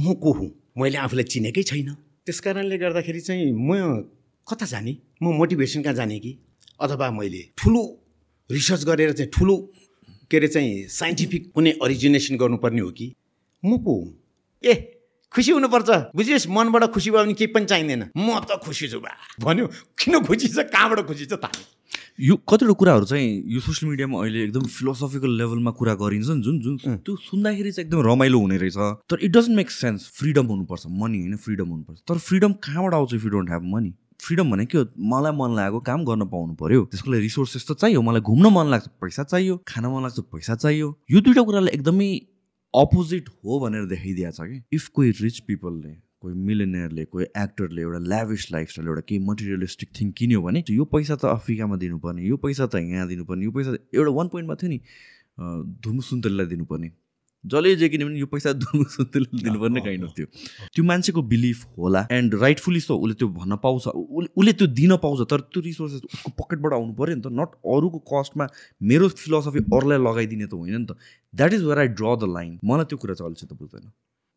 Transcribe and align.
म 0.00 0.14
को 0.16 0.32
हुँ? 0.32 0.50
मैले 0.78 0.96
आफूलाई 0.96 1.24
चिनेकै 1.24 1.62
छैन। 1.62 1.92
त्यस 2.24 2.40
कारणले 2.40 2.76
गर्दाखेरि 2.78 3.20
चाहिँ 3.20 3.52
म 3.52 4.08
कता 4.48 4.66
जाने? 4.66 4.96
म 5.22 5.36
मोटिभेसन 5.36 5.82
कहाँ 5.82 5.94
जाने 5.94 6.18
कि? 6.18 6.32
अथवा 6.80 7.10
मैले 7.10 7.42
ठुलो 7.58 7.82
रिसर्च 8.50 8.84
गरेर 8.84 9.12
चाहिँ 9.12 9.30
ठुलो 9.30 9.56
के 10.30 10.36
अरे 10.36 10.48
चाहिँ 10.48 10.88
साइन्टिफिक 10.88 11.52
कुनै 11.52 11.70
अरिजिनेसन 11.84 12.36
गर्नुपर्ने 12.36 12.80
हो 12.80 12.90
कि? 12.90 13.12
म 13.64 13.76
को 13.84 13.92
हुँ? 14.00 14.08
ए 14.64 14.74
खुसी 15.32 15.52
हुनुपर्छ। 15.52 15.90
बुझियोस् 16.16 16.48
मनबाट 16.48 16.84
खुसी 16.96 17.10
भयो 17.10 17.24
भने 17.24 17.34
केही 17.34 17.52
पनि 17.52 17.66
चाहिँदैन। 17.66 18.02
म 18.16 18.40
त 18.40 18.56
खुसी 18.64 18.88
छु 18.88 19.00
बा। 19.04 19.12
भन्यो 19.40 19.66
किन 20.00 20.24
खुसी 20.24 20.48
छ? 20.48 20.64
कहाँबाट 20.72 21.06
खुसी 21.06 21.26
छ? 21.28 21.32
थाहा 21.36 21.52
यो 22.20 22.36
कतिवटा 22.36 22.72
कुराहरू 22.76 23.04
चाहिँ 23.06 23.28
यो 23.48 23.60
सोसियल 23.60 23.90
मिडियामा 23.90 24.18
अहिले 24.20 24.42
एकदम 24.44 24.64
फिलोसफिकल 24.68 25.30
लेभलमा 25.40 25.70
कुरा 25.72 25.94
गरिन्छ 26.02 26.28
नि 26.28 26.42
जुन 26.44 26.58
जुन 26.60 26.76
त्यो 27.00 27.16
सुन्दाखेरि 27.16 27.72
चाहिँ 27.72 27.86
एकदम 27.86 28.00
रमाइलो 28.08 28.38
हुने 28.40 28.56
रहेछ। 28.60 28.76
तर 29.08 29.24
it 29.24 29.30
doesn't 29.36 29.56
make 29.56 29.70
sense 29.70 30.08
freedom 30.18 30.46
हुनुपर्छ। 30.52 30.86
मनी 31.00 31.18
होइन 31.20 31.36
फ्रिडम 31.36 31.68
हुनुपर्छ। 31.68 31.98
तर 32.08 32.18
फ्रिडम 32.18 32.52
कहाँबाट 32.60 32.94
आउँछ 32.94 33.14
if 33.14 33.24
you 33.24 33.30
don't 33.30 33.48
have 33.48 33.64
money 33.72 33.92
freedom 34.20 34.50
भने 34.50 34.66
के 34.66 34.78
हो? 34.78 34.84
मलाई 35.00 35.32
मन 35.32 35.56
लागेको 35.56 35.80
काम 35.80 36.04
गर्न 36.04 36.24
पाउनु 36.28 36.54
पर्यो। 36.60 36.84
त्यसको 36.92 37.10
लागि 37.10 37.22
रिसोर्सेस 37.22 37.64
त 37.70 37.72
चाहियो। 37.80 38.02
मलाई 38.04 38.20
घुम्न 38.20 38.52
मन 38.52 38.66
लाग्छ 38.68 38.86
पैसा 39.00 39.24
चाहियो। 39.24 39.56
खान 39.64 39.86
मन 39.88 40.02
लाग्छ 40.04 40.20
पैसा 40.28 40.54
चाहियो। 40.60 40.88
यो 41.10 41.20
दुइटा 41.24 41.42
कुरालाई 41.42 41.72
एकदमै 41.72 42.10
अपोजिट 42.74 43.28
हो 43.40 43.60
भनेर 43.64 43.84
देखाइदिएको 43.88 44.32
छ 44.36 44.40
कि? 44.44 44.62
इफ 44.76 44.88
कोही 44.92 45.10
रिच 45.24 45.38
पिपलले 45.48 45.96
कोही 46.22 46.34
मिलेनियरले 46.46 47.04
कोही 47.04 47.26
एक्टरले 47.42 47.82
एउटा 47.82 47.98
ल्याभिस 48.08 48.46
लाइफस्टाइल 48.52 48.88
एउटा 48.88 49.02
केही 49.08 49.20
मटेरियलिस्टिक 49.26 49.88
थिङ 50.00 50.10
किन्यो 50.18 50.42
भने 50.42 50.64
यो 50.70 50.84
पैसा 50.94 51.16
त 51.16 51.24
अफ्रिकामा 51.32 51.76
दिनुपर्ने 51.84 52.22
यो 52.28 52.36
पैसा 52.46 52.66
त 52.66 52.74
यहाँ 52.76 53.06
दिनुपर्ने 53.08 53.44
यो 53.44 53.52
पैसा 53.52 53.70
एउटा 53.94 54.10
वान 54.18 54.28
पोइन्टमा 54.28 54.54
थियो 54.62 54.70
नि 54.70 54.80
धुमु 55.84 56.00
सुन्तलीलाई 56.08 56.46
दिनुपर्ने। 56.46 56.90
जसले 57.44 57.74
जे 57.80 57.88
किन्यो 57.88 58.06
भने 58.06 58.18
यो 58.20 58.26
पैसा 58.32 58.52
धुमु 58.52 58.84
सुन्तलीलाई 58.94 59.42
दिनुपर्ने 59.44 59.80
काइन्ड 59.80 60.04
अफ 60.04 60.12
थियो। 60.18 60.26
त्यो 60.74 60.84
मान्छेको 60.84 61.22
बिलिफ 61.30 61.64
होला 61.78 62.06
एन्ड 62.12 62.34
राइटफुली 62.42 62.80
सो 62.80 62.96
उसले 63.00 63.14
त्यो 63.16 63.28
भन्न 63.38 63.56
पाउँछ 63.64 63.86
उसले 63.88 64.52
त्यो 64.52 64.66
दिन 64.76 64.96
पाउँछ 65.00 65.20
तर 65.30 65.40
त्यो 65.48 65.62
रिसोर्सेस 65.64 66.02
उसको 66.04 66.30
पकेटबाट 66.42 66.72
आउनु 66.76 66.92
पऱ्यो 67.00 67.16
नि 67.16 67.22
त 67.24 67.32
नट 67.40 67.56
अरूको 67.64 67.98
कस्टमा 68.12 68.48
मेरो 68.92 69.08
फिलोसफी 69.24 69.64
अरूलाई 69.72 70.04
लगाइदिने 70.04 70.46
त 70.52 70.54
होइन 70.60 70.76
नि 70.76 70.86
त। 70.92 71.00
That 71.34 71.52
is 71.56 71.64
where 71.64 71.78
I 71.78 71.88
draw 71.96 72.16
the 72.20 72.32
line 72.36 72.52
मलाई 72.64 72.92
त्यो 72.92 72.98
कुरा 73.00 73.14
चाहिँ 73.16 73.32
अलिक 73.32 73.48
त 73.48 73.56
बुझ्दैन। 73.56 73.88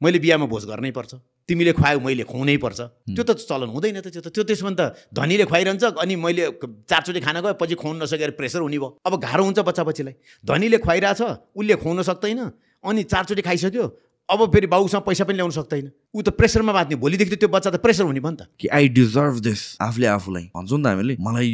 मैले 0.04 0.20
बिहामा 0.20 0.46
भोज 0.52 0.64
गर्नै 0.68 0.92
पर्छ। 0.92 1.16
तिमीले 1.48 1.72
खुवायो 1.80 2.00
मैले 2.04 2.24
खुवाउनै 2.28 2.58
पर्छ। 2.60 2.80
त्यो 3.16 3.24
त 3.24 3.32
चलन 3.40 3.70
हुँदैन 3.72 4.00
त 4.04 4.12
त्यो 4.12 4.22
त 4.22 4.28
त्यो 4.36 4.44
त्यसमा 4.44 4.72
त 4.76 4.82
धनीले 5.16 5.46
खुवाइरहन्छ 5.48 5.84
अनि 6.04 6.16
मैले 6.20 6.44
चारचोटि 6.92 7.20
खाना 7.24 7.40
गयो 7.40 7.56
पछि 7.56 7.76
खुवाउनु 7.80 8.04
नसकेर 8.04 8.32
प्रेसर 8.36 8.60
हुने 8.68 8.78
भयो। 8.84 8.90
अब 9.08 9.14
गाह्रो 9.24 9.44
हुन्छ 9.48 9.60
बच्चा 9.64 9.84
बच्चीलाई 9.88 10.16
धनीले 10.44 10.78
खुवाइरहेछ 10.84 11.22
उसले 11.56 11.76
खुवाउन 11.80 12.02
सक्दैन 12.04 12.42
अनि 12.84 13.02
चारचोटि 13.08 13.42
खाइसक्यो 13.48 13.86
अब 14.30 14.40
फेरि 14.52 14.68
बाउसँग 14.72 15.04
पैसा 15.04 15.24
पनि 15.28 15.36
ल्याउन 15.36 15.52
सक्दैन। 15.52 15.92
ऊ 16.16 16.22
त 16.24 16.32
प्रेसरमा 16.40 16.72
बाँध्ने 16.74 16.96
भोलिदेखि 16.96 17.36
त्यो 17.44 17.50
बच्चा 17.52 17.70
त 17.72 17.78
प्रेसर 17.84 18.08
हुने 18.08 18.20
भयो 18.24 18.32
नि 18.32 18.38
त। 18.40 18.48
कि 18.56 18.68
आई 18.72 18.88
डिजर्भ 18.96 19.40
दिस 19.44 19.62
आफूले 19.84 20.08
आफूलाई। 20.08 20.46
भन्छौँ 20.56 20.80
नि 20.80 20.84
त 20.84 20.88
हामीले 20.88 21.14
मलाई 21.20 21.48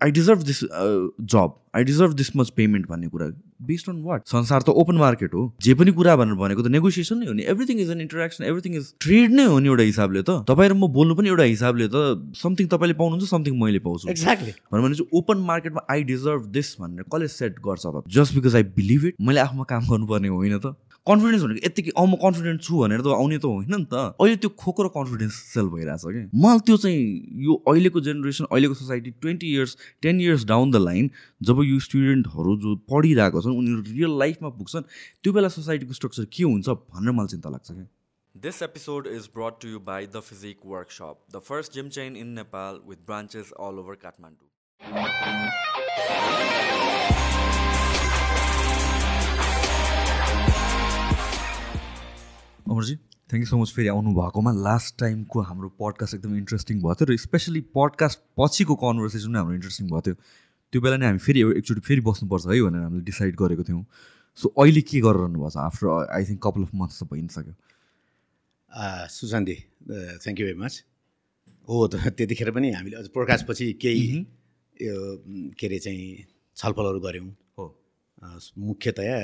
I 0.00 0.10
deserve 0.16 0.40
this 0.48 0.60
job 0.64 1.48
I 1.76 1.84
deserve 1.84 2.12
this 2.16 2.30
much 2.36 2.48
payment 2.56 2.88
भन्ने 2.88 3.08
कुरा। 3.12 3.26
बेस्ड 3.60 3.90
अन 3.90 4.02
वाट 4.02 4.22
संसार 4.26 4.62
त 4.62 4.68
ओपन 4.76 4.96
मार्केट 4.96 5.34
हो 5.34 5.42
जे 5.62 5.74
पनि 5.74 5.92
कुरा 5.92 6.16
भनेर 6.16 6.34
भनेको 6.36 6.62
त 6.62 6.72
नेगोसिएसन 6.72 7.18
नै 7.18 7.26
हो 7.26 7.32
नि 7.32 7.42
everything 7.46 7.80
is 7.80 7.90
an 7.90 8.00
interaction 8.00 8.44
everything 8.44 8.76
is 8.76 8.92
trade 9.00 9.32
नै 9.32 9.44
हो 9.44 9.58
नि 9.58 9.68
एउटा 9.68 9.82
हिसाबले 9.82 10.22
त 10.22 10.38
तपाईँ 10.48 10.70
र 10.70 10.74
म 10.74 10.88
बोल्नु 10.92 11.14
पनि 11.14 11.28
एउटा 11.28 11.46
हिसाबले 11.46 11.88
त 11.88 12.34
समथिङ 12.36 12.68
तपाईँले 12.68 12.94
पाउनुहुन्छ 12.94 13.30
समथिङ 13.30 13.58
मैले 13.58 13.78
पाउँछु 13.80 14.10
एक्ज्याक्टली 14.10 14.52
भने 14.72 14.94
चाहिँ 14.94 15.08
ओपन 15.12 15.44
मार्केटमा 15.46 15.86
आई 15.90 16.02
डिजर्भ 16.06 16.50
दिस 16.52 16.74
भनेर 16.80 17.08
कसले 17.08 17.28
सेट 17.30 17.62
गर्छ 17.62 17.86
त 17.86 18.04
just 18.10 18.34
because 18.34 18.56
I 18.56 18.68
believe 18.76 19.06
it 19.06 19.22
मैले 19.22 19.40
आफूमा 19.40 19.70
काम 19.72 19.88
गर्नुपर्ने 19.88 20.34
होइन 20.34 20.58
त 20.58 20.74
कन्फिडेन्स 21.08 21.42
भनेको 21.46 21.66
यतिकै 21.66 21.92
अँ 21.96 22.06
म 22.06 22.18
कन्फिडेन्ट 22.24 22.60
छु 22.66 22.78
भनेर 22.82 23.00
त 23.00 23.14
आउने 23.16 23.38
त 23.38 23.46
होइन 23.46 23.74
नि 23.74 23.86
त? 23.86 23.94
अहिले 24.20 24.36
त्यो 24.42 24.50
खोको 24.62 24.80
र 24.86 24.88
कन्फिडेन्स 24.96 25.34
सेल 25.54 25.66
भइरहेछ 25.74 26.04
कि? 26.06 26.22
मलाई 26.44 26.64
त्यो 26.66 26.76
चाहिँ 26.84 27.02
यो 27.46 27.58
अहिलेको 27.72 28.00
जेनेरेसन 28.06 28.44
अहिलेको 28.50 28.74
society 28.82 29.10
twenty 29.24 29.52
years 29.54 29.76
ten 30.02 30.20
years 30.20 30.44
down 30.52 30.70
the 30.70 30.82
line 30.86 31.10
जब 31.50 31.62
यो 31.66 31.78
स्टुडेन्टहरू 31.88 32.56
जो 32.64 32.76
पढिरहेको 32.94 33.42
छन् 33.48 33.58
उनीहरू 33.58 33.82
रियल 33.90 34.18
लाइफमा 34.24 34.48
पुग्छन् 34.62 34.88
त्यो 35.22 35.32
बेला 35.38 35.52
सोसाइटीको 35.58 36.00
स्ट्रक्चर 36.00 36.24
के 36.38 36.42
हुन्छ 36.44 36.68
भनेर 36.96 37.12
मलाई 37.20 37.36
चिन्ता 37.36 37.54
लाग्छ 37.58 37.70
क्या 37.76 37.86
This 38.34 38.60
episode 38.60 39.06
is 39.06 39.28
brought 39.28 39.60
to 39.60 39.68
you 39.68 39.78
by 39.80 40.04
The 40.04 40.20
Physique 40.20 40.66
Workshop, 40.72 41.22
the 41.36 41.40
first 41.40 41.72
gym 41.72 41.88
chain 41.88 42.16
in 42.16 42.34
Nepal 42.34 42.80
with 42.84 43.06
branches 43.06 43.52
all 43.52 43.80
over 43.80 43.96
Kathmandu. 43.96 44.44
Amarji 52.70 52.94
thank 53.30 53.42
you 53.42 53.48
so 53.50 53.58
much 53.58 53.70
फेरि 53.76 53.88
आउनु 53.88 54.10
भएकोमा। 54.14 54.52
लास्ट 54.66 54.98
टाइमको 54.98 55.40
हाम्रो 55.50 55.68
पडकास्ट 55.82 56.14
एकदम 56.14 56.34
इन्ट्रेस्टिङ 56.36 56.76
भएको 56.82 56.94
थियो 56.94 57.06
र 57.10 57.16
स्पेसली 57.26 57.60
पडकास्ट 57.78 58.18
पछिको 58.38 58.74
कन्भर्सेसन 58.82 59.30
नै 59.30 59.38
हाम्रो 59.38 59.54
इन्ट्रेस्टिङ 59.54 59.86
भएको 59.86 60.02
थियो। 60.06 60.16
त्यो 60.72 60.80
बेला 60.82 60.96
नै 60.96 61.06
हामी 61.06 61.20
फेरि 61.26 61.40
एकचोटि 61.62 61.82
फेरि 61.88 62.02
बस्नुपर्छ 62.10 62.46
है 62.46 62.60
भनेर 62.66 62.82
हामीले 62.86 63.04
डिसाइड 63.10 63.34
गरेको 63.42 63.64
थियौँ। 63.68 63.84
सो 64.38 64.46
अहिले 64.58 64.82
के 64.90 65.00
गरिरहनु 65.06 65.38
भएको 65.38 65.50
छ? 65.50 65.56
After 65.56 65.86
I 66.10 66.24
think 66.26 66.40
couple 66.42 66.62
of 66.66 66.72
months 66.74 67.02
त 67.02 67.08
भइ 67.10 67.20
नै 67.22 67.32
सक्यो 67.36 67.54
Sushanti 69.16 69.56
thank 70.22 70.38
you 70.40 70.46
very 70.46 70.58
much 70.60 70.74
हो 71.68 71.76
त 71.88 71.94
त्यतिखेर 72.18 72.50
पनि 72.50 72.70
हामीले 72.76 72.96
अझ 73.00 73.06
प्रकाशपछि 73.14 73.72
केही 73.82 74.18
यो 74.76 74.96
के 75.58 75.66
अरे 75.66 75.78
चाहिँ 75.78 76.26
छलफलहरू 76.56 77.00
गऱ्यौँ। 77.00 77.30
हो। 77.58 77.64
मुख्यतया 78.58 79.16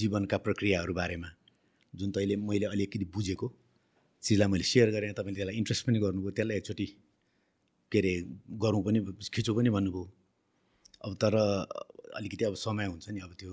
जीवनका 0.00 0.36
प्रक्रियाहरू 0.46 0.94
बारेमा। 0.94 1.28
जुन 1.94 2.10
त 2.10 2.16
अहिले 2.16 2.36
मैले 2.36 2.66
अलिकति 2.66 3.06
बुझेको 3.14 3.46
चिजलाई 4.22 4.48
मैले 4.48 4.64
सेयर 4.64 4.88
गरेँ 4.90 5.12
तपाईँले 5.12 5.36
त्यसलाई 5.36 5.56
इन्ट्रेस्ट 5.56 5.82
पनि 5.86 5.98
गर्नुभयो 5.98 6.30
त्यसलाई 6.30 6.56
एकचोटि 6.56 6.86
के 7.92 7.98
अरे 7.98 8.12
गरौँ 8.56 8.82
पनि 8.82 8.98
खिचौँ 9.34 9.54
पनि 9.56 9.70
भन्नुभयो। 9.70 10.04
अब 11.04 11.12
तर 11.14 11.34
अलिकति 12.16 12.44
अब 12.44 12.54
समय 12.56 12.86
हुन्छ 12.86 13.06
नि 13.10 13.20
अब 13.20 13.32
त्यो 13.38 13.52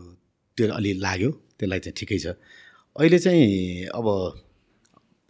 त्यो 0.57 0.73
अलि 0.73 0.91
लाग्यो 1.05 1.29
त्यसलाई 1.59 1.79
चाहिँ 1.79 1.95
ठिकै 1.97 2.17
छ। 2.17 2.25
अहिले 2.95 3.19
चाहिँ 3.19 3.85
अब 3.91 4.05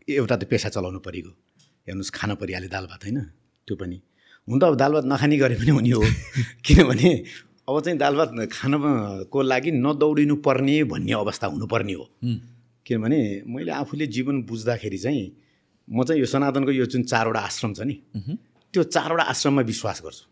एउटा 0.08 0.36
त 0.38 0.44
पेसा 0.46 0.70
चलाउनु 0.70 1.00
परेको 1.00 1.32
हेर्नुहोस् 1.88 2.12
खान 2.12 2.36
परिहाल्यो 2.36 2.70
दाल 2.70 2.86
भात 2.86 3.02
होइन? 3.06 3.20
त्यो 3.68 3.76
पनि। 3.76 3.98
हुन 4.48 4.58
त 4.60 4.64
अब 4.64 4.76
दाल 4.78 4.92
भात 4.94 5.06
नखाने 5.06 5.38
गरे 5.38 5.56
पनि 5.58 5.72
हुने 5.72 5.92
हो। 5.92 6.02
किनभने 6.66 7.10
अब 7.70 7.76
चाहिँ 7.82 7.98
दाल 7.98 8.14
भात 8.16 8.30
खानको 8.52 9.40
लागि 9.42 9.72
नदौडिनु 9.72 10.36
पर्ने 10.46 10.84
भन्ने 10.86 11.14
अवस्था 11.14 11.48
हुनुपर्ने 11.48 11.94
हो। 11.94 12.06
किनभने 12.92 13.20
मैले 13.48 13.72
आफूले 13.72 14.06
जीवन 14.12 14.44
बुझ्दाखेरि 14.44 14.98
चाहिँ 15.00 15.26
म 15.88 16.04
चाहिँ 16.04 16.20
यो 16.20 16.28
सनातनको 16.28 16.72
यो 16.72 16.86
जुन 16.92 17.04
चारवटा 17.08 17.40
आश्रम 17.40 17.72
छ 17.74 17.88
नि 17.88 17.96
त्यो 18.74 18.84
चारवटा 18.84 19.24
आश्रममा 19.32 19.62
विश्वास 19.72 20.02
गर्छु। 20.04 20.24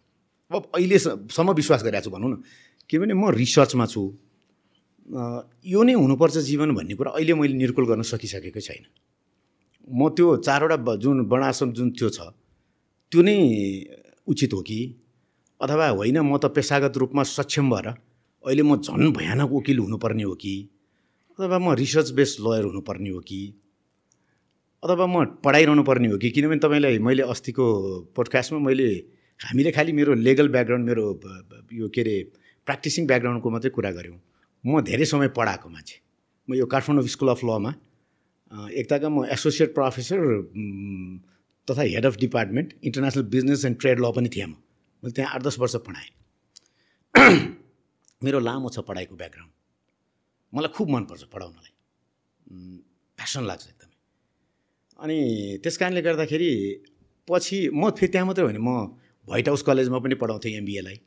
अब 0.51 0.71
अहिलेसम्म 0.75 1.49
विश्वास 1.55 1.83
गरिरहेको 1.83 2.05
छु 2.05 2.11
भनौँ 2.15 2.29
न। 2.31 2.35
किनभने 2.89 3.13
म 3.13 3.31
रिसर्चमा 3.31 3.85
छु। 3.85 4.01
यो 5.65 5.79
नै 5.83 5.93
हुनुपर्छ 5.93 6.37
जीवन 6.49 6.69
भन्ने 6.75 6.95
कुरा 6.95 7.11
अहिले 7.17 7.33
मैले 7.33 7.55
निर्कुल 7.59 7.85
गर्न 7.89 8.01
सकिसकेकै 8.03 8.61
छैन। 8.61 8.83
म 9.87 10.09
त्यो 10.15 10.27
चारवटा 10.47 10.95
जुन 11.03 11.17
वर्णाश्रम 11.31 11.69
जुन 11.73 11.89
त्यो 11.97 12.09
छ 12.09 12.19
त्यो 13.11 13.21
नै 13.21 13.35
उचित 14.27 14.53
हो 14.53 14.61
कि? 14.61 14.79
अथवा 15.59 15.87
होइन 15.99 16.17
म 16.21 16.37
त 16.37 16.45
पेसागत 16.55 16.93
रूपमा 16.97 17.23
सक्षम 17.35 17.65
भएर 17.69 17.87
अहिले 18.43 18.63
म 18.63 18.79
झन् 18.79 19.11
भयानक 19.11 19.49
वकिल 19.51 19.77
हुनुपर्ने 19.79 20.23
हो 20.23 20.35
कि? 20.39 20.55
अथवा 21.39 21.57
म 21.59 21.71
रिसर्च 21.79 22.09
बेस्ड 22.11 22.39
लयर 22.43 22.63
हुनुपर्ने 22.63 23.09
हो 23.09 23.19
कि? 23.23 23.39
अथवा 24.83 25.05
म 25.07 25.39
पढाइरहनु 25.43 25.83
पर्ने 25.83 26.07
हो 26.11 26.17
कि? 26.17 26.29
किनभने 26.35 26.59
तपाईँलाई 26.59 26.99
मैले 26.99 27.23
अस्तिको 27.31 27.65
पोडकास्टमा 28.15 28.59
मैले 28.59 28.87
हामीले 29.39 29.71
खालि 29.71 29.91
मेरो 29.95 30.13
लेगल 30.19 30.47
ब्याकग्राउन्ड 30.51 30.85
मेरो 30.85 31.05
यो 31.73 31.87
के 31.95 32.01
अरे 32.01 32.15
प्र्याक्टिसिङ 32.67 33.07
ब्याकग्राउन्डको 33.07 33.49
मात्रै 33.49 33.71
कुरा 33.71 33.91
गऱ्यौँ। 33.91 34.19
म 34.63 34.81
धेरै 34.83 35.05
समय 35.05 35.27
पढाएको 35.39 35.69
मान्छे। 35.69 35.95
म 36.47 36.59
यो 36.59 36.65
काठमाडौँ 36.67 37.07
स्कुल 37.07 37.29
अफ 37.29 37.43
लमा 37.47 37.71
एकताका 38.75 39.09
म 39.09 39.23
एसोसिएट 39.31 39.73
प्रोफेसर 39.73 40.19
तथा 41.67 41.81
head 41.93 42.05
of 42.05 42.15
department 42.19 42.73
international 42.83 43.23
business 43.35 43.65
and 43.65 43.79
trade 43.79 43.99
law 43.99 44.11
पनि 44.11 44.29
थिएँ 44.35 44.47
म। 44.47 44.59
मैले 45.03 45.13
त्यहाँ 45.15 45.31
आठ 45.35 45.41
दस 45.47 45.59
वर्ष 45.59 45.75
पढाएँ। 45.87 46.11
मेरो 48.23 48.39
लामो 48.43 48.69
छ 48.75 48.83
पढाइको 48.83 49.15
ब्याकग्राउन्ड 49.15 49.58
मलाई 50.53 50.71
खुब 50.75 50.87
मनपर्छ 50.89 51.23
पढाउनलाई 51.33 51.71
प्यासन 53.17 53.43
लाग्छ 53.49 53.65
एकदमै। 53.67 53.95
अनि 54.99 55.17
त्यस 55.63 55.77
कारणले 55.77 56.01
गर्दाखेरि 56.01 56.51
पछि 57.27 57.57
म 57.73 57.89
फेरि 57.97 58.11
त्यहाँ 58.11 58.27
मात्रै 58.27 58.43
होइन 58.45 58.57
म 58.57 58.69
व्हाइट 59.27 59.47
हाउस 59.47 59.61
कलेजमा 59.69 59.99
पनि 60.03 60.15
पढाउँथेँ 60.21 60.53
एमबिएलाई 60.57 60.97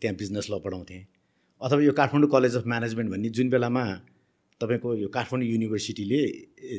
त्यहाँ 0.00 0.16
बिजनेस 0.16 0.46
ल 0.50 0.58
पढाउँथेँ। 0.64 1.02
अथवा 1.60 1.80
यो 1.82 1.92
काठमाडौँ 1.92 2.30
कलेज 2.30 2.56
अफ 2.56 2.64
म्यानेजमेन्ट 2.66 3.08
भन्ने 3.12 3.28
जुन 3.36 3.48
बेलामा 3.50 3.84
तपाईँको 4.60 4.88
यो 4.96 5.08
काठमाडौँ 5.08 5.48
युनिभर्सिटीले 5.48 6.20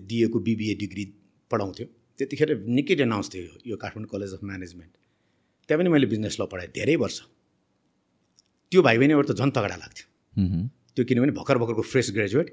दिएको 0.10 0.40
बिबिए 0.40 0.74
डिग्री 0.82 1.06
पढाउँथ्यो 1.52 1.86
त्यतिखेर 2.20 2.50
निकै 2.68 2.96
डेनाउन्स 2.96 3.28
थियो 3.34 3.44
यो 3.70 3.76
काठमाडौँ 3.78 4.10
कलेज 4.10 4.34
अफ 4.34 4.44
म्यानेजमेन्ट 4.44 4.94
त्यहाँ 5.70 5.80
पनि 5.80 5.90
मैले 5.94 6.08
बिजनेस 6.14 6.36
ल 6.42 6.46
पढाएँ 6.52 6.72
धेरै 6.74 6.96
वर्ष। 7.04 7.18
त्यो 8.72 8.82
भाइ 8.82 8.98
बहिनीहरू 8.98 9.24
त 9.24 9.38
झन् 9.38 9.52
तगडा 9.56 9.78
लाग्थ्यो। 9.84 10.08
त्यो 10.98 11.06
किनभने 11.06 11.31
भर्खर 11.40 11.57
भर्खरको 11.57 11.84
फ्रेस 11.92 12.12
ग्रेजुएट 12.16 12.48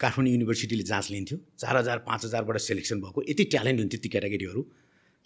काठमाडौँ 0.00 0.32
युनिभर्सिटीले 0.32 0.84
जाँच 0.84 1.06
लिन्थ्यो। 1.10 1.38
चार 1.58 1.76
हजार 1.76 1.98
पाँच 2.08 2.24
हजारबाट 2.24 2.56
सेलेक्सन 2.58 3.00
भएको। 3.00 3.22
यति 3.30 3.44
ट्यालेन्ट 3.52 3.78
हुन्थ्यो 3.80 4.00
ती 4.02 4.08
केटाकेटीहरू 4.08 4.62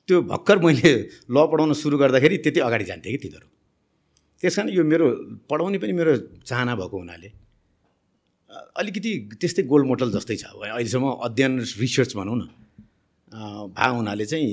त्यो 0.08 0.16
भर्खर 0.32 0.58
मैले 0.64 0.92
ल 1.30 1.36
पढाउन 1.52 1.72
सुरु 1.72 1.96
गर्दाखेरि 1.98 2.36
त्यति 2.44 2.60
अगाडि 2.60 2.84
जान्थेँ 2.84 3.12
कि 3.12 3.18
तिनीहरू। 3.24 3.48
त्यस 4.42 4.56
कारण 4.56 4.68
यो 4.70 4.84
मेरो 4.84 5.06
पढाउने 5.50 5.78
पनि 5.78 5.92
मेरो 5.92 6.12
चाहना 6.48 6.74
भएको 6.80 6.96
हुनाले 6.98 7.28
अलिकति 8.80 9.10
त्यस्तै 9.40 9.62
गोल्ड 9.70 9.86
मोडल 9.86 10.10
जस्तै 10.12 10.36
छ। 10.36 10.44
अहिलेसम्म 10.56 11.06
अध्ययन 11.26 11.52
रिसर्च 11.84 12.16
भनौँ 12.16 12.36
न 12.36 12.42
अ, 13.32 13.40
भए 13.76 13.90
हुनाले 13.96 14.24
चाहिँ 14.24 14.48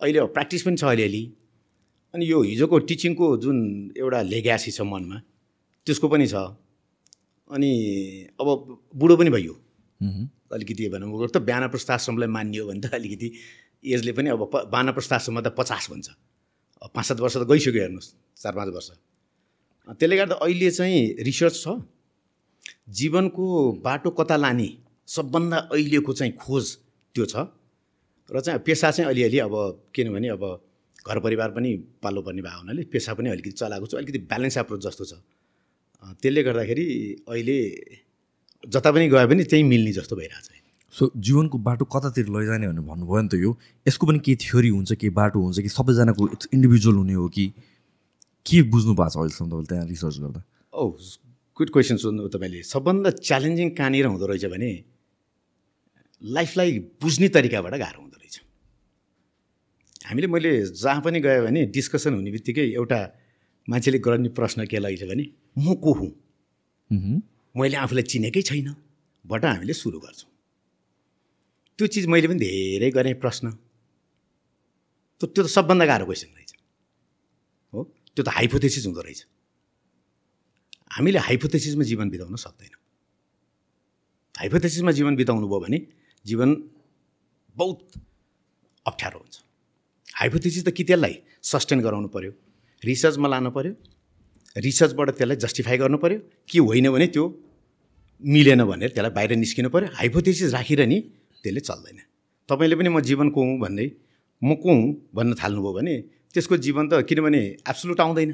अहिले 0.00 0.20
प्र्याक्टिस 0.34 0.62
पनि 0.62 0.76
छ 0.76 0.84
अलिअलि 0.84 1.22
अनि 2.14 2.24
यो 2.30 2.38
हिजोको 2.42 2.78
टिचिङको 2.88 3.26
जुन 3.44 3.56
एउटा 3.96 4.20
लेग्यासी 4.22 4.70
छ 4.76 4.80
मनमा 4.84 5.16
त्यसको 5.86 6.08
पनि 6.08 6.26
छ। 6.26 6.34
अनि 7.54 7.70
अब 8.40 8.46
बुढो 8.94 9.16
पनि 9.16 9.30
भइयो। 9.30 9.54
अलिकति 10.52 10.88
भनौँ 10.90 11.28
त 11.28 11.38
बिहान 11.38 11.68
प्रस्थाश्रमलाई 11.70 12.28
मानियो 12.28 12.66
भने 12.66 12.80
त 12.80 12.94
अलिकति 12.94 13.28
एजले 13.84 14.12
पनि 14.12 14.28
अब 14.30 14.50
प 14.52 14.68
बान 14.72 14.92
प्रस्थाश्रममा 14.92 15.40
त 15.40 15.54
पचास 15.58 15.90
भन्छ। 15.90 16.08
पाँच 16.84 17.06
सात 17.06 17.20
वर्ष 17.20 17.36
त 17.36 17.46
गइसक्यो 17.48 17.80
हेर्नुहोस् 17.80 18.10
चार 18.42 18.52
पाँच 18.54 18.68
वर्ष। 18.74 18.88
त्यसले 19.88 20.16
गर्दा 20.16 20.34
अहिले 20.36 20.70
चाहिँ 20.70 21.00
रिसर्च 21.24 21.54
छ। 21.62 21.66
जीवनको 22.88 23.44
बाटो 23.84 24.10
कता 24.18 24.36
लाने 24.36 24.68
सबभन्दा 25.08 25.58
अहिलेको 25.72 26.12
चाहिँ 26.12 26.32
खोज 26.36 26.64
त्यो 27.14 27.24
छ। 27.26 27.34
र 28.28 28.40
चाहिँ 28.40 28.60
पेसा 28.66 28.90
चाहिँ 28.90 29.08
अलिअलि 29.10 29.38
अब 29.38 29.54
किनभने 29.94 30.28
अब 30.28 30.44
घर 31.06 31.18
परिवार 31.20 31.50
पनि 31.52 31.70
पाल्नु 32.02 32.20
पर्ने 32.24 32.42
भएको 32.42 32.58
हुनाले 32.60 32.82
पेसा 32.92 33.14
पनि 33.14 33.28
अलिकति 33.30 33.52
चलाएको 33.60 33.86
छु। 33.86 33.96
अलिकति 33.96 34.18
ब्यालेन्स 34.24 34.56
एप्रोच 34.58 34.80
जस्तो 34.86 35.04
छ। 35.04 35.12
त्यसले 36.20 36.42
गर्दाखेरि 36.42 36.86
अहिले 37.28 37.58
जता 38.64 38.90
पनि 38.92 39.08
गए 39.08 39.26
पनि 39.26 39.44
त्यहीँ 39.44 39.64
मिल्ने 39.64 39.92
जस्तो 39.92 40.16
भइरहेछ। 40.16 40.48
सो 40.94 41.10
जीवनको 41.16 41.58
बाटो 41.58 41.84
कतातिर 41.84 42.26
लैजाने 42.30 42.66
भनेर 42.68 42.84
भन्नुभयो 42.86 43.20
नि 43.22 43.28
त 43.28 43.34
यो। 43.34 43.50
यसको 43.88 44.06
पनि 44.06 44.18
केही 44.22 44.36
थ्योरी 44.40 44.68
हुन्छ 44.68 44.92
केही 44.94 45.10
बाटो 45.10 45.38
हुन्छ 45.42 45.58
कि 45.60 45.68
सबैजनाको 45.68 46.22
इन्डिभिजुअल 46.54 46.96
हुने 46.96 47.14
हो 47.14 47.28
कि? 47.28 47.46
के 48.46 48.62
बुझ्नु 48.68 48.94
भएको 48.94 49.10
छ 49.10 49.16
अहिलेसम्म 49.16 49.48
तपाईँले 49.50 49.66
त्यहाँ 49.68 49.86
रिसर्च 49.88 50.16
गर्दा? 50.22 50.40
औ 50.72 50.84
गुड 51.56 51.70
क्वेसन 51.70 51.96
सोध्नु 51.96 52.28
तपाईँले। 52.28 52.62
सबभन्दा 52.62 53.10
च्यालेन्जिङ 53.10 53.68
कहाँनिर 53.74 54.06
हुँदो 54.06 54.26
रहेछ 54.26 54.44
भने 54.54 54.70
लाइफलाई 56.22 56.70
बुझ्ने 57.02 57.28
तरिकाबाट 57.28 57.74
गाह्रो 57.74 58.00
हुँदो 58.02 58.18
रहेछ। 58.20 58.36
हामीले 60.08 60.26
मैले 60.26 60.50
जहाँ 60.78 61.00
पनि 61.00 61.20
गएँ 61.20 61.40
भने 61.46 61.60
डिस्कसन 61.74 62.14
हुने 62.14 62.30
बित्तिकै 62.30 62.66
एउटा 62.74 63.00
मान्छेले 63.68 63.98
गर्ने 63.98 64.28
प्रश्न 64.36 64.66
के 64.66 64.78
रहेछ 64.78 65.02
भने 65.10 65.24
म 65.58 65.74
को 65.74 65.92
हुँ। 65.92 67.22
मैले 67.56 67.76
आफूलाई 67.76 68.02
चिनेकै 68.02 68.42
छैन। 68.42 68.74
बाट 69.24 69.44
हामीले 69.44 69.72
सुरु 69.72 69.98
गर्छौँ। 70.00 70.30
त्यो 71.78 71.86
चिज 71.86 72.06
मैले 72.06 72.28
पनि 72.28 72.38
धेरै 72.38 72.90
गरेँ 72.90 73.14
प्रश्न। 73.14 73.50
त्यो 75.20 75.26
त्यो 75.26 75.42
त 75.44 75.46
सबभन्दा 75.46 75.86
गाह्रो 75.86 76.06
क्वेसन 76.06 76.30
रहेछ। 76.34 76.52
हो? 77.72 77.80
त्यो 78.14 78.22
त 78.24 78.28
हाइपोथेसिस 78.28 78.86
हुँदो 78.86 79.00
रहेछ। 79.00 79.20
हामीले 80.92 81.18
हाइपोथेसिसमा 81.18 81.84
जीवन 81.84 82.10
बिताउन 82.10 82.36
सक्दैनौँ। 82.36 82.82
हाइपोथेसिसमा 84.34 84.92
जीवन 84.92 85.16
बिताउनु 85.16 85.46
भयो 85.46 85.60
भने 85.60 85.78
जीवन 86.26 86.50
बहुत 87.56 87.80
अप्ठ्यारो 88.86 89.18
हुन्छ। 89.18 89.34
हाइपोथेसिस 90.14 90.62
त 90.66 90.70
कि 90.70 90.84
त्यसलाई 90.84 91.14
सस्टेन 91.42 91.80
गराउनु 91.80 92.08
पऱ्यो 92.08 92.32
रिसर्चमा 92.82 93.28
लानु 93.28 93.50
पऱ्यो 93.50 93.72
रिसर्चबाट 94.56 95.08
त्यसलाई 95.10 95.36
जस्टिफाई 95.36 95.76
गर्नु 95.78 95.98
पऱ्यो 95.98 96.18
के 96.48 96.58
होइन 96.60 96.86
भने 96.90 97.06
त्यो 97.10 97.24
मिलेन 98.22 98.64
भनेर 98.64 98.90
त्यसलाई 98.94 99.12
बाहिर 99.16 99.30
निस्किनु 99.36 99.68
पऱ्यो 99.70 99.88
हाइपोथेसिस 99.98 100.52
राखेर 100.54 100.80
नि 100.86 100.98
त्यसले 101.44 101.60
चल्दैन। 101.60 101.98
तपाईँले 102.48 102.76
पनि 102.76 102.88
म 102.88 103.00
जीवन 103.00 103.28
को 103.30 103.40
हुँ 103.42 103.58
भन्दै 103.60 103.88
म 104.42 104.54
को 104.62 104.70
हुँ 104.70 105.10
भन्न 105.14 105.34
थाल्नुभयो 105.34 105.72
भने 105.74 105.94
त्यसको 106.34 106.56
जीवन 106.56 106.84
त 106.88 107.02
किनभने 107.08 107.40
एब्सोलुट 107.66 108.00
आउँदैन। 108.00 108.30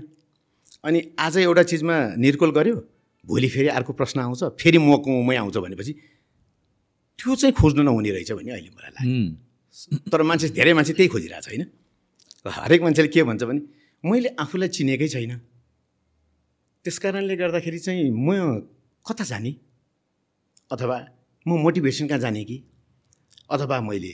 अनि 0.85 0.99
आज 1.19 1.37
एउटा 1.39 1.63
चिजमा 1.73 1.97
निर्कुल 2.17 2.51
गऱ्यो 2.53 2.77
भोलि 3.25 3.49
फेरि 3.49 3.69
अर्को 3.69 3.93
प्रश्न 3.93 4.21
आउँछ 4.21 4.61
फेरि 4.61 4.79
म 4.79 4.97
को 5.01 5.11
हुँ 5.11 5.25
मै 5.25 5.37
आउँछ 5.37 5.57
भनेपछि 5.57 5.93
त्यो 7.19 7.35
चाहिँ 7.37 7.55
खोज्नु 7.55 7.83
नहुने 7.83 8.11
रहेछ 8.11 8.33
भने 8.33 8.51
अहिले 8.51 8.71
मलाई 8.77 8.93
लाग्छ 8.93 10.11
तर 10.13 10.23
मान्छे 10.23 10.49
धेरै 10.57 10.73
मान्छे 10.73 10.93
त्यही 10.93 11.09
खोजिरहेको 11.09 11.45
छ 11.45 11.49
होइन? 11.49 11.65
हरेक 12.45 12.81
मान्छेले 12.83 13.09
के 13.09 13.23
भन्छ 13.23 13.43
भने 13.45 13.61
मैले 14.05 14.29
आफूलाई 14.41 14.69
चिनेकै 14.69 15.09
छैन। 15.09 15.33
त्यस 16.85 16.99
कारणले 16.99 17.35
गर्दाखेरि 17.37 17.79
चाहिँ 17.79 18.11
म 18.11 18.31
कता 19.05 19.25
जाने? 19.25 19.53
अथवा 20.71 20.97
म 21.47 21.51
मोटिभेसन 21.63 22.07
कहाँ 22.09 22.21
जाने 22.21 22.45
कि? 22.45 22.57
अथवा 23.51 23.81
मैले 23.81 24.13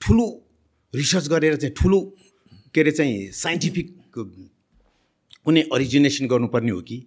ठुलो 0.00 0.26
रिसर्च 0.94 1.28
गरेर 1.28 1.56
चाहिँ 1.62 1.74
ठुलो 1.78 2.00
के 2.74 2.80
अरे 2.80 2.90
चाहिँ 2.98 3.30
साइन्टिफिक 3.30 3.86
कुनै 5.44 5.62
अरिजिनेसन 5.74 6.26
गर्नुपर्ने 6.26 6.72
हो 6.72 6.80
कि? 6.82 6.98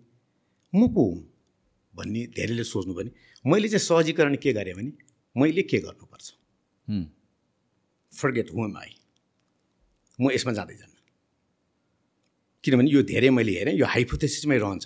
म 0.74 0.88
को 0.96 1.04
हुँ 1.04 1.24
भन्ने 1.94 2.22
धेरैले 2.36 2.64
सोच्नु 2.64 2.94
भने 2.96 3.12
मैले 3.46 3.68
चाहिँ 3.68 3.86
सहजीकरण 3.86 4.36
के 4.44 4.54
गरेँ 4.54 4.74
भने 4.76 4.92
मैले 5.36 5.62
के 5.68 5.78
गर्नुपर्छ? 5.84 6.26
फर्गेट 8.14 8.48
हुम 8.56 8.78
आई 8.78 8.92
म 10.20 10.32
यसमा 10.32 10.54
जाँदै 10.54 10.76
जान्न 10.80 10.95
किनभने 12.66 12.90
यो 12.92 13.02
धेरै 13.12 13.30
मैले 13.38 13.52
हेरेँ 13.58 13.76
यो 13.78 13.86
हाइपोथेसिसमै 13.96 14.58
रहन्छ। 14.58 14.86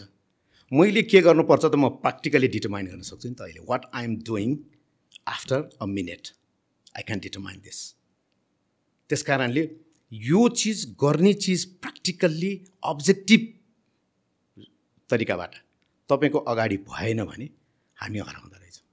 मैले 0.71 1.01
के 1.11 1.19
गर्नुपर्छ 1.27 1.63
त 1.65 1.75
म 1.75 1.89
प्र्याक्टिकली 2.03 2.47
डिटर्माइन 2.55 2.85
गर्न 2.87 3.01
सक्छु 3.09 3.27
नि 3.29 3.35
त 3.35 3.41
अहिले। 3.41 3.61
What 3.69 3.85
I 3.93 4.03
am 4.05 4.15
doing 4.27 4.49
after 5.27 5.59
a 5.81 5.85
minute 5.95 6.23
I 6.97 7.03
can 7.07 7.19
determine 7.25 7.59
this 7.63 7.79
त्यस 9.09 9.21
कारणले 9.29 9.63
यो 10.11 10.41
चिज 10.61 10.85
गर्ने 11.01 11.33
चिज 11.45 11.65
प्र्याक्टिकल्ली 11.81 12.51
अब्जेक्टिभ 12.91 13.41
तरिकाबाट 15.09 15.53
तपाईँको 16.09 16.39
अगाडि 16.53 16.77
भएन 16.85 17.23
भने 17.25 17.49
हामी 17.97 18.19
हराउँदो 18.19 18.57
रहेछौँ। 18.57 18.85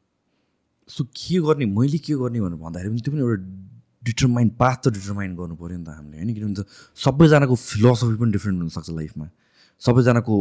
सो 0.91 1.05
के 1.21 1.39
गर्ने 1.47 1.67
मैले 1.77 1.99
के 2.07 2.15
गर्ने 2.23 2.41
भनेर 2.41 2.61
भन्दाखेरि 2.65 2.91
पनि 2.91 3.01
त्यो 3.05 3.13
पनि 3.13 3.23
एउटा 3.27 3.45
डिटर्माइन 4.07 4.49
पाथ 4.61 4.77
त 4.83 4.93
डिटर्माइन 4.97 5.35
गर्नु 5.41 5.57
पऱ्यो 5.63 5.77
नि 5.79 5.85
त 5.85 5.89
हामीले। 5.97 6.17
होइन? 6.17 6.31
किनभने 6.37 6.65
सबैजनाको 7.07 7.55
फिलोसफी 7.71 8.17
पनि 8.23 8.33
डिफ्रेन्ट 8.37 8.59
हुनसक्छ 8.63 8.91
लाइफमा 9.01 9.27
सबैजनाको 9.83 10.35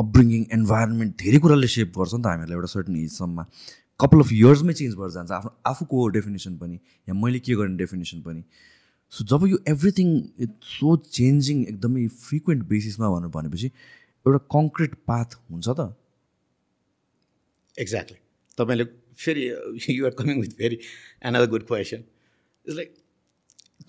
अपब्रिङ्गिङ 0.00 0.42
इन्भाइरोमेन्ट 0.56 1.12
धेरै 1.22 1.38
कुराले 1.44 1.68
सेप 1.76 1.88
गर्छ 1.98 2.12
नि 2.14 2.22
त 2.22 2.26
हामीहरूलाई 2.26 2.56
एउटा 2.58 2.70
सर्टन 2.74 2.96
एजसम्ममा 2.96 3.44
कपाल 4.00 4.20
अफ 4.24 4.30
इयर्समै 4.32 4.72
चेन्ज 4.80 4.94
भएर 4.98 5.10
जान्छ। 5.14 5.30
आफ्नो 5.38 5.50
आफूको 5.70 5.96
डेफिनेसन 6.16 6.52
पनि 6.58 6.76
या 7.08 7.14
मैले 7.22 7.38
के 7.46 7.54
गर्ने 7.60 7.76
डेफिनेसन 7.76 8.20
पनि। 8.26 8.42
सो 9.12 9.24
जब 9.30 9.46
यो 9.48 9.58
एभ्रिथिङ 9.68 10.08
इट्स 10.46 10.74
सो 10.78 10.96
चेन्जिङ 11.10 11.56
एकदमै 11.66 12.06
फ्रिक्वेन्ट 12.24 12.62
बेसिसमा 12.70 13.10
भनेर 13.10 13.30
भनेपछि 13.36 13.66
एउटा 13.66 14.40
कङ्क्रिट 14.54 14.94
पाथ 15.10 15.28
हुन्छ 15.50 15.68
त। 15.68 15.92
एक्ज्याक्टली 17.76 18.18
तपाईँले 18.58 18.84
फेरि 19.24 19.44
you're 19.98 20.14
coming 20.18 20.40
with 20.40 20.56
very 20.58 20.78
another 21.26 21.46
good 21.52 21.66
question 21.66 22.00
it's 22.00 22.76
like 22.76 22.94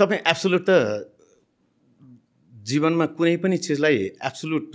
तपाईँ 0.02 0.22
एब्सोल्युट 0.26 0.64
त 0.70 0.72
जीवनमा 2.54 3.06
कुनै 3.18 3.36
पनि 3.44 3.58
चिजलाई 3.58 3.98
एब्सोल्युट 4.22 4.66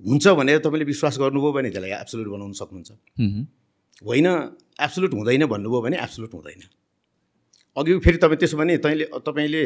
हुन्छ 0.00 0.24
भनेर 0.38 0.58
तपाईँले 0.58 0.84
विश्वास 0.84 1.14
गर्नुभयो 1.18 1.52
भने 1.52 1.70
त्यसलाई 1.70 1.92
एब्सोल्युट 2.02 2.28
बनाउन 2.34 2.52
सक्नुहुन्छ। 2.60 2.90
होइन 4.02 4.26
एब्सोल्युट 4.86 5.12
हुँदैन 5.14 5.46
भन्नुभयो 5.46 5.80
भने 5.86 5.96
एब्सोल्युट 6.06 6.32
हुँदैन 6.34 6.62
अघि 7.76 7.98
फेरि 8.04 8.18
तपाईँ 8.22 8.38
त्यसो 8.38 8.56
भने 8.58 8.76
तैँले 8.82 9.04
तपाईँले 9.26 9.64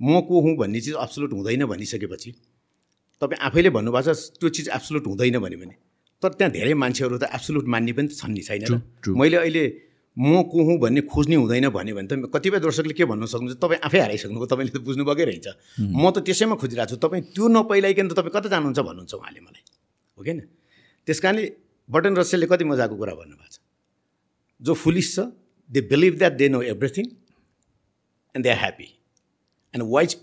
म 0.00 0.20
को 0.28 0.34
हुँ 0.40 0.54
भन्ने 0.56 0.80
चिज 0.80 0.94
एब्सोल्युट 0.96 1.32
हुँदैन 1.32 1.64
भनिसकेपछि 1.66 2.30
तपाईँ 3.22 3.40
आफैले 3.48 3.70
भन्नुभएको 3.76 4.12
छ 4.12 4.40
त्यो 4.40 4.48
चिज 4.56 4.68
एब्सोल्युट 4.76 5.06
हुँदैन 5.06 5.38
भन्यो 5.44 5.58
भने 5.60 5.74
तर 6.22 6.32
त्यहाँ 6.40 6.52
धेरै 6.52 6.74
मान्छेहरू 6.74 7.16
त 7.18 7.28
एब्सोल्युट 7.32 7.66
मान्ने 7.68 7.92
पनि 7.92 8.08
छन् 8.10 8.32
नि 8.32 8.42
छैन. 8.48 8.80
मैले 9.12 9.36
अहिले 9.36 9.64
म 10.16 10.42
को 10.48 10.64
हुँ 10.64 10.78
भन्ने 10.80 11.00
खोज्ने 11.12 11.36
हुँदैन 11.36 11.68
भन्यो 11.68 11.94
भने 11.96 12.08
त 12.08 12.30
कतिपय 12.32 12.58
दर्शकले 12.64 12.94
के 12.96 13.04
भन्नु 13.04 13.26
सक्नुहुन्छ? 13.28 13.60
तपाईँ 13.60 13.80
आफै 13.84 14.00
हराइसक्नुभयो 14.00 14.46
तपाईँले 14.48 14.72
त 14.72 14.80
बुझ्नुभएकै 14.80 15.24
रहेछ। 15.28 15.46
म 15.92 16.10
त 16.10 16.24
त्यसैमा 16.24 16.56
खोजिरहेको 16.56 16.90
छु। 16.90 16.96
तपाईँ 16.96 17.22
त्यो 17.36 17.44
नपहिलाइकन 17.52 18.08
त 18.08 18.12
तपाईँ 18.16 18.32
कता 18.32 18.48
जानुहुन्छ 18.48 18.80
भन्नुहुन्छ 18.80 19.12
उहाँले 19.12 19.40
मलाई। 19.44 19.64
हो 20.16 20.22
कि 20.24 20.32
त्यस 21.04 21.20
कारणले 21.20 21.44
बटन 21.88 22.12
रसेलले 22.16 22.46
कति 22.48 22.64
मजाको 22.64 22.96
कुरा 22.96 23.12
भन्नुभएको 23.12 23.52
छ। 23.52 23.60
जो 24.64 24.72
फुलिस 24.72 25.08
छ 25.14 25.18
they 25.68 25.80
believe 25.84 26.14
that 26.16 26.32
they 26.40 26.48
know 26.48 26.62
everything 26.64 27.04
and 28.34 28.42
they 28.44 28.50
are 28.50 28.58
happy 28.64 28.88
and 29.74 29.84
wise 29.84 30.16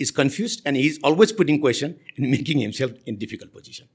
is 0.00 0.10
confuse 0.12 0.52
and 0.66 0.76
he 0.76 0.86
is 0.86 1.00
always 1.08 1.32
putting 1.40 1.56
question 1.64 1.90
and 2.20 2.26
making 2.30 2.60
himself 2.60 3.08
in 3.08 3.16
difficult 3.16 3.52
position 3.52 3.88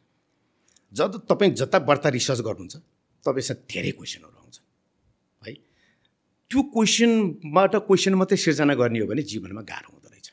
जब 0.98 1.22
तपाईँ 1.30 1.54
जता 1.62 1.80
बढ्ता 1.86 2.10
रिसर्च 2.18 2.42
गर्नुहुन्छ 2.42 2.76
तपाईँसँग 3.24 3.58
धेरै 3.70 3.92
क्वेसनहरू 4.02 4.37
त्यो 6.52 6.62
क्वेसनबाट 6.74 7.76
क्वेसन 7.88 8.14
मात्रै 8.16 8.38
सिर्जना 8.38 8.74
गर्ने 8.80 9.00
हो 9.00 9.08
भने 9.08 9.22
जीवनमा 9.22 9.62
गाह्रो 9.68 9.90
हुँदो 9.92 10.08
रहेछ। 10.10 10.28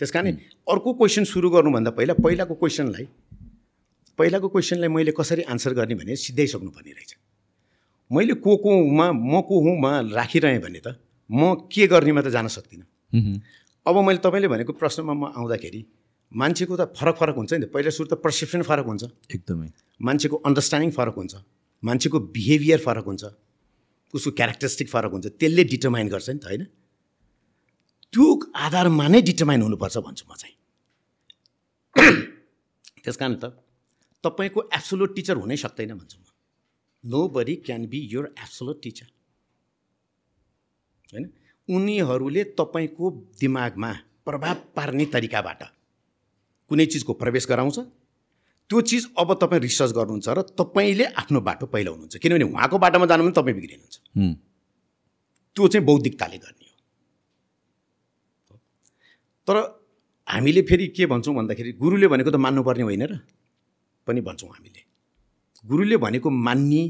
त्यस 0.00 0.10
कारण 0.14 0.34
अर्को 0.72 0.92
क्वेसन 0.94 1.24
सुरु 1.26 1.50
गर्नुभन्दा 1.50 1.90
पहिला 1.98 2.14
पहिलाको 2.22 2.54
क्वेसनलाई 2.54 3.06
पहिलाको 4.18 4.48
क्वेसनलाई 4.48 4.88
मैले 4.88 5.12
कसरी 5.12 5.42
आन्सर 5.42 5.72
गर्ने 5.74 5.94
भने 5.94 6.16
सिधाइसक्नुपर्ने 6.16 6.92
रहेछ। 6.92 7.12
मैले 8.10 8.34
को 8.38 8.56
कोमा 8.62 9.06
म 9.12 9.40
को 9.42 9.54
हुँमा 9.66 9.90
राखिरहेँ 10.14 10.60
भने 10.62 10.80
त 10.86 10.94
म 11.30 11.66
के 11.66 11.86
गर्नेमा 11.90 12.22
त 12.22 12.28
जान 12.30 12.46
सक्दिनँ। 12.46 12.86
अब 13.86 13.94
मैले 14.06 14.22
तपाईँले 14.22 14.48
भनेको 14.48 14.72
प्रश्नमा 14.72 15.14
म 15.14 15.24
आउँदाखेरि 15.34 15.80
मान्छेको 16.32 16.74
त 16.76 16.94
फरक 16.94 17.14
फरक 17.18 17.36
हुन्छ 17.36 17.52
नि 17.52 17.66
त। 17.66 17.74
पहिला 17.74 17.90
सुरु 17.90 18.08
त 18.14 18.22
पर्सेप्सन 18.22 18.62
फरक 18.62 18.86
हुन्छ। 18.86 19.02
एकदमै। 19.34 19.68
मान्छेको 19.98 20.36
अन्डरस्ट्यान्डिङ 20.46 20.90
फरक 20.94 21.14
हुन्छ। 21.18 21.34
मान्छेको 21.82 22.18
बिहेभियर 22.34 22.78
फरक 22.86 23.04
हुन्छ। 23.10 23.24
उसको 24.14 24.30
क्यारेक्टरिस्टिक 24.30 24.88
फरक 24.88 25.10
हुन्छ। 25.12 25.26
त्यसले 25.26 25.64
डिटर्माइन 25.64 26.08
गर्छ 26.08 26.28
नि 26.30 26.38
त 26.38 26.44
होइन? 26.46 26.64
त्यो 28.12 28.26
आधारमा 28.56 29.06
नै 29.08 29.20
डिटर्माइन 29.22 29.62
हुनुपर्छ 29.62 29.96
भन्छु 29.98 30.24
म 30.28 30.32
चाहिँ। 30.34 30.56
त्यस 33.04 33.16
कारण 33.16 33.34
त 33.42 33.44
तपाईँको 34.24 34.60
एब्सोलोट 34.72 35.14
टिचर 35.14 35.36
हुनै 35.36 35.56
सक्दैन 35.56 35.92
भन्छु 35.98 36.18
म। 36.18 36.24
Nobody 37.28 37.54
can 37.66 37.86
be 37.86 37.98
your 38.12 38.34
absolute 38.38 38.82
teacher 38.82 39.08
होइन? 41.12 41.24
उनीहरूले 41.68 42.42
तपाईँको 42.58 43.10
दिमागमा 43.40 43.92
प्रभाव 44.24 44.56
पार्ने 44.76 45.04
तरिकाबाट 45.06 45.62
कुनै 46.70 46.86
चिजको 46.86 47.12
प्रवेश 47.12 47.46
गराउँछ 47.46 47.78
त्यो 48.70 48.80
चिज 48.80 49.02
अब 49.18 49.32
तपाईँ 49.34 49.60
रिसर्च 49.62 49.90
गर्नुहुन्छ 49.92 50.28
र 50.28 50.42
तपाईँले 50.58 51.04
आफ्नो 51.04 51.40
बाटो 51.40 51.66
पहिलाउनुहुन्छ। 51.66 52.16
किनभने 52.16 52.44
उहाँको 52.44 52.76
बाटोमा 52.78 53.06
जानु 53.06 53.22
पनि 53.24 53.32
तपाईँ 53.32 53.56
बिग्रिनुहुन्छ। 53.56 53.96
त्यो 55.56 55.68
चाहिँ 55.68 55.86
बौद्धिकताले 55.86 56.38
गर्ने 56.38 56.66
हो। 56.66 56.76
तर 59.46 59.56
हामीले 60.26 60.62
फेरि 60.62 60.86
के 60.90 61.06
भन्छौँ 61.06 61.34
भन्दाखेरि 61.34 61.72
गुरुले 61.78 62.06
भनेको 62.08 62.30
त 62.30 62.36
मान्नुपर्ने 62.36 62.82
होइन 62.82 63.02
र? 63.06 63.12
पनि 64.06 64.20
भन्छौँ 64.20 64.50
हामीले। 64.50 64.82
गुरुले 65.66 65.96
भनेको 65.96 66.30
मान्ने 66.30 66.82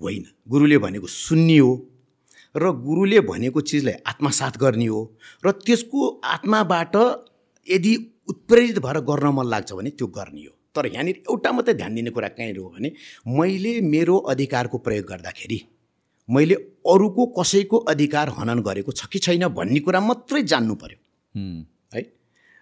होइन। 0.00 0.24
गुरुले 0.48 0.78
भनेको 0.78 1.06
सुन्ने 1.06 1.58
हो 1.58 1.72
र 2.56 2.70
गुरुले 2.84 3.20
भनेको 3.20 3.60
चिजलाई 3.60 3.94
आत्मसात 4.06 4.56
गर्ने 4.58 4.86
हो 4.86 5.00
र 5.44 5.50
त्यसको 5.64 6.20
आत्माबाट 6.24 6.94
यदि 7.66 7.92
उत्प्रेरित 8.30 8.78
भएर 8.78 9.00
गर्न 9.10 9.34
मन 9.34 9.46
लाग्छ 9.46 9.72
भने 9.72 9.90
त्यो 9.90 10.06
गर्ने 10.06 10.44
हो। 10.44 10.54
तर 10.74 10.86
यहाँनिर 10.86 11.22
एउटा 11.30 11.52
मात्रै 11.52 11.74
ध्यान 11.74 11.94
दिने 11.94 12.10
कुरा 12.10 12.28
कहीँ 12.28 12.54
हो 12.54 12.68
भने 12.70 12.92
मैले 13.38 13.80
मेरो 13.90 14.16
अधिकारको 14.32 14.78
प्रयोग 14.78 15.06
गर्दाखेरि 15.06 15.60
मैले 16.28 16.54
अरूको 16.86 17.26
कसैको 17.38 17.76
अधिकार 17.90 18.28
हनन 18.38 18.60
गरेको 18.62 18.92
छ 18.92 19.06
कि 19.12 19.18
छैन 19.18 19.46
भन्ने 19.50 19.80
कुरा 19.80 20.00
मात्रै 20.00 20.42
जान्नु 20.42 20.74
पर्यो। 20.74 20.98
हुँ, 21.34 21.66
है? 21.94 22.02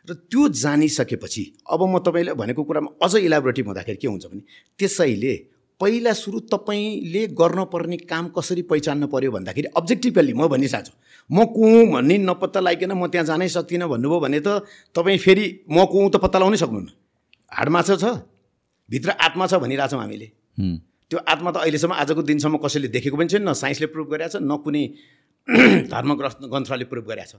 र 0.08 0.14
त्यो 0.14 0.48
जानिसकेपछि 0.56 1.44
अब 1.70 1.82
म 1.84 1.98
तपाईँले 1.98 2.32
भनेको 2.34 2.64
कुरामा 2.64 2.90
अझ 3.04 3.14
इलाबोरेटिभ 3.18 3.66
हुँदाखेरि 3.66 3.96
के 3.96 4.08
हुन्छ 4.08 4.26
भने 4.26 4.42
त्यसैले 4.78 5.34
पहिला 5.80 6.12
सुरु 6.12 6.38
तपाईँले 6.52 7.26
गर्नुपर्ने 7.38 7.96
काम 8.10 8.28
कसरी 8.36 8.62
पहिचान्न 8.70 9.06
पर्यो 9.06 9.30
भन्दाखेरि 9.30 9.68
अब्जेक्टिभली 9.78 10.32
म 10.34 10.48
भनिसकेको 10.48 10.84
छु। 10.86 10.92
म 11.30 11.44
को 11.54 11.66
भन्ने 11.92 12.18
नपत्ता 12.18 12.60
लगाइकन 12.60 12.92
म 12.92 13.06
त्यहाँ 13.06 13.26
जानै 13.26 13.48
सक्दिनँ 13.48 13.88
भन्नुभयो 13.88 14.20
भने 14.20 14.40
त 14.40 14.66
तपाईँ 14.90 15.18
फेरि 15.18 15.44
म 15.70 15.86
को 15.86 16.08
त 16.08 16.16
पत्ता 16.18 16.38
लगाउनै 16.38 16.58
सक्नुहुन्न। 16.58 16.90
हाडमाछा 17.52 17.94
छ 17.96 18.04
भित्र 18.88 19.10
आत्मा 19.16 19.46
छ 19.46 19.54
भनिरहेछौँ 19.62 20.00
हामीले। 20.02 20.28
त्यो 21.10 21.18
आत्मा 21.22 21.50
त 21.50 21.56
अहिलेसम्म 21.62 21.94
आजको 21.94 22.22
दिनसम्म 22.26 22.56
कसैले 22.58 22.88
देखेको 22.90 23.16
पनि 23.16 23.28
छैन 23.28 23.48
न 23.48 23.52
साइन्सले 23.54 23.86
प्रुभ 23.94 24.06
गरेको 24.12 24.34
छ 24.34 24.42
न 24.42 24.52
कुनै 24.58 24.82
धर्म 25.88 26.10
ग्रन्थ 26.18 26.42
ग्रन्थले 26.52 26.84
प्रुभ 26.90 27.04
गरेको 27.06 27.30
छ। 27.30 27.34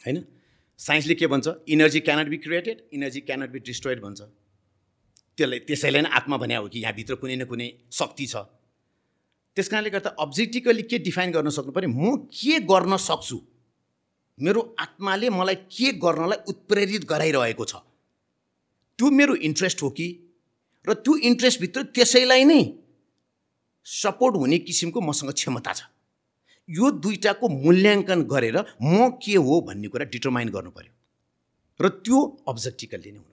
होइन? 0.00 0.16
साइन्सले 0.80 1.14
के 1.18 1.26
भन्छ? 1.26 1.46
Energy 1.68 2.00
cannot 2.06 2.26
be 2.28 2.36
created 2.46 2.78
energy 2.92 3.20
cannot 3.26 3.50
be 3.50 3.58
destroyed 3.66 4.00
भन्छ। 4.00 4.20
त्यसलाई 5.36 5.58
त्यसैले 5.68 6.00
नै 6.02 6.10
आत्मा 6.12 6.36
भने 6.36 6.54
हो 6.56 6.68
कि 6.68 6.78
यहाँभित्र 6.80 7.14
कुनै 7.20 7.36
न 7.36 7.44
कुनै 7.48 7.68
शक्ति 7.90 8.26
छ। 8.26 8.36
त्यस 9.56 9.68
कारणले 9.68 9.90
गर्दा 9.90 10.10
अब्जेक्टिभली 10.18 10.82
के 10.88 10.98
डिफाइन 10.98 11.30
गर्न 11.32 11.48
सक्नु 11.50 11.72
पऱ्यो? 11.72 11.88
म 11.88 12.28
के 12.32 12.60
गर्न 12.64 12.96
सक्छु? 12.96 13.38
मेरो 14.38 14.60
आत्माले 14.80 15.28
मलाई 15.30 15.54
के 15.68 15.92
गर्नलाई 16.00 16.38
उत्प्रेरित 16.48 17.04
गराइरहेको 17.04 17.64
छ? 17.64 17.74
त्यो 18.98 19.10
मेरो 19.10 19.34
इन्ट्रेस्ट 19.48 19.82
हो 19.82 19.90
कि? 19.90 20.06
र 20.88 20.94
त्यो 20.94 21.16
इन्ट्रेस्टभित्र 21.28 21.82
त्यसैलाई 21.96 22.44
नै 22.44 22.60
सपोर्ट 23.86 24.36
हुने 24.36 24.58
किसिमको 24.58 25.00
मसँग 25.00 25.30
क्षमता 25.32 25.72
छ। 25.72 25.80
यो 26.68 26.90
दुइटाको 27.02 27.48
मूल्याङ्कन 27.48 28.22
गरेर 28.24 28.56
म 28.82 29.10
के 29.20 29.34
हो 29.36 29.60
भन्ने 29.68 29.88
कुरा 29.88 30.04
डिटर्माइन 30.12 30.48
गर्नु 30.48 30.70
पऱ्यो। 30.70 30.92
र 31.80 31.88
त्यो 32.04 32.18
अब्जेक्टिकल्ली 32.48 33.10
नै 33.12 33.18
हुनु 33.18 33.31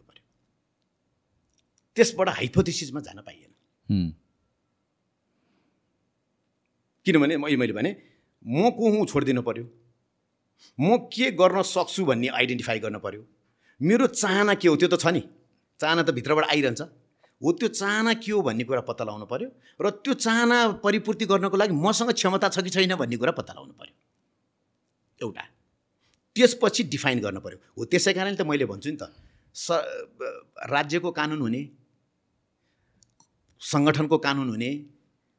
त्यसबाट 1.99 2.29
हाइपोथेसिसमा 2.39 2.99
जान 3.03 3.19
पाइएन। 3.27 3.51
किनभने 7.05 7.35
मैले 7.43 7.57
मैले 7.57 7.73
भने 7.73 7.91
म 8.45 8.69
को 8.71 8.83
हुँ 8.91 9.05
छोडिदिनु 9.11 9.41
पऱ्यो 9.43 9.65
म 10.79 10.97
के 11.11 11.31
गर्न 11.35 11.61
सक्छु 11.67 12.05
भन्ने 12.05 12.27
आइडेन्टिफाई 12.39 12.79
गर्न 12.79 12.97
पऱ्यो 13.03 13.21
मेरो 13.81 14.07
चाहना 14.07 14.53
के 14.55 14.67
हो? 14.67 14.75
त्यो 14.75 14.87
त 14.87 14.95
छ 14.95 15.11
नि। 15.11 15.21
चाहना 15.79 16.03
त 16.03 16.11
भित्रबाट 16.15 16.45
आइरहन्छ। 16.51 16.81
हो 17.41 17.51
त्यो 17.55 17.67
चाहना 17.71 18.13
के 18.19 18.31
हो 18.31 18.41
भन्ने 18.43 18.63
कुरा 18.67 18.81
पत्ता 18.83 19.03
लगाउनु 19.07 19.25
पऱ्यो 19.31 19.49
र 19.79 19.89
त्यो 20.03 20.13
चाहना 20.19 20.57
परिपूर्ति 20.83 21.25
गर्नको 21.31 21.57
लागि 21.57 21.73
मसँग 21.73 22.11
क्षमता 22.11 22.47
छ 22.51 22.59
कि 22.63 22.69
छैन 22.69 22.95
भन्ने 22.99 23.17
कुरा 23.17 23.31
पत्ता 23.39 23.53
लगाउनु 23.55 23.73
पऱ्यो 23.79 23.95
एउटा। 25.23 25.43
त्यसपछि 26.35 26.83
डिफाइन 26.93 27.19
गर्नु 27.19 27.39
पऱ्यो 27.39 27.57
हो 27.75 27.85
त्यसै 27.91 28.11
कारणले 28.13 28.35
त 28.35 28.43
मैले 28.43 28.65
भन्छु 28.67 28.89
नि 28.91 28.97
त 28.99 29.07
स 29.55 29.79
राज्यको 30.67 31.11
कानुन 31.15 31.39
हुने 31.41 31.61
सङ्गठनको 33.61 34.17
कानुन 34.17 34.49
हुने 34.49 34.71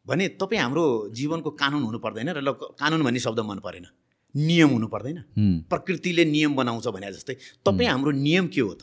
भने 0.06 0.28
तपाईँ 0.40 0.60
हाम्रो 0.60 0.84
जीवनको 1.12 1.50
कानुन 1.50 1.82
हुनु 1.82 1.98
पर्दैन 1.98 2.28
र 2.28 2.40
ल 2.40 2.52
कानुन 2.52 3.02
भन्ने 3.02 3.20
शब्द 3.20 3.40
मन 3.40 3.58
परेन। 3.58 3.86
नियम 4.34 4.68
हुनु 4.70 4.86
पर्दैन। 4.86 5.18
प्रकृतिले 5.70 6.24
नियम 6.24 6.54
बनाउँछ 6.54 6.86
भने 6.88 7.12
जस्तै 7.12 7.34
तपाईँ 7.66 7.88
हाम्रो 7.88 8.10
नियम 8.10 8.46
के 8.48 8.60
हो 8.60 8.74
त? 8.74 8.82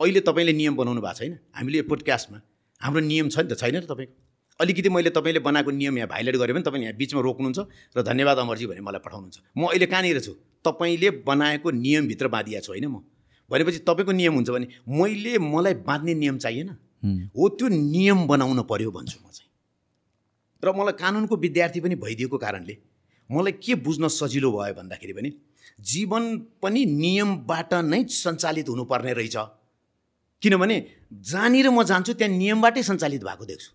अहिले 0.00 0.20
तपाईँले 0.20 0.52
नियम 0.52 0.76
बनाउनु 0.76 1.00
भएको 1.00 1.18
छैन? 1.18 1.32
हामीले 1.54 1.78
यो 1.78 1.84
पोडकास्टमा 1.84 2.38
हाम्रो 2.80 3.00
नियम 3.00 3.28
छ 3.28 3.38
नि 3.44 3.48
त 3.52 3.58
छैन 3.60 3.76
र 3.76 3.86
तपाईँको? 3.86 4.14
अलिकति 4.60 4.88
मैले 4.88 5.10
तपाईँले 5.10 5.40
बनाएको 5.40 5.70
नियम 5.70 5.98
यहाँ 5.98 6.08
भाइलेट 6.08 6.36
गरेँ 6.36 6.54
भने 6.54 6.64
तपाईँले 6.64 6.86
यहाँ 6.86 6.96
बिचमा 6.96 7.20
रोक्नुहुन्छ 7.20 7.58
र 7.96 8.02
धन्यवाद 8.02 8.38
अमरजी 8.38 8.66
भने 8.66 8.80
मलाई 8.80 9.00
पठाउनुहुन्छ। 9.00 9.36
म 9.56 9.62
अहिले 9.68 9.86
कहाँनिर 9.86 10.20
छु? 10.20 10.32
तपाईँले 10.64 11.10
बनाएको 11.24 11.68
नियमभित्र 11.70 12.28
बाँधिया 12.28 12.60
छु 12.60 12.72
होइन 12.72 12.86
म। 12.86 13.04
भनेपछि 13.50 13.78
तपाईँको 13.84 14.12
नियम 14.12 14.34
हुन्छ 14.34 14.50
भने 14.50 14.66
मैले 14.88 15.38
मलाई 15.38 15.74
बाँध्ने 15.84 16.14
नियम 16.14 16.38
चाहिएन? 16.38 16.76
हुँ, 17.02 17.48
त्यो 17.56 17.68
नियम 17.68 18.26
बनाउनु 18.26 18.62
पर्यो 18.62 18.90
भन्छु 18.90 19.18
म 19.20 19.30
चाहिँ। 19.30 19.50
र 20.62 20.72
मलाई 20.76 20.94
कानुनको 21.00 21.36
विद्यार्थी 21.36 21.80
पनि 21.80 21.94
भइदिएको 21.96 22.38
कारणले 22.38 22.76
मलाई 23.30 23.52
के 23.64 23.74
बुझ्न 23.80 24.08
सजिलो 24.10 24.50
भयो 24.52 24.74
भन्दाखेरि 24.74 25.12
पनि 25.16 25.30
जीवन 25.80 26.24
पनि 26.62 26.84
नियमबाट 26.84 27.72
नै 27.88 28.04
सञ्चालित 28.04 28.68
हुनुपर्ने 28.68 29.12
रहेछ। 29.16 29.36
किनभने 30.42 30.76
जहाँनिर 31.12 31.68
म 31.70 31.82
जान्छु 31.84 32.12
त्यहाँ 32.20 32.36
नियमबाटै 32.36 32.82
सञ्चालित 32.82 33.22
भएको 33.24 33.44
देख्छु। 33.48 33.70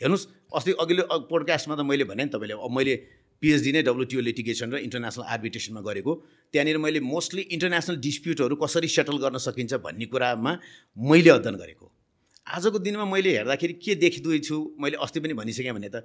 हेर्नुहोस् 0.00 0.26
अस्ति 0.52 0.72
अघिल्लो 0.80 1.04
पोडकास्टमा 1.30 1.74
त 1.76 1.80
मैले 1.80 2.04
भने 2.04 2.24
नि 2.24 2.30
तपाईँले 2.34 2.56
मैले 2.68 2.94
पिएचडी 3.42 3.70
नै 3.72 3.82
डब्लुटिओ 3.88 4.20
लिटिगेसन 4.20 4.68
र 4.72 4.76
इन्टरनेसनल 4.84 5.24
आर्बिट्रेसनमा 5.24 5.80
गरेको। 5.80 6.12
त्यहाँनिर 6.52 6.78
मैले 6.78 7.00
मोस्टली 7.00 7.42
इन्टरनेसनल 7.56 7.96
डिस्प्युटहरू 8.00 8.54
कसरी 8.56 8.88
सेटल 8.88 9.16
गर्न 9.24 9.36
सकिन्छ 9.40 9.72
भन्ने 9.80 10.06
कुरामा 10.12 10.52
मैले 10.96 11.30
अध्ययन 11.30 11.56
गरेको। 11.56 11.86
आजको 12.46 12.78
दिनमा 12.78 13.04
मैले 13.04 13.30
हेर्दाखेरि 13.36 13.74
के 13.80 13.94
देखिँदैछु 13.94 14.56
मैले 14.80 14.96
अस्ति 15.00 15.20
पनि 15.20 15.34
भनिसकेँ 15.34 15.72
भने 15.72 15.88
त 15.88 16.04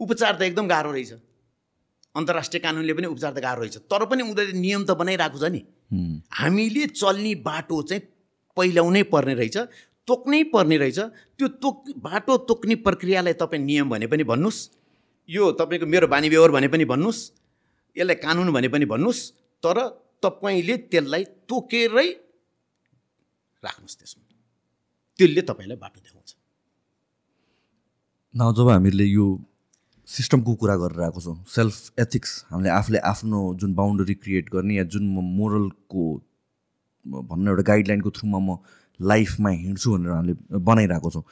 उपचार 0.00 0.36
त 0.36 0.42
एकदम 0.42 0.66
गाह्रो 0.68 0.92
रहेछ। 0.92 1.12
अन्तर्राष्ट्रिय 2.14 2.60
कानुनले 2.60 2.92
पनि 2.94 3.06
उपचार 3.06 3.32
त 3.32 3.38
गाह्रो 3.42 3.60
रहेछ। 3.62 3.76
तर 3.90 4.04
पनि 4.06 4.22
उनीहरूले 4.22 4.58
नियम 4.58 4.84
त 4.84 4.90
बनाइरहेको 4.94 5.38
छ 5.38 5.50
नि। 5.50 5.60
हामीले 6.32 6.86
चल्ने 6.94 7.34
बाटो 7.42 7.82
चाहिँ 7.82 8.02
पहिल्याउनै 8.56 9.02
पर्ने 9.12 9.34
रहेछ 9.34 9.56
तोक्नै 10.08 10.42
पर्ने 10.54 10.76
रहेछ। 10.76 10.98
त्यो 11.36 11.48
तोक 11.58 11.76
बाटो 11.98 12.36
तोक्ने 12.46 12.74
प्रक्रियालाई 12.86 13.34
तपाईँ 13.34 13.62
नियम 13.62 13.90
भने 13.90 14.06
पनि 14.06 14.22
भन्नुहोस्। 14.22 14.58
यो 15.28 15.52
तपाईँको 15.58 15.86
मेरो 15.86 16.06
बानी 16.06 16.28
व्यवहार 16.28 16.50
भने 16.50 16.68
पनि 16.68 16.84
भन्नुहोस्। 16.86 17.20
यसलाई 17.96 18.16
कानुन 18.22 18.52
भने 18.52 18.68
पनि 18.68 18.86
भन्नुहोस्। 18.86 19.20
तर 19.62 19.76
तपाईँले 20.22 20.76
त्यसलाई 20.92 21.24
तोकेरै 21.50 22.08
राख्नुहोस् 23.66 23.98
त्यसमा। 23.98 24.25
त्यसले 25.18 25.42
तपाईँलाई 25.42 25.76
बाटो 25.76 26.00
देखाउँछ 26.00 26.34
न 28.34 28.52
जब 28.52 28.68
हामीले 28.68 29.04
यो 29.04 29.26
सिस्टमको 30.08 30.54
कुरा 30.54 30.76
गरेर 30.76 31.00
आएको 31.02 31.20
छौँ 31.20 31.36
सेल्फ 31.48 32.00
एथिक्स 32.00 32.32
हामीले 32.50 32.70
आफूले 32.70 32.98
आफ्नो 33.12 33.38
जुन 33.60 33.74
बााउन्डरी 33.74 34.14
क्रिएट 34.14 34.50
गर्ने 34.50 34.74
या 34.74 34.84
जुन 34.94 35.08
म 35.14 35.24
मोरलको 35.38 36.02
भन्न 37.06 37.48
एउटा 37.48 37.62
गाइडलाइनको 37.62 38.10
थ्रुमा 38.10 38.38
म 38.38 38.58
लाइफमा 39.00 39.50
हिँड्छु 39.50 39.92
भनेर 39.92 40.10
हामीले 40.10 40.58
बनाइरहेको 40.68 41.10
छौँ 41.10 41.24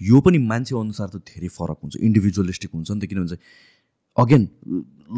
यो 0.00 0.20
पनि 0.20 0.38
मान्छे 0.52 0.76
अनुसार 0.76 1.08
त 1.08 1.16
धेरै 1.32 1.48
फरक 1.48 1.78
हुन्छ 1.82 1.96
इन्डिभिजुअलिस्टिक 1.96 2.70
हुन्छ 2.74 2.90
नि 2.90 3.00
त 3.00 3.10
किनभने 3.10 3.38
again 4.16 4.48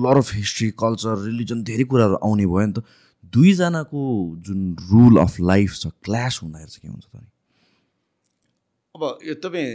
law 0.07 0.17
of 0.17 0.35
history 0.35 0.71
culture 0.79 1.19
religion 1.25 1.63
धेरै 1.65 1.85
कुराहरू 1.93 2.17
आउने 2.23 2.47
भयो 2.47 2.67
नि 2.67 2.73
त 2.73 2.85
दुईजनाको 3.33 4.03
जुन 4.49 4.61
रुल 4.91 5.23
अफ 5.27 5.41
लाइफ 5.53 5.77
छ 5.77 5.95
क्ल्यास 6.07 6.41
हुँदाखेरि 6.43 6.71
चाहिँ 6.71 6.83
के 6.83 6.89
हुन्छ 6.89 7.07
त? 7.07 7.32
अब 8.95 9.19
यो 9.25 9.35
तपाईँ 9.41 9.69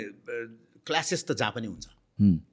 क्लासेस 0.86 1.26
त 1.26 1.34
जहाँ 1.34 1.52
पनि 1.58 1.68
हुन्छ। 1.68 1.86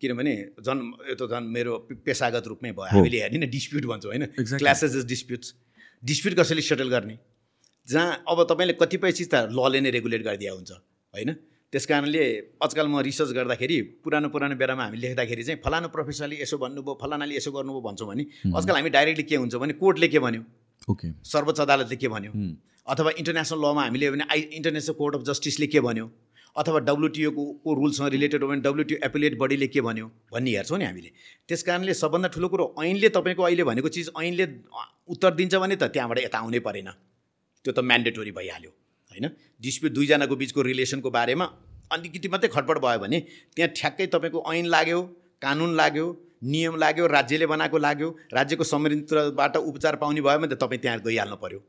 किनभने 0.00 0.33
झन् 0.64 0.80
यो 1.12 1.14
त 1.21 1.28
झन् 1.28 1.44
मेरो 1.44 1.73
पेसागत 2.04 2.44
रूपमै 2.49 2.73
भयो। 2.73 2.88
हामीले 2.88 3.18
हेर्ने 3.21 3.38
न 3.44 3.50
डिस्प्युट 3.52 3.85
भन्छौँ 3.85 4.11
होइन. 4.12 4.25
क्लासेस 4.61 4.97
इज 4.97 5.04
डिस्प्युट्स 5.04 5.54
डिस्प्युट 6.02 6.35
कसैले 6.40 6.62
सेटल 6.64 6.88
गर्ने? 6.88 7.16
जहाँ 7.88 8.25
अब 8.25 8.38
तपाईँले 8.49 8.75
कतिपय 8.80 9.12
चिज 9.12 9.28
त 9.28 9.52
लले 9.52 9.80
नै 9.85 9.90
रेगुलेट 9.92 10.23
गरिदिया 10.25 10.52
हुन्छ 10.56 10.73
होइन? 10.73 11.30
त्यस 11.68 11.87
कारणले 11.87 12.25
आजकल 12.64 12.87
म 12.88 13.04
रिसर्च 13.04 13.30
गर्दाखेरि 13.37 13.76
पुरानो 14.00 14.28
पुरानो 14.33 14.56
बेलामा 14.56 14.85
हामी 14.88 14.97
लेख्दाखेरि 15.04 15.44
चाहिँ 15.44 15.61
फलानु 15.61 15.88
प्रोफेसरले 15.92 16.40
यसो 16.40 16.56
भन्नुभयो 16.64 16.94
फलानाले 16.97 17.35
यसो 17.37 17.50
गर्नुभयो 17.52 17.83
भन्छौँ 17.85 18.09
भने 18.09 18.25
आजकल 18.56 18.75
हामी 18.78 18.90
डाइरेक्टली 18.97 19.25
के 19.28 19.37
हुन्छ 19.37 19.54
भने 19.61 19.73
कोर्टले 19.76 20.09
के 20.09 20.18
भन्यो? 20.25 20.42
ओके 20.88 21.09
सर्वोच्च 21.28 21.61
अदालतले 21.61 21.97
के 22.00 22.09
भन्यो? 22.09 22.33
अथवा 22.88 23.11
इन्टरनेसनल 23.21 23.59
लमा 23.64 23.83
हामीले 23.85 24.11
भने 24.16 24.25
आई 24.33 24.40
इन्टरनेसनल 24.61 24.94
कोर्ट 24.97 25.14
अफ 25.16 25.23
जस्टिसले 25.28 25.66
के 25.66 25.80
भन्यो? 25.83 26.06
अथवा 26.56 26.78
डब्लुटिओको 26.80 27.44
को 27.64 27.75
रुल्ससँग 27.75 28.08
रिलेटेड 28.11 28.42
हो 28.42 28.49
भने 28.49 28.61
डब्लुटिओ 28.61 28.99
एपिलेट 29.04 29.38
बडीले 29.38 29.66
के 29.66 29.80
भन्यो 29.80 30.06
भन्ने 30.32 30.50
हेर्छौँ 30.50 30.78
नि 30.78 30.84
हामीले। 30.84 31.11
त्यस 31.49 31.62
कारणले 31.62 31.94
सबभन्दा 31.94 32.28
ठुलो 32.34 32.49
कुरो 32.49 32.75
ऐनले 32.82 33.08
तपाईँको 33.11 33.42
अहिले 33.42 33.64
भनेको 33.64 33.88
चिज 33.88 34.11
ऐनले 34.23 34.46
उत्तर 35.08 35.34
दिन्छ 35.34 35.54
भने 35.54 35.76
त 35.76 35.90
त्यहाँबाट 35.90 36.18
यता 36.20 36.38
आउनै 36.38 36.61
परेन। 36.61 36.90
त्यो 37.64 37.73
त 37.73 37.78
म्यान्डेटोरी 37.80 38.32
भइहाल्यो 38.38 38.70
होइन? 38.70 39.26
डिस्प्युट 39.62 39.92
दुईजनाको 39.92 40.37
बिचको 40.37 40.62
रिलेसनको 40.62 41.11
बारेमा 41.11 41.46
अलिकति 41.92 42.28
मात्रै 42.28 42.49
खटपट 42.54 42.78
भयो 42.78 42.99
भने 42.99 43.18
त्यहाँ 43.56 43.70
ठ्याक्कै 43.76 44.06
तपाईँको 44.14 44.38
ऐन 44.52 44.66
लाग्यो 44.66 45.00
कानुन 45.42 45.75
लाग्यो 45.75 46.06
नियम 46.44 46.76
लाग्यो 46.76 47.06
राज्यले 47.08 47.46
बनाएको 47.46 47.78
लाग्यो 47.78 48.08
राज्यको 48.32 48.64
संयन्त्रबाट 48.64 49.56
उपचार 49.58 49.96
पाउने 49.96 50.20
भयो 50.20 50.38
भने 50.38 50.54
त 50.54 50.58
तपाईँ 50.62 50.80
त्यहाँ 50.80 50.99
गइहाल्नु 51.06 51.37
पऱ्यो 51.37 51.61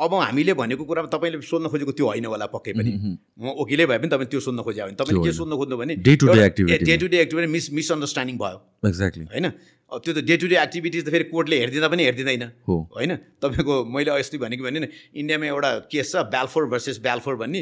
अब 0.00 0.14
हामीले 0.14 0.54
भनेको 0.54 0.84
कुरामा 0.84 1.08
तपाईँले 1.10 1.40
सोध्न 1.42 1.68
खोजेको 1.68 1.92
त्यो 1.98 2.06
होइन 2.06 2.24
होला 2.30 2.46
पक्कै 2.54 2.72
पनि। 2.78 2.90
म 3.34 3.44
वकिलै 3.58 3.86
भए 3.86 3.98
पनि 3.98 4.08
तपाईँ 4.14 4.30
त्यो 4.30 4.40
सोध्न 4.40 4.62
खोज्यो 4.62 4.84
भने। 4.86 4.94
तपाईँले 4.94 5.26
के 5.26 5.32
सोध्न 5.34 5.52
खोज्नु 5.58 5.76
भने 5.76 5.94
to 5.98 6.26
day 6.30 6.42
activity 6.46 6.86
day 6.86 6.96
to 6.96 7.06
day 7.08 7.18
activity 7.18 7.50
miss 7.50 7.66
misunderstanding 7.74 8.36
भयो। 8.38 8.58
एक्ज्याक्टली 8.86 9.24
होइन? 9.26 9.46
त्यो 9.90 10.12
त 10.14 10.18
डे 10.22 10.36
टु 10.36 10.46
डे 10.46 10.56
एक्टिभिटिज 10.62 11.02
त 11.02 11.10
फेरि 11.10 11.24
कोर्टले 11.34 11.56
हेरिदिँदा 11.58 11.88
पनि 11.88 12.02
हेरिदिँदैन। 12.04 12.42
होइन? 12.68 13.12
तपाईँको 13.42 13.74
मैले 13.90 14.10
अस्ति 14.22 14.38
भनेको 14.38 14.62
भने 14.64 14.88
इन्डियामा 15.18 15.46
एउटा 15.46 15.70
केस 15.90 16.12
छ 16.12 16.22
ब्यालफोर 16.30 16.64
भर्सेस 16.70 17.02
ब्यालफोर 17.02 17.34
भन्ने। 17.42 17.60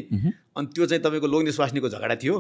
अनि 0.57 0.67
त्यो 0.77 0.85
चाहिँ 0.87 1.03
तपाईँको 1.03 1.27
लोग्ने 1.27 1.53
स्वास्नीको 1.57 1.89
झगडा 1.89 2.17
थियो। 2.21 2.37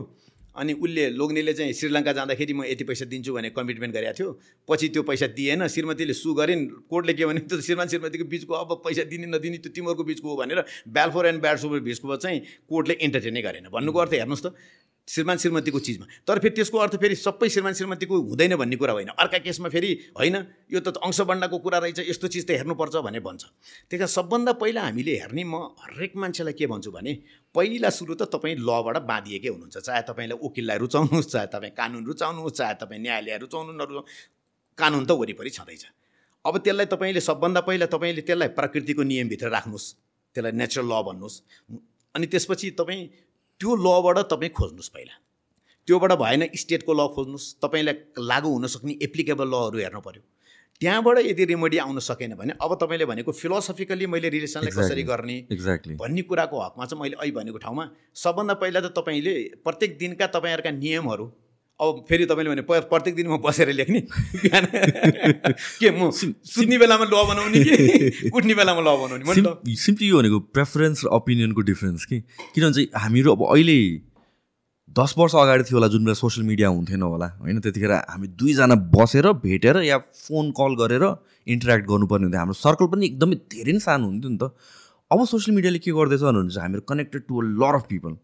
अनि 0.56 0.72
उसले 0.72 1.04
लोग्नेले 1.10 1.52
चाहिँ 1.52 1.72
श्रीलङ्का 1.72 2.12
जाँदाखेरि 2.12 2.52
म 2.52 2.64
यति 2.64 2.84
पैसा 2.84 3.04
दिन्छु 3.06 3.32
भने 3.34 3.50
कमिटमेन्ट 3.52 3.94
गरेको 3.94 4.14
थियो। 4.18 4.30
पछि 4.68 4.88
त्यो 4.88 5.02
पैसा 5.04 5.26
दिएन 5.36 5.66
श्रीमतीले 5.68 6.14
सु 6.14 6.34
गरिन्। 6.34 6.62
कोर्टले 6.88 7.12
के 7.14 7.26
भने 7.26 7.40
त्यो 7.44 7.60
श्रीमान 7.60 7.88
श्रीमतीको 7.88 8.24
बिचको 8.24 8.54
अब 8.54 8.70
पैसा 8.84 9.04
दिने 9.04 9.26
नदिने 9.26 9.58
त्यो 9.58 9.70
तिमीहरूको 9.76 10.04
बिचको 10.04 10.28
हो 10.28 10.36
भनेर 10.36 10.64
ब्यालफोर 10.88 11.26
एन्ड 11.26 11.40
ब्याडसोको 11.40 11.80
बिचको 11.80 12.16
चाहिँ 12.16 12.40
कोर्टले 12.68 12.94
इन्टरटेनै 13.04 13.42
गरेन। 13.42 13.68
भन्नुको 13.68 13.98
अर्थ 13.98 14.12
हेर्नुहोस् 14.14 14.44
त 14.46 14.54
श्रीमान 15.08 15.36
श्रीमतीको 15.38 15.78
चिजमा। 15.78 16.06
तर 16.26 16.38
फेरि 16.38 16.54
त्यसको 16.54 16.78
अर्थ 16.78 16.94
फेरि 16.98 17.14
सबै 17.16 17.48
श्रीमान 17.48 17.74
श्रीमतीको 17.74 18.14
हुँदैन 18.26 18.56
भन्ने 18.56 18.76
कुरा 18.76 18.92
होइन 18.92 19.08
अर्का 19.14 19.38
केसमा 19.38 19.68
फेरि 19.68 19.90
होइन 20.18 20.36
यो 20.66 20.80
त 20.80 20.98
अंशबन्डको 20.98 21.58
कुरा 21.58 21.78
रहेछ 21.78 22.10
यस्तो 22.10 22.26
चिज 22.26 22.46
त 22.46 22.50
हेर्नुपर्छ 22.58 22.96
भने 23.06 23.20
भन्छ। 23.22 23.42
त्यही 23.86 23.98
कारण 23.98 24.10
सबभन्दा 24.10 24.52
पहिला 24.58 24.82
हामीले 24.82 25.14
हेर्ने 25.16 25.44
म 25.44 25.54
हरेक 25.78 26.16
मान्छेलाई 26.16 26.54
के 26.58 26.66
भन्छु 26.66 26.90
भने 26.90 27.12
पहिला 27.54 27.90
सुरु 27.90 28.14
त 28.18 28.26
तपाईँ 28.34 28.58
लबाट 28.58 28.96
बाँधिएकै 29.06 29.48
हुनुहुन्छ। 29.48 29.78
चाहे 29.78 30.02
तपाईँलाई 30.10 30.38
वकिललाई 30.42 30.78
रुचाउनुहोस् 30.82 31.30
चाहे 31.30 31.46
तपाईँ 31.54 31.74
कानुन 31.78 32.02
रुचाउनुहोस् 32.04 32.56
चाहे 32.58 32.74
तपाईँ 32.82 33.00
न्यायालय 33.00 33.38
रुचाउनु 33.46 33.72
नरुचाउनु 33.72 34.02
कानुन 34.78 35.04
त 35.06 35.10
वरिपरि 35.14 35.50
छँदैछ। 35.50 35.84
अब 36.44 36.54
त्यसलाई 36.58 36.86
तपाईँले 36.86 37.20
सबभन्दा 37.22 37.60
पहिला 37.62 37.86
तपाईँले 37.86 38.22
त्यसलाई 38.26 38.50
प्रकृतिको 38.58 39.02
नियमभित्र 39.02 39.48
राख्नुहोस्। 39.54 39.86
त्यसलाई 40.34 40.52
नेचुरल 40.52 40.90
ल 40.90 40.94
भन्नुहोस्। 41.06 41.36
अनि 42.14 42.26
त्यसपछि 42.26 42.70
तपाईँ 42.74 43.02
त्यो 43.60 43.70
लबाट 43.76 44.18
तपाईँ 44.30 44.52
खोज्नुहोस् 44.52 44.90
पहिला। 44.90 45.14
त्योबाट 45.88 46.12
भएन 46.12 46.42
स्टेटको 46.54 46.92
ल 46.92 47.06
खोज्नुहोस्। 47.14 47.46
तपाईँलाई 47.62 47.94
लागु 48.20 48.48
हुन 48.48 48.66
सक्ने 48.68 48.92
एप्लिकेबल 49.02 49.48
लहरू 49.48 49.78
हेर्नु 49.78 50.00
पऱ्यो 50.00 50.22
त्यहाँबाट 50.80 51.18
यदि 51.24 51.44
रेमेडी 51.46 51.78
आउन 51.78 51.98
सकेन 52.04 52.34
भने 52.36 52.52
अब 52.60 52.74
तपाईँले 52.76 53.04
भनेको 53.06 53.32
फिलोसफिकली 53.32 54.06
मैले 54.06 54.28
रिलेसनलाई 54.28 54.72
कसरी. 54.76 55.02
गर्ने 55.02 55.36
भन्ने 55.96 56.22
कुराको 56.28 56.56
हकमा 56.60 56.84
चाहिँ 56.84 57.00
मैले 57.02 57.16
अहिले 57.16 57.32
भनेको 57.32 57.58
ठाउँमा 57.64 57.84
सबभन्दा 58.14 58.54
पहिला 58.60 58.80
त 58.80 58.92
तपाईँले 58.92 59.34
प्रत्येक 59.64 59.98
दिनका 59.98 60.26
तपाईँहरूका 60.36 60.70
नियमहरू 60.76 61.26
अब 61.80 62.04
फेरि 62.08 62.24
तपाईँले 62.24 62.50
भने 62.50 62.62
प्रत्येक 62.64 63.16
दिन 63.16 63.26
म 63.28 63.36
बसेर 63.36 63.68
लेख्ने 63.68 64.00
बिहान। 64.40 64.64
के 65.80 65.90
म 65.92 66.10
सुत्ने 66.10 66.78
बेलामा 66.78 67.04
ल 67.04 67.14
बनाउने 67.28 67.60
कि? 67.60 68.30
उठ्ने 68.36 68.54
बेलामा 68.54 68.80
ल 68.80 68.88
बनाउने 68.96 69.74
सिम्पली 69.76 70.08
यो 70.08 70.18
भनेको 70.18 70.38
प्रेफरेन्स 70.56 71.04
र 71.04 71.08
ओपिनियनको 71.12 71.60
डिफ्रेन्स 71.60 72.04
कि? 72.04 72.20
किनभने 72.54 72.72
चाहिँ 72.72 72.88
हामीहरू 72.96 73.32
अब 73.32 73.42
अहिले 73.52 73.76
दस 74.88 75.14
वर्ष 75.18 75.34
अगाडि 75.36 75.62
थियो 75.68 75.76
होला 75.76 75.88
जुन 75.92 76.04
बेला 76.04 76.14
सोसियल 76.14 76.46
मिडिया 76.46 76.68
हुन्थेन 76.68 77.02
होला 77.02 77.28
होइन? 77.44 77.60
त्यतिखेर 77.60 77.92
हामी 77.92 78.28
दुईजना 78.40 78.74
बसेर 78.96 79.32
भेटेर 79.44 79.76
या 79.84 79.98
फोन 79.98 80.50
कल 80.56 80.80
गरेर 80.80 81.04
इन्टरेक्ट 81.46 81.84
गर्नुपर्ने 81.86 82.24
हुन्थ्यो। 82.24 82.40
हाम्रो 82.40 82.56
सर्कल 82.56 82.86
पनि 82.86 83.06
एकदमै 83.06 83.36
धेरै 83.52 83.72
नै 83.72 83.84
सानो 83.84 84.06
हुन्थ्यो 84.06 84.30
नि 84.32 84.38
त। 84.40 84.56
अब 85.12 85.24
सोसियल 85.26 85.54
मिडियाले 85.54 85.78
के 85.78 85.92
गर्दैछ 85.92 86.20
भने 86.20 86.60
हामीहरू 86.60 86.88
connected 86.88 87.22
to 87.28 87.34
a 87.36 87.44
lot 87.60 87.74
of 87.74 87.84
people 87.88 88.16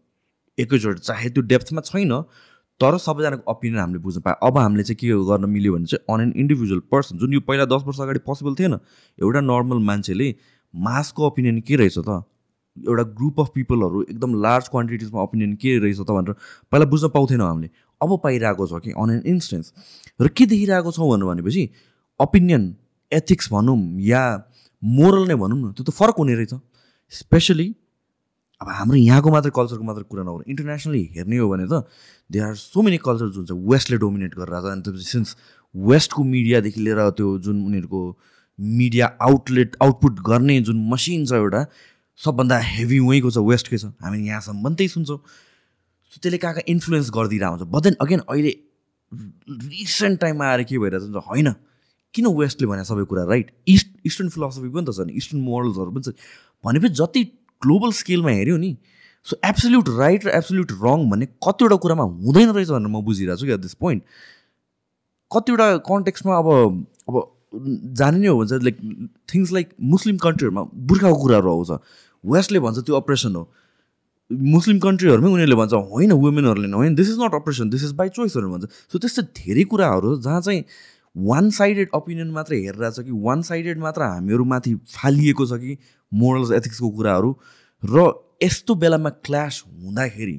एकैचोटि 0.57 0.99
चाहे 0.99 1.29
त्यो 1.29 1.43
डेप्थमा 1.53 1.81
छैन 1.81 2.13
तर 2.83 2.97
सबैजनाको 2.99 3.51
ओपिनियन 3.51 3.79
हामीले 3.79 3.99
बुझ्न 4.03 4.21
पायो। 4.21 4.47
अब 4.47 4.57
हामीले 4.57 4.83
चाहिँ 4.83 4.97
के 4.99 5.07
गर्न 5.29 5.49
मिल्यो 5.49 5.73
भने 5.73 5.85
चाहिँ 5.87 6.03
अन 6.13 6.21
एन 6.21 6.33
इन्डिभिजुअल 6.35 6.81
पर्सन 6.91 7.17
जुन 7.17 7.33
यो 7.33 7.39
पहिला 7.47 7.65
दस 7.71 7.83
वर्ष 7.87 7.99
अगाडि 8.01 8.19
पोसिबल 8.27 8.55
थिएन 8.59 8.73
एउटा 9.17 9.41
नर्मल 9.41 9.79
मान्छेले 9.89 10.27
मासको 10.73 11.27
ओपिनियन 11.27 11.59
के 11.67 11.75
रहेछ 11.75 11.97
त? 11.99 12.23
एउटा 12.77 13.03
ग्रुप 13.17 13.39
अफ 13.39 13.49
पिपलहरू 13.55 14.01
एकदम 14.01 14.31
लार्ज 14.41 14.67
क्वान्टिटिजमा 14.67 15.21
ओपिनियन 15.21 15.53
के 15.61 15.77
रहेछ 15.79 15.99
त 15.99 16.09
भनेर 16.09 16.33
पहिला 16.71 16.85
बुझ्न 16.91 17.07
पाउँथेनौँ 17.15 17.47
हामीले। 17.47 17.69
अब 18.01 18.19
पाइरहेको 18.23 18.67
छ 18.67 18.81
कि 18.83 18.91
अन 18.97 19.09
एन 19.09 19.21
इन्स्टेन्स 19.33 19.73
र 20.21 20.27
के 20.27 20.45
देखिरहेको 20.45 20.91
छौँ 20.91 21.09
भनेर 21.09 21.27
भनेपछि 21.29 21.63
ओपिनियन 22.19 22.63
एथिक्स 23.11 23.51
भनौँ 23.53 23.77
या 24.01 24.23
मोरल 24.83 25.27
नै 25.27 25.35
भनौँ 25.37 25.57
न 25.59 25.71
त्यो 25.71 25.83
त 25.85 25.93
फरक 25.93 26.17
हुने 26.17 26.35
रहेछ। 26.35 26.53
स्पेसली 27.13 27.67
अब 28.63 28.69
हाम्रो 28.71 28.97
यहाँको 28.97 29.29
मात्रै 29.35 29.51
कल्चरको 29.59 29.83
मात्रै 29.83 30.07
कुरा 30.07 30.23
नगरौँ 30.23 30.47
इन्टरनेसनली 30.47 31.03
हेर्ने 31.19 31.37
हो 31.37 31.47
भने 31.51 31.67
त 31.67 31.83
they 32.31 32.39
are 32.39 32.55
so 32.55 32.81
many 32.81 32.97
culture 33.03 33.29
जुन 33.35 33.45
चाहिँ 33.51 33.61
वेस्टले 33.67 33.97
डोमिनेट 33.99 34.35
गरेर 34.39 34.55
छ 34.63 34.65
अनि 34.71 34.81
त्यसपछि 34.87 35.09
सिन्स 35.11 35.35
वेस्टको 35.75 36.23
मिडियादेखि 36.23 36.79
लिएर 36.81 37.09
त्यो 37.19 37.37
जुन 37.43 37.65
उनीहरूको 37.65 38.01
मिडिया 38.59 39.05
आउटलेट 39.21 39.75
आउटपुट 39.83 40.19
गर्ने 40.29 40.59
जुन 40.69 40.77
मसिन 40.89 41.25
छ 41.25 41.41
एउटा 41.43 41.65
सबभन्दा 42.19 42.57
हेभी 42.63 42.99
वहीँको 42.99 43.29
छ 43.31 43.37
वेस्टकै 43.41 43.77
छ। 43.77 43.85
हामी 43.99 44.27
यहाँसम्म 44.27 44.73
त्यही 44.77 44.87
सुन्छौँ। 44.87 45.17
त्यसले 46.21 46.37
कहाँ 46.37 46.53
कहाँ 46.53 46.69
इन्फ्लुएन्स 46.69 47.09
गरिदिरहेको 47.09 47.55
हुन्छ? 47.57 47.65
बट 47.73 47.97
अगेन 47.99 48.19
अहिले 48.29 48.53
रिसेन्ट 49.73 50.19
टाइममा 50.21 50.45
आएर 50.45 50.63
के 50.69 50.77
भइरहेको 50.77 51.09
छ 51.09 51.25
होइन। 51.25 51.49
किन 52.13 52.25
वेस्टले 52.37 52.67
भने 52.69 52.83
सबै 52.85 53.03
कुरा 53.09 53.23
राइट 53.25 53.51
इस्ट 53.67 53.89
इस्टर्न 54.05 54.29
फिलोसफी 54.29 54.69
पनि 54.69 54.85
त 54.85 54.93
छ 54.93 55.09
नि। 55.09 55.13
इस्टर्न 55.17 55.41
मोरल्सहरू 55.41 55.91
पनि 55.91 56.03
छ। 56.05 56.13
भनेपछि 56.61 56.93
जति 56.93 57.21
ग्लोबल 57.65 57.91
स्केलमा 57.99 58.31
हेऱ्यो 58.31 58.57
नि 58.57 58.71
सो 59.27 59.37
एब्सोल्युट 59.45 59.89
राइट 59.97 60.25
र 60.25 60.29
एब्सोल्युट 60.37 60.71
रङ 60.83 61.09
भन्ने 61.09 61.25
कतिवटा 61.47 61.75
कुरामा 61.83 62.03
हुँदैन 62.23 62.49
रहेछ 62.49 62.69
भनेर 62.69 62.87
म 62.87 63.01
बुझिरहेको 63.09 63.39
छु 63.41 63.45
कि 63.45 63.53
एट 63.53 63.59
दिस 63.59 63.73
पोइन्ट 63.83 64.03
कतिवटा 65.31 65.67
कन्टेक्समा 65.89 66.37
अब 66.37 66.49
अब 67.09 67.15
जाने 68.01 68.17
नै 68.17 68.27
हो 68.27 68.37
भने 68.37 68.47
चाहिँ 68.49 68.63
लाइक 68.63 68.77
थिङ्स 69.33 69.51
लाइक 69.53 69.69
मुस्लिम 69.93 70.17
कन्ट्रीहरूमा 70.17 70.63
बुर्खाको 70.89 71.17
कुराहरू 71.21 71.49
आउँछ। 71.49 71.71
वेस्टले 72.23 72.59
भन्छ 72.59 72.79
त्यो 72.79 72.95
अपरेसन 72.95 73.35
हो। 73.35 73.43
मुस्लिम 74.31 74.79
कन्ट्रीहरूमै 74.79 75.29
उनीहरूले 75.29 75.55
भन्छ 75.55 75.73
होइन 75.93 76.11
वुमेनहरूले 76.23 76.71
होइन। 76.73 76.95
This 76.95 77.09
is 77.09 77.17
not 77.19 77.33
oppression 77.35 77.69
this 77.69 77.83
is 77.83 77.91
by 77.99 78.09
चोइसहरू 78.09 78.49
भन्छ। 78.53 78.65
सो 78.91 78.97
त्यस्तो 78.97 79.21
धेरै 79.37 79.63
कुराहरू 79.69 80.15
जहाँ 80.21 80.41
चाहिँ 80.41 80.63
वान 81.15 81.49
साइडेड 81.49 81.89
ओपिनियन 81.93 82.31
मात्रै 82.31 82.57
हेरिरहेको 82.57 83.01
छ 83.01 83.05
कि 83.05 83.11
वान 83.11 83.41
साइडेड 83.41 83.77
मात्र 83.79 84.01
हामीहरू 84.01 84.45
माथि 84.45 84.73
फालिएको 84.95 85.45
छ 85.45 85.59
कि 85.61 85.77
मोरल्स 86.11 86.51
एथिक्सको 86.51 86.89
कुराहरू। 86.89 87.29
र 87.83 87.97
यस्तो 88.43 88.75
बेलामा 88.75 89.09
क्ल्यास 89.21 89.63
हुँदाखेरि 89.67 90.37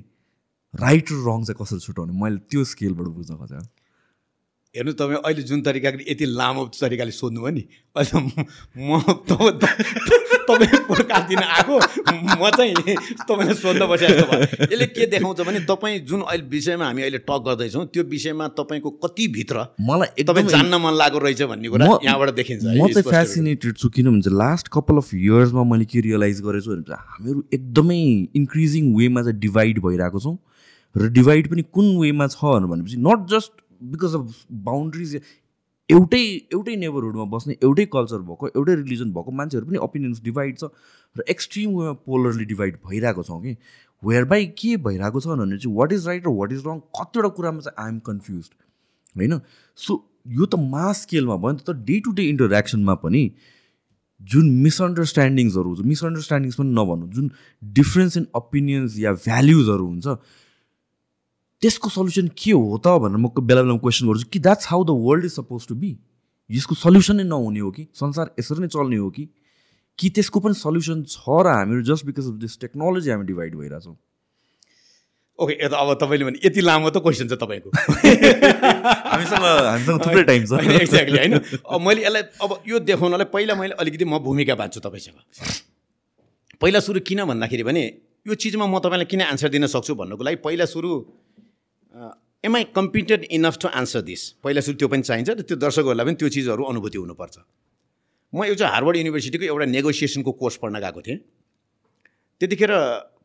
राइट 0.74 1.12
र 1.12 1.14
रङ 1.14 1.44
चाहिँ 1.44 1.58
कसरी 1.60 1.80
छुट्याउने? 1.80 2.12
मैले 2.12 2.38
त्यो 2.50 2.64
स्केलबाट 2.64 3.06
बुझ्न 3.06 3.36
खोजेँ। 3.36 3.62
हेर्नु 4.74 4.92
तपाईँ 4.98 5.22
अहिले 5.22 5.42
जुन 5.42 5.62
तरिकाले 5.62 6.04
यति 6.10 6.24
लामो 6.26 6.64
तरिकाले 6.74 7.10
सोध्नुभयो 7.14 7.54
नि 7.54 7.64
अहिले 7.96 8.18
म 8.74 8.98
तपाईँ 10.48 10.80
पोडकास्ट 10.88 11.26
दिन 11.28 11.38
आएको 11.38 11.74
म 12.14 12.50
चाहिँ 12.56 12.74
तपाईँलाई 13.24 13.54
सोध्न 13.54 13.82
भयो। 13.86 14.08
यसले 14.64 14.86
के 14.86 15.06
देखाउँछ 15.06 15.40
भने 15.40 15.60
तपाईँ 15.66 15.98
जुन 16.04 16.20
अहिले 16.22 16.46
विषयमा 16.48 16.84
हामी 16.84 17.02
अहिले 17.02 17.18
टक 17.24 17.42
गर्दैछौँ 17.46 17.84
त्यो 17.92 18.02
विषयमा 18.14 18.48
तपाईँको 18.58 18.90
कतिभित्र 19.04 19.66
मलाई 19.80 20.22
तपाईँ 20.22 20.44
एकदमै 20.44 20.50
जान्न 20.52 20.74
मन 20.84 20.94
लागेको 20.94 21.18
रहेछ 21.24 21.42
भन्ने 21.42 21.68
कुरा 21.68 21.86
यहाँबाट 22.04 22.30
देखिन्छ। 22.34 22.64
है, 22.64 22.74
म 22.74 22.88
चाहिँ। 22.88 23.10
फेसिनेटेड 23.10 23.76
छु। 23.76 23.88
किनभने 23.88 24.22
चाहिँ 24.22 24.38
लास्ट 24.38 24.68
कपाल 24.72 24.96
अफ 24.96 25.14
इयर्समा 25.14 25.62
मैले 25.64 25.84
के 25.84 26.00
रियलाइज 26.00 26.40
गरेको 26.46 26.64
छु 26.64 26.70
भने 26.70 26.94
हामीहरू 26.94 27.44
एकदमै 27.54 28.00
इन्क्रिजिङ 28.36 28.94
वेमा 28.96 29.22
चाहिँ 29.22 29.38
डिभाइड 29.40 29.78
भइरहेको 29.86 30.20
छौँ। 30.20 30.36
र 30.94 31.08
डिभाइड 31.10 31.50
पनि 31.50 31.62
कुन 31.74 31.96
वेमा 31.98 32.26
छ 32.26 32.38
भनेपछि 32.70 32.96
not 33.02 33.26
just 33.30 33.52
because 33.82 34.14
of 34.14 34.26
boundaries 34.66 35.14
एउटै 35.94 36.22
एउटै 36.52 36.74
नेबरहुडमा 36.76 37.24
बस्ने 37.32 37.56
एउटै 37.62 37.84
कल्चर 37.94 38.22
भएको 38.28 38.48
एउटै 38.50 38.74
रिलिजन 38.76 39.10
भएको 39.16 39.34
मान्छेहरू 39.40 39.66
पनि 39.66 39.80
ओपिनियन्स 39.86 40.22
डिभाइड 40.22 40.56
छ 40.58 40.70
र 41.16 41.26
एक्सट्रिम 41.34 41.76
वेमा 41.78 41.92
पोलरली 42.08 42.44
डिभाइड 42.52 42.78
भइरहेको 42.86 43.22
छौँ 43.22 43.40
कि? 43.42 43.56
वेयर 44.02 44.24
बाई 44.24 44.46
के 44.58 44.76
भइरहेको 44.86 45.20
छ 45.20 45.26
भने 45.26 45.58
चाहिँ 45.58 45.76
वाट 45.76 45.92
इज 45.92 46.06
राइट 46.08 46.26
र 46.26 46.34
वाट 46.40 46.52
इज 46.52 46.66
रङ 46.66 46.78
कतिवटा 47.00 47.28
कुरामा 47.38 47.60
चाहिँ 47.60 47.84
आइएम 47.84 47.98
कन्फ्युज 48.08 48.50
होइन? 49.16 49.40
सो 49.78 49.98
यो 50.38 50.46
त 50.46 50.54
मास 50.74 51.02
स्केलमा 51.02 51.36
भयो 51.36 51.52
नि 51.52 51.66
त 51.68 51.76
डे 51.90 52.00
टु 52.00 52.12
डे 52.12 52.28
इन्टरेक्सनमा 52.28 52.94
पनि 53.04 53.24
जुन 54.20 54.50
मिसअन्डरस्ट्यान्डिङ्सहरू 54.64 55.74
हुन्छ 55.74 55.86
मिसअन्डरस्ट्यान्डिङ्स 55.86 56.56
पनि 56.56 56.70
नभनौँ 56.80 57.10
जुन 57.10 57.30
डिफ्रेन्स 57.78 58.16
इन 58.16 58.26
ओपिनियन्स 58.34 58.98
या 58.98 59.12
भ्याल्युजहरू 59.12 59.86
हुन्छ 59.86 60.16
त्यसको 61.64 61.88
सल्युसन 61.90 62.28
के 62.36 62.52
हो 62.52 62.76
त 62.76 62.92
भनेर 63.00 63.16
म 63.16 63.28
बेला 63.40 63.62
बेलामा 63.62 63.80
क्वेसन 63.80 64.08
गर्छु 64.08 64.28
कि 64.32 64.38
that's 64.46 64.68
how 64.68 64.84
the 64.84 65.00
world 65.04 65.24
is 65.24 65.32
suppose 65.32 65.66
to 65.68 65.74
be 65.74 65.96
यसको 66.50 66.74
सल्युसनै 66.76 67.24
नहुने 67.24 67.60
हो 67.60 67.70
कि? 67.70 67.88
संसार 67.96 68.34
यसरी 68.38 68.60
नै 68.60 68.68
चल्ने 68.68 68.96
हो 68.96 69.08
कि? 69.10 69.24
कि 69.98 70.10
त्यसको 70.10 70.40
पनि 70.44 70.54
सल्युसन 70.54 71.02
छ 71.08 71.24
र 71.40 71.54
हामीहरू 71.56 71.82
just 71.88 72.06
because 72.06 72.26
of 72.28 72.36
this 72.42 72.58
technology 72.60 73.10
हामी 73.10 73.24
डिभाइड 73.24 73.56
भइरहेछौँ? 73.56 73.96
ओके 75.38 75.54
यता 75.64 75.76
अब 75.76 75.94
तपाईँले 76.02 76.24
भने 76.24 76.38
यति 76.44 76.60
लामो 76.60 76.90
त 76.90 77.00
क्वेसन 77.00 77.28
छ 77.28 77.40
तपाईँको। 77.40 77.70
हामीसँग 79.14 79.44
हामीसँग 79.44 79.98
थुप्रै 80.04 80.24
टाइम 80.30 80.44
छ। 80.44 80.52
एक्ज्याक्टली 80.84 81.18
होइन। 81.18 81.40
मैले 81.80 82.04
यसलाई 82.04 82.22
अब 82.44 82.62
यो 82.68 82.78
देखाउनलाई 82.92 83.32
पहिला 83.32 83.54
मैले 83.54 83.74
अलिकति 83.80 84.04
म 84.04 84.18
भूमिका 84.20 84.54
बाँच्छु 84.54 84.80
तपाईँसँग। 84.84 85.18
पहिला 86.60 86.80
सुरु 86.80 87.00
किन 87.00 87.24
भन्दाखेरि 87.24 87.62
भने 87.62 87.84
यो 88.28 88.34
चिजमा 88.34 88.66
म 88.66 88.78
तपाईँलाई 88.78 89.08
किन 89.08 89.22
आन्सर 89.32 89.48
दिन 89.48 89.66
सक्छु 89.72 89.94
भन्नुको 89.94 90.24
लागि 90.24 90.36
पहिला 90.44 90.64
सुरु 90.68 91.23
am 91.94 92.56
I 92.56 92.64
competent 92.76 93.24
enough 93.30 93.58
to 93.62 93.68
answer 93.70 94.00
this 94.02 94.22
पहिला 94.44 94.60
सुरु 94.60 94.76
त्यो 94.78 94.88
पनि 94.88 95.02
चाहिन्छ 95.02 95.30
र 95.30 95.42
त्यो 95.48 95.56
दर्शकहरूलाई 95.56 96.06
पनि 96.06 96.16
त्यो 96.20 96.28
चिजहरू 96.28 96.62
अनुभूति 96.70 96.98
हुनुपर्छ। 96.98 97.36
म 98.32 98.44
एउटा 98.44 98.68
हार्वर्ड 98.68 98.96
युनिभर्सिटीको 98.96 99.44
एउटा 99.44 99.66
नेगोसिएसनको 99.70 100.32
कोर्स 100.34 100.56
पढ्न 100.62 100.76
गएको 100.82 101.00
थिएँ। 101.06 101.18
त्यतिखेर 102.40 102.72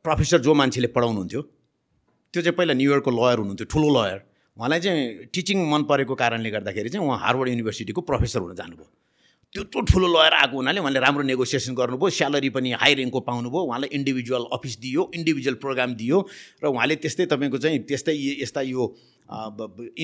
प्रोफेसर 0.05 0.39
जो 0.45 0.53
मान्छेले 0.53 0.87
पढाउनुहुन्थ्यो 0.93 1.41
त्यो 2.33 2.41
चाहिँ 2.45 2.55
पहिला 2.57 2.73
न्युयोर्कको 2.77 3.11
लयर 3.11 3.37
हुनुहुन्थ्यो 3.41 3.65
ठुलो 3.73 3.89
लयर 3.97 4.19
उहाँलाई 4.57 4.79
चाहिँ 4.85 5.01
टिचिङ 5.33 5.57
मन 5.71 5.81
परेको 5.89 6.13
कारणले 6.21 6.49
गर्दाखेरि 6.51 6.89
चाहिँ 6.93 7.05
उहाँ 7.07 7.19
हार्वर्ड 7.25 7.49
युनिभर्सिटीको 7.49 8.01
प्रोफेसर 8.05 8.39
हुन 8.45 8.53
जानुभयो। 8.55 8.87
त्यत्रो 9.49 9.81
ठुलो 9.81 10.07
लयर 10.13 10.33
आएको 10.33 10.55
हुनाले 10.55 10.79
उहाँले 10.79 10.99
राम्रो 10.99 11.23
नेगोसिएसन 11.25 11.73
गर्नुभयो। 11.73 12.09
स्यालेरी 12.09 12.49
पनि 12.53 12.71
हाई 12.77 12.93
रेङ्कको 13.01 13.19
पाउनुभयो। 13.25 13.61
उहाँलाई 13.65 13.89
इन्डिभिजुअल 13.97 14.43
अफिस 14.53 14.77
दियो 14.79 15.09
इन्डिभिजुअल 15.17 15.55
प्रोग्राम 15.57 15.93
दियो 15.97 16.17
र 16.61 16.65
उहाँले 16.69 16.95
त्यस्तै 17.01 17.25
तपाईँको 17.33 17.57
चाहिँ 17.57 17.79
त्यस्तै 17.89 18.13
यस्ता 18.45 18.61
यो 18.61 18.83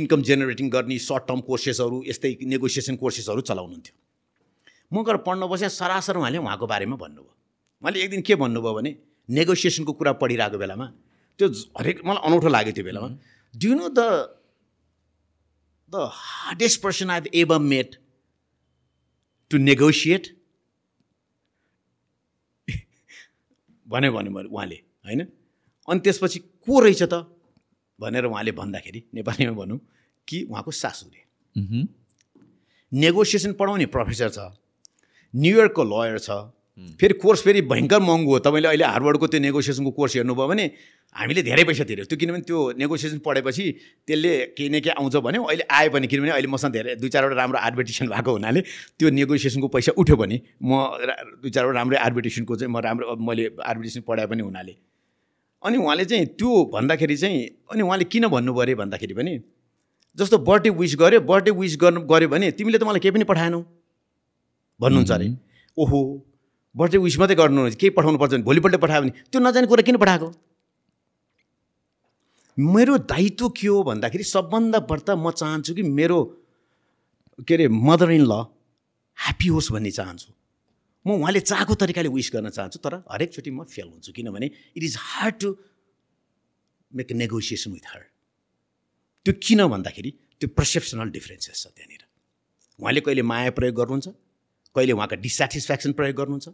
इन्कम 0.02 0.22
जेनेरेटिङ 0.26 0.70
गर्ने 0.70 0.98
सर्ट 0.98 1.24
टर्म 1.30 1.40
कोर्सेसहरू 1.46 1.98
यस्तै 2.10 2.32
नेगोसिएसन 2.42 2.96
कोर्सेसहरू 2.98 3.42
चलाउनुहुन्थ्यो। 3.46 3.94
म 4.92 5.04
गएर 5.06 5.18
पढ्न 5.22 5.46
बसेँ 5.46 5.70
सरासर 5.70 6.18
उहाँले 6.18 6.38
उहाँको 6.42 6.66
बारेमा 6.66 6.96
भन्नुभयो। 6.98 7.34
उहाँले 7.86 7.98
एक 8.02 8.10
दिन 8.10 8.22
के 8.26 8.36
भन्नुभयो 8.42 8.74
भने 8.74 8.92
नेगोसिएसनको 9.30 9.94
कुरा 9.94 10.14
पढिरहेको 10.26 10.58
बेलामा 10.58 10.86
त्यो 11.40 11.48
हरेक 11.78 12.02
मलाई 12.02 12.22
अनौठो 12.26 12.50
लाग्यो 12.50 12.74
त्यो 12.74 12.86
बेलामा। 12.86 13.10
Do 13.54 13.70
know 13.78 13.86
the 13.94 14.02
the 15.94 16.10
hardest 16.10 16.82
person 16.82 17.10
I 17.10 17.20
have 17.20 17.30
ever 17.46 17.60
made 17.62 17.90
to 19.52 19.58
negotiate 19.58 20.24
भन्यो 23.88 24.12
भन्यो 24.12 24.50
उहाँले 24.50 24.76
होइन? 25.06 25.22
अनि 25.88 26.00
त्यसपछि 26.00 26.40
को 26.40 26.80
रहेछ 26.80 27.04
त? 27.04 27.14
भनेर 28.00 28.26
उहाँले 28.26 28.52
भन्दाखेरि 28.52 29.04
नेपालीमा 29.14 29.54
भनौँ 29.54 29.80
कि 30.28 30.44
उहाँको 30.44 30.72
सासुले। 30.72 31.22
नेगोसिएसन 32.92 33.54
पढाउने 33.54 33.86
प्रोफेसर 33.86 34.30
छ। 34.30 34.40
न्युयोर्कको 35.36 35.84
लयर 35.84 36.20
छ। 36.20 36.30
फेरि 37.00 37.14
कोर्स 37.24 37.42
फेरि 37.44 37.62
भयङ्कर 37.72 38.00
महँगो 38.00 38.32
हो। 38.32 38.40
तपाईँले 38.40 38.68
अहिले 38.68 38.84
हार्वर्डको 38.84 39.28
त्यो 39.28 39.40
नेगोसिएसनको 39.40 39.92
कोर्स 39.92 40.16
हेर्नुभयो 40.16 40.48
भने 40.48 40.66
हामीले 41.16 41.42
धेरै 41.44 41.64
पैसा 41.64 41.84
तिर्यो। 41.88 42.06
त्यो 42.06 42.18
किनभने 42.20 42.42
त्यो 42.44 42.60
नेगोसिएसन 42.76 43.20
पढेपछि 43.24 43.66
त्यसले 44.08 44.32
केही 44.58 44.70
न 44.70 44.80
केही 44.84 44.96
आउँछ 45.00 45.16
भन्यो। 45.24 45.44
अहिले 45.44 45.64
आयो 45.72 45.90
भने 45.96 46.08
किनभने 46.12 46.32
अहिले 46.36 46.48
मसँग 46.52 46.74
धेरै 46.76 46.96
दुई 47.00 47.10
चारवटा 47.10 47.36
राम्रो 47.36 47.60
आर्बिटेसन 47.60 48.08
भएको 48.12 48.32
हुनाले 48.32 48.62
त्यो 49.00 49.10
नेगोसिएसनको 49.10 49.68
पैसा 49.72 49.92
उठ्यो 49.96 50.16
भने 50.20 50.42
म 50.60 50.84
दुई 51.40 51.50
चारवटा 51.56 51.80
राम्रो 51.80 51.98
आर्बिटेसनको 51.98 52.56
चाहिँ 52.56 52.72
म 52.74 52.78
राम्रो 52.84 53.16
मैले 53.24 53.50
आर्बिटेसन 53.64 54.02
पढाए 54.04 54.28
पनि 54.28 54.44
हुनाले। 54.44 54.76
अनि 55.64 55.78
उहाँले 55.80 56.06
चाहिँ 56.06 56.26
त्यो 56.36 56.52
भन्दाखेरि 56.76 57.18
चाहिँ 57.18 57.40
अनि 57.72 57.82
उहाँले 57.88 58.06
किन 58.12 58.28
भन्नुभयो 58.28 58.62
अरे 58.62 58.76
भन्दाखेरि 58.76 59.14
पनि 59.16 59.40
जस्तो 60.18 60.38
बर्थडे 60.44 60.70
विस 60.76 60.96
गऱ्यो 61.00 61.20
बर्थडे 61.24 61.52
विस 61.56 61.78
गर्नु 61.82 62.02
गऱ्यो 62.04 62.28
भने 62.30 62.52
तिमीले 62.52 62.78
त 62.78 62.84
मलाई 62.84 63.00
केही 63.00 63.16
पनि 63.16 63.24
पठाएनौ। 63.24 63.64
भन्नुहुन्छ 64.80 65.12
अरे। 65.12 65.28
ओहो! 65.78 66.00
बर्थडे 66.76 66.98
विस 66.98 67.18
मात्रै 67.20 67.36
गर्नु 67.36 67.62
केही 67.82 67.90
पठाउनु 67.98 68.18
पर्छ 68.20 68.32
भने 68.34 68.44
भोलिपल्ट 68.44 68.76
पठायो 68.84 69.02
भने 69.02 69.12
त्यो 69.32 69.40
नजाने 69.42 69.68
कुरा 69.68 69.84
किन 69.88 69.98
पठाएको? 69.98 70.28
मेरो 72.58 72.98
दायित्व 73.12 73.50
के 73.58 73.68
हो 73.68 73.84
भन्दाखेरि 73.84 74.24
सबभन्दा 74.24 74.80
बढ्ता 74.90 75.16
म 75.16 75.32
चाहन्छु 75.32 75.74
कि 75.76 75.84
मेरो 75.84 76.20
के 77.48 77.54
अरे 77.54 77.68
मदर 77.68 78.12
इन 78.12 78.24
ल 78.28 78.34
ह्याप्पी 79.18 79.48
होस् 79.56 79.72
भन्ने 79.72 79.92
चाहन्छु। 79.92 80.30
म 81.06 81.10
उहाँले 81.20 81.40
चाहेको 81.40 81.74
तरिकाले 81.80 82.10
विस 82.12 82.30
गर्न 82.36 82.50
चाहन्छु 82.50 82.80
तर 82.84 82.94
हरेकचोटि 83.12 83.52
म 83.52 83.64
फेल 83.64 83.88
हुन्छु 83.88 84.12
किनभने 84.12 84.48
it 84.76 84.84
is 84.84 84.96
hard 85.00 85.36
to 85.42 85.50
make 86.92 87.12
negotiation 87.12 87.72
with 87.72 87.86
her 87.94 88.02
त्यो 89.26 89.34
किन 89.44 89.68
भन्दाखेरि 89.68 90.12
त्यो 90.40 90.48
पर्सेप्सनल 90.60 91.10
डिफ्रेन्सेस 91.16 91.56
छ 91.64 91.68
त्यहाँनिर। 91.72 92.04
उहाँले 92.80 93.02
कहिले 93.02 93.22
माया 93.32 93.52
प्रयोग 93.56 93.76
गर्नुहुन्छ? 93.76 94.08
कहिले 94.76 94.92
उहाँका 94.92 95.16
डिसेटिस्फ्याक्सन 95.24 95.92
प्रयोग 96.00 96.16
गर्नुहुन्छ? 96.20 96.48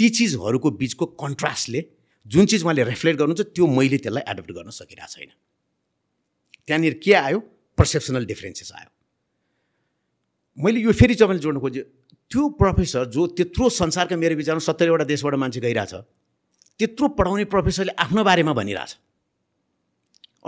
ती 0.00 0.08
चिजहरूको 0.16 0.70
बिचको 0.80 1.06
कन्ट्रास्टले 1.20 1.80
जुन 2.26 2.46
चिज 2.48 2.64
उहाँले 2.64 2.84
रेफ्लेक्ट 2.88 3.18
गर्नुहुन्छ 3.20 3.52
त्यो 3.52 3.66
मैले 3.68 3.98
त्यसलाई 4.00 4.24
एडप्ट 4.32 4.50
गर्न 4.56 4.70
सकिरहेको 4.72 5.12
छैन। 5.12 5.30
त्यहाँनिर 6.64 6.94
के 7.04 7.12
आयो? 7.12 7.38
पर्सेप्सनल 7.78 8.24
डिफ्रेन्सेस 8.24 8.72
आयो। 8.80 8.88
मैले 10.56 10.80
यो 10.80 10.92
फेरि 10.96 11.14
तपाईँले 11.20 11.42
जोड्नु 11.44 11.60
खोजेँ 11.60 11.84
त्यो 12.32 12.42
प्रोफेसर 12.56 13.04
जो 13.12 13.26
त्यत्रो 13.36 13.68
संसारका 13.68 14.16
मेरो 14.16 14.34
विचारमा 14.40 14.64
सत्तरीवटा 14.64 15.04
देशबाट 15.04 15.34
मान्छे 15.36 15.60
गइरहेछ 15.60 15.94
त्यत्रो 16.80 17.08
पढाउने 17.20 17.44
प्रोफेसरले 17.52 17.92
आफ्नो 18.00 18.24
बारेमा 18.24 18.52
भनिरहेछ। 18.56 18.90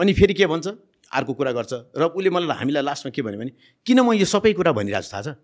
अनि 0.00 0.12
फेरि 0.16 0.34
के 0.34 0.46
भन्छ? 0.48 0.66
अर्को 1.12 1.32
कुरा 1.36 1.52
गर्छ। 1.52 1.72
र 1.92 2.02
उसले 2.16 2.30
मलाई 2.32 2.56
हामीलाई 2.56 2.82
लास्टमा 2.88 3.10
के 3.12 3.20
भन्यो 3.20 3.38
भने 3.40 3.52
किन 3.84 4.00
म 4.00 4.16
यो 4.16 4.24
सबै 4.24 4.52
कुरा 4.56 4.72
भनिरहेको 4.72 5.04
छु 5.04 5.12
थाहा 5.12 5.22
छ? 5.28 5.36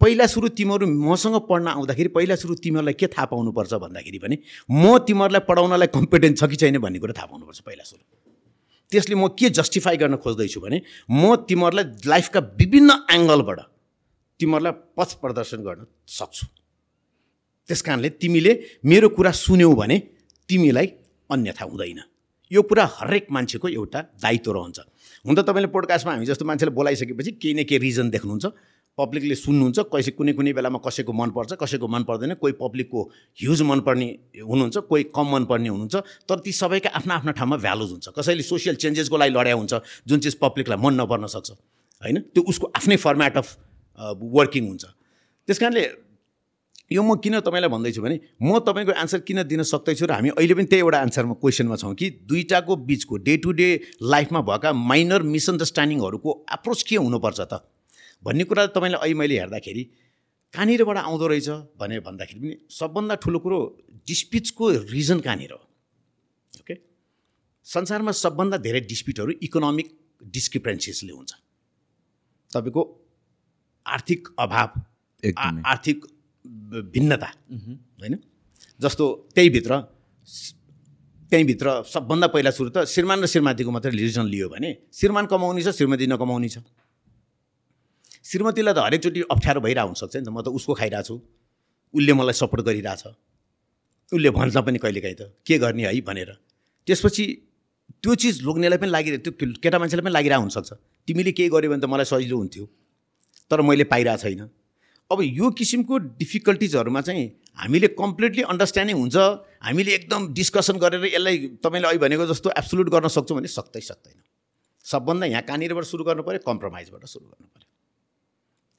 पहिला 0.00 0.26
सुरु 0.26 0.48
तिमीहरू 0.58 0.86
मसँग 0.86 1.36
पढ्न 1.48 1.68
आउँदाखेरि 1.68 2.08
पहिला 2.16 2.36
सुरु 2.36 2.54
तिमीहरूलाई 2.64 2.94
के 2.94 3.06
थाहा 3.06 3.26
पाउनुपर्छ 3.32 3.74
भन्दाखेरि 3.84 4.18
पनि 4.18 4.36
म 4.70 4.98
तिमीहरूलाई 5.06 5.42
पढाउनलाई 5.48 5.88
कम्पिटेन्ट 5.88 6.38
छ 6.38 6.44
कि 6.50 6.56
छैन 6.56 6.78
भन्ने 6.78 6.98
कुरा 6.98 7.14
थाहा 7.16 7.26
पाउनुपर्छ 7.26 7.60
पहिला 7.60 7.84
सुरु। 7.84 8.02
त्यसले 8.92 9.14
म 9.16 9.28
के 9.32 9.50
जस्टिफाई 9.50 9.96
गर्न 9.96 10.16
खोज्दैछु 10.20 10.60
भने 10.60 10.82
म 11.10 11.36
तिमीहरूलाई 11.48 11.84
लाइफका 12.06 12.40
विभिन्न 12.60 12.90
एङ्गलबाट 13.16 13.60
तिमीहरूलाई 14.40 14.72
पथ 14.96 15.10
प्रदर्शन 15.22 15.60
गर्न 15.64 15.86
सक्छु। 16.04 16.46
त्यस 17.68 17.80
कारणले 17.82 18.08
तिमीले 18.20 18.52
मेरो 18.84 19.08
कुरा 19.16 19.32
सुन्यौ 19.32 19.72
भने 19.74 19.96
तिमीलाई 20.48 20.86
अन्यथा 21.30 21.64
हुँदैन। 21.64 22.00
यो 22.50 22.62
कुरा 22.62 22.84
हरेक 23.00 23.26
मान्छेको 23.32 23.68
एउटा 23.68 24.00
दायित्व 24.22 24.52
रहन्छ। 24.52 24.78
हुन 25.24 25.34
त 25.34 25.40
तपाईँले 25.42 25.68
पोडकास्टमा 25.74 26.12
हामी 26.12 26.26
जस्तो 26.30 26.44
मान्छेले 26.44 26.70
बोलाइसकेपछि 26.70 27.30
केही 27.42 27.54
न 27.54 27.64
केही 27.66 27.78
रिजन 27.80 28.10
देख्नुहुन्छ। 28.14 28.46
पब्लिकले 28.98 29.34
सुन्नुहुन्छ 29.36 29.78
कसै 29.92 30.10
कुनै 30.16 30.32
कुनै 30.32 30.52
बेलामा 30.56 30.78
कसैको 30.80 31.12
मनपर्छ 31.12 31.52
कसैको 31.60 31.88
मन 31.88 32.02
पर्दैन 32.08 32.34
कोही 32.40 32.52
पब्लिकको 32.60 33.00
ह्युज 33.40 33.62
मनपर्ने 33.70 34.08
हुनुहुन्छ 34.40 34.76
कोही 34.88 35.02
कम 35.12 35.26
मनपर्ने 35.32 35.68
हुनुहुन्छ 35.68 35.96
तर 36.28 36.38
ती 36.40 36.52
सबैका 36.52 36.90
आफ्ना 36.96 37.14
आफ्ना 37.14 37.32
ठाउँमा 37.36 37.56
भ्यालुज 37.60 37.90
हुन्छ। 37.92 38.08
कसैले 38.16 38.42
सोसियल 38.42 38.76
चेन्जेसको 38.80 39.16
लागि 39.16 39.32
लड्या 39.36 39.54
हुन्छ 39.54 39.74
जुन 40.08 40.18
चिज 40.20 40.34
पब्लिकलाई 40.40 40.78
मन 40.80 41.00
नपर्न 41.00 41.26
सक्छ 41.28 41.50
होइन? 42.02 42.16
त्यो 42.32 42.42
उसको 42.42 42.72
आफ्नै 42.76 42.96
फर्मेट 42.96 43.36
अफ 43.36 43.46
वर्किङ 44.32 44.64
हुन्छ। 44.68 44.84
त्यस 45.48 45.58
कारणले 45.58 45.84
यो 46.92 47.02
म 47.02 47.20
किन 47.20 47.40
तपाईँलाई 47.44 47.70
भन्दैछु 47.70 48.00
भने 48.02 48.16
म 48.40 48.58
तपाईँको 48.64 48.92
आन्सर 48.96 49.20
किन 49.28 49.42
दिन 49.44 49.62
सक्दैछु 49.62 50.06
र 50.08 50.12
हामी 50.16 50.28
अहिले 50.40 50.54
पनि 50.56 50.72
त्यही 50.72 50.80
एउटा 50.80 50.98
आन्सरमा 51.04 51.34
क्वेसनमा 51.36 51.76
छौँ 51.76 51.94
कि 51.94 52.10
दुईवटाको 52.24 52.76
बिचको 52.88 53.16
डे 53.28 53.36
टु 53.44 53.52
डे 53.52 53.68
लाइफमा 54.02 54.40
भएका 54.40 54.72
माइनर 54.72 55.22
मिसअन्डरस्ट्यान्डिङहरूको 55.36 56.30
एप्रोच 56.56 56.82
के 56.82 56.96
हुनुपर्छ 56.96 57.40
त? 57.40 57.60
भन्ने 58.26 58.44
कुरा 58.50 58.66
तपाईँले 58.74 58.98
अहिले 58.98 59.14
मैले 59.14 59.38
हेर्दाखेरि 59.40 59.82
कहाँनिरबाट 60.54 60.98
आउँदो 60.98 61.26
रहेछ 61.26 61.48
भनेर 61.78 62.00
भन्दाखेरि 62.08 62.40
पनि 62.40 62.54
सबभन्दा 62.70 63.14
ठुलो 63.22 63.38
कुरो 63.44 63.58
डिस्प्युट्सको 64.08 64.64
रिजन 64.90 65.18
कहाँनिर 65.20 65.52
हो? 65.52 65.60
ओके 66.60 66.74
संसारमा 67.66 68.12
सबभन्दा 68.14 68.56
धेरै 68.66 68.80
डिस्प्युटहरू 68.90 69.32
इकोनोमिक 69.42 69.88
डिस्क्रिपेन्सिसले 70.34 71.12
हुन्छ। 71.12 71.32
तपाईँको 72.50 72.82
आर्थिक 73.86 74.20
अभाव 74.38 74.70
आर्थिक 75.66 75.98
भिन्नता 76.94 77.28
होइन? 78.00 78.14
जस्तो 78.80 79.04
त्यहीभित्र 79.34 79.72
त्यहीँभित्र 81.32 81.66
सबभन्दा 81.84 82.26
पहिला 82.34 82.50
सुरु 82.50 82.70
त 82.70 82.84
श्रीमान 82.86 83.18
र 83.22 83.26
श्रीमतीको 83.26 83.70
मात्रै 83.70 83.90
रिजन 83.92 84.26
लियो 84.30 84.48
भने 84.48 84.70
श्रीमान 84.94 85.26
कमाउने 85.26 85.62
छ 85.62 85.68
श्रीमती 85.74 86.06
नकमाउने 86.06 86.48
छ। 86.48 86.62
श्रीमतीलाई 88.26 88.74
त 88.74 88.78
हरेकचोटि 88.86 89.20
अप्ठ्यारो 89.30 89.60
भइरहेको 89.62 89.86
हुनसक्छ 89.86 90.16
नि 90.16 90.24
त। 90.26 90.30
म 90.34 90.42
त 90.42 90.48
उसको 90.50 90.74
खाइरहेको 90.74 91.06
छु। 91.06 91.14
उसले 91.94 92.12
मलाई 92.18 92.34
सपोर्ट 92.42 92.62
गरिरहेछ। 92.66 93.02
उसले 94.12 94.30
भन्छ 94.34 94.56
पनि 94.66 94.78
कहिलेकाहीँ 94.82 95.16
त। 95.16 95.22
के 95.46 95.58
गर्ने 95.62 95.86
है 95.86 96.00
भनेर। 96.02 96.30
त्यसपछि 96.86 97.24
त्यो 98.02 98.14
चिज 98.18 98.42
लोग्नेलाई 98.42 98.78
पनि 98.82 98.90
लागिरहेको 98.90 99.30
त्यो 99.30 99.62
केटा 99.62 99.78
मान्छेलाई 99.78 100.04
पनि 100.06 100.14
लागिरहेको 100.18 100.42
हुनसक्छ। 100.42 100.70
तिमीले 101.06 101.32
केही 101.38 101.48
गर्यो 101.54 101.70
भने 101.70 101.82
त 101.82 101.86
मलाई 101.86 102.06
सजिलो 102.10 102.36
हुन्थ्यो। 102.42 102.64
तर 103.46 103.60
मैले 103.62 103.84
पाइरहेको 103.94 104.22
छैन। 104.22 104.42
अब 105.10 105.18
यो 105.22 105.46
किसिमको 105.54 105.94
डिफिकल्टिजहरूमा 106.18 107.00
चाहिँ 107.06 107.24
हामीले 107.62 107.88
कम्प्लिटली 107.94 108.42
अन्डरस्ट्यान्डिङ 108.42 108.96
हुन्छ। 109.06 109.16
हामीले 109.62 109.90
एकदम 109.98 110.20
डिस्कसन 110.34 110.76
गरेर 110.82 111.04
यसलाई 111.14 111.62
तपाईँले 111.62 111.86
अहिले 111.86 112.02
भनेको 112.02 112.26
जस्तो 112.26 112.50
एब्सोल्युट 112.58 112.88
गर्न 112.90 113.06
सक्छौँ 113.06 113.36
भने 113.38 113.50
सक्दै 113.54 113.82
सक्दैन 113.86 114.18
सबभन्दा 114.84 115.26
यहाँ 115.30 115.42
कहाँनिरबाट 115.46 115.84
सुरु 115.92 116.02
गर्नु 116.10 116.22
पऱ्यो 116.26 116.42
कम्प्रोमाइजबाट 116.42 117.04
सुरु 117.06 117.26
गर्नु 117.30 117.48
पऱ्यो 117.54 117.64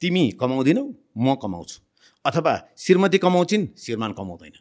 तिमी 0.02 0.24
कमाउँदिनौ 0.40 0.84
म 1.18 1.34
कमाउँछु। 1.42 1.76
अथवा 2.24 2.54
श्रीमती 2.76 3.18
कमाउँछिन् 3.18 3.66
श्रीमान 3.78 4.12
कमाउँदैन। 4.12 4.52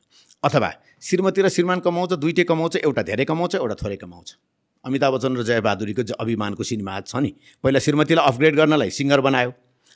अथवा 0.43 0.69
श्रीमती 1.01 1.41
र 1.41 1.49
श्रीमान 1.49 1.79
कमाउँछ 1.79 2.13
दुइटै 2.13 2.43
कमाउँछ 2.43 2.75
एउटा 2.77 3.01
धेरै 3.01 3.25
कमाउँछ 3.25 3.55
एउटा 3.55 3.75
थोरै 3.75 3.95
कमाउँछ। 3.95 4.35
अमिताभ 4.85 5.13
बच्चन 5.13 5.37
र 5.37 5.43
जयबहादुरीको 5.43 6.03
अभिमानको 6.15 6.63
सिनेमा 6.63 6.99
छ 7.01 7.15
नि। 7.21 7.31
पहिला 7.63 7.79
श्रीमतीलाई 7.79 8.25
अपग्रेड 8.25 8.55
गर्नलाई 8.55 8.89
सिङ्गर 8.89 9.21
बनायो 9.21 9.53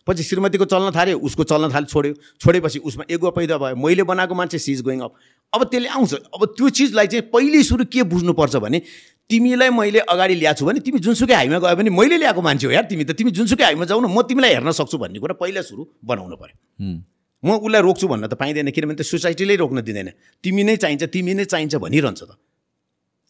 पछि 0.08 0.24
श्रीमतीको 0.24 0.66
चल्न 0.66 0.92
थाल्यो 0.92 1.18
उसको 1.22 1.44
चल्न 1.46 1.70
थाल्यो 1.70 1.90
छोड्यो। 1.90 2.14
छोडेपछि 2.42 2.80
उसमा 2.80 3.04
एगो 3.10 3.30
पैदा 3.32 3.58
भयो। 3.58 3.76
मैले 3.78 4.04
बनाएको 4.04 4.34
मान्छे 4.34 4.58
सिज 4.58 4.82
गोइङ 4.82 5.00
अप। 5.06 5.14
अब 5.54 5.64
त्यसले 5.70 5.90
आउँछ। 5.90 6.14
अब 6.34 6.46
त्यो 6.58 6.70
चिजलाई 6.70 7.08
चाहिँ 7.08 7.30
पहिले 7.30 7.62
सुरु 7.64 7.86
के 7.86 8.04
बुझ्नुपर्छ 8.04 8.56
भने 8.58 8.82
तिमीलाई 9.32 9.70
मैले 9.72 10.00
अगाडि 10.12 10.36
ल्याएको 10.36 10.60
छु 10.60 10.66
भने 10.68 10.80
तिमी 10.84 11.00
जुनसुकै 11.00 11.36
हाइमा 11.40 11.58
गयो 11.64 11.76
भने 11.80 11.90
मैले 11.90 12.18
ल्याएको 12.20 12.42
मान्छे 12.44 12.68
हो 12.68 12.72
यार 12.76 12.86
तिमी 12.92 13.04
त। 13.08 13.16
तिमी 13.16 13.32
जुनसुकै 13.32 13.64
हाइमा 13.64 13.86
जाऊ 13.88 14.00
न 14.04 14.12
म 14.12 14.22
तिमीलाई 14.28 14.52
हेर्न 14.60 14.72
सक्छु 14.76 14.98
भन्ने 15.00 15.20
कुरा 15.24 15.40
पहिला 15.40 15.62
सुरु 15.64 15.88
बनाउनु 16.04 16.36
पऱ्यो। 16.36 16.56
म 17.44 17.50
उसलाई 17.58 17.82
रोक्छु 17.82 18.06
भन्न 18.12 18.28
त 18.28 18.36
पाइँदैन 18.36 18.70
किनभने 18.76 19.00
त 19.00 19.08
सोसाइटीले 19.08 19.56
रोक्न 19.58 19.82
दिँदैन। 19.82 20.10
तिमी 20.44 20.64
नै 20.68 20.76
चाहिन्छ 20.84 21.04
तिमी 21.10 21.34
नै 21.34 21.46
चाहिन्छ 21.48 21.76
भनिरहन्छ 21.80 22.22
त। 22.28 22.32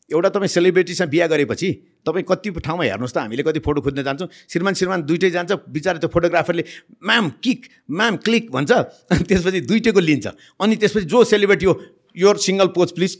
एउटा 0.09 0.29
तपाईँ 0.35 0.51
सेलिब्रेटीसँग 0.51 1.07
बिहा 1.07 1.27
गरेपछि 1.31 1.69
तपाईँ 2.03 2.25
कति 2.27 2.49
ठाउँमा 2.59 2.83
हेर्नुहोस् 2.83 3.15
त 3.15 3.17
हामीले 3.23 3.43
कति 3.47 3.59
फोटो 3.63 3.79
खोज्न 3.79 4.03
जान्छौँ 4.03 4.27
श्रीमान 4.51 4.73
श्रीमान 4.75 4.99
दुइटै 5.07 5.29
जान्छ 5.31 5.51
बिचरा 5.71 6.03
त्यो 6.03 6.09
फोटोग्राफरले 6.11 6.63
म्याम 6.99 7.25
किक 7.39 7.59
म्याम 7.87 8.13
क्लिक 8.19 8.51
भन्छ 8.51 8.71
अनि 9.07 9.23
त्यसपछि 9.23 9.59
दुइटैको 9.71 9.99
लिन्छ। 10.03 10.27
अनि 10.59 10.75
त्यसपछि 10.75 11.05
जो 11.07 11.23
सेलिब्रेटी 11.23 11.65
हो 11.65 11.73
your 12.17 12.35
single 12.43 12.67
pose 12.75 12.91
please. 12.91 13.11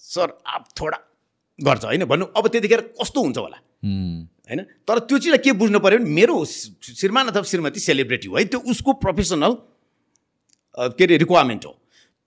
Sir 0.00 0.28
आप 0.46 0.64
थोडा 0.72 0.98
गर्छ 1.60 1.84
होइन? 1.84 2.04
भन्नु 2.04 2.24
अब 2.36 2.48
त्यतिखेर 2.48 2.80
कस्तो 3.00 3.20
हुन्छ 3.22 3.38
होला। 3.38 3.58
होइन? 4.48 4.60
तर 4.86 4.98
त्यो 4.98 5.18
चिजलाई 5.18 5.38
के 5.38 5.52
बुझ्नु 5.52 5.78
पऱ्यो 5.80 5.98
भने 5.98 6.10
मेरो 6.10 6.44
श्री- 6.44 6.96
श्रीमान 6.96 7.28
अथवा 7.28 7.42
श्रीमती 7.42 7.80
सेलिब्रेटी 7.80 8.28
हो 8.28 8.36
है 8.36 8.44
त्यो 8.44 8.60
उसको 8.60 8.92
प्रोफेसनल 8.92 9.52
के 10.78 11.04
अरे 11.04 11.16
रिक्वायरमेन्ट 11.16 11.64
हो। 11.66 11.72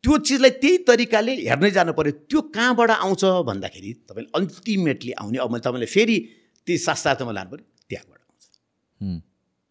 त्यो 0.04 0.18
चिजलाई 0.18 0.50
त्यही 0.50 0.78
तरिकाले 0.88 1.34
हेर्नै 1.50 1.72
जानु 1.72 1.94
पऱ्यो 1.94 2.12
त्यो 2.30 2.42
कहाँबाट 2.56 2.90
आउँछ 2.90 3.24
भन्दाखेरि 3.50 3.94
तपाईँले 4.10 4.32
अल्टिमेटली 4.36 5.12
आउने 5.12 5.38
अब 5.38 5.52
मैले 5.52 5.62
तपाईँले 5.62 5.86
फेरि 5.86 6.18
ती 6.68 6.78
शास्त्रार्थमा 6.78 7.32
लानु 7.32 7.50
पऱ्यो 7.52 7.66
त्यागबाट 7.90 8.20
आउँछ। 8.20 8.44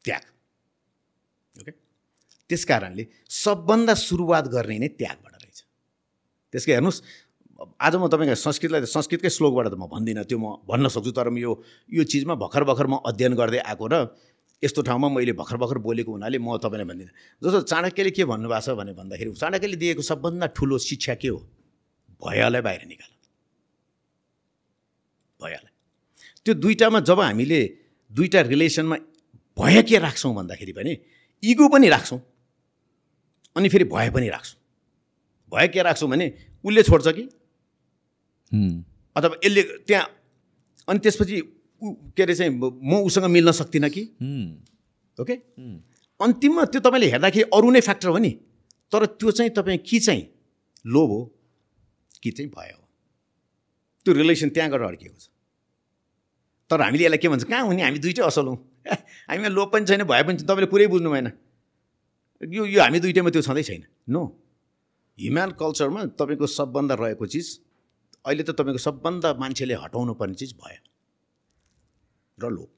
त्याग। 0.05 0.23
ओके? 1.61 1.73
त्यस 2.49 2.65
कारणले 2.65 3.05
सबभन्दा 3.29 3.95
सुरुवात 3.95 4.45
गर्ने 4.49 4.79
नै 4.79 4.89
त्यागबाट 4.89 5.33
रहेछ। 5.43 5.59
त्यसकै 6.53 6.73
हेर्नुहोस् 6.73 7.03
आज 7.59 7.95
म 7.99 8.07
तपाईँको 8.07 8.35
संस्कृतलाई 8.39 8.81
त 8.81 8.87
संस्कृतकै 8.87 9.31
श्लोकबाट 9.35 9.67
त 9.67 9.75
म 9.75 9.91
भन्दिनँ 9.91 10.23
त्यो 10.31 10.39
म 10.39 10.63
भन्न 10.63 10.87
सक्छु 10.95 11.11
तर 11.11 11.27
यो 11.35 11.51
यो 11.91 12.03
चिजमा 12.07 12.35
भर्खर 12.39 12.63
भर्खर 12.63 12.87
म 12.87 13.03
अध्ययन 13.03 13.35
गर्दै 13.35 13.59
आएको 13.67 13.87
र 13.91 13.95
यस्तो 14.63 14.83
ठाउँमा 14.87 15.09
मैले 15.11 15.33
भर्खर 15.35 15.57
भर्खर 15.59 15.79
बोलेको 15.83 16.11
हुनाले 16.15 16.39
म 16.39 16.55
तपाईँलाई 16.63 16.87
भन्दिनँ। 16.87 17.11
जस्तो 17.43 17.61
चाणक्यले 17.67 18.11
के 18.15 18.23
भन्नुभएको 18.31 18.63
छ 18.63 18.79
भने 18.79 18.93
भन्दाखेरि 18.95 19.31
चाणक्यले 19.35 19.75
दिएको 19.75 20.03
सबभन्दा 20.07 20.47
ठुलो 20.55 20.79
शिक्षा 20.79 21.15
के 21.19 21.29
हो? 21.35 21.39
भयलाई 22.23 22.63
बाहिर 22.63 22.83
निकाल। 22.87 23.11
भयलाई। 25.43 25.73
त्यो 26.47 26.55
दुइटामा 26.63 27.01
जब 27.11 27.21
हामीले 27.27 27.61
दुइटा 28.11 28.41
रिलेसनमा 28.55 28.97
भय 29.59 29.83
के 29.83 29.99
राख्छौँ 29.99 30.35
भन्दाखेरि 30.35 30.73
भने 30.79 30.93
इगो 31.43 31.67
पनि 31.75 31.89
राख्छौँ 31.91 32.21
अनि 33.57 33.69
फेरि 33.69 33.85
भय 33.91 34.11
पनि 34.15 34.29
राख्छौँ। 34.31 34.59
भय 35.53 35.67
के 35.75 35.83
राख्छौँ 35.83 36.11
भने 36.11 36.27
उसले 36.63 36.83
छोड्छ 36.83 37.09
कि। 37.09 37.25
अथवा 38.53 39.37
यसले 39.45 39.63
त्यहाँ 39.63 40.07
अनि 40.89 40.99
त्यसपछि 40.99 41.43
के 41.83 42.23
अरे 42.23 42.35
चाहिँ 42.35 42.53
म 42.59 43.03
उसँग 43.05 43.25
मिल्न 43.25 43.53
सक्दिनँ 43.53 43.91
कि। 43.91 44.03
ओके। 45.19 45.35
अन्तिममा 46.21 46.65
त्यो 46.65 46.81
तपाईँले 46.81 47.07
हेर्दाखेरि 47.11 47.51
अरू 47.55 47.71
नै 47.71 47.81
फ्याक्टर 47.81 48.09
हो 48.09 48.19
नि। 48.19 48.31
तर 48.93 49.07
त्यो 49.07 49.31
चाहिँ 49.31 49.51
तपाईँ 49.51 49.79
कि 49.79 49.99
चाहिँ 50.01 50.23
लोभ 50.87 51.11
हो 51.11 51.21
कि 52.23 52.31
चाहिँ 52.31 52.51
भय 52.51 52.73
हो? 52.73 52.83
त्यो 54.05 54.15
रिलेसन 54.15 54.49
त्यहाँ 54.49 54.71
गएर 54.71 54.83
अड्किएको 54.83 55.19
छ। 55.19 55.29
तर 56.71 56.81
हामीले 56.83 57.05
यसलाई 57.05 57.19
के 57.19 57.29
भन्छ 57.29 57.45
कहाँ 57.45 57.65
हुने? 57.67 57.83
हामी 57.83 57.99
दुइटै 57.99 58.23
असल 58.23 58.47
हौँ। 58.47 58.59
हामीमा 59.29 59.49
लोभ 59.49 59.69
पनि 59.73 59.87
छैन 59.87 60.03
भए 60.05 60.23
पनि 60.23 60.37
तपाईँले 60.43 60.67
पुरै 60.67 60.87
बुझ्नु 60.87 61.11
भएन। 61.11 61.31
यो 62.43 62.65
यो 62.65 62.81
हामी 62.83 63.01
दुइटैमा 63.01 63.31
त्यो 63.31 63.43
छँदै 63.43 63.63
छैन। 63.63 63.85
नो। 64.09 64.23
हिमाल 65.19 65.51
कल्चरमा 65.53 66.05
तपाईँको 66.19 66.47
सबभन्दा 66.47 66.95
रहेको 66.95 67.27
चिज 67.27 67.47
अहिले 68.29 68.43
त 68.45 68.51
तपाईँको 68.53 68.79
सबभन्दा 68.79 69.29
मान्छेले 69.41 69.75
हटाउनु 69.75 70.13
पर्ने 70.21 70.35
चिज 70.37 70.53
भयो। 70.61 70.81
र 72.39 72.45
लोभ 72.53 72.71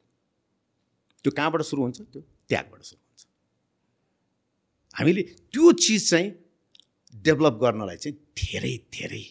त्यो 1.24 1.30
कहाँबाट 1.36 1.62
सुरु 1.62 1.82
हुन्छ? 1.82 1.98
त्यो 2.00 2.22
त्यागबाट 2.48 2.82
सुरु 2.82 3.00
हुन्छ। 3.02 3.20
हामीले 4.96 5.22
त्यो 5.52 5.72
चिज 5.74 6.00
चाहिँ 6.10 6.28
डेभलप 7.14 7.54
गर्नलाई 7.62 7.96
चाहिँ 7.96 8.16
धेरै 8.38 8.74
धेरै 8.94 9.24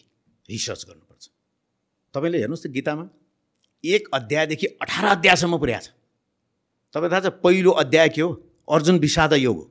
रिसर्च 0.48 0.80
गर्नुपर्छ। 0.88 1.24
तपाईँले 2.14 2.38
हेर्नुहोस् 2.38 2.64
त 2.64 2.66
गीतामा 2.70 3.04
एक 3.84 4.02
अध्यायदेखि 4.12 4.66
अठार 4.78 5.04
अध्यायसम्म 5.16 5.56
पुर्याएको 5.58 5.84
छ। 5.86 5.88
तपाईँ 6.94 7.10
थाहा 7.10 7.20
छ 7.20 7.28
पहिलो 7.42 7.70
अध्याय 7.82 8.08
के 8.14 8.20
हो? 8.20 8.30
अर्जुन 8.68 8.98
विषाद 8.98 9.32
योग 9.40 9.56
हो। 9.56 9.66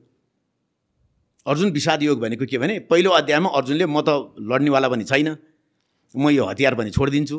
अर्जुन 1.46 1.70
विषाद 1.70 2.02
योग 2.02 2.20
भनेको 2.20 2.44
के 2.46 2.58
भने 2.58 2.78
पहिलो 2.90 3.10
अध्यायमा 3.10 3.48
अर्जुनले 3.48 3.86
म 3.86 4.00
त 4.02 4.34
लड्नेवाला 4.36 4.88
पनि 4.88 5.04
छैन। 5.04 5.28
म 6.16 6.28
यो 6.30 6.44
हतियार 6.44 6.74
पनि 6.74 6.90
छोडिदिन्छु। 6.90 7.38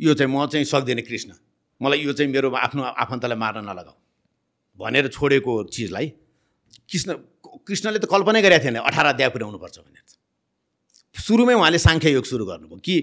यो 0.00 0.14
चाहिँ 0.14 0.32
म 0.32 0.46
चाहिँ 0.46 0.64
सक्दिनँ 0.64 1.02
कृष्ण। 1.02 1.32
मलाई 1.82 1.98
यो 2.00 2.12
चाहिँ 2.12 2.32
मेरो 2.32 2.50
आफ्नो 2.50 2.82
आफन्तलाई 2.82 3.38
मार्न 3.38 3.64
नलगाऊ। 3.64 3.96
भनेर 4.78 5.08
छोडेको 5.08 5.52
चिजलाई 5.68 6.06
कृष्ण 6.90 7.14
कृष्णले 7.66 7.98
त 7.98 8.04
कल्पनै 8.08 8.42
गरेको 8.42 8.64
थिएन। 8.64 8.76
अठार 8.80 9.06
अध्याय 9.06 9.28
पुर्याउनुपर्छ 9.28 9.78
भनेर। 9.78 10.04
सुरुमै 11.20 11.54
उहाँले 11.54 11.78
साङ्ख्य 11.78 12.10
योग 12.12 12.24
सुरु 12.24 12.44
गर्नुभयो। 12.44 12.78
कि 12.80 12.94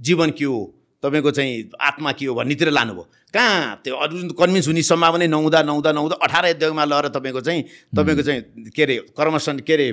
जीवन 0.00 0.30
के 0.30 0.44
हो? 0.44 0.60
तपाईँको 1.02 1.30
चाहिँ 1.30 1.70
आत्मा 1.80 2.12
के 2.12 2.26
हो 2.26 2.34
भन्नेतिर 2.34 2.70
लानुभयो। 2.70 3.04
कहाँ? 3.34 3.80
त्यो 3.82 3.94
अर्जुन 3.96 4.30
कन्भिन्स 4.38 4.68
हुने 4.68 4.82
सम्भावना 4.82 5.26
नहुँदा 5.26 5.62
नहुँदा 5.62 5.92
नहुँदा 5.92 6.16
अठार 6.22 6.44
अध्यायमा 6.54 6.84
लगेर 6.84 7.08
तपाईँको 7.10 7.40
चाहिँ 7.40 7.62
तपाईँको 7.96 8.22
चाहिँ 8.22 8.70
के 8.70 8.82
अरे 8.82 8.96
कर्मसन 9.18 9.58
के 9.66 9.72
अरे 9.72 9.88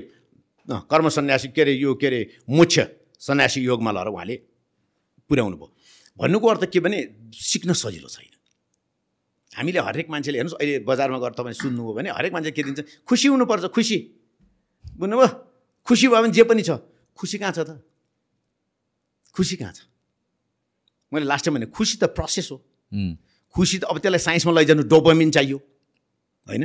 अँ, 0.69 0.85
कर्म 0.91 1.09
सन्यासी 1.09 1.47
के 1.49 1.61
अरे 1.61 1.73
यो 1.73 1.93
के 1.95 2.07
अरे 2.07 2.21
मोक्ष। 2.45 2.79
सन्यासी 3.19 3.61
योगमा 3.61 3.91
लगेर 3.91 4.07
उहाँले 4.07 4.35
पुर्याउनु 5.29 5.57
भयो। 5.57 5.69
भन्नुको 6.17 6.47
अर्थ 6.47 6.63
के 6.71 6.79
भने 6.79 6.99
सिक्न 7.35 7.73
सजिलो 7.73 8.07
छैन। 8.07 8.33
हामीले 9.57 9.79
हरेक 9.79 10.07
मान्छेले 10.09 10.37
हेर्नुहोस् 10.37 10.59
अहिले 10.59 10.79
बजारमा 10.87 11.17
गएर 11.19 11.33
तपाईँले 11.35 11.59
सुन्नुभयो 11.59 11.93
भने 11.93 12.09
हरेक 12.09 12.31
मान्छे 12.33 12.51
के 12.51 12.63
दिन्छ 12.63 12.79
खुसी 13.03 13.27
हुनुपर्छ 13.27 13.65
खुसी। 13.75 13.97
बुझ्नुभयो? 14.97 15.27
खुसी 15.87 16.07
भयो 16.07 16.21
भने 16.21 16.31
जे 16.31 16.43
पनि 16.43 16.63
छ। 16.63 16.79
खुसी 17.15 17.37
कहाँ 17.37 17.51
छ 17.51 17.59
त? 17.59 17.81
खुसी 19.35 19.55
कहाँ 19.55 19.73
छ? 19.73 19.79
मैले 21.13 21.25
लास्ट 21.25 21.45
टाइम 21.45 21.55
भने 21.57 21.65
खुसी 21.71 21.97
त 21.97 22.03
प्रोसेस 22.15 22.47
हो। 22.51 22.57
हुँ। 22.91 23.17
खुसी 23.55 23.77
त 23.79 23.83
अब 23.83 23.97
त्यसलाई 23.99 24.19
साइन्समा 24.19 24.51
लैजानु 24.53 24.83
डोपामिन 24.87 25.31
चाहियो। 25.31 25.57
होइन? 26.47 26.63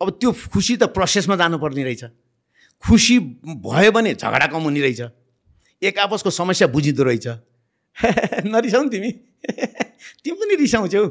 अब 0.00 0.08
त्यो 0.10 0.32
खुसी 0.52 0.76
त 0.76 0.82
प्रोसेसमा 0.90 1.36
जानुपर्ने 1.36 1.82
रहेछ। 1.84 2.04
खुसी 2.82 3.18
भयो 3.44 3.90
भने 3.92 4.14
झगडा 4.14 4.46
कम 4.46 4.62
हुने 4.62 4.80
रहेछ। 4.80 5.00
एक 5.82 5.98
आपसको 5.98 6.30
समस्या 6.30 6.68
बुझिँदो 6.68 7.02
रहेछ। 7.02 7.26
नरिसाउ 8.46 8.88
तिमी। 8.88 9.10
तिमी 10.24 10.36
पनि 10.36 10.54
रिसाउँछौ। 10.56 11.06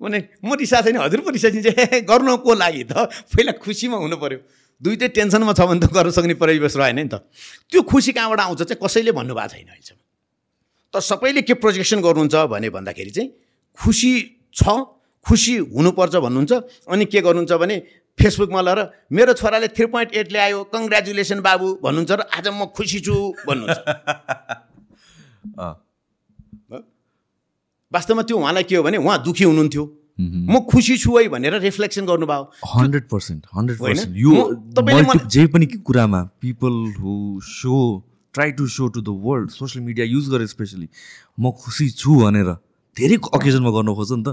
भने 0.00 0.18
म 0.44 0.54
रिसा 0.54 0.80
छैन 0.82 0.96
हजुर 0.96 1.20
पो 1.20 1.30
रिसाइदिन्छ। 1.30 2.02
गर्नु 2.10 2.36
को 2.42 2.54
लागि 2.54 2.84
त? 2.84 3.10
पहिला 3.34 3.52
खुसीमा 3.58 3.96
हुनु 3.98 4.16
पऱ्यो 4.16 4.38
दुइटै 4.82 5.08
टेन्सनमा 5.10 5.52
छ 5.52 5.66
भने 5.66 5.80
त 5.82 5.90
गर्न 5.90 6.10
सक्ने 6.10 6.34
परिवेश 6.38 6.76
रहेन 6.76 6.98
नि 6.98 7.08
त। 7.10 7.26
त्यो 7.70 7.82
खुसी 7.82 8.12
कहाँबाट 8.14 8.40
आउँछ 8.40 8.62
चाहिँ 8.62 8.78
कसैले 8.78 9.12
भन्नुभएको 9.12 9.48
छैन 9.50 9.66
अहिलेसम्म। 9.66 10.00
तर 10.94 11.00
सबैले 11.02 11.42
के 11.42 11.54
प्रोजेक्सन 11.58 11.98
गर्नुहुन्छ 11.98 12.34
भने 12.46 12.70
भन्दाखेरि 12.70 13.10
चाहिँ 13.10 13.30
खुसी 13.74 14.12
छ 14.54 14.62
खुसी 15.26 15.54
हुनुपर्छ 15.74 16.14
भन्नुहुन्छ। 16.14 16.52
अनि 16.86 17.04
के 17.10 17.20
गर्नुहुन्छ 17.20 17.52
भने 17.58 17.76
फेसबुकमा 18.20 18.60
लगेर 18.60 18.88
मेरो 19.12 19.32
छोराले 19.40 19.68
थ्री 19.76 19.86
पोइन्ट 19.94 20.14
एट 20.14 20.32
ल्यायो 20.32 20.64
कङ्ग्रेचुलेसन 20.74 21.40
बाबु। 21.40 21.66
भन्नुहुन्छ 21.82 22.10
र 22.10 22.20
आज 22.34 22.48
म 22.48 22.66
खुसी 22.76 23.00
छु। 23.00 23.14
भन्नुहुन्छ। 23.46 23.78
वास्तवमा 27.92 28.22
त्यो 28.22 28.38
उहाँलाई 28.38 28.64
के 28.68 28.76
हो 28.76 28.82
भने 28.82 28.96
उहाँ 28.98 29.22
दुःखी 29.24 29.44
हुनुहुन्थ्यो। 29.44 29.84
म 30.18 30.60
खुसी 30.70 30.96
छु 30.98 31.16
है 31.16 31.28
भनेर 31.30 31.54
रिफ्लेक्सन 31.62 32.06
गर्नुभयो। 32.06 32.42
Hundred 32.74 33.08
percent 33.08 33.46
hundred? 33.54 33.78
पर्सेन्ट। 33.78 34.16
यो 34.18 34.34
तपाईँले 34.76 35.18
जे 35.30 35.46
पनि 35.46 35.66
कुरामा 35.66 36.22
people 36.42 36.74
who 36.98 37.40
so 37.40 38.02
try 38.34 38.52
to 38.52 38.66
show 38.66 38.88
to 38.88 39.00
the 39.00 39.08
world 39.24 39.50
social 39.50 39.84
media 39.84 40.06
use 40.06 40.28
गरेर 40.30 40.46
स्पेसली 40.46 40.88
म 41.40 41.50
खुसी 41.54 41.90
छु 41.90 42.14
भनेर। 42.18 42.56
धेरै 42.98 43.16
अकेजनमा 43.38 43.70
गर्नु 43.76 43.94
खोज्छ 43.94 44.12
नि 44.18 44.24
त। 44.26 44.28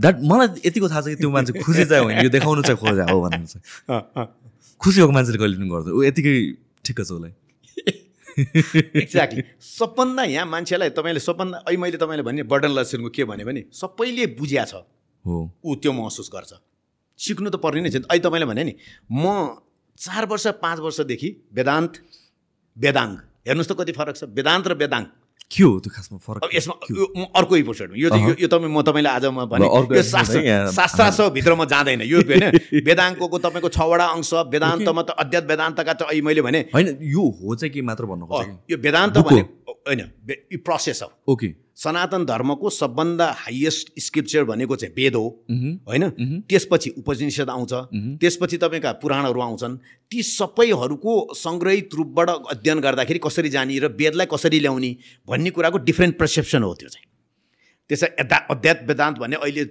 द्याट 0.00 0.16
मलाई 0.24 0.48
यतिको 0.64 0.88
थाहा 0.88 1.00
छ 1.04 1.06
कि 1.12 1.16
त्यो 1.20 1.30
मान्छे 1.30 1.52
खुसी 1.60 1.84
चाहिँ 1.84 2.02
होइन 2.04 2.18
यो 2.24 2.30
देखाउनु 2.32 2.62
चाहिँ 2.64 2.78
खोजे 2.80 3.04
हो 3.12 3.18
चाहिँ। 3.28 4.26
खुसी 4.80 4.98
भएको 5.00 5.12
मान्छेले 5.12 5.38
कहिले 5.38 5.56
पनि 5.58 5.68
गर्दैन। 5.68 5.92
ऊ 5.92 6.00
यतिकै 6.08 6.34
ठिक 6.84 6.98
छ 7.04 7.10
उसलाई। 7.12 7.32
एक्ज्याक्टली 8.38 9.42
सबभन्दा 9.58 10.22
यहाँ 10.24 10.46
मान्छेलाई 10.46 10.90
तपाईँले 10.94 11.20
सबभन्दा 11.20 11.58
अहिले 11.66 11.78
मैले 11.82 11.98
तपाईँले 11.98 12.22
भने 12.22 12.42
बर्डन 12.46 12.70
लसनको 12.78 13.10
के 13.10 13.24
भने 13.26 13.44
भने 13.44 13.62
सबैले 13.74 14.26
बुझ्या 14.38 14.64
छ। 14.64 14.86
हो। 15.24 15.36
ऊ 15.66 15.74
त्यो 15.82 15.92
महसुस 15.92 16.30
गर्छ। 16.30 16.52
सिक्नु 17.18 17.50
त 17.50 17.58
पर्ने 17.58 17.82
नै 17.82 17.90
छ 17.90 18.06
अहिले 18.06 18.22
तपाईँले 18.22 18.46
भने 18.46 18.62
नि 18.64 18.74
म 19.10 19.58
चार 19.98 20.30
वर्ष 20.30 20.46
पाँच 20.62 20.78
वर्षदेखि 20.78 21.28
वेदान्त 21.50 21.92
वेदाङ्ग। 22.76 23.16
हेर्नुहोस् 23.50 23.70
त 23.70 23.74
कति 23.74 23.92
फरक 23.98 24.14
छ। 24.14 24.30
वेदान्त 24.30 24.64
र 24.70 24.72
वेदाङ्ग। 24.78 25.06
के 25.50 25.62
हो 25.64 25.78
त्यो 25.80 25.90
खासमा 25.96 26.18
फरक 26.18 26.44
अब 26.44 26.50
यसमा 26.52 26.74
अर्को 27.34 27.56
एपिसोडमा 27.56 27.96
यो 27.96 28.08
चाहिँ 28.10 28.24
यो- 28.36 28.50
तपाईँ 28.50 28.68
म 28.68 28.82
तपाईँलाई 28.82 29.12
आज 29.14 29.24
म 29.26 29.44
भने 29.48 29.64
यो 29.64 30.02
शास्त्र। 30.02 30.40
शास्त्रार्थभित्र 30.70 31.54
म 31.54 31.64
जाँदैन। 31.64 32.00
यो 32.04 32.18
होइन 32.20 32.44
वेदाङ्कको 32.88 33.38
तपाईँको 33.38 33.68
छवटा 33.68 34.06
अंश 34.12 34.32
वेदान्तमा 34.52 35.02
त 35.02 35.10
अध्यात्म 35.18 35.48
वेदान्तका 35.48 35.92
त 35.92 36.02
अहिले 36.04 36.22
मैले 36.22 36.42
भने 36.42 36.60
होइन 36.68 36.86
यो 37.00 37.22
हो 37.40 37.54
चाहिँ 37.54 37.72
के 37.72 37.80
मात्र 37.80 38.04
भन्नु 38.04 38.26
यो 38.68 38.76
वेदान्त। 38.76 39.16
भने 39.18 39.40
होइन 39.88 40.00
प्रोसेस 40.60 41.00
हो। 41.02 41.32
ओके। 41.32 41.48
सनातन 41.78 42.24
धर्मको 42.24 42.70
सबभन्दा 42.70 43.26
हाइएस्ट 43.38 43.92
स्क्रिप्चर 43.98 44.44
भनेको 44.44 44.76
चाहिँ 44.76 44.94
वेद 44.94 45.14
हो। 45.14 45.44
होइन? 45.88 46.10
त्यसपछि 46.48 46.90
उपनिषद 46.90 47.50
आउँछ। 47.50 47.72
त्यसपछि 48.20 48.56
तपाईँका 48.56 48.92
पुराणहरू 48.92 49.40
आउँछन्। 49.40 49.76
ती 50.10 50.22
सबैहरूको 50.22 51.14
सङ्ग्रहित 51.34 51.94
रूपबाट 51.94 52.30
अध्ययन 52.30 52.80
गर्दाखेरि 52.80 53.18
कसरी 53.18 53.48
जाने 53.48 53.78
र 53.78 53.86
वेदलाई 53.94 54.26
कसरी 54.26 54.60
ल्याउने 54.60 54.96
भन्ने 55.28 55.50
कुराको 55.50 55.78
डिफ्रेन्ट 55.78 56.18
पर्सेप्सन 56.18 56.62
हो 56.62 56.74
त्यो 56.74 56.88
चाहिँ। 56.88 57.06
त्यसै 57.88 58.06
अध्या 58.06 58.38
अध्यात्म 58.50 58.86
वेदान्त 58.86 59.18
भन्ने 59.18 59.36
अहिले 59.36 59.64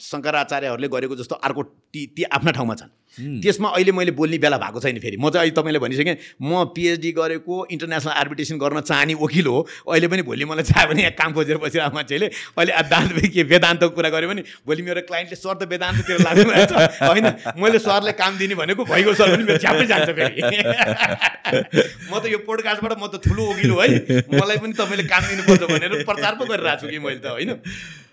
शङ्कराचार्यहरूले 0.00 0.88
गरेको 0.88 1.16
जस्तो 1.16 1.34
अर्को 1.40 1.62
ती 1.92 2.06
ती 2.16 2.22
आफ्ना 2.36 2.50
ठाउँमा 2.52 2.74
छन्। 2.74 2.90
त्यसमा 3.16 3.68
अहिले 3.68 3.92
मैले 3.92 4.12
बोल्ने 4.12 4.38
बेला 4.38 4.58
भएको 4.58 4.80
छैन 4.80 4.98
फेरि। 5.00 5.16
म 5.16 5.30
चाहिँ 5.30 5.48
अहिले 5.48 5.56
तपाईँले 5.56 5.78
भनिसकेँ 5.80 6.16
म 6.42 6.64
पिएचडी 6.76 7.12
गरेको 7.12 7.54
इन्टरनेसनल 7.72 8.12
आर्बिट्रेसन 8.12 8.58
गर्न 8.58 8.80
चाहने 8.80 9.14
वकिल 9.16 9.46
हो। 9.46 9.58
अहिले 9.88 10.08
पनि 10.08 10.22
भोलि 10.22 10.44
मलाई 10.44 10.64
चाह्यो 10.68 10.88
भने 10.92 11.02
यहाँ 11.02 11.14
काम 11.16 11.32
खोजेर 11.32 11.56
बसिरहेको 11.56 11.94
मान्छेले 11.96 12.26
अहिले 12.26 12.72
अदालत 12.82 13.32
के 13.32 13.42
वेदान्तको 13.42 13.88
कुरा 13.96 14.10
गऱ्यो 14.12 14.28
भने 14.28 14.42
भोलि 14.66 14.82
मेरो 14.84 15.00
क्लाइन्टले 15.08 15.36
सर 15.36 15.54
त 15.56 15.68
वेदान्ततिर 15.72 16.20
लाग्नु 16.26 16.44
भएको 16.52 16.66
छ 16.68 16.76
होइन 17.08 17.26
मैले 17.56 17.78
सरलाई 17.80 18.12
काम 18.20 18.32
दिने 18.36 18.54
भनेको 18.60 18.84
भइगयो 18.84 19.14
सर 19.16 19.32
भने 19.32 19.44
मेरो 19.48 19.58
झ्यापै 19.64 19.86
जान्छ 19.86 20.08
फेरि। 20.12 20.40
म 22.10 22.20
त 22.20 22.24
यो 22.28 22.38
पोडकास्टबाट 22.44 22.92
म 23.00 23.06
त 23.08 23.24
ठुलो 23.24 23.42
वकिल 23.52 23.70
हो 23.70 23.80
है। 23.80 23.88
मलाई 24.28 24.58
पनि 24.60 24.72
तपाईँले 24.76 25.04
काम 25.08 25.22
दिनुपर्छ 25.30 25.62
भनेर 25.72 26.04
प्रचार 26.04 26.32
पो 26.36 26.44
गरिरहेको 26.44 26.84
छु 26.84 26.92
कि 26.92 26.98
मैले 27.00 27.20
त 27.24 27.32
होइन? 27.32 27.56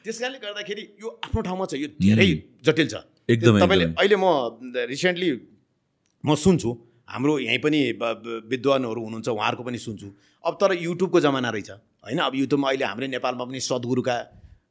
त्यस 0.04 0.20
कारणले 0.20 0.39
गर्दाखेरि 0.39 0.84
यो 1.00 1.08
आफ्नो 1.24 1.42
ठाउँमा 1.42 1.66
छ 1.66 1.74
यो 1.80 1.88
धेरै 1.96 2.30
जटिल 2.60 2.88
छ। 2.92 2.96
एकदमै, 3.24 3.60
तपाईँले। 3.63 3.86
अहिले 3.96 4.16
म 4.20 4.26
रिसेन्टली 4.92 5.30
म 6.24 6.36
सुन्छु। 6.36 6.70
हाम्रो 7.08 7.34
यहीँ 7.39 7.60
पनि 7.63 7.80
विद्वानहरू 8.52 9.02
हुनुहुन्छ 9.06 9.28
उहाँहरूको 9.28 9.63
पनि 9.63 9.80
सुन्छु। 9.80 10.08
अब 10.44 10.54
तर 10.60 10.72
युट्युबको 10.76 11.20
जमाना 11.20 11.50
रहेछ 11.56 11.70
होइन? 12.04 12.20
अब 12.20 12.34
युट्युबमा 12.36 12.68
अहिले 12.70 12.86
हाम्रै 12.86 13.08
नेपालमा 13.16 13.44
पनि 13.48 13.60
सद्गुरुका 13.60 14.16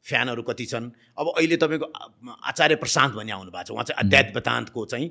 फ्यानहरू 0.04 0.42
कति 0.42 0.64
छन्। 0.68 0.86
अब 1.16 1.26
अहिले 1.36 1.56
तपाईँको 1.56 1.86
आचार्य 2.44 2.76
प्रशान्त 2.76 3.12
भन्ने 3.16 3.32
आउनु 3.32 3.50
भएको 3.52 3.64
छ। 3.64 3.70
उहाँ 3.72 3.84
चाहिँ 3.84 3.98
अध्यात्म 4.04 4.32
वेदान्तको 4.36 4.80
चाहिँ 4.92 5.08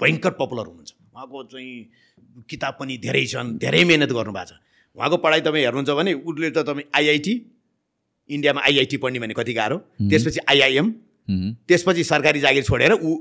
भयङ्कर 0.00 0.32
पपुलर 0.40 0.66
हुनुहुन्छ। 0.66 0.90
उहाँको 1.14 1.38
चाहिँ 1.52 1.74
किताब 2.50 2.74
पनि 2.80 2.94
धेरै 2.98 3.24
छन् 3.26 3.48
धेरै 3.58 3.82
मिहिनेत 3.84 4.12
गर्नुभएको 4.18 4.46
छ। 4.50 4.52
उहाँको 4.96 5.16
पढाइ 5.22 5.40
तपाईँ 5.46 5.64
हेर्नुहुन्छ 5.66 5.90
भने 5.94 6.12
उसले 6.26 6.50
त 6.50 6.58
तपाईँ 6.66 6.90
आइआइटी 6.90 7.34
इन्डियामा 8.30 8.60
आइआइटी 8.62 8.96
पढ्ने 8.96 9.18
भने 9.18 9.34
कति 9.34 9.52
गाह्रो? 9.52 9.76
त्यसपछि 10.10 10.40
आइआइएम। 10.48 10.86
त्यसपछि 11.68 12.04
सरकारी 12.04 12.40
जागिर 12.40 12.64
छोडेर 12.64 12.92
ऊ 12.94 13.12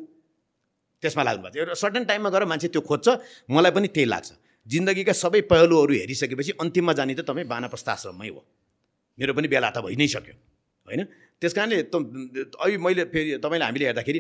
त्यसमा 1.04 1.24
लाग्नु 1.24 1.44
भएको 1.44 1.54
छ 1.54 1.58
एउटा 1.60 1.74
सर्टन 1.74 2.04
टाइममा 2.06 2.30
गएर 2.30 2.46
मान्छे 2.46 2.68
त्यो 2.74 2.82
खोज्छ 2.82 3.08
मलाई 3.50 3.72
पनि 3.72 3.88
त्यही 3.88 4.06
लाग्छ। 4.06 4.30
जिन्दगीका 4.68 5.13
सबै 5.13 5.41
पहलुहरू 5.52 5.94
हेरिसकेपछि 5.94 6.52
अन्तिममा 6.62 6.94
जाने 6.98 7.13
त 7.13 7.22
तपाईँ 7.30 7.46
बानाप्रस्थ 7.46 7.89
आश्रममै 7.89 8.30
हो। 8.30 8.41
मेरो 9.18 9.34
पनि 9.34 9.48
बेला 9.48 9.70
त 9.70 9.78
भइ 9.86 9.96
नै 9.96 10.08
सक्यो 10.08 10.36
होइन? 10.88 11.02
त्यस 11.41 11.54
कारणले 11.54 11.84
त 11.89 11.96
अहिले 12.58 12.78
मैले 12.78 13.04
फेरि 13.13 13.38
तपाईँले 13.44 13.65
हामीले 13.65 13.86
हेर्दाखेरि 13.86 14.20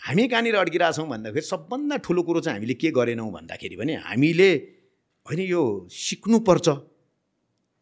हामी 0.00 0.22
कहाँनिर 0.28 0.56
अड्किरहेछौँ 0.56 1.06
भन्दाखेरि 1.08 1.46
सबभन्दा 1.46 1.96
ठुलो 2.06 2.22
कुरो 2.22 2.40
चाहिँ 2.40 2.56
हामीले 2.58 2.74
के 2.78 2.90
गरेनौँ 2.90 3.30
भन्दाखेरि 3.30 3.76
भने 3.76 3.94
हामीले 4.06 4.50
होइन 5.26 5.40
यो 5.44 5.62
सिक्नुपर्छ 5.90 6.68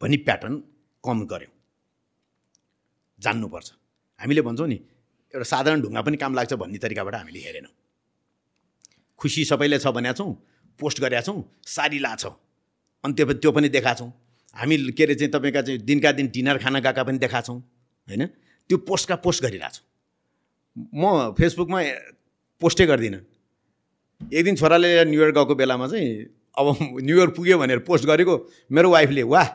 भन्ने 0.00 0.16
प्याटर्न 0.26 0.54
कम 1.04 1.18
गऱ्यौँ। 1.32 1.52
जान्नुपर्छ। 3.18 3.68
हामीले 4.20 4.42
भन्छौँ 4.42 4.68
नि 4.68 4.78
एउटा 5.34 5.44
साधारण 5.44 5.80
ढुङ्गा 5.82 6.02
पनि 6.02 6.16
काम 6.16 6.34
लाग्छ 6.34 6.52
भन्ने 6.54 6.78
तरिकाबाट 6.78 7.14
हामीले 7.14 7.40
हेरेनौँ। 7.40 7.72
खुसी 9.20 9.44
सबैले 9.44 9.78
छ 9.78 9.86
भनेका 9.88 10.12
छौँ 10.14 10.32
पोस्ट 10.80 11.00
गरेका 11.00 11.22
छौँ 11.22 11.42
साडी 11.66 11.98
लाछौँ। 11.98 12.34
अनि 13.04 13.12
त्यो 13.14 13.32
त्यो 13.42 13.50
पनि 13.52 13.68
देखाएको 13.68 13.98
छौँ। 13.98 14.10
हामी 14.56 14.76
के 14.92 15.04
अरे 15.04 15.14
चाहिँ 15.14 15.32
तपाईँका 15.32 15.62
चाहिँ 15.62 15.78
दिनका 15.80 16.12
दिन 16.12 16.26
डिनर 16.34 16.58
खान 16.58 16.80
गएका 16.80 17.02
पनि 17.02 17.18
देखाएको 17.18 17.46
छौँ 17.46 17.58
होइन? 18.08 18.26
त्यो 18.70 18.76
पोस्टका 18.88 19.16
पोस्ट 19.20 19.42
गरिरहेको 19.42 19.74
छु। 19.74 19.82
म 20.94 21.34
फेसबुकमा 21.34 21.80
पोस्टै 22.62 22.86
गर्दिनँ। 22.86 23.20
एक 24.20 24.44
दिन 24.44 24.56
छोराले 24.56 25.04
न्युयोर्क 25.04 25.34
गएको 25.34 25.54
बेलामा 25.54 25.86
चाहिँ 25.88 26.08
अब 26.58 26.66
न्युयोर्क 27.02 27.34
पुग्यो 27.36 27.58
भनेर 27.58 27.78
पोस्ट 27.86 28.04
गरेको 28.06 28.34
मेरो 28.70 28.90
वाइफले 28.90 29.22
वाह! 29.22 29.46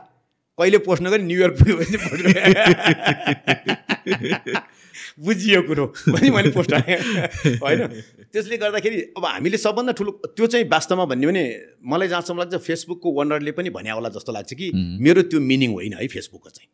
कहिले 0.60 0.78
पोस्ट 0.86 1.02
नगरी 1.04 1.24
न्युयोर्क 1.24 1.54
पुग्यो 1.60 1.76
भने 1.78 1.98
बुझियो 5.20 5.62
कुरो। 5.62 5.86
भने 6.10 6.30
मैले 6.32 6.50
पोस्ट 6.52 6.74
हालेँ 6.74 6.98
होइन? 7.58 7.82
त्यसले 8.34 8.58
गर्दाखेरि 8.58 8.98
अब 9.18 9.26
हामीले 9.26 9.58
सबभन्दा 9.58 9.92
ठुलो 9.94 10.12
त्यो 10.26 10.46
चाहिँ 10.48 10.66
वास्तवमा 10.70 11.06
भन्यो 11.06 11.30
भने 11.30 11.44
मलाई 11.86 12.08
जहाँसम्म 12.08 12.40
लाग्छ 12.40 12.56
फेसबुकको 12.66 13.12
वनरले 13.14 13.52
पनि 13.52 13.70
भन्या 13.70 13.94
होला 13.94 14.10
जस्तो 14.10 14.32
लाग्छ 14.34 14.54
कि 14.54 14.72
मेरो 14.74 15.22
त्यो 15.30 15.40
मिनिङ 15.42 15.74
होइन 15.74 15.94
है 15.94 16.08
फेसबुकको 16.08 16.50
चाहिँ। 16.50 16.70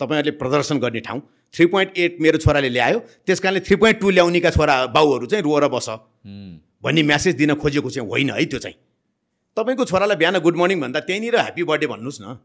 तपाईँहरूले 0.00 0.32
प्रदर्शन 0.36 0.78
गर्ने 0.78 1.00
ठाउँ 1.00 1.20
थ्री 1.54 1.66
पोइन्ट 1.72 1.98
एट 1.98 2.16
मेरो 2.20 2.38
छोराले 2.44 2.68
ल्यायो 2.68 2.98
त्यस 3.26 3.40
कारणले 3.40 3.60
थ्री 3.60 3.76
पोइन्ट 3.76 4.00
टू 4.00 4.10
ल्याउनेका 4.10 4.50
छोरा 4.50 4.74
बाउहरू 4.92 5.26
चाहिँ 5.26 5.44
रोएर 5.44 5.68
बस। 5.68 5.88
भन्ने 6.84 7.02
म्यासेज 7.02 7.34
दिन 7.36 7.54
खोजेको 7.56 7.90
चाहिँ 7.90 8.08
होइन 8.08 8.30
है 8.30 8.44
त्यो 8.44 8.58
चाहिँ। 8.58 8.76
तपाईँको 9.56 9.84
छोरालाई 9.84 10.16
बिहान 10.16 10.38
गुड 10.40 10.56
मर्निङ 10.56 10.80
भन्दा 10.80 11.00
त्यहीँनिर 11.00 11.36
ह्याप्पी 11.36 11.62
बर्थडे 11.64 11.86
भन्नुहोस् 11.86 12.20
न। 12.22 12.36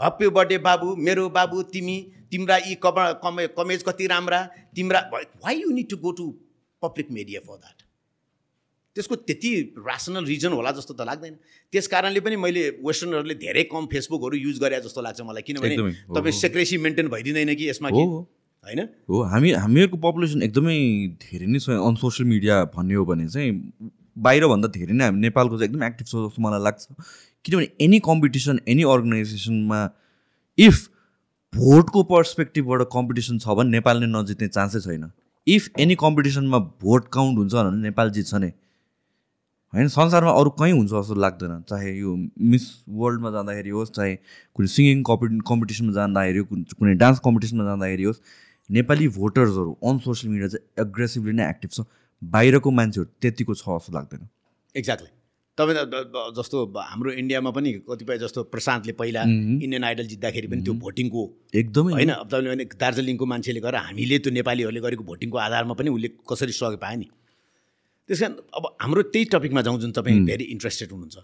ह्याप्पी 0.00 0.28
बर्थडे 0.30 0.58
बाबु 0.66 0.94
मेरो 0.96 1.28
बाबु 1.30 1.62
तिमी 1.74 1.96
तिम्रा 2.30 2.56
यी 2.66 2.74
कम 2.82 2.98
कमे 3.24 3.46
कमेज 3.58 3.82
कति 3.82 4.06
राम्रा 4.06 4.40
तिम्रा 4.76 5.00
why 5.14 5.60
you 5.60 5.70
need 5.72 5.88
to 5.90 5.96
go 5.98 6.12
to 6.18 6.26
public 6.82 7.10
media 7.10 7.40
for 7.40 7.56
that 7.56 7.82
त्यसको 8.96 9.14
त्यति 9.26 9.50
रासनल 9.86 10.24
रिजन 10.24 10.52
होला 10.52 10.70
जस्तो 10.74 10.94
त 10.94 11.06
लाग्दैन। 11.06 11.34
त्यस 11.72 11.86
कारणले 11.86 12.20
पनि 12.20 12.36
मैले 12.36 12.62
वेस्टर्नहरूले 12.82 13.34
धेरै 13.42 13.62
कम 13.70 13.86
फेसबुकहरू 13.92 14.36
युज 14.36 14.58
गरे 14.58 14.80
जस्तो 14.86 15.02
लाग्छ 15.02 15.20
मलाई। 15.20 15.42
किनभने 15.46 15.76
तपाईँ। 16.14 16.34
सेक्रेसी 16.34 16.78
मेन्टेन 16.78 17.08
भइदिँदैन 17.08 17.54
कि 17.54 17.68
यसमा 17.68 17.90
कि? 17.90 18.02
हो। 18.02 18.18
होइन? 18.66 18.80
हो 19.10 19.22
हामी 19.34 19.52
हामीहरूको 19.54 19.96
पपुलेसन 20.02 20.42
एकदमै 20.42 20.78
धेरै 21.22 21.46
नै 21.46 21.58
छ। 21.58 21.78
अन 21.78 21.94
सोसियल 21.94 22.28
मिडिया 22.28 22.54
भन्ने 22.74 22.94
हो 22.94 23.04
भने 23.06 23.28
चाहिँ 23.28 23.50
बाहिरभन्दा 24.18 24.68
धेरै 24.74 24.94
नै 24.98 25.04
हामी 25.04 25.20
नेपालको 25.20 25.54
चाहिँ 25.58 25.70
एकदम 25.70 25.84
एक्टिभ 25.84 26.06
छ 26.06 26.14
जस्तो 26.26 26.42
मलाई 26.42 26.62
लाग्छ। 26.66 26.82
किनभने 27.44 27.68
एनी 27.80 27.98
कम्पिटिसन 28.04 28.60
एनी 28.68 28.82
अर्गनाइजेसनमा 28.92 29.80
इफ 30.58 30.86
भोटको 31.52 32.02
पर्सपेक्टिभबाट 32.04 32.82
कम्पिटिसन 32.92 33.38
छ 33.38 33.56
भने 33.58 33.70
नेपालले 33.70 34.06
नजित्ने 34.08 34.48
चान्सै 34.48 34.80
छैन। 34.80 35.10
इफ 35.46 35.68
एनी 35.80 35.94
कम्पिटिसनमा 36.00 36.58
भोट 36.82 37.08
काउन्ट 37.12 37.38
हुन्छ 37.38 37.54
भने 37.54 37.82
नेपाल 37.82 38.10
जित्छ 38.16 38.34
नै। 38.34 38.50
होइन 39.72 39.88
संसारमा 39.94 40.32
अरू 40.40 40.50
कहीँ 40.58 40.72
हुन्छ 40.72 40.90
जस्तो 40.90 41.14
लाग्दैन। 41.14 41.62
चाहे 41.68 41.92
यो 41.98 42.16
मिस 42.50 42.64
वर्ल्डमा 43.00 43.30
जाँदाखेरि 43.30 43.70
होस् 43.70 43.92
चाहे 43.92 44.14
कुनै 44.56 44.68
सिङ्गिङ 44.74 45.02
कम्पि 45.08 45.26
कम्पिटिसनमा 45.48 45.92
जाँदाखेरि 45.92 46.42
कुनै 46.52 46.94
डान्स 47.02 47.18
कम्पिटिसनमा 47.26 47.64
जाँदाखेरि 47.64 48.04
होस् 48.04 48.20
नेपाली 48.70 49.08
भोटर्सहरू 49.16 49.72
अन 49.84 49.98
सोसियल 50.06 50.32
मिडिया 50.32 50.48
चाहिँ 50.48 50.86
एग्रेसिभली 50.86 51.32
नै 51.32 51.48
एक्टिभ 51.50 51.70
छ। 51.70 51.86
बाहिरको 52.22 52.70
मान्छेहरू 52.78 53.10
त्यतिको 53.22 53.54
छ 53.54 53.64
जस्तो 53.68 53.92
लाग्दैन। 53.94 54.28
एक्ज्याक्टली 54.74 55.10
तपाईँ 55.58 55.76
जस्तो 56.38 56.56
हाम्रो 56.78 57.10
इन्डियामा 57.20 57.50
पनि 57.50 57.72
कतिपय 57.88 58.18
जस्तो 58.18 58.42
प्रशान्तले 58.54 58.92
पहिला। 58.94 59.22
इन्डियन 59.64 59.84
आइडल 59.84 60.06
जित्दाखेरि 60.06 60.46
पनि 60.46 60.62
त्यो 60.62 60.74
भोटिङको 60.84 61.22
एकदमै। 61.60 61.92
होइन 61.98 62.10
अब 62.14 62.26
तपाईँले 62.30 62.50
भने 62.50 62.64
दार्जिलिङको 62.78 63.24
मान्छेले 63.26 63.60
गरेर 63.66 63.82
हामीले 63.88 64.18
त्यो 64.22 64.30
नेपालीहरूले 64.38 64.80
गरेको 64.86 65.04
भोटिङको 65.10 65.36
आधारमा 65.38 65.74
पनि 65.74 65.90
उसले 65.90 66.08
कसरी 66.30 66.52
सहयोग 66.54 66.78
पायो 66.78 66.96
नि। 66.98 67.08
त्यस 68.08 68.20
कारण 68.22 68.34
अब 68.56 68.64
हाम्रो 68.82 69.02
त्यही 69.12 69.24
टपिकमा 69.34 69.60
जाउँ 69.66 69.78
जुन 69.82 69.90
तपाईँ 69.98 70.22
भेरी 70.30 70.44
इन्ट्रेस्टेड 70.54 70.90
हुनुहुन्छ। 70.94 71.18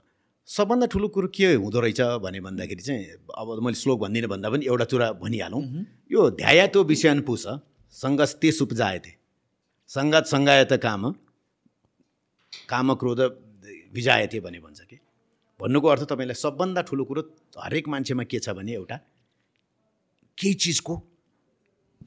सबभन्दा 0.49 0.87
ठुलो 0.93 1.09
कुरो 1.09 1.28
के 1.30 1.47
हुँदो 1.57 1.78
रहेछ 1.80 2.01
भने 2.20 2.41
भन्दाखेरि 2.45 2.82
चाहिँ 2.82 3.32
अब 3.32 3.47
मैले 3.64 3.78
श्लोक 3.80 3.99
भन्दिनँ 4.03 4.28
भन्दा 4.28 4.49
पनि 4.51 4.66
एउटा 4.66 4.87
कुरा 4.91 5.07
भनिहालौँ। 5.22 5.62
यो 6.12 6.20
ध्याया 6.43 6.66
त्यो 6.74 6.82
विषय 6.85 7.20
पुष 7.22 7.45
सङ्गस्ते 7.97 8.51
सुपजायते 8.53 9.12
सङ्गत 9.91 10.24
सङ्गायत 10.26 10.72
काम 10.82 11.03
काम 12.68 12.95
क्रोध 13.01 13.20
विजायते 13.95 14.40
भने 14.40 14.59
भन्छ 14.61 14.80
कि। 14.90 14.99
भन्नुको 15.61 15.86
अर्थ 15.88 16.03
तपाईँलाई 16.11 16.34
सबभन्दा 16.34 16.80
ठुलो 16.82 17.05
कुरो 17.07 17.22
हरेक 17.55 17.88
मान्छेमा 17.88 18.24
के 18.26 18.38
छ 18.42 18.51
भने 18.59 18.72
एउटा 18.74 18.97
केही 20.38 20.55
चिजको 20.55 20.95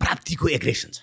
प्राप्तिको 0.01 0.47
एग्रेसन 0.51 0.91
छ। 0.91 0.99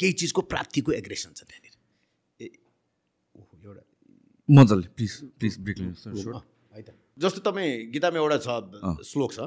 केही 0.00 0.12
चिजको 0.18 0.40
प्राप्तिको 0.50 0.92
एग्रेसन 0.92 1.30
छ 1.32 1.46
त्यहाँनिर। 1.46 1.74
ए 2.42 2.46
ओहो, 3.38 3.54
एउटा 3.62 3.82
मजाले 4.48 4.86
प्लिज 4.98 5.12
प्लिज 5.38 5.54
है 6.74 6.82
त। 6.82 6.90
जस्तो 7.22 7.40
तपाईँ 7.46 7.94
गीतामा 7.94 8.18
एउटा 8.18 8.38
छ 8.42 8.48
श्लोक 9.06 9.30
छ। 9.32 9.40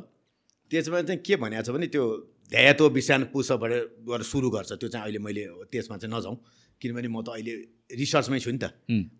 त्यसमा 0.71 1.01
चाहिँ 1.03 1.19
के 1.19 1.35
भनेको 1.35 1.63
छ 1.67 1.69
भने 1.75 1.87
त्यो 1.91 2.03
ध्यायत्व 2.49 2.87
विषान 2.87 3.21
पुषबाट 3.35 3.71
गरेर 4.07 4.23
सुरु 4.23 4.47
गर्छ। 4.49 4.71
त्यो 4.79 4.89
चाहिँ 4.89 5.03
अहिले 5.05 5.19
मैले 5.19 5.43
त्यसमा 5.67 5.97
चाहिँ 5.99 6.13
नजाउँ। 6.15 6.37
किनभने 6.81 7.09
म 7.11 7.19
त 7.19 7.35
अहिले 7.35 7.53
रिसर्चमै 7.89 8.39
छु 8.39 8.51
नि 8.51 8.57
त। 8.57 8.65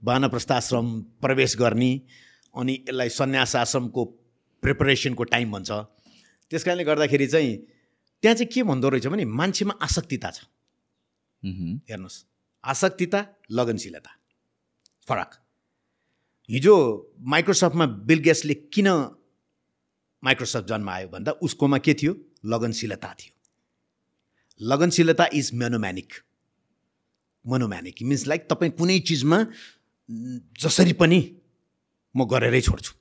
वानप्रस्थ 0.04 0.52
आश्रम 0.52 0.86
प्रवेश 1.22 1.56
गर्ने 1.58 1.92
अनि 2.56 2.74
यसलाई 2.74 3.10
सन्यास 3.10 3.56
आश्रमको 3.56 4.02
प्रिपरेसनको 4.64 5.24
टाइम 5.24 5.52
भन्छ। 5.52 5.72
त्यस 6.52 6.64
कारणले 6.64 6.84
गर्दाखेरि 6.84 7.28
चाहिँ 7.28 7.52
त्यहाँ 8.24 8.36
चाहिँ 8.36 8.50
के 8.54 8.64
भन्दो 8.64 8.90
रहेछ 8.90 9.08
भने 9.08 9.26
मान्छेमा 9.26 9.74
आसक्तिता 9.82 10.30
छ। 10.32 10.40
हेर्नुहोस् 11.44 12.18
आसक्तिता 12.64 13.20
लगनशीलता 13.52 14.12
फरक। 15.08 15.32
हिजो 16.50 16.76
माइक्रोसफ्टमा 17.22 17.86
बिल 18.10 18.20
गेट्सले 18.20 18.54
किन 18.74 18.88
माइक्रोसफ्ट 20.24 20.66
जन्मायो 20.68 21.08
भन्दा 21.10 21.32
उसकोमा 21.46 21.78
के 21.78 21.94
थियो? 21.94 22.14
लगनशीलता 22.46 23.10
थियो। 23.14 23.34
लगनशीलता 24.62 25.26
is 25.34 25.52
monomaniac. 25.54 26.10
Monomaniac 27.48 27.96
means 28.02 28.28
like 28.28 28.48
तपाईँ 28.50 28.72
कुनै 28.72 29.00
चिजमा 29.00 29.40
जसरी 30.62 30.94
पनि 30.94 31.20
म 32.16 32.26
गरेरै 32.26 32.62
छोड्छु। 32.62 32.94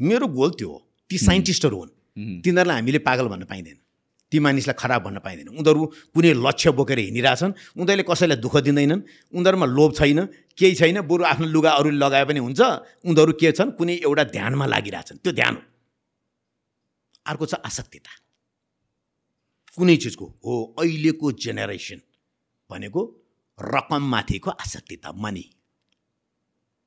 मेरो 0.00 0.26
गोल 0.26 0.50
त्यो 0.50 0.68
हो। 0.68 0.78
ती 1.10 1.18
साइन्टिस्टहरू 1.18 1.76
हुन्। 1.78 1.90
तिनीहरूलाई 2.42 2.76
हामीले 2.76 2.98
पागल 2.98 3.28
भन्न 3.28 3.44
पाइँदैन। 3.44 3.78
ती 4.32 4.38
मानिसलाई 4.38 4.74
खराब 4.78 5.02
भन्न 5.02 5.18
पाइँदैन। 5.18 5.48
उनीहरू 5.48 5.86
कुनै 6.14 6.32
लक्ष्य 6.32 6.70
बोकेर 6.72 6.98
हिँडिरहेछन्। 6.98 7.52
उनीहरूले 7.76 8.02
कसैलाई 8.02 8.36
दुःख 8.36 8.56
दिँदैनन्। 8.56 9.02
उनीहरूमा 9.32 9.66
लोभ 9.66 9.90
छैन 9.94 10.20
केही 10.58 10.74
छैन। 10.74 11.00
बरु 11.04 11.24
आफ्नो 11.24 11.46
लुगा 11.46 11.70
अरूले 11.70 11.96
लगाए 11.96 12.24
पनि 12.24 12.40
हुन्छ। 12.40 12.60
उनीहरू 13.04 13.32
के 13.32 13.52
छन्? 13.52 13.70
कुनै 13.76 13.94
एउटा 14.02 14.24
ध्यानमा 14.24 14.66
लागिरहेछन्। 14.66 15.18
त्यो 15.22 15.32
ध्यान 15.32 15.54
हो। 15.54 15.62
अर्को 17.26 17.46
छ 17.46 17.54
आसक्तिता। 17.64 18.12
कुनै 19.76 19.96
चिजको 19.96 20.26
हो 20.44 20.76
अहिलेको 20.78 21.32
जेनेरेसन 21.32 22.00
भनेको 22.70 23.00
रकममाथिको 23.62 24.50
आसक्तिता 24.50 25.12
मनी। 25.12 25.44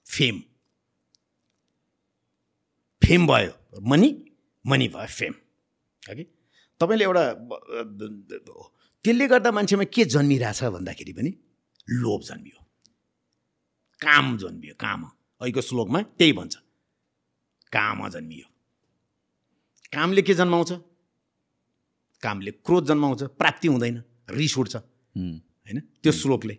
फेम। 0.06 0.40
फेम 3.02 3.28
भयो। 3.28 3.82
मनी 3.82 4.10
मनी 4.66 4.88
भयो 4.88 5.08
फेम। 5.08 5.34
हो 6.10 6.24
तपाईँले 6.82 7.04
एउटा 7.06 7.24
त्यसले 9.06 9.28
गर्दा 9.28 9.52
मान्छेमा 9.52 9.84
के 9.84 10.06
जन्मिरहेछ 10.06 10.64
भन्दाखेरि 10.64 11.14
पनि 11.14 11.32
लोभ 11.90 12.22
जन्मियो। 12.22 12.60
काम 14.02 14.38
जन्मियो 14.38 14.76
काम। 14.76 15.04
अहिलेको 15.42 15.62
श्लोकमा 15.62 16.02
त्यही 16.18 16.34
भन्छ। 16.34 16.56
काम 17.72 18.10
जन्मियो। 18.10 18.48
कामले 19.94 20.22
के 20.22 20.34
जन्माउँछ? 20.34 20.72
कामले 22.24 22.52
क्रोध 22.52 22.86
जन्माउँछ 22.86 23.24
प्राप्ति 23.24 23.68
हुँदैन 23.68 24.04
रिस 24.30 24.58
उठ्छ। 24.58 24.76
होइन? 24.76 25.80
त्यो 25.80 26.12
श्लोकले। 26.12 26.58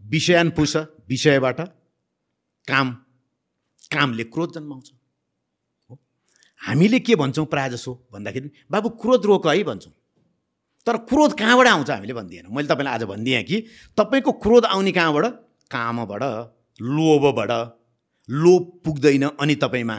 विषयान 0.00 0.50
पुछ 0.50 0.76
विषयबाट 1.08 1.60
काम 2.68 2.90
कामले 3.90 4.24
क्रोध 4.24 4.52
जन्माउँछ। 4.54 4.90
हो? 5.90 5.98
हामीले 6.60 6.98
के 7.00 7.16
भन्छौँ 7.16 7.46
प्रायः 7.46 7.68
जसो 7.68 7.92
भन्दाखेरि 8.12 8.50
बाबु 8.70 8.88
क्रोध 9.02 9.26
रोक 9.26 9.46
है 9.46 9.62
भन्छौँ। 9.64 9.92
तर 10.86 10.96
क्रोध 11.08 11.38
कहाँबाट 11.38 11.66
आउँछ 11.66 11.90
हामीले 11.90 12.14
भन्दिएन। 12.14 12.46
मैले 12.50 12.68
तपाईँलाई 12.68 12.94
आज 12.94 13.04
भनिदिएँ 13.04 13.42
कि 13.44 13.56
तपाईँको 13.98 14.32
क्रोध 14.38 14.64
आउने 14.66 14.92
कहाँबाट? 14.92 15.24
कामबाट 15.70 16.22
लोभबाट। 16.80 17.50
लोभ 18.28 18.62
पुग्दैन 18.84 19.24
अनि 19.34 19.54
तपाईँमा 19.56 19.96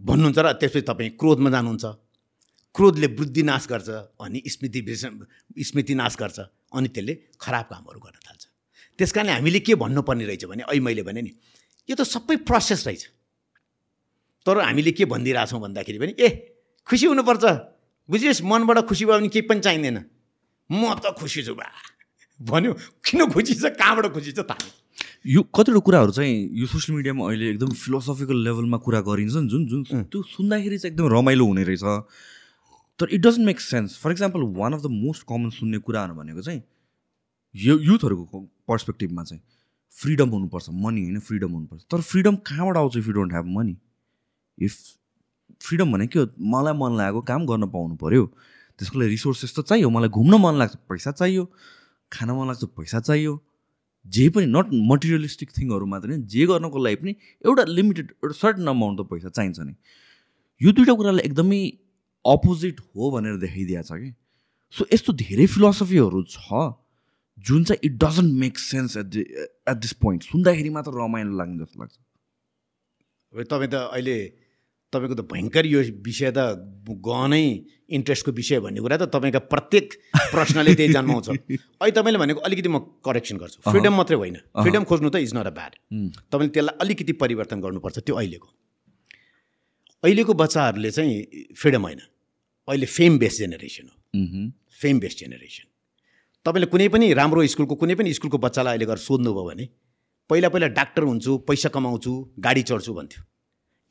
भन्नुहुन्छ 0.00 0.38
र 0.38 0.52
त्यसपछि 0.54 0.80
तपाईँ 0.86 1.10
क्रोधमा 1.18 1.50
जानुहुन्छ। 1.50 1.84
क्रोधले 2.74 3.08
बुद्धि 3.18 3.42
नाश 3.42 3.66
गर्छ 3.66 3.88
अनि 4.20 4.42
स्मृति 4.46 4.80
स्मृति 5.64 5.94
नाश 5.94 6.16
गर्छ। 6.16 6.38
अनि 6.72 6.88
त्यसले 6.88 7.14
खराब 7.40 7.66
कामहरू 7.70 7.98
गर्न 8.00 8.18
थाल्छ। 8.26 8.42
त्यस 8.98 9.10
कारणले 9.12 9.32
हामीले 9.32 9.60
के 9.60 9.74
भन्नुपर्ने 9.74 10.24
रहेछ 10.26 10.44
भने 10.44 10.62
अहिले 10.68 10.80
मैले 10.84 11.02
भने 11.02 11.20
नि 11.22 11.32
यो 11.88 11.94
त 11.96 12.02
सबै 12.04 12.36
प्रोसेस 12.44 12.86
रहेछ। 12.86 13.02
तर 14.46 14.60
हामीले 14.64 14.92
के 14.92 15.04
भनिदिइरहेछौँ 15.04 15.60
भन्दाखेरि 15.60 15.98
पनि 15.98 16.12
ए 16.18 16.28
खुसी 16.86 17.06
हुनुपर्छ। 17.06 17.44
बुझियोस् 18.08 18.42
मनबाट 18.42 18.78
खुसी 18.88 19.04
भयो 19.04 19.16
भने 19.20 19.28
केही 19.28 19.46
पनि 19.48 19.60
चाहिँदैन। 19.60 19.98
म 20.70 20.82
त 20.96 21.12
खुसी 21.16 21.42
छु 21.44 21.54
बा। 21.54 21.68
भन्यो। 22.40 22.72
किन 23.04 23.20
खुसी 23.32 23.54
छ? 23.54 23.72
कहाँबाट 23.76 24.06
खुसी 24.12 24.32
छ? 24.32 24.40
थाहा 24.48 24.66
यो 25.26 25.42
कतिवटा 25.52 25.80
कुराहरू 25.84 26.12
चाहिँ 26.14 26.34
यो 26.56 26.66
सोसियल 26.66 26.96
मिडियामा 26.96 27.22
अहिले 27.28 27.46
एकदम 27.50 27.70
फिलोसफिकल 27.74 28.38
लेभलमा 28.46 28.78
कुरा 28.80 29.00
गरिन्छ 29.04 29.34
नि 29.36 29.48
जुन 29.50 29.62
जुन 29.66 29.80
त्यो 30.08 30.22
सुन्दाखेरि 30.24 30.78
चाहिँ 30.78 30.92
एकदम 30.94 31.06
रमाइलो 31.12 31.44
हुने 31.44 31.62
रहेछ। 31.68 31.84
तर 33.00 33.14
it 33.14 33.20
doesn't 33.20 33.46
make 33.46 33.60
sense 33.60 33.96
for 33.98 34.10
example 34.12 34.42
one 34.56 34.72
of 34.72 34.82
the 34.82 34.86
most 34.92 35.22
common 35.28 35.50
सुन्ने 35.50 35.78
कुराहरू 35.78 36.14
भनेको 36.14 36.42
चाहिँ 36.42 36.62
यो 37.54 37.78
युथहरूको 37.80 38.40
पर्सपेक्टिभमा 38.68 39.24
चाहिँ 39.24 39.42
फ्रिडम 39.96 40.28
हुनुपर्छ 40.30 40.68
मनी 40.84 41.02
होइन 41.02 41.18
फ्रिडम 41.20 41.52
हुनुपर्छ। 41.52 41.82
तर 41.92 42.00
फ्रिडम 42.00 42.36
कहाँबाट 42.48 42.76
आउँछ 42.76 42.96
if 42.96 43.06
you 43.06 43.12
don't 43.12 43.32
have 43.32 43.46
money 43.56 43.76
if 44.58 44.74
freedom 45.60 45.92
भनेको 45.92 46.12
के 46.12 46.18
हो? 46.18 46.26
मलाई 46.38 46.74
मन 46.74 46.96
लागेको 46.96 47.20
काम 47.30 47.46
गर्न 47.46 47.66
पाउनु 47.70 47.96
पऱ्यो 47.96 48.24
त्यसको 48.78 48.98
लागि 48.98 49.10
रिसोर्सेस 49.10 49.54
त 49.58 49.60
चाहियो। 49.66 49.90
मलाई 49.90 50.08
घुम्न 50.08 50.34
मन 50.40 50.54
लाग्छ 50.58 50.76
पैसा 50.88 51.12
चाहियो। 51.12 51.44
खान 52.12 52.30
मन 52.30 52.46
लाग्छ 52.46 52.64
पैसा 52.78 53.00
चाहियो। 53.00 53.32
जे 54.06 54.28
पनि 54.30 54.46
नट 54.46 54.68
मटेरियलिस्टिक 54.90 55.50
थिङहरू 55.58 55.86
मात्रै 55.86 56.10
होइन 56.10 56.26
जे 56.26 56.46
गर्नको 56.46 56.78
लागि 56.78 56.96
पनि 56.96 57.12
एउटा 57.44 57.64
लिमिटेड 57.64 58.12
एउटा 58.22 58.34
सर्टन 58.38 58.66
अमाउन्ट 58.68 59.00
त 59.00 59.06
पैसा 59.10 59.28
चाहिन्छ 59.28 59.58
नि। 59.60 59.74
यो 60.60 60.72
दुइटा 60.72 60.94
कुरालाई 60.94 61.24
एकदमै 61.24 61.60
अपोजिट 62.32 62.80
हो 62.80 63.10
भनेर 63.10 63.36
देखाइदिएको 63.44 63.82
छ 63.88 64.00
कि? 64.02 64.10
सो 64.74 64.86
यस्तो 64.92 65.12
धेरै 65.22 65.46
फिलोसफीहरू 65.54 66.22
छ 66.34 66.74
जुन 67.38 67.64
चाहिँ 67.64 67.80
it 67.84 67.94
doesn't 68.04 68.32
make 68.40 68.58
sense 68.58 68.96
at 68.96 69.06
the 69.14 69.20
at 69.20 69.76
this 69.78 69.92
point 70.02 70.22
सुन्दाखेरि 70.24 70.70
मात्र 70.76 70.92
रमाइलो 70.98 71.36
लाग्ने 71.38 71.64
जस्तो 71.64 71.80
लाग्छ। 71.80 71.96
अब 73.32 73.42
तपाईँ 73.44 73.70
त 73.70 73.74
अहिले 73.94 74.18
तपाईँको 74.92 75.14
त 75.14 75.22
भयङ्कर 75.30 75.66
यो 75.66 75.80
विषय 76.04 76.30
त 76.36 76.38
गहनै 77.06 77.44
इन्ट्रेस्टको 77.96 78.32
विषय 78.32 78.60
भन्ने 78.60 78.80
कुरा 78.80 78.96
त 78.96 79.08
तपाईँका 79.14 79.40
प्रत्येक 79.52 79.86
प्रश्नले 80.34 80.74
त्यही 80.74 80.92
जन्माउँछ। 80.92 81.28
अहिले 81.28 81.92
तपाईँले 81.96 82.18
भनेको 82.18 82.40
अलिकति 82.48 82.68
म 82.68 82.78
करेक्सन 83.04 83.36
गर्छु। 83.38 83.70
फ्रिडम 83.70 83.94
मात्रै 84.00 84.16
होइन। 84.16 84.36
फ्रिडम 84.58 84.84
खोज्नु 84.84 85.10
त 85.10 85.16
इज 85.24 85.32
नट 85.36 85.46
अ 85.46 85.54
ब्याड 85.54 85.72
तपाईँले 86.32 86.52
त्यसलाई 86.56 86.76
अलिकति 86.82 87.12
परिवर्तन 87.22 87.60
गर्नुपर्छ 87.60 87.98
त्यो 87.98 88.14
अहिलेको। 88.16 88.48
अहिलेको 90.04 90.32
बच्चाहरूले 90.34 90.90
चाहिँ 90.90 91.16
फ्रिडम 91.54 91.82
होइन। 91.82 92.00
अहिले 92.68 92.86
फेम 92.86 93.18
बेस्ड 93.18 93.38
जेनेरेसन 93.38 93.88
हो। 93.88 93.96
Fame 94.80 95.00
based 95.00 95.18
generation. 95.18 95.66
तपाईँले 96.46 96.66
कुनै 96.72 96.88
पनि 96.88 97.12
राम्रो 97.12 97.46
स्कुलको 97.46 97.74
कुनै 97.74 97.94
पनि 97.94 98.12
स्कुलको 98.14 98.38
बच्चालाई 98.38 98.72
अहिले 98.74 98.86
गएर 98.86 99.00
सोध्नुभयो 99.08 99.44
भने 99.48 99.64
पहिला 100.30 100.48
पहिला 100.48 100.68
डाक्टर 100.76 101.02
हुन्छु 101.02 101.32
पैसा 101.48 101.68
कमाउँछु 101.72 102.12
गाडी 102.38 102.62
चढ्छु 102.62 102.92
भन्थ्यो। 102.94 103.22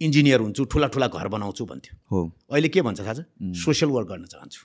इन्जिनियर 0.01 0.39
हुन्छु 0.39 0.63
ठुला 0.71 0.87
ठुला 0.93 1.07
घर 1.09 1.27
बनाउँछु 1.27 1.65
भन्थ्यो। 1.65 1.93
हो। 2.11 2.19
अहिले 2.53 2.69
के 2.69 2.81
भन्छ 2.81 2.99
थाहा 3.01 3.13
छ 3.13 3.25
सोसियल 3.57 3.89
वर्क 3.91 4.07
गर्न 4.07 4.25
चाहन्छु। 4.25 4.61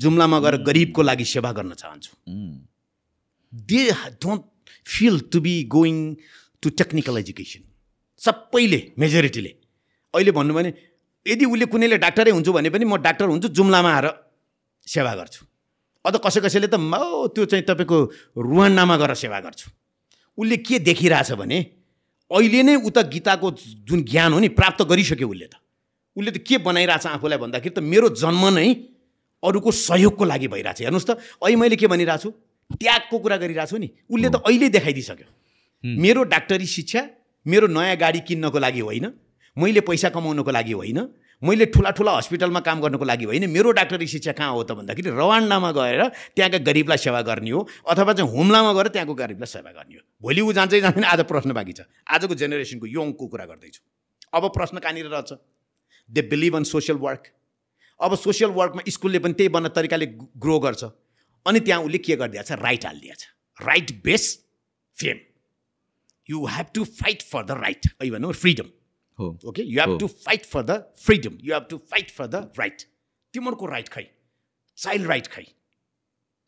जुम्लामा 0.00 0.38
गएर 0.40 0.56
गरिबको 0.64 1.02
लागि 1.02 1.24
सेवा 1.24 1.52
गर्न 1.52 1.72
चाहन्छु। 1.76 2.12
They 3.52 3.82
don't 4.24 4.42
feel 4.88 5.20
to 5.28 5.40
be 5.40 5.54
going 5.68 5.96
to 6.62 6.70
technical 6.80 7.18
education. 7.18 7.62
सबैले 8.20 8.80
मेजोरिटीले। 8.98 9.52
अहिले 10.14 10.32
भन्नु 10.32 10.54
भने 10.54 10.70
यदि 11.26 11.44
उसले 11.44 11.66
कुनैले 11.66 11.98
डाक्टरै 11.98 12.30
हुन्छु 12.30 12.52
भने 12.52 12.70
पनि 12.70 12.84
म 12.84 12.96
डाक्टर 12.96 13.26
हुन्छु 13.26 13.48
जुम्लामा 13.48 13.90
आएर 13.90 14.06
सेवा 14.86 15.14
गर्छु। 15.14 15.42
अझ 16.04 16.14
कसै 16.24 16.40
कसैले 16.40 16.68
त 16.68 16.76
म 16.78 16.94
त्यो 17.34 17.44
चाहिँ 17.44 17.64
तपाईँको 17.64 17.98
रुवान्डामा 18.36 18.96
गएर 18.96 19.14
सेवा 19.14 19.40
गर्छु। 19.40 19.66
उसले 20.38 20.56
के 20.62 20.78
देखिरहेछ 20.78 21.32
भने 21.34 21.58
अहिले 22.30 22.62
नै 22.62 22.74
उता 22.88 23.02
गीताको 23.12 23.50
जुन 23.88 24.02
ज्ञान 24.04 24.32
हो 24.32 24.38
नि 24.38 24.48
प्राप्त 24.54 24.82
गरिसक्यो 24.86 25.28
उसले 25.28 25.46
त। 25.46 25.54
उसले 26.16 26.30
त 26.30 26.38
के 26.44 26.58
बनाइरहेछ 26.64 27.06
आफूलाई 27.18 27.38
भन्दाखेरि 27.38 27.74
त 27.74 27.80
मेरो 27.82 28.08
जन्म 28.16 28.44
नै 28.56 28.68
अरूको 29.42 29.70
सहयोगको 29.70 30.24
लागि 30.24 30.48
भइरहेछ। 30.48 30.78
हेर्नुहोस् 30.82 31.08
त 31.08 31.10
अहिले 31.42 31.56
मैले 31.56 31.76
के 31.76 31.86
भनिरहेको 31.86 32.22
छु 32.22 32.30
त्यागको 32.78 33.16
कुरा 33.18 33.36
गरिरहेको 33.36 33.70
छु 33.70 33.76
नि। 33.76 33.88
उसले 34.08 34.28
त 34.28 34.36
अहिले 34.46 34.68
देखाइदिइसक्यो। 34.68 35.28
मेरो 35.84 36.20
डाक्टरी 36.24 36.66
शिक्षा 36.66 37.02
मेरो 37.46 37.66
नयाँ 37.68 37.96
गाडी 37.96 38.20
किन्नको 38.28 38.58
लागि 38.58 38.80
होइन। 38.80 39.06
मैले 39.58 39.80
पैसा 39.80 40.08
कमाउनको 40.14 40.50
लागि 40.50 40.72
होइन 40.72 41.00
मैले 41.42 41.66
ठुला 41.66 41.90
ठुला 41.90 42.12
हस्पिटलमा 42.12 42.60
काम 42.60 42.80
गर्नुको 42.80 43.04
लागि 43.04 43.24
होइन 43.24 43.50
मेरो 43.50 43.70
डाक्टरी 43.72 44.06
शिक्षा 44.06 44.32
कहाँ 44.32 44.52
हो 44.52 44.62
त 44.62 44.72
भन्दाखेरि 44.78 45.10
रवान्डामा 45.10 45.70
गएर 45.72 46.02
त्यहाँका 46.34 46.58
गरिबलाई 46.66 46.98
सेवा 46.98 47.20
गर्ने 47.22 47.50
हो 47.50 47.60
अथवा 47.86 48.12
चाहिँ 48.12 48.30
हुम्लामा 48.30 48.72
गएर 48.72 48.88
त्यहाँको 48.88 49.14
गरिबलाई 49.14 49.46
सेवा 49.46 49.70
गर्ने 49.70 49.94
हो। 49.94 50.02
भोलि 50.22 50.40
ऊ 50.40 50.52
जान्छै 50.52 50.80
जाँदैन 50.80 51.04
आज 51.04 51.20
प्रश्न 51.26 51.52
बाँकी 51.54 51.72
छ। 51.72 51.86
आजको 52.06 52.34
जेनेरेसनको 52.34 52.86
यङको 52.86 53.26
कुरा 53.26 53.44
गर्दैछु? 53.46 53.80
अब 54.34 54.42
प्रश्न 54.50 54.78
कहाँनिर 54.78 55.06
रहेछ? 55.06 55.30
They 56.10 56.22
believe 56.22 56.56
on 56.56 56.64
social 56.64 56.98
work 56.98 57.22
अब 58.00 58.14
सोसियल 58.16 58.50
वर्कमा 58.50 58.82
स्कुलले 58.88 59.18
पनि 59.18 59.32
त्यही 59.32 59.48
बन्न 59.48 59.68
तरिकाले 59.70 60.06
ग्रो 60.42 60.58
गर्छ। 60.58 60.84
अनि 61.46 61.60
त्यहाँ 61.60 61.82
उसले 61.82 61.98
के 61.98 62.16
गरिदिएको 62.16 62.46
छ? 62.46 62.58
राइट 62.58 62.86
हालिदिएको 62.86 63.16
छ। 63.16 63.24
Right 63.58 63.90
base 64.04 64.24
fame 64.98 65.18
you 66.28 66.44
have 66.46 66.66
to 66.74 66.84
fight 66.98 67.22
for 67.22 67.44
the 67.44 67.62
right 67.62 67.86
भनौँ 68.02 68.32
freedom 68.34 68.68
okay 69.20 69.62
you 69.62 69.80
have. 69.80 69.98
To 70.00 70.06
fight 70.06 70.44
for 70.46 70.62
the 70.62 70.82
freedom 71.04 71.38
you 71.42 71.54
have 71.54 71.66
to 71.70 71.78
fight 71.92 72.10
for 72.10 72.26
the 72.26 72.50
right 72.58 72.82
तिमीहरूको 73.34 73.66
राइट 73.66 73.88
खै 73.88 74.04
चाइल्ड 74.78 75.06
राइट 75.06 75.26
खै 75.26 75.46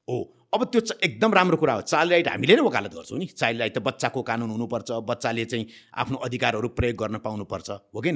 हो 0.08 0.18
अब 0.54 0.64
त्यो 0.64 0.80
एकदम 1.04 1.34
राम्रो 1.34 1.56
कुरा 1.56 1.74
हो 1.74 1.82
चाइल्ड 1.82 2.12
राइट 2.12 2.28
हामीले 2.28 2.54
नै 2.56 2.62
वकालत 2.62 2.94
गर्छौँ 2.94 3.18
नि 3.18 3.26
चाइल्ड 3.32 3.60
राइट 3.60 3.74
त 3.74 3.82
बच्चाको 3.88 4.22
कानुन 4.30 4.50
हुनुपर्छ 4.50 5.00
बच्चाले 5.10 5.44
चाहिँ 5.44 5.66
आफ्नो 6.04 6.16
अधिकारहरू 6.28 6.68
प्रयोग 6.78 6.96
गर्न 7.02 7.18
पाउनुपर्छ 7.26 7.70
हो 7.70 8.00
कि 8.00 8.12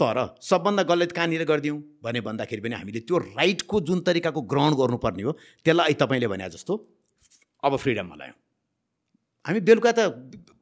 तर 0.00 0.18
सबभन्दा 0.42 0.82
गलत 0.90 1.12
कहाँनिर 1.12 1.44
गरिदिउँ 1.44 1.78
भने 2.02 2.20
भन्दाखेरि 2.28 2.62
पनि 2.62 2.74
हामीले 2.74 3.00
त्यो 3.08 3.18
राइटको 3.18 3.80
जुन 3.88 4.00
तरिकाको 4.08 4.42
ग्रहण 4.52 4.74
गर्नुपर्ने 4.80 5.22
हो 5.22 5.32
त्यसलाई 5.64 5.86
अहिले 5.86 5.98
तपाईँले 6.04 6.28
भने 6.34 6.48
जस्तो 6.54 6.78
अब 7.62 7.76
फ्रिडममा 7.76 8.16
ल्यायौँ 8.16 8.38
हामी 9.44 9.60
बेलुका 9.68 9.92
त 9.92 10.00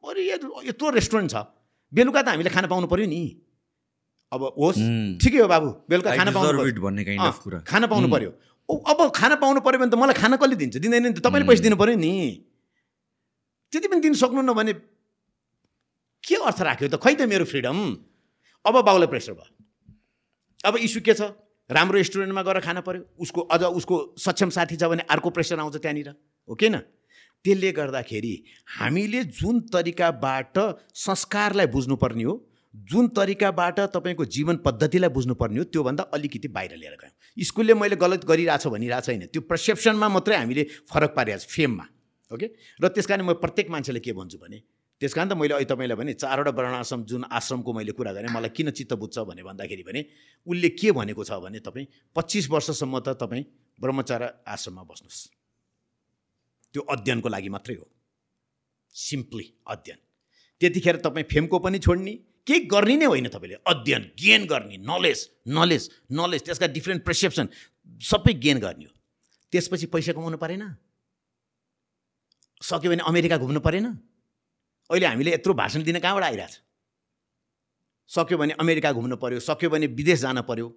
अरे 0.09 0.27
यत्रो 0.67 0.89
रेस्टुरेन्ट 0.97 1.31
छ 1.31 1.45
बेलुका 1.93 2.21
त 2.21 2.27
हामीले 2.33 2.49
खाना 2.49 2.67
पाउनु 2.71 2.87
पऱ्यो 2.87 3.05
नि। 3.07 3.21
अब 4.31 4.41
होस्. 4.57 4.79
ठिकै 5.19 5.39
हो 5.43 5.47
बाबु 5.47 5.69
बेलुका 5.91 6.09
खाना 6.15 6.31
पाउनु। 6.31 7.61
खाना 7.67 7.85
पाउनु. 7.87 8.07
पऱ्यो 8.07 8.31
अब 8.71 8.99
खाना 9.11 9.35
पाउनु 9.35 9.59
पऱ्यो 9.59 9.79
भने 9.79 9.91
त 9.91 9.95
मलाई 9.99 10.15
खाना 10.15 10.35
कसले 10.39 10.55
दिन्छ? 10.55 10.75
दिँदैन 10.79 11.03
नि 11.03 11.13
त 11.15 11.19
तपाईँले 11.19 11.47
पैसा 11.47 11.63
दिनु 11.67 11.75
पऱ्यो 11.75 11.95
नि। 11.99 12.13
त्यति 13.71 13.87
पनि 13.91 14.01
दिन 14.01 14.13
सक्नुहुन्न 14.15 14.51
भने 14.55 14.73
के 16.23 16.35
अर्थ 16.39 16.59
राख्यो 16.63 16.87
त? 16.87 16.95
खै 16.95 17.13
त 17.19 17.27
मेरो 17.27 17.43
फ्रिडम? 17.43 17.77
अब 18.65 18.75
बाउलाई 18.87 19.07
प्रेसर 19.11 19.33
भयो। 19.35 19.51
अब 20.63 20.73
इस्यु 20.79 21.01
के 21.03 21.13
छ? 21.13 21.35
राम्रो 21.67 21.97
रेस्टुरेन्टमा 21.99 22.41
गएर 22.43 22.59
खाना 22.63 22.81
पऱ्यो 22.83 23.01
उसको 23.19 23.41
अझ 23.47 23.63
उसको 23.79 23.95
सक्षम 24.19 24.49
साथी 24.51 24.75
छ 24.75 24.87
भने 24.91 25.03
अर्को 25.07 25.29
प्रेसर 25.31 25.59
आउँछ 25.59 25.75
त्यहाँनिर। 25.79 26.09
हो 26.47 26.55
कि 26.55 26.67
न? 26.69 26.83
त्यसले 27.45 27.71
गर्दाखेरि 27.71 28.33
हामीले 28.77 29.23
जुन 29.39 29.59
तरिकाबाट 29.73 30.57
संस्कारलाई 30.99 31.67
बुझ्नुपर्ने 31.67 32.23
हो 32.23 32.35
जुन 32.73 33.07
तरिकाबाट 33.17 33.79
तपाईँको 33.95 34.25
जीवन 34.25 34.57
पद्धतिलाई 34.65 35.09
बुझ्नुपर्ने 35.09 35.59
हो 35.59 35.63
त्योभन्दा 35.73 36.03
अलिकति 36.13 36.47
बाहिर 36.47 36.75
लिएर 36.75 36.95
गयौँ। 37.01 37.43
स्कुलले 37.43 37.73
मैले 37.73 37.95
गलत 37.95 38.25
गरिरहेको 38.25 38.69
भनिरहेको 38.69 39.05
छैन 39.05 39.25
त्यो 39.27 39.41
पर्सेप्सनमा 39.49 40.07
मात्रै 40.07 40.35
हामीले 40.37 40.63
फरक 40.87 41.11
पारिरहेको 41.17 41.43
छ 41.43 41.55
फेममा। 41.55 41.85
ओके? 42.31 42.47
र 42.79 42.87
त्यस 42.87 43.05
कारण 43.05 43.25
म 43.25 43.33
प्रत्येक 43.43 43.69
मान्छेले 43.69 43.99
के 43.99 44.13
भन्छु 44.13 44.37
भने 44.37 44.61
त्यस 45.01 45.13
कारण 45.13 45.29
त 45.29 45.33
मैले 45.33 45.53
अहिले 45.53 45.67
तपाईँलाई 45.67 45.97
भने 45.97 46.13
चारवटा 46.13 46.51
वर्णाश्रम 46.53 47.03
जुन 47.09 47.23
आश्रमको 47.27 47.73
मैले 47.73 47.91
कुरा 47.91 48.11
गरेँ 48.13 48.31
मलाई 48.31 48.53
किन 48.55 48.69
चित्त 48.71 48.93
बुझ्छ 49.01 49.17
भने 49.27 49.43
भन्दाखेरि 49.43 49.83
भने 49.83 50.01
उसले 50.47 50.69
के 50.77 50.91
भनेको 50.93 51.23
छ 51.25 51.41
भने 51.41 51.59
तपाईँ 51.59 51.85
पच्चिस 52.15 52.49
वर्षसम्म 52.53 52.99
त 53.01 53.17
तपाईँ 53.19 53.43
ब्रह्मचार्य 53.81 54.29
आश्रममा 54.47 54.83
बस्नुहोस्। 54.85 55.40
त्यो 56.73 56.81
अध्ययनको 56.81 57.29
लागि 57.29 57.49
मात्रै 57.49 57.75
हो। 57.75 57.87
सिम्पली 58.95 59.45
अध्ययन। 59.67 59.99
त्यतिखेर 60.61 60.95
तपाईँ 60.95 61.25
फेमको 61.31 61.59
पनि 61.59 61.79
छोड्ने 61.79 62.13
केही 62.47 62.59
गर्ने 62.65 62.95
नै 62.95 63.05
होइन 63.05 63.27
तपाईँले। 63.29 63.57
अध्ययन 63.67 64.03
गेन 64.17 64.45
गर्ने 64.45 64.77
नलेज 64.77 65.19
नलेज 65.47 65.83
नलेज 66.11 66.41
त्यसका 66.45 66.67
डिफ्रेन्ट 66.67 67.05
पर्सेप्सन 67.05 67.49
सबै 68.01 68.33
गेन 68.33 68.59
गर्ने 68.59 68.85
हो। 68.85 68.93
त्यसपछि 69.53 69.85
पैसा 69.85 70.13
कमाउनु 70.13 70.37
परेन? 70.37 70.63
सक्यो 72.61 72.89
भने 72.91 73.03
अमेरिका 73.03 73.37
घुम्नु 73.37 73.59
परेन? 73.59 73.85
अहिले 74.89 75.05
हामीले 75.05 75.31
यत्रो 75.33 75.53
भाषण 75.53 75.83
दिन 75.83 75.99
कहाँबाट 75.99 76.23
आइरहेछ? 76.23 76.53
सक्यो 78.11 78.37
भने 78.37 78.53
अमेरिका 78.59 78.91
घुम्नु 78.91 79.15
पऱ्यो 79.17 79.39
सक्यो 79.39 79.69
भने 79.69 79.87
विदेश 79.87 80.19
जान 80.19 80.41
पऱ्यो 80.41 80.67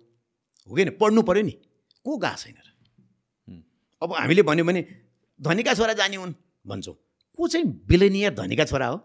हो 0.68 0.74
कि 0.74 0.90
पढ्नु 0.90 1.22
पऱ्यो 1.22 1.42
नि। 1.42 1.55
को 2.05 2.16
गएको 2.18 2.36
छैन 2.36 2.57
र? 2.57 2.68
अब 4.03 4.12
हामीले 4.12 4.42
भन्यो 4.42 4.64
भने 4.64 4.80
धनीका 5.41 5.74
छोरा 5.74 5.93
जाने 5.93 6.16
हुन् 6.16 6.35
भन्छौँ। 6.66 6.95
को 7.39 7.49
चाहिँ 7.49 7.66
बिलेनियर 7.66 8.35
धनीका 8.35 8.64
छोरा 8.64 8.87
हो? 8.87 9.01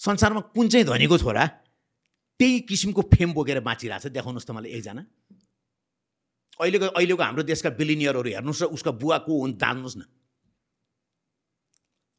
संसारमा 0.00 0.40
कुन 0.54 0.68
चाहिँ 0.68 0.86
धनीको 0.86 1.18
छोरा? 1.18 1.46
त्यही 2.40 2.60
किसिमको 2.60 3.02
फेम 3.02 3.32
बोकेर 3.34 3.60
बाँचिरहेछ 3.60 4.06
देखाउनुहोस् 4.14 4.46
त 4.46 4.50
मलाई 4.50 4.70
एकजना। 4.78 5.02
अहिलेको 6.60 6.86
अहिलेको 6.86 7.22
हाम्रो 7.22 7.42
देशका 7.42 7.70
बिलिनियरहरू 7.70 8.30
हेर्नुहोस् 8.30 8.62
र 8.62 8.66
उसका 8.70 8.90
बुवा 8.90 9.18
को 9.26 9.32
हुन् 9.40 9.58
जान्नुहोस् 9.58 9.96
न। 9.98 10.02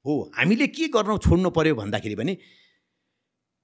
हो 0.06 0.32
हामीले 0.36 0.68
के 0.68 0.88
गर्न 0.88 1.18
छोड्नु 1.18 1.50
पर्यो 1.50 1.76
भन्दाखेरि 1.76 2.16
भने 2.16 2.36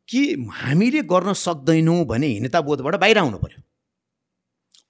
कि 0.08 0.22
हामीले 0.52 1.02
गर्न 1.04 1.34
सक्दैनौँ 1.34 2.06
भने 2.06 2.28
हिंताबोधबाट 2.28 2.96
बाहिर 2.96 3.18
आउनु 3.18 3.38
पर्यो। 3.38 3.60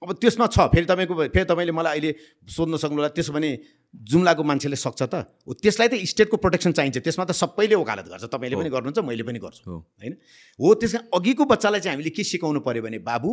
अब 0.02 0.12
त्यसमा 0.20 0.46
छ 0.52 0.68
फेरि 0.72 0.86
तपाईँको 0.86 1.14
फेरि 1.32 1.44
तपाईँले 1.48 1.72
मलाई 1.72 1.92
अहिले 1.96 2.10
सोध्न 2.46 2.76
सक्नुहोला 2.76 3.08
त्यसो 3.16 3.32
भने 3.32 3.50
जुम्लाको 3.94 4.42
मान्छेले 4.44 4.76
सक्छ 4.76 5.02
त। 5.08 5.14
हो 5.42 5.52
त्यसलाई 5.56 5.88
त 5.88 5.94
स्टेटको 6.04 6.36
प्रोटेक्सन 6.36 6.72
चाहिन्छ 6.76 7.00
त्यसमा 7.00 7.24
त 7.24 7.32
सबैले 7.32 7.74
वकालत 7.80 8.06
गर्छ। 8.12 8.24
तपाईँले। 8.28 8.56
पनि 8.60 8.70
गर्नुहुन्छ 8.70 8.98
मैले 9.00 9.24
पनि 9.24 9.38
गर्छु 9.40 9.64
होइन? 9.64 10.12
हो 10.60 10.74
त्यस 10.76 10.92
कारण 10.92 11.08
अघिको 11.16 11.44
बच्चालाई 11.48 11.80
चाहिँ 11.80 11.96
हामीले 11.96 12.10
के 12.12 12.24
सिकाउनु 12.28 12.60
पऱ्यो 12.60 12.82
भने 12.84 12.98
बाबु 13.00 13.30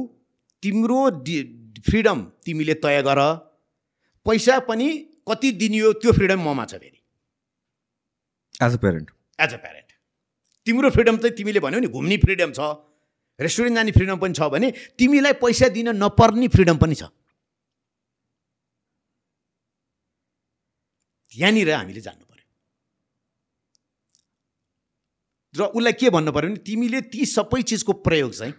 तिम्रो 0.63 1.01
डि 1.27 1.37
फ्रिडम 1.83 2.19
तिमीले 2.47 2.75
तय 2.79 3.01
गर। 3.03 3.19
पैसा 4.25 4.59
पनि 4.63 4.87
कति 5.27 5.51
दिनियो 5.59 5.93
त्यो 5.99 6.11
फ्रिडम 6.15 6.39
ममा 6.47 6.65
छ 6.65 6.79
फेरि। 6.79 6.99
As 8.63 8.73
a 8.73 8.79
parent 8.79 9.07
as 9.39 9.53
a 9.53 9.59
parent 9.59 9.89
तिम्रो 10.67 10.89
फ्रिडम 10.95 11.15
चाहिँ 11.19 11.35
तिमीले 11.35 11.59
भन्यौ 11.59 11.79
नि 11.83 11.87
घुम्ने 11.91 12.17
फ्रिडम 12.23 12.51
छ। 12.55 12.59
रेस्टुरेन्ट 13.39 13.75
जाने 13.75 13.91
फ्रिडम 13.91 14.17
पनि 14.17 14.33
छ 14.33 14.41
भने 14.49 14.67
तिमीलाई 14.97 15.33
पैसा 15.41 15.67
दिन 15.73 15.89
नपर्ने 15.97 16.47
फ्रिडम 16.47 16.77
पनि 16.77 16.95
छ। 16.95 17.03
यहाँनिर 21.31 21.69
हामीले 21.71 22.01
जान्नु 22.01 22.25
पर्यो। 22.29 22.45
र 25.53 25.61
उसलाई 25.73 25.93
के 25.97 26.09
भन्नु 26.13 26.31
पऱ्यो 26.31 26.49
भने 26.49 26.61
तिमीले 26.61 26.99
ती 27.09 27.25
सबै 27.25 27.61
चिजको 27.65 27.93
प्रयोग 28.05 28.31
चाहिँ 28.33 28.53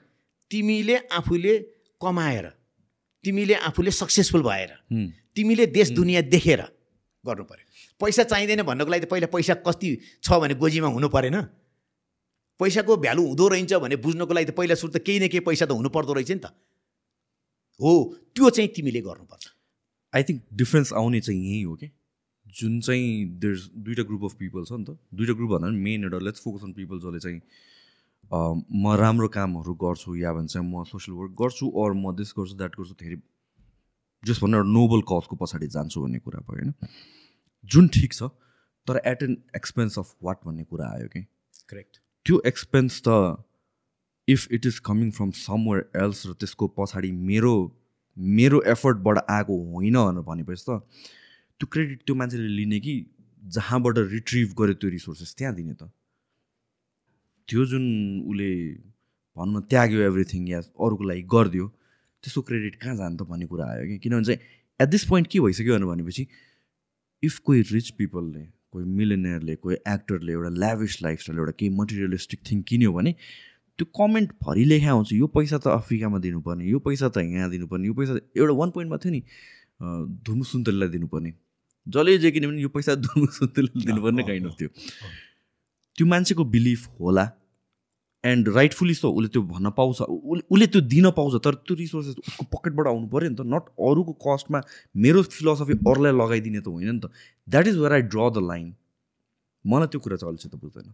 तिमीले 0.50 0.96
आफूले 1.14 1.54
कमाएर 2.02 2.46
तिमीले 3.24 3.54
आफूले 3.70 3.90
सक्सेसफुल 3.90 4.42
भएर 4.42 4.70
तिमीले 5.34 5.66
देश 5.70 5.90
दुनियाँ 5.94 6.22
देखेर 6.26 6.60
गर्नु 7.24 7.44
पर्यो। 7.46 7.64
पैसा 8.00 8.22
चाहिँदैन 8.26 8.62
भन्नको 8.66 8.90
लागि 8.90 9.06
त 9.06 9.08
पहिला 9.10 9.26
पैसा 9.30 9.54
कति 9.62 9.88
छ 10.18 10.26
भने 10.42 10.54
गोजीमा 10.58 10.88
हुनु 10.90 11.08
परेन। 11.08 11.36
पैसाको 12.60 12.96
भ्यालु 12.96 13.22
हुँदो 13.26 13.48
रहेछ 13.48 13.72
भने 13.84 13.96
बुझ्नको 14.04 14.32
लागि 14.34 14.46
त 14.46 14.54
पहिला 14.54 14.74
सुरु 14.78 14.92
त 14.92 15.02
केही 15.02 15.18
न 15.20 15.28
केही 15.28 15.44
पैसा 15.48 15.66
त 15.66 15.72
हुनु 15.74 15.90
पर्दो 15.90 16.12
रहेछ 16.14 16.30
नि 16.30 16.38
त। 16.38 16.54
हो 17.80 17.92
त्यो 18.34 18.50
चाहिँ 18.50 18.70
तिमीले 18.76 19.00
गर्नुपर्छ। 19.02 19.44
आई 20.14 20.22
थिङ्क 20.22 20.42
डिफ्रेन्स 20.54 20.92
आउने 20.94 21.20
चाहिँ 21.20 21.40
यही 21.40 21.62
हो 21.62 21.74
कि। 21.74 21.90
जुन 22.46 22.80
चाहिँ 22.80 23.06
देयर 23.42 23.56
दुइटा 23.74 24.02
ग्रुप 24.06 24.24
अफ 24.24 24.34
पिपल 24.38 24.64
छ 24.64 24.72
नि 24.78 24.84
त। 24.84 24.98
दुइटा 25.14 25.34
ग्रुप 25.34 25.50
भन्दा 25.50 25.68
पनि 25.68 25.80
मेन 25.82 26.04
एउटा 26.04 26.18
लेट्स 26.22 26.40
फोकस 26.44 26.62
अन 26.64 26.72
पिपल 26.78 26.98
जसले 27.02 27.20
चाहिँ 27.26 27.40
म 28.30 28.94
राम्रो 28.96 29.28
कामहरू 29.28 29.74
गर्छु 29.74 30.14
या 30.16 30.32
भन्छ 30.32 30.56
म 30.56 30.84
सोसियल 30.86 31.16
वर्क 31.18 31.32
गर्छु 31.42 31.66
अर 31.82 31.90
म 31.92 32.14
दिस 32.14 32.30
गर्छु 32.38 32.54
द्याट 32.54 32.78
गर्छु 32.78 32.94
धेरै 33.02 33.18
जस 34.22 34.38
भन्नु 34.40 34.56
एउटा 34.56 34.70
नोबल 34.70 35.00
कजको 35.10 35.34
पछाडि 35.42 35.66
जान्छु 35.74 36.00
भन्ने 36.00 36.18
कुरा 36.22 36.40
भयो 36.46 36.62
होइन। 36.62 36.72
जुन 37.64 37.88
ठिक 37.98 38.14
छ 38.14 38.30
तर 38.86 39.02
at 39.02 39.22
an 39.22 39.36
expense 39.56 39.98
of 39.98 40.14
what 40.22 40.38
भन्ने 40.46 40.64
कुरा 40.70 40.86
आयो 40.94 41.08
कि। 41.10 41.26
करेक्ट 41.68 42.03
त्यो 42.26 42.40
एक्सपेन्स 42.46 43.02
त 43.08 43.08
if 44.28 44.52
it 44.52 44.66
is 44.66 44.78
coming 44.84 45.10
from 45.16 45.30
somewhere 45.38 46.04
else 46.04 46.26
र 46.26 46.32
त्यसको 46.40 46.68
पछाडि 46.78 47.10
मेरो 47.30 47.54
मेरो 48.16 48.62
एफर्टबाट 48.72 49.18
आएको 49.30 49.58
होइन 49.72 49.96
भनेर 49.96 50.24
भनेपछि 50.30 50.64
त 50.68 50.80
त्यो 51.60 51.66
क्रेडिट 51.72 52.00
त्यो 52.06 52.14
मान्छेले 52.16 52.48
लिने 52.56 52.80
कि 52.80 52.94
जहाँबाट 53.42 53.98
रिट्रिभ 54.14 54.54
गर्यो 54.58 54.74
त्यो 54.80 54.90
रिसोर्सेस 54.90 55.34
त्यहाँ 55.38 55.54
दिने 55.54 55.74
त। 55.74 55.90
त्यो 57.48 57.64
जुन 57.66 57.84
उसले 58.30 58.50
भनौँ 59.36 59.54
न 59.54 59.60
त्याग्यो 59.70 60.00
एभ्रिथिङ 60.00 60.48
या 60.48 60.58
अरूको 60.58 61.04
लागि 61.04 61.22
गरिदियो 61.34 61.66
त्यसको 62.24 62.42
क्रेडिट 62.48 62.74
कहाँ 62.82 62.96
जान्छ 62.96 63.22
भन्ने 63.22 63.46
कुरा 63.46 63.64
आयो 63.70 63.84
कि? 63.88 63.98
किनभने 63.98 64.24
चाहिँ 64.24 64.40
एट 64.80 64.88
दिस 64.88 65.04
पोइन्ट 65.08 65.28
के 65.28 65.40
भइसक्यो 65.40 65.78
भनेपछि 65.86 66.26
इफ 67.22 67.38
कोही 67.44 67.60
रिच 67.72 67.90
पिपलले 68.00 68.44
कोही 68.74 68.84
मिलेनियरले 68.98 69.54
कोही 69.62 69.76
एक्टरले 69.94 70.32
एउटा 70.32 70.50
ल्याभिस 70.60 71.02
लाइफस्टाइल 71.02 71.38
एउटा 71.38 71.52
केही 71.58 71.70
मटेरियलिस्टिक 71.80 72.40
थिङ 72.50 72.62
किन्यो 72.68 72.92
भने 72.92 73.12
त्यो 73.78 73.86
कमेन्ट 73.98 74.32
भरि 74.42 74.64
लेखा 74.64 74.90
आउँछ। 74.90 75.12
यो 75.12 75.26
पैसा 75.36 75.58
त 75.58 75.66
अफ्रिकामा 75.74 76.18
दिनुपर्ने 76.26 76.64
यो 76.70 76.78
पैसा 76.82 77.08
त 77.08 77.22
यहाँ 77.22 77.50
दिनुपर्ने 77.50 77.86
यो 77.86 77.94
पैसा 77.94 78.18
एउटा 78.36 78.54
वान 78.60 78.70
पोइन्टमा 78.74 78.96
थियो 79.04 79.12
नि 79.12 79.22
धुमु 80.26 80.44
सुन्तलीलाई 80.50 80.88
दिनुपर्ने। 80.88 81.32
जसले 81.86 82.18
जे 82.18 82.30
किन्यो 82.30 82.50
भने 82.50 82.62
यो 82.62 82.68
पैसा 82.74 82.94
धुमु 83.06 83.26
सुन्तलीलाई 83.38 83.86
दिनुपर्ने 83.86 84.22
काइन्ड 84.24 84.46
अफ 84.46 84.54
थियो। 84.60 84.68
त्यो 85.98 86.06
मान्छेको 86.06 86.44
बिलिफ 86.54 86.86
होला। 87.00 87.24
एन्ड 88.24 88.48
राइटफुली 88.48 88.94
सो 88.94 89.10
उसले 89.10 89.28
त्यो 89.28 89.42
भन्न 89.48 89.70
पाउँछ 89.78 90.00
उसले 90.00 90.66
त्यो 90.66 90.80
दिन 90.92 91.10
पाउँछ 91.16 91.34
तर 91.44 91.54
त्यो 91.62 91.74
रिसोर्सेस 91.76 92.14
उसको 92.28 92.44
पकेटबाट 92.52 92.86
आउनु 92.88 93.06
पऱ्यो 93.14 93.28
नि 93.30 93.36
त 93.36 93.46
नट 93.54 93.64
अरूको 93.88 94.12
कस्टमा 94.26 94.60
मेरो 94.96 95.22
फिलोसफी 95.34 95.74
अरूलाई 95.84 96.12
लगाइदिने 96.20 96.60
त 96.60 96.68
होइन 96.68 96.90
नि 96.90 97.00
त। 97.00 97.10
That 97.48 97.66
is 97.68 97.76
where 97.78 97.92
I 97.92 98.02
draw 98.14 98.30
the 98.30 98.44
line 98.48 98.74
मलाई 99.64 99.88
त्यो 99.92 100.00
कुरा 100.00 100.16
चाहिँ 100.16 100.32
अलिकति 100.32 100.56
बुझ्दैन। 100.56 100.88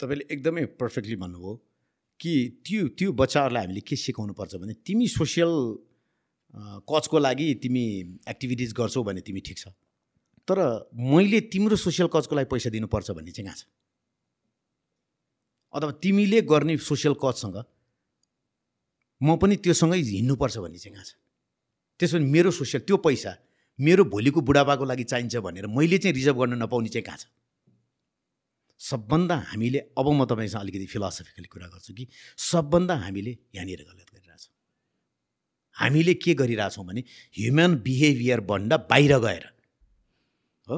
तपाईँले 0.00 0.24
एकदमै 0.30 0.64
पर्फेक्टली 0.78 1.16
भन्नुभयो 1.24 1.54
कि 2.20 2.32
त्यो 2.66 2.86
त्यो 2.98 3.12
बच्चाहरूलाई 3.18 3.62
हामीले 3.64 3.80
के 3.82 3.96
सिकाउनु 3.96 4.32
पर्छ 4.38 4.54
भने 4.62 4.72
तिमी 4.86 5.06
सोसियल 5.08 5.52
कजको 6.90 7.18
लागि 7.18 7.46
तिमी 7.62 7.84
एक्टिभिटिज 8.28 8.72
गर्छौ 8.78 9.02
भने 9.04 9.20
तिमी 9.26 9.40
ठिक 9.46 9.58
छ। 9.58 9.68
तर 10.48 10.58
मैले 10.94 11.40
तिम्रो 11.52 11.76
सोसियल 11.76 12.08
कजको 12.14 12.36
लागि 12.36 12.48
पैसा 12.50 12.70
दिनुपर्छ 12.70 13.10
भन्ने 13.10 13.30
चाहिँ 13.30 13.46
कहाँ 13.46 13.58
छ? 13.58 13.66
अथवा 15.74 15.90
तिमीले 16.02 16.40
गर्ने 16.42 16.76
सोसियल 16.78 17.14
कजसँग 17.24 17.56
म 19.20 19.36
पनि 19.36 19.56
त्योसँगै 19.56 19.98
हिँड्नुपर्छ 19.98 20.56
भन्ने 20.58 20.78
चाहिँ 20.78 20.94
कहाँ 20.94 21.04
छ? 21.04 21.12
त्यसो 22.00 22.18
भने 22.18 22.26
मेरो 22.30 22.50
सोसियल 22.50 22.82
त्यो 22.86 22.96
पैसा 23.02 23.32
मेरो 23.78 24.04
भोलिको 24.04 24.40
बुढाबाको 24.40 24.84
लागि 24.84 25.04
चाहिन्छ 25.04 25.36
भनेर 25.42 25.66
मैले 25.66 25.98
चाहिँ 25.98 26.14
रिजर्भ 26.14 26.36
गर्न 26.38 26.62
नपाउने 26.62 26.88
चाहिँ 26.88 27.04
कहाँ 27.04 27.18
छ? 27.18 27.26
सबभन्दा 28.80 29.36
हामीले 29.50 29.78
अब 29.98 30.06
म 30.08 30.24
तपाईँसँग 30.24 30.60
अलिकति 30.62 30.86
फिलोसफिकली 30.86 31.48
कुरा 31.50 31.66
गर्छु 31.66 31.94
कि 31.94 32.06
सबभन्दा 32.38 32.94
हामीले 32.94 33.32
यहाँनिर 33.54 33.82
गलत 33.82 34.08
गरिरहेछौँ। 34.14 34.54
हामीले 35.76 36.14
के 36.14 36.34
गरिरहेछौँ 36.34 36.84
भने 36.86 37.02
ह्युमन 37.38 37.74
बिहेभियरभन्दा 37.86 38.76
बाहिर 38.90 39.18
गएर 39.18 39.44
हो 40.68 40.76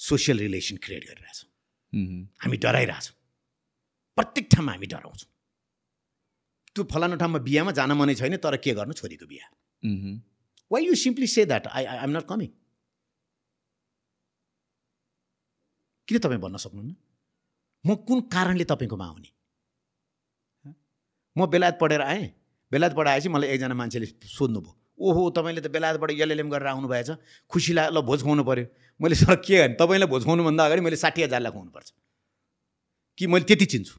सोसियल 0.00 0.38
रिलेसन 0.38 0.76
क्रिएट 0.82 1.04
गरिरहेछौँ। 1.06 1.48
हामी 2.42 2.56
डराइरहेछौँ। 2.58 3.17
प्रत्येक 4.18 4.46
ठाउँमा 4.52 4.72
हामी 4.72 4.86
डराउँछौँ। 4.92 5.30
त्यो 6.74 6.82
फलानु 6.92 7.16
ठाउँमा 7.22 7.38
बिहामा 7.46 7.72
जान 7.78 7.92
मनै 7.98 8.14
छैन 8.20 8.36
तर 8.42 8.56
के 8.58 8.74
गर्नु 8.78 8.94
छोरीको 9.00 9.26
बिहा? 9.26 9.48
Why 10.70 10.86
you 10.86 10.94
simply 11.02 11.26
say 11.26 11.44
that 11.46 11.66
I 11.66 11.84
I 11.84 11.96
am 12.04 12.10
not 12.16 12.24
coming 12.30 12.50
किन 16.08 16.18
तपाईँ 16.18 16.40
भन्न 16.40 16.56
सक्नुहुन्न? 16.56 16.94
म 17.84 17.94
कुन 18.08 18.20
कारणले 18.34 18.64
तपाईँकोमा 18.64 19.06
आउने 19.06 19.30
म 21.36 21.46
बेलायत 21.46 21.78
पढेर 21.80 22.02
आएँ। 22.02 22.26
बेलायत 22.72 22.94
पढाएपछि 22.96 23.28
मलाई 23.28 23.48
एकजना 23.48 23.74
मान्छेले 23.74 24.06
सोध्नुभयो 24.28 24.72
ओहो 24.98 25.30
तपाईँले 25.36 25.60
त 25.60 25.68
बेलायतबाट 25.70 26.10
एलएलएम 26.10 26.50
गरेर 26.50 26.68
आउनु 26.68 26.88
भएछ 26.88 27.10
खुसी 27.50 27.72
लाग्यो 27.72 27.92
ल 27.94 28.02
भोज 28.04 28.20
खुवाउनु 28.22 28.44
पऱ्यो 28.44 28.66
मैले 29.00 29.14
सर 29.14 29.36
के 29.46 29.56
भने 29.62 29.74
तपाईँलाई 29.80 30.08
भोज 30.10 30.22
खुवाउनुभन्दा 30.24 30.64
अगाडि 30.66 30.82
मैले 30.82 30.98
साठी 30.98 31.22
हजारलाई 31.22 31.52
खुवाउनुपर्छ 31.52 31.88
कि 33.18 33.26
मैले 33.26 33.44
त्यति 33.48 33.66
चिन्छु? 33.72 33.94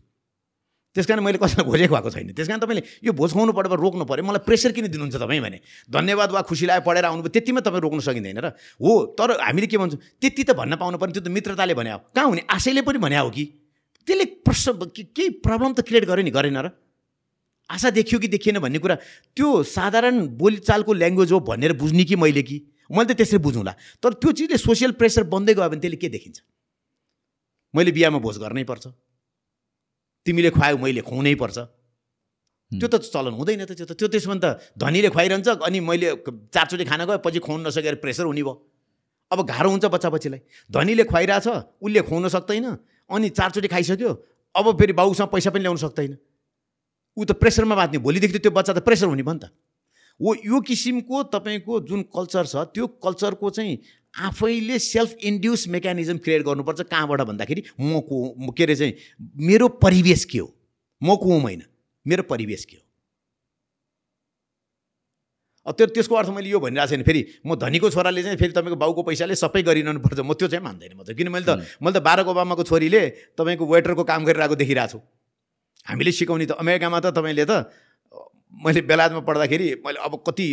त्यस 0.95 1.05
कारण 1.05 1.21
मैले 1.21 1.37
कसैलाई 1.37 1.65
खोजेको 1.69 1.93
भएको 1.95 2.09
छैन। 2.09 2.33
त्यस 2.33 2.47
कारण 2.49 2.59
तपाईँले 2.59 2.83
यो 3.05 3.13
भोज 3.13 3.29
खुवाउनु 3.33 3.53
पढेर 3.53 3.77
रोक्नु 3.77 4.05
पऱ्यो। 4.09 4.23
मलाई 4.25 4.41
प्रेसर 4.41 4.71
किन 4.73 4.89
दिनुहुन्छ 4.89 5.15
तपाईँ 5.21 5.41
भने? 5.41 5.59
धन्यवाद 5.85 6.29
वा 6.33 6.41
खुसी 6.49 6.65
लाग्यो 6.65 6.81
पढेर 6.81 7.05
आउनुभयो 7.05 7.29
त्यतिमा 7.29 7.61
तपाईँ 7.61 7.81
रोक्नु 7.85 8.01
सकिँदैन 8.01 8.37
र। 8.41 8.47
हो 8.81 9.13
तर 9.13 9.37
हामीले 9.37 9.67
के 9.69 9.77
भन्छौँ 9.77 10.01
त्यति 10.17 10.43
त 10.49 10.51
भन्न 10.57 10.81
पाउनु 10.81 10.97
पर्ने 10.97 11.13
त्यो 11.13 11.23
त 11.23 11.29
मित्रताले 11.29 11.73
भने 11.77 11.91
हो। 11.93 11.99
कहाँ 12.09 12.25
हुने? 12.25 12.41
आशैले 12.49 12.81
पनि 12.81 12.97
भने 12.97 13.17
हो 13.21 13.29
कि? 13.29 13.45
त्यसले 14.07 14.25
प्रश्न 14.41 14.89
केही 15.13 15.29
प्रब्लम 15.45 15.77
त 15.77 15.85
क्रिएट 15.85 16.05
गर्यो 16.09 16.25
नि? 16.25 16.31
गरेन 16.33 16.57
र। 16.57 16.73
आशा 17.69 17.89
देखियो 17.93 18.19
कि 18.19 18.27
देखिएन 18.33 18.57
भन्ने 18.57 18.81
कुरा। 18.81 18.95
त्यो 19.37 19.47
साधारण 19.61 20.33
बोलीचालको 20.41 20.89
ल्याङ्ग्वेज 20.89 21.31
हो 21.31 21.39
भनेर 21.45 21.77
बुझ्ने 21.77 22.03
कि 22.09 22.15
मैले 22.17 22.41
कि? 22.41 22.57
मैले 22.89 23.13
त 23.13 23.17
त्यसरी 23.21 23.37
बुझौँला। 23.37 23.73
तर 24.01 24.17
त्यो 24.17 24.31
चिजले 24.33 24.57
सोसियल 24.57 24.97
प्रेसर 24.97 25.29
बन्दै 25.29 25.53
गयो 25.53 25.69
भने 25.69 25.81
त्यसले 25.85 26.01
के 26.01 26.09
देखिन्छ? 26.09 26.41
मैले 27.77 27.91
बिहामा 27.93 28.17
भोज 28.17 28.37
गर्नै 28.41 28.65
पर्छ। 28.65 28.89
तिमीले 30.30 30.49
खुवायो 30.53 30.77
मैले 30.77 31.01
खुवाउनै 31.01 31.34
पर्छ। 31.41 31.57
त्यो 32.71 32.88
त 32.88 32.95
चलन 33.01 33.34
हुँदैन 33.34 33.65
त 33.65 33.73
त्यो 33.73 33.86
त 33.89 33.93
त्यो 33.97 34.07
त्यसमा 34.13 34.36
त 34.38 34.61
धनीले 34.77 35.09
खुवाइरहन्छ 35.09 35.65
अनि 35.65 35.80
मैले 35.82 36.07
चारचोटि 36.53 36.86
खाना 36.86 37.03
गयो 37.09 37.17
पछि 37.25 37.39
खुवाउनु 37.41 37.65
नसकेर 37.65 37.97
प्रेसर 37.97 38.30
हुने 38.30 38.45
भयो। 38.45 38.53
अब 39.32 39.39
गाह्रो 39.41 39.69
हुन्छ 39.73 39.86
बच्चा 39.89 40.09
बच्चीलाई 40.13 40.41
धनीले 40.69 41.03
खुवाइरहेछ 41.09 41.47
उसले 41.82 42.01
खुवाउन 42.05 42.27
सक्दैन 42.30 42.65
अनि 43.09 43.27
चारचोटि 43.34 43.67
खाइसक्यो 43.73 44.11
अब 44.55 44.65
फेरि 44.77 44.93
बाउसँग 44.93 45.30
पैसा 45.34 45.49
पनि 45.49 45.61
ल्याउनु 45.65 45.82
सक्दैन। 45.82 46.13
ऊ 47.17 47.21
त 47.25 47.32
प्रेसरमा 47.41 47.75
बाँध्ने 47.75 47.97
भोलिदेखि 48.05 48.34
त 48.38 48.41
त्यो 48.45 48.53
बच्चा 48.53 48.73
त 48.73 48.86
प्रेसर 48.86 49.09
हुने 49.09 49.25
भयो 49.25 49.34
नि 49.34 49.41
त। 49.41 49.49
हो 50.19 50.30
यो 50.45 50.57
किसिमको 50.61 51.17
तपाईँको 51.34 51.73
जुन 51.89 52.01
कल्चर 52.13 52.45
छ 52.45 52.69
त्यो 52.69 52.86
कल्चरको 53.01 53.49
चाहिँ 53.49 53.73
आफैले 54.16 54.80
सेल्फ 54.80 55.16
इन्ड्युस 55.22 55.68
मेकानिजम 55.68 56.18
क्रिएट 56.18 56.41
गर्नुपर्छ। 56.45 56.82
कहाँबाट 56.82 57.22
भन्दाखेरि 57.22 57.64
म 57.80 57.99
को 58.01 58.51
के 58.51 58.64
अरे 58.64 58.76
चाहिँ 58.76 58.93
मेरो 59.47 59.68
परिवेश 59.80 60.26
के 60.26 60.38
हो? 60.39 60.47
म 61.01 61.16
को 61.16 61.39
होइन 61.39 61.64
मेरो 62.05 62.24
परिवेश 62.24 62.66
के 62.66 62.76
हो? 62.78 62.84
त्यो 65.70 65.86
त्यसको 65.86 66.16
अर्थ 66.16 66.30
मैले 66.34 66.49
यो 66.49 66.60
भनिरहेको 66.60 66.89
छैन। 66.89 67.03
फेरि 67.03 67.22
म 67.45 67.55
धनीको 67.55 67.89
छोराले 67.89 68.24
चाहिँ 68.24 68.38
फेरि 68.38 68.53
तपाईँको 68.53 68.76
बाउको 68.76 69.03
पैसाले 69.05 69.36
सबै 69.38 69.62
गरिरहनु 69.62 69.99
पर्छ 70.01 70.20
म 70.26 70.34
त्यो 70.34 70.47
चाहिँ 70.49 70.64
मान्दैन 70.66 70.97
म 70.97 71.03
त। 71.05 71.14
किन 71.14 71.30
मैले 71.30 71.45
त 71.45 71.62
मैले 71.78 71.99
त 71.99 72.01
बाराक 72.01 72.28
ओबामाको 72.34 72.64
छोरीले 72.66 73.38
तपाईँको 73.38 73.66
वेटरको 73.66 74.03
काम 74.03 74.26
गरिरहेको 74.26 74.55
देखिरहेको 74.57 74.89
छु। 74.89 74.99
हामीले 75.86 76.12
सिकाउने 76.12 76.45
त 76.49 76.51
अमेरिकामा 76.57 76.99
त 76.99 77.14
तपाईँले 77.14 77.45
त 77.45 77.70
मैले 78.49 78.82
बेलायतमा 78.82 79.22
पढ्दाखेरि 79.22 79.86
मैले 79.86 79.99
अब 80.01 80.14
कति 80.26 80.47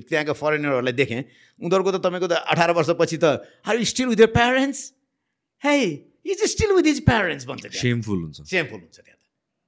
त्यहाँका 0.00 0.32
फरेनरहरूलाई 0.32 0.92
देखेँ 0.92 1.20
उनीहरूको 1.60 1.90
त 1.92 1.96
तपाईँको 2.02 2.28
त 2.28 2.34
अठार 2.50 2.70
वर्षपछि 2.74 3.18
त 3.22 3.24
are 3.62 3.82
still 3.84 4.06
with 4.08 4.20
your 4.20 4.30
parents 4.34 4.80
है 5.62 5.74
is 6.24 6.42
still 6.50 6.72
with 6.72 6.86
his 6.86 7.04
parents 7.04 7.44
भन्छ 7.46 7.66
सेमफुल 7.78 8.18
हुन्छ। 8.22 8.38
सेमफुल 8.50 8.80
हुन्छ 8.80 8.96
त्यहाँ 8.98 9.18
त। 9.18 9.22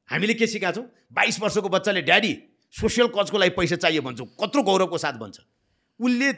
हामीले 0.08 0.34
के 0.34 0.46
सिकाएको 0.46 0.80
छौँ? 0.80 0.86
बाइस 1.12 1.40
वर्षको 1.40 1.68
बच्चाले 1.68 2.02
ड्याडी 2.02 2.32
सोसियल 2.74 3.08
कजको 3.14 3.38
लागि 3.38 3.50
पैसा 3.56 3.76
चाहियो? 3.76 4.02
भन्छौँ। 4.02 4.26
कत्रो 4.40 4.62
गौरवको 4.62 4.98
साथ 4.98 5.16
भन्छ। 5.18 5.36
उसले 6.00 6.28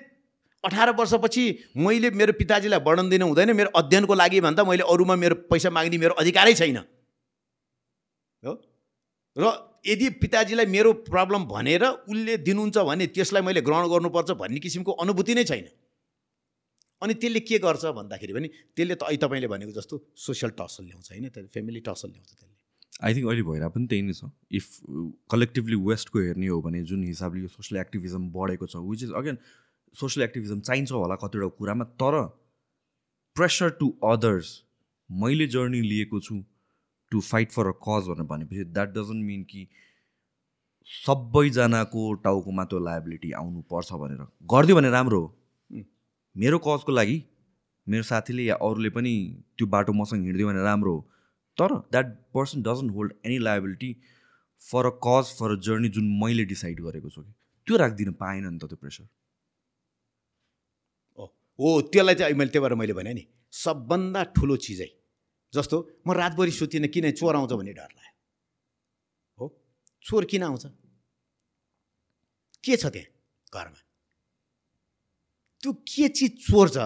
अठार 0.64 0.91
वर्षपछि 0.95 1.45
मैले 1.76 2.11
मेरो 2.11 2.32
पिताजीलाई 2.34 2.80
वर्णन 2.80 3.09
दिनु 3.09 3.26
हुँदैन 3.26 3.55
मेरो 3.57 3.70
अध्ययनको 3.78 4.14
लागि 4.14 4.41
भन्दा 4.41 4.64
मैले 4.64 4.82
अरूमा 4.82 5.14
मेरो 5.16 5.34
पैसा 5.47 5.70
माग्ने 5.70 5.99
मेरो 5.99 6.14
अधिकारै 6.18 6.55
छैन। 6.55 6.76
हो? 8.43 8.53
र 9.36 9.45
यदि 9.89 10.09
पिताजीलाई 10.22 10.66
मेरो 10.76 10.93
प्रब्लम 11.09 11.45
भनेर 11.53 11.84
उसले 11.84 12.36
दिनुहुन्छ 12.47 12.78
भने 12.89 13.07
त्यसलाई 13.16 13.43
मैले 13.49 13.61
ग्रहण 13.68 13.84
गर्नुपर्छ 13.95 14.30
भन्ने 14.43 14.61
किसिमको 14.66 14.93
अनुभूति 15.05 15.34
नै 15.34 15.45
छैन। 15.51 15.68
अनि 17.03 17.14
त्यसले 17.22 17.41
के 17.49 17.59
गर्छ 17.64 17.84
भन्दाखेरि 17.97 18.32
पनि 18.36 18.49
त्यसले 18.76 18.95
त 18.95 19.03
अहिले 19.07 19.18
तपाईँले 19.24 19.49
भनेको 19.55 19.72
जस्तो 19.78 19.95
सोसियल 20.18 20.51
टसल 20.61 20.84
ल्याउँछ 20.84 21.11
होइन 21.12 21.28
त्यसले 21.28 21.51
फेमिली 21.55 21.80
टसल 21.89 22.09
ल्याउँछ 22.11 22.30
त्यसले। 22.30 22.55
आई 23.07 23.14
थिङ्क 23.14 23.26
अहिले 23.30 23.45
भइरहेको 23.49 23.74
पनि 23.74 23.86
त्यही 23.86 24.03
नै 24.03 24.14
छ। 24.18 24.30
इफ 24.59 24.66
कलेक्टिभली 25.30 25.76
वेस्टको 25.86 26.18
हेर्ने 26.26 26.49
हो 26.49 26.61
भने 26.66 26.82
जुन 26.91 27.05
हिसाबले 27.07 27.41
यो 27.43 27.51
सोसियल 27.55 27.80
एक्टिभिजम 27.80 28.22
बढेको 28.36 28.66
छ 28.66 28.82
which 28.91 29.03
is 29.07 29.12
again 29.20 29.36
social 29.95 30.24
activism 30.24 30.61
चाहिन्छ 30.68 30.91
होला 30.93 31.16
कतिवटा 31.22 31.49
कुरामा 31.59 31.84
तर 32.03 32.14
प्रेसर 33.36 33.70
टु 33.78 33.86
अदर्स 34.11 34.49
मैले 35.11 35.47
जर्नी 35.55 35.80
लिएको 35.91 36.20
छु 36.20 36.34
to 37.12 37.20
fight 37.20 37.52
for 37.52 37.66
a 37.66 37.72
cause 37.86 38.09
भनेर 38.09 38.26
भनेपछि 38.32 38.64
द्याट 38.64 38.88
डजन्ट 38.94 39.24
मिन 39.26 39.42
कि 39.50 39.66
सबैजनाको 40.88 42.02
टाउकोमा 42.24 42.64
त्यो 42.64 42.78
लाइबिलिटी 42.80 43.32
आउनुपर्छ 43.40 43.92
भनेर। 44.02 44.26
गरिदियो 44.52 44.76
भने 44.76 44.90
राम्रो 44.90 45.20
हो। 45.20 45.28
मेरो 46.36 46.59
कजको 46.66 46.92
लागि 46.92 47.16
मेरो 47.86 48.02
साथीले 48.02 48.42
या 48.42 48.54
अरूले 48.62 48.90
पनि 48.90 49.12
त्यो 49.59 49.66
बाटो 49.66 49.92
मसँग 49.92 50.24
हिँडिदियो 50.24 50.48
भने 50.48 50.62
राम्रो 50.62 50.94
हो। 50.94 51.00
तर 51.59 51.74
that 51.92 52.06
person 52.34 52.62
doesn't 52.62 52.90
hold 52.94 53.12
any 53.26 53.38
liability 53.38 53.90
for 54.62 54.86
a 54.86 54.94
cause 55.06 55.24
for 55.38 55.48
a 55.52 55.61
journey 55.68 55.88
जुन 55.96 56.06
मैले 56.22 56.44
डिसाइड 56.44 56.80
गरेको 56.82 57.09
छु 57.11 57.22
कि। 57.22 57.32
त्यो 57.66 57.76
राखिदिन 57.76 58.12
पाएन 58.20 58.44
नि 58.46 58.59
त 58.59 58.68
त्यो 58.68 58.76
प्रेसर 58.76 59.09
हो 61.59 61.80
त्यसलाई 61.92 62.14
चाहिँ 62.14 62.34
मैले 62.34 62.50
त्यही 62.50 62.62
भएर 62.62 62.74
मैले 62.80 62.94
भने 62.94 63.12
नि 63.14 63.24
सबभन्दा 63.52 64.22
ठुलो 64.36 64.56
चिजै 64.64 64.88
जस्तो 65.55 65.76
म 66.07 66.12
रातभरि 66.12 66.53
सुतिनँ 66.53 66.88
किन 66.88 67.11
चोर 67.12 67.36
आउँछ? 67.36 67.53
भन्ने 67.53 67.72
डर 67.72 67.88
लाग्यो। 67.88 68.14
हो? 69.38 69.44
चोर 70.03 70.24
किन 70.24 70.42
आउँछ? 70.42 70.64
के 72.64 72.76
छ 72.76 72.86
त्यहाँ 72.92 73.09
घरमा? 73.49 73.80
त्यो 75.62 75.72
के 75.72 76.09
चिज 76.09 76.32
चोर 76.46 76.68
छ 76.68 76.78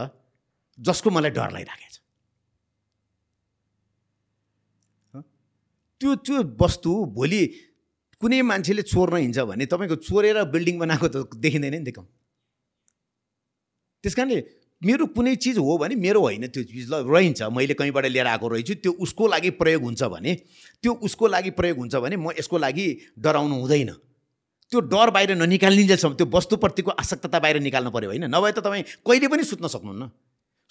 जसको 0.78 1.10
मलाई 1.10 1.30
डर 1.30 1.50
लागिराखेको 1.52 1.90
छ? 1.90 1.98
त्यो 6.00 6.14
त्यो 6.26 6.38
वस्तु 6.58 6.90
भोलि 7.14 7.42
कुनै 8.22 8.40
मान्छेले 8.42 8.82
चोर्न 8.82 9.16
हिँड्छ 9.16 9.38
भने 9.50 9.66
तपाईँको 9.66 9.96
चोरेर 10.06 10.38
बिल्डिङ 10.54 10.78
बनाएको 10.78 11.06
त 11.10 11.16
देखिँदैन 11.34 11.74
नि 11.74 11.84
देखाउँ 11.90 12.06
त्यस 14.04 14.14
कारणले 14.14 14.61
मेरो 14.84 15.06
कुनै 15.14 15.34
चिज 15.36 15.58
हो 15.58 15.78
भने 15.78 15.94
मेरो 15.94 16.20
होइन 16.20 16.46
त्यो 16.50 16.62
चिज 16.62 16.90
ल 16.90 17.06
रहन्छ। 17.06 17.42
मैले 17.54 17.74
कहीँबाट 17.74 18.06
लिएर 18.06 18.26
आएको 18.26 18.48
रहेछु 18.48 18.74
त्यो 18.82 18.92
उसको 18.98 19.26
लागि 19.28 19.50
प्रयोग 19.54 19.82
हुन्छ 19.82 20.02
भने 20.10 20.34
त्यो 20.82 20.92
उसको 21.06 21.26
लागि 21.26 21.50
प्रयोग 21.54 21.78
हुन्छ 21.78 21.94
भने 22.02 22.16
म 22.16 22.34
यसको 22.38 22.58
लागि 22.58 22.86
डराउनु 23.18 23.54
हुँदैन। 23.62 23.90
त्यो 24.72 24.80
डर 24.90 25.10
बाहिर 25.10 25.30
ननिकालिन्जेलसम्म 25.38 26.14
त्यो 26.18 26.26
वस्तुप्रतिको 26.26 26.90
आसक्तता 26.98 27.38
बाहिर 27.38 27.60
निकाल्नु 27.62 27.90
पऱ्यो 27.94 28.08
होइन? 28.10 28.24
नभए 28.26 28.52
त 28.52 28.58
तपाईँ 28.58 28.82
कहिले 29.06 29.28
पनि 29.28 29.44
सुत्न 29.44 29.66
सक्नुहुन्न। 29.70 30.10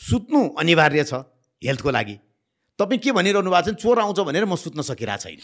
सुत्नु 0.02 0.40
अनिवार्य 0.60 1.04
छ 1.08 1.14
हेल्थको 1.62 1.90
लागि। 1.92 2.16
तपाईँ 2.80 3.00
के 3.00 3.12
भनिरहनु 3.16 3.50
भएको 3.52 3.72
छ 3.72 3.80
चोर 3.80 4.00
आउँछ 4.02 4.20
भनेर 4.28 4.46
म 4.46 4.56
सुत्न 4.60 4.82
सकिरहेको 4.82 5.24
छैन। 5.24 5.40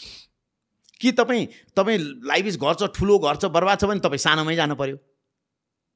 कि 1.00 1.12
तपाईँ 1.14 1.46
तपाईँ 1.72 1.98
लाइफ 2.26 2.44
इज 2.46 2.56
घर 2.58 2.74
छ 2.74 2.92
ठुलो 2.92 3.18
घर 3.18 3.36
छ 3.38 3.44
बर्बाद 3.48 3.78
छ 3.80 3.84
भने 3.86 4.00
तपाईँ 4.02 4.18
सानोमै 4.18 4.56
जानु 4.58 4.74
पऱ्यो 4.74 4.96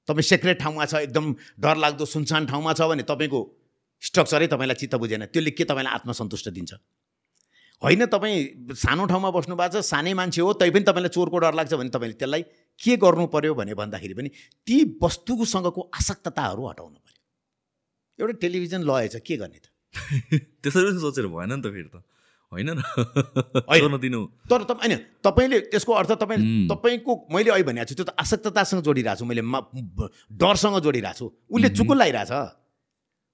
तपाईँ 0.08 0.22
सेक्रेट 0.22 0.58
ठाउँमा 0.60 0.84
छ 0.84 0.94
एकदम 1.06 1.34
डरलाग्दो 1.60 2.04
सुनसान 2.04 2.46
ठाउँमा 2.46 2.72
छ 2.72 2.88
भने 2.90 3.02
तपाईँको 3.02 3.40
स्ट्रक्चरै 4.02 4.46
तपाईँलाई 4.46 4.74
चित्त 4.74 4.94
बुझेन। 4.94 5.24
त्यसले 5.26 5.50
के 5.50 5.64
तपाईँलाई 5.64 5.94
आत्मसन्तुष्ट 5.94 6.48
दिन्छ? 6.48 6.72
होइन 7.82 8.06
तपाईँ 8.06 8.74
सानो 8.74 9.06
ठाउँमा 9.06 9.30
बस्नु 9.30 9.54
भएको 9.56 9.78
छ 9.78 9.84
सानै 9.84 10.14
मान्छे 10.14 10.42
हो 10.42 10.52
तै 10.54 10.70
पनि 10.70 10.84
तपाईँलाई 10.86 11.10
चोरको 11.10 11.38
डर 11.38 11.54
लाग्छ 11.54 11.74
भने 11.74 11.90
तपाईँले 11.90 12.14
त्यसलाई 12.14 12.42
के 12.78 12.96
गर्नु 12.96 13.26
पर्यो 13.26 13.54
भने 13.54 13.74
भन्दाखेरि 13.74 14.14
पनि 14.14 14.28
ती 14.66 14.76
वस्तुसँगको 15.02 15.90
आसक्तताहरू 15.94 16.62
हटाउनु 16.68 16.98
पऱ्यो 16.98 17.18
एउटा 18.18 18.38
टेलिभिजन 18.38 18.82
लगेछ 18.82 19.16
के 19.26 19.36
गर्ने 19.36 19.58
त? 19.58 19.66
त्यसरी 20.62 20.98
सोचेर 20.98 21.26
भएन 21.26 21.52
नि 21.52 21.62
त 21.62 21.74
फेरि 21.74 21.90
त। 21.90 22.02
होइन 22.52 22.70
न। 22.76 22.80
गर्न 23.64 23.96
दिनु। 23.98 24.20
तर 24.50 24.62
तपाईँ 24.68 24.92
होइन 24.92 25.00
तपाईँले 25.24 25.58
त्यसको 25.72 25.92
अर्थ 25.92 26.12
तपाईँ। 26.20 26.68
तपाईँको 26.68 27.12
मैले 27.32 27.50
अहिले 27.50 27.64
भनेको 27.64 27.88
छु 27.88 27.94
त्यो 27.96 28.04
त 28.04 28.14
आसक्ततासँग 28.14 28.82
जोडिरहेको 28.84 29.20
छु 29.20 29.24
मैले 29.24 29.42
डरसँग 30.36 30.76
जोडिरहेको 30.84 31.18
छु। 31.18 31.26
उसले। 31.48 31.68
चुकुल 31.72 31.96
लगाइरहेछ 31.96 32.32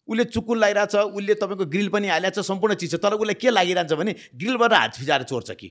उसले 0.09 0.25
चुकुल 0.25 0.59
लगाइरहेछ 0.59 0.95
उसले 1.19 1.35
तपाईँको 1.35 1.64
ग्रिल 1.66 1.89
पनि 1.91 2.07
हालिरहेको 2.09 2.41
छ 2.41 2.47
सम्पूर्ण 2.47 2.75
चिज 2.79 2.95
छ। 2.95 3.03
तर 3.03 3.19
उसलाई 3.19 3.37
के 3.43 3.51
लागिरहन्छ 3.51 3.93
भने 3.93 4.12
ग्रिलबाट 4.39 4.73
हात 4.73 4.97
फिजाएर 5.03 5.23
चोर्छ 5.29 5.51
कि। 5.53 5.69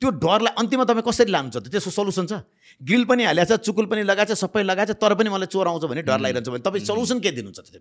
त्यो 0.00 0.10
डरलाई 0.22 0.54
अन्तिममा 0.58 0.84
तपाईँ 0.88 1.04
कसरी 1.06 1.30
लानुहुन्छ 1.30 1.56
त? 1.56 1.66
त्यसको 1.70 1.90
सल्युसन 1.90 2.26
छ। 2.26 2.32
ग्रिल 2.80 3.04
पनि 3.06 3.22
हालिरहेको 3.22 3.54
छ 3.54 3.60
चुकुल 3.66 3.86
पनि 3.86 4.02
लगाएको 4.02 4.34
छ 4.34 4.38
सबै 4.40 4.62
लगाएको 4.62 4.94
छ 4.94 4.98
तर 4.98 5.14
पनि 5.14 5.28
मलाई 5.30 5.46
चोर 5.52 5.66
आउँछ 5.68 5.84
भने 5.90 6.02
डर। 6.02 6.18
लागिरहन्छ 6.18 6.48
भने 6.48 6.62
तपाईँ 6.66 6.84
सल्युसन 6.86 7.18
के 7.20 7.30
दिनुहुन्छ 7.38 7.60
त्यो। 7.60 7.80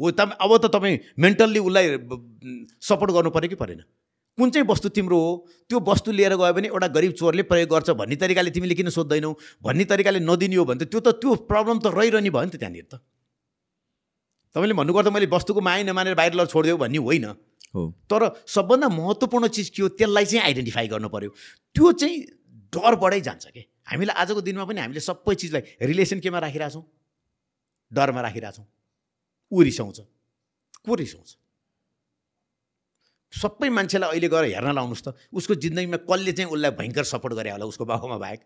हो 0.00 0.10
तपाईँ 0.10 0.38
अब 0.42 0.50
त 0.58 0.66
तपाईँ 0.74 0.96
मेन्टल्ली 1.18 1.60
उसलाई 1.60 1.86
सपोर्ट 2.82 3.10
गर्नु 3.12 3.30
पऱ्यो 3.30 3.48
कि 3.52 3.58
परेन? 3.62 3.82
कुन 4.38 4.50
चाहिँ 4.50 4.66
वस्तु 4.66 4.88
तिम्रो 4.88 5.18
हो 5.18 5.30
त्यो 5.68 5.78
वस्तु 5.80 6.12
लिएर 6.12 6.34
गयो 6.36 6.52
भने 6.52 6.68
एउटा 6.68 6.88
गरिब 6.88 7.12
चोरले 7.12 7.42
प्रयोग 7.44 7.68
गर्छ 7.68 7.90
भन्ने 8.00 8.16
तरिकाले 8.16 8.50
तिमीले 8.50 8.74
किन 8.74 8.88
सोध्दैनौ? 8.90 9.32
भन्ने 9.62 9.84
तरिकाले 9.84 10.20
नदिने 10.20 10.56
हो 10.56 10.64
भने 10.64 10.84
त 10.84 10.88
त्यो 10.88 11.00
त 11.00 11.20
त्यो 11.20 11.34
प्रब्लम 11.50 11.78
त 11.78 11.92
रहिरहने 11.92 12.30
भयो 12.30 12.44
नि 12.44 12.50
त 12.50 12.56
त्यहाँनिर 12.56 12.86
त। 12.88 12.94
तपाईँले 14.56 14.74
भन्नुपर्दा 14.74 15.10
मैले 15.12 15.26
वस्तुको 15.28 15.60
माया 15.60 15.84
नमानेर 15.84 16.14
बाहिर 16.16 16.32
लगेर 16.32 16.48
छोडिदियो 16.48 16.76
भन्ने 16.80 16.98
होइन। 16.98 17.24
हो। 17.76 17.82
तर 18.08 18.22
सबभन्दा 18.48 18.88
महत्त्वपूर्ण 18.88 19.48
चिज 19.48 19.68
के 19.68 19.82
हो 19.82 19.88
त्यसलाई 20.00 20.24
चाहिँ 20.24 20.44
आइडेन्टिफाई 20.44 20.88
गर्नु 20.88 21.08
पऱ्यो 21.08 21.30
त्यो 21.76 21.92
चाहिँ 21.92 22.16
डरबाटै 22.72 23.20
जान्छ 23.20 23.44
कि? 23.52 23.62
हामीलाई 23.84 24.16
आजको 24.16 24.40
दिनमा 24.40 24.64
पनि 24.64 24.80
हामीले 24.80 25.00
सबै 25.00 25.34
चिजलाई 25.36 25.62
रिलेसन 25.92 26.20
केमा 26.24 26.38
राखिरहेछौँ? 26.40 26.84
डरमा 27.92 28.20
राखिरहेछौँ? 28.20 28.66
ऊ 29.52 29.60
रिसाउँछ 29.60 29.98
को 30.88 30.94
रिसाउँछ 30.94 31.30
सबै 33.32 33.68
मान्छेलाई 33.68 34.08
अहिले 34.12 34.28
गएर 34.28 34.44
हेर्न 34.54 34.72
लाउनुहोस् 34.76 35.04
त। 35.04 35.08
उसको 35.32 35.54
जिन्दगीमा 35.56 35.98
कसले 36.04 36.32
चाहिँ 36.32 36.50
उसलाई 36.52 36.72
भयङ्कर 36.78 37.04
सपोर्ट 37.04 37.32
गरे 37.34 37.50
होला 37.56 37.64
उसको 37.64 37.84
बाबुमा 37.84 38.18
बाहेक? 38.20 38.40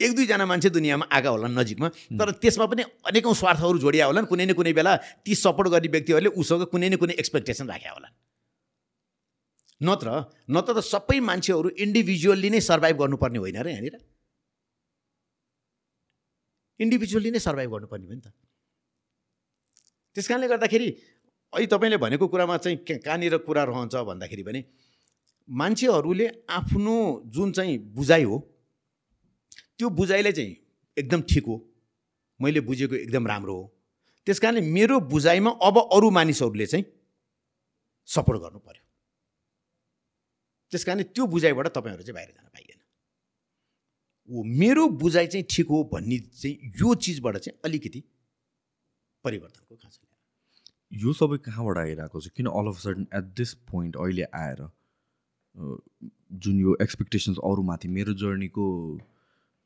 एक 0.00 0.12
दुईजना 0.16 0.44
मान्छे 0.44 0.68
दुनियाँमा 0.70 1.06
आएका 1.08 1.30
होलान् 1.30 1.56
नजिकमा 1.56 1.88
तर 2.20 2.28
त्यसमा 2.36 2.66
पनि 2.68 2.82
अनेकौँ 3.08 3.34
स्वार्थहरू 3.34 3.78
जोडिया 3.80 4.04
होलान्। 4.06 4.26
कुनै 4.28 4.44
न 4.46 4.52
कुनै 4.52 4.72
बेला 4.72 4.92
ती 5.24 5.32
सपोर्ट 5.34 5.68
गर्ने 5.72 5.88
व्यक्तिहरूले 5.88 6.30
उसँग 6.36 6.62
कुनै 6.72 6.88
न 6.92 6.96
कुनै 7.00 7.14
एक्सपेक्टेसन 7.16 7.66
राख्या 7.68 7.92
होलान्। 7.96 8.14
नत्र 9.80 10.08
नत्र 10.48 10.72
त 10.76 10.80
सबै 10.80 11.20
मान्छेहरू 11.20 11.68
इन्डिभिजुअल्ली 11.76 12.48
नै 12.50 12.60
सर्भाइभ 12.60 12.96
गर्नुपर्ने 12.96 13.38
होइन 13.38 13.56
र 13.60 13.68
यहाँनिर। 13.68 13.96
इन्डिभिजुअल्ली 16.80 17.30
नै 17.32 17.40
सर्भाइभ 17.40 17.70
गर्नुपर्ने 17.72 18.06
भयो 18.06 18.16
नि 18.16 18.24
त। 18.24 18.28
त्यस 20.16 20.28
कारणले 20.28 20.48
गर्दाखेरि 20.48 20.88
अहिले 21.52 21.66
तपाईँले 21.66 21.96
भनेको 21.96 22.28
कुरामा 22.28 22.56
चाहिँ 22.56 22.78
कहाँनिर 22.78 23.36
कुरा 23.38 23.64
रहन्छ 23.64 23.94
भन्दाखेरि 23.94 24.42
भने 24.42 24.64
मान्छेहरूले 25.48 26.26
आफ्नो 26.48 26.96
जुन 27.26 27.52
चाहिँ 27.52 27.78
बुझाइ 27.78 28.22
हो 28.22 28.38
त्यो 29.78 29.88
बुझाइलाई 29.90 30.32
चाहिँ 30.32 30.56
एकदम 30.98 31.22
ठिक 31.22 31.44
हो 31.46 31.56
मैले 32.40 32.60
बुझेको 32.60 32.94
एकदम 32.94 33.26
राम्रो 33.26 33.54
हो 33.54 33.64
त्यस 34.26 34.38
कारणले 34.40 34.60
मेरो 34.60 35.00
बुझाइमा 35.00 35.50
अब 35.62 35.78
अरू 35.92 36.10
मानिसहरूले 36.10 36.66
चाहिँ 36.66 36.84
सपोर्ट 38.08 38.40
गर्नु 38.40 38.58
पर्यो 38.58 38.84
त्यस 40.72 40.84
कारणले 40.84 41.04
त्यो 41.04 41.26
बुझाइबाट 41.26 41.68
तपाईँहरू 41.68 42.02
चाहिँ 42.02 42.14
बाहिर 42.14 42.30
जान 42.30 42.48
पाइएन 42.54 42.80
ऊ 44.28 44.42
मेरो 44.42 44.88
बुझाइ 45.02 45.26
चाहिँ 45.26 45.46
ठिक 45.50 45.68
हो 45.68 45.82
भन्ने 45.92 46.18
चाहिँ 46.18 46.72
यो 46.80 46.94
चिजबाट 46.94 47.36
चाहिँ 47.36 47.58
अलिकति 47.64 48.02
परिवर्तनको 49.24 49.76
खाँचो। 49.76 50.05
यो 50.92 51.12
सबै 51.12 51.38
कहाँबाट 51.44 51.78
आइरहेको 51.78 52.20
छ? 52.20 52.28
किन 52.36 52.46
all 52.46 52.66
of 52.68 52.78
sudden 52.80 53.06
at 53.14 53.24
this 53.36 53.54
point 53.70 53.96
अहिले 53.96 54.24
आएर 54.34 54.60
जुन 56.44 56.60
यो 56.60 56.76
एक्सपेक्टेसन्स 56.82 57.38
अरूमाथि 57.44 57.88
मेरो 57.88 58.12
जर्नीको 58.22 58.64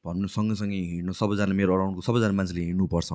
भन्नु 0.05 0.29
सँगसँगै 0.35 0.81
हिँड्नु 0.91 1.13
सबैजना 1.13 1.55
मेरो 1.55 1.75
अराउन्डको 1.75 2.03
सबैजना 2.09 2.33
मान्छेले 2.41 2.65
हिँड्नुपर्छ 2.65 3.13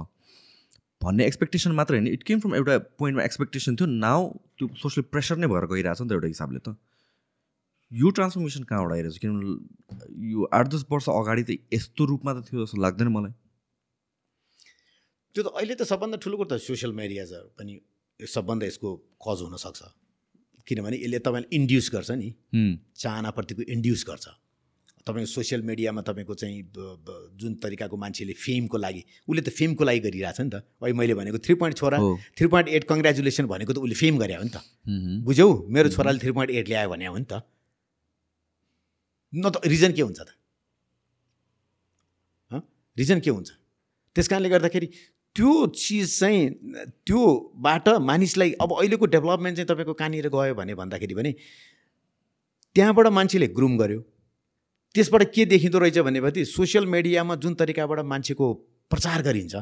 भन्ने 1.01 1.25
एक्सपेक्टेसन 1.25 1.71
मात्र 1.75 1.93
होइन। 1.95 2.07
इट 2.07 2.23
केम 2.23 2.39
फ्रम 2.39 2.55
एउटा 2.55 2.77
पोइन्टमा 2.99 3.23
एक्सपेक्टेसन 3.23 3.75
थियो। 3.75 3.87
नाउ 3.87 4.29
त्यो 4.57 4.67
सोसियल 4.81 5.05
प्रेसर 5.11 5.37
नै 5.37 5.47
भएर 5.47 5.65
गइरहेको 5.71 5.95
छ 5.95 6.01
नि 6.01 6.09
त 6.09 6.11
एउटा 6.13 6.27
हिसाबले 6.27 6.59
त। 6.59 6.77
यो 7.91 8.09
ट्रान्सफर्मेसन 8.17 8.63
कहाँबाट 8.69 8.91
आइरहेको 8.93 9.15
छ 9.15 9.19
किनभने 9.23 10.31
यो 10.31 10.47
आठ 10.53 10.65
दस 10.75 10.85
वर्ष 10.91 11.09
अगाडि 11.09 11.43
त 11.43 11.51
यस्तो 11.73 12.05
रूपमा 12.11 12.31
त 12.33 12.47
थियो 12.47 12.65
जस्तो 12.65 12.81
लाग्दैन 12.81 13.09
मलाई। 13.17 13.33
त्यो 15.35 15.41
त 15.43 15.47
अहिले 15.51 15.75
त 15.75 15.83
सबभन्दा 15.83 16.17
ठुलो 16.23 16.35
कुरो 16.37 16.49
त 16.53 16.61
सोसियल 16.63 16.93
मिडिया 16.95 17.25
छ 17.27 17.43
पनि 17.59 17.73
सबभन्दा 18.19 18.65
यसको 18.65 18.89
कज 19.19 19.39
हुनसक्छ। 19.45 19.81
किनभने 20.67 20.97
यसले 20.97 21.19
तपाईँलाई 21.19 21.49
इन्ड्युस 21.57 21.87
गर्छ 21.93 22.11
नि। 22.15 22.29
चाहनाप्रतिको 22.95 23.61
इन्ड्युस 23.75 24.03
गर्छ। 24.09 24.25
तपाईँको 25.05 25.29
सोसियल 25.29 25.61
मिडियामा 25.61 26.01
तपाईँको 26.01 26.33
चाहिँ 26.33 26.61
जुन 27.37 27.53
तरिकाको 27.61 27.93
मान्छेले 27.93 28.33
फेमको 28.33 28.77
लागि 28.77 29.01
उसले 29.29 29.41
त 29.45 29.49
फेमको 29.53 29.83
लागि 29.85 29.99
गरिरहेछ 30.01 30.39
नि 30.41 30.49
त। 30.49 30.65
अहिले 30.81 30.97
मैले 30.97 31.13
भनेको 31.13 31.37
थ्री 31.45 31.53
पोइन्ट 31.61 31.77
छोरा 31.77 31.97
थ्री 32.33 32.47
पोइन्ट 32.49 32.67
एट 32.73 32.83
कङ्ग्रेचुलेसन 32.89 33.45
भनेको 33.45 33.73
त 33.73 33.77
उसले 33.85 33.95
फेम 34.01 34.17
गरे 34.17 34.33
हो 34.33 34.43
नि 34.47 34.49
त। 34.49 34.65
बुझ्यौ 35.21 35.47
मेरो 35.69 35.89
छोराले 35.93 36.19
थ्री 36.23 36.31
पोइन्ट 36.33 36.51
एट 36.57 36.65
ल्यायो 36.73 36.89
भने 36.89 37.05
हो 37.05 37.17
नि 37.21 37.27
त। 37.29 37.45
न 39.33 39.45
त 39.53 39.61
रिजन 39.61 39.93
के 39.93 40.01
हुन्छ 40.01 40.19
त? 40.25 40.29
रिजन 42.97 43.19
के 43.19 43.29
हुन्छ? 43.29 43.49
त्यस 44.15 44.27
कारणले 44.31 44.49
गर्दाखेरि 44.49 44.87
त्यो 45.35 45.65
चिज 45.75 46.19
चाहिँ 46.19 46.49
त्योबाट 47.05 47.89
मानिसलाई 48.01 48.51
अब 48.61 48.73
अहिलेको 48.79 49.05
डेभलपमेन्ट 49.05 49.57
चाहिँ 49.57 49.67
तपाईँको 49.67 49.93
कहाँनिर 49.93 50.27
गयो 50.31 50.55
भने 50.55 50.75
भन्दाखेरि 50.75 51.15
भने 51.15 51.31
त्यहाँबाट 52.75 53.07
मान्छेले 53.07 53.47
ग्रुम 53.47 53.77
गर्यो। 53.77 53.99
त्यसबाट 54.95 55.23
के 55.35 55.45
देखिँदो 55.45 55.79
रहेछ 55.79 55.97
भनेपछि 55.99 56.45
सोसियल 56.45 56.85
मिडियामा 56.87 57.35
जुन 57.35 57.53
तरिकाबाट 57.55 57.99
मान्छेको 58.05 58.53
प्रचार 58.91 59.21
गरिन्छ 59.21 59.55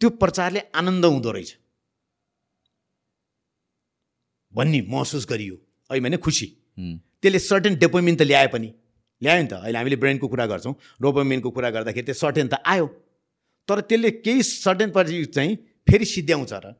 त्यो 0.00 0.08
प्रचारले 0.20 0.60
आनन्द 0.74 1.04
हुँदो 1.04 1.30
रहेछ। 1.32 1.56
भन्ने 4.52 4.80
महसुस 4.88 5.26
गरियो। 5.30 5.54
अहिले 5.90 6.04
भने 6.04 6.16
खुसी। 6.16 6.46
हुँ, 6.78 6.96
त्यसले 7.22 7.38
सर्टेन 7.38 7.74
डेपोमिन 7.78 8.16
त 8.16 8.22
ल्याए 8.22 8.46
पनि। 8.52 8.68
ल्यायो 9.22 9.42
नि 9.42 9.48
त। 9.48 9.52
अहिले 9.52 9.78
हामीले 9.78 9.96
ब्रेनको 9.96 10.28
कुरा 10.28 10.46
गर्छौँ। 10.46 10.74
डोपोमिनको 11.02 11.50
कुरा 11.50 11.70
गर्दाखेरि 11.70 12.06
त्यो 12.06 12.14
सर्टेन 12.14 12.48
त 12.48 12.60
आयो। 12.66 12.86
तर 13.70 13.80
त्यसले 13.86 14.10
केही 14.26 14.42
सर्टेन 14.42 14.90
पछि 14.90 15.24
चाहिँ 15.30 15.56
फेरि 15.86 16.04
सिद्ध्याउँछ 16.04 16.52
र। 16.52 16.74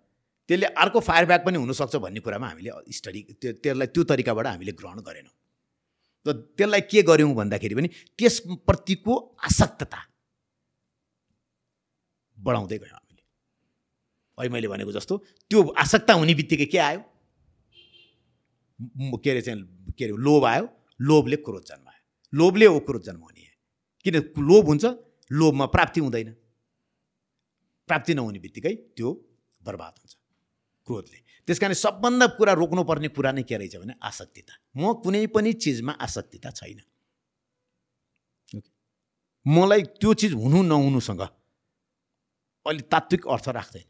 त्यसले 0.48 0.66
अर्को 0.66 1.00
फायर 1.00 1.24
ब्याक 1.30 1.44
पनि 1.46 1.58
हुनसक्छ 1.62 1.96
भन्ने 2.02 2.20
कुरामा 2.20 2.46
हामीले 2.48 2.70
स्टडी 2.90 3.20
त्यो 3.38 3.52
त्यसलाई 3.62 3.86
त्यो 3.94 4.02
तरिकाबाट 4.10 4.46
हामीले 4.46 4.72
ग्रहण 4.74 4.98
गरेनौँ। 5.06 5.34
र 6.26 6.32
त्यसलाई 6.58 6.82
के 6.90 7.02
गऱ्यौँ 7.06 7.34
भन्दाखेरि 7.34 7.74
पनि 7.74 7.88
त्यसप्रतिको 8.18 9.14
आसक्तता 9.46 10.00
बढाउँदै 12.38 12.78
गयौँ 12.82 12.98
हामीले। 12.98 13.22
अहिले 14.38 14.50
मैले 14.50 14.68
भनेको 14.68 14.92
जस्तो 14.92 15.14
त्यो 15.46 15.62
आसक्ता 15.78 16.12
हुने 16.18 16.34
बित्तिकै 16.34 16.66
के 16.66 16.78
आयो? 16.78 17.00
के 19.22 19.30
अरे 19.30 19.42
चाहिँ 19.46 19.94
के 19.94 20.04
अरे 20.04 20.14
लोभ 20.18 20.44
आयो। 20.44 20.64
लोभले 21.00 21.36
क्रोध 21.46 21.64
जन्मायो। 21.64 22.02
लोभले 22.32 22.66
हो 22.66 22.78
क्रोध 22.80 23.02
जन्माउने। 23.02 23.46
किन 24.04 24.14
लोभ 24.42 24.64
हुन्छ? 24.66 24.84
लोभमा 25.30 25.66
प्राप्ति 25.66 26.00
हुँदैन। 26.00 26.34
प्राप्ति 27.90 28.14
नहुने 28.14 28.38
बित्तिकै 28.38 28.74
त्यो 28.96 29.10
बर्बाद 29.60 29.94
हुन्छ 29.98 30.12
क्रोधले। 30.88 31.18
त्यस 31.48 31.58
कारण 31.58 31.74
सबभन्दा 31.74 32.26
कुरा 32.38 32.52
रोक्नुपर्ने 32.62 33.08
कुरा 33.16 33.30
नै 33.32 33.42
के 33.42 33.56
रहेछ 33.58 33.76
भने 33.82 33.94
आसक्तिता। 34.00 34.52
म 34.76 34.94
कुनै 35.02 35.26
पनि 35.34 35.52
चिजमा 35.58 35.92
आसक्तिता 35.98 36.50
छैन। 36.58 36.80
मलाई 39.46 39.82
त्यो 40.00 40.10
चिज 40.20 40.32
हुनु 40.36 40.62
नहुनुसँग 40.62 41.22
अलि 42.66 42.82
तात्विक 42.92 43.22
अर्थ 43.26 43.46
राख्दैन। 43.56 43.88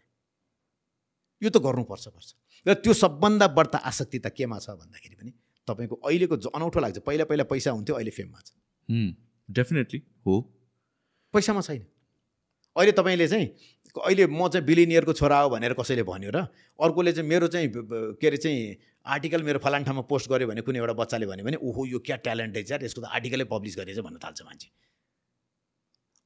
यो 1.43 1.49
त 1.51 1.57
गर्नुपर्छ 1.59 2.07
पर्छ। 2.09 2.29
र 2.67 2.75
त्यो 2.79 2.93
सबभन्दा 2.95 3.47
बढ्ता 3.57 3.79
आसक्तिता 3.91 4.29
केमा 4.31 4.59
छ 4.61 4.77
भन्दाखेरि 4.79 5.17
पनि 5.21 5.33
तपाईँको 5.69 5.97
अहिलेको 6.01 6.37
जो 6.37 6.49
अनौठो 6.55 6.79
लाग्छ। 6.81 6.99
पहिला 7.03 7.25
पहिला 7.27 7.45
पैसा 7.51 7.71
हुन्थ्यो 7.77 7.95
अहिले 7.97 8.13
फेममा 8.15 8.41
छ। 8.41 8.49
डेफिनेटली 9.49 10.01
हो। 10.27 10.35
पैसामा 11.35 11.61
छैन। 11.61 11.83
अहिले 12.77 12.93
तपाईँले 12.93 13.27
चाहिँ 13.29 13.47
अहिले 13.99 14.26
म 14.26 14.49
चाहिँ 14.49 14.66
बिलिनियरको 14.66 15.12
छोरा 15.12 15.38
हो 15.41 15.49
भनेर 15.51 15.74
कसैले 15.74 16.03
भन्यो 16.07 16.30
र 16.30 16.47
अर्कोले 16.78 17.12
चाहिँ 17.12 17.28
मेरो 17.28 17.49
चाहिँ 17.49 17.68
के 18.22 18.26
अरे 18.26 18.36
चाहिँ 18.36 18.76
आर्टिकल 19.07 19.43
मेरो 19.43 19.59
फलान 19.59 19.84
ठाउँमा 19.84 20.03
पोस्ट 20.07 20.30
गर्यो 20.30 20.47
भने 20.49 20.62
कुनै 20.62 20.78
एउटा 20.78 20.95
बच्चाले 20.95 21.26
भन्यो 21.26 21.45
भने 21.45 21.59
ओहो 21.59 21.86
यो 21.86 21.99
क्या 21.99 22.16
ट्यालेन्ट 22.22 22.55
रहेछ 22.57 22.82
यसको 22.86 23.01
त 23.01 23.11
आर्टिकलै 23.11 23.45
पब्लिस 23.51 23.76
गरेछ 23.78 23.99
भन्न 23.99 24.18
थाल्छ 24.22 24.43
मान्छे। 24.47 24.68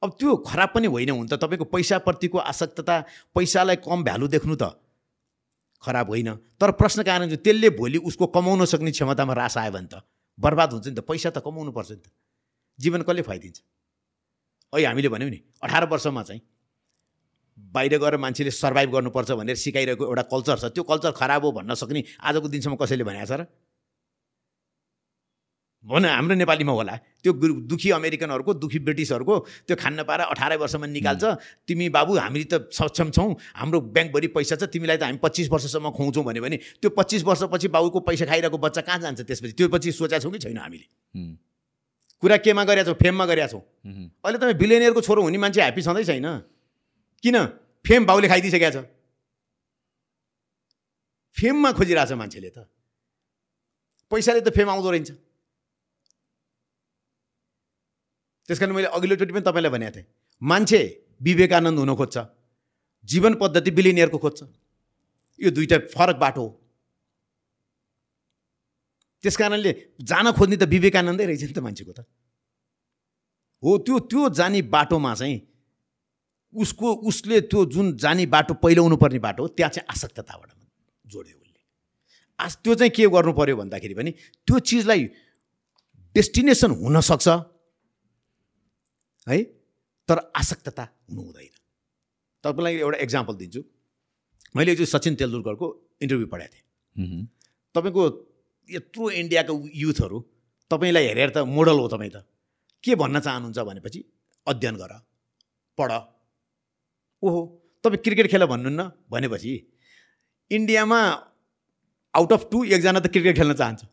अब 0.02 0.10
त्यो 0.20 0.36
खराब 0.44 0.70
पनि 0.74 0.86
होइन 0.92 1.10
हुन 1.10 1.26
त 1.26 1.40
तपाईँको 1.40 1.64
पैसाप्रतिको 1.72 2.38
आसक्तता 2.38 2.94
पैसालाई 3.32 3.76
कम 3.80 4.04
भ्यालु 4.04 4.28
देख्नु 4.28 4.56
त 4.60 4.76
खराब 5.82 6.08
होइन। 6.08 6.30
तर 6.60 6.70
प्रश्न 6.76 7.02
कारण 7.02 7.32
चाहिँ 7.32 7.42
त्यसले 7.42 7.70
भोलि 7.72 7.98
उसको 8.04 8.26
कमाउन 8.28 8.64
सक्ने 8.68 8.90
क्षमतामा 8.90 9.32
रास 9.32 9.56
आयो 9.58 9.72
भने 9.72 9.88
त 9.88 10.04
बर्बाद 10.38 10.72
हुन्छ 10.72 10.86
नि 10.88 10.94
त 10.94 11.00
पैसा 11.00 11.30
त 11.30 11.40
कमाउनु 11.40 11.72
पर्छ 11.72 11.90
नि 11.90 12.02
त। 12.04 12.12
जीवन 12.78 13.02
कसले 13.02 13.22
फाइदिन्छ? 13.22 13.58
अहिले 14.72 14.86
हामीले 14.86 15.08
भन्यौँ 15.08 15.30
नि 15.30 15.40
अठार 15.62 15.88
वर्षमा 15.88 16.22
चाहिँ 16.22 16.42
बाहिर 17.74 17.98
गएर 17.98 18.16
मान्छेले 18.22 18.50
सर्भाइभ 18.54 18.90
गर्नुपर्छ 18.94 19.30
भनेर 19.34 19.56
सिकाइरहेको 19.58 20.04
एउटा 20.06 20.24
कल्चर 20.30 20.56
छ। 20.56 20.64
त्यो 20.70 20.82
कल्चर 20.86 21.10
खराब 21.18 21.44
हो 21.44 21.52
भन्न 21.58 21.74
सक्ने 21.74 22.00
आजको 22.22 22.48
दिनसम्म 22.48 22.76
कसैले 22.78 23.04
भनेको 23.04 23.26
छ 23.26 23.34
र? 23.34 23.46
भन 25.84 26.04
हाम्रो 26.08 26.34
नेपालीमा 26.40 26.72
होला। 26.72 26.94
त्यो 27.20 27.32
दुखी 27.68 27.90
अमेरिकनहरूको 27.92 28.52
दुखी 28.56 28.78
ब्रिटिसहरूको 28.88 29.34
त्यो 29.68 29.76
खान 29.76 30.00
नपाएर 30.00 30.20
अठार 30.32 30.56
वर्षमा 30.56 30.86
निकाल्छ। 30.88 31.24
तिमी 31.68 31.92
बाबु 31.92 32.16
हामी 32.16 32.44
त 32.48 32.72
सक्षम 32.72 33.12
छौँ। 33.12 33.36
हाम्रो 33.52 33.78
ब्याङ्कभरि 33.92 34.28
पैसा 34.32 34.56
छ 34.56 34.72
तिमीलाई 34.72 34.96
त 34.96 35.04
हामी 35.04 35.20
पच्चिस 35.20 35.52
वर्षसम्म 35.52 35.92
खुवाउँछौँ 35.92 36.24
भन्यो 36.24 36.40
भने 36.40 36.56
त्यो 36.80 36.88
पच्चिस 36.88 37.22
वर्षपछि 37.28 37.68
बाबुको 37.68 38.00
पैसा 38.00 38.24
खाइरहेको 38.24 38.58
बच्चा 38.64 38.80
कहाँ 38.80 38.98
जान्छ 39.04 39.28
त्यसपछि? 39.28 39.52
त्यो 39.60 39.68
पछि 39.68 39.92
सोचेका 39.92 40.24
छौँ 40.24 40.32
कि 40.32 40.38
छैन 40.40 40.56
हामीले। 40.56 40.88
कुरा 42.22 42.36
केमा 42.40 42.64
गरेका 42.64 42.88
छौँ 42.88 42.96
फेममा 42.96 43.24
गरेका 43.28 43.48
छौँ। 43.52 43.62
अहिले 44.24 44.38
तपाईँ 44.40 44.56
बिलियनियरको 44.56 45.00
छोरो 45.04 45.20
हुने 45.20 45.36
मान्छे 45.36 45.60
ह्याप्पी 45.60 45.82
छँदै 45.84 46.04
छैन। 46.08 46.28
किन? 47.20 47.36
फेम 47.84 48.06
बाउले 48.06 48.28
खाइदिइसकेको 48.28 48.70
छ। 48.70 48.84
फेममा 51.36 51.70
खोजिरहेछ 51.72 52.12
मान्छेले 52.12 52.50
त। 52.50 52.58
पैसाले 54.12 54.40
त 54.40 54.48
फेम 54.54 54.68
आउँदो 54.70 54.90
रहेछ। 54.90 55.10
त्यस 58.48 58.58
कारण 58.58 58.72
मैले 58.72 58.88
अघिल्लोचोटि 58.88 59.32
पनि 59.32 59.44
तपाईँलाई 59.44 59.72
भनेको 59.72 59.92
थिएँ 59.96 60.06
मान्छे 60.42 60.80
विवेकानन्द 61.22 61.78
हुन 61.78 61.92
खोज्छ 61.96 62.16
जीवन 63.04 63.34
पद्धति 63.40 63.70
बिलिनियरको 63.70 64.18
खोज्छ। 64.18 64.40
यो 65.38 65.50
दुइटा 65.50 65.78
फरक 65.92 66.16
बाटो 66.16 66.40
हो। 66.40 66.50
त्यस 69.24 69.36
कारणले 69.36 69.72
जान 70.00 70.32
खोज्ने 70.32 70.56
त 70.56 70.64
विवेकानन्दै 70.68 71.24
रहेछ 71.26 71.42
नि 71.42 71.52
त 71.52 71.58
मान्छेको 71.58 71.92
त। 71.92 72.00
हो 73.62 73.70
त्यो 73.84 73.98
त्यो 74.08 74.22
जाने 74.38 74.60
बाटोमा 74.68 75.14
चाहिँ 75.14 75.36
उसको 76.54 76.94
उसले 77.08 77.40
त्यो 77.50 77.64
जुन 77.66 77.96
जाने 77.96 78.26
बाटो 78.26 78.54
पहिल्याउनु 78.54 78.96
पर्ने 78.96 79.18
बाटो 79.18 79.42
हो 79.42 79.48
त्यहाँ 79.48 79.70
चाहिँ 79.70 79.86
आसक्तताबाट 79.90 80.50
जोड्यो 81.04 81.36
उसले। 81.36 81.60
आस 82.38 82.56
त्यो 82.62 82.74
चाहिँ 82.74 82.90
के 82.90 83.06
गर्नु 83.08 83.32
पर्यो 83.32 83.56
भन्दाखेरि 83.56 83.94
पनि 83.94 84.10
त्यो 84.46 84.58
चिजलाई 84.60 85.02
डेस्टिनेसन 86.14 86.70
हुनसक्छ 86.70 87.28
है? 89.26 89.42
तर 90.08 90.18
आसक्तता 90.36 90.82
हुनु 91.10 91.22
हुँदैन। 91.22 91.54
तपाईँलाई 92.44 92.74
एउटा 92.78 92.98
इक्जाम्पल 93.02 93.34
दिन्छु। 93.34 93.60
मैले 94.56 94.74
चाहिँ 94.76 94.86
सचिन 94.86 95.14
तेन्दुलकरको 95.16 95.66
इन्टरभ्यू 96.02 96.28
पढाएको 96.28 96.54
थिएँ। 96.54 97.26
तपाईँको 97.74 98.02
यत्रो 98.68 99.10
इन्डियाको 99.10 99.54
युथहरू 99.74 100.18
तपाईँलाई 100.70 101.04
हेरेर 101.06 101.30
त 101.30 101.36
मोडल 101.48 101.78
हो 101.80 101.88
तपाईँ 101.88 102.12
त। 102.14 102.22
के 102.84 102.94
भन्न 102.94 103.20
चाहनुहुन्छ 103.20 103.58
भनेपछि 103.58 104.00
अध्ययन 104.46 104.76
गर 104.76 104.92
पढ। 105.78 105.90
ओहो 107.24 107.40
तपाईँ 107.84 108.02
क्रिकेट 108.04 108.26
खेल 108.30 108.44
भन्नुहुन्न? 108.52 108.82
भनेपछि 109.10 109.52
इन्डियामा 110.50 111.00
आउट 112.14 112.32
अफ 112.32 112.42
टू 112.52 112.64
एकजना 112.64 113.00
त 113.00 113.06
क्रिकेट 113.10 113.36
खेल्न 113.36 113.54
चाहन्छ। 113.54 113.84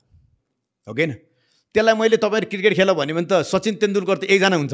हो 0.88 0.94
कि 0.94 1.06
त्यसलाई 1.76 1.96
मैले 1.96 2.18
तपाईँहरू 2.18 2.50
क्रिकेट 2.52 2.74
खेल 2.76 2.92
भन्यो 2.94 3.16
भने 3.16 3.28
त 3.32 3.42
सचिन 3.48 3.76
तेन्दुलकर 3.80 4.18
त 4.18 4.24
एकजना 4.28 4.56
हुन्छ। 4.56 4.74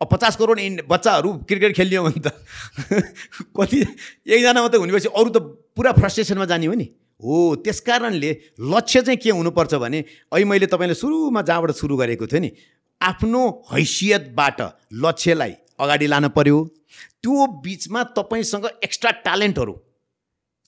अब 0.00 0.08
पचास 0.10 0.36
करोड 0.36 0.58
इन्ड 0.58 0.80
बच्चाहरू 0.88 1.30
क्रिकेट 1.48 1.72
खेलियो 1.76 2.02
भने 2.02 2.20
त 2.24 2.32
कति 3.56 3.78
एकजना 4.26 4.60
मात्रै 4.60 4.80
हुनेपछि 4.80 5.08
अरू 5.12 5.28
त 5.30 5.38
पुरा 5.76 5.92
फ्रस्ट्रेसनमा 5.92 6.44
जाने 6.50 6.66
हो 6.66 6.74
नि। 6.74 6.86
हो 7.20 7.36
त्यस 7.62 7.80
कारणले 7.84 8.30
लक्ष्य 8.72 9.02
चाहिँ 9.02 9.20
के 9.20 9.30
हुनुपर्छ 9.30 9.74
भने 9.76 9.98
अहिले 10.32 10.44
मैले 10.50 10.66
तपाईँले 10.72 10.96
सुरुमा 10.96 11.42
जहाँबाट 11.44 11.70
सुरु 11.76 11.96
गरेको 11.96 12.26
थिएँ 12.26 12.40
नि 12.40 12.50
आफ्नो 13.00 13.42
हैसियतबाट 13.72 14.60
लक्ष्यलाई 15.04 15.52
अगाडि 15.78 16.06
लान 16.06 16.28
पर्यो। 16.32 16.56
त्यो 17.24 17.46
बिचमा 17.62 18.02
तपाईँसँग 18.16 18.66
एक्स्ट्रा 18.84 19.10
ट्यालेन्टहरू 19.24 19.74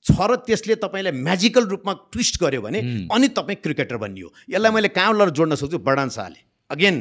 छ 0.04 0.18
र 0.20 0.36
त्यसले 0.46 0.74
तपाईँलाई 0.82 1.12
म्याजिकल 1.22 1.64
रूपमा 1.72 1.92
ट्विस्ट 2.12 2.40
गर्यो 2.42 2.60
भने। 2.60 2.80
अनि 3.06 3.28
तपाईँ 3.28 3.58
क्रिकेटर 3.62 3.96
बनियो। 3.96 4.28
यसलाई 4.50 4.72
मैले 4.72 4.88
कहाँबाट 4.90 5.28
जोड्न 5.30 5.54
सक्छु? 5.54 5.78
वर्णन 5.78 6.08
शाहले। 6.10 6.40
अगेन 6.70 6.96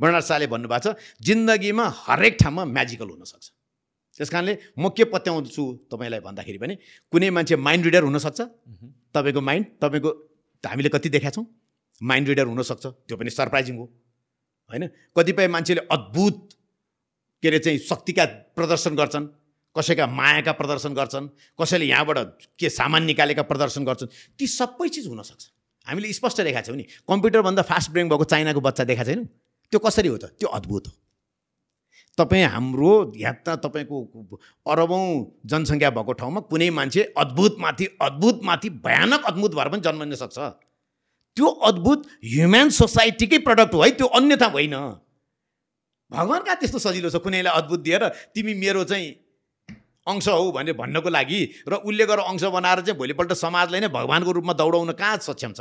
वर्णन 0.00 0.20
शाहले 0.20 0.46
भन्नुभएको 0.46 0.92
छ 0.92 0.96
जिन्दगीमा 1.20 1.84
हरेक 1.96 2.36
ठाउँमा 2.42 2.64
म्याजिकल 2.66 3.08
हुनसक्छ 3.08 3.46
त्यस 4.20 4.30
कारणले 4.30 4.54
म 4.78 4.88
के 4.92 5.04
पत्याउँछु 5.08 5.62
तपाईँलाई 5.92 6.20
भन्दाखेरि 6.20 6.58
पनि 6.58 6.74
कुनै 7.12 7.30
मान्छे 7.30 7.56
माइन्ड 7.56 7.84
रिडर 7.84 8.02
हुनसक्छ 8.04 8.40
तपाईँको 9.14 9.40
माइन्ड 9.40 9.66
तपाईँको 9.80 10.10
हामीले 10.64 10.88
कति 10.88 11.08
देखाएको 11.08 11.34
छौँ? 11.34 11.46
माइन्ड 12.00 12.28
रिडर 12.28 12.46
हुनसक्छ 12.46 12.84
त्यो 12.86 13.16
पनि 13.16 13.30
सरप्राइजिङ 13.30 13.76
हो। 13.76 13.84
होइन? 14.70 14.84
कतिपय 15.16 15.48
मान्छेले 15.48 15.80
अद्भुत 15.90 16.55
के 17.42 17.48
अरे 17.48 17.58
चाहिँ 17.58 17.78
शक्तिका 17.78 18.24
प्रदर्शन 18.56 18.94
गर्छन् 18.96 19.26
कसैका 19.76 20.06
मायाका 20.06 20.52
प्रदर्शन 20.52 20.94
गर्छन् 20.94 21.28
कसैले 21.60 21.86
यहाँबाट 21.86 22.18
के 22.58 22.68
सामान 22.70 23.04
निकालेका 23.04 23.42
प्रदर्शन 23.42 23.84
गर्छन् 23.84 24.08
ती 24.38 24.46
सबै 24.46 24.88
चिज 24.88 25.06
हुनसक्छ 25.06 25.44
हामीले 25.86 26.12
स्पष्ट 26.12 26.40
देखाएको 26.42 26.66
छौँ 26.66 26.76
नि 26.76 26.84
कम्प्युटरभन्दा 27.08 27.62
फास्ट 27.62 27.90
ब्रेन 27.90 28.08
भएको 28.08 28.24
चाइनाको 28.24 28.60
बच्चा 28.60 28.84
देखाएको 28.84 29.10
छैनौँ? 29.10 29.26
त्यो 29.72 29.78
कसरी 29.78 30.08
हो 30.08 30.16
त? 30.16 30.24
त्यो 30.38 30.48
अद्भुत 30.48 30.86
हो। 30.86 30.92
तपाईँ 32.18 32.44
हाम्रो 32.48 33.12
यहाँ 33.16 33.34
त 33.46 33.60
तपाईँको 33.62 33.96
अरबौँ 34.66 35.04
जनसङ्ख्या 35.46 35.90
भएको 35.90 36.12
ठाउँमा 36.12 36.40
कुनै 36.50 36.70
मान्छे 36.70 37.02
अद्भुतमाथि 37.16 37.86
अद्भुतमाथि 38.00 38.68
भयानक 38.82 39.24
अद्भुत 39.26 39.54
भएर 39.54 39.68
पनि 39.68 39.80
जन्मिन 39.84 40.14
सक्छ। 40.14 40.38
त्यो 41.36 41.46
अद्भुत 41.46 42.06
ह्युम्यान 42.24 42.70
सोसाइटीकै 42.72 43.38
प्रडक्ट 43.38 43.74
हो 43.74 43.82
है 43.82 43.90
त्यो 43.90 44.06
अन्यथा 44.18 44.46
होइन। 44.46 44.74
भगवान् 46.10 46.44
कहाँ 46.44 46.56
त्यस्तो 46.56 46.78
सजिलो 46.78 47.10
छ 47.10 47.16
कुनैलाई 47.18 47.52
अद्भुत 47.60 47.80
दिएर 47.80 48.02
तिमी 48.34 48.54
मेरो 48.54 48.84
चाहिँ 48.84 49.06
अंश 50.06 50.28
हौ 50.28 50.50
भनेर 50.52 50.76
भन्नको 50.78 51.08
लागि 51.10 51.40
र 51.66 51.82
उसले 51.82 52.06
गएर 52.06 52.20
अंश 52.30 52.44
बनाएर 52.54 52.80
चाहिँ 52.86 52.98
भोलिपल्ट 52.98 53.32
समाजलाई 53.34 53.80
नै 53.80 53.88
भगवान्को 53.90 54.30
रूपमा 54.38 54.54
दौडाउन 54.54 54.92
कहाँ 54.94 55.18
सक्षम 55.26 55.52
छ? 55.58 55.60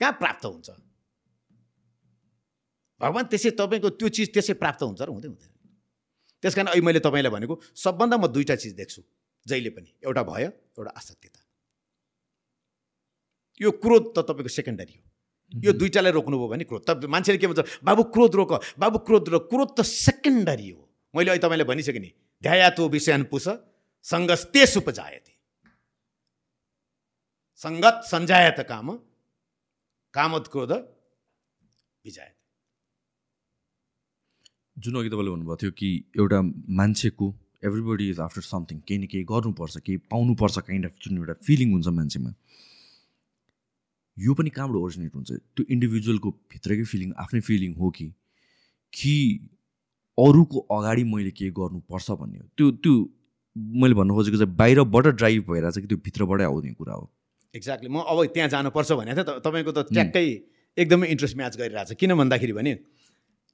कहाँ 0.00 0.12
प्राप्त 0.18 0.44
हुन्छ? 0.44 0.68
भगवान् 3.00 3.30
त्यसै 3.30 3.50
तपाईँको 3.54 3.88
त्यो 3.94 4.08
चिज 4.10 4.28
त्यसै 4.34 4.54
प्राप्त 4.58 4.82
हुन्छ 4.82 5.00
र 5.02 5.10
हुँदै 5.14 5.28
हुँदैन। 5.30 5.50
त्यस 6.42 6.54
कारण 6.54 6.68
अहिले 6.74 6.86
मैले 6.86 7.00
तपाईँलाई 7.06 7.30
भनेको 7.30 7.54
सबभन्दा 7.78 8.16
म 8.18 8.26
दुईवटा 8.26 8.56
चिज 8.58 8.74
देख्छु 8.74 9.02
जहिले 9.46 9.70
पनि। 9.70 9.90
एउटा 10.02 10.22
भय 10.26 10.44
एउटा 10.74 10.90
आसक्तिता 10.90 11.40
यो 13.60 13.70
क्रोध 13.78 14.04
त 14.10 14.26
तपाईँको 14.26 14.50
सेकेन्डरी 14.50 14.94
हो। 14.98 15.07
यो 15.52 15.72
दुइटालाई 15.72 16.12
रोक्नुभयो 16.12 16.48
भने 16.48 16.64
क्रोध। 16.64 16.82
त 16.84 17.04
मान्छेले 17.06 17.38
के 17.38 17.46
भन्छ 17.46 17.80
बाबु 17.84 18.02
क्रोध 18.14 18.34
रोक 18.34 18.52
बाबु 18.78 18.98
क्रोध 19.06 19.28
रोक 19.28 19.48
क्रोध 19.48 19.70
त 19.76 19.80
सेकेन्डरी 19.82 20.68
हो। 20.70 20.80
मैले 21.14 21.30
अहिले 21.30 21.42
तपाईँलाई 21.42 21.66
भनिसकेँ 21.66 22.00
नि 22.00 22.10
ध्याया 22.42 22.68
तो 22.76 22.88
विषयान 22.88 23.22
पुष 23.32 23.48
सङ्गस्ते 24.06 24.66
सुपजायते 24.66 25.32
सङ्गत 27.60 27.96
सञ्जायत 28.06 28.58
काम 28.68 28.88
कामत 30.14 30.44
क्रोध 30.52 30.72
विजायत। 32.04 32.36
जुन 34.76 34.94
अघि 34.98 35.08
तपाईँले 35.10 35.30
भन्नुभएको 35.30 35.56
थियो 35.62 35.70
कि 35.74 35.88
एउटा 36.18 36.38
मान्छेको 36.78 37.26
एभ्रिबडी 37.66 38.06
इज 38.10 38.20
आफ्टर 38.20 38.42
समथिङ 38.46 38.78
केही 38.86 38.98
न 38.98 39.06
केही 39.10 39.24
गर्नुपर्छ 39.26 39.76
केही 39.82 39.96
पाउनुपर्छ 40.12 40.58
काइन्ड 40.68 40.86
अफ 40.86 40.94
जुन 41.02 41.18
एउटा 41.18 41.34
फिलिङ 41.46 41.68
हुन्छ 41.72 41.88
मान्छेमा। 41.98 42.30
यो 44.18 44.34
पनि 44.34 44.50
कहाँबाट 44.50 44.76
ओरिजिनेट 44.76 45.14
हुन्छ। 45.14 45.30
त्यो 45.54 45.64
इन्डिभिजुअलको 45.70 46.30
भित्रकै 46.52 46.84
फिलिङ 46.84 47.12
आफ्नै 47.22 47.40
फिलिङ 47.40 47.74
हो 47.78 47.90
कि? 47.90 48.06
कि 48.92 49.14
अरूको 50.18 50.58
अगाडि 50.74 51.04
मैले 51.04 51.30
के 51.30 51.50
गर्नुपर्छ 51.54 52.10
भन्ने 52.10 52.38
हो? 52.38 52.46
त्यो 52.56 52.66
त्यो 52.82 52.94
मैले 53.56 53.94
भन्नु 53.94 54.14
खोजेको 54.14 54.36
चाहिँ 54.38 54.54
बाहिरबाट 54.56 55.06
ड्राइभ 55.18 55.42
भइरहेको 55.50 55.70
छ 55.70 55.82
कि 55.82 55.86
त्यो 55.86 55.98
भित्रबाटै 56.06 56.44
आउने 56.44 56.72
कुरा 56.74 56.94
हो। 56.94 57.04
एक्ज्याक्टली 57.54 57.88
म 57.88 58.02
अब 58.02 58.24
त्यहाँ 58.34 58.48
जानुपर्छ 58.48 58.90
थिएँ 58.90 59.14
त। 59.14 59.30
तपाईँको 59.46 59.72
त 59.72 59.78
ट्याक्कै 59.94 60.26
एकदमै 60.78 61.06
इन्ट्रेस्ट 61.14 61.36
म्याच 61.36 61.54
गरिरहेको 61.58 61.94
छ 61.94 61.98
किन 61.98 62.14
भन्दाखेरि 62.18 62.52
भने 62.58 62.72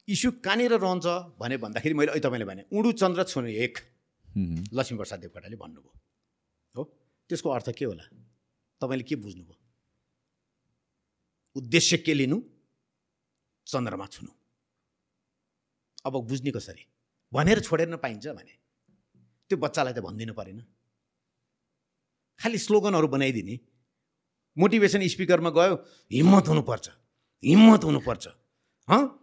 इस्यु 0.09 0.31
कहाँनिर 0.45 0.73
रहन्छ 0.77 1.07
भने 1.41 1.57
भन्दाखेरि 1.65 1.95
मैले 1.95 2.11
अहिले 2.13 2.25
तपाईँले 2.25 2.47
भने 2.49 2.63
उडु 2.73 2.93
चन्द्र 3.01 3.25
छुन 3.25 3.49
एक 3.49 3.75
लक्ष्मीप्रसाद 4.73 5.19
देवकोटाले 5.21 5.57
भन्नुभयो। 5.57 5.93
हो? 6.77 6.83
त्यसको 7.31 7.49
अर्थ 7.49 7.69
के 7.79 7.85
होला? 7.85 8.05
तपाईँले 8.81 9.05
के 9.09 9.17
बुझ्नुभयो? 9.17 9.57
उद्देश्य 11.55 11.97
के 11.97 12.15
लिनु 12.15 12.43
चन्द्रमा 13.67 14.07
छुनु। 14.07 14.33
अब 16.07 16.13
बुझ्ने 16.13 16.51
कसरी? 16.51 16.87
भनेर 17.33 17.61
छोडेर 17.61 17.97
पाइन्छ 17.97 18.27
भने। 18.27 18.53
त्यो 19.49 19.59
बच्चालाई 19.59 19.93
त 19.93 19.99
भनिदिनु 19.99 20.35
परेन। 20.35 20.61
खालि 22.41 22.59
स्लोगनहरू 22.59 23.09
बनाइदिने। 23.09 23.61
मोटिभेसन 24.59 25.09
स्पिकरमा 25.09 25.51
गयो 25.51 25.75
हिम्मत 26.13 26.49
हुनुपर्छ। 26.49 26.89
हिम्मत 27.45 27.85
हुनुपर्छ। 27.85 28.29
हँ? 28.91 29.21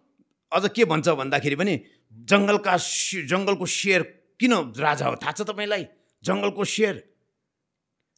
अझ 0.53 0.71
के 0.71 0.85
भन्छ 0.85 1.09
भन्दाखेरि 1.09 1.55
पनि 1.55 1.85
जङ्गलका 2.13 2.77
जङ्गलको 3.25 3.65
शेर 3.65 4.03
किन 4.39 4.73
राजा 4.77 5.07
हो? 5.07 5.15
थाहा 5.15 5.31
छ 5.31 5.41
तपाईँलाई? 5.41 5.85
जङ्गलको 6.23 6.63
शेर। 6.63 7.10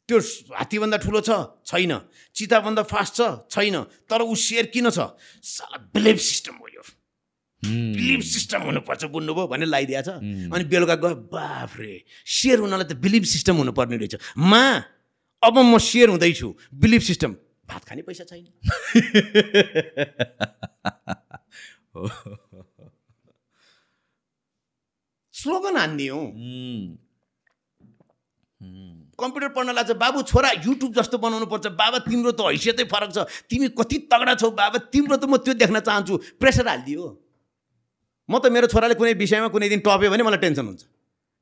त्यो 0.08 0.18
हात्तीभन्दा 0.52 0.96
ठुलो 1.00 1.20
छ? 1.20 1.30
छैन। 1.64 1.92
चिताभन्दा 2.34 2.82
फास्ट 2.84 3.14
छ? 3.16 3.20
छैन। 3.48 3.76
तर 4.04 4.20
ऊ 4.22 4.34
शेर 4.36 4.66
किन 4.68 4.90
छ? 4.90 4.98
साला 5.40 5.78
बिलिभ 5.94 6.18
सिस्टम 6.20 6.54
हो 6.60 6.68
यो। 6.68 6.82
बिलिभ 7.64 8.20
सिस्टम 8.20 8.60
हुनुपर्छ 8.68 9.04
बुझ्नुभयो 9.08 9.46
भनेर 9.48 9.68
लगाइदिएको 9.68 10.04
छ। 10.04 10.08
अनि 10.52 10.64
बेलुका 10.68 10.94
गयो 11.00 11.14
बाफ्रे! 11.32 12.04
सेयर 12.26 12.58
हुनलाई 12.60 12.84
त 12.84 12.92
बिलिभ 13.00 13.24
सिस्टम 13.24 13.56
हुनुपर्ने 13.64 13.96
रहेछ। 13.96 14.14
मा 14.36 14.84
अब 15.42 15.56
म 15.58 15.78
सेयर 15.80 16.08
हुँदैछु। 16.12 16.48
Believe 16.74 17.00
system. 17.00 17.32
भात 17.68 17.84
खाने 17.88 18.02
पैसा 18.04 18.24
छैन। 18.28 18.44
स्लोगन 25.34 25.76
हान्ने 25.76 26.06
हो। 26.08 26.20
कम्प्युटर 29.18 29.48
पढ्नलाई 29.54 29.84
चाहिँ 29.84 29.98
बाबु 29.98 30.22
छोरा 30.26 30.50
युट्युब 30.66 30.92
जस्तो 30.94 31.18
बनाउनु 31.18 31.46
पर्छ। 31.46 31.66
बाबा 31.74 31.98
तिम्रो 32.06 32.32
त 32.32 32.40
हैसियतै 32.50 32.84
फरक 32.90 33.10
छ। 33.14 33.18
तिमी 33.48 33.68
कति 33.78 33.96
तगडा 34.10 34.34
छौ 34.40 34.50
बाबा 34.50 34.78
तिम्रो 34.90 35.16
त 35.16 35.24
म 35.24 35.36
त्यो 35.38 35.54
देख्न 35.54 35.80
चाहन्छु। 35.80 36.14
प्रेसर 36.40 36.66
हालिदियो। 36.68 37.04
म 38.28 38.38
त 38.38 38.50
मेरो 38.50 38.66
छोराले 38.72 38.94
कुनै 38.98 39.14
विषयमा 39.14 39.48
कुनै 39.54 39.68
दिन 39.68 39.80
टप्यो 39.86 40.10
भने 40.10 40.22
मलाई 40.24 40.40
टेन्सन 40.42 40.66
हुन्छ। 40.66 40.82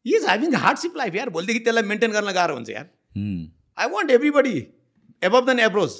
इज 0.04 0.22
ह्याभिङ 0.26 0.54
हार्डसिप 0.54 0.92
लाइफ 0.96 1.14
यार। 1.14 1.28
भोलिदेखि 1.30 1.60
त्यसलाई 1.64 1.84
मेन्टेन 1.88 2.10
गर्न 2.12 2.30
गाह्रो 2.34 2.54
हुन्छ 2.54 2.70
यार। 2.70 2.86
I 3.78 3.86
want 3.88 4.10
everybody 4.10 4.56
above 5.22 5.42
then 5.46 5.58
approach 5.70 5.92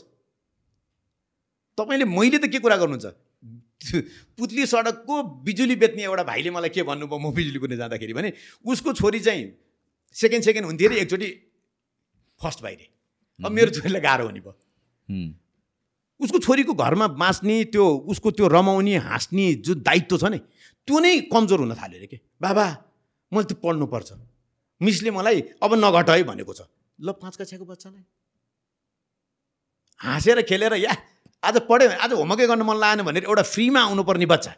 तपाईँले 1.79 2.05
मैले 2.05 2.39
त 2.39 2.51
के 2.53 2.59
कुरा 2.59 2.77
गर्नुहुन्छ? 2.77 3.07
पुतली 4.39 4.67
सडकको 4.67 5.15
बिजुली 5.43 5.77
बेच्ने 5.77 6.03
एउटा 6.03 6.23
भाइले 6.23 6.51
मलाई 6.51 6.71
के 6.71 6.83
भन्नुभयो? 6.83 7.19
म 7.19 7.33
बिजुली 7.33 7.59
कुने 7.59 7.77
जाँदाखेरि 7.77 8.13
भने 8.13 8.33
उसको 8.67 8.93
छोरी 8.93 9.21
चाहिँ 9.21 9.47
सेकेन्ड 10.17 10.45
सेकेन्ड 10.45 10.67
हुन्थ्यो 10.67 10.89
अरे 10.91 11.01
एकचोटि 11.01 11.31
फर्स्ट 12.43 12.63
भाइले। 12.63 12.87
अब 13.41 13.51
मेरो 13.51 13.71
छोरीलाई 13.71 14.03
गाह्रो 14.03 14.25
हुने 14.27 14.41
भयो। 14.41 14.55
उसको 16.21 16.39
छोरीको 16.39 16.75
घरमा 16.75 17.07
बाँच्ने 17.15 17.57
त्यो 17.71 17.85
उसको 18.11 18.31
त्यो 18.31 18.47
रमाउने 18.49 18.97
हाँस्ने 19.07 19.47
जुन 19.63 19.83
दायित्व 19.83 20.17
छ 20.19 20.25
नि 20.31 20.39
त्यो 20.89 20.99
नै 20.99 21.13
कमजोर 21.31 21.59
हुन 21.61 21.75
थाल्यो 21.75 21.99
अरे 21.99 22.07
के? 22.07 22.19
बाबा 22.39 22.65
मैले 23.33 23.47
त्यो 23.51 23.57
पढ्नुपर्छ। 23.63 24.11
मिसले 24.81 25.11
मलाई 25.11 25.41
अब 25.63 25.75
नघट 25.79 26.11
है 26.11 26.23
भनेको 26.23 26.53
छ। 26.55 26.67
ल 26.99 27.13
पाँच 27.19 27.35
कक्षाको 27.37 27.65
बच्चालाई। 27.65 28.05
हाँसेर 30.01 30.43
खेलेर 30.43 30.75
या 30.83 30.93
आज 31.43 31.57
पढ्यो 31.67 31.89
भने 31.89 31.99
आज 31.99 32.13
होमवर्कै 32.15 32.47
गर्न 32.47 32.63
मन 32.63 32.77
लागेन 32.79 33.03
भनेर 33.03 33.25
एउटा 33.25 33.43
फ्रीमा 33.43 33.81
आउनुपर्ने 33.83 34.27
बच्चा। 34.27 34.53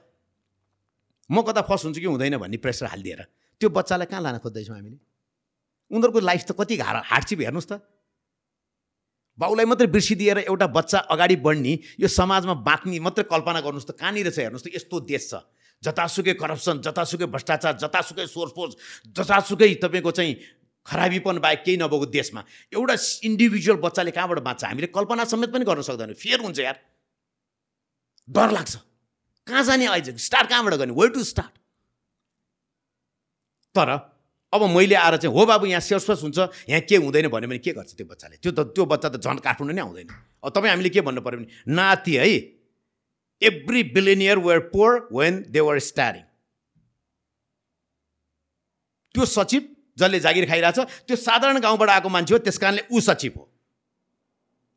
म 1.30 1.41
कता 1.41 1.61
फर्स्ट 1.64 1.85
हुन्छु 1.85 2.01
कि 2.01 2.09
हुँदैन 2.09 2.37
भन्ने 2.37 2.57
प्रेसर 2.61 2.87
हालिदिएर। 2.93 3.20
त्यो 3.61 3.68
बच्चालाई 3.70 4.07
कहाँ 4.12 4.20
लान 4.20 4.37
खोज्दैछौँ 4.45 4.76
हामीले? 4.76 4.99
उनीहरूको 5.95 6.20
लाइफ 6.20 6.42
त 6.45 6.51
कति 6.59 6.74
हार 6.82 6.97
हार्डसिप 7.07 7.40
हेर्नुहोस् 7.40 7.70
त। 7.70 7.80
बाउलाई 9.38 9.66
मात्रै 9.66 9.86
बिर्सिदिएर 9.90 10.38
एउटा 10.47 10.66
बच्चा 10.70 10.99
अगाडि 11.11 11.36
बढ्ने 11.42 11.72
यो 11.99 12.09
समाजमा 12.09 12.55
बाँच्ने 12.62 12.99
मात्रै 12.99 13.24
कल्पना 13.26 13.61
गर्नुहोस् 13.62 13.88
त 13.88 13.99
कहाँनिर 13.99 14.30
छ 14.30 14.38
हेर्नुहोस् 14.42 14.66
त 14.66 14.74
यस्तो 14.74 14.97
देश 15.07 15.22
छ। 15.30 15.42
जतासुकै 15.82 16.34
करप्सन 16.38 16.80
जतासुकै 16.80 17.26
भ्रष्टाचार 17.28 17.74
जतासुकै 17.82 18.26
सोर्सफोर्स 18.26 18.72
जतासुकै 19.11 19.74
तपाईँको 19.82 20.11
चाहिँ 20.11 20.34
खराबीपन 20.86 21.38
बाहेक 21.40 21.61
केही 21.64 21.76
नभएको 21.76 22.07
देशमा 22.09 22.40
एउटा 22.72 22.95
इन्डिभिजुअल 23.24 23.78
बच्चाले 23.80 24.11
कहाँबाट 24.11 24.38
बाँच्छ? 24.38 24.64
हामीले 24.64 24.88
कल्पना 24.95 25.24
समेत 25.24 25.51
पनि 25.51 25.64
गर्न 25.64 25.82
सक्दैनौँ। 25.82 26.14
फेयर 26.14 26.40
हुन्छ 26.40 26.59
यार। 26.61 26.76
डर 28.28 28.51
लाग्छ। 28.53 28.74
कहाँ 29.47 29.62
जाने 29.64 29.86
अहिले 29.86 30.16
स्टार्ट 30.16 30.49
कहाँबाट 30.49 30.74
गर्ने? 30.74 30.95
वे 30.95 31.09
टु 31.09 31.24
स्टार्ट 31.24 31.53
तर 33.74 33.88
अब 34.55 34.63
मैले 34.71 34.95
आएर 34.95 35.17
चाहिँ 35.19 35.35
हो 35.35 35.47
बाबु 35.47 35.67
यहाँ 35.67 35.81
सेल्सफस 35.83 36.23
हुन्छ। 36.23 36.39
यहाँ 36.71 36.81
के 36.87 36.97
हुँदैन? 36.97 37.29
भन्यो 37.29 37.49
भने 37.51 37.59
के 37.59 37.73
गर्छ 37.75 37.95
त्यो 37.99 38.07
बच्चाले? 38.07 38.37
त्यो 38.39 38.53
त 38.55 38.71
त्यो 38.71 38.85
बच्चा 38.87 39.09
त 39.09 39.17
झन् 39.19 39.43
काठमाडौँ 39.43 39.75
नै 39.75 39.83
आउँदैन। 39.83 40.09
अब 40.45 40.51
तपाईँ 40.55 40.71
हामीले 40.71 40.91
के 40.95 41.01
भन्नु 41.03 41.21
पऱ्यो 41.21 41.39
भने 41.43 41.75
नाति 41.75 42.15
है 42.17 42.29
every 43.43 43.83
billionaire 43.91 44.39
were 44.39 44.61
poor 44.71 45.09
when 45.11 45.45
they 45.51 45.61
were 45.61 45.79
starving 45.83 46.23
त्यो 49.15 49.25
सचिव 49.27 49.63
जसले 49.99 50.21
जागिर 50.21 50.47
खाइरहेछ 50.47 50.79
त्यो 51.07 51.17
साधारण 51.17 51.59
गाउँबाट 51.61 51.91
आएको 51.91 52.09
मान्छे 52.09 52.35
हो 52.35 52.39
त्यस 52.39 52.59
कारणले 52.59 52.83
ऊ 52.91 53.01
सचिव 53.01 53.33
हो। 53.37 53.45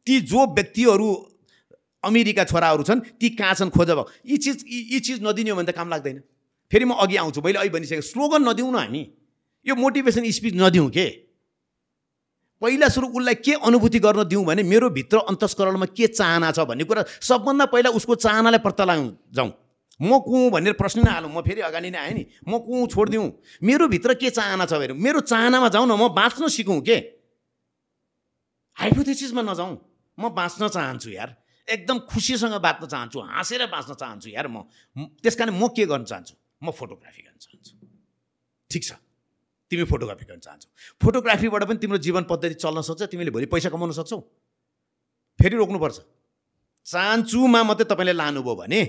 ती 0.07 0.19
जो 0.25 0.45
व्यक्तिहरू 0.53 1.09
अमेरिका 2.03 2.43
छोराहरू 2.45 2.83
छन् 2.83 3.01
ती 3.21 3.29
कहाँ 3.35 3.53
छन् 3.53 3.69
खोज 3.69 3.89
भयो 3.91 4.05
यी 4.25 4.37
चिज 4.37 4.65
यी 4.65 4.99
चिज 4.99 5.23
नदिने 5.23 5.49
हो 5.49 5.55
भने 5.57 5.71
त 5.71 5.75
काम 5.75 5.89
लाग्दैन। 5.89 6.21
फेरि 6.71 6.85
म 6.85 6.93
अघि 6.97 7.15
आउँछु 7.17 7.41
मैले 7.41 7.57
अहिले 7.59 7.73
भनिसकेँ 7.73 8.01
स्लोगन 8.03 8.41
नदिउँ 8.49 8.71
न 8.71 8.77
हामी। 8.77 9.03
यो 9.67 9.75
मोटिभेसन 9.75 10.29
स्पिच 10.31 10.53
नदिउँ 10.55 10.89
के? 10.89 11.07
पहिला 12.61 12.87
सुरु 12.89 13.07
उसलाई 13.07 13.35
के 13.35 13.53
अनुभूति 13.61 13.99
गर्न 13.99 14.23
दिउँ 14.27 14.45
भने 14.45 14.63
मेरो 14.63 14.89
भित्र 14.89 15.17
अन्तस्करणमा 15.29 15.85
के 15.93 16.07
चाहना 16.07 16.51
छ 16.51 16.59
भन्ने 16.65 16.83
कुरा 16.83 17.03
सबभन्दा 17.21 17.65
पहिला 17.69 17.89
उसको 17.93 18.15
चाहनालाई 18.15 18.59
पत्ता 18.65 18.83
लगाउँ 18.85 19.09
जाउँ। 19.35 19.51
म 20.01 20.19
कुँ 20.21 20.49
भनेर 20.51 20.73
प्रश्न 20.73 21.01
नै 21.05 21.11
हालौँ। 21.11 21.29
म 21.29 21.41
फेरि 21.41 21.61
अगाडि 21.61 21.89
नै 21.89 21.97
आएँ 21.97 22.13
नि। 22.13 22.23
म 22.49 22.57
कुँ 22.61 22.87
छोडिदिउँ? 22.87 23.27
मेरो 23.61 23.87
भित्र 23.87 24.13
के 24.13 24.29
चाहना 24.29 24.65
छ 24.65 24.73
भने 24.77 24.93
मेरो 24.93 25.19
चाहनामा 25.25 25.69
जाउँ 25.69 25.85
न। 25.85 25.93
म 25.97 26.09
बाँच्न 26.13 26.47
सिकौँ 26.47 26.81
के? 26.81 26.97
हाइपोथेसिसमा 28.77 29.41
नजाउँ। 29.41 29.73
म 30.17 30.29
बाँच्न 30.29 30.67
चाहन्छु 30.69 31.09
यार। 31.09 31.35
एकदम 31.67 31.97
खुसीसँग 32.09 32.61
बाँच्न 32.61 32.85
चाहन्छु। 32.87 33.19
हाँसेर 33.19 33.65
बाँच्न 33.73 33.93
चाहन्छु 33.93 34.29
यार 34.29 34.47
म। 34.47 34.69
त्यस 35.21 35.35
कारण 35.35 35.53
म 35.57 35.67
के 35.73 35.85
गर्न 35.85 36.05
चाहन्छु? 36.05 36.33
म 36.61 36.71
फोटोग्राफी 36.71 37.21
गर्न 37.21 37.37
चाहन्छु। 37.37 37.73
ठिक 38.69 38.83
छ। 38.85 38.91
तिमी 39.71 39.83
फोटोग्राफी 39.83 40.25
गर्न 40.25 40.39
चाहन्छौ। 40.39 40.69
फोटोग्राफीबाट 41.01 41.63
पनि 41.63 41.77
तिम्रो 41.77 41.97
जीवन 41.99 42.23
पद्धति 42.23 42.55
चल्न 42.55 42.81
सक्छ 42.81 43.01
तिमीले 43.11 43.31
भोलि 43.31 43.45
पैसा 43.47 43.69
कमाउन 43.69 43.91
सक्छौ। 43.93 44.19
फेरि 45.39 45.55
रोक्नुपर्छ। 45.57 45.97
चाहन्चुमा 46.87 47.63
मात्रै 47.63 47.85
तपाईँले 47.85 48.13
लानुभयो 48.13 48.55
भने 48.55 48.81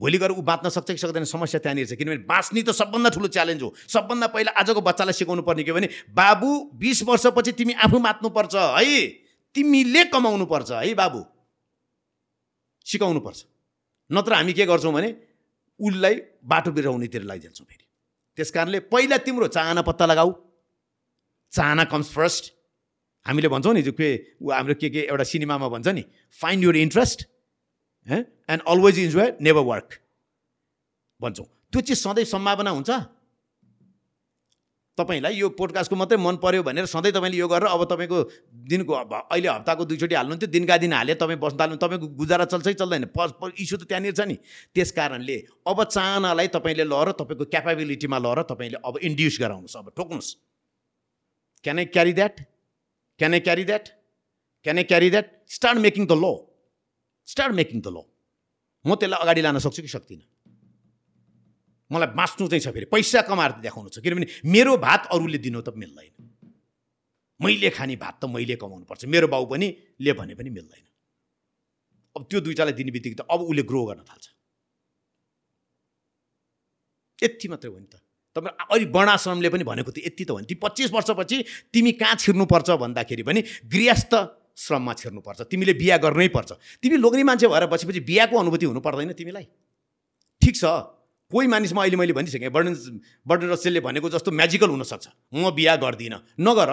भोलि 0.00 0.18
गएर 0.18 0.32
ऊ 0.32 0.42
बाँच्न 0.42 0.68
सक्छ 0.68 0.90
कि 0.90 0.96
सक्दैन 0.96 1.24
समस्या 1.24 1.60
त्यहाँनिर 1.60 1.86
छ। 1.86 1.92
किनभने 1.96 2.24
बाँच्ने 2.28 2.62
त 2.62 2.70
सबभन्दा 2.72 3.10
ठुलो 3.12 3.28
च्यालेन्ज 3.28 3.62
हो। 3.62 3.72
सबभन्दा 3.88 4.26
पहिला 4.28 4.52
आजको 4.52 4.80
बच्चालाई 4.80 5.12
सिकाउनु 5.12 5.42
पर्ने 5.42 5.64
के 5.64 5.72
भने 5.72 5.88
बाबु 6.12 6.48
बिस 6.76 7.02
वर्षपछि 7.04 7.52
तिमी 7.52 7.72
आफू 7.76 7.98
बाँच्नुपर्छ 7.98 8.54
है? 8.56 9.00
तिमीले 9.54 10.04
कमाउनु 10.12 10.46
पर्छ 10.46 10.70
है 10.72 10.94
बाबु? 10.94 11.20
सिकाउनु 12.86 13.20
पर्छ 13.20 13.44
नत्र 14.10 14.32
हामी 14.32 14.52
के 14.52 14.64
गर्छौँ 14.66 14.92
भने 14.92 15.08
उसलाई 15.80 16.14
बाटो 16.44 16.70
बिराउनेतिर 16.72 17.22
लैजान्छौँ 17.24 17.66
फेरि। 17.66 17.85
त्यस 18.38 18.50
कारणले 18.52 18.78
पहिला 18.92 19.16
तिम्रो 19.26 19.46
चाहना 19.48 19.82
पत्ता 19.82 20.06
लगाऊ। 20.06 20.32
चाहना 21.52 21.84
कम्स 21.84 22.10
फर्स्ट 22.12 22.52
हामीले 23.26 23.48
भन्छौँ 23.48 23.74
नि 23.74 23.82
के 23.82 24.08
हाम्रो 24.44 24.74
के 24.80 24.88
के 24.90 25.00
एउटा 25.02 25.24
सिनेमामा 25.24 25.68
भन्छ 25.68 25.88
नि 25.88 26.04
find 26.40 26.64
your 26.64 26.76
interest 26.76 27.22
and 28.08 28.62
always 28.68 28.98
enjoy 28.98 29.28
never 29.40 29.64
work 29.64 29.88
भन्छौँ। 31.20 31.46
त्यो 31.72 31.80
चिज 31.80 31.98
सधैँ 31.98 32.24
सम्भावना 32.26 32.70
हुन्छ। 32.70 32.90
तपाईँलाई 34.98 35.34
यो 35.36 35.48
पोडकास्टको 35.52 35.96
मात्रै 35.96 36.16
मन 36.16 36.36
पर्यो 36.40 36.62
भनेर 36.62 36.86
सधैँ 36.88 37.12
तपाईँले 37.12 37.36
यो 37.36 37.48
गरेर 37.48 37.68
अब 37.68 37.84
तपाईँको 37.84 38.18
दिनको 38.68 38.92
अहिले 38.94 39.48
हप्ताको 39.48 39.84
दुईचोटि 39.84 40.14
हाल्नुहुन्थ्यो 40.14 40.48
दिनका 40.48 40.76
दिन 40.80 40.92
हाले 40.92 41.14
तपाईँ 41.20 41.38
बस्दा 41.38 41.64
हाल्नु 41.64 41.76
तपाईँको 41.76 42.06
गुजारा 42.16 42.44
चल्छै 42.48 42.74
चल्दैन? 42.80 43.04
प 43.12 43.52
इस्यु 43.52 43.76
त 43.76 43.84
त्यहाँनिर 43.84 44.14
छ 44.16 44.20
नि। 44.24 44.36
त्यस 44.72 44.90
कारणले 44.96 45.36
अब 45.68 45.78
चाहनालाई 45.84 46.48
तपाईँले 46.56 46.84
लएर 46.88 47.12
तपाईँको 47.20 47.44
क्यापेबिलिटीमा 47.52 48.18
लएर 48.18 48.42
तपाईँले 48.48 48.78
अब 48.80 48.94
इन्ड्युस 49.04 49.36
गराउनुहोस्। 49.40 49.76
अब 49.76 49.92
ठोक्नुहोस्। 49.96 50.30
Can 51.64 51.78
I 51.78 51.84
carry 51.92 52.12
that 52.12 52.34
can 53.20 53.32
I 53.32 53.40
carry 53.40 53.64
that 53.64 53.84
can 54.64 54.76
I 54.76 54.84
carry 54.84 55.10
that 55.10 55.26
start 55.48 55.78
making 55.78 56.06
the 56.06 56.12
law 56.16 56.24
start 57.28 57.52
making 57.54 57.80
the 57.80 57.88
law 57.92 57.98
म 58.84 58.94
त्यसलाई 58.96 59.20
अगाडि 59.20 59.40
लान 59.42 59.58
सक्छु 59.60 59.82
कि 59.82 59.88
सक्दिनँ? 59.88 60.24
मलाई 61.92 62.10
बाँच्नु 62.18 62.48
चाहिँ 62.48 62.60
छ 62.60 62.68
फेरि। 62.74 62.86
पैसा 62.90 63.22
कमाएर 63.28 63.52
देखाउनु 63.62 63.88
छ। 63.90 63.98
किनभने 64.02 64.26
मेरो 64.44 64.76
भात 64.76 65.08
अरूले 65.14 65.38
दिनु 65.38 65.60
त 65.62 65.70
मिल्दैन। 65.76 66.14
मैले 67.40 67.70
खाने 67.70 67.96
भात 67.96 68.18
त 68.20 68.24
मैले 68.26 68.56
कमाउनु 68.56 68.84
पर्छ। 68.84 69.04
मेरो 69.06 69.28
बाउ 69.28 69.44
पनि 69.46 69.68
ले 70.00 70.12
भने 70.12 70.34
पनि 70.34 70.50
मिल्दैन। 70.50 70.84
अब 72.16 72.22
त्यो 72.26 72.40
दुइटालाई 72.40 72.74
दिने 72.74 72.90
बित्तिकै 72.90 73.16
त 73.20 73.28
अब 73.28 73.40
उसले 73.46 73.62
ग्रो 73.62 73.84
गर्न 73.86 74.02
थाल्छ। 74.02 74.26
यति 77.22 77.48
मात्रै 77.48 77.70
हो 77.70 77.78
नि 77.78 77.88
त। 77.92 78.02
तपाईँ 78.36 78.56
अहिले 78.56 78.90
वर्णाश्रमले 78.90 79.48
पनि 79.48 79.64
भनेको 79.64 79.90
थियो 79.92 80.04
यति 80.08 80.24
त 80.24 80.30
हो 80.32 80.38
नि। 80.40 80.46
ती 80.48 80.54
पच्चिस 80.58 80.90
वर्षपछि 80.92 81.36
तिमी 81.72 81.92
कहाँ 82.00 82.16
छिर्नुपर्छ 82.18 82.68
भन्दाखेरि 82.82 83.22
पनि 83.22 83.40
गृहस्थ 83.68 84.12
श्रममा 84.56 84.92
छिर्नुपर्छ। 84.96 85.40
तिमीले 85.52 85.72
बिहा 85.76 85.96
गर्नै 86.00 86.28
पर्छ। 86.32 86.80
तिमी 86.82 86.96
लोग्ने 86.96 87.22
मान्छे 87.22 87.46
भएर 87.52 87.66
बसेपछि 87.68 88.00
बिहाको 88.00 88.34
अनुभूति 88.36 88.66
हुनु 88.66 88.80
पर्दैन 88.80 89.12
तिमीलाई। 89.12 89.46
ठिक 90.40 90.56
छ। 90.56 90.64
कोही 91.30 91.46
मानिसमा 91.48 91.82
अहिले 91.82 91.96
मैले 91.96 92.12
भनिसकेँ 92.12 92.50
बर्डन 92.50 92.74
बर्डन 93.26 93.48
रसेलले 93.50 93.80
भनेको 93.82 94.08
जस्तो 94.10 94.30
म्याजिकल 94.30 94.70
हुनसक्छ। 94.70 95.06
म 95.34 95.50
बिहा 95.50 95.74
गर्दिनँ। 95.76 96.18
नगर 96.38 96.70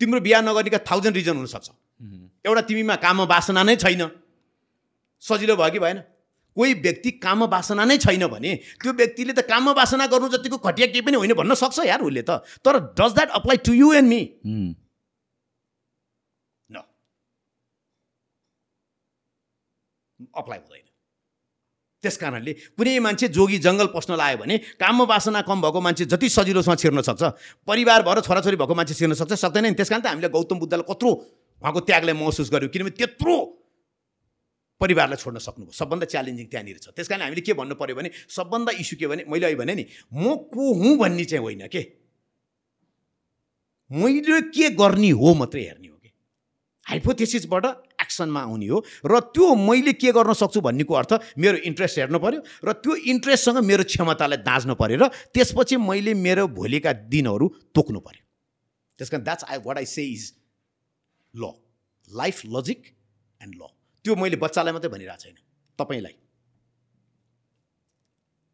तिम्रो 0.00 0.20
बिहा 0.20 0.40
नगर्नेका 0.42 0.78
थाउजन्ड 0.86 1.16
रिजन 1.16 1.36
हुनसक्छ। 1.36 1.68
एउटा 2.46 2.62
तिमीमा 2.70 2.96
काम 3.02 3.20
वासना 3.26 3.62
नै 3.62 3.76
छैन। 3.76 4.02
सजिलो 5.22 5.56
भयो 5.56 5.70
कि 5.70 5.78
भएन? 5.78 5.98
कोही 6.56 6.74
व्यक्ति 6.86 7.10
काम 7.18 7.50
वासना 7.50 7.84
नै 7.84 7.98
छैन 7.98 8.26
भने 8.30 8.78
त्यो 8.78 8.92
व्यक्तिले 8.94 9.32
त 9.34 9.42
काम 9.42 9.74
वासना 9.74 10.06
गर्नु 10.06 10.28
जतिको 10.30 10.58
घटिया 10.62 10.86
केही 10.86 11.02
पनि 11.02 11.16
होइन 11.18 11.34
भन्न 11.34 11.54
सक्छ 11.58 11.78
यार 11.82 12.00
उसले 12.06 12.22
त। 12.22 12.46
तर 12.62 12.94
does 12.94 13.10
that 13.14 13.30
apply 13.34 13.56
to 13.58 13.72
you 13.74 13.92
and 13.98 14.08
me 14.08 14.20
apply 20.30 20.58
हुँदैन। 20.58 20.83
त्यस 22.04 22.16
कारणले 22.20 22.52
कुनै 22.76 22.98
मान्छे 23.00 23.28
जोगी 23.32 23.58
जङ्गल 23.64 23.88
पस्न 23.96 24.20
लाग्यो 24.20 24.38
भने 24.44 24.56
काम 24.76 25.02
वासना 25.08 25.40
कम 25.48 25.58
भएको 25.64 25.80
मान्छे 25.80 26.04
जति 26.12 26.28
सजिलोसँग 26.28 26.78
छिर्न 26.78 27.00
सक्छ 27.08 27.22
परिवार 27.64 28.00
भएर 28.04 28.20
छोराछोरी 28.28 28.56
भएको 28.60 28.74
मान्छे 28.76 28.94
छिर्न 28.94 29.14
सक्छ 29.16 29.32
सक्दैन 29.32 29.72
नि। 29.72 29.74
त्यस 29.74 29.88
कारण 29.88 30.02
त 30.04 30.06
हामीले 30.12 30.28
गौतम 30.28 30.58
बुद्धलाई 30.60 30.86
कत्रो 30.86 31.10
उहाँको 31.64 31.80
त्यागलाई 31.88 32.14
महसुस 32.14 32.48
गर्यौँ 32.52 32.70
किनभने 32.70 32.94
त्यत्रो 33.00 33.36
परिवारलाई 34.80 35.16
छोड्न 35.16 35.38
सक्नुभयो। 35.38 35.72
सबभन्दा 35.72 36.06
च्यालेन्जिङ 36.12 36.46
त्यहाँनिर 36.52 36.78
छ। 36.82 36.86
त्यस 36.92 37.08
कारण 37.08 37.22
हामीले 37.24 37.40
के 37.40 37.52
भन्नु 37.56 37.74
पऱ्यो 37.78 37.94
भने 37.96 38.10
सबभन्दा 38.28 38.70
इस्यु 38.82 38.98
के 39.00 39.06
भने 39.06 39.22
मैले 39.30 39.46
अहिले 39.46 39.58
भने 39.62 39.74
नि 39.74 39.84
म 40.12 40.34
को 40.52 40.64
हुँ 40.74 40.98
भन्ने 40.98 41.24
चाहिँ 41.24 41.42
होइन 41.42 41.66
के? 41.72 41.82
मैले 43.90 44.40
के 44.50 44.70
गर्ने 44.76 45.10
हो 45.14 45.34
मात्रै 45.40 45.62
हेर्ने 45.62 45.88
हो 45.88 45.96
कि? 45.96 46.10
हाइपोथेसिसबाट 46.86 47.64
एक्सनमा 48.04 48.40
आउने 48.40 48.68
हो 48.68 48.78
र 49.04 49.20
त्यो 49.32 49.48
मैले 49.54 49.92
के 49.96 50.12
गर्न 50.12 50.32
सक्छु 50.32 50.60
भन्नेको 50.60 50.94
अर्थ 50.94 51.12
मेरो 51.38 51.56
इन्ट्रेस्ट 51.64 51.98
हेर्नु 51.98 52.18
पऱ्यो 52.18 52.40
र 52.64 52.72
त्यो 52.84 52.94
इन्ट्रेस्टसँग 53.12 53.64
मेरो 53.64 53.84
क्षमतालाई 53.84 54.44
दाँच्नु 54.44 54.74
पऱ्यो 54.74 54.98
र 55.02 55.08
त्यसपछि 55.34 55.76
मैले 55.82 56.14
मेरो 56.14 56.48
भोलिका 56.52 56.92
दिनहरू 57.10 57.48
तोक्नु 57.74 58.00
पऱ्यो 58.00 58.22
त्यस 58.98 59.08
कारण 59.10 59.24
that's 59.24 59.44
I 59.50 59.58
what 59.66 59.76
I 59.78 59.86
say 59.86 60.04
is 60.06 60.32
law 61.34 61.52
life 62.08 62.42
logic 62.46 62.80
and 63.40 63.54
law 63.54 63.74
त्यो 64.04 64.16
मैले 64.16 64.36
बच्चालाई 64.36 64.72
मात्रै 64.72 64.90
भनिरहेको 64.92 65.22
छैन। 65.22 65.36
तपाईँलाई। 65.78 66.14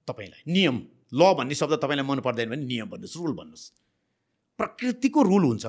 तपाईँलाई। 0.09 0.42
नियम। 0.53 0.76
ल 1.12 1.34
भन्ने 1.34 1.55
शब्द 1.55 1.74
तपाईँलाई 1.82 2.07
मन 2.07 2.20
पर्दैन 2.20 2.48
भने 2.51 2.64
नियम 2.64 2.86
भन्नुहोस् 2.86 3.16
रुल 3.16 3.34
भन्नुहोस्। 3.34 3.64
प्रकृतिको 4.59 5.20
रुल 5.22 5.44
हुन्छ। 5.44 5.66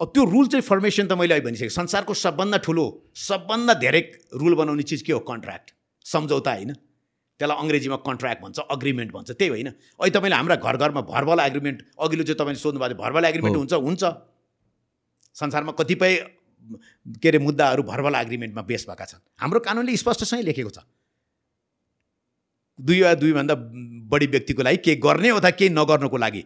अब 0.00 0.10
त्यो 0.14 0.24
रुल 0.24 0.46
चाहिँ 0.48 0.62
फर्मेसन 0.62 1.06
त 1.06 1.12
मैले 1.12 1.34
अहिले 1.34 1.44
भनिसकेँ 1.46 1.68
संसारको 1.68 2.14
सबभन्दा 2.14 2.58
ठुलो 2.64 2.84
सबभन्दा 3.14 3.74
धेरै 3.84 4.00
रुल 4.32 4.54
बनाउने 4.56 4.82
चिज 4.82 5.02
के 5.02 5.12
हो? 5.12 5.20
कन्ट्र्याक्ट 5.20 5.74
सम्झौता 6.06 6.52
होइन। 6.52 6.72
त्यसलाई 6.72 7.56
अङ्ग्रेजीमा 7.60 7.96
कन्ट्र्याक्ट 8.08 8.40
भन्छ 8.42 8.58
अग्रिमेन्ट 8.70 9.12
भन्छ 9.12 9.30
त्यही 9.30 9.50
होइन। 9.50 9.68
अहिले 9.68 10.12
तपाईँले 10.16 10.36
हाम्रा 10.36 10.56
घर 10.56 10.76
घरमा 10.76 11.00
भर्बल 11.04 11.40
एग्रिमेन्ट 11.40 11.78
अघिल्लो 12.00 12.24
चाहिँ 12.24 12.38
तपाईँले 12.40 12.60
सोध्नु 12.64 12.80
भएको 12.80 12.96
थियो 12.96 13.04
भर्बल 13.04 13.24
एग्रिमेन्ट। 13.24 13.56
हुन्छ? 13.56 13.72
हुन्छ। 13.76 14.02
संसारमा 15.36 15.72
कतिपय 15.72 16.12
के 17.20 17.28
अरे 17.28 17.38
मुद्दाहरू 17.38 17.82
भर्बल 17.82 18.14
एग्रिमेन्टमा 18.14 18.62
बेस 18.62 18.88
भएका 18.88 19.04
छन्। 19.04 19.20
हाम्रो 19.36 19.60
कानुनले 19.60 19.96
स्पष्टसँगै 19.96 20.42
लेखेको 20.48 20.70
छ। 20.70 20.80
दुई 22.78 23.00
वा 23.02 23.14
दुईभन्दा 23.20 23.54
बढी 24.08 24.26
व्यक्तिको 24.26 24.62
लागि 24.62 24.76
केही 24.80 24.96
गर्ने 24.96 25.28
अथवा 25.28 25.50
केही 25.60 25.70
नगर्नको 25.76 26.16
लागि 26.16 26.42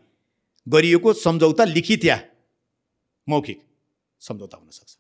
गरिएको 0.67 1.13
सम्झौता 1.13 1.65
लिखित 1.71 2.05
या 2.05 2.19
मौखिक 3.29 3.59
सम्झौता 4.21 4.57
हुनसक्छ। 4.57 4.93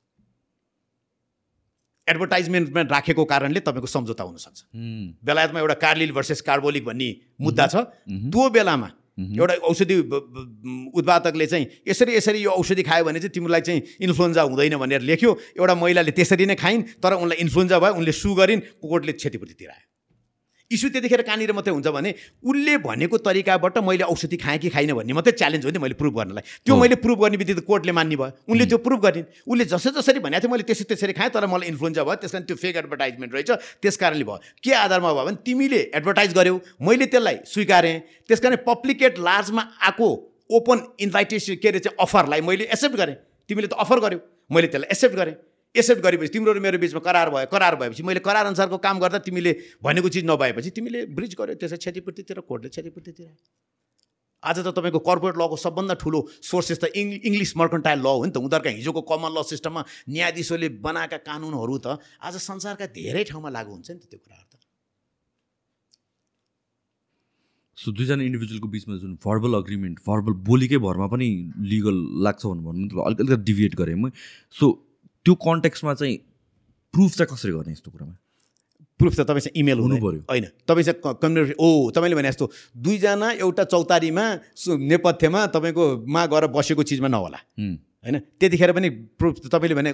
एडभर्टाइजमेन्टमा 2.09 2.83
राखेको 2.91 3.25
कारणले 3.25 3.61
तपाईँको 3.61 3.87
सम्झौता 3.87 4.25
हुनसक्छ। 4.25 4.61
बेलायतमा 5.25 5.61
एउटा 5.61 5.75
कार्लिल 5.81 6.13
भर्सेस 6.13 6.41
कार्बोलिक 6.41 6.85
भन्ने 6.85 7.09
मुद्दा 7.41 7.67
छ। 7.67 7.77
त्यो 8.05 8.49
बेलामा 8.51 8.89
एउटा 9.15 9.55
औषधि 9.63 9.97
उत्पादकले 10.93 11.47
चाहिँ 11.47 11.67
यसरी 11.89 12.13
यसरी 12.17 12.39
यो 12.45 12.51
औषधि 12.51 12.83
खायो 12.83 13.05
भने 13.05 13.19
चाहिँ 13.21 13.33
तिमीलाई 13.33 13.61
चाहिँ 13.61 13.81
इन्फ्लुएन्जा 14.05 14.43
हुँदैन 14.43 14.77
भनेर 14.77 15.01
लेख्यो। 15.01 15.31
एउटा 15.57 15.75
महिलाले 15.75 16.13
त्यसरी 16.13 16.47
नै 16.47 16.57
खाइन् 16.59 16.83
तर 17.01 17.13
उनलाई 17.23 17.39
इन्फ्लुएन्जा 17.41 17.79
भयो 17.79 17.95
उनले 17.95 18.13
सु 18.13 18.35
गरिन् 18.35 18.61
कोर्टले 18.83 19.13
क्षतिपूर्ति 19.15 19.55
तिरायो। 19.55 19.87
इस्यु 20.71 20.89
त्यतिखेर 20.91 21.23
कहाँनिर 21.23 21.53
मात्रै 21.53 21.73
हुन्छ 21.75 21.89
भने 21.93 22.15
उसले 22.41 22.77
भनेको 22.81 23.19
तरिकाबाट 23.21 23.79
मैले 23.85 24.05
औषधि 24.05 24.37
खाएँ 24.37 24.59
कि 24.59 24.69
खाइनँ 24.73 24.95
भन्ने 24.97 25.13
मात्रै 25.13 25.33
च्यालेन्ज 25.37 25.65
हो 25.65 25.71
नि 25.71 25.79
मैले 25.79 25.95
प्रुभ 25.95 26.15
गर्नलाई। 26.17 26.43
त्यो। 26.65 26.77
मैले 26.77 26.97
प्रुभ 27.05 27.19
गर्ने 27.21 27.37
बित्तिकै 27.37 27.65
कोर्टले 27.69 27.93
मान्ने 27.93 28.17
भयो। 28.17 28.33
उनले 28.49 28.65
त्यो 28.67 28.79
प्रुभ 28.81 29.01
गरिन्। 29.05 29.27
उसले 29.45 29.65
जसै 29.69 29.91
जसरी 29.93 30.19
भनेको 30.25 30.41
थियो 30.41 30.51
मैले 30.51 30.65
त्यसरी 30.65 30.85
त्यसरी 30.89 31.13
खाएँ 31.13 31.31
तर 31.31 31.47
मलाई 31.47 31.69
इन्फ्लुएन्जा 31.69 32.05
भयो 32.05 32.17
त्यस 32.17 32.33
कारण 32.33 32.45
त्यो 32.49 32.57
फेक 32.57 32.77
एडभर्टाइजमेन्ट 32.77 33.33
रहेछ 33.35 33.51
त्यस 33.85 33.97
कारणले 34.01 34.25
भयो। 34.25 34.39
के 34.65 34.73
आधारमा 34.73 35.13
भयो 35.13 35.25
भने 35.25 35.37
तिमीले 35.45 35.81
एडभर्टाइज 35.95 36.33
गर्यौ 36.33 36.57
मैले 36.81 37.07
त्यसलाई 37.13 37.37
स्वीकारेँ। 37.45 37.97
त्यस 38.29 38.41
कारण 38.41 38.57
पब्लिकेट 38.65 39.19
लार्जमा 39.21 39.63
आएको 39.85 40.09
ओपन 40.51 40.79
इन्भाइटेसन 41.01 41.55
के 41.61 41.69
अरे 41.69 41.79
चाहिँ 41.85 41.97
अफरलाई 42.01 42.41
मैले 42.41 42.65
एक्सेप्ट 42.73 42.97
गरेँ। 42.97 43.17
तिमीले 43.51 43.69
त 43.69 43.77
अफर 43.77 44.01
गर्यौ 44.01 44.21
मैले 44.51 44.67
त्यसलाई 44.73 44.89
एक्सेप्ट 44.91 45.17
गरेँ। 45.17 45.35
एक्सेप्ट 45.75 46.03
गरेपछि 46.03 46.33
तिम्रो 46.33 46.53
र 46.55 46.59
मेरो 46.63 46.79
बिचमा 46.79 47.01
करार 47.03 47.31
भयो 47.35 47.47
करार 47.51 47.75
भएपछि 47.77 48.03
मैले 48.03 48.21
करार 48.23 48.47
अनुसारको 48.47 48.79
काम 48.79 48.99
गर्दा 49.01 49.19
तिमीले 49.27 49.53
भनेको 49.83 50.09
चिज 50.15 50.25
नभएपछि 50.25 50.71
तिमीले 50.71 51.01
ब्रिज 51.19 51.35
गर्यो 51.39 51.55
त्यसै 51.59 51.77
क्षतिपूर्तितिर 51.77 52.41
कोर्टले 52.47 52.69
क्षतिपूर्तितिर। 52.71 53.31
आज 54.43 54.59
त 54.61 54.69
तपाईँको 54.77 55.01
कर्पोरेट 55.01 55.37
लको 55.41 55.57
सबभन्दा 55.57 55.95
ठुलो 55.99 56.21
सोर्सेस 56.47 56.79
त 56.79 56.85
इङ 56.95 57.07
इङ्ग्लिस 57.27 57.53
मर्कन्टाइल 57.57 57.99
ल 57.99 58.07
हो 58.07 58.25
नि 58.25 58.31
त 58.31 58.39
उनीहरूका 58.39 58.71
हिजोको 58.79 59.03
कमन 59.11 59.31
ल 59.35 59.43
सिस्टममा 59.51 59.83
न्यायाधीशहरूले 60.15 60.69
बनाएका 60.85 61.19
कानुनहरू 61.27 61.77
त 61.81 61.99
आज 62.23 62.35
संसारका 62.45 62.87
धेरै 62.95 63.25
ठाउँमा 63.33 63.51
लागु 63.57 63.71
हुन्छ 63.73 63.91
नि 63.91 63.99
त 63.99 64.07
त्यो 64.13 64.21
कुराहरू 64.21 64.47
त। 64.53 64.63
सो 67.79 67.89
दुईजना 67.91 68.23
इन्डिभिजुअलको 68.23 68.69
बिचमा 68.69 68.95
जुन 69.03 69.13
भर्बल 69.25 69.53
अग्रिमेन्ट 69.59 69.97
भर्बल 70.07 70.33
बोलीकै 70.47 70.79
भरमा 70.87 71.07
पनि 71.11 71.29
लिगल 71.73 71.97
लाग्छ 72.27 72.43
भन्नु 72.47 72.63
भन्नु 72.69 73.01
अलिक 73.01 73.19
अलिकति 73.21 73.45
डिभिएट 73.49 73.75
गरेँ 73.81 73.97
म। 73.97 74.13
सो 74.55 74.67
त्यो 75.27 75.35
कन्टेक्समा 75.37 75.95
चाहिँ 75.95 76.17
प्रुफ 76.95 77.11
चाहिँ 77.17 77.29
कसरी 77.33 77.53
गर्ने 77.53 77.73
यस्तो 77.73 77.91
कुरामा? 77.91 78.15
प्रुफ 79.01 79.15
त 79.15 79.21
तपाईँसँग 79.21 79.57
इमेल 79.57 79.79
हुनु। 79.79 79.97
पर्यो। 79.99 80.21
होइन। 80.31 80.45
तपाईँ 80.69 80.85
चाहिँ 80.85 81.15
कम्युनिटी 81.19 81.55
ओ 81.59 81.91
तपाईँले 81.91 82.15
भने 82.15 82.29
जस्तो 82.31 82.47
दुईजना 82.77 83.29
एउटा 83.43 83.65
चौतारीमा 83.65 84.25
सु- 84.55 84.79
नेपथ्यमा 84.81 85.41
तपाईँको 85.51 85.85
मा 86.07 86.23
गएर 86.27 86.47
बसेको 86.47 86.83
चिजमा 86.83 87.09
नहोला। 87.09 87.39
होइन? 88.05 88.17
त्यतिखेर 88.39 88.71
पनि 88.73 88.89
प्रुफ 89.19 89.35
तपाईँले 89.51 89.75
भने 89.75 89.91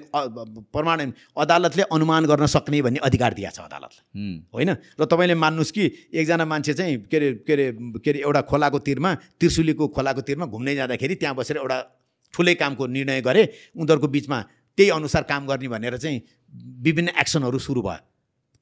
प्रमाण 0.69 1.13
अदालतले 1.33 1.83
अनुमान 1.89 2.27
गर्न 2.27 2.47
सक्ने 2.47 2.83
भन्ने 2.83 3.01
अधिकार 3.01 3.33
दिएको 3.35 3.55
छ 3.57 3.59
अदालतलाई 3.65 4.45
होइन? 4.53 4.71
र 5.01 5.05
तपाईँले 5.07 5.35
मान्नुहोस् 5.35 5.73
कि 5.73 5.85
एकजना 6.13 6.45
मान्छे 6.45 6.75
चाहिँ 6.75 6.97
के 7.09 7.17
अरे 7.17 7.29
के 7.47 7.53
अरे 7.53 7.67
के 8.05 8.11
अरे 8.11 8.19
एउटा 8.21 8.41
खोलाको 8.43 8.79
तिरमा 8.85 9.15
त्रिशुलीको 9.41 9.89
खोलाको 9.89 10.21
तिरमा 10.21 10.47
घुम्दै 10.47 10.75
जाँदाखेरि 10.77 11.15
त्यहाँ 11.15 11.35
बसेर 11.35 11.57
एउटा 11.57 11.79
ठुलै 12.35 12.55
कामको 12.55 12.87
निर्णय 12.87 13.21
गरे 13.23 13.43
उनीहरूको 13.75 14.09
बिचमा 14.09 14.39
त्यही 14.79 14.91
अनुसार 14.91 15.23
काम 15.31 15.47
गर्ने 15.47 15.69
भनेर 15.69 15.97
चाहिँ 15.97 16.23
विभिन्न 16.85 17.09
एक्सनहरू 17.21 17.59
सुरु 17.59 17.83
भयो। 17.83 18.03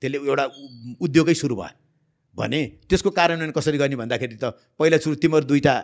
त्यसले 0.03 0.19
एउटा 0.19 0.45
उद्योगै 1.01 1.35
सुरु 1.35 1.57
भयो। 1.57 1.75
भने 2.37 2.61
त्यसको 2.89 3.11
कार्यान्वयन 3.11 3.51
कसरी 3.51 3.79
गर्ने 3.79 3.97
भन्दाखेरि 3.99 4.37
त 4.39 4.55
पहिला 4.79 4.99
सुरु 5.03 5.15
तिमीहरू 5.19 5.47
दुईवटा 5.47 5.75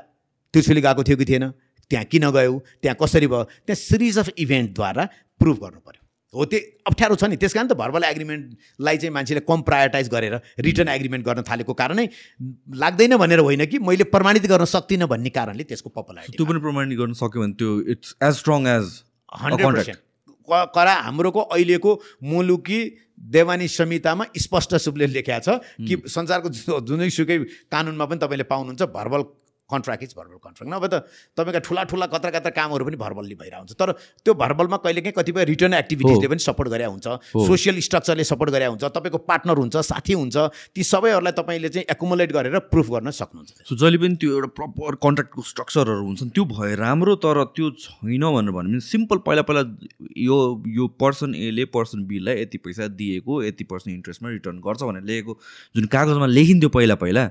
त्रिशुली 0.54 0.80
गएको 0.80 1.02
थियो 1.02 1.16
कि 1.18 1.26
थिएन? 1.26 1.44
त्यहाँ 1.90 2.04
किन 2.06 2.30
गयौ? 2.30 2.52
त्यहाँ 2.82 2.96
कसरी 3.00 3.26
भयो? 3.26 3.44
त्यहाँ 3.66 3.80
सिरिज 3.80 4.18
अफ 4.18 4.28
इभेन्टद्वारा 4.38 5.04
प्रुभ 5.40 5.58
गर्नु 5.62 5.80
पऱ्यो 5.82 6.02
हो 6.34 6.44
त्यो 6.50 6.58
अप्ठ्यारो 6.86 7.14
छ 7.14 7.24
नि। 7.30 7.36
त्यस 7.36 7.52
कारण 7.54 7.68
त 7.68 7.72
भर्बल 7.74 8.04
एग्रिमेन्टलाई 8.04 8.96
चाहिँ 8.98 9.12
मान्छेले 9.14 9.40
कम 9.50 9.60
प्रायोरिटाइज 9.66 10.08
गरेर 10.14 10.34
रिटर्न 10.58 10.88
एग्रिमेन्ट 10.88 11.26
गर्न 11.26 11.42
थालेको 11.42 11.74
कारणै 11.74 12.06
लाग्दैन 12.82 13.16
भनेर 13.18 13.40
होइन 13.46 13.66
कि 13.66 13.78
मैले 13.78 14.04
प्रमाणित 14.14 14.46
गर्न 14.46 14.64
सक्दिनँ 14.66 15.06
भन्ने 15.10 15.30
कारणले 15.30 15.62
त्यसको 15.62 15.90
So 15.90 16.34
त्यो 16.38 16.46
पनि 16.46 16.60
प्रमाणित 16.60 16.98
गर्न 16.98 17.12
सक्यो 17.18 17.42
भने 17.42 17.54
त्यो 17.54 17.70
it's 17.92 18.14
as 18.22 18.34
strong 18.34 18.66
as 18.66 18.86
hundred. 19.42 19.66
Percent. 19.66 20.00
करा 20.48 20.94
हाम्रोको 21.00 21.40
अहिलेको 21.40 22.00
मुलुकी 22.24 22.80
देवानी 23.30 23.68
संहितामा 23.70 24.24
स्पष्ट 24.38 24.74
रूपले 24.76 25.06
लेखेको 25.06 25.40
छ 25.46 25.58
कि 25.80 26.02
संसारको 26.08 26.80
जुनैसुकै 26.82 27.38
कानुनमा 27.70 28.04
पनि 28.06 28.18
तपाईँले 28.18 28.44
पाउनुहुन्छ 28.50 28.82
verbal 28.92 29.22
contract 29.70 30.02
is 30.02 30.14
verbal 30.16 30.38
contract 30.44 30.68
नभए 30.68 30.88
त 30.88 30.94
तपाईँका 31.36 31.60
ठुला 31.64 31.82
ठुला 31.88 32.06
कत्र 32.12 32.30
कत्र 32.30 32.50
कामहरू 32.52 32.84
पनि 32.84 32.96
भर्बलली 32.96 33.34
भइरहेको 33.34 33.64
हुन्छ। 33.64 33.72
तर 33.80 33.92
त्यो 34.24 34.34
भर्बलमा 34.34 34.76
कहिलेकाहीँ 34.84 35.14
कतिपय 35.16 35.44
रिटर्न 35.44 35.74
एक्टिभिटिजले। 35.74 36.28
पनि 36.28 36.42
सपोर्ट 36.44 36.68
गरे 36.68 36.84
हुन्छ। 36.84 37.06
सोसियल 37.32 37.80
स्ट्रक्चरले 37.80 38.24
सपोर्ट 38.24 38.50
गरे 38.50 38.66
हुन्छ। 38.68 38.84
तपाईँको 38.84 39.18
पार्टनर 39.24 39.56
हुन्छ 39.56 39.76
साथी 39.88 40.12
हुन्छ 40.12 40.36
ती 40.76 40.82
सबैहरूलाई 40.84 41.32
तपाईँले 41.32 41.68
चाहिँ 41.68 41.86
एकुमुलेट 41.90 42.32
गरेर 42.32 42.58
प्रुफ 42.68 42.90
गर्न 42.92 43.10
सक्नुहुन्छ। 43.10 43.64
सो 43.64 43.76
जहिले 43.76 43.98
पनि 43.98 44.16
त्यो 44.20 44.30
एउटा 44.36 44.50
प्रपर 44.52 45.00
कन्ट्र्याक्टको 45.00 45.42
स्ट्रक्चरहरू 45.42 46.04
हुन्छन् 46.04 46.30
त्यो 46.36 46.44
भए 46.44 46.74
राम्रो 46.76 47.14
तर 47.24 47.42
त्यो 47.56 47.70
छैन 47.80 48.20
भनेर 48.20 48.52
भन्यो। 48.52 48.52
भने 48.52 48.80
सिम्पल 48.84 49.18
पहिला 49.24 49.42
पहिला 49.48 49.62
यो 50.28 50.36
यो 50.76 50.84
पर्सन 51.00 51.34
एले 51.34 51.64
पर्सन 51.72 52.04
बीलाई 52.04 52.42
यति 52.42 52.58
पैसा 52.58 52.86
दिएको 53.00 53.42
यति 53.42 53.64
पर्सेन्ट 53.64 53.96
इन्ट्रेस्टमा 53.96 54.28
रिटर्न 54.30 54.58
गर्छ 54.60 54.82
भनेर 54.82 55.02
लेखेको। 55.02 55.32
जुन 55.74 55.84
कागजमा 55.88 56.26
लेखिन्थ्यो 56.26 56.68
पहिला 56.68 56.94
पहिला 57.00 57.24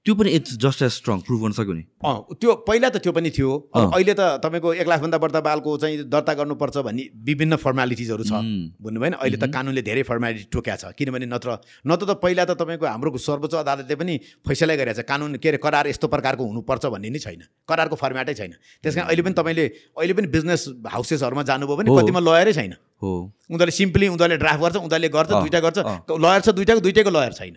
त्यो 0.00 0.14
पनि 0.16 0.30
it's 0.32 0.56
just 0.56 0.82
as 0.82 0.90
strong 0.90 1.18
prove 1.28 1.40
गर्न 1.40 1.52
सक्यो 1.52 1.74
नि। 1.76 1.84
अँ 2.00 2.32
त्यो 2.40 2.54
पहिला 2.64 2.88
त 2.88 3.04
त्यो 3.04 3.12
पनि 3.12 3.30
थियो। 3.36 3.50
अहिले 3.76 4.14
त 4.16 4.40
तपाईँको 4.40 4.72
एक 4.80 4.88
लाखभन्दा 4.88 5.18
बढ्ता 5.20 5.40
बालको 5.44 5.76
चाहिँ 5.76 6.08
दर्ता 6.08 6.32
गर्नुपर्छ 6.40 6.76
भन्ने 6.88 7.04
विभिन्न 7.20 7.56
फर्मालिटिजहरू 7.60 8.24
छ। 8.24 8.32
उम्, 8.32 8.80
बुझ्नुभयो 8.80 9.10
नि? 9.12 9.16
अहिले 9.20 9.36
त 9.36 9.52
कानुनले 9.52 9.82
धेरै 9.84 10.02
फर्मालिटी 10.08 10.48
टोक्या 10.48 10.76
छ 10.80 10.96
किनभने 10.96 11.28
नत्र 11.28 11.48
नत्र 11.84 12.04
त 12.08 12.12
पहिला 12.16 12.44
त 12.48 12.56
तपाईँको 12.56 12.86
हाम्रो 12.88 13.12
सर्वोच्च 13.20 13.54
अदालतले 13.60 13.96
पनि 14.00 14.14
फैसला 14.40 14.74
गरेको 14.80 14.96
छ 14.96 15.04
कानुन 15.04 15.36
के 15.36 15.48
अरे 15.52 15.60
करार 15.60 15.92
यस्तो 15.92 16.08
प्रकारको 16.08 16.48
हुनुपर्छ 16.48 16.84
भन्ने 16.96 17.12
नै 17.12 17.20
छैन। 17.20 17.44
करारको 17.68 17.96
फर्मेटै 18.00 18.34
छैन। 18.40 18.56
त्यस 18.80 18.96
कारण 18.96 19.04
अहिले 19.04 19.22
पनि 19.28 19.36
तपाईँले 19.36 19.64
अहिले 20.00 20.14
पनि 20.16 20.26
बिजनेस 20.32 20.88
हाउसेसहरूमा 20.96 21.44
जानुभयो 21.44 21.76
भने। 21.76 21.88
कतिमा 21.92 22.20
लयरै 22.24 22.52
छैन। 22.56 22.72
हो। 23.04 23.36
उनीहरूले 23.52 23.74
सिम्पली 23.76 24.08
उनीहरूले 24.16 24.40
ड्राफ्ट 24.40 24.60
गर्छ 24.64 24.76
उनीहरूले 24.80 25.08
गर्छ 25.12 25.30
दुइटा 25.44 25.60
गर्छ। 25.60 25.78
लयर 26.08 26.40
छ 26.40 26.48
दुइटाको 26.56 26.80
दुइटैको 26.88 27.12
लयर 27.12 27.32
छैन। 27.36 27.56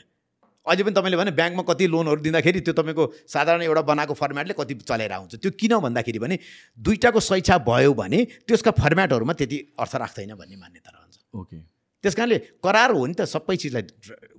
अहिले 0.64 0.84
पनि 0.84 0.96
तपाईँले 0.96 1.18
भने 1.18 1.32
ब्याङ्कमा 1.36 1.64
कति 1.68 1.88
लोनहरू 1.88 2.22
दिँदाखेरि 2.24 2.60
त्यो 2.64 2.74
तपाईँको 2.74 3.04
साधारण 3.28 3.62
एउटा 3.68 3.82
बनाएको 3.84 4.14
फर्मेटले 4.16 4.54
कति 4.56 4.74
चलेर 4.88 5.12
आउँछ। 5.12 5.36
त्यो 5.44 5.52
किन 5.60 5.74
भन्दाखेरि 5.84 6.20
भने 6.24 6.40
दुइटाको 6.80 7.20
शैक्षा 7.20 7.58
भयो 7.68 7.94
भने 7.94 8.20
त्यसका 8.48 8.72
फर्मेटहरूमा 8.72 9.34
त्यति 9.36 9.58
अर्थ 9.76 9.96
राख्दैन 9.96 10.34
भन्ने 10.40 10.56
मान्यता 10.56 10.90
रहन्छ। 10.96 11.16
ओके। 11.36 11.58
त्यस 12.04 12.16
कारणले 12.16 12.38
करार 12.64 12.92
हो 12.96 13.06
नि 13.06 13.14
त 13.14 13.28
सबै 13.28 13.56
चिजलाई 13.60 13.84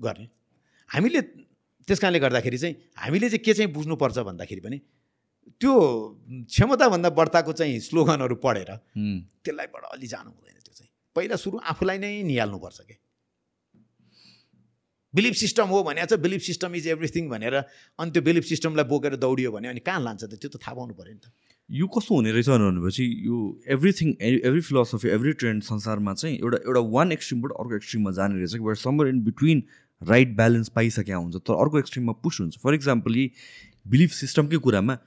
गर्ने। 0.00 0.26
हामीले 0.90 1.20
त्यस 1.84 1.98
कारणले 2.00 2.18
गर्दाखेरि 2.24 2.58
चाहिँ 2.58 2.74
हामीले 2.96 3.28
चाहिँ 3.28 3.44
के 3.44 3.52
चाहिँ 3.52 3.72
बुझ्नुपर्छ 3.72 4.18
भन्दाखेरि 4.24 4.60
पनि 4.64 4.78
त्यो 5.60 5.72
क्षमताभन्दा 6.48 7.08
बढ्ताको 7.20 7.52
चाहिँ 7.52 7.80
स्लोगनहरू 7.84 8.36
पढेर 8.40 8.70
त्यसलाई 9.44 9.68
बडा 9.68 9.88
अलि 9.92 10.06
जानु 10.08 10.30
हुँदैन 10.32 10.56
त्यो 10.64 10.72
चाहिँ। 10.72 10.90
पहिला 11.12 11.36
सुरु 11.36 11.60
आफूलाई 11.60 11.98
नै 12.00 12.22
निहाल्नुपर्छ 12.24 12.80
कि? 12.80 12.96
बिलिफ 15.14 15.34
सिस्टम 15.36 15.66
हो 15.70 15.82
भने 15.84 16.04
चाहिँ 16.06 16.22
बिलिफ 16.22 16.42
सिस्टम 16.42 16.74
इज 16.74 16.86
एभ्रिथिङ 16.88 17.28
भनेर 17.28 17.54
अनि 17.54 18.10
त्यो 18.10 18.22
बिलिफ 18.22 18.44
सिस्टमलाई 18.44 18.84
बोकेर 18.84 19.16
दौडियो 19.16 19.52
भने 19.52 19.68
अनि 19.68 19.80
कहाँ 19.80 20.00
लान्छ 20.02 20.24
त? 20.24 20.34
त्यो 20.34 20.50
त 20.50 20.56
थाहा 20.58 20.74
पाउनु 20.74 20.94
पऱ्यो 20.94 21.14
नि 21.14 21.20
त। 21.22 21.30
यो 21.70 21.86
कस्तो 21.88 22.14
हुने 22.14 22.30
रहेछ 22.32 22.48
भनेपछि 22.48 23.04
यो 23.26 23.36
everything 23.72 24.08
every 24.20 24.60
philosophy 24.60 25.08
every 25.08 25.32
trend 25.40 25.62
संसारमा 25.62 26.14
चाहिँ 26.14 26.36
एउटा 26.36 26.58
एउटा 26.66 26.80
वान 26.92 27.12
एक्सट्रिमबाट 27.12 27.52
अर्को 27.56 27.74
एक्सट्रिममा 27.76 28.10
जाने 28.18 28.34
रहेछ 28.36 28.54
कि 28.58 28.74
somewhere 28.82 29.08
in 29.08 29.20
between 29.24 29.62
right 30.02 30.36
balance 30.36 30.68
पाइसकेका 30.76 31.16
हुन्छ 31.16 31.36
तर 31.46 31.54
अर्को 31.62 31.78
एक्सट्रिममा 31.78 32.12
पुस 32.20 32.40
हुन्छ। 32.40 32.58
फर 32.58 32.74
इक्जाम्पल 32.74 33.16
यी 33.16 33.30
बिलिफ 33.86 34.10
सिस्टमकै 34.12 34.58
कुरामा 34.66 34.98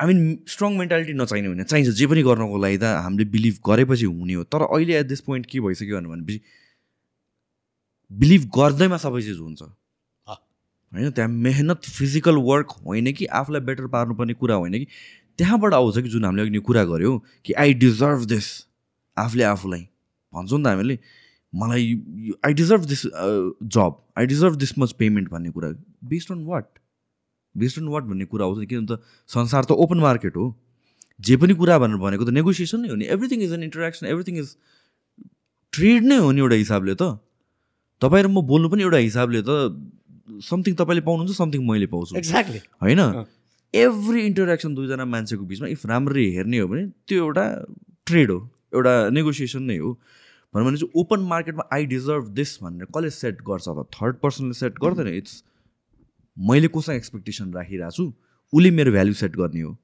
आई 0.00 0.06
मिन 0.06 0.20
स्ट्रङ 0.48 0.76
मेन्टालिटी 0.78 1.12
नचाहिने 1.12 1.48
होइन 1.48 1.62
चाहिन्छ 1.64 1.90
जे 1.96 2.06
पनि 2.06 2.22
गर्नको 2.22 2.58
लागि 2.58 2.78
त 2.78 2.84
हामीले 3.04 3.24
बिलिभ 3.30 3.56
गरेपछि 3.66 4.06
हुने 4.10 4.34
हो। 4.34 4.44
तर 4.44 4.62
अहिले 4.68 4.98
एट 4.98 5.06
दिस 5.06 5.20
पोइन्ट 5.22 5.46
के 5.46 5.60
भइसक्यो 5.60 6.00
भनेपछि 6.00 6.40
बिलिभ 8.10 8.42
गर्दैमा 8.56 8.96
सबै 8.96 9.22
चिज 9.22 9.38
हुन्छ। 9.38 9.62
होइन 10.92 11.10
त्यहाँ 11.10 11.30
मेहनत 11.30 11.84
फिजिकल 11.86 12.36
वर्क 12.42 12.70
होइन 12.84 13.12
कि 13.12 13.26
आफूलाई 13.40 13.62
बेटर 13.62 13.86
पार्नुपर्ने 13.86 14.34
कुरा 14.34 14.54
होइन 14.54 14.72
कि 14.74 14.86
त्यहाँबाट 15.38 15.74
आउँछ 15.74 15.98
कि 15.98 16.08
जुन 16.08 16.24
हामीले 16.24 16.48
अघि 16.48 16.58
कुरा 16.66 16.84
गऱ्यौँ 16.84 17.20
कि 17.44 17.52
आई 17.54 17.74
डिजर्भ 17.78 18.24
दिस 18.26 18.46
आफूले 19.16 19.44
आफूलाई। 19.44 19.86
भन्छौँ 20.32 20.58
नि 20.58 20.64
त 20.64 20.66
हामीले 20.66 20.98
मलाई 21.52 21.84
I 22.46 22.52
deserve 22.54 22.84
this 22.86 23.06
job 23.06 24.02
I 24.18 24.26
deserve 24.26 24.56
this 24.56 24.78
much 24.78 24.92
payment 24.98 25.30
भन्ने 25.30 25.50
कुरा। 25.50 25.70
Based 26.10 26.32
on 26.32 26.44
what 26.46 26.66
based 27.54 27.78
on 27.78 27.88
what 27.88 28.04
भन्ने 28.10 28.24
कुरा 28.24 28.44
आउँछ। 28.46 28.58
नि 28.58 28.66
किनभने 28.66 28.96
त 28.96 29.00
संसार 29.30 29.64
त 29.64 29.72
ओपन 29.78 29.98
मार्केट 30.00 30.36
हो। 30.36 30.54
जे 31.20 31.36
पनि 31.36 31.54
कुरा 31.54 31.78
भनेर 31.78 31.96
भनेको 32.02 32.24
त 32.24 32.30
नेगोसिएसन 32.34 32.80
नै 32.80 32.88
हो 32.88 32.96
नि। 32.96 33.06
Everything 33.06 33.42
is 33.42 33.52
an 33.52 33.62
interaction 33.62 34.06
everything 34.06 34.38
is 34.38 34.56
trade 35.72 36.04
नै 36.04 36.16
हो 36.18 36.30
नि 36.32 36.40
एउटा 36.40 36.56
हिसाबले 36.56 36.94
त। 36.94 37.18
तपाईँ 38.02 38.24
र 38.24 38.28
म 38.28 38.40
बोल्नु 38.46 38.68
पनि 38.68 38.82
एउटा 38.82 38.98
हिसाबले 38.98 39.42
त 39.48 39.76
समथिङ 40.46 40.74
तपाईँले 40.74 41.02
पाउनुहुन्छ 41.04 41.36
समथिङ 41.36 41.60
मैले 41.68 41.86
पाउँछु। 41.92 42.16
एक्ज्याक्टली 42.16 42.60
होइन। 42.82 43.00
एभ्री 43.74 44.20
इन्टरेक्सन 44.26 44.74
दुईजना 44.74 45.04
मान्छेको 45.04 45.44
बिचमा 45.44 45.68
इफ 45.68 45.86
राम्ररी 45.86 46.24
हेर्ने 46.34 46.58
हो 46.58 46.68
भने 46.68 46.86
त्यो 47.06 47.18
एउटा 47.24 47.44
ट्रेड 48.06 48.30
हो 48.30 48.38
एउटा 48.74 48.94
नेगोसिएसन 49.10 49.62
नै 49.62 49.76
हो। 49.78 49.90
भनौँ 50.54 50.66
भने 50.66 50.78
चाहिँ 50.78 50.92
ओपन 51.00 51.20
मार्केटमा 51.30 51.64
आई 51.72 51.86
डिजर्भ 51.86 52.28
दिस 52.34 52.58
भनेर 52.62 52.86
कसले 52.94 53.10
सेट 53.10 53.42
गर्छ 53.46 53.68
त? 53.68 53.86
थर्ड 53.94 54.16
पर्सनले 54.22 54.54
सेट 54.54 54.78
गर्दैन। 54.82 55.08
इट्स 55.14 55.42
मैले 56.36 56.68
कोसँग 56.74 56.96
एक्सपेक्टेसन 56.96 57.52
राखिरहेको 57.54 57.90
छु 57.92 58.04
उसले 58.52 58.70
मेरो 58.70 58.90
भ्याल्यु 58.92 59.14
सेट 59.14 59.36
गर्ने 59.36 59.60
हो। 59.60 59.76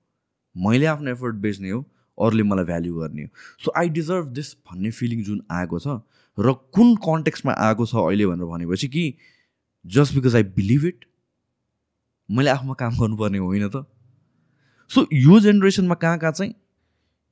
मैले 0.56 0.86
आफ्नो 0.86 1.10
एफर्ट 1.10 1.34
बेच्ने 1.44 1.70
हो 1.70 1.84
अरूले 2.18 2.43
मलाई 2.43 2.64
भ्याल्यु 2.64 2.94
गर्ने 2.97 3.22
हो। 3.22 3.28
सो 3.64 3.72
आई 3.76 3.88
डिजर्भ 3.93 4.26
दिस 4.32 4.55
भन्ने 4.66 4.90
फिलिङ 4.90 5.22
जुन 5.22 5.43
आएको 5.52 5.78
छ 5.78 6.01
र 6.38 6.52
कुन 6.74 6.94
कन्टेक्स्टमा 7.04 7.52
आएको 7.66 7.86
छ 7.86 7.94
अहिले 7.96 8.26
भनेर 8.26 8.46
भनेपछि 8.46 8.88
कि 8.88 9.04
just 9.84 10.14
because 10.14 10.36
I 10.36 10.42
believe 10.56 10.84
it 10.84 11.04
मैले 12.28 12.50
आफूमा 12.50 12.74
काम 12.74 12.96
गर्नुपर्ने 12.96 13.38
होइन 13.38 13.68
त। 13.68 13.84
सो 14.90 15.06
यो 15.12 15.40
जेनेरेसनमा 15.40 15.94
कहाँ 15.94 16.18
कहाँ 16.18 16.32
चाहिँ 16.32 16.54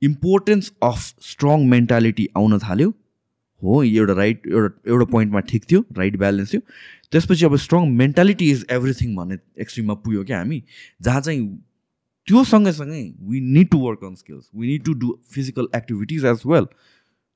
इम्पोर्टेन्स 0.01 0.71
अफ 0.83 0.99
स्ट्रङ 1.21 1.65
मेन्टालिटी 1.69 2.27
आउन 2.37 2.57
थाल्यो? 2.59 2.89
हो 3.61 3.83
एउटा 3.83 4.13
राइट 4.13 4.47
एउटा 4.47 4.91
एउटा 4.91 5.05
पोइन्टमा 5.11 5.39
ठिक 5.51 5.63
थियो 5.71 5.83
राइट 5.97 6.17
ब्यालेन्स 6.17 6.53
थियो। 6.53 6.61
त्यसपछि 7.11 7.45
अब 7.45 7.55
स्ट्रङ 7.57 7.87
मेन्टालिटी 7.97 8.49
इज 8.51 8.65
एभ्रिथिङ 8.71 9.15
भन्ने 9.15 9.37
एक्सट्रिममा 9.61 9.93
पुग्यो 9.93 10.23
क्या 10.23 10.37
हामी। 10.37 10.61
जहाँ 11.01 11.21
चाहिँ 11.21 11.47
त्यो 12.27 12.43
सँगैसँगै 12.43 13.01
we 13.21 13.39
need 13.53 13.69
to 13.69 13.77
work 13.77 14.03
on 14.03 14.15
skills 14.15 14.49
we 14.55 14.67
need 14.67 14.83
to 14.85 14.93
do 14.93 15.13
physical 15.31 15.67
activities 15.75 16.25
as 16.25 16.41
well 16.45 16.67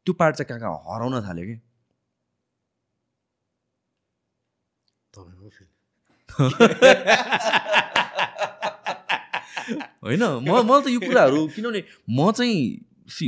त्यो 0.06 0.14
पार्ट 0.20 0.36
चाहिँ 0.36 0.48
कहाँ 0.50 0.60
कहाँ 0.60 0.78
हराउन 0.96 1.22
थाल्यो 1.28 1.46
कि? 1.50 1.56
होइन 10.04 10.24
म 10.24 10.50
म 10.64 10.72
त 10.82 10.88
यो 10.90 11.00
कुराहरू 11.00 11.40
किनभने 11.56 11.82
म 12.10 12.32
चाहिँ 12.32 12.58
सी 13.10 13.26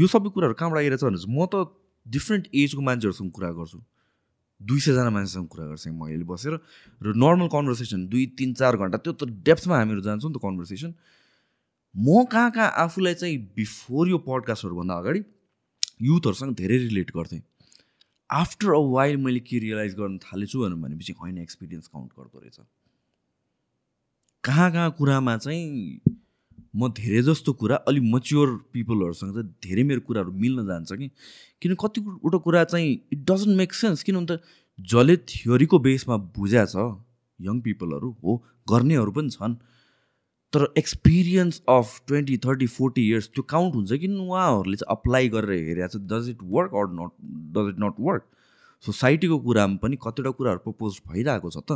यो 0.00 0.06
सबै 0.06 0.28
कुराहरू 0.34 0.54
कहाँबाट 0.54 0.78
आइरहेछ 0.82 1.04
भने 1.04 1.18
म 1.28 1.46
त 1.46 1.54
डिफ्रेन्ट 2.06 2.44
एजको 2.54 2.80
मान्छेहरूसँग 2.82 3.30
कुरा 3.30 3.50
गर्छु। 3.58 3.78
दुई 4.60 4.80
सयजना 4.80 5.10
मान्छेसँग 5.10 5.46
कुरा 5.48 5.64
गर्छु 5.66 5.90
म 5.92 6.08
अहिले 6.08 6.24
बसेर। 6.24 6.54
र 7.00 7.06
नर्मल 7.16 7.48
कन्भर्सेसन 7.48 8.00
दुई 8.08 8.26
तिन 8.38 8.54
चार 8.60 8.76
घन्टा 8.76 8.98
त्यो 8.98 9.12
त 9.12 9.22
डेप्थमा 9.46 9.76
हामीहरू 9.76 10.02
जान्छौँ 10.08 10.30
नि 10.30 10.36
त 10.36 10.42
कन्भर्सेसन 10.42 10.90
म 11.94 12.24
कहाँ 12.32 12.50
कहाँ 12.50 12.70
आफूलाई 12.84 13.14
चाहिँ 13.14 13.36
बिफोर 13.56 14.08
यो 14.08 14.18
पडकास्टहरूभन्दा 14.26 14.94
अगाडि 14.94 15.20
युथहरूसँग 16.00 16.54
धेरै 16.56 16.78
रिलेट 16.78 17.10
गर्थेँ। 17.16 17.42
आफ्टर 18.30 18.68
अ 18.70 18.78
वाइल 18.90 19.16
मैले 19.16 19.40
के 19.40 19.58
रियलाइज 19.58 19.94
गर्न 19.94 20.18
थालेछु 20.18 20.58
भनेपछि 20.60 21.12
होइन 21.20 21.38
एक्सपिरियन्स 21.38 21.86
काउन्ट 21.86 22.12
गर्दो 22.18 22.38
रहेछ। 22.38 22.58
कहाँ 24.44 24.70
कहाँ 24.72 24.90
कुरामा 24.98 25.36
चाहिँ 25.36 26.00
म 26.76 26.88
धेरै 26.88 27.22
जस्तो 27.22 27.52
कुरा 27.52 27.76
अलिक 27.88 28.02
मच्योर 28.06 28.48
पिपलहरूसँग 28.72 29.32
चाहिँ 29.34 29.48
धेरै 29.64 29.82
मेरो 29.82 30.00
कुराहरू 30.00 30.32
मिल्न 30.32 30.66
जान्छ 30.66 30.92
कि? 30.92 31.08
किन 31.62 31.74
कतिवटा 31.74 32.38
कुरा 32.38 32.64
चाहिँ 32.64 32.92
इट 33.12 33.24
डजन्ट 33.30 33.56
मेक 33.56 33.72
सेन्स 33.74 34.02
किन 34.02 34.26
त 34.26 34.40
जसले 34.78 35.16
थ्योरीको 35.28 35.78
बेसमा 35.78 36.16
बुझा 36.38 36.64
छ 36.66 36.76
यङ 37.38 37.60
पिपलहरू 37.60 38.10
हो 38.22 38.36
गर्नेहरू 38.70 39.12
पनि 39.12 39.30
छन्। 39.30 39.54
तर 40.52 40.66
experience 40.78 41.60
of 41.68 42.00
twenty 42.06 42.36
thirty 42.44 42.66
forty 42.76 43.06
years 43.08 43.28
त्यो 43.34 43.42
काउन्ट 43.50 43.74
हुन्छ 43.74 43.98
कि 44.02 44.08
उहाँहरूले 44.08 44.76
चाहिँ 44.76 44.96
अप्लाई 44.96 45.28
गरेर 45.34 45.64
हेरेको 45.68 45.88
छ 45.88 46.02
does 46.12 46.28
it 46.30 46.38
work 46.54 46.74
or 46.80 46.86
not 47.00 47.12
does 47.56 47.68
it 47.72 47.78
not 47.84 48.00
work 48.08 48.24
सोसाइटीको 48.84 49.38
कुरामा 49.46 49.76
पनि 49.82 49.96
कतिवटा 50.02 50.30
कुराहरू 50.38 50.60
प्रपोज 50.64 51.00
भइरहेको 51.08 51.50
छ 51.50 51.62
त। 51.70 51.72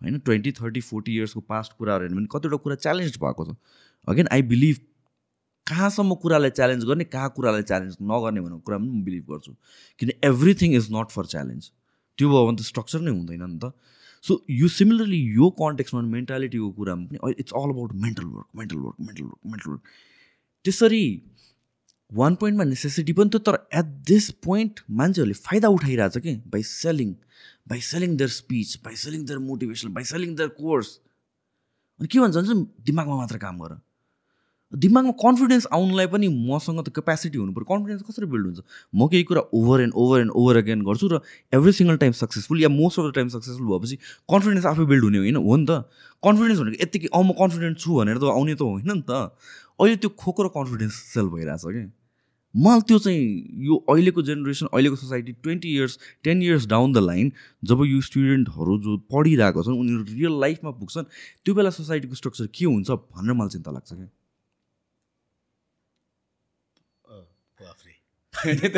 होइन 0.00 0.18
ट्वेन्टी 0.20 0.52
थर्टी 0.52 0.80
फोर्टी 0.88 1.16
इयर्सको 1.16 1.40
पास्ट 1.52 1.72
कुराहरू 1.78 2.04
हेर्नु 2.04 2.16
भने 2.16 2.28
कतिवटा 2.34 2.56
कुरा 2.64 2.76
च्यालेन्ज 2.84 3.18
भएको 3.24 3.44
छ। 3.44 3.56
अगेन 4.08 4.28
आई 4.32 4.42
बिलिभ 4.52 4.76
कहाँसम्म 5.66 6.14
कुरालाई 6.22 6.50
च्यालेन्ज 6.56 6.84
गर्ने 6.84 7.04
कहाँ 7.12 7.30
कुरालाई 7.36 7.62
च्यालेन्ज 7.68 7.96
नगर्ने 8.10 8.40
भनेको 8.40 8.58
कुरा 8.66 8.78
पनि 8.78 8.88
म 8.88 9.02
बिलिभ 9.04 9.24
गर्छु। 9.32 9.52
किन 10.00 10.12
everything 10.24 10.74
is 10.76 10.88
not 10.92 11.10
for 11.10 11.26
challenge 11.34 11.70
त्यो 12.18 12.28
भयो 12.28 12.46
भने 12.46 12.56
त 12.56 12.68
स्ट्रक्चर 12.70 13.00
नै 13.00 13.10
हुँदैन 13.10 13.42
नि 13.42 13.58
त। 13.58 13.72
सो 14.26 14.34
यो 14.50 14.68
सिमिलरली 14.74 15.20
यो 15.36 15.48
कन्टेक्समा 15.62 16.00
मेन्टालिटीको 16.16 16.70
कुरामा 16.80 17.06
पनि 17.06 17.34
it's 17.40 17.52
all 17.62 17.70
about 17.70 17.92
mental 18.04 18.24
work 18.34 18.46
mental 18.56 18.78
work 18.84 18.96
mental 19.00 19.24
work 19.24 19.38
mental 19.52 19.70
work 19.70 19.82
त्यसरी 20.64 21.06
वान 22.10 22.34
पोइन्टमा 22.40 22.64
नेसेसिटी 22.64 23.12
पनि 23.12 23.30
थियो 23.34 23.38
तर 23.50 23.58
एट 23.78 23.86
दिस 24.10 24.30
पोइन्ट 24.44 24.80
मान्छेहरूले 24.98 25.34
फाइदा 25.46 25.68
उठाइरहेछ 25.76 26.18
कि? 26.18 26.34
By 26.52 26.62
selling 26.62 27.14
by 27.68 27.80
selling 27.90 28.16
their 28.16 28.30
speech 28.30 28.76
by 28.84 28.96
selling 28.96 29.24
their 29.26 29.38
motivation 29.46 29.92
by 29.94 30.04
selling 30.12 30.36
their 30.36 30.48
course 30.60 30.88
अनि 32.00 32.08
के 32.08 32.20
भन्छ 32.20 32.36
भने 32.36 32.54
दिमागमा 32.86 33.16
मात्र 33.16 33.38
काम 33.38 33.58
गर। 33.60 33.80
दिमागमा 34.72 35.12
कन्फिडेन्स 35.22 35.66
आउनुलाई 35.72 36.06
पनि 36.12 36.28
मसँग 36.28 36.80
त 36.82 36.90
क्यापेसिटी 36.90 37.38
हुनु 37.38 37.52
पऱ्यो 37.54 37.66
कन्फिडेन्स 37.66 38.02
कसरी 38.02 38.26
बिल्ड 38.26 38.46
हुन्छ? 38.46 38.60
म 38.94 39.06
केही 39.08 39.24
कुरा 39.24 39.42
over 39.54 39.80
and 39.80 39.94
over 39.94 40.20
and 40.20 40.32
over 40.34 40.56
again 40.56 40.82
गर्छु 40.82 41.06
र 41.08 41.20
every 41.52 41.72
single 41.72 41.96
time 41.96 42.12
successful 42.12 42.62
yeah 42.62 42.68
most 42.68 43.00
of 43.00 43.04
the 43.06 43.14
time 43.14 43.28
successful 43.36 43.66
भएपछि 43.66 43.96
कन्फिडेन्स 44.28 44.66
आफै 44.66 44.84
बिल्ड 44.90 45.04
हुने 45.04 45.18
होइन? 45.18 45.36
हो 45.36 45.56
नि 45.56 45.66
त। 45.66 45.86
कन्फिडेन्स 46.22 46.58
भनेको 46.60 46.82
यत्तिकै 46.82 47.08
अँ 47.14 47.22
म 47.22 47.30
कन्फिडेन्ट 47.38 47.78
छु 47.78 47.94
भनेर 47.94 48.18
त 48.18 48.24
आउने 48.34 48.54
त 48.54 48.62
होइन 48.62 48.90
नि 48.90 49.04
त। 49.06 49.12
अहिले 49.78 49.96
त्यो 50.02 50.10
खोको 50.18 50.40
र 50.42 50.48
कन्फिडेन्स 50.58 50.94
सेल 51.14 51.30
भइरहेछ 51.30 51.64
कि? 51.70 51.86
मलाई 52.54 52.80
त्यो 52.88 52.98
चाहिँ 52.98 53.22
यो 53.70 53.74
अहिलेको 53.86 54.22
जेनेरेसन 54.26 54.66
अहिलेको 54.72 54.96
society 54.96 55.32
twenty 55.46 55.68
years 55.76 55.98
ten 56.24 56.42
years 56.42 56.66
down 56.66 56.92
the 56.92 56.98
line 57.06 57.32
जब 57.62 57.84
यो 57.86 58.00
स्टुडेन्टहरू 58.02 58.78
जो 58.82 58.96
पढिरहेको 59.12 59.62
छन् 59.62 59.78
उनीहरू 59.78 60.04
रियल 60.12 60.40
लाइफमा 60.40 60.70
पुग्छन् 60.82 61.10
त्यो 61.44 61.54
बेला 61.54 61.70
सोसाइटीको 61.70 62.14
स्ट्रक्चर 62.14 62.46
के 62.54 62.64
हुन्छ 62.64 62.90
भनेर 62.90 63.32
मलाई 63.32 63.56
चिन्ता 63.56 63.70
लाग्छ 63.70 63.92
क्या 63.92 64.08
बाफ्रे 67.58 67.92
तपाईँले 67.92 68.16
होइन 68.44 68.58
त 68.58 68.76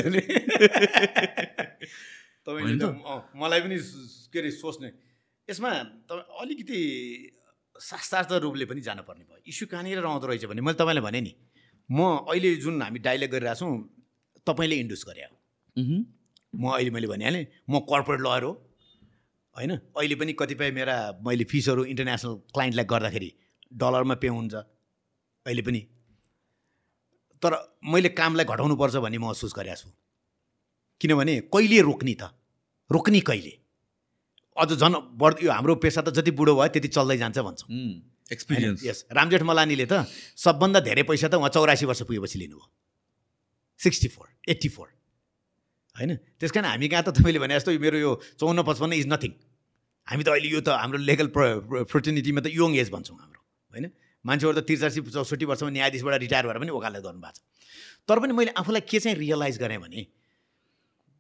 त? 2.79 2.85
अँ, 2.85 3.31
मलाई 3.37 3.61
पनि 3.61 3.77
के 4.33 4.39
अरे 4.39 4.51
सोच्ने। 4.51 4.89
यसमा 5.51 5.71
तपाईँ 6.09 6.25
अलिकति 6.41 6.79
शास्त्रार्थ 7.81 8.33
रूपले 8.33 8.65
पनि 8.65 8.81
जानुपर्ने 8.81 9.25
भयो। 9.25 9.43
इस्यु 9.47 9.69
कहाँनिर 9.69 9.99
रहँदो 9.99 10.27
रहेछ 10.27 10.45
भने 10.45 10.61
मैले 10.61 10.79
तपाईँलाई 10.79 11.03
भने 11.03 11.21
नि। 11.21 11.33
म 11.91 12.01
अहिले 12.29 12.57
जुन 12.57 12.83
हामी 12.83 12.99
डाइलेक्ट 12.99 13.33
गरिरहेको 13.35 13.59
छौँ 13.59 13.75
तपाईँले 14.47 14.77
इन्ड्युस 14.77 15.05
गरे 15.09 15.23
हो। 15.23 15.35
म 16.57 16.73
अहिले 16.73 16.91
मैले 16.91 17.07
भनिहालेँ 17.07 17.47
म 17.71 17.79
कर्पोरेट 17.79 18.21
लयर 18.21 18.43
हो। 18.43 18.53
होइन? 19.57 19.73
अहिले 19.77 20.15
पनि 20.15 20.33
कतिपय 20.33 20.71
मेरा 20.71 20.97
मैले 21.27 21.45
फिसहरू 21.45 21.85
इन्टरनेसनल 21.85 22.35
क्लाइन्टलाई 22.55 22.85
गर्दाखेरि 22.85 23.31
डलरमा 23.73 24.15
पे 24.15 24.29
हुन्छ। 24.29 24.55
अहिले 24.55 25.63
पनि 25.63 25.81
तर 27.43 27.53
मैले 27.85 28.09
कामलाई 28.19 28.45
घटाउनुपर्छ 28.45 28.97
भन्ने 29.05 29.19
महसुस 29.19 29.53
गरेको 29.55 29.77
छु। 29.77 29.89
किनभने 31.01 31.35
कहिले 31.55 31.79
रोक्ने 31.89 32.15
त? 32.15 32.35
रोक्ने 32.91 33.21
कहिले? 33.21 33.53
अझ 34.57 34.71
झन् 34.75 34.97
बढ 35.15 35.33
यो 35.43 35.51
हाम्रो 35.53 35.75
पेसा 35.79 36.03
त 36.03 36.11
जति 36.19 36.31
बुढो 36.35 36.55
भयो 36.59 36.69
त्यति 36.75 36.89
चल्दै 36.89 37.17
जान्छ 37.17 37.39
भन्छौँ। 37.39 37.69
एक्सपिरियन्स 38.33 38.85
यस 38.85 38.99
रामजेठ 39.13 39.43
मलानीले 39.43 39.87
त 39.87 40.05
सबभन्दा 40.37 40.81
धेरै 40.85 41.03
पैसा 41.07 41.29
त 41.29 41.35
उहाँ 41.39 41.51
चौरासी 41.55 41.87
वर्ष 41.87 42.03
पुगेपछि 42.05 42.39
लिनुभयो। 42.39 42.67
Sixty 43.81 44.09
four 44.09 44.27
eighty 44.49 44.69
four. 44.69 44.89
होइन? 45.97 46.11
त्यस 46.39 46.51
कारण 46.51 46.67
हामी 46.67 46.89
कहाँ 46.89 47.03
त 47.07 47.15
तपाईँले 47.15 47.39
भने 47.39 47.55
जस्तो 47.55 47.71
मेरो 47.79 47.99
यो 47.99 48.11
चौन्न 48.37 48.63
पचपन्न 48.67 48.93
इज 48.99 49.07
नथिङ 49.07 49.33
हामी 50.09 50.23
त 50.25 50.29
अहिले 50.35 50.49
यो 50.51 50.61
त 50.61 50.75
हाम्रो 50.75 50.99
लेगल 50.99 51.29
फ्रोटिनिटीमा 51.87 52.41
त 52.43 52.47
यङ 52.51 52.75
एज 52.83 52.91
भन्छौँ 52.91 53.17
हाम्रो। 53.17 53.41
होइन? 53.73 53.87
मान्छेहरू 54.25 54.61
त 54.61 54.65
त्रिचासी 54.67 55.01
चौसठी 55.11 55.45
वर्षमा 55.45 55.71
न्यायाधीशबाट 55.71 56.21
रिटायर 56.21 56.45
भएर 56.47 56.59
पनि 56.59 56.71
वकालत 56.71 57.03
गर्नुभएको 57.03 57.37
छ। 57.37 57.41
तर 58.09 58.19
पनि 58.19 58.33
मैले 58.33 58.51
आफूलाई 58.57 58.83
के 58.83 58.99
चाहिँ 58.99 59.17
रियलाइज 59.19 59.59
गरेँ 59.59 59.79
भने 59.79 60.07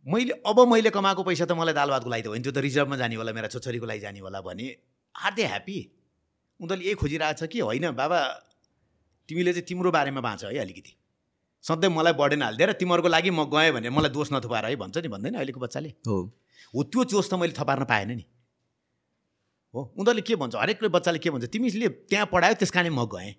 मैले 0.06 0.32
अब 0.46 0.58
मैले 0.68 0.90
कमाएको 0.90 1.22
पैसा 1.22 1.44
त 1.44 1.52
मलाई 1.52 1.74
दाल 1.74 1.88
भातको 1.90 2.10
लागि 2.10 2.22
त 2.22 2.26
होइन 2.32 2.42
त्यो 2.42 2.52
त 2.52 2.58
रिजर्भमा 2.64 2.96
जाने 2.96 3.14
होला 3.16 3.32
मेरा 3.32 3.48
छोरीको 3.48 3.86
लागि 3.86 4.00
जाने 4.00 4.20
होला 4.20 4.40
भने 4.40 4.66
आर 5.14 5.32
दे 5.34 5.44
ह्याप्पी 5.46 5.78
उनीहरूले 6.60 6.84
यही 6.86 6.94
खोजिरहेको 6.96 7.38
छ 7.38 7.50
कि 7.52 7.58
होइन 7.60 7.90
बाबा 7.92 8.18
तिमीले 9.28 9.52
चाहिँ 9.52 9.66
तिम्रो 9.68 9.90
बारेमा 9.90 10.20
बाँच 10.20 10.44
है 10.44 10.58
अलिकति। 10.58 10.92
सधैँ 11.64 11.90
मलाई 11.90 12.12
बर्डन 12.16 12.42
हालिदिएर 12.42 12.72
तिमीहरूको 12.80 13.08
लागि 13.08 13.30
म 13.30 13.44
गएँ 13.52 13.72
भने 13.76 13.90
मलाई 13.90 14.10
दोष 14.10 14.32
नथुपाएर 14.32 14.64
है 14.64 14.76
भन्छ 14.76 14.96
नि 14.98 15.08
भन्दैन 15.08 15.34
अहिलेको 15.34 15.60
बच्चाले? 15.60 15.88
हो। 16.08 16.16
हो 16.74 16.82
त्यो 16.82 17.04
जोस 17.04 17.30
त 17.30 17.34
मैले 17.34 17.52
थपार्न 17.52 17.84
पाएन 17.84 18.10
नि। 18.16 18.24
हो? 19.74 19.80
उनीहरूले 19.98 20.22
के 20.22 20.36
भन्छ? 20.36 20.54
हरेक 20.56 20.84
बच्चाले 20.84 21.18
के 21.18 21.30
भन्छ? 21.30 21.44
तिमीले 21.46 21.88
त्यहाँ 22.08 22.26
पढायो 22.32 22.54
त्यस 22.56 22.70
कारण 22.70 22.92
म 22.92 23.04
गएँ। 23.06 23.34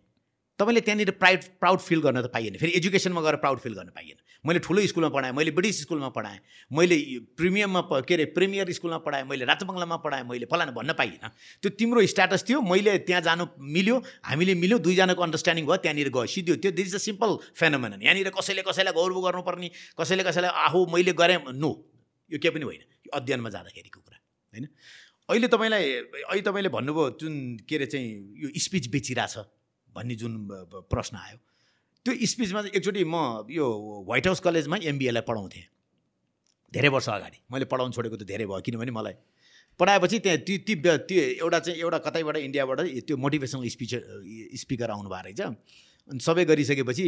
तपाईँले 0.59 0.81
त्यहाँनिर 0.81 1.11
प्राइड 1.15 1.43
प्राउड 1.59 1.79
फिल 1.79 2.01
गर्न 2.01 2.21
त 2.21 2.27
पाइएन। 2.33 2.57
फेरि 2.59 2.71
एजुकेसनमा 2.77 3.21
गएर 3.21 3.35
प्राउड 3.39 3.59
फिल 3.59 3.73
गर्न 3.73 3.89
पाइएन। 3.95 4.17
मैले 4.43 4.59
ठुलो 4.59 4.81
स्कुलमा 4.87 5.09
पढाएँ 5.09 5.33
मैले 5.33 5.51
ब्रिटिस 5.51 5.81
स्कुलमा 5.81 6.09
पढाएँ 6.11 6.39
मैले 6.71 6.97
प्रिमियममा 7.39 7.81
के 8.03 8.13
अरे 8.13 8.25
प्रिमियर 8.35 8.71
स्कुलमा 8.71 8.97
पढाएँ 9.07 9.23
मैले 9.23 9.45
राजबङ्गलामा 9.45 9.97
पढाएँ 10.03 10.23
मैले 10.23 10.45
फलाना 10.51 10.71
भन्न 10.71 10.93
पाइएन। 10.99 11.27
त्यो 11.63 11.69
तिम्रो 11.79 12.05
स्ट्याटस 12.05 12.43
थियो 12.43 12.61
मैले 12.61 12.97
त्यहाँ 13.07 13.21
जानु 13.23 13.45
मिल्यो 13.55 13.95
हामीले 14.23 14.53
मिल्यो 14.55 14.77
दुईजनाको 14.79 15.21
अन्डरस्ट्यान्डिङ 15.23 15.65
भयो 15.65 15.77
त्यहाँनिर 15.79 16.09
गयो। 16.11 16.25
सिद्धो 16.27 16.55
त्यो 16.55 16.71
this 16.71 16.87
is 16.87 16.95
a 16.95 17.03
simple 17.07 17.29
phenomenon 17.55 17.99
यहाँनिर 18.03 18.29
कसैले 18.35 18.61
कसैलाई 18.67 18.93
गौरव 18.93 19.19
गर्नुपर्ने 19.27 19.71
कसैले 19.95 20.23
कसैलाई 20.23 20.51
आहो 20.67 20.85
मैले 20.91 21.13
गरेँ 21.15 21.55
नो। 21.55 21.71
यो 22.31 22.37
केही 22.39 22.51
पनि 22.51 22.65
होइन। 22.67 22.83
अध्ययनमा 23.15 23.49
जाँदाखेरिको 23.49 23.99
कुरा 23.99 24.17
होइन? 24.53 24.67
अहिले 25.29 25.47
तपाईँलाई 25.47 25.85
अहिले 26.25 26.41
तपाईँले 26.41 26.69
भन्नुभयो 26.73 27.09
जुन 27.21 27.33
के 27.69 27.75
अरे 27.75 27.85
चाहिँ 27.85 28.09
यो 28.43 28.49
स्पिच 28.57 28.87
बेचिरहेछ 28.89 29.37
भन्ने 29.95 30.15
जुन 30.15 30.33
प्रश्न 30.89 31.17
आयो। 31.17 31.37
त्यो 32.05 32.13
स्पिचमा 32.25 32.61
चाहिँ 32.61 32.73
एकचोटि 32.77 33.03
म 33.05 33.45
यो 33.49 33.65
व्हाइट 34.07 34.25
हाउस 34.27 34.39
कलेजमा 34.41 34.77
एमबिएलाई 34.89 35.23
पढाउँथेँ। 35.29 35.65
धेरै 36.73 36.89
वर्ष 36.89 37.09
अगाडि। 37.09 37.37
मैले 37.51 37.65
पढाउनु 37.69 37.93
छोडेको 37.93 38.17
त 38.17 38.23
धेरै 38.25 38.45
भयो 38.49 38.61
किनभने 38.65 38.91
मलाई 38.91 39.15
पढाएपछि 39.79 40.19
त्यहाँ 40.19 40.39
ती 40.47 40.57
ती 40.65 40.75
त्यो 40.81 41.21
एउटा 41.45 41.59
चाहिँ 41.59 41.79
एउटा 41.79 41.97
कतैबाट 42.09 42.37
इन्डियाबाट 42.37 42.79
त्यो 43.05 43.17
मोटिभेसनल 43.17 43.67
स्पिच 43.69 43.93
स्पिकर 44.59 44.89
आउनु 44.91 45.09
भएको 45.09 45.29
रहेछ। 45.29 45.41
अनि 46.09 46.19
सबै 46.19 46.45
गरिसकेपछि 46.45 47.05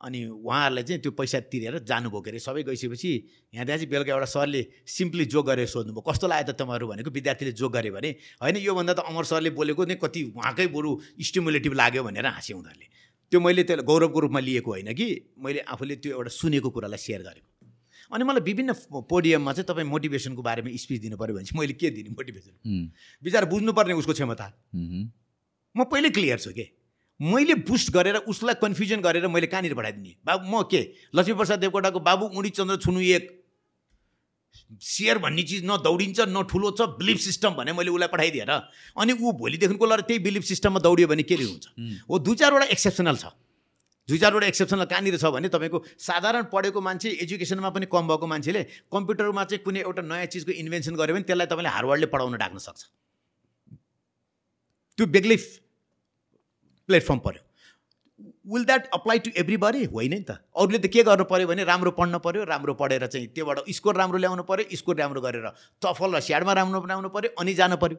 अनि 0.00 0.20
उहाँहरूलाई 0.28 0.84
चाहिँ 0.84 1.00
त्यो 1.02 1.12
पैसा 1.16 1.40
तिरेर 1.48 1.78
जानुभयो 1.88 2.20
के 2.20 2.30
अरे? 2.30 2.38
सबै 2.38 2.62
गइसकेपछि 2.62 3.10
यहाँ 3.54 3.64
त्यहाँ 3.66 3.78
चाहिँ 3.78 3.90
बेलुका 3.90 4.12
एउटा 4.12 4.28
सरले 4.28 4.60
सिम्पली 4.84 5.24
जोक 5.24 5.46
गरेर 5.46 5.66
सोध्नुभयो 5.66 6.04
कस्तो 6.04 6.26
लाग्यो 6.28 6.52
त 6.52 6.56
तपाईँहरू? 6.60 6.86
भनेको 6.86 7.10
विद्यार्थीले 7.10 7.52
जोक 7.56 7.72
गरे 7.72 7.90
भने 7.90 8.10
होइन 8.42 8.56
योभन्दा 8.60 8.92
त 8.92 9.00
अमर 9.08 9.24
सरले 9.24 9.50
बोलेको 9.56 9.84
नै 9.88 9.96
कति 9.96 10.22
उहाँकै 10.36 10.66
बरु 10.68 10.90
स्टिमुलेटिभ 11.16 11.72
लाग्यो 11.72 12.02
भनेर 12.04 12.26
हाँसे 12.28 12.52
उनीहरूले। 12.54 12.86
त्यो 13.32 13.40
मैले 13.40 13.62
त्यसलाई 13.64 13.86
गौरवको 13.88 14.18
रूपमा 14.20 14.40
लिएको 14.40 14.70
होइन 14.70 14.92
कि 14.92 15.06
मैले 15.40 15.60
आफूले 15.64 15.96
त्यो 15.96 16.12
एउटा 16.12 16.30
सुनेको 16.30 16.70
कुरालाई 16.70 17.00
सेयर 17.00 17.22
गरेको। 17.24 17.48
अनि 18.12 18.24
मलाई 18.24 18.42
विभिन्न 18.44 18.70
पोडियममा 18.92 19.52
चाहिँ 19.52 19.66
तपाईँ 19.66 19.88
मोटिभेसनको 19.88 20.42
बारेमा 20.44 20.70
स्पिच 20.76 21.00
दिनु 21.02 21.16
पऱ्यो 21.16 21.34
भने 21.34 21.44
चाहिँ 21.48 21.58
मैले 21.58 21.74
के 21.74 21.90
दिने 21.90 22.10
मोटिभेसन? 22.12 22.54
बिचरा 23.24 23.46
बुझ्नुपर्ने 23.50 23.94
उसको 23.96 24.12
क्षमता। 24.12 24.46
म 25.74 25.84
पहिल्यै 25.90 26.10
क्लियर 26.12 26.38
छु 26.38 26.52
के? 26.52 26.68
मैले 27.20 27.54
बुस्ट 27.64 27.90
गरेर 27.92 28.16
उसलाई 28.28 28.54
कन्फ्युजन 28.60 29.00
गरेर 29.00 29.26
मैले 29.28 29.46
कहाँनिर 29.46 29.74
पठाइदिने? 29.74 30.16
बाबु 30.26 30.44
म 30.46 30.62
के? 30.68 30.80
लक्ष्मीप्रसाद 31.14 31.58
देवकोटाको 31.60 32.00
बाबु 32.00 32.24
उडी 32.36 32.50
चन्द्र 32.50 32.76
छुनु 32.76 33.00
एक। 33.00 33.24
सेयर 34.82 35.18
भन्ने 35.18 35.42
चिज 35.42 35.64
न 35.64 35.76
दौडिन्छ 35.80 36.20
न 36.28 36.42
ठुलो 36.44 36.70
छ 36.72 36.80
बिलिफ 36.98 37.18
सिस्टम 37.20 37.54
भने 37.56 37.72
मैले 37.72 37.90
उसलाई 37.90 38.08
पठाइदिएर 38.08 38.50
अनि 38.50 39.12
ऊ 39.12 39.32
भोलिदेखिको 39.32 39.86
लर 39.86 40.00
त्यही 40.04 40.18
बिलिफ 40.18 40.44
सिस्टममा 40.44 40.80
दौडियो 40.80 41.08
भने 41.08 41.22
के 41.22 41.34
हुन्छ? 41.36 41.66
हो। 42.08 42.18
दुई 42.18 42.34
चारवटा 42.36 42.66
एक्सेप्सनल 42.72 43.16
छ। 43.16 43.32
दुई 44.08 44.18
चारवटा 44.18 44.46
एक्सेप्सनल 44.46 44.84
कहाँनिर 44.84 45.16
छ 45.16 45.24
भने 45.32 45.48
तपाईँको 45.48 45.78
साधारण 45.98 46.44
पढेको 46.52 46.80
मान्छे 46.80 47.08
एजुकेसनमा 47.24 47.70
पनि 47.70 47.86
कम 47.92 48.08
भएको 48.08 48.26
मान्छेले 48.26 48.62
कम्प्युटरमा 48.92 49.44
चाहिँ 49.44 49.62
कुनै 49.64 49.80
एउटा 49.80 50.02
नयाँ 50.02 50.26
चिजको 50.32 50.52
इन्भेन्सन 50.52 50.94
गर्यो 50.94 51.14
भने 51.14 51.24
त्यसलाई 51.24 51.46
तपाईँले 51.46 51.70
हार्वर्डले 51.76 52.06
पढाउन 52.06 52.36
डाक्न 52.36 52.58
सक्छ। 52.58 52.80
त्यो 54.98 55.06
बेग्लै 55.06 55.36
प्लेटफर्म 56.88 57.18
पऱ्यो 57.26 57.42
will 58.52 58.64
that 58.64 58.88
apply 58.94 59.18
to 59.18 59.30
everybody 59.36 59.84
होइन 59.86 60.10
नि 60.10 60.20
त। 60.20 60.38
अरूले 60.56 60.78
त 60.78 60.86
के 60.88 61.02
गर्नु 61.02 61.24
पऱ्यो 61.30 61.46
भने 61.46 61.64
राम्रो 61.64 61.90
पढ्न 61.92 62.18
पऱ्यो 62.24 62.44
राम्रो 62.46 62.74
पढेर 62.74 63.06
चाहिँ 63.06 63.26
त्योबाट 63.28 63.68
स्कोर 63.70 63.96
राम्रो 63.96 64.18
ल्याउनु 64.18 64.42
पऱ्यो 64.42 64.76
स्कोर 64.76 64.96
राम्रो 64.96 65.20
गरेर 65.20 65.48
टफल 65.82 66.16
र 66.16 66.20
स्याडमा 66.22 66.52
राम्रो 66.52 66.80
बनाउनु 66.80 67.08
पऱ्यो 67.10 67.34
अनि 67.36 67.54
जानु 67.54 67.76
पऱ्यो 67.76 67.98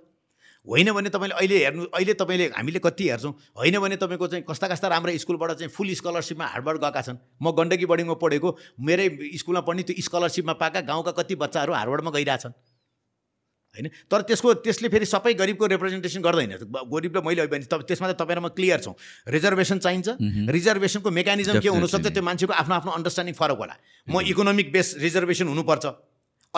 होइन 0.68 0.92
भने 0.92 1.10
तपाईँले 1.10 1.36
अहिले 1.36 1.58
हेर्नु 1.58 1.84
अहिले 1.94 2.14
तपाईँले 2.14 2.46
हामीले 2.56 2.80
कति 2.80 3.04
हेर्छौँ 3.10 3.34
होइन 3.56 3.80
भने 3.80 3.96
तपाईँको 3.98 4.28
चाहिँ 4.28 4.44
कस्ता 4.44 4.68
कस्ता 4.68 4.88
राम्रो 4.88 5.18
स्कुलबाट 5.18 5.52
चाहिँ 5.52 5.72
फुल 5.72 5.94
स्कलरसिपमा 5.94 6.46
हार्डवर्ड 6.46 6.82
गएका 6.82 7.02
छन्। 7.02 7.18
म 7.40 7.52
गण्डकी 7.52 7.86
बर्डिङमा 7.86 8.16
पढेको 8.16 8.50
मेरै 8.82 9.08
स्कुलमा 9.38 9.62
पढ्ने 9.64 9.84
त्यो 9.84 10.02
स्कलरसिपमा 10.02 10.54
पाएका 10.60 10.82
गाउँका 10.90 11.12
कति 11.20 11.36
बच्चाहरू 11.36 11.74
हार्डवर्डमा 11.74 12.12
गइरहेछन्। 12.12 12.52
होइन? 13.78 13.88
तर 14.10 14.20
त्यसको 14.26 14.66
त्यसले 14.66 14.90
फेरि 14.90 15.06
सबै 15.06 15.34
गरिबको 15.38 15.66
रिप्रेजेन्टेसन 15.78 16.22
गर्दैन। 16.26 16.52
गरिब 16.66 17.12
र 17.14 17.20
मैले 17.22 17.42
अहिले 17.46 17.52
भने 17.54 17.66
त्यसमा 17.70 18.10
त 18.10 18.18
तपाईँ 18.18 18.38
र 18.38 18.42
म 18.42 18.50
क्लियर 18.50 18.80
छौँ। 18.82 18.96
रिजर्भेसन 19.30 19.78
चाहिन्छ। 19.86 20.08
रिजर्भेसनको 20.50 21.10
मेकानिजम 21.14 21.62
के 21.62 21.70
हुनसक्छ. 21.70 22.08
त्यो 22.10 22.24
मान्छेको 22.26 22.54
आफ्नो 22.58 22.74
आफ्नो 22.82 22.92
अन्डरस्ट्यान्डिङ 22.98 23.36
फरक 23.38 23.58
होला। 23.62 23.76
म 24.10 24.26
इकोनोमिक 24.26 24.68
बेस 24.74 24.88
रिजर्भेसन 24.98 25.48
हुनुपर्छ। 25.54 25.86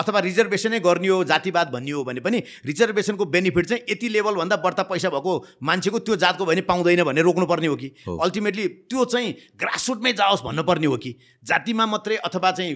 अथवा 0.00 0.20
रिजर्भेसनै 0.20 0.80
गर्ने 0.80 1.08
हो 1.08 1.22
जातिवाद 1.24 1.68
भन्ने 1.70 1.90
हो 1.90 2.04
भने 2.04 2.20
पनि 2.20 2.42
रिजर्भेसनको 2.66 3.24
बेनिफिट 3.26 3.66
चाहिँ 3.66 3.82
यति 3.90 4.08
लेभलभन्दा 4.08 4.56
बढ्ता 4.56 4.82
पैसा 4.88 5.08
भएको 5.10 5.32
मान्छेको 5.62 5.98
त्यो 5.98 6.16
जातको 6.16 6.44
भने 6.46 6.60
पाउँदैन 6.64 7.02
भन्ने 7.04 7.22
रोक्नुपर्ने 7.22 7.66
हो 7.66 7.76
कि। 7.76 7.88
अल्टिमेटली 8.08 8.66
त्यो 8.88 9.04
चाहिँ 9.04 9.34
ग्रासरुटमै 9.60 10.12
जाओस् 10.12 10.44
भन्नुपर्ने 10.44 10.86
हो 10.86 10.96
कि? 10.96 11.14
जातिमा 11.44 11.86
मात्रै 11.86 12.16
अथवा 12.16 12.50
चाहिँ 12.52 12.74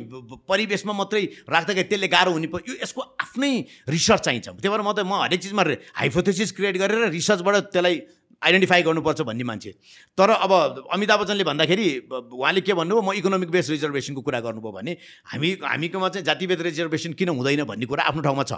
परिवेशमा 0.48 0.92
मात्रै 0.92 1.22
राख्दाखेरि 1.48 1.88
त्यसले 1.88 2.08
गाह्रो 2.08 2.32
हुने 2.32 2.48
यो 2.48 2.74
यसको 2.82 3.00
आफ्नै 3.00 3.52
रिसर्च 3.88 4.20
चाहिन्छ। 4.24 4.48
त्यही 4.48 4.68
भएर 4.68 4.82
म 4.84 4.92
त 4.92 5.00
म 5.04 5.12
हरेक 5.24 5.40
चिजमा 5.40 5.64
हाइपोथेसिस 6.00 6.52
क्रिएट 6.52 6.76
गरेर 6.76 7.08
रिसर्चबाट 7.08 7.56
त्यसलाई 7.72 7.96
आइडेन्टिफाई 8.42 8.82
गर्नुपर्छ 8.82 9.20
भन्ने 9.22 9.44
मान्छे। 9.44 9.70
तर 10.18 10.30
अब 10.30 10.52
अमिताभ 10.92 11.20
बच्चनले 11.20 11.44
भन्दाखेरि 11.44 11.86
उहाँले 12.10 12.60
के 12.60 12.72
भन्नुभयो? 12.74 13.02
म 13.02 13.12
इकोनोमिक 13.14 13.50
बेस 13.50 13.70
रिजर्भेसनको 13.70 14.20
कुरा 14.22 14.40
गर्नुभयो 14.40 14.72
भने 14.72 14.92
हामी 15.32 15.48
हामीकोमा 15.62 16.08
चाहिँ 16.08 16.24
जातिभेद 16.24 16.60
रिजर्भेसन 16.62 17.12
किन 17.14 17.28
हुँदैन 17.38 17.64
भन्ने 17.64 17.86
कुरा 17.86 18.02
आफ्नो 18.10 18.22
ठाउँमा 18.22 18.44
छ। 18.44 18.52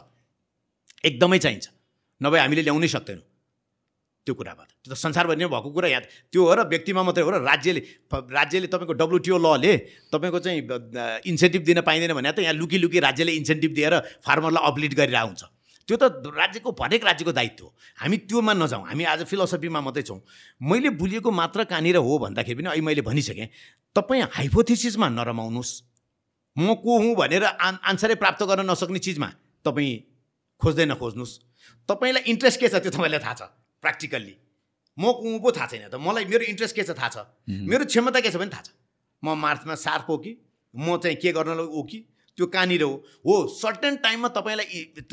एकदमै 1.04 1.38
चाहिन्छ। 1.38 1.66
नभए 2.20 2.38
हामीले 2.40 2.62
ल्याउनै 2.62 2.88
सक्दैनौँ। 2.88 3.26
त्यो 4.26 4.34
कुरामा 4.34 4.62
त्यो 4.82 4.90
त 4.90 4.98
संसारभरि 4.98 5.38
नै 5.38 5.46
भएको 5.46 5.70
कुरा 5.70 5.86
यहाँ 5.86 6.02
त्यो 6.34 6.42
हो 6.42 6.54
र 6.58 6.60
व्यक्तिमा 6.66 7.02
मात्रै 7.06 7.22
हो 7.22 7.30
र 7.30 7.46
राज्यले 7.46 7.80
राज्यले 8.10 8.66
तपाईँको 8.66 8.94
डब्लुटिओ 8.98 9.38
लले 9.38 9.74
तपाईँको 10.10 10.38
चाहिँ 10.42 10.60
इन्सेन्टिभ 11.30 11.62
दिन 11.62 11.80
पाइँदैन 11.86 12.10
भने 12.10 12.32
त 12.34 12.42
यहाँ 12.42 12.58
लुकी 12.58 12.78
लुकी 12.82 12.98
राज्यले 13.06 13.32
इन्सेन्टिभ 13.38 13.70
दिएर 13.70 13.94
फार्मरलाई 14.26 14.62
अपलिट 14.66 14.92
गरिरहेको 14.98 15.30
हुन्छ। 15.30 15.42
त्यो 15.88 15.96
त 15.96 16.04
राज्यको 16.26 16.70
हरेक 16.70 17.04
राज्यको 17.04 17.32
दायित्व 17.32 17.64
हो। 17.64 17.74
हामी 18.02 18.16
त्योमा 18.26 18.52
नजाउँ। 18.52 18.86
हामी 18.86 19.04
आज 19.04 19.22
फिलोसफीमा 19.24 19.80
मात्रै 19.80 20.02
छौँ। 20.02 20.20
मैले 20.60 20.90
बुझेको 20.98 21.30
मात्र 21.30 21.64
कहाँनिर 21.64 21.96
हो 22.02 22.18
भन्दाखेरि 22.18 22.58
पनि 22.58 22.68
अहिले 22.68 22.82
मैले 22.82 23.02
भनिसकेँ 23.06 23.48
तपाईँ 23.94 24.22
हाइपोथेसिसमा 24.34 25.08
नरमाउनुहोस्। 25.08 25.72
म 26.56 26.74
को 26.82 26.90
हुँ 26.98 27.14
भनेर 27.14 27.44
आन 27.44 27.78
आन्सरै 27.86 28.14
प्राप्त 28.18 28.42
गर्न 28.42 28.66
नसक्ने 28.66 28.98
चिजमा 28.98 29.28
तपाईँ 29.64 29.94
खोज्दै 30.60 30.84
नखोज्नुहोस्। 30.90 31.32
तपाईँलाई 31.88 32.22
इन्ट्रेस्ट 32.34 32.60
के 32.60 32.68
छ 32.68 32.82
त्यो 32.82 32.90
तपाईँलाई 32.90 33.20
थाहा 33.22 33.34
छ 33.34 33.42
प्र्याक्टिकल्ली। 33.82 34.34
म 34.98 35.12
को 35.12 35.38
पो 35.38 35.50
थाहा 35.52 35.66
छैन 35.70 35.86
त। 35.86 35.94
मलाई 36.02 36.24
मेरो 36.26 36.44
इन्ट्रेस्ट 36.50 36.74
के 36.74 36.82
छ 36.82 36.98
थाहा 36.98 37.08
छ। 37.14 37.16
मेरो 37.46 37.84
क्षमता 37.86 38.20
के 38.20 38.30
छ 38.32 38.36
पनि 38.42 38.50
थाहा 38.50 38.64
छ। 38.66 38.74
म 39.22 39.38
मार्चमा 39.38 39.74
सार्प 39.78 40.10
हो 40.10 40.18
कि? 40.18 40.32
म 40.74 40.96
चाहिँ 40.98 41.16
के 41.22 41.30
गर्न 41.30 41.62
हो 41.62 41.82
कि? 41.86 41.98
त्यो 42.38 42.46
कहाँनिर 42.46 42.82
हो? 42.82 42.92
हो 43.24 43.34
सर्टेन 43.48 43.96
टाइममा 44.04 44.28
तपाईँलाई 44.28 44.66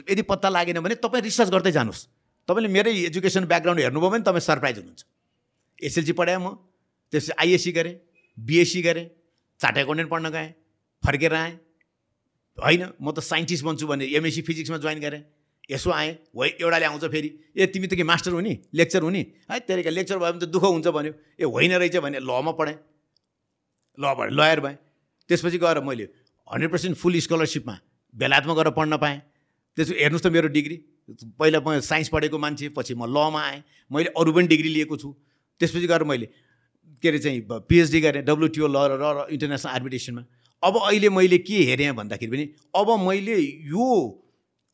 यदि 0.09 0.21
पत्ता 0.27 0.49
लागेन 0.49 0.79
भने 0.79 0.95
तपाईँ 0.99 1.23
रिसर्च 1.23 1.49
गर्दै 1.49 1.71
जानुहोस्। 1.71 2.07
तपाईँले 2.47 2.69
मेरै 2.69 2.91
एजुकेसन 3.07 3.45
ब्याकग्राउन्ड 3.47 3.81
हेर्नुभयो 3.81 4.09
भने 4.09 4.23
तपाईँ 4.23 4.43
सरप्राइज 4.43 4.77
हुनुहुन्छ। 4.77 5.03
एसएलसी 5.79 6.13
पढाएँ 6.13 6.37
म 6.37 6.59
त्यसपछि 7.13 7.33
आइएससी 7.39 7.71
गरेँ 7.71 7.95
बिएससी 8.37 8.81
गरेँ 8.81 9.05
चार्ट 9.59 9.77
एकाउन्टेन्ट 9.77 10.09
पढ्न 10.11 10.29
गएँ 10.29 10.49
फर्केर 11.03 11.33
आएँ। 11.33 11.53
होइन 12.57 12.83
म 12.99 13.11
त 13.11 13.19
साइन्टिस्ट 13.21 13.63
बन्छु 13.63 13.87
भने 13.87 14.05
एमएससी 14.11 14.41
फिजिक्समा 14.43 14.77
जोइन 14.83 14.99
गरेँ। 14.99 15.23
यसो 15.71 15.91
आएँ 15.91 16.11
हो 16.35 16.43
एउटाले 16.43 16.85
आउँछ 16.85 17.05
फेरि। 17.07 17.29
ए 17.55 17.65
तिमी 17.71 17.87
त 17.87 17.95
के 17.95 18.03
मास्टर 18.03 18.31
हुने? 18.35 18.59
लेक्चर 18.75 19.01
हुने? 19.01 19.21
है 19.47 19.59
तेरिका 19.63 19.89
लेक्चर 19.89 20.17
भयो 20.19 20.31
भने 20.33 20.45
त 20.45 20.49
दुःख 20.51 20.63
हुन्छ 20.63 20.87
भन्यो। 20.91 21.13
ए 21.39 21.45
होइन 21.47 21.73
रहेछ 21.79 21.97
भने 22.03 22.19
लमा 22.19 22.51
पढेँ 22.51 22.75
ल 23.97 24.03
पढेँ 24.11 24.35
लयर 24.35 24.59
भएँ। 24.59 24.77
त्यसपछि 25.29 25.57
गएर 25.57 25.79
मैले 25.79 26.05
हन्ड्रेड 26.47 26.71
पर्सेन्ट 26.71 26.97
फुल 26.97 27.19
स्कलरसिपमा 27.19 27.75
बेलायतमा 28.15 28.53
गएर 28.53 28.69
पढ्न 28.77 28.97
पाएँ। 28.97 29.21
त्यसो 29.77 29.93
हेर्नुहोस् 29.93 30.23
त 30.23 30.27
मेरो 30.27 30.47
डिग्री। 30.53 30.75
पहिला 31.39 31.59
म 31.59 31.79
साइन्स 31.79 32.09
पढेको 32.09 32.37
मान्छे 32.37 32.69
पछि 32.77 32.93
म 32.93 33.05
लमा 33.09 33.41
आएँ। 33.41 33.63
मैले 33.91 34.09
अरू 34.17 34.31
पनि 34.33 34.47
डिग्री 34.47 34.69
लिएको 34.69 34.97
छु। 34.97 35.09
त्यसपछि 35.59 35.87
गएर 35.87 36.03
मैले 36.03 36.27
के 37.03 37.07
अरे 37.09 37.19
चाहिँ 37.19 37.41
पिएचडी 37.49 37.99
गरेँ 38.01 38.23
डब्लुटिओ 38.23 38.67
ल 38.67 38.77
र 39.01 39.27
इन्टरनेसनल 39.31 39.71
आर्बिट्रेसनमा। 39.71 40.23
अब 40.63 40.73
अहिले 40.77 41.09
मैले 41.09 41.37
के 41.43 41.57
हेरेँ 41.69 41.91
भन्दाखेरि 41.91 42.31
पनि 42.31 42.45
अब 42.75 42.87
मैले 43.07 43.37
यो 43.67 43.87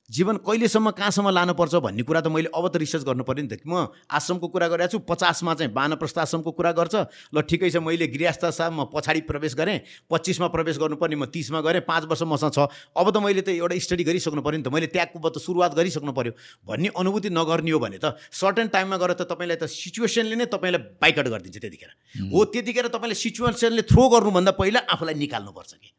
जीवन 0.09 0.37
कहिलेसम्म 0.41 0.89
कहाँसम्म 0.97 1.29
लानुपर्छ 1.29 1.75
भन्ने 1.85 2.03
कुरा 2.03 2.21
त 2.21 2.27
मैले 2.27 2.49
अब 2.49 2.65
त 2.67 2.81
रिसर्च 2.81 3.03
गर्नु 3.05 3.23
पऱ्यो 3.23 3.43
नि 3.45 3.49
त। 3.53 3.61
म 3.65 3.93
आश्रमको 4.09 4.47
कुरा 4.49 4.67
गरेको 4.73 4.89
छु 4.89 4.99
पचासमा 5.05 5.53
चाहिँ 5.53 5.69
वानप्रस्थ 5.69 6.17
आश्रमको 6.25 6.51
कुरा 6.51 6.71
गर्छ। 6.73 6.95
ल 7.29 7.37
ठिकै 7.45 7.69
छ 7.69 7.77
मैले 7.77 8.09
गृहस्थ 8.09 8.43
म 8.73 8.89
पछाडि 8.89 9.21
प्रवेश 9.29 9.53
गरेँ 9.53 10.09
पच्चिसमा 10.09 10.47
प्रवेश 10.49 10.75
गर्नुपर्ने 10.81 11.15
म 11.15 11.25
तिसमा 11.29 11.61
गरेँ 11.61 11.85
पाँच 11.85 12.03
वर्ष 12.09 12.23
मसँग 12.25 12.53
छ। 12.57 12.59
अब 12.97 13.07
त 13.13 13.17
मैले 13.21 13.41
त 13.45 13.53
एउटा 13.53 13.77
स्टडी 13.77 14.03
गरिसक्नु 14.03 14.41
पऱ्यो 14.41 14.57
नि 14.57 14.65
त। 14.65 14.73
मैले 14.73 14.87
त्यागको 14.89 15.29
त 15.29 15.37
सुरुवात 15.37 15.77
गरिसक्नु 15.77 16.11
पऱ्यो 16.11 16.33
भन्ने 16.65 16.89
अनुभूति 16.89 17.29
नगर्ने 17.29 17.71
हो 17.71 17.79
भने 17.79 18.01
त 18.01 18.17
सर्टेन 18.33 18.73
टाइममा 18.73 18.97
गएर 18.97 19.13
त 19.13 19.29
तपाईँलाई 19.29 19.57
त 19.61 19.69
सिचुएसनले 19.69 20.35
नै 20.35 20.45
तपाईँलाई 20.49 20.97
बाइकआउट 20.97 21.27
गरिदिन्छ 21.29 21.57
त्यतिखेर। 21.61 21.91
हो। 22.33 22.39
त्यतिखेर 22.49 22.87
तपाईँले 22.89 23.15
सिचुएसनले 23.15 23.85
थ्रो 23.85 24.03
गर्नुभन्दा 24.09 24.51
पहिला 24.57 24.79
आफूलाई 24.89 25.15
निकाल्नुपर्छ 25.21 25.71
कि? 25.77 25.89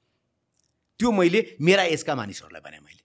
त्यो 0.99 1.09
मैले 1.15 1.41
मेरा 1.63 1.83
एजका 1.95 2.15
मानिसहरूलाई 2.15 2.61
भने 2.61 2.79
मैले। 2.83 3.00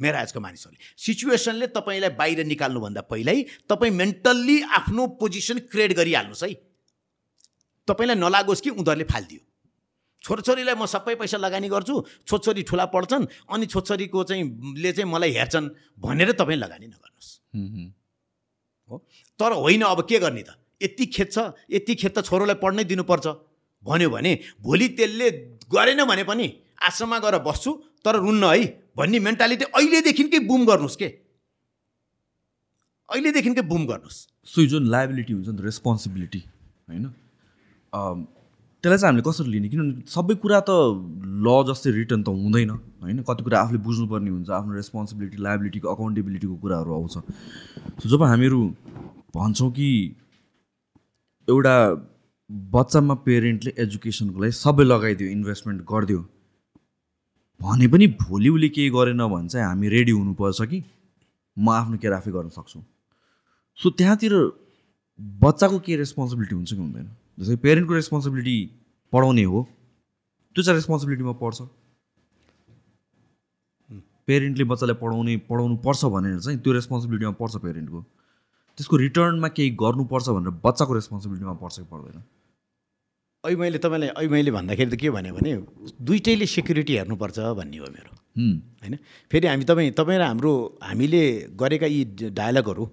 मेरा 0.00 0.20
एजका 0.20 0.40
मानिसहरूले। 0.40 0.78
सिचुएसनले 0.96 1.66
तपाईँलाई 1.72 2.10
बाहिर 2.16 2.44
निकाल्नुभन्दा 2.46 3.00
पहिल्यै 3.08 3.42
तपाईँ 3.64 3.92
मेन्टल्ली 3.92 4.56
आफ्नो 4.78 5.06
पोजिसन 5.16 5.58
क्रिएट 5.70 5.92
गरिहाल्नुहोस् 5.96 6.44
है। 6.44 6.52
तपाईँलाई 7.88 8.16
नलागोस् 8.16 8.60
कि 8.60 8.70
उनीहरूले 8.70 9.04
फालिदियो। 9.04 9.40
छोरछोरीलाई 10.24 10.74
म 10.74 10.86
सबै 10.86 11.14
पैसा 11.16 11.38
लगानी 11.38 11.68
गर्छु 11.70 11.94
छोरछोरी 12.26 12.62
ठुला 12.66 12.84
पढ्छन् 12.90 13.24
अनि 13.46 13.66
छोरछोरीको 13.66 14.24
चाहिँ 14.24 14.44
ले 14.76 14.92
चाहिँ 14.92 15.08
मलाई 15.08 15.30
हेर्छन् 15.32 15.68
भनेर 15.96 16.32
तपाईँ 16.34 16.58
लगानी 16.58 16.86
नगर्नुहोस्। 16.86 17.30
हो? 18.90 18.96
तर 19.40 19.52
होइन 19.54 19.82
अब 19.86 20.00
के 20.02 20.18
गर्ने 20.18 20.42
त? 20.42 20.50
यति 20.82 21.06
खेत 21.06 21.32
छ 21.32 21.38
यति 21.70 21.94
खेत 21.94 22.18
त 22.18 22.26
छोरोलाई 22.26 22.58
पढ्नै 22.58 22.84
दिनुपर्छ। 22.84 23.26
भन्यो 23.84 24.10
भने 24.10 24.32
भोलि 24.60 24.88
त्यसले 24.98 25.30
गरेन 25.70 26.04
भने 26.04 26.24
पनि 26.26 26.46
आश्रममा 26.82 27.18
गएर 27.22 27.38
बस्छु 27.46 27.70
तर 28.02 28.18
रुन्न 28.18 28.44
है। 28.44 28.66
भन्ने 28.96 29.18
मेन्टालिटी 29.20 29.64
अहिलेदेखिकै 29.64 30.38
बुम 30.48 30.64
गर्नुहोस् 30.66 30.96
के? 30.96 31.08
अहिलेदेखिकै 33.08 33.62
बुम 33.72 33.82
गर्नुहोस् 33.86 34.20
सो 34.46 34.62
यो 34.62 34.68
जुन 34.68 34.88
लाइबिलिटी 34.94 35.32
हुन्छ 35.32 35.48
नि 35.48 35.56
त 35.58 35.60
रेस्पोन्सिबिलिटी 35.64 36.40
होइन 36.88 37.04
त्यसलाई 38.84 38.98
चाहिँ 38.98 39.08
हामीले 39.08 39.24
कसरी 39.26 39.50
लिने? 39.50 39.68
किनभने 39.68 40.10
सबै 40.14 40.34
कुरा 40.42 40.60
त 40.68 40.70
ल 41.44 41.46
जस्तै 41.68 41.90
रिटर्न 41.98 42.22
त 42.22 42.28
हुँदैन 42.28 42.70
होइन? 42.70 43.18
कति 43.28 43.42
कुरा 43.44 43.56
आफूले 43.60 43.78
बुझ्नुपर्ने 43.86 44.30
हुन्छ 44.30 44.50
आफ्नो 44.58 44.72
रेस्पोन्सिबिलिटी 44.74 45.36
लाइबिलिटीको 45.46 45.86
अकाउन्टेबिलिटीको 45.94 46.56
कुराहरू 46.62 46.90
आउँछ। 46.94 47.14
सो 48.00 48.06
जब 48.08 48.22
हामीहरू 48.22 48.60
भन्छौँ 49.36 49.70
कि 49.78 49.88
एउटा 51.48 51.74
बच्चामा 52.76 53.14
पेरेन्टले 53.26 53.72
एजुकेसनको 53.84 54.38
लागि 54.42 54.54
सबै 54.62 54.84
लगाइदियो 54.84 55.28
इन्भेस्टमेन्ट 55.30 55.82
गरिदियो 55.92 56.20
भने 57.60 57.86
पनि 57.88 58.06
भोलि 58.20 58.48
उसले 58.48 58.68
केही 58.68 58.90
गरेन 58.90 59.26
भने 59.28 59.48
चाहिँ 59.48 59.66
हामी 59.66 59.88
रेडी 59.88 60.12
हुनुपर्छ 60.12 60.62
कि 60.70 60.82
म 61.56 61.70
आफ्नो 61.70 61.96
केयर 61.98 62.12
आफै 62.12 62.30
गर्न 62.30 62.48
सक्छु। 62.48 62.80
सो 63.78 63.90
त्यहाँतिर 63.90 64.32
बच्चाको 65.40 65.78
के 65.80 65.96
रेस्पोन्सिबिलिटी 65.96 66.54
हुन्छ 66.54 66.70
कि 66.72 66.80
हुँदैन? 66.80 67.06
जस्तै 67.40 67.56
पेरेन्टको 67.64 67.94
रेस्पोन्सिबिलिटी 67.94 68.56
पढाउने 69.12 69.44
हो 69.44 69.62
त्यो 70.56 70.62
चाहिँ 70.64 70.76
रेस्पोन्सिबिलिटीमा 70.76 71.32
पर्छ। 71.40 71.58
पेरेन्टले 74.28 74.64
बच्चालाई 74.64 74.96
पढाउने 75.00 75.36
पढाउनु 75.48 75.76
पर्छ 75.86 76.04
भनेर 76.12 76.38
चाहिँ 76.40 76.58
त्यो 76.60 76.72
रेस्पोन्सिबिलिटीमा 76.72 77.32
पर्छ 77.40 77.56
पेरेन्टको 77.64 78.00
त्यसको 78.78 78.96
रिटर्नमा 78.96 79.48
केही 79.56 79.70
गर्नुपर्छ 79.80 80.28
भनेर 80.28 80.52
बच्चाको 80.64 80.92
रेस्पोन्सिबिलिटीमा 80.94 81.54
पर्छ 81.62 81.76
कि 81.78 81.86
पर्दैन? 81.92 82.22
अहिले 83.46 83.60
मैले 83.62 83.78
तपाईँलाई 83.78 84.08
अहिले 84.10 84.30
मैले 84.34 84.50
भन्दाखेरि 84.50 84.90
त 84.90 84.98
के 84.98 85.10
भने 85.10 85.30
भने 85.32 85.50
दुइटैले 86.02 86.46
सेक्युरिटी 86.46 86.92
हेर्नुपर्छ 86.96 87.38
भन्ने 87.54 87.78
हो 87.78 87.86
मेरो। 87.86 88.12
होइन? 88.82 88.94
फेरि 89.30 89.46
हामी 89.46 89.64
तपाईँ 89.64 89.90
तपाईँ 89.94 90.18
र 90.18 90.22
हाम्रो 90.26 90.52
हामीले 90.82 91.22
गरेका 91.54 91.86
यी 91.86 92.02
डायलगहरू 92.34 92.84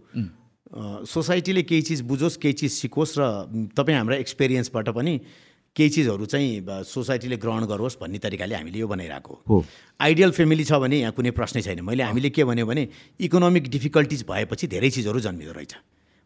सोसाइटीले 1.05 1.63
केही 1.69 1.81
चिज 1.81 2.01
बुझोस् 2.05 2.37
केही 2.37 2.53
चिज 2.53 2.71
सिकोस् 2.71 3.17
र 3.17 3.21
तपाईँ 3.77 3.97
हाम्रा 3.97 4.15
एक्सपिरियन्सबाट 4.15 4.89
पनि 4.89 5.13
केही 5.75 5.89
चिजहरू 5.89 6.25
चाहिँ 6.25 6.49
सोसाइटीले 6.85 7.37
ग्रहण 7.37 7.65
गरोस् 7.65 7.97
भन्ने 8.01 8.17
तरिकाले 8.21 8.55
हामीले 8.55 8.79
यो 8.79 8.87
बनाइरहेको 8.87 9.33
हो। 9.49 9.65
आइडियल 9.99 10.31
फ्यामिली 10.31 10.63
छ 10.63 10.77
भने 10.77 10.97
यहाँ 10.99 11.13
कुनै 11.13 11.31
प्रश्नै 11.33 11.61
छैन। 11.61 11.81
मैले 11.81 12.03
हामीले 12.03 12.29
के 12.29 12.43
भन्यो 12.45 12.65
भने 12.65 12.83
इकोनोमिक 13.19 13.69
डिफिकल्टिज 13.69 14.21
भएपछि 14.29 14.67
धेरै 14.69 14.89
चिजहरू 14.89 15.19
जन्मिँदो 15.19 15.53
रहेछ। 15.53 15.73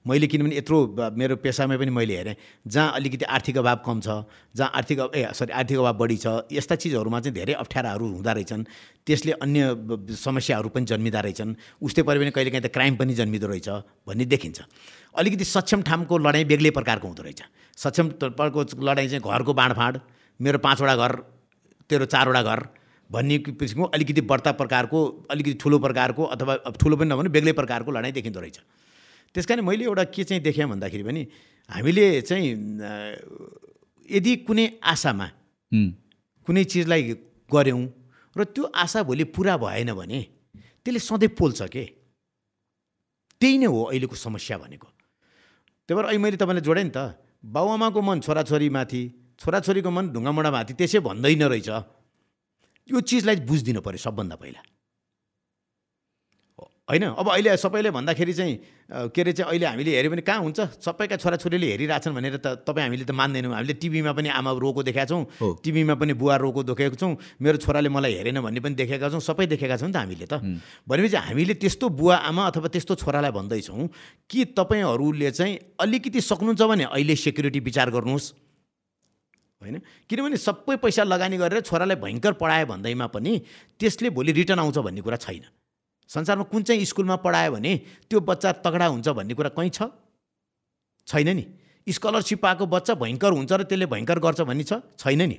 मैले 0.08 0.28
किनभने 0.28 0.56
यत्रो 0.58 0.78
मेरो 1.20 1.36
पेसामा 1.44 1.78
पनि 1.78 1.92
मैले 1.92 2.16
हेरेँ 2.18 2.36
जहाँ 2.66 2.92
अलिकति 2.96 3.26
आर्थिक 3.28 3.58
अभाव 3.58 3.78
कम 3.86 4.00
छ 4.00 4.08
जहाँ 4.56 4.72
आर्थिक 4.74 5.00
ए 5.16 5.28
सरी 5.36 5.52
आर्थिक 5.52 5.78
अभाव 5.78 5.98
बढी 5.98 6.18
छ 6.18 6.48
यस्ता 6.52 6.76
चिजहरूमा 6.76 7.20
चाहिँ 7.20 7.34
धेरै 7.36 7.54
अप्ठ्याराहरू 7.54 8.06
हुँदो 8.08 8.32
रहेछन्। 8.32 8.64
त्यसले 9.08 9.32
अन्य 9.44 10.16
समस्याहरू 10.16 10.70
पनि 10.70 10.86
जन्मिँदा 10.86 11.20
रहेछन्। 11.20 11.56
उस्तै 11.82 12.02
पऱ्यो 12.08 12.20
भने 12.22 12.32
कहिलेकाहीँ 12.32 12.64
त 12.64 12.72
क्राइम 12.72 12.96
पनि 12.96 13.14
जन्मिँदो 13.20 13.48
रहेछ 13.48 13.70
भन्ने 14.08 14.26
देखिन्छ। 14.26 14.60
अलिकति 15.16 15.46
सक्षम 15.46 15.82
ठामको 15.84 16.18
लडाइँ 16.18 16.46
बेग्लै 16.46 16.72
प्रकारको 16.72 17.08
हुँदो 17.08 17.24
रहेछ। 17.24 17.42
सक्षम 17.78 18.08
प्रकारको 18.22 18.60
लडाइँ 18.80 19.08
चाहिँ 19.10 19.22
घरको 19.22 19.54
बाँडफाँड 19.54 20.00
मेरो 20.40 20.58
पाँचवटा 20.64 20.96
घर 20.96 21.12
तेरो 21.90 22.06
चारवटा 22.06 22.42
घर 22.44 22.60
भन्ने 23.10 23.38
किसिमको 23.50 23.88
अलिकति 23.96 24.22
बढ्ता 24.22 24.52
प्रकारको 24.56 25.00
अलिकति 25.32 25.54
ठुलो 25.62 25.78
प्रकारको 25.80 26.24
अथवा 26.36 26.56
ठुलो 26.76 26.96
पनि 26.96 27.10
नभने 27.10 27.30
बेग्लै 27.30 27.54
प्रकारको 27.60 27.92
लडाइँ 27.92 28.14
देखिँदो 28.14 28.40
रहेछ। 28.40 28.60
त्यस 29.34 29.46
कारण 29.46 29.62
मैले 29.68 29.84
एउटा 29.86 30.04
के 30.14 30.24
चाहिँ 30.24 30.42
देखेँ 30.44 30.66
भन्दाखेरि 30.68 31.04
पनि 31.04 31.22
हामीले 31.70 32.06
चाहिँ 32.22 32.50
यदि 34.10 34.32
कुनै 34.48 34.66
आशामा 34.84 35.28
कुनै 36.48 36.64
चिजलाई 36.64 37.02
गऱ्यौँ 37.52 37.84
र 38.38 38.44
त्यो 38.54 38.64
आशा 38.76 39.04
भोलि 39.04 39.24
पुरा 39.36 39.58
भएन 39.58 39.92
भने 39.94 40.20
त्यसले 40.84 41.00
सधैँ 41.00 41.36
पोल्छ 41.36 41.62
के? 41.74 41.84
त्यही 43.42 43.58
नै 43.58 43.68
हो 43.68 43.82
अहिलेको 43.92 44.16
समस्या 44.16 44.58
भनेको। 44.58 44.88
त्यही 45.90 45.96
भएर 45.98 46.06
अहिले 46.06 46.22
मैले 46.24 46.38
तपाईँलाई 46.38 46.64
जोडेँ 46.64 46.86
नि 46.86 46.92
त 46.96 47.18
बाबुआमाको 47.44 48.00
मन 48.02 48.18
छोराछोरीमाथि 48.24 49.02
छोराछोरीको 49.42 49.90
मन 49.90 50.06
ढुङ्गामुढामाथि 50.14 50.74
त्यसै 50.80 51.00
भन्दैन 51.04 51.44
रहेछ। 51.52 51.70
यो 52.90 52.98
चिजलाई 53.02 53.44
बुझिदिनु 53.44 53.82
पऱ्यो 53.82 54.00
सबभन्दा 54.00 54.36
पहिला। 54.38 54.62
होइन 56.88 57.04
अब 57.20 57.28
अहिले 57.30 57.56
सबैले 57.60 57.92
भन्दाखेरि 57.92 58.34
चाहिँ 58.34 58.56
के 59.12 59.22
अरे 59.22 59.32
चाहिँ 59.36 59.50
अहिले 59.52 59.66
हामीले 59.68 59.92
हेऱ्यो 59.92 60.12
भने 60.12 60.24
कहाँ 60.24 60.40
हुन्छ? 60.40 60.60
सबैका 60.80 61.16
छोराछोरीले 61.20 61.68
हेरिरहेछन् 61.68 62.16
भनेर 62.16 62.40
त 62.40 62.64
तपाईँ 62.64 62.88
हामीले 62.88 63.04
त 63.04 63.12
मान्दैनौँ। 63.12 63.52
हामीले 63.52 63.76
टिभीमा 63.76 64.12
पनि 64.16 64.30
आमा 64.32 64.52
रोको 64.56 64.88
देखाएको। 64.88 65.12
छौँ 65.12 65.60
टिभीमा 65.60 65.96
पनि 66.00 66.14
बुवा 66.16 66.36
रोको 66.40 66.64
देखेको 66.64 66.96
छौँ 66.96 67.12
मेरो 67.44 67.58
छोराले 67.60 67.92
मलाई 67.92 68.14
हेरेन 68.24 68.40
भन्ने 68.40 68.60
पनि 68.64 68.76
देखेका 68.80 69.10
छौँ 69.12 69.20
सबै 69.20 69.52
देखेका 69.52 69.76
छौँ 69.84 69.92
नि 69.92 69.94
त 69.94 70.00
हामीले 70.00 70.28
त। 70.32 70.40
भनेपछि 70.88 71.18
हामीले 71.28 71.54
त्यस्तो 71.60 71.86
बुवा 71.92 72.16
आमा 72.32 72.56
अथवा 72.56 72.68
त्यस्तो 72.72 72.96
छोरालाई 73.04 73.32
भन्दैछौँ 73.36 73.84
कि 74.32 74.56
तपाईँहरूले 74.56 75.32
चाहिँ 75.36 75.76
अलिकति 75.84 76.20
सक्नुहुन्छ 76.24 76.62
भने 76.72 76.84
अहिले 76.88 77.16
सेक्युरिटी 77.20 77.60
विचार 77.68 77.92
गर्नुहोस्। 77.92 78.32
होइन? 79.60 79.76
किनभने 80.08 80.38
सबै 80.40 80.80
पैसा 80.80 81.04
लगानी 81.04 81.36
गरेर 81.36 81.68
छोरालाई 81.68 82.00
भयङ्कर 82.00 82.34
पढायो 82.40 82.66
भन्दैमा 82.72 83.08
पनि 83.12 83.34
त्यसले 83.76 84.10
भोलि 84.16 84.32
रिटर्न 84.40 84.60
आउँछ 84.64 84.78
भन्ने 84.88 85.02
कुरा 85.04 85.20
छैन। 85.20 85.44
संसारमा 86.10 86.44
कुन 86.52 86.64
चाहिँ 86.64 86.86
स्कुलमा 86.86 87.16
पढायो 87.20 87.52
भने 87.52 87.72
त्यो 88.10 88.20
बच्चा 88.20 88.52
तगडा 88.64 88.86
हुन्छ 88.88 89.08
भन्ने 89.10 89.34
कुरा 89.34 89.50
कहीँ 89.56 89.70
छ? 89.70 89.92
छैन 91.08 91.30
नि। 91.36 91.46
स्कलरसिप 91.88 92.40
पाएको 92.42 92.66
बच्चा 92.68 92.94
भयङ्कर 93.00 93.32
हुन्छ 93.32 93.52
र 93.52 93.64
त्यसले 93.64 93.86
भयङ्कर 93.88 94.20
गर्छ 94.20 94.42
भन्ने 94.42 94.64
छ? 94.64 94.74
छैन 95.00 95.22
नि। 95.24 95.38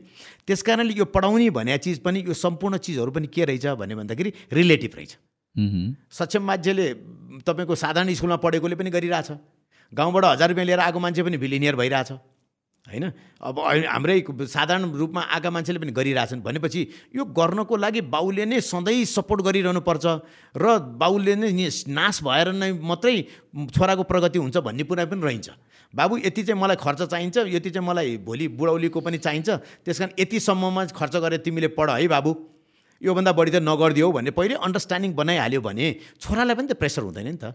त्यस 0.49 0.63
कारणले 0.63 0.95
यो 0.97 1.05
पढाउने 1.05 1.51
भन्ने 1.51 1.79
चिज 1.79 1.99
पनि 2.01 2.25
यो 2.25 2.35
सम्पूर्ण 2.35 2.77
चिजहरू 2.79 3.11
पनि 3.13 3.27
के 3.29 3.45
रहेछ 3.45 3.67
भन्ने 3.77 3.95
भन्दाखेरि 3.95 4.33
रिलेटिभ 4.53 4.93
रहेछ। 4.97 5.13
सक्षम 6.09 6.43
मान्छेले 6.43 6.87
तपाईँको 7.45 7.75
साधारण 7.75 8.15
स्कुलमा 8.15 8.37
पढेकोले 8.41 8.77
पनि 8.81 8.91
गरिरहेछ। 8.91 9.31
गाउँबाट 9.93 10.25
हजार 10.25 10.49
रुपियाँ 10.49 10.67
लिएर 10.67 10.81
आएको 10.81 10.99
मान्छे 11.01 11.23
पनि 11.23 11.37
भिलिनियर 11.37 11.77
भइरहेछ। 11.77 12.13
होइन? 12.89 13.05
अब 13.39 13.55
हाम्रै 13.61 14.17
साधारण 14.49 14.83
रूपमा 14.93 15.21
आएका 15.21 15.51
मान्छेले 15.53 15.79
पनि 15.79 15.93
गरिरहेछन्। 15.93 16.41
भनेपछि 16.41 16.81
यो 17.15 17.25
गर्नको 17.31 17.75
लागि 17.77 18.01
बाउले 18.09 18.45
नै 18.49 18.61
सधैँ 18.61 19.05
सपोर्ट 19.07 19.41
गरिरहनु 19.45 19.81
पर्छ 19.85 20.05
र 20.57 20.65
बाउले 20.97 21.35
नै 21.37 21.53
नाश 21.89 22.17
भएर 22.25 22.53
नै 22.57 22.73
मात्रै 22.81 23.15
छोराको 23.71 24.03
प्रगति 24.09 24.39
हुन्छ 24.41 24.57
भन्ने 24.65 24.85
कुरा 24.89 25.05
पनि 25.07 25.21
रहन्छ। 25.21 25.49
बाबु 25.95 26.15
यति 26.25 26.43
चाहिँ 26.49 26.61
मलाई 26.61 26.77
खर्च 26.77 27.03
चाहिन्छ 27.13 27.37
यति 27.49 27.71
चाहिँ 27.71 27.87
मलाई 27.87 28.17
भोलि 28.25 28.49
बुढौलीको 28.57 29.01
पनि 29.01 29.19
चाहिन्छ। 29.21 29.49
त्यस 29.85 29.99
कारण 29.99 30.13
यतिसम्ममा 30.19 30.85
खर्च 30.93 31.15
गरेर 31.17 31.41
तिमीले 31.45 31.69
पढ 31.77 31.91
है 31.93 32.09
बाबु। 32.09 32.31
योभन्दा 33.01 33.33
बढी 33.33 33.51
त 33.51 33.63
नगरिदियो 33.63 34.11
भन्ने 34.11 34.31
पहिले 34.35 34.55
अन्डरस्ट्यान्डिङ 34.59 35.13
बनाइहाल्यो 35.15 35.61
भने 35.63 35.87
छोरालाई 36.19 36.55
पनि 36.59 36.67
त 36.69 36.75
प्रेसर 36.75 37.03
हुँदैन 37.07 37.27
नि 37.31 37.39
त। 37.39 37.55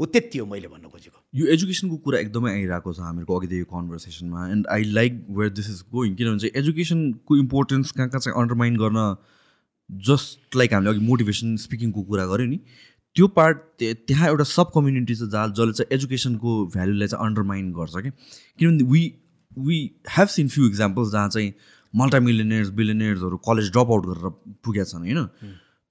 हो 0.00 0.06
त्यति 0.06 0.38
हो 0.38 0.46
मैले 0.46 0.68
भन्नु 0.68 0.88
खोजेको। 0.88 1.18
यो 1.34 1.46
एजुकेसनको 1.54 1.96
कुरा 2.06 2.18
एकदमै 2.18 2.50
आइरहेको 2.52 2.92
छ 2.92 3.00
हामीहरूको 3.00 3.38
अघिदेखि 3.38 3.64
कन्भर्सेसनमा। 3.72 4.46
And 4.48 4.66
I 4.72 4.84
like 4.98 5.26
where 5.38 5.50
this 5.58 5.70
is 5.70 5.82
going 5.92 6.14
किनभने 6.14 6.38
चाहिँ 6.38 6.62
एजुकेसनको 6.62 7.36
इम्पोर्टेन्स 7.36 7.90
कहाँ 7.92 8.08
कहाँ 8.08 8.20
चाहिँ 8.20 8.40
अन्डरमाइन 8.42 8.76
गर्न 8.84 9.04
जस्ट 9.90 10.56
लाइक 10.56 10.74
हामीले 10.74 10.90
अघि 10.90 11.06
मोटिभेसन 11.06 11.56
स्पिकिङको 11.64 12.02
कुरा 12.02 12.26
गऱ्यौँ 12.26 12.48
नि 12.48 12.60
त्यो 13.16 13.26
पार्ट 13.36 13.58
त्यहाँ 13.80 14.28
एउटा 14.28 14.44
सब 14.50 14.70
कम्युनिटी 14.74 15.14
छ 15.14 15.28
जहाँ 15.32 15.48
जसले 15.56 15.72
चाहिँ 15.72 15.94
एजुकेसनको 15.96 16.54
भ्यालुलाई 16.74 17.08
चाहिँ 17.08 17.26
अन्डरमाइन 17.26 17.72
गर्छ 17.72 17.96
क्या 17.96 18.12
किनभने 18.58 18.84
we 18.92 19.02
we 19.58 19.78
have 20.16 20.28
seen 20.34 20.48
few 20.48 20.66
examples 20.66 21.12
जहाँ 21.12 21.28
चाहिँ 21.28 21.52
मल्टामिलियनियर्स 21.94 22.70
बिलियनियर्सहरू 22.78 23.36
कलेज 23.48 23.70
ड्रप 23.72 23.90
आउट 23.92 24.06
गरेर 24.06 24.30
पुगेका 24.64 24.84
छन् 24.84 25.00
होइन? 25.00 25.28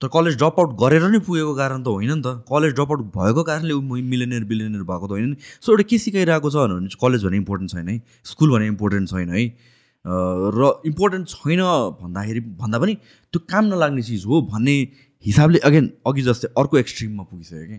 तर 0.01 0.07
कलेज 0.09 0.37
ड्रप 0.37 0.59
आउट 0.59 0.71
गरेर 0.81 1.03
नै 1.13 1.19
पुगेको 1.21 1.53
कारण 1.55 1.83
त 1.83 1.87
होइन 1.87 2.11
नि 2.11 2.21
त। 2.25 2.41
कलेज 2.49 2.73
ड्रप 2.73 2.89
आउट 2.91 3.01
भएको 3.13 3.41
कारणले 3.45 3.73
ऊ 3.73 3.81
मिलियनियर 3.81 4.43
बिलियनियर 4.49 4.83
भएको 4.83 5.05
त 5.07 5.11
होइन 5.13 5.29
नि। 5.29 5.35
सो 5.61 5.71
एउटा 5.71 5.85
के 5.85 5.97
सिकाइरहेको 6.01 6.49
छ 6.49 6.55
भने 6.65 6.89
कलेज 6.97 7.21
भने 7.25 7.37
इम्पोर्टेन्ट 7.37 7.69
छैन 7.71 7.87
है। 7.89 7.95
स्कुल 8.25 8.49
भने 8.51 8.65
इम्पोर्टेन्ट 8.73 9.09
छैन 9.09 9.29
है। 9.29 9.43
र 10.57 10.59
इम्पोर्टेन्ट 10.89 11.25
छैन 11.29 11.61
भन्दाखेरि 12.01 12.41
भन्दा 12.57 12.77
पनि 12.81 12.93
त्यो 13.29 13.39
काम 13.45 13.65
नलाग्ने 13.69 14.01
चिज 14.01 14.25
हो 14.25 14.41
भन्ने 14.49 14.75
हिसाबले 15.25 15.59
अगेन 15.69 15.85
अघि 16.09 16.21
जस्तै 16.25 16.47
अर्को 16.57 16.77
एक्सट्रिममा 16.81 17.23
पुगिसक्यो 17.29 17.65
कि। 17.69 17.77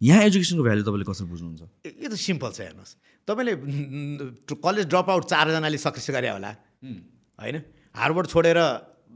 यहाँ 0.00 0.22
एजुकेसनको 0.30 0.62
भ्यालु 0.62 0.82
तपाईँले 0.86 1.06
कसरी 1.10 1.26
बुझ्नुहुन्छ? 1.26 1.62
यो 1.98 2.08
त 2.08 2.14
सिम्पल 2.14 2.50
छ 2.54 2.60
हेर्नुहोस्। 2.62 2.92
तपाईँले 3.26 3.52
कलेज 4.54 4.84
ड्रप 4.86 5.08
आउट 5.10 5.24
चारजनाले 5.26 5.78
सक्सेस 5.82 6.14
गरे 6.14 6.30
होला। 6.30 6.50
होइन? 7.38 7.56
हार्वर्ड 7.98 8.26
छोडेर 8.30 8.58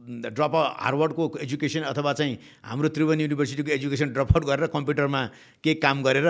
ड्रप 0.04 0.54
हार्वर्डको 0.84 1.24
एजुकेसन 1.40 1.82
अथवा 1.88 2.12
चाहिँ 2.12 2.38
हाम्रो 2.64 2.88
त्रिभुवन 2.92 3.20
युनिभर्सिटीको 3.20 3.70
एजुकेसन 3.72 4.08
ड्रप 4.12 4.36
आउट 4.36 4.44
गरेर 4.44 4.66
कम्प्युटरमा 4.68 5.20
केही 5.64 5.74
काम 5.80 6.02
गरेर 6.04 6.28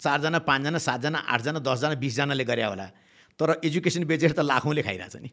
चारजना 0.00 0.38
पाँचजना 0.48 0.78
सातजना 0.78 1.18
आठजना 1.18 1.58
दसजना 1.60 1.94
बिसजनाले 2.00 2.44
गरे 2.44 2.64
होला। 2.64 2.86
तर 3.40 3.60
एजुकेसन 3.64 4.04
बेचेर 4.04 4.32
त 4.32 4.40
लाखौँले 4.40 4.82
खाइरहेछ 4.82 5.16
नि। 5.18 5.30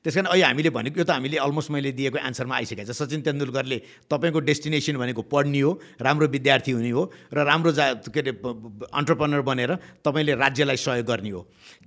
त्यस 0.00 0.14
कारण 0.16 0.26
अहिले 0.32 0.44
हामीले 0.46 0.70
भनेको 0.72 0.96
यो 0.96 1.04
त 1.04 1.12
हामीले 1.12 1.36
अलमोस्ट 1.36 1.70
मैले 1.70 1.92
दिएको 1.92 2.18
एन्सरमा 2.24 2.54
आइसकेको 2.56 2.88
छ। 2.88 2.96
सचिन 2.96 3.20
तेन्दुलकरले 3.20 3.78
तपाईँको 4.08 4.40
डेस्टिनेसन 4.40 4.96
भनेको 4.96 5.22
पढ्ने 5.28 5.60
हो 5.60 5.70
राम्रो 6.00 6.26
विद्यार्थी 6.32 6.72
हुने 6.72 6.88
हो 6.88 7.02
र 7.28 7.44
राम्रो 7.44 7.72
जा 7.76 8.08
के 8.08 8.20
अरे 8.20 8.32
अन्टरप्रनर 8.96 9.40
बनेर 9.44 9.70
तपाईँले 10.00 10.32
राज्यलाई 10.40 10.76
सहयोग 10.80 11.04
गर्ने 11.04 11.30
हो। 11.36 11.40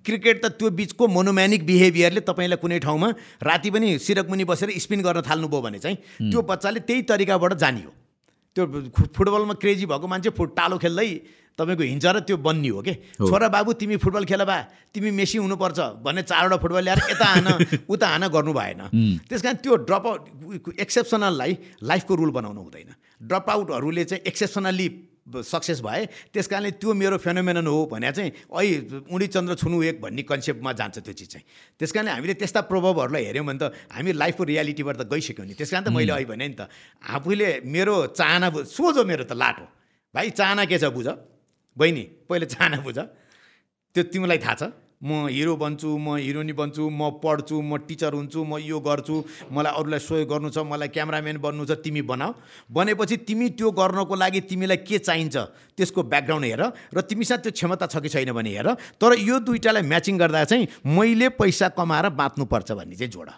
क्रिकेट 0.05 0.45
त 0.45 0.53
त्यो 0.61 0.69
बिचको 0.77 1.07
मोनोम्यानिक 1.09 1.65
बिहेभियरले 1.65 2.21
तपाईँलाई 2.21 2.61
कुनै 2.61 2.79
ठाउँमा 2.85 3.09
राति 3.41 3.69
पनि 3.73 3.97
सिरकमुनि 3.97 4.45
बसेर 4.45 4.77
स्पिन 4.77 5.01
गर्न 5.01 5.25
थाल्नुभयो 5.25 5.61
भने 5.65 5.79
चाहिँ 5.81 6.29
त्यो 6.29 6.41
बच्चाले 6.45 6.85
त्यही 6.85 7.01
तरिकाबाट 7.09 7.53
जानियो। 7.57 8.02
त्यो 8.55 8.63
फुटबलमा 9.17 9.53
क्रेजी 9.61 9.85
भएको 9.89 10.07
मान्छे 10.07 10.29
फुट 10.37 10.49
टालो 10.55 10.77
खेल्दै 10.77 11.09
तपाईँको 11.57 11.83
हिँड्छ 11.85 12.05
र 12.05 12.19
त्यो 12.25 12.37
बन्ने 12.37 12.69
हो 12.69 12.81
कि? 12.81 12.93
छोरा 13.21 13.47
बाबु 13.49 13.73
तिमी 13.77 13.97
फुटबल 14.01 14.25
खेल 14.25 14.43
बा 14.45 14.57
तिमी 14.93 15.09
मेसी 15.13 15.37
हुनुपर्छ 15.37 15.79
भन्ने 16.01 16.21
चारवटा 16.25 16.57
फुटबल 16.57 16.83
ल्याएर 16.83 16.99
यता 17.13 17.25
हान 17.25 17.47
उता 17.93 18.07
हान 18.09 18.23
गर्नु 18.33 18.53
भएन। 18.53 18.81
त्यस 19.29 19.41
कारण 19.41 19.57
त्यो 19.61 19.75
ड्रप 19.85 20.05
आउट 20.07 20.79
एक्सेप्सनललाई 20.79 21.57
लाइफको 21.83 22.13
रुल 22.15 22.31
बनाउनु 22.33 22.61
हुँदैन। 22.61 22.89
ड्रप 23.29 23.49
आउटहरूले 23.49 24.03
चाहिँ 24.05 24.23
एक्सेप्सनल्ली 24.25 24.87
सक्सेस 25.23 25.79
भए 25.81 26.05
त्यस 26.35 26.47
कारणले 26.51 26.71
त्यो 26.83 26.93
मेरो 26.93 27.17
फेनोमेनन 27.17 27.67
हो 27.67 27.85
भने 27.87 28.11
चाहिँ 28.11 28.31
ऐ 28.51 29.07
उडी 29.07 29.27
चन्द्र 29.31 29.55
छुनु 29.55 29.77
एक 29.83 30.01
भन्ने 30.03 30.23
कन्सेप्टमा 30.27 30.71
जान्छ 30.75 30.99
त्यो 30.99 31.13
चिज 31.15 31.27
चाहिँ। 31.31 31.45
त्यस 31.79 31.91
कारणले 31.95 32.11
हामीले 32.11 32.33
त्यस्ता 32.43 32.61
प्रभावहरूलाई 32.67 33.23
हेऱ्यौँ 33.31 33.45
भने 33.47 33.59
त 33.59 33.71
हामी 33.95 34.11
लाइफको 34.19 34.43
रियालिटीबाट 34.43 34.95
त 34.99 35.03
गइसक्यौँ 35.07 35.47
नि। 35.47 35.53
त्यस 35.55 35.71
कारण 35.71 35.83
त 35.87 35.89
मैले 35.95 36.11
अहिले 36.11 36.27
भने 36.27 36.47
नि 36.47 36.55
त 36.59 36.67
आफूले 36.99 37.49
मेरो 37.63 37.95
चाहना 38.19 38.47
सोझो 38.67 39.03
मेरो 39.07 39.23
त 39.23 39.33
लाटो 39.33 39.65
भाइ 40.11 40.29
चाहना 40.35 40.63
के 40.67 40.77
छ 40.77 40.91
बुझ? 40.91 41.07
बहिनी 41.77 42.03
पहिले 42.27 42.45
चाहना 42.45 42.77
बुझ। 42.83 42.99
त्यो 43.95 44.03
तिमीलाई 44.11 44.39
थाहा 44.43 44.55
छ। 44.59 44.63
म 45.03 45.27
हिरो 45.27 45.55
बन्छु 45.59 45.89
म 45.99 46.15
हिरोनी 46.15 46.53
बन्छु 46.55 46.89
म 46.89 47.19
पढ्छु 47.19 47.59
म 47.61 47.77
टिचर 47.87 48.13
हुन्छु 48.15 48.39
म 48.43 48.57
यो 48.63 48.79
गर्छु 48.79 49.15
मलाई 49.51 49.73
अरूलाई 49.75 49.99
सहयोग 49.99 50.29
गर्नु 50.31 50.49
छ 50.49 50.63
मलाई 50.63 50.87
क्यामराम्यान 50.95 51.37
बन्नु 51.43 51.65
छ 51.67 51.75
तिमी 51.83 52.01
बनाऊ। 52.07 52.31
बनेपछि 52.71 53.17
तिमी 53.27 53.49
त्यो 53.59 53.71
गर्नको 53.71 54.15
लागि 54.15 54.41
तिमीलाई 54.47 54.77
के 54.87 54.97
चाहिन्छ 55.03 55.35
त्यसको 55.75 56.03
ब्याकग्राउन्ड 56.07 56.45
हेर 56.47 56.63
र 56.95 57.01
तिमीसँग 57.03 57.39
त्यो 57.43 57.51
क्षमता 57.51 57.85
छ 57.91 57.99
कि 57.99 58.09
छैन 58.09 58.31
भने 58.31 58.51
हेर। 58.55 58.69
तर 58.95 59.19
यो 59.19 59.39
दुइटालाई 59.43 59.83
म्याचिङ 59.83 60.15
गर्दा 60.17 60.43
चाहिँ 60.47 60.67
मैले 60.87 61.29
पैसा 61.35 61.67
कमाएर 61.75 62.09
बाँच्नुपर्छ 62.15 62.71
भन्ने 62.71 62.95
चाहिँ 62.95 63.11
जोड। 63.11 63.29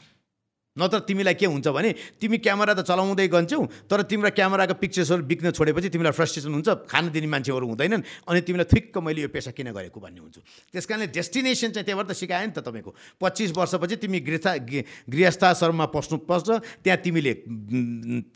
नत्र 0.78 1.00
तिमीलाई 1.08 1.34
के 1.40 1.46
हुन्छ 1.48 1.68
भने 1.68 1.92
तिमी 2.20 2.38
क्यामेरा 2.44 2.74
त 2.76 2.84
चलाउँदै 2.84 3.28
गन्छौ 3.32 3.88
तर 3.88 4.02
तिम्रो 4.12 4.30
क्यामेराको 4.36 4.76
पिक्चर्सहरू 4.76 5.24
बिक्न 5.24 5.52
छोडेपछि 5.56 5.90
तिमीलाई 5.90 6.12
फ्रस्ट्रेसन 6.12 6.52
हुन्छ 6.52 6.70
खान 6.92 7.16
दिने 7.16 7.28
मान्छेहरू 7.32 7.64
हुँदैनन् 7.64 8.04
अनि 8.28 8.40
तिमीलाई 8.44 8.68
ठिक्क 8.68 8.98
मैले 9.00 9.22
यो 9.24 9.30
पेसा 9.32 9.56
किन 9.56 9.72
गरेको 9.72 10.00
भन्ने 10.04 10.20
हुन्छ। 10.20 10.36
त्यस 10.76 10.86
कारणले 10.86 11.08
डेस्टिनेसन 11.16 11.80
चाहिँ 11.80 11.86
त्यहाँबाट 11.88 12.12
त 12.12 12.14
सिकायो 12.20 12.48
नि 12.48 12.54
त 12.54 12.60
तपाईँको। 12.60 12.92
पच्चिस 13.24 13.56
वर्षपछि 13.56 13.96
तिमी 14.04 14.20
गृहस्था 14.20 14.52
गृहस्थाश्रममा 15.08 15.86
पस्नु 15.96 16.18
पर्छ 16.28 16.48
त्यहाँ 16.84 17.00
तिमीले 17.00 17.34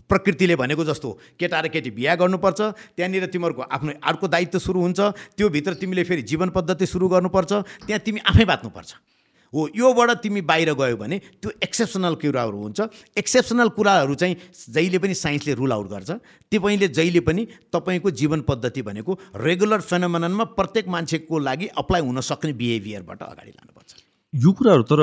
प्रकृतिले 0.08 0.56
भनेको 0.56 0.84
जस्तो 0.88 1.10
केटा 1.36 1.60
र 1.60 1.68
केटी 1.68 1.92
बिहा 1.92 2.16
गर्नुपर्छ 2.24 2.60
त्यहाँनिर 2.96 3.28
तिमीहरूको 3.36 3.62
आफ्नो 3.68 3.92
अर्को 4.00 4.26
दायित्व 4.32 4.60
सुरु 4.64 4.80
हुन्छ 4.80 5.00
त्योभित्र 5.36 5.74
तिमीले 5.76 6.04
फेरि 6.08 6.24
जीवन 6.24 6.56
पद्धति 6.56 6.86
सुरु 6.88 7.08
गर्नुपर्छ 7.12 7.52
त्यहाँ 7.84 8.00
तिमी 8.00 8.20
आफै 8.24 8.46
बाँच्नुपर्छ। 8.48 9.19
हो 9.54 9.68
योबाट 9.76 10.10
तिमी 10.24 10.42
बाहिर 10.44 10.74
गयो 10.74 10.98
भने 10.98 11.18
त्यो 11.42 11.52
एक्सेप्सनल 11.64 12.16
कुराहरू 12.22 12.58
हुन्छ। 12.60 12.80
एक्सेप्सनल 13.18 13.70
कुराहरू 13.78 14.16
चाहिँ 14.16 14.36
जहिले 14.70 15.00
पनि 15.00 15.14
साइन्सले 15.16 15.54
रुल 15.56 15.72
आउट 15.74 15.88
गर्छ। 15.90 16.12
तपाईँले 16.52 16.88
जहिले 16.90 17.20
पनि 17.22 17.48
तपाईँको 17.74 18.12
जीवन 18.12 18.42
पद्धति 18.46 18.82
भनेको 18.82 19.18
रेगुलर 19.38 19.82
फेनोमेनमा 19.82 20.44
प्रत्येक 20.54 20.88
मान्छेको 20.88 21.40
लागि 21.40 21.68
अप्लाई 21.78 22.02
हुन 22.02 22.22
सक्ने 22.22 22.54
बिहेभियरबाट 22.54 23.24
अगाडि 23.24 23.52
लानुपर्छ। 23.52 23.90
यो 24.34 24.52
कुराहरू 24.54 24.84
तर 24.86 25.02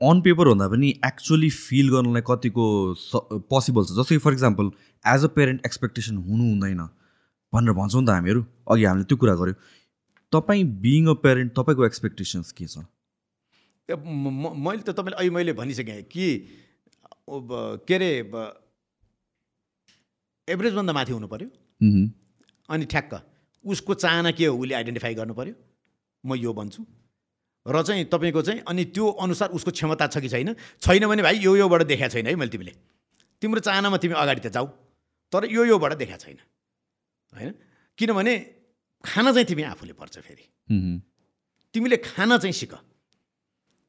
अन 0.00 0.20
पेपर 0.20 0.48
भन्दा 0.48 0.66
पनि 0.68 0.88
एक्चुअली 1.06 1.50
फिल 1.52 1.90
गर्नलाई 1.90 2.22
कतिको 2.26 2.64
पोसिबल 3.46 3.84
छ। 3.84 4.00
जस्तै 4.00 4.18
for 4.18 4.32
example 4.32 4.70
as 5.04 5.24
a 5.24 5.28
parent 5.36 5.66
expectation 5.66 6.16
हुनु 6.18 6.44
हुँदैन 6.48 6.80
भनेर 7.52 7.72
भन्छौँ 7.76 8.00
नि 8.00 8.06
त 8.06 8.10
हामीहरू। 8.10 8.40
अघि 8.66 8.84
हामीले 8.84 9.04
त्यो 9.04 9.16
कुरा 9.16 9.34
गऱ्यौँ। 9.36 9.56
तपाईँ 10.32 10.64
बिइङ 10.82 11.06
अ 11.06 11.14
पेरेन्ट 11.22 11.52
तपाईँको 11.58 11.86
एक्सपेक्टेसन्स 11.86 12.52
के 12.52 12.66
छ? 12.66 12.78
मैले 13.88 14.82
त 14.82 14.90
तपाईँले 14.90 15.16
अहिले 15.16 15.30
मैले 15.30 15.52
भनिसकेँ 15.52 16.02
कि 16.08 16.26
के 17.28 17.94
अरे 17.94 18.10
एभरेजभन्दा 20.48 20.92
माथि 20.92 21.12
हुनु 21.12 21.28
पऱ्यो। 21.28 21.48
अनि 22.68 22.84
ठ्याक्क 22.86 23.12
उसको 23.64 23.94
चाहना 23.94 24.30
के 24.32 24.46
हो 24.46 24.56
उसले 24.56 24.74
आइडेन्टिफाई 24.74 25.14
गर्नु 25.14 25.34
पऱ्यो 25.34 25.54
म 26.24 26.34
यो 26.34 26.52
भन्छु। 26.52 26.82
र 27.66 27.82
चाहिँ 27.82 28.04
तपाईँको 28.10 28.42
चाहिँ 28.42 28.60
अनि 28.66 28.84
त्यो 28.90 29.06
अनुसार 29.22 29.48
उसको 29.54 29.70
क्षमता 29.70 30.06
छ 30.06 30.18
कि 30.18 30.28
छैन? 30.28 30.54
छैन 30.82 31.06
भने 31.06 31.22
भाइ 31.22 31.38
यो 31.38 31.56
योबाट 31.56 31.82
देखाएको 31.86 32.12
छैन 32.12 32.26
है 32.26 32.34
मैले 32.34 32.50
तिमीले। 32.50 32.74
तिम्रो 33.42 33.60
चाहनामा 33.60 33.96
तिमी 34.02 34.14
अगाडि 34.14 34.40
त 34.40 34.50
जाऊ। 34.50 34.66
तर 35.32 35.46
यो 35.46 35.64
योबाट 35.64 35.92
देखाएको 35.94 36.22
छैन। 36.24 36.38
होइन? 37.32 37.54
किनभने 37.98 38.34
खान 39.04 39.32
चाहिँ 39.32 39.46
तिमी 39.46 39.62
आफूले 39.62 39.92
पर्छ 39.92 40.18
फेरि। 40.18 40.44
तिमीले 41.74 41.96
खान 41.96 42.38
चाहिँ 42.38 42.52
सिक। 42.52 42.72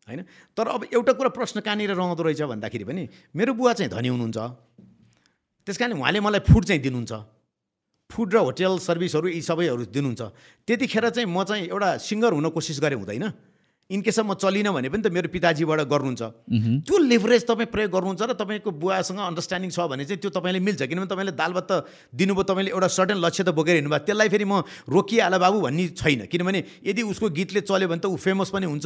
होइन? 0.07 0.22
तर 0.57 0.68
अब 0.68 0.84
एउटा 0.94 1.14
कुरा 1.14 1.30
प्रश्न 1.30 1.61
कहाँनिर 1.61 1.91
रहँदो 1.95 2.23
रहेछ 2.23 2.41
भन्दाखेरि 2.41 2.84
पनि 2.84 3.03
मेरो 3.35 3.53
बुवा 3.53 3.73
चाहिँ 3.73 3.91
धनी 3.91 4.07
हुनुहुन्छ। 4.07 4.38
त्यस 5.64 5.77
कारण 5.77 5.94
उहाँले 5.95 6.19
मलाई 6.19 6.41
फुड 6.44 6.65
चाहिँ 6.65 6.81
दिनुहुन्छ। 6.81 7.14
फुड 8.11 8.34
र 8.34 8.38
होटेल 8.38 8.77
सर्भिसहरू 8.80 9.27
यी 9.30 9.41
सबैहरू 9.41 9.85
दिनुहुन्छ। 9.90 10.22
त्यतिखेर 10.68 11.10
चाहिँ 11.10 11.27
म 11.30 11.44
चाहिँ 11.44 11.68
एउटा 11.72 11.90
सिङ्गर 11.98 12.31
हुन 12.34 12.49
कोसिस 12.49 12.80
गरेँ 12.81 12.98
हुँदैन। 12.99 13.26
इनकेस 13.93 14.19
म 14.25 14.33
चलिनँ 14.33 14.73
भने 14.73 14.89
पनि 14.89 15.01
त 15.05 15.13
मेरो 15.13 15.29
पिताजीबाट 15.29 15.85
गर्नुहुन्छ। 15.85 16.23
त्यो 16.83 16.97
लेभरेज 16.97 17.43
तपाईँ 17.45 17.69
प्रयोग 17.69 17.91
गर्नुहुन्छ 17.93 18.21
र 18.25 18.33
तपाईँको 18.33 18.71
बुवासँग 18.73 19.19
अन्डरस्ट्यान्डिङ 19.21 19.69
छ 19.69 19.79
भने 19.85 20.03
चाहिँ 20.09 20.17
त्यो 20.17 20.29
तपाईँले 20.33 20.59
मिल्छ। 20.59 20.81
किनभने 20.89 21.09
तपाईँले 21.13 21.33
दाल 21.37 21.51
भात 21.53 21.65
त 21.69 21.73
दिनुभयो 22.09 22.43
तपाईँले 22.43 22.71
एउटा 22.73 22.89
सर्टेन 22.89 23.17
लक्ष्य 23.21 23.43
त 23.45 23.49
बोकेर 23.53 23.75
हिँड्नुभयो। 23.77 24.05
त्यसलाई 24.09 24.29
फेरि 24.33 24.45
म 24.49 24.65
रोकिहाल 24.89 25.33
बाबु 25.37 25.57
भन्ने 25.69 25.83
छैन। 25.93 26.25
किनभने 26.25 26.59
यदि 26.89 27.01
उसको 27.05 27.29
गीतले 27.29 27.61
चल्यो 27.61 27.87
भने 27.87 28.01
त 28.01 28.09
ऊ 28.09 28.17
फेमस 28.17 28.49
पनि 28.49 28.65
हुन्छ। 28.65 28.85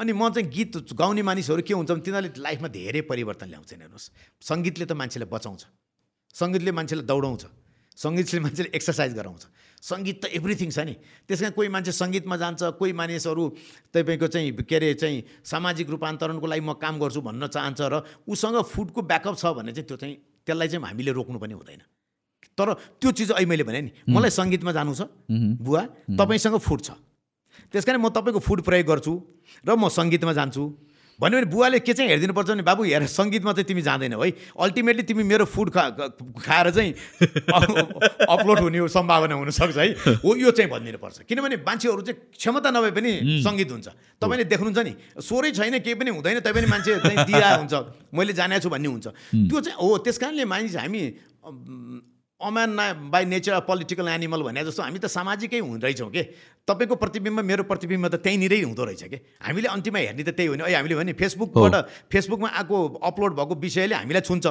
अनि 0.00 0.12
म 0.16 0.32
चाहिँ 0.32 0.48
गीत 0.48 0.96
गाउने 0.96 1.22
मानिसहरू 1.22 1.60
के 1.60 1.74
हुन्छ 1.76 1.90
भने 1.92 2.02
तिनीहरूले 2.02 2.40
लाइफमा 2.40 2.68
धेरै 2.72 3.00
परिवर्तन 3.04 3.46
ल्याउँछन् 3.52 3.80
हेर्नुहोस्। 3.84 4.06
सङ्गीतले 4.40 4.84
त 4.88 4.92
मान्छेलाई 4.96 5.28
बचाउँछ। 5.28 5.62
सङ्गीतले 6.32 6.72
मान्छेलाई 6.72 7.04
दौडाउँछ। 7.04 7.44
सङ्गीतले 7.96 8.40
मान्छेले 8.40 8.70
एक्सर्साइज 8.72 9.12
गराउँछ। 9.16 9.42
सङ्गीत 9.82 10.16
त 10.22 10.24
एभ्रिथिङ 10.32 10.70
छ 10.70 10.78
नि। 10.88 10.94
त्यस 11.28 11.40
कारण 11.40 11.52
कोही 11.56 11.68
मान्छे 11.68 11.92
सङ्गीतमा 11.92 12.36
जान्छ 12.36 12.62
कोही 12.80 12.92
मानिसहरू 12.92 13.44
तपाईँको 13.92 14.26
चाहिँ 14.26 14.50
के 14.64 14.76
अरे 14.76 14.94
चाहिँ 14.94 15.44
सामाजिक 15.44 15.86
रूपान्तरणको 15.90 16.46
लागि 16.46 16.62
म 16.64 16.72
काम 16.80 16.94
गर्छु 16.98 17.20
भन्न 17.20 17.46
चाहन्छ 17.46 17.80
र 17.80 17.94
उसँग 18.26 18.56
फुडको 18.62 19.00
ब्याकअप 19.02 19.34
छ 19.36 19.44
भने 19.56 19.72
चाहिँ 19.72 19.86
त्यो 19.86 19.96
चाहिँ 19.96 20.16
त्यसलाई 20.46 20.68
चाहिँ 20.68 20.84
हामीले 20.86 21.12
रोक्नु 21.12 21.38
पनि 21.38 21.54
हुँदैन। 21.54 21.82
तर 22.56 22.68
त्यो 22.98 23.10
चिज 23.12 23.30
अहिले 23.36 23.46
मैले 23.46 23.64
भने 23.68 23.80
नि 23.84 23.90
मलाई 24.08 24.30
सङ्गीतमा 24.32 24.72
जानु 24.72 24.94
छ 24.96 25.12
बुवा 25.60 25.82
तपाईँसँग 26.16 26.56
फुड 26.56 26.80
छ। 26.80 26.90
त्यस 27.68 27.84
कारण 27.84 28.00
म 28.00 28.08
तपाईँको 28.08 28.40
फुड 28.40 28.60
प्रयोग 28.64 28.86
गर्छु 28.86 29.12
र 29.66 29.70
म 29.76 29.88
सङ्गीतमा 29.92 30.32
जान्छु। 30.32 30.64
भन्यो 31.16 31.38
भने 31.40 31.48
बुवाले 31.48 31.78
के 31.80 31.92
चाहिँ 31.96 32.10
हेरिदिनुपर्छ 32.10 32.50
भने 32.50 32.62
बाबु 32.62 32.82
हेर 32.84 33.06
सङ्गीतमा 33.08 33.52
चाहिँ 33.56 33.64
तिमी 33.64 33.82
जाँदैनौ 33.82 34.20
है। 34.20 34.30
अल्टिमेटली 34.52 35.02
तिमी 35.08 35.22
मेरो 35.24 35.44
फुड 35.48 35.70
खा 35.72 36.12
खाएर 36.44 36.70
चाहिँ 36.76 36.92
अपलोड 38.28 38.58
हुने 38.60 38.88
सम्भावना 38.88 39.34
हुनसक्छ 39.34 39.76
है। 39.76 40.20
हो 40.20 40.30
यो 40.36 40.50
चाहिँ 40.52 40.70
भनिदिनुपर्छ। 40.70 41.24
किनभने 41.24 41.56
मान्छेहरू 41.64 42.02
चाहिँ 42.04 42.20
क्षमता 42.36 42.70
नभए 42.70 42.90
पनि 42.92 43.10
सङ्गीत 43.40 43.70
हुन्छ। 43.72 43.88
तपाईँले 44.20 44.44
देख्नुहुन्छ 44.44 44.78
नि 44.84 44.92
स्वरै 45.24 45.50
छैन 45.56 45.78
केही 45.80 45.96
पनि 45.96 46.10
हुँदैन 46.12 46.40
तैपनि 46.44 46.66
मान्छे 46.68 47.00
चाहिँ 47.00 47.24
दिया 47.24 47.48
हुन्छ। 47.64 47.74
मैले 48.12 48.32
जानेको 48.36 48.60
छु 48.60 48.68
भन्ने 48.68 48.88
हुन्छ। 48.88 49.06
त्यो 49.48 49.60
चाहिँ 49.60 49.76
हो 49.80 49.88
त्यस 50.04 50.18
कारणले 50.20 50.44
मानिस 50.44 50.76
हामी 50.76 51.00
अम्यान 52.36 52.70
ना 52.70 52.92
बाई 53.08 53.24
नेचर 53.24 53.60
पोलिटिकल 53.64 54.08
एनिमल 54.08 54.42
भने 54.44 54.64
जस्तो 54.64 54.82
हामी 54.82 54.98
त 55.00 55.08
सामाजिकै 55.08 55.58
हुँदैछौँ 55.64 56.10
के? 56.12 56.22
तपाईँको 56.68 56.94
प्रतिबिम्ब 57.00 57.40
मेरो 57.40 57.64
प्रतिबिम्ब 57.64 58.12
त 58.12 58.20
त्यहीँनिरै 58.20 58.60
हुँदो 58.60 58.84
रहेछ 58.84 59.02
कि? 59.08 59.18
हामीले 59.40 59.68
अन्तिममा 59.72 59.98
हेर्ने 60.04 60.20
त 60.20 60.36
त्यही 60.36 60.48
हो 60.48 60.54
नि। 60.60 60.62
अहिले 60.68 60.76
हामीले 60.76 60.94
भने 61.00 61.12
फेसबुकबाट 61.16 61.74
फेसबुकमा 62.12 62.48
आएको 62.60 62.76
अपलोड 63.08 63.32
भएको 63.40 63.54
विषयले 63.56 63.94
हामीलाई 63.96 64.24
छुन्छ। 64.28 64.46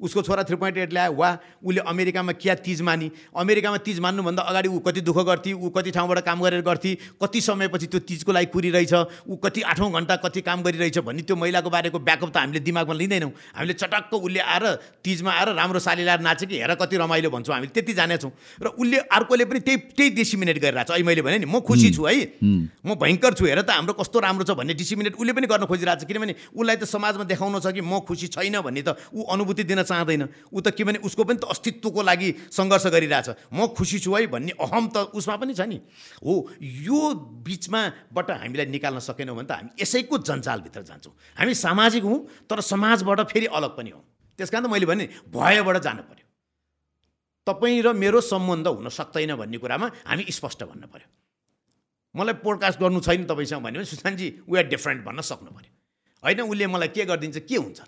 उसको 0.00 0.22
छोरा 0.22 0.42
थ्री 0.44 0.56
पोइन्ट 0.56 0.76
एट 0.78 0.92
ल्यायो। 0.92 1.12
वा 1.12 1.28
उसले 1.64 1.80
अमेरिकामा 1.88 2.32
क्या 2.36 2.54
तिज 2.60 2.80
मानी? 2.82 3.10
अमेरिकामा 3.32 3.76
तिज 3.80 4.00
मान्नुभन्दा 4.00 4.42
अगाडि 4.42 4.68
ऊ 4.68 4.78
कति 4.84 5.00
दुःख 5.00 5.18
गर्थी 5.24 5.52
ऊ 5.52 5.68
कति 5.72 5.90
ठाउँबाट 5.90 6.18
काम 6.20 6.42
गरेर 6.42 6.60
गर्थी 6.62 6.94
कति 7.22 7.40
समयपछि 7.40 7.86
त्यो 7.86 8.00
तिजको 8.04 8.32
लागि 8.32 8.46
कुरिरहेछ 8.52 8.92
ऊ 9.24 9.36
कति 9.40 9.62
आठौँ 9.72 9.90
घन्टा 9.92 10.16
कति 10.20 10.40
काम 10.42 10.62
गरिरहेछ 10.62 10.98
भन्ने 11.00 11.22
त्यो 11.24 11.36
महिलाको 11.36 11.70
बारेको 11.70 11.98
ब्याकअप 11.98 12.30
त 12.30 12.36
हामीले 12.36 12.60
दिमागमा 12.60 12.94
लिँदैनौँ। 12.94 13.30
हामीले 13.56 13.74
चटक्क 13.74 14.12
उसले 14.14 14.40
आएर 14.40 14.64
तिजमा 15.00 15.30
आएर 15.32 15.48
राम्रो 15.56 15.80
साली 15.80 16.04
लाएर 16.04 16.20
नाच्यो 16.20 16.48
कि 16.48 16.56
हेर 16.60 16.74
कति 16.76 16.96
रमाइलो 16.96 17.30
भन्छौँ 17.30 17.54
हामीले 17.54 17.72
त्यति 17.72 17.92
जानेछौँ। 17.96 18.30
र 18.60 18.66
उसले 18.76 18.98
अर्कोले 19.08 19.44
पनि 19.48 19.60
त्यही 19.64 19.76
त्यही 19.96 20.10
डिसिमिनेट 20.12 20.58
गरिरहेको 20.60 20.92
छ 20.92 21.00
अहिले 21.00 21.06
मैले 21.08 21.22
भने 21.24 21.38
नि 21.40 21.48
म 21.48 21.60
खुसी 21.64 21.90
छु 21.96 22.04
है। 22.04 22.36
म 22.84 23.00
भयङ्कर 23.00 23.32
छु 23.32 23.44
हेर 23.48 23.64
त 23.64 23.70
हाम्रो 23.72 23.96
कस्तो 23.96 24.20
राम्रो 24.20 24.44
छ 24.44 24.52
भन्ने 24.60 24.74
डिसिमिनेट 24.76 25.16
उसले 25.16 25.32
पनि 25.32 25.46
गर्न 25.48 25.64
खोजिरहेको 25.64 26.04
छ 26.04 26.08
किनभने 26.08 26.34
उसलाई 26.52 26.76
त 26.76 26.84
समाजमा 26.84 27.24
देखाउन 27.24 27.60
छ 27.64 27.72
कि 27.72 27.80
म 27.80 28.04
खुसी 28.04 28.28
छैन 28.28 28.60
भन्ने 28.60 28.82
त 28.84 29.00
ऊ 29.16 29.24
अनुभूति 29.24 29.64
दिन 29.64 29.82
चाहँदैन। 29.86 30.22
ऊ 30.50 30.60
त 30.60 30.74
के 30.74 30.82
भने 30.84 30.98
उसको 31.06 31.22
पनि 31.24 31.38
त 31.38 31.46
अस्तित्वको 31.46 32.02
लागि 32.02 32.28
सङ्घर्ष 32.50 32.86
गरिरहेछ। 32.90 33.28
म 33.54 33.70
खुसी 33.70 33.98
छु 34.02 34.10
है 34.10 34.26
भन्ने 34.26 34.58
अहम 34.58 34.84
त 34.90 35.14
उसमा 35.14 35.36
पनि 35.38 35.54
छ 35.54 35.70
नि। 35.70 35.78
हो 36.20 36.34
यो 36.60 37.00
बिचमाबाट 37.46 38.30
हामीलाई 38.42 38.66
निकाल्न 38.74 38.98
सकेनौँ 38.98 39.36
भने 39.38 39.46
त 39.46 39.52
हामी 39.54 39.70
यसैको 39.78 40.18
जन्जालभित्र 40.26 40.82
जान्छौँ। 40.82 41.14
हामी 41.38 41.54
सामाजिक 41.54 42.02
हौँ 42.02 42.18
तर 42.50 42.60
समाजबाट 42.60 43.30
फेरि 43.30 43.46
अलग 43.54 43.72
पनि 43.78 43.90
हौँ। 43.94 44.04
त्यस 44.38 44.50
कारण 44.50 44.66
त 44.66 44.70
मैले 44.70 44.86
भने 44.86 45.04
भयबाट 45.32 45.76
जानु 45.80 46.02
पऱ्यो 46.02 46.24
तपाईँ 47.46 47.80
र 47.82 47.92
मेरो 47.94 48.20
सम्बन्ध 48.20 48.66
हुन 48.68 48.88
सक्दैन 48.90 49.32
भन्ने 49.38 49.58
कुरामा 49.62 49.86
हामी 50.04 50.24
स्पष्ट 50.28 50.60
भन्नु 50.66 50.86
पऱ्यो 50.92 51.08
मलाई 52.14 52.34
पोडकास्ट 52.44 52.80
गर्नु 52.80 53.00
छैन 53.00 53.24
तपाईँसँग 53.24 53.62
भन्यो 53.62 53.80
भने 53.80 53.88
सुशान्तजी 53.88 54.28
वी 54.50 54.58
आर 54.58 54.66
डिफ्रेन्ट 54.66 55.00
भन्न 55.06 55.20
सक्नु 55.22 55.50
पऱ्यो 55.56 55.72
होइन 56.24 56.40
उसले 56.42 56.66
मलाई 56.66 56.88
के 56.90 57.04
गरिदिन्छ 57.06 57.38
के 57.48 57.56
हुन्छ? 57.56 57.80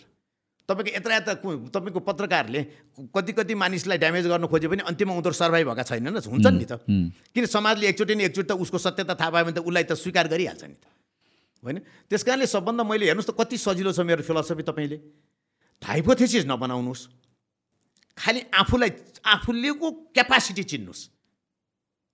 तपाईँको 0.68 0.90
यत्र 0.96 1.10
यता 1.12 1.32
तपाईँको 1.72 2.00
पत्रकारले 2.04 2.60
कति 3.08 3.32
कति 3.32 3.54
मानिसलाई 3.56 3.98
ड्यामेज 3.98 4.26
गर्न 4.28 4.46
खोज्यो 4.52 4.68
भने 4.68 4.82
अन्तिममा 4.84 5.14
उनीहरू 5.16 5.32
सर्भाइभ 5.32 5.66
भएका 5.72 5.82
छैनन् 5.88 6.20
हुन्छन् 6.28 6.58
नि 6.60 6.66
त। 6.68 6.84
किन 7.32 7.44
समाजले 7.48 7.88
एकचोटि 7.88 8.14
न 8.14 8.20
एकचोटि 8.28 8.48
त 8.48 8.52
उसको 8.52 8.76
सत्यता 8.76 9.14
थाहा 9.16 9.30
पायो 9.32 9.44
भने 9.48 9.56
त 9.56 9.64
उसलाई 9.64 9.84
त 9.88 9.92
स्वीकार 9.96 10.28
गरिहाल्छ 10.28 10.64
नि 10.68 10.76
त। 10.76 10.84
होइन? 11.64 11.78
त्यस 12.12 12.22
कारणले 12.22 12.46
सबभन्दा 12.46 12.84
मैले 12.84 13.04
हेर्नुहोस् 13.08 13.28
त 13.28 13.32
कति 13.32 13.56
सजिलो 13.56 13.90
छ 13.96 14.04
मेरो 14.04 14.22
फिलोसफी 14.28 14.62
तपाईँले। 14.68 14.98
हाइपोथेसिस 15.82 16.44
नबनाउनुहोस्। 16.44 17.02
खालि 18.18 18.40
आफूलाई 18.52 18.90
आफूलेको 19.24 19.86
क्यापासिटी 20.12 20.62
चिन्नुहोस्। 20.68 21.02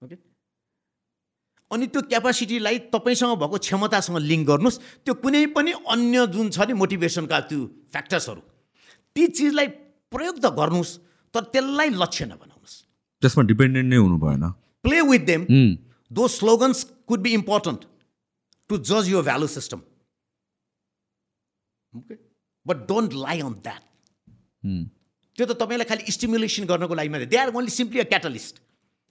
ओके 0.04 0.16
अनि 1.74 1.86
त्यो 1.92 2.00
क्यापासिटीलाई 2.10 2.78
तपाईँसँग 2.94 3.32
भएको 3.42 3.56
क्षमतासँग 3.66 4.18
लिङ्क 4.30 4.46
गर्नुहोस्। 4.48 4.78
त्यो 5.04 5.14
कुनै 5.22 5.46
पनि 5.56 5.72
अन्य 5.94 6.26
जुन 6.34 6.46
छ 6.54 6.58
नि 6.70 6.72
मोटिभेसनका 6.82 7.38
त्यो 7.50 7.60
फ्याक्टर्सहरू 7.92 8.42
ती 9.16 9.22
चिजलाई 9.36 9.66
प्रयोग 10.14 10.36
त 10.38 10.46
गर्नुहोस् 10.60 10.92
तर 11.34 11.42
त्यसलाई 11.54 11.88
लक्ष्य 12.02 12.24
नबनाउनुहोस्। 12.30 12.74
त्यसमा 13.22 13.42
डिपेन्डेन्ट 13.50 13.88
नै 13.90 13.98
हुनु 13.98 14.16
भएन। 14.22 14.44
Play 14.84 14.98
with 15.10 15.22
them 15.26 15.42
though 16.10 16.22
slogans 16.38 16.78
could 17.10 17.20
be 17.26 17.30
important 17.40 17.80
to 18.70 18.74
जज 18.90 19.04
your 19.10 19.22
value 19.24 19.46
system 19.54 19.80
okay 21.94 22.14
but 22.66 22.76
don't 22.88 23.10
lie 23.24 23.40
on 23.40 23.54
that 23.66 23.82
त्यो 25.36 25.44
त 25.46 25.52
तपाईँलाई 25.60 25.88
खालि 25.90 26.12
स्टिमुलेसन 26.16 26.64
गर्नको 26.70 26.94
लागि 26.94 27.10
मात्रै। 27.14 27.28
They 27.32 27.36
are 27.42 27.50
only 27.50 27.72
simply 27.74 28.00
a 28.00 28.06
catalyst 28.12 28.54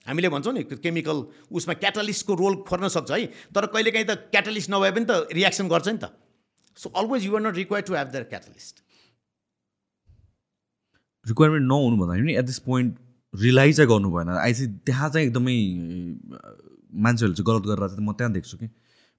हामीले 0.06 0.28
भन्छौँ 0.28 0.52
नि 0.54 0.62
केमिकल 0.76 1.18
उसमा 1.50 1.74
क्याटालिस्टको 1.80 2.34
रोल 2.34 2.54
खोर्न 2.68 2.88
सक्छ 2.88 3.10
है। 3.10 3.26
तर 3.54 3.66
कहिलेकाहीँ 3.72 4.06
त 4.06 4.28
क्याटालिस्ट 4.32 4.70
नभए 4.70 4.90
पनि 4.92 5.04
त 5.04 5.12
रियाक्सन 5.32 5.68
गर्छ 5.68 5.88
नि 5.88 5.98
त। 5.98 6.12
So 6.78 6.90
always 6.92 7.24
you're 7.26 7.40
not 7.42 7.54
require 7.56 7.84
to 7.84 7.94
have 7.94 8.08
the 8.12 8.26
catalyst 8.28 8.74
requirement 11.26 11.66
नहुनु 11.66 11.96
भन्दाखेरि 11.96 12.26
नि 12.26 12.34
एट 12.36 12.44
दिस 12.44 12.58
पोइन्ट 12.68 12.90
रिलाइज 13.34 13.76
चाहिँ 13.76 13.88
गर्नु 13.90 14.10
भएन। 14.12 14.28
आई 14.28 14.52
चाहिँ 14.52 14.70
त्यहाँ 14.86 15.08
चाहिँ 15.10 15.26
एकदमै 15.26 15.56
मान्छेहरूले 17.04 17.36
चाहिँ 17.36 17.46
गलत 17.48 17.64
गरेर 17.68 17.88
चाहिँ 17.88 18.06
म 18.06 18.12
त्यहाँ 18.12 18.32
देख्छु 18.32 18.56
कि। 18.58 18.68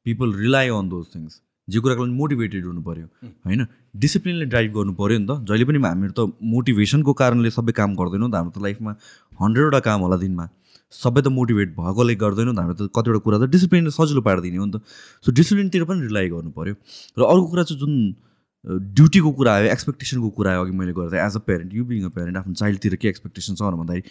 People 0.06 0.34
rely 0.38 0.70
on 0.70 0.90
those 0.90 1.06
things 1.16 1.42
जे 1.68 1.80
कुराको 1.82 2.06
लागि 2.06 2.14
मोटिभेटेड 2.14 2.66
हुनु 2.66 2.82
पऱ्यो 2.86 3.08
होइन? 3.46 3.66
डिसिप्लिनले 3.98 4.46
ड्राइभ 4.54 4.72
गर्नु 4.78 4.94
पऱ्यो 4.94 5.18
नि 5.18 5.26
त। 5.26 5.42
जहिले 5.50 5.66
पनि 5.66 5.80
हामीहरू 5.82 6.14
त 6.14 6.38
मोटिभेसनको 6.38 7.14
कारणले 7.18 7.50
सबै 7.58 7.74
काम 7.74 7.96
गर्दैनौँ 7.98 8.30
त 8.30 8.36
हाम्रो 8.38 8.54
त 8.54 8.62
लाइफमा 8.62 8.92
हन्ड्रेडवटा 9.42 9.80
काम 9.90 10.00
होला 10.06 10.18
दिनमा। 10.22 10.46
सबै 10.94 11.22
त 11.22 11.28
मोटिभेट 11.38 11.70
भएकोले 11.80 12.16
गर्दैनौँ 12.24 12.54
त 12.56 12.60
हामीले 12.60 12.78
त 12.78 12.92
कतिवटा 12.96 13.20
कुरा 13.26 13.38
त 13.40 13.50
डिसिप्लिनले 13.56 13.92
सजिलो 13.96 14.22
पारिदिने 14.28 14.58
हो 14.58 14.66
नि 14.66 14.72
त। 14.78 14.82
सो 15.26 15.32
डिसिप्लिनतिर 15.40 15.84
पनि 15.90 16.02
रिलाइ 16.08 16.30
गर्नु 16.36 16.52
पऱ्यो 16.54 16.76
र 17.18 17.22
अर्को 17.26 17.48
कुरा 17.52 17.64
चाहिँ 17.64 17.80
जुन 17.82 17.94
ड्युटीको 18.66 19.32
कुरा 19.40 19.52
आयो 19.56 19.66
एक्सपेक्टेसनको 19.72 20.30
कुरा 20.38 20.52
आयो 20.52 20.62
अघि 20.66 20.74
मैले 20.78 20.94
गर्दा 21.00 21.26
as 21.26 21.36
a 21.36 21.42
parent 21.50 21.74
you 21.74 21.84
being 21.90 22.06
a 22.06 22.14
parent 22.16 22.38
आफ्नो 22.38 22.54
चाइल्डतिर 22.62 22.96
के 23.02 23.08
एक्सपेक्टेसन 23.10 23.56
छ 23.56 23.62
भन्दाखेरि 23.82 24.10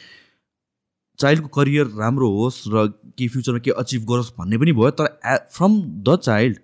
चाइल्डको 1.19 1.49
करियर 1.57 1.87
राम्रो 2.03 2.29
होस् 2.37 2.61
र 2.75 2.87
के 3.19 3.29
फ्युचरमा 3.35 3.59
के 3.67 3.71
अचिभ 3.83 4.03
गरोस् 4.11 4.31
भन्ने 4.39 4.59
पनि 4.59 4.73
भयो 4.79 4.91
तर 5.01 5.07
a 5.11 5.37
from 5.57 5.81
the 6.07 6.17
child 6.23 6.59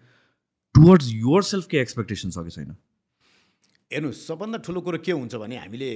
towards 0.75 1.07
yourself 1.51 1.67
के 1.71 1.79
एक्सपेक्टेसन 1.81 2.31
छ 2.31 2.45
कि 2.47 2.51
छैन? 2.51 2.71
हेर्नुहोस् 3.91 4.23
सबभन्दा 4.27 4.59
ठुलो 4.67 4.81
कुरो 4.87 4.99
के 5.07 5.13
हुन्छ 5.13 5.35
भने 5.43 5.57
हामीले 5.59 5.91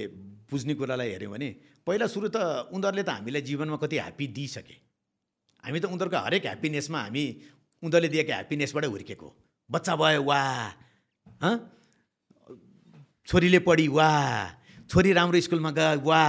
बुझ्ने 0.51 0.73
कुरालाई 0.75 1.09
हेऱ्यौँ 1.15 1.31
भने 1.31 1.49
पहिला 1.87 2.05
सुरु 2.09 2.27
त 2.33 2.37
उनीहरूले 2.73 3.03
त 3.05 3.09
हामीलाई 3.09 3.41
जीवनमा 3.45 3.77
कति 3.77 3.95
ह्याप्पी 4.01 4.25
दिइसके। 4.33 4.75
हामी 5.63 5.79
त 5.79 5.85
उनीहरूको 5.85 6.17
हरेक 6.25 6.43
ह्याप्पिनेसमा 6.45 6.99
हामी 7.05 7.23
उनीहरूले 7.85 8.09
दिएको 8.09 8.31
ह्याप्पिनेसबाटै 8.33 8.89
हुर्केको। 8.89 9.27
बच्चा 9.69 9.93
भयो 9.93 10.21
वा 10.25 10.39
छोरीले 13.27 13.59
पढी 13.65 13.87
वा 13.89 14.09
छोरी 14.89 15.11
राम्रो 15.13 15.39
स्कुलमा 15.45 15.71
गयो 15.77 16.01
वा 16.05 16.21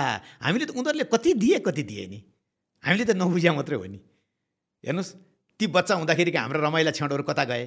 हामीले 0.44 0.64
त 0.68 0.70
उनीहरूले 0.76 1.04
कति 1.12 1.30
दिए 1.40 1.58
कति 1.64 1.82
दिए 1.88 2.04
नि? 2.08 2.18
हामीले 2.84 3.04
त 3.04 3.16
नबुझ्या 3.16 3.52
मात्रै 3.52 3.76
हो 3.76 3.84
नि। 3.84 4.00
हेर्नुहोस् 4.84 5.12
ती 5.60 5.64
बच्चा 5.72 5.94
हुँदाखेरि 5.96 6.30
हाम्रो 6.36 6.60
रमाइला 6.60 6.90
छेउहरू 6.92 7.24
कता 7.24 7.44
गए? 7.48 7.64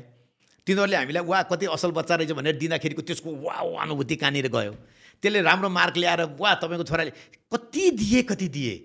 तिनीहरूले 0.67 0.97
हामीलाई 0.97 1.23
वा 1.25 1.41
कति 1.49 1.65
असल 1.73 1.91
बच्चा 1.97 2.13
रहेछ 2.21 2.31
भनेर 2.37 2.57
दिँदाखेरिको 2.61 3.01
त्यसको 3.01 3.29
वा 3.45 3.53
अनुभूति 3.81 4.15
कहाँनिर 4.21 4.47
गयो? 4.53 4.73
त्यसले 5.21 5.41
राम्रो 5.41 5.69
मार्क 5.69 5.97
ल्याएर 5.97 6.21
वा 6.39 6.53
तपाईँको 6.55 6.83
छोराले 6.83 7.11
कति 7.51 7.91
दिए 7.91 8.21
कति 8.23 8.47
दिए? 8.47 8.75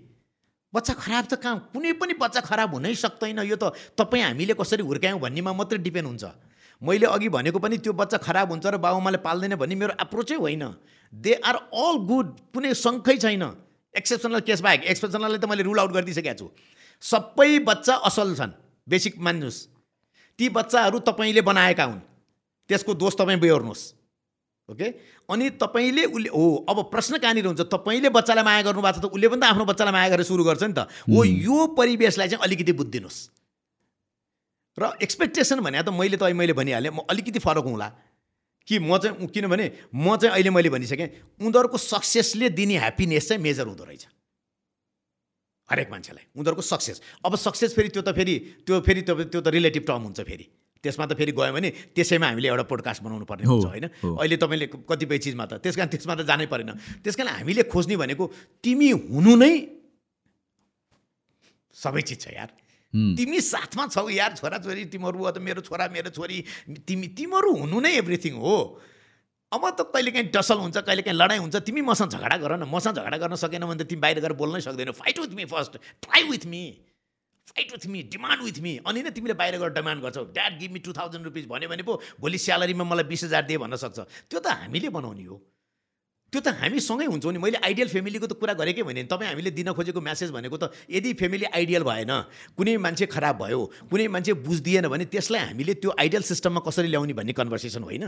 बच्चा 0.74 0.94
खराब 0.94 1.24
त 1.30 1.34
कहाँ? 1.38 1.70
कुनै 1.72 1.92
पनि 1.94 2.14
बच्चा 2.18 2.40
खराब 2.40 2.74
हुनै 2.74 2.94
सक्दैन। 2.94 3.38
यो 3.46 3.56
त 3.56 3.70
तपाईँ 3.94 4.22
हामीले 4.24 4.54
कसरी 4.54 4.82
हुर्कायौँ 4.82 5.20
भन्नेमा 5.20 5.52
मात्रै 5.52 5.78
डिपेन्ड 5.78 6.08
हुन्छ। 6.08 6.24
मैले 6.82 7.06
अघि 7.06 7.28
भनेको 7.28 7.58
पनि 7.58 7.78
त्यो 7.78 7.92
बच्चा 7.94 8.18
खराब 8.18 8.50
हुन्छ 8.50 8.66
र 8.66 8.76
बाबुआमाले 8.82 9.18
पाल्दैन 9.22 9.54
भन्ने 9.54 9.74
मेरो 9.74 9.94
एप्रोचै 10.02 10.36
होइन। 10.36 10.64
दे 11.12 11.32
आर 11.38 11.56
अल 11.70 11.96
गुड 12.10 12.26
कुनै 12.50 12.74
सङ्खै 12.74 13.16
छैन। 13.22 13.44
एक्सेप्सनल 13.94 14.40
केस 14.42 14.60
बाहेक 14.60 14.84
एक्सेप्सनललाई 14.90 15.38
त 15.38 15.46
मैले 15.46 15.62
रुल 15.62 15.78
आउट 15.78 15.92
गरिदिइसकेको 15.94 16.34
छु। 16.34 16.50
सबै 17.02 17.62
बच्चा 17.62 17.94
असल 18.10 18.34
छन् 18.34 18.58
बेसिक 18.88 19.22
मान्नुहोस्। 19.22 19.58
ती 20.38 20.48
बच्चाहरू 20.50 20.98
तपाईँले 20.98 21.42
बनाएका 21.46 21.84
हुन्। 21.84 22.02
त्यसको 22.70 22.94
दोष 22.98 23.14
तपाईँ 23.14 23.38
बेहोर्नुहोस्। 23.38 23.82
ओके? 24.68 24.88
अनि 25.28 25.50
तपाईँले 25.60 26.04
उसले 26.04 26.28
हो 26.28 26.66
अब 26.68 26.90
प्रश्न 26.90 27.18
कहाँनिर 27.18 27.46
हुन्छ? 27.46 27.60
तपाईँले 27.68 28.08
बच्चालाई 28.08 28.44
माया 28.44 28.62
गर्नुभएको 28.62 28.98
छ 28.98 29.02
त 29.04 29.12
उसले 29.12 29.28
पनि 29.28 29.40
त 29.40 29.44
आफ्नो 29.44 29.64
बच्चालाई 29.64 29.92
माया 29.92 30.08
गरेर 30.08 30.24
सुरु 30.24 30.44
गर्छ 30.44 30.62
नि 30.62 30.72
त। 30.72 30.88
हो 31.10 31.24
यो 31.24 31.66
परिवेशलाई 31.76 32.28
चाहिँ 32.28 32.42
अलिकति 32.42 32.72
बुझिदिनुहोस्। 32.72 33.18
र 34.78 34.96
एक्सपेक्टेसन 35.02 35.60
भने 35.60 35.82
त 35.82 35.92
मैले 35.92 36.16
त 36.16 36.32
मैले 36.32 36.52
भनिहालेँ 36.52 36.90
म 36.90 37.04
अलिकति 37.10 37.38
फरक 37.38 37.64
हुँला। 37.64 37.88
कि 38.64 38.78
म 38.80 38.96
चाहिँ 38.96 39.28
किनभने 39.28 39.92
म 39.92 40.16
चाहिँ 40.16 40.32
अहिले 40.32 40.50
मैले 40.50 40.70
भनिसकेँ 40.72 41.08
उनीहरूको 41.44 41.78
सक्सेसले 41.78 42.48
दिने 42.48 42.80
ह्याप्पिनेस 42.80 43.28
चाहिँ 43.28 43.42
मेजर 43.42 43.66
हुँदो 43.68 43.84
रहेछ। 43.84 44.06
हरेक 45.68 45.90
मान्छेलाई। 45.90 46.24
उनीहरूको 46.32 46.62
सक्सेस 46.62 47.00
अब 47.24 47.36
सक्सेस 47.36 47.74
फेरि 47.76 47.88
त्यो 47.88 48.02
त 48.02 48.16
फेरि 48.16 48.64
त्यो 48.64 48.80
फेरि 48.80 49.02
त्यो 49.02 49.14
त्यो 49.28 49.40
त 49.40 49.48
रिलेटिभ 49.48 49.84
टर्म 49.84 50.02
हुन्छ 50.08 50.20
फेरि। 50.24 50.48
त्यसमा 50.84 51.04
त 51.08 51.16
फेरि 51.16 51.32
गयो 51.32 51.52
भने 51.56 51.68
त्यसैमा 51.96 52.26
हामीले 52.28 52.48
एउटा 52.52 52.64
पोडकास्ट 52.68 53.00
बनाउनु 53.00 53.24
पर्ने 53.24 53.48
हुन्छ 53.48 53.66
होइन। 53.72 53.86
अहिले 54.20 54.36
तपाईँले 54.36 54.66
कतिपय 54.84 55.18
चिजमा 55.24 55.44
त 55.48 55.64
त्यस 55.64 55.74
कारण 55.80 55.88
त्यसमा 55.88 56.14
त 56.14 56.22
जानै 56.28 56.46
परेन। 56.52 56.70
त्यस 57.00 57.16
कारण 57.16 57.40
हामीले 57.40 57.64
खोज्ने 57.72 57.96
भनेको 57.96 58.24
तिमी 58.60 58.90
हुनु 59.08 59.32
नै 59.40 59.52
सबै 61.72 62.02
चिज 62.04 62.20
छ 62.20 62.26
यार। 62.36 62.50
तिमी 62.94 63.38
साथमा 63.42 63.90
छौ 63.90 64.06
यार 64.14 64.38
छोराछोरी 64.38 64.84
तिमीहरू 64.86 65.18
अब 65.26 65.38
मेरो 65.42 65.60
छोरा 65.66 65.88
मेरो 65.90 66.10
छोरी। 66.14 66.38
तिमी 66.86 67.06
तिमीहरू 67.18 67.50
हुनु 67.66 67.78
नै 67.80 67.90
एभ्रिथिङ 67.98 68.38
हो। 68.38 68.56
अब 69.50 69.62
त 69.74 69.90
कहिले 69.90 70.10
काहीँ 70.14 70.30
डसल 70.30 70.58
हुन्छ 70.62 70.78
कहिले 70.86 71.02
काहीँ 71.02 71.18
लडाइँ 71.18 71.40
हुन्छ 71.42 71.56
तिमी 71.66 71.82
मसँग 71.82 72.14
झगडा 72.14 72.36
गर 72.38 72.52
न। 72.58 72.70
मसँग 72.70 72.94
झगडा 73.02 73.16
गर्न 73.18 73.34
सकेन 73.34 73.66
भने 73.66 73.82
त 73.82 73.90
तिमी 73.90 74.00
बाहिर 74.02 74.18
गएर 74.22 74.34
बोल्नै 74.38 74.60
सक्दैनौ। 74.62 74.94
Fight 74.94 75.18
with 75.18 75.32
me 75.34 75.44
first 75.50 75.72
try 76.06 76.22
with 76.30 76.46
me 76.46 76.62
fight 77.48 77.72
with 77.72 77.86
me 77.86 78.02
demand 78.12 78.42
with 78.42 78.58
me 78.64 78.72
अनि 78.86 79.02
नै 79.02 79.10
तिमीले 79.10 79.34
बाहिर 79.34 79.58
गएर 79.58 79.72
डिमान्ड 79.76 80.02
गर्छौ। 80.02 80.24
Dad 80.32 80.58
give 80.58 80.70
me 80.72 80.80
two 80.80 80.92
thousand 80.92 81.24
rupees 81.24 81.46
भन्यो 81.46 81.68
भने 81.68 81.82
पो 81.82 82.00
भोलि 82.20 82.38
स्यालेरीमा 82.38 82.84
मलाई 82.84 83.04
बिस 83.04 83.24
हजार 83.24 83.42
दिए 83.46 83.58
भन्न 83.58 83.76
सक्छ। 83.76 83.98
त्यो 84.30 84.40
त 84.40 84.46
हामीले 84.64 84.88
बनाउने 84.88 85.24
हो। 85.24 85.36
त्यो 86.32 86.40
त 86.40 86.50
हामी 86.50 86.80
सँगै 86.82 87.06
हुन्छौँ 87.06 87.30
नि। 87.30 87.38
मैले 87.38 87.58
आइडियल 87.62 87.88
फ्यामिलीको 87.94 88.26
त 88.26 88.34
कुरा 88.42 88.58
गरेकै 88.58 88.82
भने 88.82 89.06
तपाईँ 89.06 89.30
हामीले 89.30 89.50
दिन 89.54 89.70
खोजेको 89.70 90.00
म्यासेज 90.02 90.34
भनेको 90.34 90.56
त 90.58 90.74
यदि 90.90 91.14
फ्यामिली 91.14 91.46
आइडियल 91.46 91.82
भएन 91.86 92.12
कुनै 92.58 92.74
मान्छे 92.82 93.06
खराब 93.06 93.38
भयो 93.38 93.60
कुनै 93.86 94.08
मान्छे 94.10 94.32
बुझ्दिएन 94.42 94.90
भने 94.90 95.04
त्यसलाई 95.14 95.54
हामीले 95.54 95.74
त्यो 95.78 95.94
आइडियल 95.94 96.22
सिस्टममा 96.26 96.60
कसरी 96.66 96.90
ल्याउने 96.90 97.14
भन्ने 97.14 97.38
कन्भर्सेसन 97.38 97.86
होइन। 97.86 98.04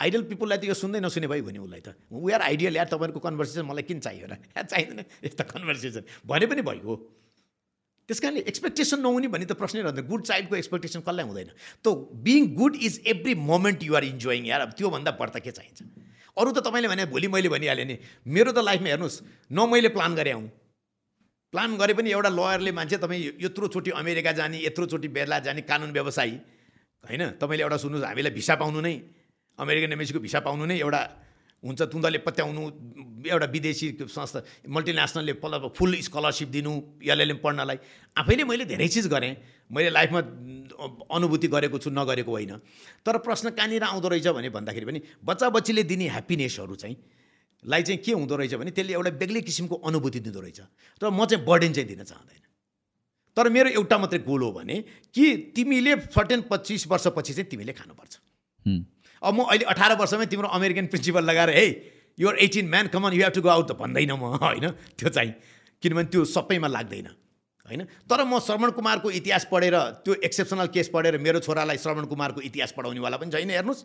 आइडियल 0.00 0.22
पिपुललाई 0.24 0.56
त 0.56 0.64
यो 0.72 0.74
सुन्दै 0.78 1.04
नसुने 1.04 1.28
भयो 1.28 1.44
भने 1.44 1.60
उसलाई 1.60 1.82
त। 1.84 2.00
वी 2.08 2.32
आर 2.32 2.42
आइडियल 2.48 2.80
यार 2.80 2.88
तपाईँहरूको 2.88 3.20
कन्भर्सेसन 3.20 3.68
मलाई 3.68 3.84
किन 3.84 4.00
चाहियो 4.00 4.24
र 4.24 4.40
या 4.56 4.62
चाहिँदैन। 4.72 5.04
यस्ता 5.28 5.44
कन्भर्सेसन 5.44 6.02
भने 6.24 6.46
पनि 6.48 6.62
भयो। 6.64 6.92
त्यस 8.08 8.20
कारणले 8.20 8.42
एक्सपेक्टेसन 8.46 9.00
नहुने 9.02 9.28
भन्ने 9.28 9.46
त 9.46 9.58
प्रश्नै 9.58 9.82
रहँदैन। 9.82 10.06
गुड 10.06 10.22
चाइल्डको 10.22 10.54
एक्सपेक्टेसन 10.56 11.00
कसलाई 11.02 11.26
हुँदैन? 11.26 11.50
त 11.82 11.86
being 12.22 12.54
good 12.54 12.74
is 12.78 13.02
every 13.06 13.34
moment 13.34 13.82
you're 13.82 14.04
enjoying 14.14 14.46
यार। 14.46 14.60
अब 14.60 14.70
त्योभन्दा 14.78 15.10
बढ्ता 15.18 15.38
के 15.42 15.50
चाहिन्छ? 15.50 15.82
अरू 16.36 16.50
त 16.52 16.62
तपाईँले 16.62 16.88
भने 16.88 17.04
भोलि 17.10 17.26
मैले 17.26 17.48
भनिहालेँ 17.48 17.84
नि। 17.84 17.96
मेरो 18.24 18.52
त 18.52 18.62
लाइफमा 18.62 18.88
हेर्नुहोस् 18.94 19.50
न 19.50 19.58
मैले 19.66 19.88
प्लान 19.90 20.14
गरेँ 20.14 20.32
आउँ 20.38 20.46
प्लान 21.52 21.76
गरे 21.76 21.94
पनि 21.98 22.10
एउटा 22.10 22.30
लयरले 22.30 22.72
मान्छे 22.72 22.96
तपाईँ 23.02 23.42
यत्रोचोटि 23.42 23.90
अमेरिका 23.90 24.32
जाने 24.38 24.58
यत्रोचोटि 24.66 25.08
बेला 25.08 25.38
जाने 25.42 25.62
कानुन 25.66 25.90
व्यवसायी। 25.90 26.34
होइन? 27.04 27.22
तपाईँले 27.42 27.62
एउटा 27.66 27.76
सुन्नुहोस् 27.82 28.06
हामीलाई 28.06 28.32
भिसा 28.38 28.54
पाउनु 28.54 28.80
नै। 28.86 28.94
अमेरिकन 29.58 29.92
एमएसीको 29.98 30.20
भिसा 30.20 30.40
पाउनु 30.46 30.64
नै 30.66 30.78
एउटा 30.78 31.00
हुन्छ 31.62 31.82
तुन्दले 31.92 32.18
पत्याउनु 32.22 32.62
एउटा 33.26 33.46
विदेशी 33.46 33.86
संस्था 34.06 34.42
मल्टिनेसनलले 34.68 35.32
पल्ल 35.42 35.68
फुल 35.72 35.92
स्कलरसिप 36.00 36.48
दिनु 36.48 36.72
एलएलएम 37.02 37.38
पढ्नलाई। 37.42 37.78
आफैले 38.16 38.44
मैले 38.44 38.64
धेरै 38.64 38.88
चिज 38.88 39.06
गरेँ। 39.08 39.34
मैले 39.72 39.90
लाइफमा 39.90 40.20
अनुभूति 41.10 41.48
गरेको 41.48 41.78
छु 41.78 41.90
नगरेको 41.90 42.30
होइन। 42.30 42.52
तर 43.02 43.18
प्रश्न 43.18 43.50
कहाँनिर 43.50 43.82
आउँदो 43.82 44.08
रहेछ 44.08 44.28
भने 44.30 44.48
भन्दाखेरि 44.52 44.86
पनि 44.86 45.00
बच्चा 45.24 45.48
बच्चीले 45.50 45.82
दिने 45.82 46.06
ह्याप्पिनेसहरू 46.08 46.74
चाहिँ 46.76 46.96
लाई 47.64 47.82
चाहिँ 47.82 48.00
के 48.04 48.12
हुँदो 48.12 48.36
रहेछ 48.36 48.54
भने 48.54 48.70
त्यसले 48.70 48.92
एउटा 48.92 49.10
बेग्लै 49.16 49.40
किसिमको 49.42 49.74
अनुभूति 49.82 50.20
दिँदो 50.20 50.40
रहेछ। 50.40 50.60
र 51.02 51.10
म 51.10 51.24
चाहिँ 51.26 51.44
बर्डन 51.44 51.72
चाहिँ 51.72 51.88
दिन 51.88 52.04
चाहँदैन। 52.04 52.42
तर 53.36 53.48
मेरो 53.48 53.68
एउटा 53.74 53.96
मात्रै 53.98 54.18
गोल 54.22 54.42
हो 54.42 54.50
भने 54.52 54.76
कि 55.10 55.24
तिमीले 55.56 55.96
सर्टेन 56.14 56.40
पच्चिस 56.46 56.86
वर्षपछि 56.86 57.32
चाहिँ 57.32 57.48
तिमीले 57.50 57.72
खानुपर्छ। 57.72 58.12
अब 59.26 59.34
म 59.34 59.38
अहिले 59.50 59.64
अठार 59.66 59.92
वर्षमै 59.98 60.26
तिम्रो 60.26 60.48
अमेरिकन 60.48 60.86
प्रिन्सिपल 60.86 61.24
लगाएर 61.24 61.50
hey 61.50 61.66
you're 62.18 62.36
eighteen 62.38 62.66
man 62.68 62.86
come on 62.94 63.12
you 63.12 63.22
have 63.22 63.32
to 63.34 63.42
go 63.42 63.48
out 63.48 63.68
त 63.68 63.72
भन्दैन 63.76 64.12
म 64.14 64.38
होइन? 64.44 64.66
त्यो 64.96 65.08
चाहिँ। 65.08 65.32
किनभने 65.82 66.08
त्यो 66.08 66.24
सबैमा 66.24 66.68
लाग्दैन 66.68 67.06
होइन? 67.68 67.82
तर 68.08 68.24
म 68.24 68.38
श्रवण 68.40 68.70
कुमारको 68.72 69.10
इतिहास 69.10 69.46
पढेर 69.52 69.76
त्यो 70.04 70.14
एक्सेप्सनल 70.24 70.66
केस 70.72 70.88
पढेर 70.88 71.18
मेरो 71.18 71.40
छोरालाई 71.40 71.76
श्रवण 71.76 72.04
कुमारको 72.06 72.40
इतिहास 72.40 72.72
पढाउनेवाला 72.72 73.16
पनि 73.16 73.30
छैन 73.30 73.50
हेर्नुहोस् 73.50 73.82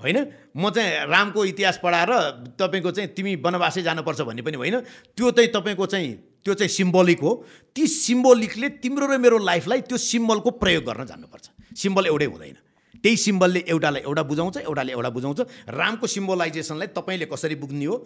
होइन? 0.00 0.18
म 0.56 0.70
चाहिँ 0.70 1.06
रामको 1.06 1.44
इतिहास 1.44 1.78
पढाएर 1.82 2.12
तपाईँको 2.58 2.90
चाहिँ 2.90 3.10
तिमी 3.14 3.34
वनवासै 3.38 3.82
जानुपर्छ 3.82 4.20
भन्ने 4.26 4.42
पनि 4.42 4.56
होइन। 4.56 4.76
त्यो 5.14 5.30
चाहिँ 5.30 5.50
तपाईँको 5.54 5.86
चाहिँ 5.86 6.10
त्यो 6.44 6.54
चाहिँ 6.54 6.70
सिम्बोलिक 6.70 7.20
हो। 7.20 7.32
ती 7.76 7.86
सिम्बोलिकले 7.86 8.68
तिम्रो 8.82 9.06
र 9.06 9.18
मेरो 9.18 9.38
लाइफलाई 9.38 9.80
त्यो 9.86 9.98
सिम्बलको 9.98 10.50
प्रयोग 10.58 10.84
गर्न 10.84 11.06
जान्नुपर्छ। 11.06 11.46
सिम्बल 11.76 12.06
एउटै 12.06 12.26
हुँदैन। 12.26 12.56
त्यही 13.04 13.16
सिम्बलले 13.16 13.60
एउटालाई 13.68 14.02
एउटा 14.02 14.22
बुझाउँछ 14.22 14.56
एउटाले 14.58 14.92
एउटा 14.92 15.10
बुझाउँछ। 15.10 15.40
रामको 15.70 16.06
सिम्बोलाइजेसनलाई 16.06 16.88
तपाईँले 16.92 17.26
कसरी 17.26 17.54
बुझ्ने 17.54 17.84
हो? 17.84 17.96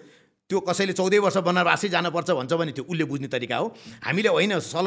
त्यो 0.51 0.61
कसैले 0.61 0.93
चौधै 0.93 1.19
वर्ष 1.19 1.37
वनवासै 1.39 1.89
जानुपर्छ 1.89 2.31
भन्छ 2.31 2.53
भने 2.53 2.73
त्यो 2.73 2.85
उसले 2.85 3.05
बुझ्ने 3.05 3.29
तरिका 3.29 3.57
हो। 3.57 3.67
हामीले 4.05 4.29
होइन 4.29 4.59
सल 4.61 4.87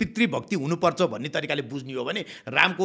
पितृभक्ति 0.00 0.56
हुनुपर्छ 0.56 1.00
भन्ने 1.12 1.28
तरिकाले 1.28 1.62
बुझ्ने 1.68 1.92
हो 1.92 2.04
भने 2.04 2.20
रामको 2.48 2.84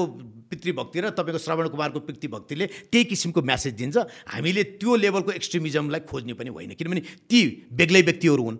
पितृभक्ति 0.52 1.00
र 1.00 1.10
तपाईँको 1.16 1.40
श्रवण 1.40 1.68
कुमारको 1.72 2.00
पितृभक्तिले 2.04 2.66
त्यही 2.92 3.04
किसिमको 3.08 3.42
म्यासेज 3.42 3.74
दिन्छ। 3.74 3.98
हामीले 4.28 4.64
त्यो 4.80 4.96
लेभलको 4.96 5.32
एक्सट्रिमिजमलाई 5.32 6.02
खोज्ने 6.08 6.34
पनि 6.36 6.50
होइन। 6.52 6.72
किनभने 6.76 7.02
ती 7.28 7.40
बेग्लै 7.72 8.02
व्यक्तिहरू 8.02 8.44
हुन्। 8.44 8.58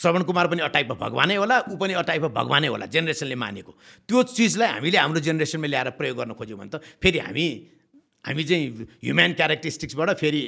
श्रवण 0.00 0.22
कुमार 0.24 0.46
पनि 0.48 0.60
अ 0.64 0.68
टाइप 0.72 0.92
अफ 0.92 0.98
भगवानै 0.98 1.36
होला 1.36 1.56
ऊ 1.68 1.76
पनि 1.76 1.92
अ 1.92 2.02
टाइप 2.08 2.24
अफ 2.24 2.32
भगवानै 2.32 2.68
होला 2.72 2.86
जेनेरेसनले 2.88 3.36
मानेको। 3.36 3.72
त्यो 4.08 4.22
चिजलाई 4.32 4.68
हामीले 4.80 4.98
हाम्रो 4.98 5.20
जेनेरेसनमा 5.20 5.68
ल्याएर 5.68 5.90
प्रयोग 6.00 6.16
गर्न 6.16 6.32
खोज्यौँ 6.40 6.58
भने 6.60 6.70
त 6.72 6.80
फेरि 7.02 7.18
हामी 7.20 7.46
हामी 8.26 8.42
चाहिँ 8.44 8.66
ह्युम्यान 9.04 9.32
क्यारेक्टरिस्टिक्सबाट 9.36 10.08
फेरि 10.22 10.42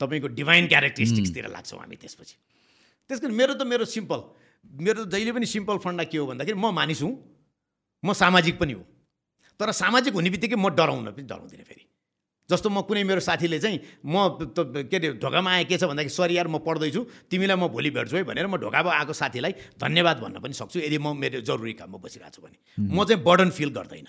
तपाईँको 0.00 0.28
डिभाइन 0.38 0.66
क्यारेक्टरिस्टिक्सतिर 0.72 1.44
लाग्छौँ 1.52 1.80
हामी 1.80 1.96
त्यसपछि। 2.00 2.36
त्यस 3.10 3.20
कारण 3.20 3.34
मेरो 3.34 3.52
त 3.60 3.62
मेरो 3.68 3.84
सिम्पल 3.84 4.20
मेरो 4.64 5.04
जहिले 5.12 5.32
पनि 5.32 5.46
सिम्पल 5.46 5.76
फन्डा 5.84 6.04
के 6.08 6.18
हो 6.18 6.26
भन्दाखेरि 6.32 6.58
म 6.58 6.72
मानिस 6.72 7.02
हुँ 7.02 7.12
म 8.02 8.12
सामाजिक 8.12 8.58
पनि 8.58 8.72
हो। 8.72 8.82
तर 9.60 9.72
सामाजिक 9.74 10.12
हुने 10.14 10.30
बित्तिकै 10.30 10.56
म 10.56 10.68
डराउन 10.72 11.12
पनि 11.12 11.26
डराउँदिनँ 11.28 11.64
फेरि। 11.68 11.84
जस्तो 12.48 12.68
म 12.72 12.80
कुनै 12.88 13.04
मेरो 13.04 13.20
साथीले 13.20 13.58
चाहिँ 13.60 13.78
म 14.04 14.40
त 14.40 14.88
के 14.88 14.96
अरे 14.96 15.08
ढोकामा 15.20 15.50
आए 15.52 15.64
के 15.68 15.76
छ 15.76 15.84
भन्दाखेरि 15.84 16.08
सरी 16.08 16.36
यार 16.36 16.48
म 16.48 16.58
पढ्दैछु। 16.64 17.28
तिमीलाई 17.28 17.56
म 17.60 17.68
भोलि 17.68 17.90
भेट्छु 17.92 18.16
है 18.16 18.24
भनेर 18.24 18.46
म 18.48 18.56
ढोकामा 18.56 18.88
आएको 18.88 19.12
साथीलाई 19.12 19.52
धन्यवाद 19.76 20.16
भन्न 20.24 20.40
पनि 20.40 20.54
सक्छु 20.56 20.80
यदि 20.80 20.98
म 20.98 21.12
मेरो 21.12 21.44
जरुरी 21.44 21.72
काममा 21.76 21.98
बसिरहेको 22.00 22.32
छु 22.32 22.40
भने। 22.40 22.56
म 22.80 23.04
चाहिँ 23.04 23.20
बर्डन 23.20 23.50
फिल 23.52 23.70
गर्दैन। 23.76 24.08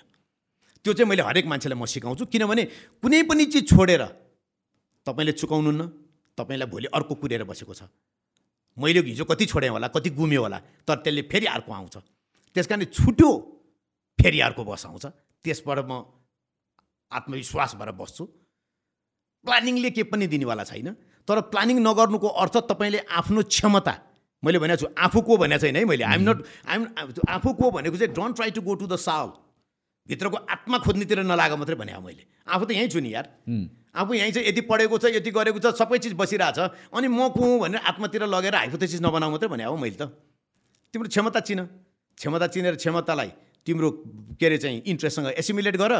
त्यो 0.80 0.92
चाहिँ 0.96 1.08
मैले 1.08 1.22
हरेक 1.22 1.46
मान्छेलाई 1.52 1.76
म 1.76 1.84
सिकाउँछु 1.84 2.24
किनभने 2.32 2.64
कुनै 3.04 3.22
पनि 3.28 3.44
चिज 3.52 3.68
छोडेर 3.68 4.02
तपाईँले 5.04 5.32
चुकाउनुहुन्न 5.36 5.82
तपाईँलाई 6.40 6.68
भोलि 6.72 6.86
अर्को 6.96 7.14
कुरेर 7.20 7.44
बसेको 7.44 7.74
छ। 7.76 7.92
मैले 8.80 9.00
हिजो 9.04 9.24
कति 9.28 9.44
छोडेँ 9.52 9.68
होला 9.68 9.88
कति 9.92 10.10
गुम्यो 10.16 10.40
होला 10.40 10.58
तर 10.88 11.04
त्यसले 11.04 11.22
फेरि 11.28 11.46
अर्को 11.52 11.72
आउँछ। 11.72 11.96
त्यस 12.56 12.66
कारण 12.66 12.84
छुट्यो 12.88 13.30
फेरि 14.18 14.40
अर्को 14.40 14.64
बस 14.64 14.86
आउँछ। 14.88 15.04
त्यसबाट 15.44 15.78
म 15.84 16.19
आत्मविश्वास 17.12 17.74
भएर 17.76 17.90
बस्छु। 17.92 18.24
प्लानिङले 19.44 19.90
के 19.90 20.02
पनि 20.04 20.26
दिनेवाला 20.26 20.64
छैन। 20.64 20.94
तर 21.28 21.40
प्लानिङ 21.52 21.78
नगर्नुको 21.80 22.28
अर्थ 22.42 22.56
तपाईँले 22.68 22.98
आफ्नो 23.10 23.42
क्षमता 23.48 23.94
मैले 24.42 24.58
भनेको 24.58 24.76
छु 24.80 24.86
आफू 24.96 25.20
को 25.20 25.36
भनेको 25.36 25.60
छैन 25.60 25.76
है 25.76 25.84
मैले 25.84 26.04
आइम 26.04 26.22
नट 26.28 26.38
आइम 26.66 26.82
आफू 27.28 27.52
को 27.54 27.70
भनेको 27.70 27.96
चाहिँ 27.96 28.14
don't 28.14 28.36
try 28.36 28.50
to 28.50 28.60
go 28.62 28.74
to 28.74 28.86
the 28.86 28.96
soul 28.96 29.28
भित्रको 30.08 30.36
आत्मा 30.48 30.78
खोज्नेतिर 30.80 31.22
नलाग 31.22 31.52
मात्रै 31.60 31.76
भने 31.76 31.92
हो 31.92 32.00
मैले। 32.00 32.24
आफू 32.48 32.64
त 32.64 32.70
यहीँ 32.72 32.88
छु 32.88 33.00
नि 33.00 33.14
यार। 33.14 33.26
आफू 33.94 34.14
यहीँ 34.14 34.32
चाहिँ 34.32 34.48
यति 34.48 34.60
पढेको 34.64 34.98
छ 34.98 35.04
यति 35.12 35.30
गरेको 35.30 35.58
छ 35.60 35.76
सबै 35.76 35.98
चिज 35.98 36.12
बसिरहेछ। 36.16 36.58
अनि 36.88 37.08
म 37.08 37.28
को 37.30 37.40
हुँ 37.40 37.58
भनेर 37.60 37.80
आत्मातिर 37.84 38.26
लगेर 38.26 38.54
हाइपोथेसिस 38.54 39.00
नबनाऊ 39.00 39.30
मात्रै 39.30 39.48
भने 39.48 39.64
हो 39.64 39.76
मैले 39.76 39.96
त। 40.00 40.08
तिम्रो 40.94 41.08
क्षमता 41.08 41.40
चिन। 41.40 41.60
क्षमता 42.18 42.46
चिनेर 42.48 42.74
क्षमतालाई 42.80 43.30
तिम्रो 43.66 43.88
के 44.40 44.46
अरे 44.46 44.58
चाहिँ 44.58 44.82
इन्ट्रेस्टसँग 44.88 45.26
एसिमुलेट 45.36 45.76
गर। 45.76 45.92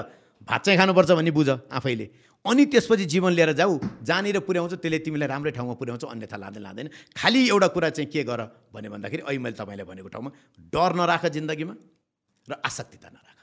भात 0.49 0.61
चाहिँ 0.65 0.79
खानुपर्छ 0.79 1.11
भन्ने 1.11 1.31
बुझ 1.31 1.49
आफैले। 1.49 2.07
अनि 2.45 2.65
त्यसपछि 2.73 3.05
जीवन 3.05 3.33
लिएर 3.33 3.53
जाऊ 3.53 3.79
जहाँनिर 4.01 4.39
पुर्याउँछ 4.49 4.75
त्यसले 4.81 4.99
तिमीलाई 5.05 5.29
राम्रै 5.29 5.53
ठाउँमा 5.53 5.75
पुर्याउँछ 5.77 6.05
अन्यथा 6.05 6.37
लाँदै 6.37 6.61
लाँदैन। 6.61 6.89
खालि 7.13 7.41
एउटा 7.49 7.69
कुरा 7.69 7.89
चाहिँ 7.91 8.09
के 8.11 8.25
गर 8.25 8.41
भने 8.73 8.89
भन्दाखेरि 8.89 9.23
अहिले 9.23 9.41
मैले 9.45 9.57
तपाईँलाई 9.61 9.87
भनेको 9.87 10.09
ठाउँमा 10.09 10.31
डर 10.73 10.91
नराख 10.97 11.27
जिन्दगीमा 11.37 11.75
र 12.49 12.53
आसक्तिता 12.65 13.09
नराख। 13.09 13.39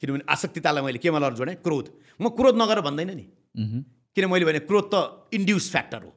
किनभने 0.00 0.24
आसक्तितालाई 0.24 0.82
मैले 0.84 0.98
केमा 0.98 1.18
लर 1.20 1.34
जोडेँ? 1.36 1.56
क्रोध। 1.60 1.86
म 2.20 2.28
क्रोध 2.32 2.56
नगर 2.56 2.80
भन्दैन 2.80 3.10
नि। 3.12 3.24
किन 4.16 4.24
मैले 4.32 4.44
भने 4.44 4.60
क्रोध 4.64 4.88
त 4.88 5.28
इन्ड्युस 5.36 5.70
फ्याक्टर 5.70 6.02
हो। 6.02 6.10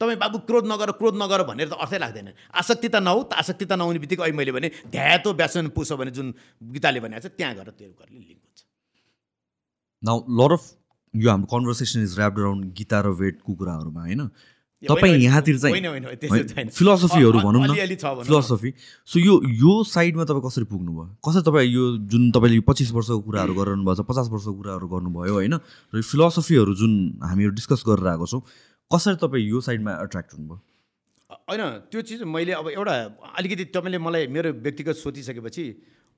तपाईँ 0.00 0.18
बाबु 0.18 0.38
क्रोध 0.44 0.66
नगर 0.66 0.90
क्रोध 0.98 1.14
नगर 1.16 1.42
भनेर 1.46 1.68
त 1.70 1.78
अर्थै 1.78 1.98
लाग्दैन। 2.02 2.28
आसक्तिता 2.50 2.98
नहौ 3.00 3.22
त 3.30 3.32
आसक्तिता 3.38 3.74
नहुने 3.78 3.98
बित्तिकै 4.02 4.22
अहिले 4.26 4.36
मैले 4.36 4.52
भने 4.52 4.68
ध्यातो 4.90 5.32
व्यासन 5.32 5.70
पुस 5.70 5.92
भने 5.94 6.10
जुन 6.10 6.34
गीताले 6.74 7.00
भनेको 7.00 7.22
छ 7.22 7.32
त्यहाँ 7.32 7.54
गएर 7.54 7.70
त्यो 7.78 7.94
गरेर 7.94 8.12
लिङ्क 8.12 8.42
हुन्छ। 8.42 8.60
नाउ 10.02 10.16
लट 10.40 10.52
अफ 10.52 10.64
यो 11.14 11.30
हाम्रो 11.30 11.46
conversation 11.46 12.02
is 12.02 12.18
wrapped 12.18 12.38
around 12.38 12.72
Gita 12.74 13.00
र 13.00 13.08
वेदको 13.16 13.54
कुराहरूमा 13.54 14.00
होइन 14.00 14.28
तपाईँ 14.82 15.16
यहाँतिर 15.22 15.58
चाहिँ। 15.58 16.68
फिलोसफीहरू 16.68 17.38
भनौँ 17.40 17.66
न। 17.66 17.96
फिलोसफी 18.22 18.72
सो 19.08 19.20
यो 19.20 19.34
यो 19.56 19.72
साइडमा 19.84 20.24
तपाईँ 20.24 20.44
कसरी 20.46 20.64
पुग्नुभयो? 20.68 21.04
कसरी 21.24 21.42
तपाईँ 21.42 21.68
यो 21.72 21.84
जुन 22.12 22.30
तपाईँले 22.30 22.56
यो 22.56 22.62
पच्चिस 22.68 22.92
वर्षको 22.92 23.20
कुराहरू 23.24 23.54
गरिरहनु 23.54 23.84
भएको 23.84 24.02
छ 24.02 24.06
पचास 24.06 24.28
वर्षको 24.28 24.52
कुराहरू 24.52 24.86
गर्नुभयो 24.88 25.32
होइन? 25.32 25.54
र 25.54 25.96
यो 25.96 26.02
फिलोसफीहरू 26.02 26.74
जुन 26.76 26.92
हामीहरू 27.24 27.52
डिस्कस 27.56 27.82
गरेर 27.88 28.06
आएको 28.06 28.26
छौँ 28.26 28.42
कसरी 28.90 29.16
तपाईँ 29.16 29.48
यो 29.48 29.60
साइडमा 29.64 29.92
एट्र्याक्ट 30.04 30.30
हुनुभयो? 30.36 30.60
होइन 31.50 31.62
त्यो 31.90 32.00
चिज 32.02 32.22
मैले 32.22 32.52
अब 32.52 32.68
एउटा 32.70 32.94
अलिकति 33.32 33.64
तपाईँले 33.72 33.98
मलाई 33.98 34.26
मेरो 34.28 34.52
व्यक्तिगत 34.60 34.96
सोचिसकेपछि 34.96 35.64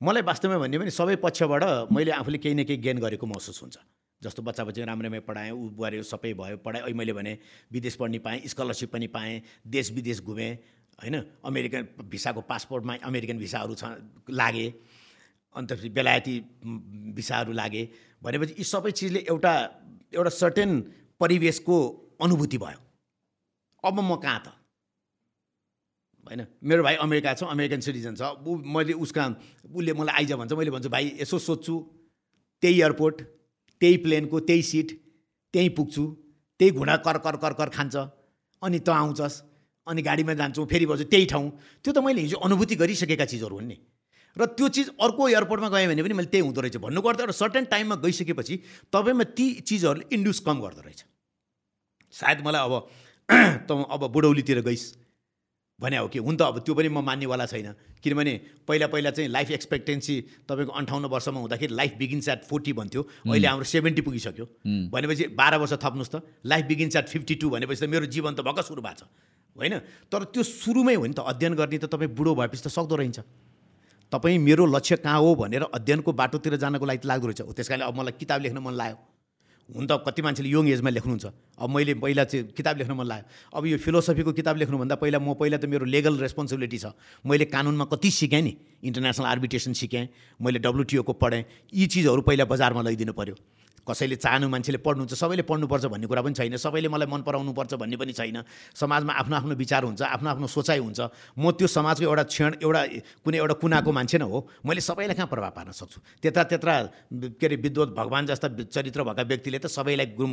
मलाई 0.01 0.23
वास्तवमा 0.23 0.57
भन्यो 0.63 0.79
भने 0.79 0.91
सबै 0.95 1.15
पक्षबाट 1.19 1.91
मैले 1.91 2.11
आफूले 2.15 2.37
केही 2.39 2.55
न 2.55 2.63
केही 2.63 2.79
गेन 2.79 2.97
गरेको 3.03 3.25
महसुस 3.27 3.59
हुन्छ। 3.59 3.77
जस्तो 4.21 4.41
बच्चा 4.47 4.63
बच्चा 4.63 4.87
राम्रैमा 4.87 5.19
पढाएँ 5.27 5.51
ऊ 5.51 5.75
गऱ्यो 5.75 6.03
सबै 6.03 6.31
भयो 6.39 6.57
पढाएँ 6.63 6.83
अहिले 6.87 6.95
मैले 6.95 7.13
भने 7.13 7.33
विदेश 7.67 7.95
पढ्ने 7.99 8.19
पाएँ 8.23 8.47
स्कलरसिप 8.47 8.95
पनि 8.95 9.07
पाएँ 9.11 9.43
देश 9.67 9.91
विदेश 9.91 10.23
घुमेँ 10.23 10.51
होइन? 11.03 11.15
अमेरिकन 11.43 11.87
भिसाको 12.07 12.41
पासपोर्टमा 12.47 12.95
अमेरिकन 13.03 13.37
भिसाहरू 13.43 13.75
छ 13.75 13.83
लागे। 14.31 14.67
अन्त 15.55 15.91
बेलायती 15.91 16.35
भिसाहरू 17.19 17.51
लागे। 17.51 17.83
भनेपछि 18.23 18.55
यी 18.55 18.63
सबै 18.63 18.91
चिजले 18.95 19.19
एउटा 19.27 19.53
एउटा 20.15 20.31
सर्टेन 20.31 20.69
परिवेशको 21.19 21.75
अनुभूति 22.23 22.57
भयो। 22.57 22.79
अब 23.83 23.99
म 23.99 24.15
कहाँ 24.15 24.39
त? 24.47 24.47
होइन? 26.29 26.45
मेरो 26.63 26.83
भाइ 26.83 26.95
अमेरिका 26.95 27.33
छ 27.33 27.43
अमेरिकन 27.49 27.79
सिटिजन 27.81 28.15
छ। 28.15 28.21
ऊ 28.45 28.61
मैले 28.61 28.93
उसका 28.93 29.23
उसले 29.65 29.93
मलाई 29.93 30.15
आइज 30.21 30.31
भन्छ 30.33 30.53
मैले 30.53 30.71
भन्छु 30.71 30.89
भाइ 30.89 31.05
यसो 31.21 31.37
सोध्छु। 31.39 31.75
त्यही 32.61 32.75
एयरपोर्ट 32.81 33.21
त्यही 33.81 33.97
प्लेनको 34.05 34.39
त्यही 34.39 34.61
सिट 34.61 34.87
त्यहीँ 35.53 35.69
पुग्छु। 35.75 36.03
त्यही 36.59 36.71
घुँडा 36.71 36.95
कर 37.01 37.17
कर 37.25 37.35
कर 37.43 37.53
कर 37.53 37.69
खान्छ। 37.69 37.95
अनि 38.61 38.79
त 38.79 38.89
आउँछस्। 38.89 39.35
अनि 39.87 40.01
गाडीमा 40.01 40.33
जान्छौँ 40.33 40.65
फेरि 40.67 40.85
बस्छु 40.85 41.05
त्यही 41.09 41.25
ठाउँ। 41.25 41.49
त्यो 41.83 41.91
त 41.93 41.97
मैले 41.97 42.21
हिजो 42.21 42.37
अनुभूति 42.37 42.75
गरिसकेका 42.75 43.25
चिजहरू 43.25 43.55
हुन् 43.55 43.67
नि। 43.67 43.77
र 44.37 44.45
त्यो 44.45 44.67
चिज 44.69 44.87
अर्को 45.01 45.27
एयरपोर्टमा 45.29 45.69
गएँ 45.69 45.87
भने 45.89 46.03
पनि 46.03 46.13
मैले 46.13 46.29
त्यही 46.29 46.45
हुँदो 46.45 46.61
रहेछ। 46.61 46.77
अर्थ 46.77 47.19
एउटा 47.19 47.33
सर्टेन 47.33 47.65
टाइममा 47.65 47.95
गइसकेपछि 48.05 48.55
तपाईँमा 48.93 49.25
ती 49.33 49.47
चिजहरूले 49.65 50.05
इन्ड्युस 50.13 50.39
कम 50.45 50.61
गर्दो 50.61 50.81
रहेछ। 50.85 51.01
सायद 52.13 52.45
मलाई 52.45 52.61
अब 52.61 52.73
त 53.67 53.71
अब 53.71 54.01
बुढौलीतिर 54.13 54.61
गइस्। 54.61 55.08
भने 55.81 55.97
हो 55.97 56.07
कि? 56.07 56.19
हुन 56.19 56.35
त 56.35 56.41
अब 56.41 56.59
त्यो 56.59 56.73
पनि 56.75 56.89
म 56.89 56.99
मान्नेवाला 56.99 57.45
छैन। 57.45 57.73
किनभने 58.03 58.33
पहिला 58.67 58.87
पहिला 58.87 59.09
चाहिँ 59.11 59.29
लाइफ 59.29 59.51
एक्सपेक्टेन्सी 59.51 60.15
तपाईँको 60.47 60.71
अन्ठाउन्न 60.71 61.05
वर्षमा 61.07 61.39
हुँदाखेरि 61.39 61.73
लाइफ 61.75 61.93
बिगिन्स 61.97 62.27
एट 62.27 62.43
फोर्टी 62.43 62.73
भन्थ्यो। 62.73 63.01
अहिले 63.27 63.47
हाम्रो 63.47 63.63
सेभेन्टी 63.63 64.01
पुगिसक्यो। 64.01 64.45
भनेपछि 64.91 65.27
बाह्र 65.35 65.55
वर्ष 65.57 65.73
थप्नुहोस् 65.79 66.11
त। 66.11 66.15
Life 66.45 66.65
begins 66.65 66.95
at 66.95 67.07
fifty 67.07 67.35
two 67.35 67.49
भनेपछि 67.49 67.85
त 67.85 67.89
मेरो 67.89 68.05
जीवन 68.05 68.33
त 68.35 68.41
भर्खर 68.43 68.63
सुरु 68.67 68.81
भएको 68.81 68.99
छ। 68.99 69.07
होइन? 69.55 69.75
तर 70.11 70.23
त्यो 70.31 70.43
सुरुमै 70.43 70.95
हो 70.95 71.05
नि 71.05 71.13
त। 71.13 71.19
अध्ययन 71.23 71.53
गर्ने 71.55 71.77
त 71.79 71.85
तपाईँ 71.87 72.11
बुढो 72.11 72.35
भएपछि 72.35 72.63
त 72.63 72.67
सक्दो 72.67 72.95
रहन्छ 72.95 73.19
तपाईँ 74.11 74.37
मेरो 74.39 74.65
लक्ष्य 74.65 74.95
कहाँ 75.05 75.19
हो 75.19 75.35
भनेर 75.35 75.63
अध्ययनको 75.69 76.11
बाटोतिर 76.11 76.55
जानको 76.57 76.85
लागि 76.85 76.99
त 76.99 77.05
लाग्दो 77.05 77.27
रहेछ। 77.27 77.41
हो 77.41 77.53
त्यस 77.53 77.67
कारणले 77.69 77.85
अब 77.85 77.95
मलाई 77.95 78.13
किताब 78.19 78.41
लेख्न 78.41 78.57
मन 78.57 78.73
लाग्यो। 78.73 78.97
हुन 79.69 79.85
त 79.85 80.01
कति 80.01 80.21
मान्छेले 80.21 80.49
यङ 80.49 80.67
एजमा 80.73 80.89
लेख्नुहुन्छ? 80.89 81.25
अब 81.61 81.69
मैले 81.69 81.93
पहिला 82.01 82.23
चाहिँ 82.25 82.45
किताब 82.57 82.77
लेख्न 82.77 82.93
मन 82.97 83.05
लाग्यो। 83.05 83.25
अब 83.53 83.65
यो 83.65 83.77
फिलोसफीको 83.77 84.31
किताब 84.33 84.57
लेख्नुभन्दा 84.57 84.95
पहिला 84.97 85.19
म 85.19 85.37
पहिला 85.37 85.57
त 85.61 85.65
मेरो 85.69 85.85
लेगल 85.85 86.17
रेस्पोन्सिबिलिटी 86.25 86.77
छ। 86.77 86.85
मैले 87.21 87.45
कानुनमा 87.45 87.85
कति 87.85 88.09
सिकेँ 88.09 88.41
नि? 88.41 88.53
इन्टरनेसनल 88.81 89.25
आर्बिट्रेसन 89.25 89.73
सिकेँ। 89.77 90.07
मैले 90.41 90.59
डब्लुटिओको 90.59 91.13
पढेँ। 91.13 91.43
यी 91.69 91.85
चिजहरू 91.85 92.21
पहिला 92.25 92.45
बजारमा 92.49 92.81
लैदिनु 92.81 93.13
पऱ्यो 93.13 93.35
कसैले 93.89 94.15
चाहनु 94.15 94.47
मान्छेले 94.49 94.77
पढ्नुहुन्छ 94.85 95.13
सबैले 95.13 95.43
पढ्नुपर्छ 95.49 95.85
भन्ने 95.89 96.07
कुरा 96.07 96.21
पनि 96.21 96.33
छैन। 96.37 96.57
सबैले 96.57 96.89
मलाई 96.93 97.07
मन 97.09 97.21
पराउनुपर्छ 97.25 97.73
भन्ने 97.81 97.97
पनि 97.97 98.13
छैन। 98.13 98.43
समाजमा 98.77 99.13
आफ्नो 99.13 99.35
आफ्नो 99.35 99.55
विचार 99.55 99.83
हुन्छ 99.83 100.01
आफ्नो 100.01 100.29
आफ्नो 100.29 100.47
सोचाइ 100.47 100.79
हुन्छ। 100.79 100.99
म 101.37 101.51
त्यो 101.57 101.67
समाजको 101.67 102.05
एउटा 102.05 102.23
क्षण 102.29 102.51
एउटा 102.61 102.81
कुनै 103.25 103.37
एउटा 103.37 103.55
कुनाको 103.57 103.91
मान्छे 103.91 104.17
न 104.17 104.29
हो। 104.29 104.47
मैले 104.65 104.81
सबैलाई 104.81 105.15
कहाँ 105.17 105.27
प्रभाव 105.27 105.51
पार्न 105.57 105.71
सक्छु? 105.73 105.99
त्यत्र 106.21 106.43
त्यत्र 106.43 106.69
के 107.39 107.45
अरे 107.45 107.55
विद्वत 107.55 107.89
भगवान् 107.97 108.27
जस्ता 108.29 108.47
चरित्र 108.69 109.03
भएका 109.03 109.23
व्यक्तिले 109.23 109.59
त 109.59 109.67
सबैलाई 109.67 110.13
गुम 110.13 110.31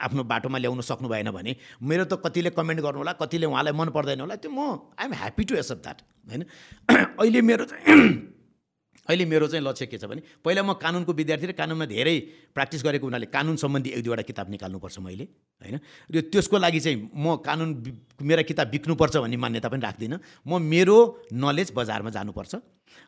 आफ्नो 0.00 0.22
बाटोमा 0.24 0.58
ल्याउन 0.58 0.80
सक्नु 0.82 1.08
भएन 1.08 1.30
भने 1.30 1.56
मेरो 1.82 2.04
त 2.10 2.20
कतिले 2.24 2.50
कमेन्ट 2.50 2.80
गर्नु 2.82 2.98
होला 2.98 3.12
कतिले 3.22 3.46
उहाँलाई 3.46 3.72
मन 3.72 3.88
पर्दैन 3.94 4.20
होला। 4.20 4.36
त्यो 4.36 4.50
म 4.50 4.90
I'm 4.98 5.12
happy 5.14 5.44
to 5.44 5.54
accept 5.54 5.82
that 5.82 5.98
होइन? 6.28 6.42
अहिले 7.20 7.40
मेरो 7.42 7.64
चाहिँ 7.64 8.35
अहिले 9.08 9.24
मेरो 9.24 9.46
चाहिँ 9.48 9.64
लक्ष्य 9.64 9.86
के 9.86 9.98
छ 9.98 10.04
भने 10.04 10.22
पहिला 10.44 10.62
म 10.62 10.72
कानुनको 10.74 11.12
विद्यार्थी 11.12 11.46
र 11.46 11.52
कानुनमा 11.52 11.86
धेरै 11.86 12.16
प्र्याक्टिस 12.54 12.84
गरेको 12.84 13.06
हुनाले 13.06 13.26
कानुन 13.26 13.56
सम्बन्धी 13.56 13.90
एक 13.90 14.02
दुईवटा 14.04 14.22
किताब 14.22 14.50
निकाल्नुपर्छ 14.50 14.98
मैले 14.98 15.24
होइन? 15.62 15.78
र 16.10 16.20
त्यसको 16.32 16.56
लागि 16.58 16.80
चाहिँ 16.80 17.10
म 17.14 17.36
कानुन 17.40 17.68
मेरा 18.22 18.42
किताब 18.42 18.66
बिक्नुपर्छ 18.68 19.16
भन्ने 19.16 19.36
मान्यता 19.36 19.68
पनि 19.68 19.82
राख्दिनँ। 19.82 20.18
म 20.46 20.62
मेरो 20.62 20.98
नलेज 21.32 21.72
बजारमा 21.74 22.10
जानुपर्छ। 22.10 22.54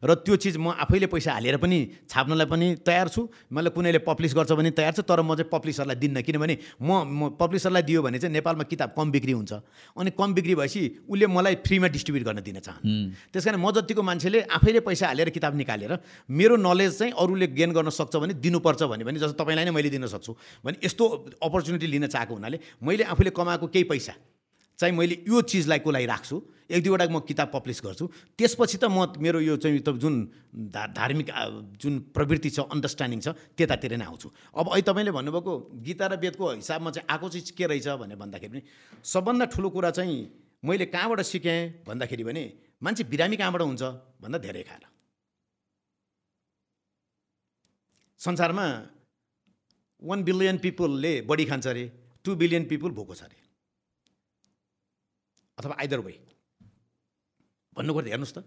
र 0.03 0.15
त्यो 0.15 0.37
चिज 0.37 0.57
म 0.57 0.75
आफैले 0.79 1.07
पैसा 1.07 1.33
हालेर 1.33 1.57
पनि 1.59 1.79
छाप्नलाई 2.09 2.47
पनि 2.47 2.67
तयार 2.87 3.09
छु। 3.09 3.29
मलाई 3.53 3.71
कुनैले 3.75 3.99
पब्लिस 4.07 4.35
गर्छ 4.35 4.53
भने 4.53 4.71
तयार 4.71 4.93
छु 4.93 5.03
तर 5.03 5.23
म 5.23 5.35
चाहिँ 5.35 5.51
पब्लिसरलाई 5.51 5.97
दिन्न। 5.97 6.23
किनभने 6.23 6.55
म 6.83 6.91
म 7.05 7.21
पब्लिसरलाई 7.35 7.83
दियो 7.83 8.03
भने 8.03 8.19
चाहिँ 8.19 8.33
नेपालमा 8.33 8.65
किताब 8.65 8.95
कम 8.97 9.11
बिक्री 9.11 9.33
हुन्छ। 9.33 9.53
अनि 9.97 10.11
कम 10.15 10.35
बिक्री 10.35 10.55
भएपछि 10.55 10.83
उसले 11.09 11.27
मलाई 11.27 11.55
फ्रीमा 11.67 11.89
डिस्ट्रिब्युट 11.89 12.25
गर्न 12.27 12.41
दिन 12.43 12.59
चाहन्छ। 12.61 13.33
त्यस 13.33 13.45
कारण 13.45 13.59
म 13.59 13.71
जतिको 13.75 14.03
मान्छेले 14.03 14.41
आफैले 14.49 14.81
पैसा 14.81 15.07
हालेर 15.07 15.31
किताब 15.31 15.57
निकालेर 15.57 15.93
मेरो 16.31 16.57
नलेज 16.57 16.99
चाहिँ 16.99 17.13
अरूले 17.19 17.47
गेन 17.53 17.73
गर्न 17.73 17.91
सक्छ 17.91 18.17
भने 18.17 18.35
दिनुपर्छ 18.39 18.83
भने 18.87 19.05
भने 19.05 19.19
जस्तो 19.19 19.37
तपाईँलाई 19.37 19.65
नै 19.65 19.73
मैले 19.75 19.91
दिन 19.91 20.07
सक्छु। 20.07 20.33
भने 20.65 20.77
यस्तो 20.85 21.05
अपर्च्युनिटी 21.43 21.87
लिन 21.87 22.07
चाहेको 22.07 22.35
हुनाले 22.35 22.59
मैले 22.83 23.05
आफूले 23.05 23.31
कमाएको 23.31 23.67
केही 23.67 23.85
पैसा 23.85 24.13
चाहिँ 24.79 24.95
मैले 24.95 25.25
यो 25.27 25.43
चिजलाई 25.43 25.79
को 25.83 25.91
लागि 25.91 26.07
राख्छु? 26.07 26.37
एक 26.71 26.83
दुईवटा 26.85 27.07
म 27.09 27.19
किताब 27.25 27.49
पब्लिस 27.51 27.81
गर्छु। 27.83 28.05
त्यसपछि 28.39 28.77
त 28.79 28.85
म 28.87 29.11
मेरो 29.19 29.41
यो 29.41 29.57
चाहिँ 29.57 29.81
जुन 29.81 30.15
धा 30.71 30.87
धार्मिक 30.93 31.29
जुन 31.81 31.95
प्रवृत्ति 32.13 32.51
छ 32.51 32.61
अन्डरस्ट्यान्डिङ 32.69 33.21
छ 33.21 33.29
त्यतातिर 33.57 33.97
नै 33.97 34.05
आउँछु। 34.05 34.29
अब 34.55 34.67
अहिले 34.69 34.85
तपाईँले 34.85 35.13
भन्नुभएको 35.17 35.53
गीता 35.81 36.07
र 36.07 36.15
वेदको 36.21 36.45
हिसाबमा 36.61 36.91
चाहिँ 36.93 37.09
आएको 37.09 37.27
चिज 37.29 37.51
के 37.57 37.65
रहेछ 37.67 37.89
भनेर 37.89 38.19
भन्दाखेरि 38.21 38.53
पनि 38.53 38.63
सबभन्दा 39.03 39.45
ठुलो 39.49 39.69
कुरा 39.73 39.91
चाहिँ 39.97 40.17
मैले 40.63 40.87
कहाँबाट 40.93 41.21
सिकेँ 41.25 41.89
भन्दाखेरि 41.89 42.25
भने 42.29 42.45
मान्छे 42.85 43.03
बिरामी 43.09 43.37
कहाँबाट 43.41 43.63
हुन्छ 43.65 43.83
भन्दा 44.21 44.39
धेरै 44.39 44.63
खाएर। 44.69 44.85
संसारमा 48.21 48.67
वान 50.05 50.19
बिलियन 50.23 50.59
पिपुलले 50.61 51.13
बढी 51.25 51.45
खान्छ 51.49 51.67
अरे 51.67 51.85
टु 52.25 52.37
बिलियन 52.37 52.65
पिपुल 52.69 52.93
भोको 52.93 53.15
छ 53.15 53.23
अरे। 53.25 53.48
अथवा 55.59 55.75
आइदर 55.81 56.01
वे 56.01 56.15
भन्नुको 57.77 58.01
त 58.03 58.07
हेर्नुहोस् 58.09 58.35
त 58.37 58.39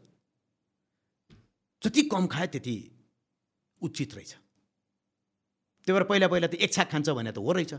जति 1.82 2.02
कम 2.14 2.28
खायो 2.28 2.48
त्यति 2.54 2.76
उचित 3.82 4.14
रहेछ। 4.16 4.32
त्यही 5.88 5.94
भएर 5.94 6.04
पहिला 6.10 6.28
पहिला 6.28 6.48
त 6.48 6.56
एक 6.56 6.72
छाक 6.74 6.88
खान्छ 6.92 7.10
भने 7.10 7.32
त 7.32 7.38
हो 7.38 7.52
रहेछ। 7.52 7.74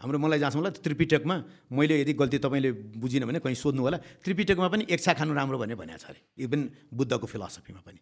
हाम्रो 0.00 0.18
मलाई 0.18 0.38
जहाँसम्म 0.38 0.68
त्रिपिटकमा 0.84 1.36
मैले 1.72 1.94
यदि 2.00 2.12
गल्ती 2.14 2.38
तपाईँले 2.38 2.70
बुझिनँ 2.98 3.26
भने 3.26 3.38
कहीँ 3.42 3.54
सोध्नु 3.54 3.82
होला 3.82 3.98
त्रिपिटकमा 4.22 4.68
पनि 4.68 4.86
एक 4.90 5.00
छाक 5.00 5.16
खानु 5.18 5.34
राम्रो 5.34 5.58
भने 5.58 5.74
भनेको 5.74 5.98
छ 5.98 6.04
अरे। 6.10 6.20
इभन 6.44 6.60
बुद्धको 6.94 7.26
फिलोसफीमा 7.26 7.80
पनि। 7.86 8.00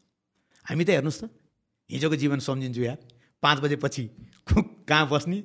हामी 0.66 0.84
त 0.84 0.90
हेर्नुहोस् 0.96 1.20
त 1.20 1.30
हिजोको 1.90 2.16
जीवन 2.16 2.38
सम्झिन्छु 2.40 2.82
यार 2.82 2.98
पाँच 3.42 3.58
बजेपछि 3.60 4.02
कहाँ 4.88 5.06
बस्ने 5.08 5.38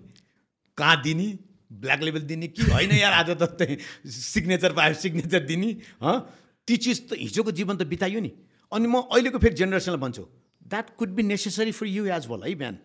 कहाँ 0.78 0.96
दिने 1.02 1.28
ब्ल्याक 1.72 2.02
लेभल 2.04 2.22
दिने 2.28 2.48
कि 2.48 2.64
होइन 2.64 2.92
यार? 2.92 3.14
आज 3.14 3.30
त 3.38 3.44
त्यही 3.60 3.78
सिग्नेचर 4.08 4.72
पायो 4.74 4.94
सिग्नेचर 4.96 5.46
दिने 5.46 5.70
हँ? 6.02 6.18
ती 6.68 6.78
चिज 6.78 7.10
त 7.10 7.20
हिजोको 7.20 7.52
जीवन 7.52 7.78
त 7.78 7.84
बिताइयो 7.86 8.20
नि। 8.20 8.32
अनि 8.72 8.88
म 8.88 8.96
अहिलेको 9.08 9.40
फेरि 9.40 9.56
जेनेरेसनलाई 9.56 10.00
भन्छु 10.00 10.24
that 10.68 10.96
could 10.98 11.10
be 11.16 11.24
necessary 11.24 11.72
for 11.72 11.88
you 11.88 12.06
as 12.08 12.28
well 12.28 12.44
है 12.44 12.56
बिहान 12.56 12.78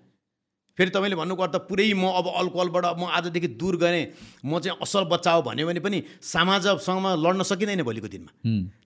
फेरि 0.78 0.90
तपाईँले 0.90 1.16
भन्नुको 1.16 1.42
अर्थ 1.42 1.56
पुरै 1.68 1.92
म 1.92 2.09
अब 2.10 2.26
अल्कोहलबाट 2.32 2.84
म 2.96 3.04
आजदेखि 3.12 3.48
दूर 3.60 3.76
गरेँ। 3.76 4.06
म 4.40 4.59
चाहिँ 4.59 4.78
असल 4.80 5.04
बच्चा 5.04 5.32
हो 5.32 5.42
भन्यो 5.42 5.66
भने 5.66 5.80
पनि 5.84 6.02
समाजसँग 6.22 7.06
लड्न 7.20 7.42
सकिँदैन 7.44 7.82
भोलिको 7.82 8.09
दिनमा। 8.09 8.32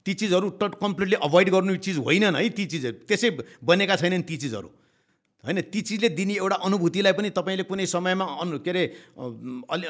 ती 0.02 0.12
चिजहरू 0.14 0.48
ट 0.58 0.74
कम्प्लिटली 0.82 1.16
अभोइड 1.22 1.48
गर्नु 1.50 1.76
चिज 1.78 1.96
होइनन् 2.02 2.36
है 2.36 2.48
ती 2.50 2.64
चिजहरू। 2.66 3.06
त्यसै 3.06 3.30
बनेका 3.62 3.96
छैनन् 3.96 4.26
ती 4.26 4.36
चिजहरू। 4.36 4.68
होइन 5.46 5.60
ती 5.70 5.80
चिजले 5.80 6.08
दिने 6.18 6.34
एउटा 6.42 6.56
अनुभूतिलाई 6.66 7.12
पनि 7.14 7.30
तपाईँले 7.30 7.64
कुनै 7.70 7.86
समयमा 7.86 8.24
अनु 8.42 8.58
के 8.66 8.70
अरे 8.70 8.82
अलि 9.70 9.86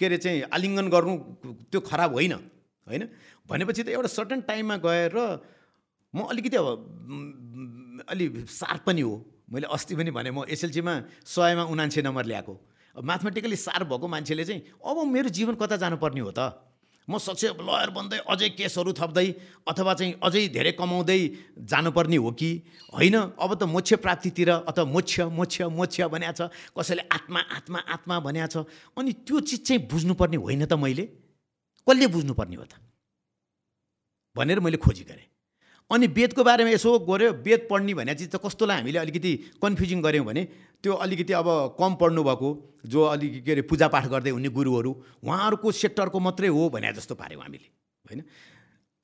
के 0.00 0.04
अरे 0.06 0.16
चाहिँ 0.16 0.42
आलिङ्गन 0.48 0.88
गर्नु 0.88 1.14
त्यो 1.70 1.80
खराब 1.84 2.12
होइन 2.16 2.32
होइन? 2.32 3.02
भनेपछि 3.48 3.82
त 3.82 3.88
एउटा 3.92 4.08
सर्टन 4.08 4.40
टाइममा 4.48 4.76
गएर 4.80 5.16
म 6.14 6.18
अलिकति 6.32 6.56
अब 6.56 6.66
अलि 8.08 8.26
सार्प 8.48 8.82
पनि 8.88 9.00
हो। 9.04 9.14
मैले 9.52 9.66
अस्ति 9.68 9.94
पनि 9.94 10.10
भने 10.10 10.30
म 10.32 10.48
एसएलसीमा 10.48 10.94
सयमा 11.22 11.64
उनान्से 11.70 12.02
नम्बर 12.02 12.24
ल्याएको। 12.26 12.54
म्याथमेटिकली 12.96 13.56
सार्प 13.56 13.86
भएको 13.86 14.06
मान्छेले 14.08 14.44
चाहिँ 14.44 14.60
अब 14.80 14.96
मेरो 15.06 15.28
जीवन 15.28 15.54
कता 15.60 15.76
जानुपर्ने 15.76 16.20
हो 16.20 16.32
त? 16.32 16.40
म 17.08 17.18
सक्सेस 17.18 17.52
लयर 17.62 17.90
बन्दै 17.94 18.18
अझै 18.26 18.48
केसहरू 18.58 18.90
थप्दै 18.92 19.26
अथवा 19.70 19.92
चाहिँ 19.94 20.12
अझै 20.22 20.42
धेरै 20.50 20.72
कमाउँदै 20.74 21.20
जानुपर्ने 21.70 22.16
हो 22.16 22.30
कि? 22.34 22.50
होइन 22.94 23.16
अब 23.38 23.50
त 23.54 23.62
मोक्ष 23.62 23.94
प्राप्तितिर 24.02 24.50
अथवा 24.66 24.84
मोक्ष 24.84 25.14
मोक्ष 25.30 25.56
मोक्ष 25.70 26.00
भनेको 26.10 26.34
छ 26.34 26.50
कसैले 26.74 27.02
आत्मा 27.06 27.40
आत्मा 27.56 27.78
आत्मा 27.94 28.14
भनेको 28.26 28.48
छ 28.50 28.56
अनि 28.98 29.12
त्यो 29.22 29.36
चिज 29.40 29.60
चाहिँ 29.66 29.80
बुझ्नुपर्ने 29.86 30.36
होइन 30.36 30.66
त 30.66 30.74
मैले? 30.74 31.04
कसले 31.86 32.06
बुझ्नुपर्ने 32.10 32.56
हो 32.56 32.64
त? 32.64 32.74
भनेर 34.36 34.58
मैले 34.60 34.76
खोजी 34.76 35.04
गरेँ। 35.06 35.35
अनि 35.90 36.06
वेदको 36.06 36.42
बारेमा 36.44 36.70
यसो 36.70 36.98
गऱ्यो 36.98 37.32
वेद 37.46 37.66
पढ्ने 37.70 37.94
भन्ने 37.94 38.14
चिज 38.14 38.30
त 38.30 38.36
कस्तोलाई 38.42 38.76
हामीले 38.76 38.98
अलिकति 38.98 39.32
कन्फ्युजिङ 39.62 40.02
गऱ्यौँ 40.02 40.24
भने 40.26 40.42
त्यो 40.82 40.92
अलिकति 40.92 41.32
अब 41.32 41.48
कम 41.78 41.94
पढ्नु 41.94 42.22
भएको 42.24 42.48
जो 42.86 43.02
अलिक 43.04 43.44
के 43.44 43.52
अरे 43.52 43.62
पूजापाठ 43.62 44.06
गर्दै 44.06 44.30
हुने 44.30 44.48
गुरुहरू 44.50 44.90
उहाँहरूको 45.22 45.72
सेक्टरको 45.72 46.18
मात्रै 46.20 46.48
हो 46.48 46.68
भने 46.74 46.92
जस्तो 46.92 47.14
पाऱ्यौँ 47.14 47.42
हामीले 47.42 47.66
होइन? 48.06 48.22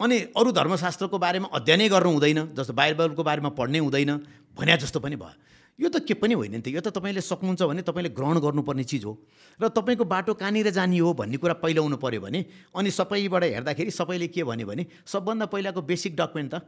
अनि 0.01 0.17
अरू 0.35 0.51
धर्मशास्त्रको 0.53 1.19
बारेमा 1.19 1.49
अध्ययनै 1.55 1.89
गर्नु 1.89 2.11
हुँदैन 2.11 2.41
जस्तो 2.59 2.73
बाइबलको 2.75 3.23
बारेमा 3.23 3.51
पढ्नै 3.55 3.79
हुँदैन 3.79 4.11
भने 4.59 4.77
जस्तो 4.83 4.99
पनि 5.01 5.17
भयो। 5.17 5.39
यो 5.79 5.89
त 5.89 6.05
के 6.05 6.15
पनि 6.15 6.35
होइन 6.35 6.53
नि 6.53 6.61
त 6.61 6.69
यो 6.69 6.81
त 6.81 6.93
तपाईँले 6.93 7.21
सक्नुहुन्छ 7.21 7.63
भने 7.63 7.83
तपाईँले 7.83 8.11
ग्रहण 8.13 8.39
गर्नुपर्ने 8.39 8.85
चिज 8.85 9.05
हो। 9.05 9.13
र 9.61 9.69
तपाईँको 9.69 10.05
बाटो 10.05 10.35
कहाँनिर 10.35 10.71
जाने 10.71 10.99
हो 10.99 11.13
भन्ने 11.15 11.37
कुरा 11.37 11.55
पहिलाउनु 11.65 11.97
पऱ्यो 11.97 12.21
भने 12.21 12.41
अनि 12.77 12.91
सबैबाट 12.91 13.45
हेर्दाखेरि 13.45 13.91
सबैले 13.91 14.29
के 14.29 14.45
भन्यो 14.45 14.67
भने 14.67 14.87
सबभन्दा 15.07 15.47
पहिलाको 15.49 15.81
बेसिक 15.83 16.17
डकुमेन्ट 16.17 16.55
त 16.55 16.63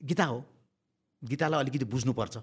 गीता 0.00 0.24
हो। 0.24 0.38
गीतालाई 1.22 1.60
अलिकति 1.60 1.84
बुझ्नुपर्छ। 1.86 2.36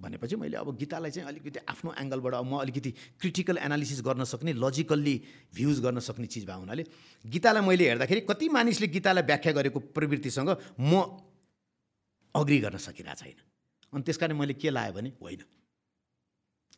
भनेपछि 0.00 0.36
मैले 0.36 0.56
अब 0.56 0.74
गीतालाई 0.74 1.10
चाहिँ 1.10 1.28
अलिकति 1.28 1.58
आफ्नो 1.70 1.94
एङ्गलबाट 1.94 2.34
म 2.42 2.58
अलिकति 2.58 2.90
क्रिटिकल 3.22 3.56
एनालिसिस 3.62 4.02
गर्न 4.02 4.24
सक्ने 4.26 4.52
लजिकल्ली 4.58 5.16
भ्युज 5.54 5.80
गर्न 5.80 5.98
सक्ने 6.02 6.26
चिज 6.26 6.44
भए 6.50 6.58
हुनाले 6.58 6.84
गीतालाई 7.24 7.62
मैले 7.62 7.84
हेर्दाखेरि 7.88 8.20
कति 8.26 8.48
मानिसले 8.48 8.86
गीतालाई 8.90 9.22
व्याख्या 9.22 9.52
गरेको 9.52 9.78
प्रवृत्तिसँग 9.94 10.50
म 10.80 10.92
अग्री 12.34 12.58
गर्न 12.58 12.76
सकिरहेको 12.82 13.22
छैन। 13.22 13.51
अनि 13.92 14.02
त्यस 14.02 14.16
कारण 14.16 14.36
मैले 14.36 14.54
के 14.54 14.70
लाएँ 14.70 14.92
भने 14.92 15.12
होइन। 15.22 15.42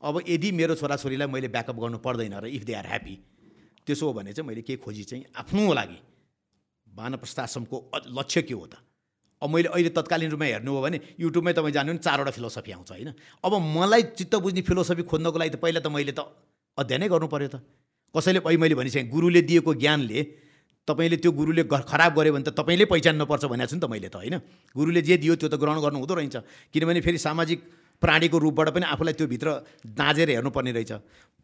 अब 0.03 0.23
यदि 0.28 0.53
मेरो 0.53 0.74
छोराछोरीलाई 0.74 1.28
मैले 1.28 1.49
ब्याकअप 1.49 1.77
गर्नु 1.77 1.99
पर्दैन 1.99 2.35
र 2.41 2.47
इफ 2.47 2.62
दे 2.65 2.74
आर 2.74 2.86
ह्याप्पी 2.86 3.16
त्यसो 3.86 4.07
हो 4.07 4.12
भने 4.12 4.32
चाहिँ 4.32 4.49
मैले 4.49 4.62
के 4.62 4.77
खोजी 4.77 5.05
चाहिँ 5.05 5.24
आफ्नो 5.36 5.73
लागि 5.73 5.99
वानप्रस्थ 6.86 7.39
आश्रमको 7.41 7.77
लक्ष्य 8.19 8.43
के 8.43 8.55
हो 8.55 8.66
त? 8.66 8.74
अब 9.43 9.51
मैले 9.51 9.69
अहिले 9.69 9.91
तत्कालीन 9.91 10.31
रूपमा 10.31 10.47
हेर्नु 10.47 10.73
हो 10.73 10.81
भने 10.82 11.01
युट्युबमै 11.20 11.53
तपाईँ 11.53 11.73
जानु 11.73 11.93
भने 11.93 11.99
चारवटा 12.01 12.31
फिलोसफी 12.31 12.73
आउँछ 12.73 12.91
होइन। 12.91 13.12
अब 13.45 13.53
मलाई 13.77 14.03
चित्त 14.16 14.35
बुझ्ने 14.41 14.62
फिलोसफी 14.62 15.03
खोज्नको 15.03 15.39
लागि 15.39 15.51
त 15.51 15.57
पहिला 15.61 15.81
त 15.81 15.89
मैले 15.89 16.12
त 16.12 16.20
अध्ययनै 16.78 17.09
गर्नु 17.09 17.28
पऱ्यो 17.28 17.49
त। 17.49 17.57
कसैले 18.15 18.41
अहिले 18.41 18.61
मैले 18.61 18.74
भनिसकेँ 18.74 19.09
गुरुले 19.09 19.43
दिएको 19.43 19.74
ज्ञानले 19.74 20.20
तपाईँले 20.89 21.16
त्यो 21.16 21.32
गुरुले 21.32 21.62
खराब 21.65 22.12
गऱ्यो 22.15 22.32
भने 22.32 22.44
त 22.44 22.52
तपाईँले 22.52 22.85
पहिचान्नुपर्छ 22.85 23.44
भनेको 23.44 23.70
छु 23.70 23.77
नि 23.77 23.81
त 23.81 23.89
मैले 23.89 24.09
त 24.09 24.16
होइन? 24.20 24.36
गुरुले 24.77 25.01
जे 25.02 25.16
दियो 25.16 25.35
त्यो 25.40 25.48
त 25.48 25.56
ग्रहण 25.56 25.81
गर्नु 25.81 25.98
हुँदो 25.98 26.15
रहेछ। 26.15 26.36
किनभने 26.73 27.01
फेरि 27.01 27.19
सामाजिक 27.19 27.59
प्राणीको 28.02 28.39
रूपबाट 28.39 28.69
पनि 28.77 28.85
आफूलाई 28.93 29.15
त्यो 29.16 29.27
भित्र 29.27 29.48
दाँजेर 29.86 30.28
हेर्नुपर्ने 30.36 30.73
रहेछ। 30.73 30.93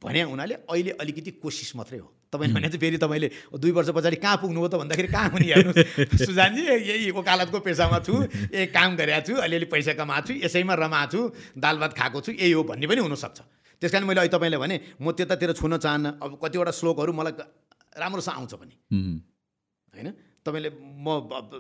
भने 0.03 0.23
हुनाले 0.29 0.55
अहिले 0.69 0.91
अलिकति 1.01 1.31
कोसिस 1.41 1.77
मात्रै 1.77 1.99
हो। 1.99 2.09
तपाईँले 2.33 2.55
भने 2.55 2.69
चाहिँ 2.69 2.81
फेरि 2.81 2.99
तपाईँले 3.01 3.29
दुई 3.57 3.71
वर्ष 3.73 3.89
पछाडि 3.97 4.17
कहाँ 4.21 4.37
पुग्नु 4.45 4.61
हो 4.61 4.69
त? 4.69 4.75
भन्दाखेरि 4.77 5.09
कहाँ 5.09 5.29
हुने 5.33 5.47
हेर्नु 5.49 5.73
सुजानजी 6.27 6.63
यही 6.63 7.11
वकालतको 7.17 7.59
पेसामा 7.65 7.99
छु 8.05 8.15
यही 8.53 8.67
काम 8.77 8.97
गरेको 8.97 9.25
छु 9.25 9.35
अलिअलि 9.41 9.67
पैसा 9.73 9.93
कमाएको 9.97 10.27
छु 10.27 10.33
यसैमा 10.45 10.75
रमाएको 10.85 11.11
छु 11.13 11.21
दाल 11.57 11.77
भात 11.81 11.93
खाएको 11.97 12.21
छु 12.21 12.33
यही 12.37 12.53
हो 12.53 12.63
भन्ने 12.69 12.87
पनि 12.87 13.01
हुनसक्छ। 13.09 13.41
त्यस 13.81 13.93
कारण 13.93 14.05
मैले 14.05 14.21
अहिले 14.21 14.33
तपाईँले 14.37 14.59
भने 14.61 14.77
म 15.01 15.17
त्यतातिर 15.17 15.53
छुन 15.57 15.81
चाहन्न। 15.81 16.07
अब 16.21 16.37
कतिवटा 16.45 16.73
श्लोकहरू 16.77 17.13
मलाई 17.17 17.33
राम्रोसँग 17.99 18.35
आउँछ 18.37 18.55
पनि 18.55 18.75
होइन? 19.95 20.09
तपाईँले 20.45 20.71
म 20.71 21.07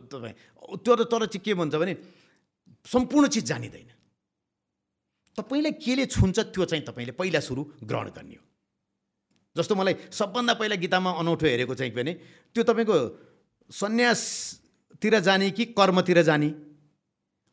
तपाईँ 0.08 0.34
त्यो 0.78 0.94
त 0.96 1.00
तर 1.06 1.26
चाहिँ 1.26 1.42
के 1.44 1.54
भन्छ 1.54 1.74
भने 1.74 1.94
सम्पूर्ण 2.86 3.26
चिज 3.28 3.44
जानिँदैन। 3.44 3.88
तपाईँलाई 5.38 5.72
केले 5.84 6.04
छुन्छ 6.06 6.38
त्यो 6.52 6.64
चाहिँ 6.64 6.84
तपाईँले 6.84 7.12
पहिला 7.12 7.40
सुरु 7.40 7.62
ग्रहण 7.84 8.08
गर्ने 8.16 8.36
हो। 8.36 8.44
जस्तो 9.56 9.74
मलाई 9.74 9.94
सबभन्दा 10.10 10.54
पहिला 10.54 10.76
गीतामा 10.78 11.10
अनौठो 11.20 11.46
हेरेको 11.46 11.74
चाहिँ 11.74 11.92
भने 11.92 12.12
त्यो 12.54 12.62
तपाईँको 12.62 12.96
सन्यासतिर 13.70 15.18
जाने 15.20 15.50
कि 15.50 15.64
कर्मतिर 15.76 16.22
जाने 16.22 16.48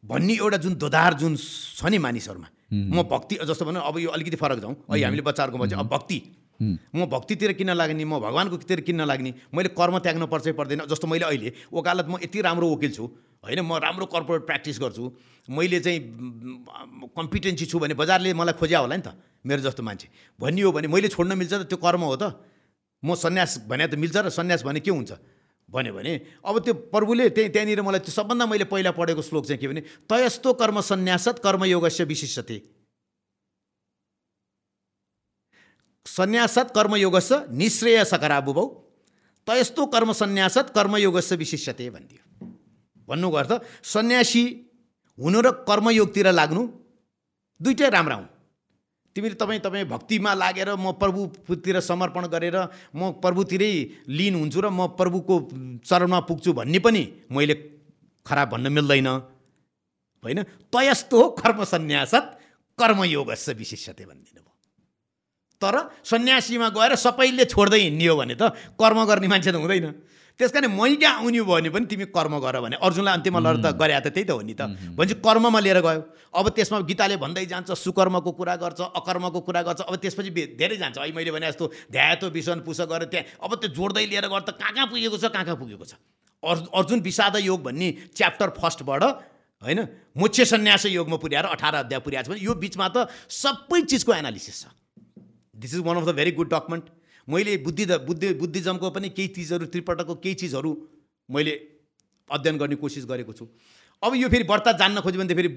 भन्ने 0.04 0.34
एउटा 0.36 0.58
जुन 0.58 0.74
दोधार 0.78 1.14
जुन 1.18 1.36
छ 1.36 1.86
नि 1.90 1.98
मानिसहरूमा 1.98 2.50
म 2.72 3.04
भक्ति 3.04 3.36
जस्तो 3.44 3.66
भनौँ 3.66 3.82
अब 3.82 3.98
यो 4.00 4.10
अलिकति 4.10 4.38
फरक 4.38 4.60
जाउँ। 4.60 4.76
अहिले 4.88 5.06
हामीले 5.06 5.24
बच्चाहरूको 5.24 5.66
चाहिँ 5.68 5.84
अब 5.84 5.90
भक्ति। 5.90 6.18
म 6.62 7.06
भक्तितिर 7.06 7.52
किन 7.54 7.70
लाग्ने 7.74 8.06
म 8.06 8.20
भगवान्कोतिर 8.20 8.82
किन 8.82 9.02
लाग्ने 9.06 9.34
मैले 9.54 9.70
कर्म 9.78 10.00
त्याग्नु 10.00 10.28
पर्छ 10.28 10.48
पर्दैन 10.58 10.82
जस्तो 10.90 11.08
मैले 11.08 11.26
अहिले 11.26 11.54
वकालत 11.74 12.06
म 12.10 12.18
यति 12.24 12.42
राम्रो 12.42 12.68
वकिल 12.74 12.92
छु 12.98 13.06
होइन 13.46 13.60
म 13.62 13.78
राम्रो 13.78 14.06
कर्पोरेट 14.06 14.44
प्र्याक्टिस 14.46 14.80
गर्छु 14.82 15.04
मैले 15.50 15.80
चाहिँ 15.80 16.00
कम्पिटेन्सी 17.14 17.66
छु 17.66 17.80
भने 17.80 17.94
बजारले 17.94 18.34
मलाई 18.34 18.58
खोज्या 18.58 18.80
होला 18.80 18.96
नि 18.98 19.06
त 19.06 19.14
मेरो 19.46 19.62
जस्तो 19.64 19.84
मान्छे। 19.84 20.08
भनियो 20.42 20.72
भने 20.74 20.88
मैले 20.90 21.08
छोड्न 21.08 21.38
मिल्छ 21.38 21.54
त 21.54 21.64
त्यो 21.70 21.78
कर्म 21.78 22.02
हो 22.04 22.16
त। 22.18 22.42
म 23.04 23.14
सन्यास 23.16 23.70
भने 23.70 23.88
त 23.88 23.96
मिल्छ 23.96 24.18
र 24.18 24.30
सन्यास 24.34 24.66
भने 24.66 24.80
के 24.82 24.92
हुन्छ? 24.92 25.14
भन्यो 25.70 25.94
भने 25.94 26.14
अब 26.44 26.56
त्यो 26.64 26.74
प्रभुले 26.90 27.30
त्यही 27.30 27.50
त्यहाँनिर 27.54 27.82
मलाई 27.84 28.00
त्यो 28.00 28.12
सबभन्दा 28.12 28.46
मैले 28.48 28.66
पहिला 28.72 28.92
पढेको 28.92 29.22
श्लोक 29.22 29.46
चाहिँ 29.46 29.60
के 29.62 29.68
भने 29.68 29.82
तयस्तो 30.10 30.54
कर्म 30.56 30.82
सन्यासत 30.82 31.40
कर्मयोगस्य 31.44 32.04
विशिष्यते। 32.04 32.58
सन्यासत 36.08 36.68
कर्मयोगस्य 36.76 37.46
निश्रेय 37.52 38.04
सकाराबुभौ 38.06 38.66
तयस्तो 39.48 39.86
कर्म 39.94 40.12
सन्यासत 40.14 40.72
कर्मयोगस्य 40.76 41.36
विशिष्यते 41.36 41.90
भनिदियो। 41.90 42.24
भन्नुको 43.08 43.38
अर्थ 43.38 43.52
सन्यासी 43.84 44.44
हुनु 45.18 45.40
र 45.42 45.52
कर्मयोगतिर 45.68 46.28
लाग्नु 46.32 46.64
दुइटै 47.60 47.90
राम्रा 47.90 48.16
हुन्। 48.16 48.30
तिमीले 49.16 49.36
तपाईँ 49.36 49.60
तपाईँ 49.60 49.86
भक्तिमा 49.86 50.32
लागेर 50.34 50.70
म 50.76 50.92
प्रभुतिर 51.02 51.80
समर्पण 51.82 52.24
गरेर 52.28 52.58
म 52.94 53.12
प्रभुतिरै 53.24 53.72
लिन 54.08 54.36
हुन्छु 54.36 54.60
र 54.62 54.68
म 54.70 54.88
प्रभुको 55.00 55.36
चरणमा 55.82 56.20
पुग्छु 56.30 56.54
भन्ने 56.54 56.80
पनि 56.80 57.04
मैले 57.32 57.56
खराब 58.26 58.48
भन्न 58.52 58.68
मिल्दैन। 58.72 59.08
होइन? 60.24 60.40
तयस्तो 60.74 61.20
कर्म 61.40 61.64
सन्यासत 61.64 62.26
कर्मयोगस्य 62.80 63.54
विशिष्यते 63.54 64.06
भनिदिनु 64.06 64.42
तर 65.62 65.76
सन्यासीमा 66.06 66.70
गएर 66.70 66.96
सबैले 66.96 67.46
छोड्दै 67.46 67.80
हिँड्ने 67.80 68.08
हो 68.08 68.16
भने 68.18 68.36
त 68.36 68.54
कर्म 68.78 69.00
गर्ने 69.06 69.28
मान्छे 69.28 69.52
त 69.52 69.56
हुँदैन। 69.58 69.90
त्यस 70.38 70.52
कारण 70.54 70.70
मैले 70.70 71.02
आउने 71.02 71.42
भयो 71.42 71.46
भने 71.50 71.70
पनि 71.74 71.86
तिमी 71.90 72.06
कर्म 72.14 72.38
गर 72.38 72.62
भने। 72.62 72.78
अर्जुनलाई 72.78 73.14
अन्त्यमा 73.18 73.40
लड 73.42 73.58
त 73.58 73.74
गरे 73.74 73.98
त 74.06 74.14
त्यही 74.14 74.26
त 74.30 74.38
हो 74.38 74.42
नि 74.46 74.54
त। 74.54 74.70
भनेपछि 74.94 75.18
कर्ममा 75.18 75.60
लिएर 75.66 75.82
गयो। 75.82 76.02
अब 76.30 76.46
त्यसमा 76.54 76.78
गीताले 76.86 77.18
भन्दै 77.18 77.46
जान्छ 77.50 77.74
सुकर्मको 77.74 78.32
कुरा 78.38 78.56
गर्छ 78.62 78.80
अकर्मको 79.02 79.40
कुरा 79.42 79.62
गर्छ। 79.66 79.82
अब 79.90 79.98
त्यसपछि 79.98 80.30
धेरै 80.62 80.78
जान्छ। 80.78 81.02
अहिले 81.02 81.18
मैले 81.18 81.32
भने 81.34 81.50
जस्तो 81.50 81.66
ध्यातो 81.90 82.30
विषण 82.30 82.62
पुष 82.62 82.86
गरेर 82.86 83.10
त्यहाँ। 83.10 83.42
अब 83.42 83.52
त्यो 83.58 83.74
जोड्दै 83.74 84.06
लिएर 84.06 84.30
गएर 84.30 84.44
त 84.46 84.54
कहाँ 84.62 84.74
कहाँ 84.78 84.88
पुगेको 84.94 85.18
छ 85.18 85.26
कहाँ 85.34 85.46
कहाँ 85.46 85.58
पुगेको 85.58 85.86
छ? 85.90 85.98
अर्जुन 86.70 87.02
विषाद 87.02 87.42
योग 87.42 87.60
भन्ने 87.66 88.14
च्याप्टर 88.14 88.54
फर्स्टबाट 88.62 89.04
होइन 89.66 89.80
मोक्ष 90.14 90.54
सन्यास 90.54 90.86
योगमा 90.94 91.18
पुर्याएर 91.18 91.46
अठार 91.50 91.90
अध्याय 91.90 92.00
पुर्याएको 92.06 92.30
छ 92.30 92.38
भने 92.38 92.46
यो 92.46 92.54
बिचमा 92.54 92.88
त 92.94 93.10
सबै 93.26 93.90
चिजको 93.90 94.14
एनालिसिस 94.14 94.58
छ। 94.62 94.77
This 95.58 95.74
is 95.74 95.80
one 95.86 95.98
of 95.98 96.06
the 96.08 96.16
very 96.16 96.32
good 96.32 96.54
document 96.54 96.86
मैले 97.28 97.58
बुद्धि 97.66 97.86
बुद्धि 98.08 98.34
बुद्धिज्मको 98.42 98.90
पनि 98.90 99.10
केही 99.10 99.28
चिजहरू 99.36 99.66
त्रिपटकको 99.74 100.16
केही 100.16 100.36
चिजहरू 100.44 100.72
मैले 101.30 101.54
अध्ययन 102.30 102.58
गर्ने 102.58 102.76
कोसिस 102.76 103.06
गरेको 103.06 103.34
छु। 103.34 103.48
अब 104.04 104.16
यो 104.16 104.30
फेरि 104.30 104.44
व्रत 104.44 104.68
जान्न 104.80 105.02
खोज्यो 105.02 105.20
भने 105.22 105.34
त 105.34 105.38
फेरि 105.38 105.50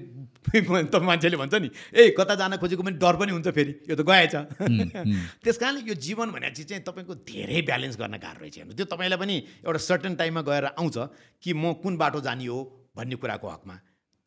त 0.91 0.95
मान्छेले 0.99 1.37
भन्छ 1.37 1.53
नि 1.53 1.69
ए 1.93 2.09
कता 2.17 2.35
जान 2.35 2.57
खोजेको 2.57 2.83
पनि 2.83 2.97
डर 2.97 3.15
पनि 3.15 3.31
हुन्छ 3.31 3.47
फेरि 3.53 3.73
यो 3.89 3.95
त 3.95 4.01
गएछ। 4.01 4.35
त्यस 5.43 5.57
कारणले 5.61 5.81
यो 5.87 5.95
जीवन 5.95 6.31
भने 6.31 6.49
चाहिँ 6.49 6.67
चाहिँ 6.67 6.83
तपाईँको 6.83 7.15
धेरै 7.29 7.61
ब्यालेन्स 7.69 7.97
गर्न 8.01 8.17
गाह्रो 8.17 8.41
रहेछ 8.41 8.57
हेर्नु। 8.57 8.73
त्यो 8.73 8.85
तपाईँलाई 8.89 9.19
पनि 9.21 9.35
एउटा 9.61 9.79
सर्टन 9.85 10.15
टाइममा 10.17 10.41
गएर 10.41 10.65
आउँछ 10.73 10.97
कि 11.43 11.53
म 11.53 11.73
कुन 11.85 11.97
बाटो 12.01 12.21
जाने 12.25 12.47
हो 12.49 12.59
भन्ने 12.97 13.15
कुराको 13.21 13.47
हकमा 13.47 13.75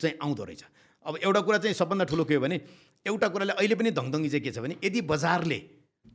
चाहिँ 0.00 0.16
आउँदो 0.22 0.44
रहेछ। 0.44 0.62
अब 1.04 1.18
एउटा 1.20 1.40
कुरा 1.40 1.58
चाहिँ 1.58 1.74
सबभन्दा 1.74 2.04
ठुलो 2.08 2.24
के 2.24 2.34
हो 2.34 2.40
भने 2.40 2.56
एउटा 3.06 3.28
कुराले 3.28 3.52
अहिले 3.52 3.74
पनि 3.74 3.90
धङधङ्गी 3.90 4.28
चाहिँ 4.28 4.44
के 4.44 4.52
छ 4.52 4.58
भने 4.64 4.76
यदि 4.84 5.00
बजारले 5.12 5.58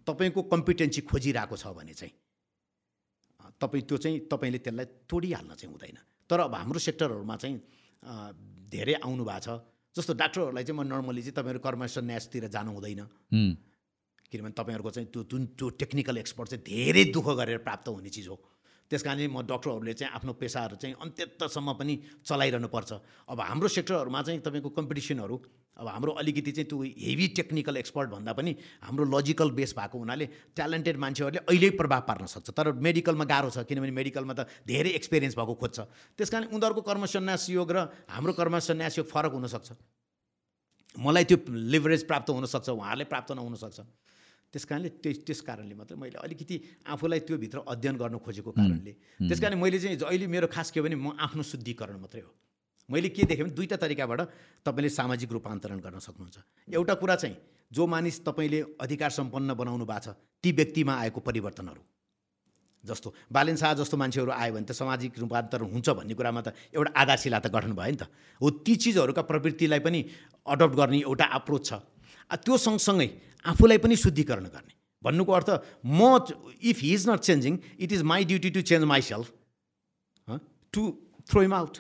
तपाईँको 0.08 0.42
कम्पिटेन्सी 0.54 1.02
खोजिरहेको 1.06 1.56
छ 1.58 1.74
भने 1.78 1.94
चाहिँ 1.94 2.14
तपाईँ 3.62 3.84
त्यो 3.86 3.98
चाहिँ 3.98 4.20
तपाईँले 4.32 4.60
त्यसलाई 4.66 4.86
तोडिहाल्न 5.10 5.52
चाहिँ 5.54 5.72
हुँदैन। 5.74 5.98
तर 6.30 6.40
अब 6.40 6.56
हाम्रो 6.56 6.80
सेक्टरहरूमा 6.80 7.36
चाहिँ 7.36 7.56
धेरै 8.72 8.94
आउनु 9.06 9.24
भएको 9.26 9.42
छ। 9.46 9.50
जस्तो 9.96 10.14
डाक्टरहरूलाई 10.14 10.64
चाहिँ 10.64 10.80
म 10.80 10.88
नर्मली 10.88 11.22
चाहिँ 11.22 11.36
तपाईँहरू 11.36 11.60
कर्मसन 11.60 12.06
न्यासतिर 12.06 12.48
जानु 12.48 12.72
हुँदैन। 12.72 13.02
किनभने 14.32 14.54
तपाईँहरूको 14.56 14.90
चाहिँ 14.90 15.10
त्यो 15.14 15.22
जुन 15.30 15.46
त्यो 15.58 15.70
टेक्निकल 15.82 16.18
एक्सपर्ट 16.18 16.50
चाहिँ 16.50 16.64
धेरै 16.64 17.04
दुःख 17.14 17.28
गरेर 17.38 17.58
प्राप्त 17.66 17.88
हुने 17.90 18.10
चिज 18.10 18.28
हो। 18.30 18.38
त्यस 18.90 19.04
कारणले 19.04 19.28
म 19.30 19.42
डक्टरहरूले 19.46 19.94
चाहिँ 19.94 20.14
आफ्नो 20.18 20.34
पेसाहरू 20.34 20.76
चाहिँ 20.82 20.96
अन्त्यन्तसम्म 20.98 21.74
पनि 21.80 21.96
चलाइरहनु 22.26 22.68
पर्छ 22.68 22.92
अब 23.30 23.40
हाम्रो 23.40 23.68
सेक्टरहरूमा 23.70 24.22
चाहिँ 24.22 24.42
तपाईँको 24.42 24.70
कम्पिटिसनहरू 24.74 25.36
अब 25.80 25.88
हाम्रो 25.88 26.12
अलिकति 26.20 26.52
चाहिँ 26.52 26.68
त्यो 26.70 26.78
हेभी 26.82 27.28
टेक्निकल 27.40 27.78
एक्सपर्ट 27.78 28.10
भन्दा 28.10 28.34
पनि 28.34 28.52
हाम्रो 28.84 29.06
लजिकल 29.14 29.50
बेस 29.56 29.74
भएको 29.78 29.98
हुनाले 29.98 30.26
ट्यालेन्टेड 30.58 30.98
मान्छेहरूले 30.98 31.40
अहिले 31.46 31.70
प्रभाव 31.80 32.02
पार्न 32.10 32.26
सक्छ। 32.26 32.50
तर 32.50 32.72
मेडिकलमा 32.82 33.26
गाह्रो 33.30 33.50
छ 33.50 33.64
किनभने 33.64 33.94
मेडिकलमा 33.94 34.34
त 34.34 34.50
धेरै 34.68 34.92
एक्सपिरियन्स 35.00 35.38
भएको 35.38 35.54
खोज्छ। 35.56 35.80
त्यस 36.18 36.30
कारण 36.30 36.52
उनीहरूको 36.52 36.82
कर्मसन्यास 36.82 37.50
योग 37.50 37.72
र 37.72 37.78
हाम्रो 38.10 38.34
कर्मसन्यास 38.36 38.98
योग 38.98 39.08
फरक 39.08 39.32
हुनसक्छ। 39.40 39.70
मलाई 40.98 41.24
त्यो 41.30 41.38
लिभरेज 41.48 42.04
प्राप्त 42.10 42.30
हुनसक्छ 42.34 42.70
उहाँहरूलाई 42.70 43.08
प्राप्त 43.08 43.32
नहुनसक्छ। 43.38 43.80
त्यस 44.54 44.66
कारणले 44.66 44.90
त्यस 45.04 45.18
त्यस 45.28 45.42
कारणले 45.46 45.74
मात्रै 45.78 45.98
मैले 45.98 46.18
अलिकति 46.18 46.56
आफूलाई 46.90 47.20
त्योभित्र 47.28 47.60
अध्ययन 47.68 47.96
गर्न 47.98 48.18
खोजेको 48.18 48.52
कारणले। 48.52 48.94
त्यस 49.30 49.40
कारण 49.40 49.58
मैले 49.62 49.80
चाहिँ 49.80 49.98
अहिले 49.98 50.28
मेरो 50.28 50.48
खास 50.50 50.72
के 50.72 50.82
भने 50.82 50.96
म 50.96 51.14
आफ्नो 51.18 51.44
शुद्धिकरण 51.44 51.98
मात्रै 52.02 52.22
हो। 52.22 52.34
मैले 52.90 53.10
के 53.10 53.24
देखेँ 53.30 53.46
भने 53.46 53.54
दुईवटा 53.54 53.78
तरिकाबाट 53.78 54.22
तपाईँले 54.66 54.90
सामाजिक 54.90 55.30
रूपान्तरण 55.32 55.80
गर्न 55.80 56.00
सक्नुहुन्छ। 56.02 56.38
एउटा 56.74 56.94
कुरा 56.98 57.16
चाहिँ 57.16 57.36
जो 57.72 57.86
मानिस 57.86 58.26
तपाईँले 58.26 58.60
अधिकार 58.82 59.10
सम्पन्न 59.14 59.54
बनाउनु 59.54 59.86
भएको 59.86 60.02
छ 60.02 60.18
ती 60.42 60.50
व्यक्तिमा 60.58 60.94
आएको 60.98 61.20
परिवर्तनहरू। 61.22 61.82
जस्तो 62.84 63.14
बालेन 63.30 63.56
शाह 63.62 63.74
जस्तो 63.78 63.98
मान्छेहरू 63.98 64.32
आयो 64.32 64.54
भने 64.56 64.66
त 64.66 64.72
सामाजिक 64.74 65.20
रूपान्तरण 65.20 65.68
हुन्छ 65.70 65.90
भन्ने 65.94 66.14
कुरामा 66.18 66.42
त 66.42 66.56
एउटा 66.74 66.92
आधारशिला 66.96 67.40
त 67.40 67.48
गठन 67.54 67.78
भयो 67.78 67.92
नि 67.92 67.98
त। 68.02 68.10
हो 68.42 68.50
ती 68.66 68.74
चिजहरूका 68.82 69.22
प्रवृत्तिलाई 69.22 69.80
पनि 69.86 70.00
अडप्ट 70.48 70.74
गर्ने 70.74 70.98
एउटा 71.06 71.26
अप्रोच 71.38 71.62
छ। 71.62 71.72
त्यो 72.36 72.58
सँगसँगै 72.58 73.10
आफूलाई 73.46 73.78
पनि 73.78 73.96
शुद्धिकरण 73.96 74.46
गर्ने। 74.46 74.74
भन्नुको 75.02 75.32
अर्थ 75.32 75.50
म 75.86 76.20
if 76.62 76.80
he 76.84 76.94
is 76.94 77.10
not 77.10 77.20
changing 77.24 77.58
it 77.80 77.92
is 77.92 78.02
my 78.04 78.26
duty 78.30 78.50
to 78.50 78.62
change 78.62 78.84
myself 79.02 79.32
to 80.74 80.82
throw 81.30 81.42
him 81.42 81.54
out 81.54 81.78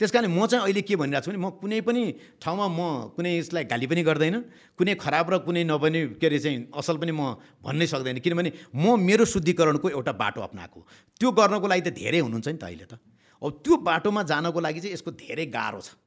त्यस 0.00 0.10
कारण 0.14 0.30
म 0.30 0.46
चाहिँ 0.46 0.62
अहिले 0.64 0.82
के 0.86 0.96
भनिरहेको 0.96 1.26
छु 1.26 1.30
भने 1.34 1.42
म 1.42 1.50
कुनै 1.58 1.80
पनि 1.82 2.02
ठाउँमा 2.38 2.66
म 2.70 3.10
कुनै 3.18 3.30
यसलाई 3.38 3.64
गाली 3.66 3.86
पनि 3.90 4.02
गर्दैन 4.06 4.36
कुनै 4.78 4.94
खराब 4.94 5.26
र 5.34 5.38
कुनै 5.42 5.64
नभने 5.66 6.00
के 6.22 6.26
अरे 6.26 6.38
चाहिँ 6.38 6.70
असल 6.70 6.96
पनि 7.02 7.10
म 7.10 7.34
भन्नै 7.66 7.86
सक्दैन। 7.90 8.22
किनभने 8.22 8.52
म 8.78 8.94
मेरो 8.94 9.24
शुद्धिकरणको 9.26 9.90
एउटा 9.90 10.12
बाटो 10.14 10.40
अप्नाएको 10.46 10.78
त्यो 11.18 11.28
गर्नको 11.34 11.66
लागि 11.66 11.82
त 11.82 11.90
धेरै 11.98 12.22
हुनुहुन्छ 12.22 12.48
नि 12.48 12.58
त 12.62 12.64
अहिले 12.70 12.86
त। 12.86 13.02
अब 13.42 13.50
त्यो 13.66 13.74
बाटोमा 13.82 14.22
जानको 14.30 14.58
लागि 14.62 14.80
चाहिँ 14.80 14.94
यसको 14.94 15.10
धेरै 15.18 15.46
गाह्रो 15.50 15.80
छ। 15.82 15.98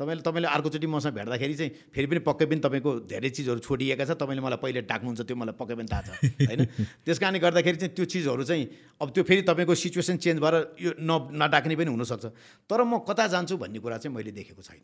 तपाईँले 0.00 0.22
तपाईँले 0.24 0.48
अर्कोचोटि 0.48 0.86
मसँग 0.88 1.12
भेट्दाखेरि 1.12 1.54
चाहिँ 1.60 1.70
फेरि 1.92 2.06
पनि 2.08 2.20
पक्कै 2.24 2.46
पनि 2.48 2.60
तपाईँको 2.64 2.90
धेरै 3.04 3.30
चिजहरू 3.36 3.60
छोडिएका 3.60 4.04
छ। 4.08 4.16
तपाईँले 4.16 4.40
मलाई 4.40 4.58
पहिले 4.64 4.80
डाक्नुहुन्छ 4.88 5.20
त्यो 5.28 5.36
मलाई 5.36 5.54
पक्कै 5.60 5.74
पनि 5.76 5.88
थाहा 5.92 6.02
छ 6.02 6.10
होइन? 6.48 6.60
त्यस 7.04 7.18
कारणले 7.20 7.38
गर्दाखेरि 7.44 7.76
चाहिँ 7.76 7.92
त्यो 7.92 8.04
चिजहरू 8.08 8.42
चाहिँ 8.48 8.64
अब 8.96 9.08
त्यो 9.12 9.22
फेरि 9.28 9.42
तपाईँको 9.44 9.74
सिचुएसन 9.76 10.16
चेन्ज 10.16 10.40
भएर 10.40 10.54
यो 10.80 10.90
न 10.96 11.10
नडाक्ने 11.36 11.76
पनि 11.76 11.90
हुनसक्छ। 11.92 12.24
तर 12.64 12.80
म 12.80 13.04
कता 13.04 13.26
जान्छु 13.28 13.60
भन्ने 13.60 13.78
कुरा 13.78 13.96
चाहिँ 14.00 14.16
मैले 14.16 14.32
देखेको 14.32 14.62
छैन। 14.64 14.80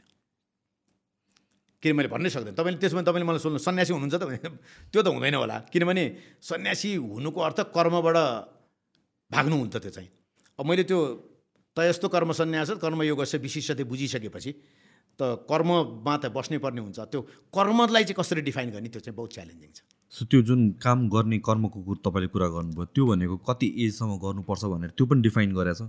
किन 1.82 1.96
मैले 1.96 2.08
भन्नै 2.12 2.28
सक्दैन। 2.28 2.54
तपाईँले 2.54 2.78
त्यसमा 2.80 3.00
तपाईँले 3.08 3.24
मलाई 3.24 3.40
सोध्नु 3.40 3.60
सन्यासी 3.64 3.92
हुनुहुन्छ 3.96 4.16
त 4.20 4.24
त्यो 4.92 5.00
त 5.00 5.08
हुँदैन 5.08 5.34
होला। 5.40 5.56
किनभने 5.72 6.04
सन्यासी 6.44 6.90
हुनुको 7.00 7.40
अर्थ 7.40 7.58
कर्मबाट 7.72 8.18
भाग्नु 9.32 9.56
हुन्छ 9.56 9.76
त्यो 9.80 9.92
चाहिँ। 9.96 10.10
अब 10.58 10.64
मैले 10.66 10.84
त्यो 10.84 11.00
त 11.76 11.78
यस्तो 11.84 12.08
कर्म 12.08 12.32
सन्यास 12.32 12.70
कर्मयोगस्य 12.80 13.38
विशिष्टते 13.38 13.84
बुझिसकेपछि 13.84 14.50
त 15.18 15.46
कर्ममा 15.50 16.14
त 16.22 16.24
बस्नै 16.36 16.58
पर्ने 16.64 16.80
हुन्छ। 16.80 16.98
त्यो 17.12 17.20
कर्मलाई 17.56 18.04
चाहिँ 18.04 18.18
कसरी 18.20 18.40
डिफाइन 18.48 18.70
गर्ने 18.76 18.88
त्यो 18.88 19.00
चाहिँ 19.00 19.16
बहुत 19.16 19.30
च्यालेन्जिङ 19.32 19.70
छ। 19.76 19.80
सो 20.12 20.24
त्यो 20.30 20.40
जुन 20.48 20.60
काम 20.80 21.08
गर्ने 21.08 21.38
कर्मको 21.42 21.78
कुरो 21.82 22.00
तपाईँले 22.04 22.28
कुरा 22.32 22.48
गर्नुभयो 22.56 22.84
त्यो 22.94 23.04
भनेको 23.06 23.36
कति 23.48 23.66
एजसम्म 23.84 24.12
गर्नुपर्छ 24.24 24.64
भनेर 24.72 24.90
त्यो 24.96 25.04
पनि 25.06 25.20
डिफाइन 25.28 25.50
गरेछ? 25.56 25.82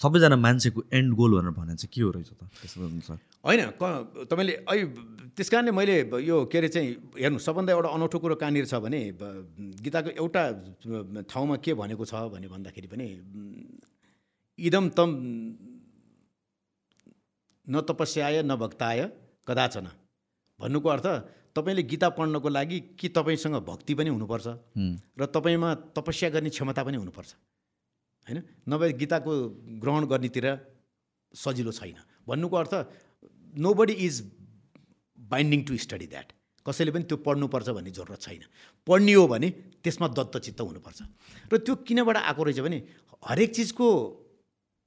सबैजना 0.00 0.36
मान्छेको 0.36 0.80
एन्ड 0.96 1.10
गोल 1.14 1.30
भनेर 1.36 1.52
भने 1.52 1.74
चाहिँ 1.76 1.92
के 1.92 2.00
हो 2.02 2.10
रहेछ 2.16 2.30
त? 2.32 2.42
त्यसो 2.60 2.80
अनुसार। 2.80 3.18
होइन 3.44 3.60
क 3.76 3.84
तपाईँले 4.32 4.54
अहिले 4.64 4.84
त्यस 5.36 5.48
कारणले 5.52 5.72
मैले 5.76 5.96
यो 6.24 6.36
के 6.48 6.58
अरे 6.58 6.68
चाहिँ 6.72 6.88
हेर्नु 7.20 7.38
सबभन्दा 7.38 7.72
एउटा 7.72 7.88
अनौठो 7.92 8.18
कुरो 8.18 8.34
कहाँनिर 8.40 8.64
छ 8.66 8.80
भने 8.80 9.00
गीताको 9.84 10.10
एउटा 10.16 10.42
ठाउँमा 11.28 11.56
के 11.60 11.72
भनेको 11.76 12.04
छ 12.08 12.14
भने 12.32 12.48
भन्दाखेरि 12.48 12.88
पनि 12.88 13.06
इदम 14.58 14.88
तम 14.96 15.10
न 17.66 17.80
तपस्याय 17.88 18.42
न 18.42 18.56
भक्ताय 18.56 19.00
कदाचन। 19.46 19.86
भन्नुको 20.60 20.88
अर्थ 20.88 21.06
तपाईँले 21.54 21.82
गीता 21.82 22.08
पढ्नको 22.16 22.48
लागि 22.48 22.78
कि 22.98 23.08
तपाईँसँग 23.08 23.56
भक्ति 23.62 23.94
पनि 23.94 24.10
हुनुपर्छ 24.10 24.46
र 25.18 25.26
तपाईँमा 25.34 25.74
तपस्या 25.96 26.28
गर्ने 26.30 26.50
क्षमता 26.50 26.82
पनि 26.84 26.96
हुनुपर्छ। 26.96 27.30
होइन? 28.26 28.38
नभए 28.68 28.92
गीताको 28.92 29.32
ग्रहण 29.82 30.02
गर्नेतिर 30.06 30.46
सजिलो 31.34 31.72
छैन। 31.72 31.98
भन्नुको 32.28 32.56
अर्थ 32.56 32.74
nobody 33.74 33.92
is 34.06 34.14
binding 35.18 35.60
to 35.64 35.76
study 35.76 36.06
that 36.06 36.32
कसैले 36.66 36.90
पनि 36.94 37.04
त्यो 37.04 37.16
पढ्नुपर्छ 37.26 37.68
भन्ने 37.68 37.90
जरुरत 37.90 38.20
छैन। 38.22 38.42
पढ्ने 38.86 39.12
हो 39.12 39.26
भने 39.28 39.48
त्यसमा 39.82 40.08
दत्तचित्त 40.08 40.60
हुनुपर्छ। 40.60 41.00
र 41.52 41.56
त्यो 41.58 41.74
किनबाट 41.82 42.16
आएको 42.16 42.42
रहेछ 42.42 42.60
भने 42.62 42.78
हरेक 43.28 43.50
चिजको 43.54 43.86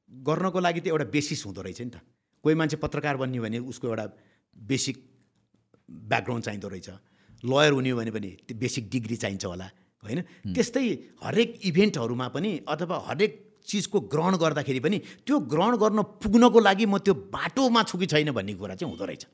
गर्नको 0.10 0.60
लागि 0.60 0.80
त 0.82 0.88
एउटा 0.88 1.06
बेसिस 1.12 1.46
हुँदो 1.46 1.62
रहेछ 1.62 1.82
नि 1.82 1.92
त। 1.92 2.00
कोही 2.46 2.56
मान्छे 2.56 2.78
पत्रकार 2.78 3.18
बन्ने 3.18 3.40
भने 3.42 3.58
उसको 3.66 3.88
एउटा 3.90 4.06
बेसिक 4.70 4.96
ब्याकग्राउन्ड 5.90 6.46
चाहिँदो 6.46 6.68
रहेछ। 6.70 6.90
लयर 7.44 7.72
हुने 7.74 7.94
भने 7.94 8.12
पनि 8.14 8.30
त्यो 8.46 8.58
बेसिक 8.58 8.90
डिग्री 8.90 9.16
चाहिन्छ 9.18 9.46
होला 9.46 9.68
होइन? 10.04 10.20
त्यस्तै 10.54 10.86
हरेक 11.26 11.50
इभेन्टहरूमा 11.66 12.28
पनि 12.30 12.50
अथवा 12.70 12.98
हरेक 13.10 13.32
चिजको 13.66 13.98
ग्रहण 14.14 14.34
गर्दाखेरि 14.38 14.80
पनि 14.80 14.98
त्यो 15.26 15.36
ग्रहण 15.50 15.74
गर्न 15.82 16.00
पुग्नको 16.22 16.60
लागि 16.62 16.86
म 16.86 17.02
त्यो 17.02 17.14
बाटोमा 17.34 17.82
छु 17.90 17.98
कि 17.98 18.06
छैन 18.14 18.30
भन्ने 18.32 18.54
कुरा 18.62 18.76
चाहिँ 18.78 18.90
हुँदो 18.94 19.06
रहेछ। 19.10 19.26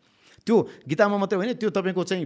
त्यो 0.48 0.56
गीतामा 0.88 1.16
मात्रै 1.20 1.38
होइन 1.38 1.52
त्यो 1.60 1.70
तपाईँको 1.70 2.04
चाहिँ 2.08 2.26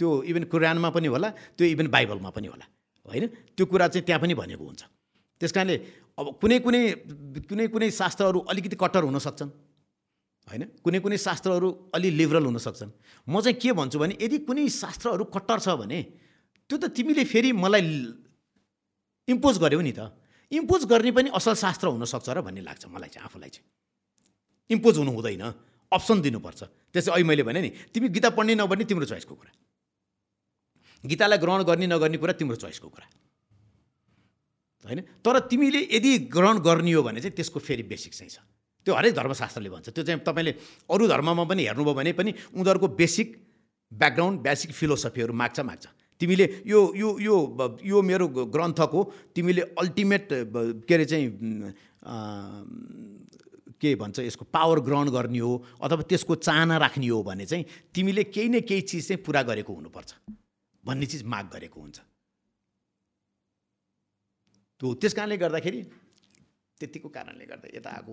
त्यो 0.00 0.08
इभन 0.24 0.44
कुरानमा 0.48 0.88
पनि 0.90 1.08
होला 1.12 1.28
त्यो 1.56 1.64
इभन 1.68 1.86
बाइबलमा 1.92 2.30
पनि 2.32 2.48
होला 2.48 2.66
होइन? 3.06 3.24
त्यो 3.56 3.64
कुरा 3.68 3.86
चाहिँ 3.92 4.04
त्यहाँ 4.08 4.20
पनि 4.24 4.34
भनेको 4.34 4.64
हुन्छ। 4.64 4.82
त्यस 5.40 5.52
कारणले 5.52 5.76
अब 6.16 6.26
कुनै 6.40 6.58
कुनै 6.64 6.82
कुनै 7.44 7.66
कुनै 7.68 7.88
शास्त्रहरू 7.92 8.38
अलिकति 8.48 8.76
कट्टर 8.80 9.02
हुन 9.04 9.18
सक्छन्। 9.20 9.50
होइन? 10.44 10.62
कुनै 10.84 10.98
कुनै 11.00 11.16
शास्त्रहरू 11.16 11.68
अलि 11.94 12.08
लिबरल 12.20 12.44
हुनसक्छन् 12.44 12.92
म 13.28 13.40
चाहिँ 13.40 13.56
के 13.56 13.72
भन्छु 13.72 13.98
भने 13.98 14.14
यदि 14.20 14.38
कुनै 14.44 14.68
शास्त्रहरू 14.68 15.24
कट्टर 15.32 15.58
छ 15.64 15.68
भने 15.80 16.00
त्यो 16.68 16.76
त 16.78 16.84
तिमीले 16.92 17.24
फेरि 17.24 17.50
मलाई 17.52 17.80
इम्पोज 19.28 19.54
गर्यौ 19.58 19.80
नि 19.80 19.92
त। 19.96 20.12
इम्पोज 20.52 20.84
गर्ने 20.84 21.10
पनि 21.16 21.28
असल 21.32 21.54
शास्त्र 21.56 21.86
हुनसक्छ 21.88 22.28
र 22.28 22.40
भन्ने 22.44 22.60
लाग्छ 22.60 22.92
मलाई 22.92 23.08
चाहिँ 23.08 23.24
आफूलाई 23.24 23.50
चाहिँ। 23.50 23.66
इम्पोज 24.70 24.94
हुनु 25.00 25.12
हुँदैन। 25.16 25.44
अप्सन 25.92 26.20
दिनुपर्छ। 26.20 26.60
त्यसै 26.92 27.10
अहिले 27.10 27.24
मैले 27.24 27.42
भने 27.42 27.60
नि 27.64 27.70
तिमी 27.92 28.08
गीता 28.12 28.28
पढ्ने 28.36 28.54
नपढ्ने 28.60 28.84
तिम्रो 28.84 29.06
चोइसको 29.08 29.34
कुरा। 29.34 29.52
गीतालाई 31.04 31.38
ग्रहण 31.40 31.60
गर्ने 31.64 31.86
नगर्ने 31.88 32.18
कुरा 32.20 32.32
तिम्रो 32.36 32.56
चोइसको 32.56 32.88
कुरा। 32.88 33.06
होइन? 34.84 35.00
तर 35.24 35.34
तिमीले 35.48 35.80
यदि 35.88 36.28
ग्रहण 36.28 36.60
गर्ने 36.60 36.92
हो 36.92 37.02
भने 37.02 37.20
चाहिँ 37.20 37.36
त्यसको 37.36 37.60
फेरि 37.60 37.82
बेसिक 37.88 38.12
चाहिँ 38.12 38.30
छ। 38.30 38.38
त्यो 38.84 38.94
हरेक 38.94 39.14
धर्मशास्त्रले 39.14 39.70
भन्छ। 39.70 39.88
त्यो 39.90 40.04
चाहिँ 40.04 40.20
तपाईँले 40.20 40.52
अरू 40.90 41.04
धर्ममा 41.08 41.44
पनि 41.44 41.62
हेर्नुभयो 41.64 41.94
भने 41.94 42.12
पनि 42.12 42.30
उनीहरूको 42.52 42.88
बेसिक 43.00 43.28
ब्याकग्राउन्ड 43.92 44.40
बेसिक 44.40 44.70
फिलोसफीहरू 44.72 45.32
माग्छ 45.32 45.60
माग्छ। 45.60 45.86
तिमीले 46.20 46.46
यो 46.66 46.80
यो 46.94 47.08
यो 47.20 47.36
यो 47.84 48.02
मेरो 48.02 48.26
ग्रन्थको 48.54 49.00
तिमीले 49.34 49.62
अल्टिमेट 49.78 50.28
के 50.86 50.94
अरे 50.94 51.04
चाहिँ 51.04 51.26
के 53.80 53.94
भन्छ 53.96 54.18
यसको 54.20 54.44
पावर 54.52 54.80
ग्रहण 54.80 55.10
गर्ने 55.10 55.38
हो 55.38 55.52
अथवा 55.82 56.02
त्यसको 56.08 56.34
चाहना 56.38 56.76
राख्ने 56.78 57.08
हो 57.08 57.22
भने 57.22 57.46
चाहिँ 57.46 57.64
तिमीले 57.94 58.24
केही 58.24 58.48
न 58.48 58.60
केही 58.62 58.80
चिज 58.80 59.08
चाहिँ 59.08 59.22
पुरा 59.24 59.42
गरेको 59.42 59.72
हुनुपर्छ। 59.74 60.14
भन्ने 60.84 61.06
चिज 61.06 61.22
माग 61.24 61.48
गरेको 61.52 61.80
हुन्छ। 61.80 61.98
त्यो 64.80 64.94
त्यस 64.94 65.14
कारणले 65.14 65.36
गर्दाखेरि 65.36 65.80
त्यतिको 66.80 67.08
कारणले 67.08 67.44
गर्दा 67.46 67.68
यता 67.76 67.90
आएको 67.96 68.12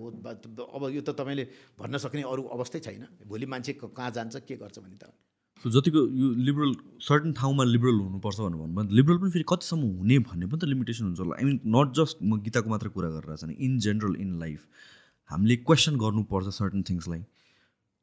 अब 0.76 0.82
यो 0.94 1.02
त 1.02 1.10
तपाईँले 1.18 1.44
भन्न 1.78 1.98
सक्ने 2.04 2.22
अरू 2.32 2.42
अवस्थै 2.56 2.80
छैन। 2.86 3.04
भोलि 3.26 3.46
मान्छे 3.46 3.72
कहाँ 3.82 4.10
जान्छ 4.16 4.36
के 4.48 4.56
गर्छ 4.62 4.78
भने 4.78 4.96
त। 5.02 5.10
सो 5.64 5.70
जतिको 5.70 6.00
यो 6.18 6.28
लिबरल 6.46 6.72
सर्टन 7.06 7.32
ठाउँमा 7.38 7.64
लिबरल 7.64 7.98
हुनुपर्छ 8.06 8.38
भनेर 8.38 8.58
भन्नुभयो 8.62 8.94
लिबरल 8.98 9.18
पनि 9.18 9.30
फेरि 9.30 9.44
कतिसम्म 9.48 9.82
हुने 9.98 10.18
भन्ने 10.30 10.46
पनि 10.46 10.58
त 10.58 10.64
लिमिटेसन 10.70 11.04
हुन्छ 11.06 11.20
होला। 11.20 11.34
आई 11.38 11.44
मिन 11.44 11.58
नट 11.74 11.88
जस्ट 11.98 12.16
म 12.22 12.40
गीताको 12.46 12.68
मात्र 12.70 12.88
कुरा 12.94 13.10
गरिरहेको 13.16 13.46
छ 13.46 13.58
इन 13.66 13.78
जेनरल 13.86 14.14
इन 14.22 14.30
लाइफ 14.38 14.60
हामीले 15.30 15.56
क्वेसन 15.66 15.94
गर्नुपर्छ 16.02 16.48
सर्टन 16.58 16.82
थिङ्सलाई 16.88 17.22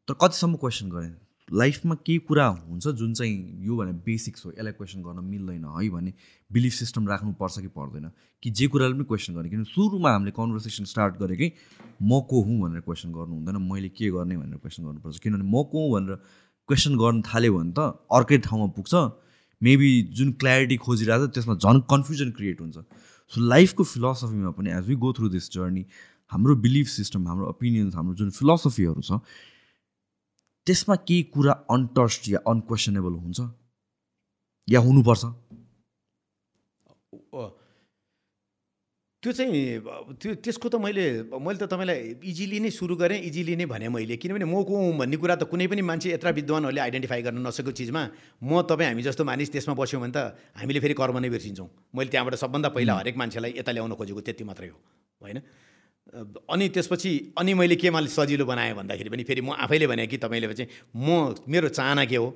तर 0.08 0.14
कतिसम्म 0.24 0.56
क्वेसन 0.64 0.90
गरेँ? 0.90 1.14
लाइफमा 1.54 1.96
केही 2.06 2.18
कुरा 2.30 2.46
हुन्छ 2.48 2.88
जुन 3.00 3.14
चाहिँ 3.14 3.66
यो 3.66 3.76
भने 3.78 3.94
बेसिक्स 4.06 4.46
हो 4.46 4.52
यसलाई 4.52 4.74
क्वेसन 4.74 5.02
गर्न 5.04 5.24
मिल्दैन 5.26 5.66
है 5.66 5.90
भने 5.90 6.14
बिलिफ 6.52 6.74
सिस्टम 6.74 7.08
राख्नुपर्छ 7.08 7.60
कि 7.60 7.68
पर्दैन? 7.68 8.12
कि 8.44 8.50
जे 8.52 8.68
कुराले 8.68 8.94
पनि 8.94 9.04
क्वेसन 9.04 9.34
गर्ने 9.34 9.50
किनभने 9.50 9.72
सुरुमा 9.74 10.12
हामीले 10.12 10.32
कन्भर्सेसन 10.38 10.86
स्टार्ट 10.94 11.18
गरेकै 11.22 11.52
म 12.02 12.22
को 12.30 12.42
हुँ 12.42 12.60
भनेर 12.62 12.82
क्वेसन 12.86 13.12
गर्नु 13.12 13.36
हुँदैन 13.36 13.58
मैले 13.72 13.90
के 13.90 14.10
गर्ने 14.12 14.38
भनेर 14.38 14.58
क्वेसन 14.58 14.84
गर्नुपर्छ। 14.86 15.20
किनभने 15.20 15.50
म 15.50 15.64
को 15.72 15.78
हुँ 15.84 15.92
भनेर 15.96 16.16
क्वेसन 16.70 16.98
गर्न 16.98 17.22
थाल्यो 17.26 17.54
भने 17.58 17.74
त 17.74 17.80
अर्कै 18.14 18.38
ठाउँमा 18.46 18.68
पुग्छ 18.78 18.94
मेबी 19.62 19.90
जुन 20.16 20.32
क्ल्यारिटी 20.40 20.78
खोजिरहेको 20.86 21.28
छ 21.28 21.34
त्यसमा 21.36 21.56
झन् 21.56 21.82
कन्फ्युजन 21.90 22.30
क्रिएट 22.38 22.62
हुन्छ। 22.62 22.78
सो 23.32 23.42
लाइफको 23.42 23.84
फिलोसफीमा 23.84 24.52
पनि 24.58 24.70
as 24.78 24.88
we 24.88 24.96
go 25.04 25.14
through 25.14 25.30
this 25.30 25.52
journey 25.54 25.86
हाम्रो 26.32 26.56
बिलिफ 26.64 26.88
सिस्टम 26.88 27.28
हाम्रो 27.28 27.46
ओपिनियन्स 27.50 27.96
हाम्रो 27.96 28.14
जुन 28.16 28.30
फिलोसफीहरू 28.38 29.02
छ 29.02 29.20
त्यसमा 30.70 30.96
केही 31.02 31.22
कुरा 31.34 31.54
अनटस्ट 31.74 32.30
या 32.30 32.40
अनक्वेसनेबल 32.46 33.14
हुन्छ? 33.26 33.40
या 34.68 34.80
हुनुपर्छ? 34.86 35.24
त्यो 39.24 39.32
चाहिँ 39.36 39.82
त्यो 40.22 40.34
त्यसको 40.46 40.70
त 40.70 40.76
मैले 40.80 41.06
मैले 41.28 41.58
त 41.60 41.68
तपाईँलाई 41.68 42.24
इजिली 42.24 42.60
नै 42.64 42.70
सुरु 42.72 42.96
गरेँ 42.96 43.20
इजिली 43.20 43.56
नै 43.60 43.66
भने 43.66 43.90
मैले। 43.92 44.16
किनभने 44.16 44.46
म 44.46 44.64
को 44.64 44.72
हुँ 44.72 44.96
भन्ने 44.96 45.18
कुरा 45.20 45.36
त 45.36 45.44
कुनै 45.52 45.68
पनि 45.68 45.82
मान्छे 45.84 46.14
यत्र 46.16 46.32
विद्वानहरूले 46.40 46.82
आइडेन्टिफाई 46.88 47.22
गर्न 47.28 47.44
नसकेको 47.44 47.72
चिजमा 47.74 48.02
म 48.40 48.62
तपाईँ 48.64 48.96
हामी 48.96 49.04
जस्तो 49.04 49.28
मानिस 49.28 49.52
त्यसमा 49.52 49.74
बस्यौँ 49.76 50.02
भने 50.06 50.14
त 50.16 50.40
हामीले 50.56 50.80
फेरि 50.80 50.96
कर्म 50.96 51.18
नै 51.20 51.30
बिर्सिन्छौँ। 51.36 51.68
मैले 51.92 52.10
त्यहाँबाट 52.14 52.36
सबभन्दा 52.40 52.70
पहिला 52.72 52.94
हरेक 53.02 53.16
मान्छेलाई 53.18 53.52
यता 53.60 53.72
ल्याउन 53.76 53.92
खोजेको 54.00 54.22
त्यति 54.24 54.44
मात्रै 54.48 54.70
हो। 54.72 54.78
होइन? 55.22 55.38
अनि 56.10 56.70
त्यसपछि 56.70 57.12
अनि 57.38 57.54
मैले 57.54 57.76
केमा 57.76 58.00
सजिलो 58.10 58.46
बनाएँ 58.46 58.74
भन्दाखेरि 58.74 59.10
पनि 59.10 59.24
फेरि 59.24 59.42
म 59.42 59.54
आफैले 59.54 59.88
भने 59.88 60.08
कि 60.08 60.18
तपाईँले 60.18 60.54
चाहिँ 60.54 60.70
म 60.96 61.36
मेरो 61.46 61.70
चाहना 61.70 62.06
के 62.06 62.18
हो? 62.18 62.28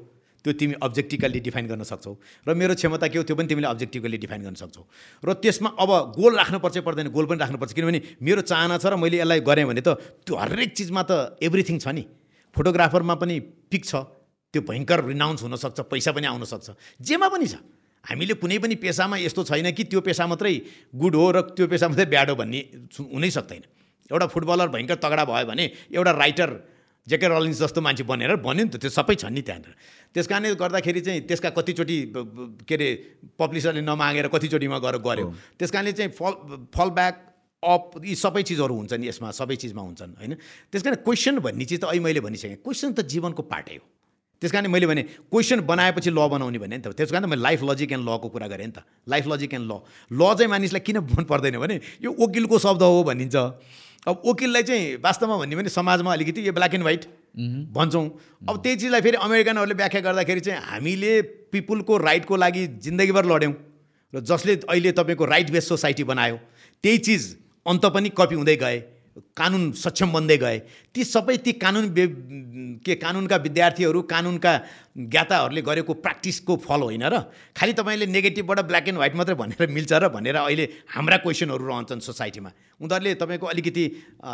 त्यो 0.44 0.54
तिमी 0.54 0.74
अब्जेक्टिकल्ली 0.84 1.40
डिफाइन 1.40 1.66
गर्न 1.68 1.84
सक्छौ। 1.88 2.14
र 2.48 2.54
मेरो 2.54 2.76
क्षमता 2.76 3.08
के 3.08 3.18
हो? 3.18 3.24
त्यो 3.24 3.36
पनि 3.36 3.48
तिमीले 3.48 3.68
अब्जेक्टिकल्ली 3.68 4.18
डिफाइन 4.18 4.42
गर्न 4.44 4.56
सक्छौ। 4.60 4.84
र 5.24 5.34
त्यसमा 5.40 5.70
अब 5.80 5.90
गोल 6.20 6.36
राख्नुपर्छ 6.36 6.78
पर्दैन 6.84 7.08
गोल 7.16 7.26
पनि 7.26 7.40
राख्नुपर्छ 7.40 7.74
किनभने 7.74 8.00
मेरो 8.22 8.42
चाहना 8.44 8.78
छ 8.78 8.92
र 8.92 8.96
मैले 9.00 9.24
यसलाई 9.24 9.40
गरेँ 9.40 9.66
भने 9.66 9.82
त 9.82 9.96
त्यो 10.28 10.36
हरेक 10.36 10.70
चिजमा 10.76 11.02
त 11.08 11.40
एभ्रिथिङ 11.40 11.80
छ 11.80 11.88
नि। 11.96 12.04
फोटोग्राफरमा 12.52 13.16
पनि 13.16 13.40
पिक 13.72 13.84
छ। 13.88 13.96
त्यो 14.54 14.62
भयङ्कर 14.62 15.00
रिनाउन्स 15.10 15.42
हुनसक्छ 15.48 15.80
पैसा 15.90 16.12
पनि 16.12 16.28
आउन 16.28 16.44
सक्छ। 16.44 16.76
जेमा 17.02 17.28
पनि 17.32 17.48
छ। 17.48 17.58
हामीले 18.04 18.34
कुनै 18.36 18.58
पनि 18.60 18.76
पेसामा 18.76 19.18
यस्तो 19.24 19.44
छैन 19.48 19.72
कि 19.72 19.84
त्यो 19.88 20.02
पेसा 20.04 20.28
मात्रै 20.28 20.54
गुड 20.92 21.16
हो 21.16 21.28
र 21.32 21.42
त्यो 21.56 21.68
पेसा 21.68 21.88
मात्रै 21.88 22.06
ब्याड 22.12 22.30
हो 22.30 22.36
भन्ने 22.36 22.60
हुनै 22.92 23.30
सक्दैन। 23.32 23.64
एउटा 24.12 24.28
फुटबलर 24.28 24.68
भयङ्कर 24.76 24.98
तगडा 25.00 25.24
भयो 25.24 25.46
भने 25.48 25.66
एउटा 25.96 26.12
राइटर 26.12 26.50
जेके 27.08 27.28
रलिन्स 27.28 27.60
जस्तो 27.60 27.80
मान्छे 27.80 28.04
बनेर 28.04 28.36
बन्यो 28.44 28.64
नि 28.64 28.72
त 28.72 28.80
त्यो 28.80 28.92
सबै 28.92 29.16
छ 29.16 29.32
नि 29.32 29.42
त्यहाँनिर। 29.44 29.74
त्यस 30.16 30.28
कारणले 30.28 30.56
गर्दाखेरि 30.56 31.02
चाहिँ 31.04 31.22
त्यसका 31.28 31.50
कतिचोटि 31.56 31.98
के 32.68 32.76
अरे 32.76 32.88
पब्लिसरले 33.40 33.82
नमागेर 33.84 34.28
कतिचोटिमा 34.28 34.78
गएर 34.84 34.98
गऱ्यो 35.00 35.28
त्यस 35.60 35.72
कारणले 35.72 35.92
चाहिँ 35.96 36.12
फल 36.12 36.34
फल 36.76 36.90
ब्याक 37.00 37.16
अप 37.64 38.04
यी 38.04 38.16
सबै 38.16 38.44
चिजहरू 38.44 38.76
हुन्छन् 38.76 39.04
यसमा 39.04 39.32
सबै 39.32 39.56
चिजमा 39.56 39.82
हुन्छन् 39.84 40.12
होइन? 40.20 40.34
त्यस 40.72 40.84
कारण 40.84 41.00
क्वेसन 41.08 41.40
भन्ने 41.40 41.66
चिज 41.66 41.80
त 41.80 41.84
अहिले 41.88 42.04
मैले 42.04 42.20
भनिसकेँ। 42.20 42.60
क्वेसन 42.60 42.92
त 42.92 43.08
जीवनको 43.08 43.42
पार्टै 43.48 43.76
हो। 43.80 43.86
त्यस 44.44 44.52
कारण 44.52 44.68
मैले 44.68 44.88
भने 44.88 45.04
क्वेसन 45.32 45.64
बनाएपछि 45.64 46.10
ल 46.12 46.28
बनाउने 46.28 46.60
भने 46.60 46.76
नि 46.78 46.84
त 46.84 46.92
त्यस 46.92 47.12
कारण 47.16 47.24
त 47.24 47.30
मैले 47.32 47.42
लाइफ 47.42 47.64
लजिक 47.64 47.92
एन्ड 47.96 48.04
लको 48.04 48.28
कुरा 48.28 48.48
गरेँ 48.52 48.68
नि 48.68 48.76
त। 48.76 48.84
लाइफ 49.08 49.26
लजिक 49.32 49.54
एन्ड 49.56 49.72
ल 49.72 49.80
ल 50.12 50.22
चाहिँ 50.36 50.52
मानिसलाई 50.52 50.84
किन 50.84 51.00
मन 51.00 51.24
पर्दैन 51.24 51.58
भने 51.64 51.80
यो 52.04 52.12
वकिलको 52.12 52.60
शब्द 52.60 52.84
हो 52.84 53.04
भनिन्छ। 53.08 53.36
अब 54.04 54.22
वकिललाई 54.28 54.64
चाहिँ 54.68 55.00
वास्तवमा 55.00 55.38
भन्यो 55.40 55.58
भने 55.58 55.70
समाजमा 55.72 56.12
अलिकति 56.14 56.48
यो 56.48 56.54
ब्ल्याक 56.54 56.74
एन्ड 56.76 56.84
व्हाइट 56.84 57.04
भन्छौँ। 57.72 58.06
अब 58.52 58.56
त्यही 58.60 58.76
चिजलाई 58.76 59.02
फेरि 59.02 59.18
अमेरिकनहरूले 59.24 59.76
व्याख्या 59.80 60.02
गर्दाखेरि 60.04 60.40
चाहिँ 60.44 60.60
हामीले 60.60 61.22
पिपुलको 61.56 61.98
राइटको 62.04 62.36
लागि 62.36 62.68
जिन्दगीभर 62.84 63.26
लड्यौँ। 63.26 63.54
र 64.14 64.20
जसले 64.22 64.54
अहिले 64.68 64.92
तपाईँको 64.92 65.26
राइट 65.26 65.52
बेस्ड 65.52 65.68
सोसाइटी 65.70 66.04
बनायो 66.04 66.36
त्यही 66.84 66.98
चिज 67.00 67.24
अन्त 67.66 67.86
पनि 67.96 68.10
कपी 68.12 68.36
हुँदै 68.36 68.56
गए। 68.60 68.78
कानुन 69.14 69.72
सक्षम 69.78 70.10
बन्दै 70.12 70.38
गए। 70.38 70.58
ती 70.90 71.04
सबै 71.06 71.38
ती 71.46 71.52
कानुन 71.62 71.86
के 72.82 72.94
कानुनका 72.98 73.38
विद्यार्थीहरू 73.38 74.02
कानुनका 74.10 74.54
ज्ञाताहरूले 75.14 75.62
गरेको 75.62 75.94
प्र्याक्टिसको 76.02 76.54
फल 76.58 76.82
होइन 76.82 77.06
र 77.06 77.30
खालि 77.54 77.74
तपाईँले 77.74 78.06
नेगेटिभबाट 78.10 78.60
ब्ल्याक 78.66 78.88
एन्ड 78.90 78.98
व्हाइट 78.98 79.16
मात्रै 79.16 79.36
भनेर 79.36 79.70
मिल्छ 79.70 79.94
र 79.94 80.10
भनेर 80.10 80.36
अहिले 80.36 80.66
हाम्रा 80.90 81.18
क्वेसनहरू 81.22 81.62
रहन्छन् 81.62 82.02
सोसाइटीमा। 82.02 82.52
उनीहरूले 82.82 83.14
तपाईँको 83.22 83.46
अलिकति 83.54 83.84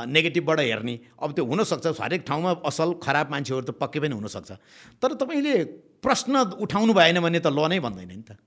नेगेटिभबाट 0.07 0.59
हेर्ने। 0.59 0.95
अब 1.19 1.29
त्यो 1.35 1.43
हुनसक्छ 1.43 1.99
हरेक 1.99 2.21
ठाउँमा 2.23 2.51
असल 2.63 2.89
खराब 3.03 3.27
मान्छेहरू 3.31 3.65
त 3.67 3.71
पक्कै 3.75 3.99
पनि 3.99 4.15
हुनसक्छ। 4.15 4.51
तर 5.03 5.09
तपाईँले 5.19 5.55
प्रश्न 5.99 6.55
उठाउनु 6.55 6.91
भएन 6.95 7.19
भने 7.19 7.39
त 7.43 7.51
ल 7.51 7.67
नै 7.67 7.79
भन्दैन 7.83 8.11
नि 8.15 8.23
त। 8.23 8.39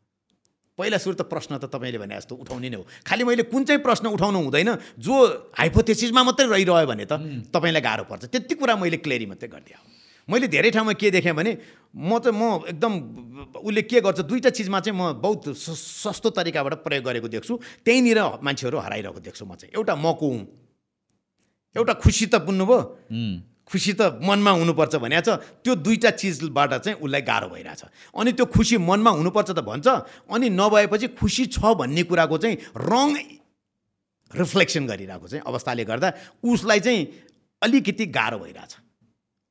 पहिला 0.79 0.99
सुरु 0.99 1.15
त 1.21 1.23
प्रश्न 1.29 1.61
त 1.61 1.69
तपाईँले 1.69 1.99
भने 2.01 2.17
जस्तो 2.17 2.35
उठाउने 2.41 2.69
नै 2.73 2.77
हो। 2.81 2.85
खालि 3.05 3.25
मैले 3.25 3.43
कुन 3.53 3.65
चाहिँ 3.69 3.83
प्रश्न 3.85 4.09
उठाउनु 4.09 4.39
हुँदैन 4.49 4.71
जो 4.97 5.15
हाइपोथेसिसमा 5.53 6.23
मात्रै 6.25 6.47
रहिरह्यो 6.49 6.87
भने 6.89 7.05
त 7.05 7.13
तपाईँलाई 7.53 7.83
गाह्रो 7.85 8.05
पर्छ। 8.09 8.33
त्यति 8.33 8.55
कुरा 8.57 8.77
मैले 8.81 8.97
क्लियरी 9.05 9.27
मात्रै 9.29 9.49
गरिदिएँ। 9.53 9.81
मैले 10.29 10.47
धेरै 10.49 10.71
ठाउँमा 10.73 10.93
के 10.97 11.11
देखेँ 11.13 11.35
भने 11.37 11.53
म 11.93 12.19
चाहिँ 12.19 12.33
म 12.33 12.65
एकदम 12.73 12.93
उसले 13.61 13.83
के 13.85 14.01
गर्छ 14.01 14.21
दुईवटा 14.25 14.51
चिजमा 14.55 14.81
चाहिँ 14.81 14.97
म 14.97 15.13
बहुत 15.21 15.53
सस्तो 15.61 16.31
तरिकाबाट 16.31 16.75
प्रयोग 16.81 17.05
गरेको 17.05 17.29
देख्छु। 17.29 17.55
त्यहीँनिर 17.85 18.41
मान्छेहरू 18.41 18.79
हराइरहेको 18.79 19.21
देख्छु 19.21 19.45
म 19.45 19.55
चाहिँ। 19.61 19.77
एउटा 19.77 19.93
मको 19.93 20.25
हुँ। 20.25 20.47
एउटा 21.77 21.93
खुसी 22.01 22.27
त 22.33 22.41
बुझ्नुभयो 22.49 22.79
खुसी 23.73 23.93
त 23.97 24.21
मनमा 24.21 24.51
हुनुपर्छ 24.61 24.95
भने 25.01 25.21
छ। 25.25 25.41
त्यो 25.65 25.73
दुईवटा 25.81 26.11
चिजबाट 26.21 26.73
चाहिँ 26.85 26.97
उसलाई 27.01 27.23
गाह्रो 27.25 27.49
भइरहेछ। 27.49 27.83
अनि 28.13 28.31
त्यो 28.37 28.47
खुसी 28.53 28.77
मनमा 28.77 29.11
हुनुपर्छ 29.17 29.51
त 29.57 29.61
भन्छ 29.65 29.89
अनि 30.29 30.47
नभएपछि 30.53 31.17
खुसी 31.17 31.47
छ 31.57 31.73
भन्ने 31.81 32.03
कुराको 32.05 32.37
चाहिँ 32.37 32.57
रङ 32.77 33.09
रिफ्लेक्सन 34.31 34.87
गरिरहेको 34.87 35.27
चाहिँ 35.29 35.45
अवस्थाले 35.49 35.85
गर्दा 35.89 36.09
उसलाई 36.45 36.81
चाहिँ 36.81 37.01
अलिकति 37.63 38.07
गाह्रो 38.13 38.39
भइरहेछ। 38.45 38.73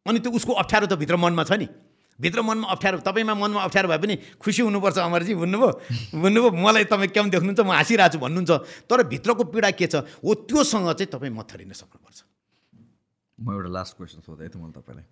अनि 0.06 0.20
त्यो 0.22 0.32
उसको 0.38 0.54
अप्ठ्यारो 0.54 0.86
त 0.86 0.94
भित्र 1.02 1.18
मनमा 1.18 1.44
छ 1.44 1.58
नि। 1.58 1.68
भित्र 2.20 2.42
मनमा 2.42 2.68
अप्ठ्यारो 2.78 3.02
तपाईँमा 3.02 3.34
मनमा 3.34 3.62
अप्ठ्यारो 3.66 3.90
भए 3.90 3.98
पनि 3.98 4.16
खुसी 4.38 4.62
हुनुपर्छ 4.62 4.98
अमरजी 5.02 5.34
भन्नुभयो 5.42 6.22
भन्नुभयो 6.22 6.50
मलाई 6.54 6.86
तपाईँ 6.86 7.10
केम 7.10 7.30
देख्नुहुन्छ 7.34 7.62
म 7.66 7.74
हाँसिरहेको 7.74 8.14
छु 8.14 8.20
भन्नुहुन्छ। 8.22 8.52
तर 8.86 9.04
भित्रको 9.10 9.44
पीडा 9.50 9.70
के 9.74 9.88
छ? 9.90 10.06
हो 10.22 10.30
त्योसँग 10.46 10.94
चाहिँ 10.94 11.10
तपाईँ 11.10 11.34
मथरिन 11.34 11.74
सक्नुपर्छ। 11.74 12.18
म 13.42 13.58
एउटा 13.58 13.70
लास्ट 13.78 13.92
क्वेसन 13.98 14.20
सोधेँ 14.22 14.50
त 14.50 14.56
मैले 14.62 14.74
तपाईँलाई। 14.78 15.06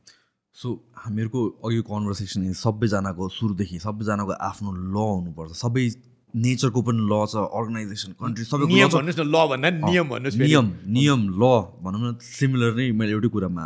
सो 0.56 0.68
हामीहरूको 1.04 1.40
अघि 1.66 1.82
कन्भर्सेसन 1.90 2.42
सबैजनाको 2.66 3.24
सुरुदेखि 3.38 3.78
सबैजनाको 3.86 4.34
आफ्नो 4.50 4.70
ल 4.94 4.98
हुनुपर्छ। 4.98 5.52
सबै 5.64 5.84
नेचरको 6.30 6.80
पनि 6.86 7.02
ल 7.10 7.14
छ 7.26 7.36
अर्गनाइजेसन 7.50 8.12
कन्ट्री 8.22 8.46
सबैको 8.46 8.70
नियम 8.70 8.86
law 8.86 8.90
छ। 8.90 8.96
भन्नुहोस् 8.98 9.20
न 9.20 9.26
ल 9.34 9.38
भन्दा 9.50 9.70
नियम 9.90 10.06
भन्नुहोस्। 10.14 10.38
नियम 10.46 10.68
नियम 10.98 11.22
ल 11.42 11.44
भनौँ 11.82 12.02
न 12.02 12.08
सिमिलर 12.22 12.72
नै 12.78 12.86
मैले 12.94 13.12
एउटै 13.18 13.30
कुरामा 13.34 13.64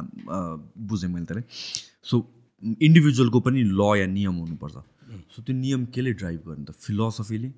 बुझेँ 0.79 1.09
मैले 1.11 1.25
त्यसलाई। 1.27 1.45
सो 2.09 2.15
इन्डिभिजुअलको 2.63 3.39
पनि 3.43 3.59
ल 3.67 3.81
या 3.99 4.07
नियम 4.07 4.35
हुनुपर्छ। 4.43 4.75
सो 5.33 5.37
त्यो 5.43 5.53
नियम 5.55 5.81
केले 5.91 6.11
ड्राइभ 6.19 6.39
गर्ने 6.47 6.63
त? 6.63 6.71
फिलोसफीले 6.71 7.49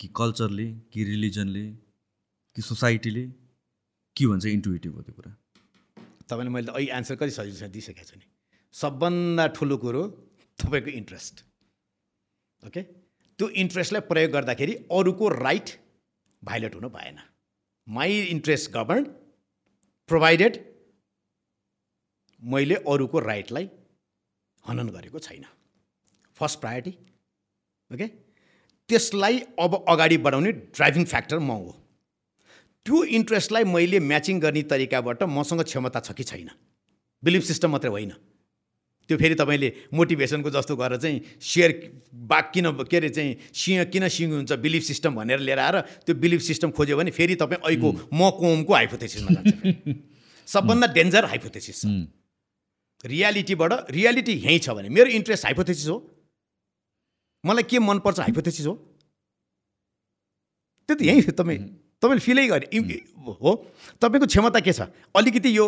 कि 0.00 0.06
कल्चरले 0.12 0.66
कि 0.92 1.00
रिलिजनले 1.04 1.64
कि 2.56 2.60
सोसाइटीले 2.62 3.24
के 4.16 4.24
भन्छ 4.26 4.44
इन्टुएटिभ 4.46 4.92
हो 4.94 5.02
त्यो 5.02 5.14
कुरा? 5.16 5.32
तपाईँले 6.28 6.50
मैले 6.50 6.72
अहिले 6.72 6.92
एन्सर 6.92 7.16
कति 7.16 7.30
सजिलोसँग 7.30 7.72
दिइसकेको 7.72 8.04
छु 8.04 8.16
नि। 8.16 8.26
सबभन्दा 8.74 9.46
ठुलो 9.56 9.76
कुरो 9.84 10.02
तपाईँको 10.58 10.90
इन्ट्रेस्ट 11.00 11.44
ओके 12.62 12.82
त्यो 13.38 13.48
इन्ट्रेस्टलाई 13.62 14.02
प्रयोग 14.08 14.30
गर्दाखेरि 14.32 14.74
अरूको 14.92 15.28
राइट 15.28 15.68
भाइलेट 16.42 16.74
हुनु 16.74 16.88
भएन। 16.90 17.18
माई 17.86 18.20
इन्ट्रेस्ट 18.34 18.70
गभर्न 18.72 19.04
प्रोभाइडेड 20.08 20.58
मैले 22.42 22.74
अरूको 22.88 23.18
राइटलाई 23.20 23.68
हनन 24.64 24.88
गरेको 24.96 25.18
छैन। 25.18 25.44
फर्स्ट 26.36 26.60
प्रायोरिटी 26.60 26.92
ओके 27.90 28.06
त्यसलाई 28.90 29.38
अब 29.60 29.84
अगाडि 29.88 30.16
बढाउने 30.24 30.52
ड्राइभिङ 30.52 31.04
फ्याक्टर 31.04 31.38
म 31.38 31.50
हो। 31.50 31.72
त्यो 32.86 33.02
इन्ट्रेस्टलाई 33.18 33.64
मैले 33.64 33.98
म्याचिङ 34.00 34.40
गर्ने 34.40 34.62
तरिकाबाट 34.62 35.22
मसँग 35.22 35.62
क्षमता 35.62 36.00
छ 36.00 36.12
कि 36.12 36.24
छैन? 36.24 36.48
बिलिफ 37.22 37.42
सिस्टम 37.44 37.70
मात्रै 37.70 37.90
होइन। 37.90 38.12
त्यो 39.08 39.16
फेरि 39.18 39.34
तपाईँले 39.34 39.68
मोटिभेसनको 39.94 40.50
जस्तो 40.50 40.76
गरेर 40.76 41.00
चाहिँ 41.00 41.20
सेयर 41.40 41.70
बाघ 42.28 42.44
किन 42.54 42.66
के 42.84 42.96
अरे 42.96 43.08
चाहिँ 43.08 43.36
सिंह 43.52 43.84
किन 43.92 44.08
सिंह 44.08 44.32
हुन्छ 44.34 44.52
बिलिफ 44.64 44.82
सिस्टम 44.82 45.14
भनेर 45.14 45.38
लिएर 45.40 45.58
आएर 45.58 45.80
त्यो 46.04 46.14
बिलिफ 46.16 46.40
सिस्टम 46.40 46.70
खोज्यो 46.76 46.96
भने 46.96 47.10
फेरि 47.10 47.34
तपाईँ 47.36 47.60
अहिलेको 47.60 47.92
म 48.12 48.30
कोमको 48.40 48.72
हाइपोथेसिसमा 48.74 49.30
जान्छ। 49.32 49.96
सबभन्दा 50.52 50.86
डेन्जर 50.92 51.24
हाइपोथेसिस 51.24 51.80
छ। 51.80 51.86
रियालिटीबाट 53.04 53.72
रियालिटी 53.90 54.32
यहीँ 54.32 54.58
छ 54.58 54.76
भने 54.76 54.88
मेरो 54.88 55.10
इन्ट्रेस्ट 55.20 55.44
हाइपोथेसिस 55.44 55.88
हो। 55.88 55.98
मलाई 57.44 57.64
के 57.68 57.78
मनपर्छ 57.78 58.20
हाइपोथेसिस 58.20 58.66
हो? 58.66 58.74
त्यो 60.88 60.96
त 60.96 61.02
यहीँ 61.02 61.22
तपाईँ 61.32 61.60
तपाईँले 62.04 62.20
फिलै 62.20 62.46
गरे। 62.52 62.66
हो? 63.40 63.52
तपाईँको 63.96 64.26
क्षमता 64.28 64.60
के 64.60 64.72
छ? 64.72 64.92
अलिकति 65.16 65.56
यो 65.56 65.66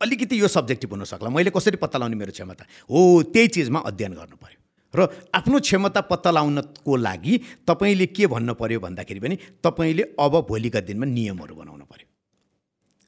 अलिकति 0.00 0.40
यो 0.40 0.48
सब्जेक्टिभ 0.48 0.90
हुनसक्ला 0.92 1.28
मैले 1.28 1.50
कसरी 1.52 1.76
पत्ता 1.76 1.98
लगाउने 1.98 2.16
मेरो 2.16 2.32
क्षमता? 2.32 2.64
हो 2.88 3.22
त्यही 3.32 3.48
चिजमा 3.48 3.80
अध्ययन 3.84 4.12
गर्नु 4.16 4.36
पऱ्यो 4.40 4.60
र 4.94 5.00
आफ्नो 5.34 5.60
क्षमता 5.60 6.00
पत्ता 6.08 6.30
लगाउनको 6.32 6.96
लागि 6.96 7.34
तपाईँले 7.68 8.06
के 8.16 8.26
भन्नु 8.26 8.54
पऱ्यो 8.56 8.80
भन्दाखेरि 8.80 9.20
पनि 9.20 9.36
तपाईँले 9.60 10.02
अब 10.16 10.34
भोलिका 10.48 10.80
दिनमा 10.88 11.06
नियमहरू 11.06 11.54
बनाउनु 11.54 11.84
पऱ्यो 11.84 12.08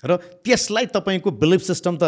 र 0.05 0.17
त्यसलाई 0.45 0.87
तपाईँको 0.93 1.31
बिलिफ 1.31 1.63
सिस्टम 1.65 1.97
त 1.97 2.05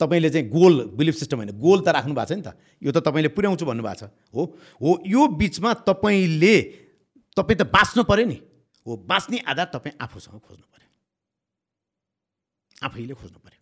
तपाईँले 0.00 0.30
चाहिँ 0.30 0.48
गोल 0.48 0.74
बिलिफ 0.96 1.14
सिस्टम 1.14 1.36
होइन। 1.36 1.50
गोल 1.60 1.80
त 1.84 1.88
राख्नु 1.92 2.14
भएको 2.14 2.24
छ 2.24 2.32
नि 2.32 2.42
त। 2.42 2.56
यो 2.82 2.90
त 2.92 3.04
तपाईँले 3.04 3.28
पुर्याउँछु 3.36 3.64
भन्नुभएको 3.66 3.98
छ। 4.00 4.08
हो? 4.32 4.42
हो 4.80 4.90
यो 5.04 5.22
बिचमा 5.36 5.70
तपाईँले 5.84 6.54
तपाईँ 7.36 7.58
त 7.60 7.62
बाँच्नु 7.68 8.02
पऱ्यो 8.08 8.26
नि। 8.26 8.38
हो 8.86 8.96
बाँच्ने 9.08 9.38
आधार 9.46 9.68
तपाईँ 9.74 9.96
आफूसँग 10.00 10.38
खोज्नु 10.40 10.66
पऱ्यो 10.66 10.88
आफैले 12.86 13.14
खोज्नु 13.14 13.38
पऱ्यो 13.38 13.60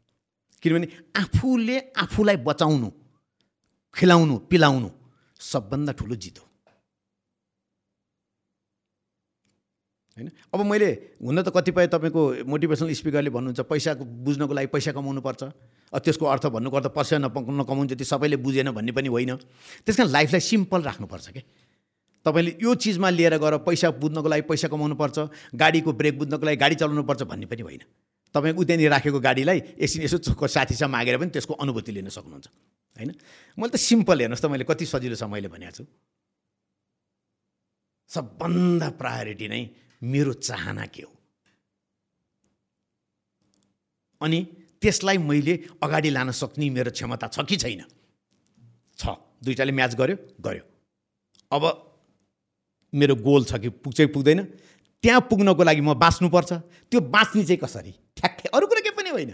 किनभने 0.63 0.87
आफूले 1.17 1.77
आफूलाई 1.97 2.37
बचाउनु 2.43 2.89
खिलाउनु 3.95 4.35
पिलाउनु 4.51 4.89
सबभन्दा 5.41 5.93
ठुलो 5.99 6.15
जित। 6.15 6.39
हो 6.39 6.47
होइन 10.17 10.29
अब 10.55 10.61
मैले 10.67 10.91
हुन 11.23 11.43
त 11.43 11.49
कतिपय 11.55 11.87
तपाईँको 11.95 12.23
मोटिभेसनल 12.47 12.93
स्पिकरले 12.93 13.31
भन्नुहुन्छ 13.31 13.61
पैसाको 13.71 14.05
बुझ्नको 14.27 14.53
लागि 14.55 14.67
पैसा 14.75 14.91
कमाउनुपर्छ 14.93 15.43
अब 15.95 16.01
त्यसको 16.05 16.25
अर्थ 16.27 16.47
भन्नुपर्दा 16.59 16.91
पैसा 16.91 17.19
नप 17.19 17.39
नकमाउनु 17.39 17.89
जति 17.95 18.05
सबैले 18.05 18.37
बुझेन 18.43 18.71
भन्ने 18.75 18.93
पनि 18.93 19.09
होइन। 19.09 19.35
त्यस 19.87 19.97
कारण 19.97 20.11
लाइफलाई 20.11 20.41
सिम्पल 20.43 20.83
राख्नुपर्छ 20.83 21.27
क्या 21.31 21.43
तपाईँले 22.27 22.57
यो 22.63 22.75
चिजमा 22.75 23.09
लिएर 23.11 23.37
गएर 23.39 23.57
पैसा 23.65 23.91
बुझ्नको 24.03 24.29
लागि 24.29 24.43
पैसा 24.51 24.69
कमाउनुपर्छ 24.69 25.19
गाडीको 25.55 25.93
ब्रेक 25.93 26.19
बुझ्नको 26.19 26.45
लागि 26.47 26.57
गाडी 26.57 26.75
चलाउनुपर्छ 26.75 27.23
भन्ने 27.23 27.47
पनि 27.47 27.63
होइन। 27.63 27.83
तपाईँ 28.35 28.55
उत्यहाँनिर 28.55 28.91
राखेको 28.91 29.21
गाडीलाई 29.21 29.59
एकछिन 29.81 30.03
यसो 30.03 30.19
साथीसँग 30.47 30.91
मागेर 30.91 31.17
पनि 31.19 31.31
त्यसको 31.31 31.55
अनुभूति 31.55 31.93
लिन 31.93 32.09
सक्नुहुन्छ 32.09 32.47
होइन? 32.97 33.11
मैले 33.59 33.71
त 33.73 33.77
सिम्पल 33.77 34.21
हेर्नुहोस् 34.21 34.43
त 34.43 34.47
मैले 34.53 34.65
कति 34.69 34.85
सजिलो 34.87 35.17
छ 35.17 35.25
मैले 35.25 35.49
भनेको 35.49 35.73
छु। 35.73 35.85
सबभन्दा 38.11 38.89
प्रायोरिटी 39.01 39.49
नै 39.49 39.63
मेरो 40.03 40.33
चाहना 40.33 40.85
के 40.87 41.03
हो? 41.03 41.13
अनि 44.21 44.39
त्यसलाई 44.83 45.19
मैले 45.19 45.55
अगाडि 45.83 46.11
लान 46.11 46.31
सक्ने 46.35 46.69
मेरो 46.71 46.91
क्षमता 46.91 47.27
छ 47.33 47.47
कि 47.49 47.57
छैन? 47.57 47.83
छ। 48.99 49.03
दुइटाले 49.39 49.73
म्याच 49.73 49.95
गर्यो 49.95 50.17
गयो 50.43 50.63
अब 51.53 51.63
मेरो 52.93 53.15
गोल 53.17 53.45
छ 53.45 53.59
कि 53.59 53.69
पुग्छ 53.69 53.97
कि 53.99 54.07
पुग्दैन। 54.13 54.41
त्यहाँ 55.05 55.21
पुग्नको 55.31 55.63
लागि 55.63 55.81
म 55.81 55.95
बाँच्नुपर्छ। 55.95 56.53
त्यो 56.91 57.01
बाँच्ने 57.01 57.45
चाहिँ 57.45 57.61
कसरी? 57.61 57.93
ठ्याक्कै 58.17 58.49
अरू 58.51 58.67
कुरा 58.67 58.81
केही 58.81 58.97
पनि 58.97 59.11
होइन। 59.11 59.33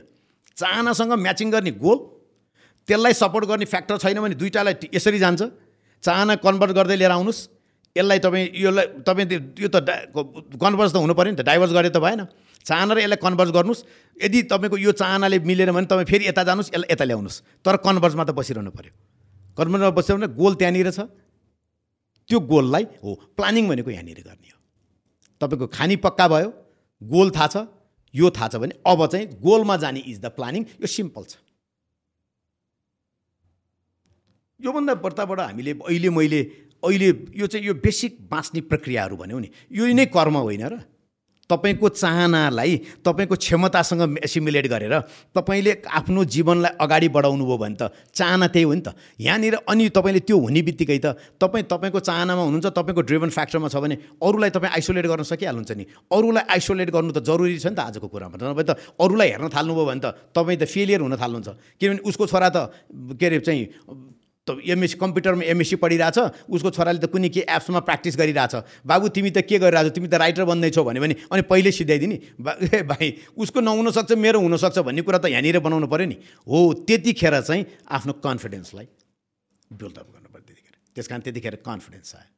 चाहनासँग 0.57 1.13
म्याचिङ 1.17 1.51
गर्ने 1.51 1.71
गोल 1.79 1.99
त्यसलाई 2.89 3.13
सपोर्ट 3.15 3.45
गर्ने 3.49 3.65
फ्याक्टर 3.65 3.97
छैन 3.97 4.21
भने 4.21 4.35
दुइटालाई 4.35 4.75
यसरी 4.95 5.19
जान्छ। 5.19 5.43
चाहना 6.05 6.35
कन्भर्ट 6.37 6.73
गर्दै 6.77 6.97
लिएर 7.01 7.11
आउनुहोस् 7.11 7.41
यसलाई 7.97 8.19
तपाईँ 8.19 8.47
यसलाई 8.53 8.87
तपाईँ 9.07 9.27
यो 9.57 9.69
त 9.73 9.77
कन्भर्स 10.53 10.93
त 10.93 10.97
हुनु 11.01 11.15
पऱ्यो 11.15 11.31
नि 11.33 11.39
त 11.41 11.49
डाइभर्स 11.49 11.73
गरे 11.73 11.89
त 11.89 11.97
भएन। 11.97 12.29
चाहना 12.61 12.93
र 12.93 12.99
यसलाई 13.01 13.19
कन्भर्स 13.25 13.51
गर्नुहोस् 13.57 13.83
यदि 14.21 14.39
तपाईँको 14.53 14.77
यो 14.77 14.93
चाहनाले 14.93 15.39
मिलेन 15.41 15.73
भने 15.73 15.87
तपाईँ 15.89 16.05
फेरि 16.05 16.25
यता 16.29 16.43
जानुहोस् 16.45 16.71
यसलाई 16.77 16.93
यता 16.93 17.05
ल्याउनुहोस् 17.09 17.65
तर 17.65 17.77
कन्भर्समा 17.81 18.25
त 18.25 18.31
बसिरहनु 18.37 18.71
पऱ्यो 18.71 18.93
कन्भर्समा 19.57 19.91
बस्यो 19.97 20.17
भने 20.17 20.29
गोल 20.37 20.55
त्यहाँनिर 20.61 20.91
छ। 20.93 21.09
त्यो 22.29 22.41
गोललाई 22.53 22.85
हो 23.05 23.15
प्लानिङ 23.37 23.69
भनेको 23.69 23.91
यहाँनिर 23.91 24.21
गर्ने 24.23 24.49
हो। 24.49 24.59
तपाईँको 25.41 25.67
खानी 25.69 25.97
पक्का 26.01 26.27
भयो 26.29 26.51
गोल 27.03 27.31
थाहा 27.31 27.47
छ 27.47 27.57
यो 28.15 28.31
थाहा 28.31 28.49
छ 28.49 28.57
भने 28.57 28.75
अब 28.87 29.07
चाहिँ 29.07 29.27
गोलमा 29.41 29.77
जाने 29.77 30.01
इज 30.01 30.21
द 30.21 30.27
प्लानिङ 30.33 30.63
यो 30.81 30.87
सिम्पल 30.87 31.25
छ। 31.25 31.37
योभन्दा 34.61 34.95
बढ्ताबाट 34.95 35.41
हामीले 35.41 35.73
अहिले 35.85 36.11
मैले 36.11 36.41
अहिले 36.83 37.09
यो 37.37 37.47
चाहिँ 37.47 37.67
यो 37.67 37.75
बेसिक 37.77 38.19
बाँच्ने 38.31 38.61
प्रक्रियाहरू 38.71 39.17
भन्यो 39.17 39.39
नि 39.39 39.49
यो 39.73 39.87
नै 39.93 40.07
कर्म 40.07 40.37
होइन 40.39 40.65
र। 40.69 40.81
तपाईँको 41.51 41.89
चाहनालाई 41.89 43.05
तपाईँको 43.05 43.37
क्षमतासँग 43.37 44.03
एसिमुलेट 44.25 44.67
गरेर 44.67 44.95
तपाईँले 45.37 45.73
आफ्नो 45.85 46.25
जीवनलाई 46.25 46.73
अगाडि 46.81 47.09
बढाउनु 47.09 47.45
भयो 47.45 47.59
भने 47.59 47.77
त 47.77 47.93
चाहना 48.17 48.47
त्यही 48.49 48.65
हो 48.65 48.75
नि 48.75 48.81
त। 48.81 48.97
यहाँनिर 49.21 49.55
अनि 49.69 49.89
तपाईँले 49.93 50.21
त्यो 50.25 50.37
हुने 50.41 50.63
बित्तिकै 50.65 50.99
त 51.05 51.07
तपाईँ 51.37 51.69
तपाईँको 51.69 52.01
चाहनामा 52.01 52.43
हुनुहुन्छ 52.49 52.73
तपाईँको 52.73 53.03
ड्रिभन 53.05 53.31
फ्याक्टरमा 53.31 53.69
छ 53.69 53.77
भने 53.77 53.97
अरूलाई 54.25 54.51
तपाईँ 54.57 54.73
आइसोलेट 54.73 55.05
गर्न 55.05 55.23
सकिहाल्नुहुन्छ 55.29 55.73
नि। 55.77 55.85
अरूलाई 56.09 56.45
आइसोलेट 56.49 56.89
गर्नु 56.89 57.13
त 57.13 57.21
जरुरी 57.21 57.59
छ 57.61 57.69
नि 57.69 57.77
त 57.77 57.81
आजको 57.93 58.09
कुरामा। 58.09 58.37
नभए 58.41 58.65
त 58.65 58.81
अरूलाई 58.97 59.29
हेर्न 59.37 59.49
थाल्नुभयो 59.53 59.85
भने 59.85 60.01
त 60.01 60.07
तपाईँ 60.33 60.57
त 60.57 60.65
फेलियर 60.65 61.01
हुन 61.05 61.15
थाल्नुहुन्छ। 61.21 61.49
किनभने 61.77 62.03
उसको 62.09 62.25
छोरा 62.25 62.49
त 62.49 62.73
के 63.21 63.27
अरे 63.27 63.39
चाहिँ 63.45 63.63
त 64.47 64.61
एमएससी 64.61 64.97
कम्प्युटरमा 65.01 65.45
एमएससी 65.49 65.77
पढिरहेछ 65.81 66.19
उसको 66.53 66.71
छोराले 66.71 66.99
त 67.01 67.09
कुनै 67.09 67.29
के 67.33 67.49
एप्समा 67.49 67.81
प्र्याक्टिस 67.81 68.17
गरिरहेछ। 68.21 68.85
बाबु 68.85 69.09
तिमी 69.09 69.31
त 69.33 69.41
के 69.41 69.57
गरिरहेछौ? 69.57 69.93
तिमी 69.97 70.09
त 70.09 70.21
राइटर 70.21 70.45
बन्दैछौ 70.45 70.85
भन्यो 70.85 71.01
भने 71.01 71.15
अनि 71.33 71.43
पहिले 71.49 71.73
सिधाइदिने 71.73 72.17
बा 72.37 72.53
ए 72.61 72.83
भाइ 72.85 73.09
उसको 73.41 73.61
नहुनसक्छ 73.65 74.13
मेरो 74.21 74.39
हुनसक्छ 74.45 74.79
भन्ने 74.85 75.03
कुरा 75.03 75.19
त 75.25 75.33
यहाँनिर 75.33 75.65
बनाउनु 75.65 75.89
पऱ्यो 75.89 76.07
नि। 76.13 76.17
हो 76.45 76.59
त्यतिखेर 76.85 77.41
चाहिँ 77.41 77.65
आफ्नो 77.89 78.13
कन्फिडेन्सलाई 78.21 78.87
बिल्डअप 79.81 80.09
गर्नु 80.13 80.29
पऱ्यो 80.29 80.45
त्यतिखेर। 80.45 80.75
त्यस 80.93 81.07
कारण 81.09 81.21
त्यतिखेर 81.25 81.55
कन्फिडेन्स 81.65 82.15
आयो। 82.15 82.29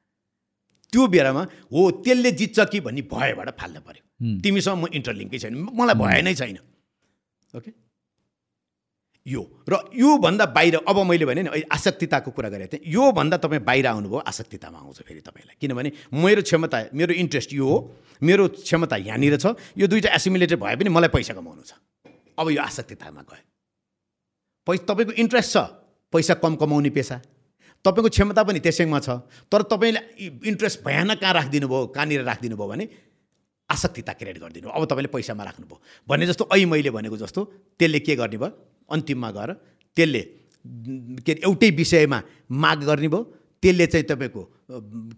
त्यो 0.93 1.03
बेलामा 1.11 1.43
हो 1.75 1.81
त्यसले 2.07 2.31
जित्छ 2.39 2.59
कि 2.71 2.81
भन्ने 2.87 3.03
भयबाट 3.11 3.49
फाल्नु 3.59 3.81
पऱ्यो 3.83 4.03
तिमीसँग 4.47 4.79
म 4.79 4.87
इन्टरलिङ्कै 4.95 5.39
छैन। 5.43 5.55
मलाई 5.75 5.97
भए 5.99 6.23
नै 6.23 6.35
छैन। 6.39 6.59
ओके? 7.51 7.71
यो। 9.27 9.43
र 9.69 9.75
योभन्दा 9.95 10.47
बाहिर 10.47 10.75
अब 10.87 10.99
मैले 11.03 11.27
भने 11.27 11.43
नि 11.43 11.63
आसक्तिताको 11.67 12.31
कुरा 12.31 12.49
गरेको 12.49 12.73
थिएँ। 12.73 12.83
योभन्दा 12.87 13.37
तपाईँ 13.43 13.63
बाहिर 13.63 13.87
आउनुभयो 13.87 14.19
आसक्तितामा 14.23 14.79
आउँछ 14.79 14.99
फेरि 15.03 15.21
तपाईँलाई। 15.21 15.57
किनभने 15.61 15.91
मेरो 16.15 16.43
क्षमता 16.43 16.79
मेरो 16.95 17.13
इन्ट्रेस्ट 17.15 17.53
यो 17.53 17.67
हो। 17.67 17.79
मेरो 18.23 18.49
क्षमता 18.63 18.97
यहाँनिर 18.97 19.37
छ। 19.37 19.59
यो 19.77 19.87
दुइटा 19.87 20.15
एसिमुलेटेड 20.15 20.59
भए 20.61 20.77
पनि 20.77 20.89
मलाई 20.89 21.11
पैसा 21.11 21.35
कमाउनु 21.35 21.63
छ। 21.63 21.75
अब 22.39 22.47
यो 22.51 22.61
आसक्तितामा 22.63 23.23
गयो 23.27 23.45
पै 24.67 24.77
तपाईँको 24.87 25.13
इन्ट्रेस्ट 25.19 25.51
छ। 25.53 25.59
पैसा 26.13 26.35
कम 26.39 26.55
कमाउने 26.57 26.91
पेसा। 26.91 27.21
तपाईँको 27.85 28.09
क्षमता 28.09 28.43
पनि 28.47 28.61
त्यसैमा 28.63 28.99
छ। 29.03 29.27
तर 29.51 29.63
तपाईँले 29.67 30.01
इन्ट्रेस्ट 30.47 30.85
भयानक 30.87 31.19
कहाँ 31.19 31.35
राखिदिनु 31.35 31.67
भयो 31.67 31.87
कहाँनिर 31.91 32.23
राखिदिनु 32.23 32.57
भयो 32.57 32.69
भने 32.69 32.89
आसक्तिता 33.71 34.13
क्रिएट 34.15 34.39
गरिदिनु 34.39 34.71
अब 34.71 34.85
तपाईँले 34.87 35.11
पैसामा 35.11 35.45
राख्नुभयो। 35.45 36.07
भने 36.09 36.27
जस्तो 36.27 36.45
अहिले 36.47 36.67
मैले 36.67 36.91
भनेको 36.91 37.17
जस्तो 37.19 37.41
त्यसले 37.75 38.01
के 38.01 38.15
गर्ने 38.17 38.39
भयो? 38.39 38.51
अन्तिममा 38.91 39.31
गएर 39.31 39.51
त्यसले 39.97 40.23
के 41.25 41.33
अरे 41.33 41.41
एउटै 41.47 41.71
विषयमा 41.81 42.19
माग 42.51 42.79
गर्ने 42.85 43.09
भयो 43.09 43.23
त्यसले 43.63 43.87
चाहिँ 43.87 44.07
तपाईँको 44.07 44.43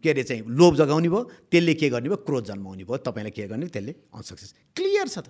के 0.02 0.08
अरे 0.10 0.22
चाहिँ 0.22 0.42
लोभ 0.46 0.74
जगाउने 0.76 1.08
भयो 1.08 1.22
त्यसले 1.50 1.74
के 1.74 1.88
गर्ने 1.90 2.08
भयो 2.08 2.22
क्रोध 2.26 2.44
जन्माउने 2.44 2.84
भयो 2.84 2.96
तपाईँलाई 3.04 3.32
के 3.32 3.46
गर्ने 3.48 3.66
त्यसले 3.66 3.92
अनसक्सेस 4.14 4.54
क्लियर 4.76 5.08
छ 5.08 5.18
त? 5.18 5.28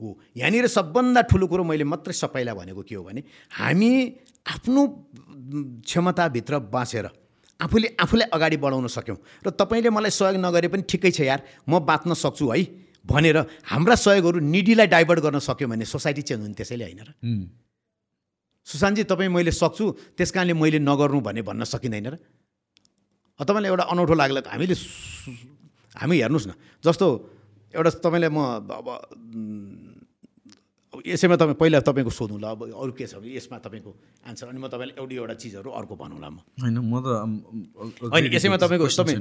हो 0.00 0.18
यहाँनिर 0.36 0.66
सबभन्दा 0.66 1.20
ठुलो 1.28 1.46
कुरो 1.46 1.64
मैले 1.64 1.84
मात्रै 1.84 2.14
सबैलाई 2.16 2.54
भनेको 2.56 2.82
के 2.88 2.94
हो 2.94 3.02
भने 3.04 3.22
हामी 3.52 3.90
आफ्नो 4.48 4.82
क्षमताभित्र 5.84 6.58
बाँचेर 6.72 7.06
आफूले 7.60 7.88
आफूलाई 8.00 8.28
अगाडि 8.32 8.56
बढाउन 8.56 8.86
सक्यौँ। 8.88 9.18
र 9.44 9.50
तपाईँले 9.52 9.90
मलाई 9.92 10.10
सहयोग 10.10 10.40
नगरे 10.40 10.68
पनि 10.72 10.82
ठिकै 10.88 11.10
छ 11.12 11.20
यार 11.28 11.40
म 11.68 11.84
बाँच्न 11.84 12.14
सक्छु 12.16 12.48
है। 12.48 12.64
भनेर 13.04 13.36
हाम्रा 13.64 13.94
सहयोगहरू 13.94 14.38
निडीलाई 14.40 14.86
डाइभर्ट 14.86 15.20
गर्न 15.20 15.38
सक्यो 15.40 15.66
भने 15.68 15.84
सोसाइटी 15.84 16.22
चेन्ज 16.22 16.42
हुने 16.42 16.54
त्यसैले 16.54 16.84
होइन 16.84 17.00
र। 17.00 17.10
सुशान्तजी 18.66 19.04
तपाईँ 19.08 19.30
मैले 19.32 19.52
सक्छु 19.52 19.84
त्यस 20.16 20.30
कारणले 20.30 20.52
मैले 20.52 20.78
नगर्नु 20.84 21.20
भने 21.20 21.42
भन्न 21.42 21.64
सकिँदैन 21.64 22.06
र। 22.06 22.16
तपाईँलाई 23.40 23.70
एउटा 23.72 23.84
अनौठो 23.88 24.14
लाग्ला 24.14 24.40
हामीले 24.46 24.76
हामी 25.96 26.16
हेर्नुहोस् 26.20 26.48
न 26.48 26.52
जस्तो 26.84 27.06
एउटा 27.74 27.90
तपाईँलाई 28.04 28.30
म 28.30 28.38
अब 28.68 28.88
यसैमा 31.06 31.36
तपाईँ 31.40 31.56
पहिला 31.56 31.80
तपाईँको 31.80 32.12
सोधौँ 32.12 32.36
ल 32.36 32.44
अब 32.52 32.60
अरू 32.68 32.92
के 32.92 33.06
छ 33.06 33.16
भने 33.16 33.32
यसमा 33.32 33.58
तपाईँको 33.64 33.90
आन्सर 34.28 34.52
अनि 34.52 34.60
म 34.60 34.68
तपाईँलाई 34.68 34.94
एउटै 35.00 35.16
एउटा 35.16 35.34
चिजहरू 35.40 35.70
अर्को 35.72 35.94
भनौँला 35.96 36.28
म। 36.28 36.36
होइन 36.60 36.76
म 36.84 36.94
त 37.00 37.06
होइन 38.12 38.24
यसैमा 38.28 38.56
तपाईँको 38.60 38.86
तपाईँ 38.92 39.18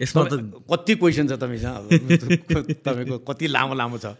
यसमा 0.00 0.24
त 0.24 0.32
कति 0.70 0.94
क्वेसन 0.96 1.28
छ 1.28 1.32
तपाईँसँग 1.36 2.82
तपाईँको 2.86 3.18
कति 3.28 3.46
लामो 3.46 3.74
लामो 3.76 3.98
छ? 3.98 4.16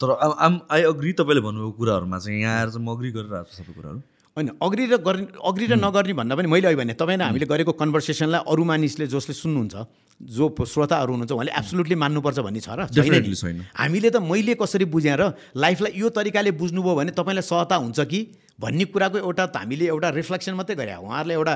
तर 0.00 0.10
अब 0.16 0.32
आम 0.40 0.60
आई 0.72 0.82
अग्री 0.88 1.12
तपाईँले 1.12 1.40
भन्नुभएको 1.44 1.76
कुराहरूमा 1.76 2.18
चाहिँ 2.18 2.40
यहाँ 2.40 2.56
आएर 2.58 2.68
चाहिँ 2.72 2.84
म 2.84 2.90
अग्री 2.96 3.10
गरिरहेको 3.12 3.50
छु 3.52 3.62
सबै 3.62 3.72
कुराहरू। 3.76 4.00
होइन 4.36 4.48
अग्री 4.62 4.84
र 4.86 4.96
गर्ने 4.96 5.26
अग्री 5.44 5.66
र 5.66 5.74
नगर्ने 5.76 6.12
भन्दा 6.16 6.34
पनि 6.40 6.48
मैले 6.48 6.66
अहिले 6.72 6.80
भने 6.80 6.94
तपाईँ 6.96 7.18
र 7.18 7.22
हामीले 7.28 7.46
गरेको 7.46 7.72
कन्भर्सेसनलाई 7.76 8.40
अरू 8.48 8.64
मानिसले 8.64 9.06
जसले 9.12 9.34
सुन्नुहुन्छ 9.36 9.74
जो 10.20 10.44
श्रोताहरू 10.56 11.12
हुनुहुन्छ 11.12 11.32
उहाँले 11.36 11.52
एब्सोल्युटली 11.52 11.96
मान्नुपर्छ 12.00 12.38
भन्ने 12.40 12.60
छ 12.64 12.68
र 12.80 12.88
छैन। 12.88 13.66
हामीले 13.76 14.08
त 14.08 14.16
मैले 14.24 14.54
कसरी 14.56 14.84
बुझेँ 14.88 15.16
र 15.20 15.36
लाइफलाई 15.56 15.92
यो 16.00 16.08
तरिकाले 16.08 16.50
बुझ्नुभयो 16.56 16.94
भने 16.96 17.12
तपाईँलाई 17.12 17.44
सहता 17.44 17.76
हुन्छ 17.76 18.00
कि? 18.00 18.20
भन्ने 18.60 18.84
कुराको 18.92 19.18
एउटा 19.18 19.44
हामीले 19.52 19.86
एउटा 19.92 20.08
रिफ्लेक्सन 20.16 20.54
मात्रै 20.54 20.76
गरे 20.80 20.92
हो। 20.96 21.02
उहाँहरूलाई 21.04 21.36
एउटा 21.36 21.54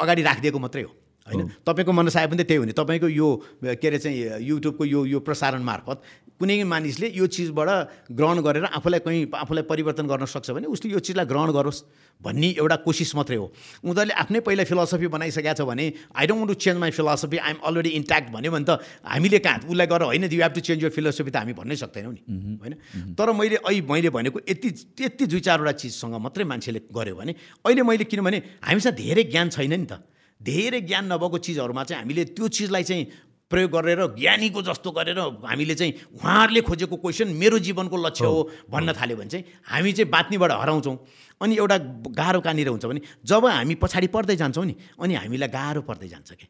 अगाडि 0.00 0.22
राखिदिएको 0.22 0.58
मात्रै 0.58 0.82
हो। 0.82 0.92
होइन? 1.22 1.48
तपाईँको 1.62 1.92
मनसाय 1.92 2.26
पनि 2.26 2.42
त 2.42 2.46
त्यही 2.46 2.58
हो 2.58 2.64
नि। 2.66 2.72
तपाईँको 2.74 3.08
यो 3.08 3.28
के 3.62 3.86
अरे 3.88 3.98
चाहिँ 3.98 4.42
युट्युबको 4.42 4.84
यो 4.84 5.00
यो 5.06 5.18
प्रसारण 5.22 5.62
मार्फत 5.62 6.02
कुनै 6.40 6.62
मानिसले 6.66 7.14
यो 7.14 7.26
चिजबाट 7.26 8.10
ग्रहण 8.10 8.38
गरेर 8.42 8.64
आफूलाई 8.66 9.00
कहीँ 9.06 9.30
आफूलाई 9.30 9.62
परिवर्तन 9.62 10.06
गर्न 10.10 10.26
सक्छ 10.26 10.50
भने 10.50 10.66
उसले 10.66 10.90
यो 10.90 10.98
चिजलाई 10.98 11.26
ग्रहण 11.30 11.50
गरोस् 11.54 11.80
भन्ने 12.20 12.48
एउटा 12.58 12.76
कोसिस 12.82 13.14
मात्रै 13.14 13.36
हो। 13.38 13.46
उनीहरूले 13.86 14.14
आफ्नै 14.14 14.40
पहिला 14.42 14.64
फिलोसफी 14.66 15.06
बनाइसकेको 15.06 15.54
छ 15.54 15.62
भने 15.62 15.86
I 16.10 16.26
don't 16.26 16.46
to 16.50 16.54
change 16.58 16.78
my 16.82 16.90
philosophy 16.90 17.38
I'm 17.38 17.58
already 17.62 17.90
intact 18.02 18.28
भन्यो 18.34 18.50
भने 18.50 18.66
त 18.66 18.82
हामीले 19.06 19.38
कहाँ 19.38 19.58
उसलाई 19.70 19.86
गरेर 19.86 20.06
होइन? 20.10 20.24
यु 20.26 20.42
हेभ 20.42 20.52
टु 20.52 20.60
चेन्ज 20.60 20.82
यो 20.82 20.90
फिलोसफी 20.90 21.30
त 21.30 21.36
हामी 21.38 21.54
भन्नै 21.54 21.76
सक्दैनौँ 21.78 22.12
नि। 22.12 22.22
होइन? 22.62 22.74
तर 23.14 23.30
मैले 23.30 23.56
अहिले 23.62 23.86
मैले 23.86 24.10
भनेको 24.10 24.38
यति 24.42 24.68
यति 24.98 25.24
दुई 25.30 25.40
चारवटा 25.40 25.72
चिजसँग 25.78 26.14
मात्रै 26.18 26.44
मान्छेले 26.50 26.80
गर्यो 26.90 27.14
भने 27.14 27.32
अहिले 27.62 27.82
मैले 27.86 28.04
किनभने 28.10 28.38
हामीसँग 28.66 28.94
धेरै 28.98 29.22
ज्ञान 29.30 29.48
छैन 29.54 29.74
नि 29.78 29.86
त। 29.86 30.02
धेरै 30.42 30.80
ज्ञान 30.80 31.12
नभएको 31.12 31.38
चिजहरूमा 31.38 31.84
चाहिँ 31.84 32.02
हामीले 32.02 32.24
त्यो 32.36 32.48
चिजलाई 32.48 32.84
चाहिँ 32.84 33.04
प्रयोग 33.50 33.70
गरेर 33.70 34.00
ज्ञानीको 34.16 34.62
जस्तो 34.62 34.90
गरेर 34.90 35.18
हामीले 35.44 35.74
चाहिँ 35.74 35.92
उहाँहरूले 36.16 36.60
खोजेको 36.68 36.96
क्वेसन 36.96 37.28
मेरो 37.36 37.58
जीवनको 37.58 37.96
लक्ष्य 37.96 38.24
हो 38.24 38.40
भन्न 38.70 38.92
थाल्यो 38.96 39.16
भने 39.16 39.28
चाहिँ 39.28 39.44
हामी 39.68 39.92
चाहिँ 39.92 40.10
बाँच्नेबाट 40.10 40.52
हराउँछौँ। 40.52 40.96
अनि 41.40 41.56
एउटा 41.56 41.76
गाह्रो 42.16 42.40
कहाँनिर 42.40 42.68
हुन्छ 42.68 42.84
भने 42.86 43.00
जब 43.24 43.46
हामी 43.46 43.74
पछाडि 43.76 44.06
पर्दै 44.08 44.36
जान्छौँ 44.36 44.64
नि 44.64 44.74
अनि 44.96 45.14
हामीलाई 45.14 45.48
गाह्रो 45.48 45.82
पर्दै 45.84 46.08
जान्छ 46.08 46.32
कि? 46.32 46.46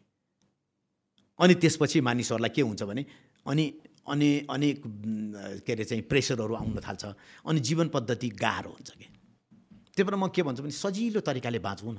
अनि 1.38 1.54
त्यसपछि 1.58 2.00
मानिसहरूलाई 2.00 2.50
के 2.54 2.62
हुन्छ 2.62 2.82
भने 2.82 3.04
अनि 3.46 3.64
अनि 4.06 4.28
अनेक 4.50 4.82
के 5.66 5.72
अरे 5.72 5.84
चाहिँ 5.84 6.02
प्रेसरहरू 6.06 6.54
आउन 6.54 6.78
थाल्छ। 6.86 7.04
अनि 7.46 7.60
जीवन 7.60 7.88
पद्धति 7.88 8.28
गाह्रो 8.38 8.70
हुन्छ 8.70 8.90
कि? 8.90 9.06
त्यही 9.96 10.04
भएर 10.06 10.16
म 10.16 10.28
के 10.30 10.42
भन्छु 10.42 10.62
भने 10.62 10.70
सजिलो 10.70 11.20
तरिकाले 11.20 11.58
बाँचौँ 11.58 11.92
न। 11.92 11.98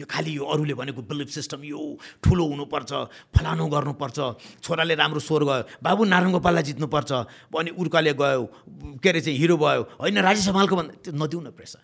यो 0.00 0.06
खालि 0.12 0.36
यो 0.36 0.44
अरूले 0.52 0.74
भनेको 0.80 1.02
बिलिफ 1.10 1.28
सिस्टम 1.38 1.60
यो 1.72 1.80
ठुलो 2.24 2.44
हुनुपर्छ 2.52 2.90
फलानु 3.36 3.64
गर्नुपर्छ 3.74 4.18
छोराले 4.64 4.94
राम्रो 5.02 5.20
स्वर 5.28 5.42
गयो 5.50 5.62
बाबु 5.84 6.02
नारायण 6.12 6.32
गोपाललाई 6.36 6.64
जित्नुपर्छ 6.70 7.10
अनि 7.60 7.70
उर्काले 7.80 8.12
गयो 8.22 8.42
के 9.02 9.08
अरे 9.08 9.20
चाहिँ 9.20 9.38
हिरो 9.38 9.56
भयो 9.56 9.82
होइन 10.02 10.18
राजेश 10.28 10.48
हमालको 10.48 10.74
भन्दा 10.76 10.94
त्यो 11.04 11.12
नदिउ 11.22 11.40
न 11.40 11.50
प्रेसर 11.58 11.80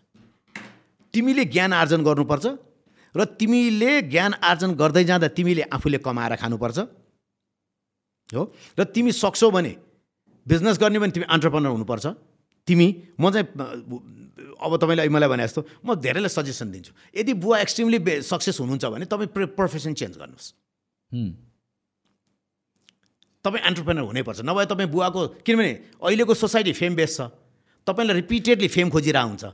तिमीले 1.14 1.44
ज्ञान 1.54 1.72
आर्जन 1.72 2.00
गर्नुपर्छ 2.04 2.46
र 3.14 3.24
तिमीले 3.40 3.90
ज्ञान 4.12 4.32
आर्जन 4.44 4.70
गर्दै 4.76 5.04
जाँदा 5.08 5.28
तिमीले 5.32 5.62
आफूले 5.72 5.98
कमाएर 6.04 6.36
खानुपर्छ। 6.36 6.78
हो? 8.30 8.42
र 8.78 8.84
तिमी 8.84 9.12
सक्छौ 9.12 9.50
भने 9.50 9.72
बिजनेस 10.46 10.76
गर्ने 10.78 10.98
भने 11.00 11.12
तिमी 11.16 11.26
अन्टरप्रेनर 11.32 11.70
हुनुपर्छ। 11.72 12.06
तिमी 12.66 12.88
म 13.20 13.30
चाहिँ 13.30 13.46
अब 14.56 14.72
तपाईँले 14.76 15.08
मलाई 15.08 15.28
भने 15.28 15.44
जस्तो 15.46 15.60
म 15.86 15.94
धेरैलाई 15.96 16.28
सजेसन 16.28 16.68
दिन्छु। 16.70 16.92
यदि 17.14 17.32
बुवा 17.38 17.56
एक्सट्रिमली 17.62 17.98
सक्सेस 18.26 18.56
हुनुहुन्छ 18.60 18.84
भने 18.84 19.04
तपाईँ 19.06 19.30
प्र 19.30 19.46
प्रोफेसन 19.54 19.94
चेन्ज 19.94 20.14
गर्नुहोस्। 20.18 20.48
तपाईँ 23.44 23.62
एन्टरप्रेनर 23.62 24.02
हुनैपर्छ। 24.10 24.40
नभए 24.42 24.66
तपाईँ 24.66 24.90
बुवाको 24.90 25.20
किनभने 25.46 25.72
अहिलेको 26.02 26.34
सोसाइटी 26.34 26.72
फेम 26.74 26.94
बेस 26.98 27.16
छ। 27.16 27.30
तपाईँलाई 27.86 28.14
रिपिटेडली 28.26 28.68
फेम 28.68 28.90
खोजिरहेको 28.90 29.28
हुन्छ। 29.30 29.44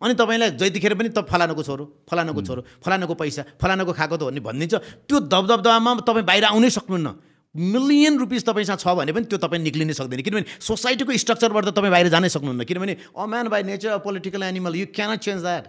अनि 0.00 0.14
तपाईँलाई 0.16 0.50
जतिखेर 0.56 0.94
पनि 0.96 1.08
त 1.12 1.20
फलानुको 1.28 1.62
छोरो 1.62 1.84
फलानुको 2.08 2.40
छोरो 2.42 2.60
फलानुको 2.80 3.14
पैसा 3.14 3.42
फलानुको 3.60 3.92
खाएको 3.92 4.16
त 4.16 4.22
भन्ने 4.26 4.40
भनिदिन्छ। 4.40 4.74
त्यो 5.04 5.16
दबदबदामा 5.28 5.90
तपाईँ 6.00 6.24
बाहिर 6.24 6.44
आउनै 6.48 6.70
सक्नुहुन्न। 6.72 7.08
मिलियन 7.54 8.18
रुपिस 8.18 8.44
तपाईँसँग 8.46 8.78
छ 8.78 8.94
भने 8.96 9.12
पनि 9.12 9.24
त्यो 9.28 9.38
तपाईँ 9.38 9.62
निक्लिनै 9.62 9.92
सक्दैन। 9.92 10.22
किनभने 10.24 10.44
सोसाइटीको 10.60 11.12
स्ट्रक्चरबाट 11.12 11.64
त 11.64 11.76
तपाईँ 11.76 11.92
बाहिर 11.92 12.08
जानै 12.08 12.28
सक्नुहुन्न। 12.32 12.64
किनभने 12.64 12.96
a 13.12 13.26
man 13.28 13.48
by 13.52 13.62
nature 13.68 13.98
political 14.00 14.42
animal 14.42 14.74
you 14.76 14.86
cannot 14.88 15.20
change 15.20 15.42
that 15.42 15.64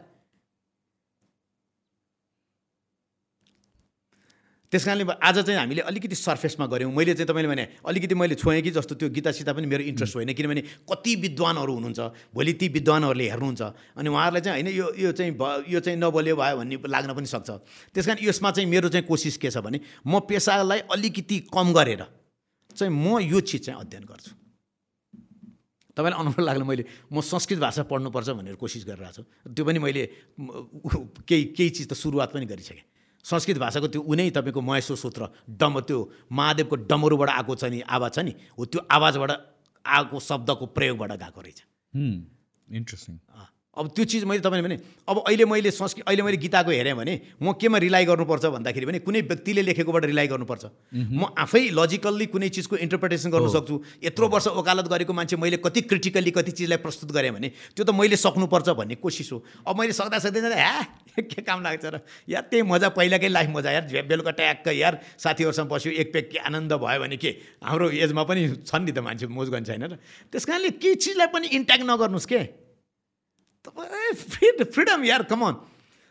त्यस 4.73 4.85
कारणले 4.85 5.05
आज 5.21 5.37
चाहिँ 5.45 5.59
हामीले 5.59 5.81
अलिकति 5.85 6.15
सर्फेसमा 6.17 6.65
गऱ्यौँ। 6.65 6.89
मैले 6.89 7.13
चाहिँ 7.13 7.29
तपाईँले 7.29 7.49
भने 7.49 7.65
अलिकति 7.85 8.15
मैले 8.17 8.35
छोएँ 8.41 8.61
कि 8.65 8.71
जस्तो 8.73 8.95
त्यो 8.97 9.09
गीतासित 9.13 9.49
पनि 9.53 9.69
मेरो 9.69 9.83
इन्ट्रेस्ट 9.85 10.15
होइन 10.17 10.33
किनभने 10.33 10.61
कति 10.89 11.13
विद्वानहरू 11.29 11.73
हुनुहुन्छ 11.77 12.33
भोलि 12.33 12.53
ती 12.57 12.67
विद्वानहरूले 12.73 13.29
हेर्नुहुन्छ। 13.29 13.61
अनि 13.93 14.09
उहाँहरूलाई 14.09 14.41
चाहिँ 14.41 14.63
होइन 14.65 14.73
यो 14.73 14.87
यो 14.97 15.11
चाहिँ 15.13 15.37
भ 15.37 15.69
यो 15.69 15.79
चाहिँ 15.79 15.97
नबोल्यो 16.01 16.35
भयो 16.35 16.57
भन्ने 16.57 16.75
लाग्न 16.89 17.13
पनि 17.13 17.29
सक्छ। 17.29 17.49
त्यस 17.93 18.05
कारण 18.05 18.25
यसमा 18.25 18.49
चाहिँ 18.49 18.65
मेरो 18.65 18.89
चाहिँ 18.89 19.05
कोसिस 19.05 19.37
के 19.37 19.53
छ 19.53 19.61
भने 19.61 19.77
म 20.09 20.25
पेसालाई 20.25 20.89
अलिकति 20.89 21.53
कम 21.53 21.69
गरेर 21.69 22.01
चाहिँ 22.73 22.89
म 22.89 23.21
यो 23.21 23.39
चिज 23.45 23.69
चाहिँ 23.69 23.77
अध्ययन 23.77 24.09
गर्छु। 24.09 24.33
तपाईँलाई 25.93 26.17
अनुभव 26.17 26.41
लाग्ला 26.41 26.65
मैले 26.65 26.83
म 27.13 27.21
संस्कृत 27.21 27.59
भाषा 27.61 27.85
पढ्नुपर्छ 27.85 28.29
भनेर 28.41 28.57
कोसिस 28.57 28.89
गरिरहेको 28.89 29.21
छु। 29.21 29.53
त्यो 29.53 29.63
पनि 29.65 29.77
मैले 29.77 30.03
केही 31.29 31.43
केही 31.53 31.69
चिज 31.69 31.85
त 31.87 31.93
सुरुवात 31.93 32.33
पनि 32.33 32.49
गरिसकेँ। 32.49 32.89
संस्कृत 33.25 33.57
भाषाको 33.57 33.87
त्यो 33.87 34.01
उनै 34.03 34.29
तपाईँको 34.29 34.61
महेश्वर 34.61 34.97
सूत्र 34.97 35.27
डम 35.49 35.79
त्यो 35.79 35.99
महादेवको 36.31 36.75
डमरुबाट 36.89 37.29
आएको 37.29 37.55
छ 37.55 37.63
नि 37.73 37.79
आवाज 37.87 38.11
छ 38.15 38.19
नि 38.19 38.33
हो 38.59 38.65
त्यो 38.65 38.81
आवाजबाट 38.91 39.31
आएको 39.85 40.19
शब्दको 40.19 40.65
प्रयोगबाट 40.75 41.11
गएको 41.23 41.41
रहेछ। 41.41 41.59
इन्ट्रेस्टिङ 42.67 43.15
अब 43.73 43.87
त्यो 43.89 44.05
चिज 44.05 44.23
मैले 44.29 44.41
तपाईँले 44.45 44.63
भने 44.63 44.77
अब 45.09 45.17
अहिले 45.25 45.45
मैले 45.49 45.71
संस्कृत 45.73 46.05
अहिले 46.05 46.23
मैले 46.23 46.37
गीताको 46.37 46.71
हेरेँ 46.71 46.93
भने 46.93 47.13
म 47.41 47.57
केमा 47.57 47.77
रिलाइ 47.81 48.05
गर्नुपर्छ 48.05 48.45
भन्दाखेरि 48.53 48.85
भने 48.85 48.99
कुनै 49.01 49.21
व्यक्तिले 49.25 49.61
लेखेकोबाट 49.65 50.05
रिलाइ 50.13 50.27
गर्नुपर्छ। 50.29 50.63
म 50.93 51.33
आफै 51.33 51.73
लजिकल्ली 51.73 52.25
कुनै 52.29 52.49
चिजको 52.53 52.77
इन्टरप्रिटेसन 52.85 53.29
गर्न 53.33 53.49
सक्छु। 53.49 53.75
यत्रो 54.05 54.27
वर्ष 54.29 54.47
वकालत 54.53 54.85
गरेको 54.93 55.13
मान्छे 55.13 55.35
मैले 55.41 55.57
कति 55.57 55.81
क्रिटिकल्ली 55.89 56.31
कति 56.37 56.51
चिजलाई 56.53 56.77
प्रस्तुत 56.85 57.11
गरेँ 57.17 57.33
भने 57.33 57.49
त्यो 57.73 57.81
त 57.81 57.89
मैले 57.97 58.13
सक्नुपर्छ 58.13 58.69
भन्ने 58.77 58.95
कोसिस 59.01 59.31
हो। 59.33 59.41
अब 59.65 59.73
मैले 59.73 59.93
सक्दा 59.97 60.21
सक्दै 60.21 60.41
जाँदा 60.45 60.57
ह्या 60.61 61.25
के 61.33 61.41
काम 61.41 61.65
लाग्छ 61.65 61.85
र? 61.85 62.05
यार 62.29 62.45
त्यही 62.53 62.61
मजा 62.69 62.93
पहिलाकै 62.93 63.29
लाइफ 63.33 63.49
मजा 63.57 63.69
यार 63.73 64.05
बेलुका 64.05 64.31
ट्याक्क 64.37 64.69
यार 64.69 65.01
साथीहरूसँग 65.17 65.67
बस्यो 65.73 65.91
एक 65.97 66.13
पेक 66.13 66.29
के 66.29 66.37
आनन्द 66.45 66.77
भयो 66.77 66.99
भने 67.01 67.17
के? 67.17 67.31
हाम्रो 67.57 67.89
एजमा 67.89 68.23
पनि 68.29 68.41
छन् 68.69 68.85
नि 68.85 68.91
त 68.93 69.01
मान्छे 69.01 69.25
मोज 69.33 69.49
गर्ने 69.49 69.65
छैन 69.65 69.83
र। 69.89 69.97
त्यस 70.29 70.45
कारणले 70.45 70.77
केही 70.77 70.95
चिजलाई 71.01 71.29
पनि 71.33 71.47
इन्ट्याक्ट 71.57 71.85
नगर्नुहोस् 71.89 72.29
के? 72.29 72.41
तपाईँ 73.65 74.13
फ्रिड 74.13 74.63
फ्रिडम 74.73 75.03
यार 75.05 75.23
कमन 75.31 75.53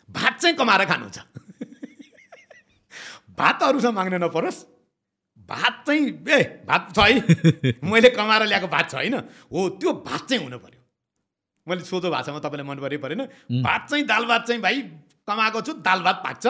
भात 0.09 0.41
चाहिँ 0.41 0.57
कमाएर 0.57 0.85
खानु 0.87 1.09
छ 1.11 1.19
भात 3.33 3.62
अरूसँग 3.62 3.95
माग्न 3.95 4.15
नपरोस्। 4.24 4.59
भात 5.49 5.85
चाहिँ 5.87 6.05
ए 6.29 6.39
भात 6.69 6.93
छ 6.97 6.99
है। 6.99 7.73
मैले 7.91 8.11
कमाएर 8.11 8.43
ल्याएको 8.47 8.69
भात 8.69 8.91
छ 8.91 8.95
होइन। 8.95 9.15
हो 9.53 9.69
त्यो 9.81 9.93
भात 10.07 10.29
चाहिँ 10.29 10.43
हुनु 10.45 10.59
पऱ्यो 10.59 10.81
मैले 11.66 11.83
सोझो 11.85 12.11
भाषामा 12.11 12.39
तपाईँलाई 12.39 12.66
मन 12.69 12.79
पऱ्यो 12.81 12.99
परेन। 12.99 13.23
भात 13.62 13.89
चाहिँ 13.91 14.05
दाल 14.07 14.24
भात 14.27 14.47
चाहिँ 14.47 14.61
भाइ 14.62 14.81
कमाएको 15.29 15.61
छु 15.61 15.73
दाल 15.81 16.03
भात 16.03 16.23
पाक्छ। 16.24 16.47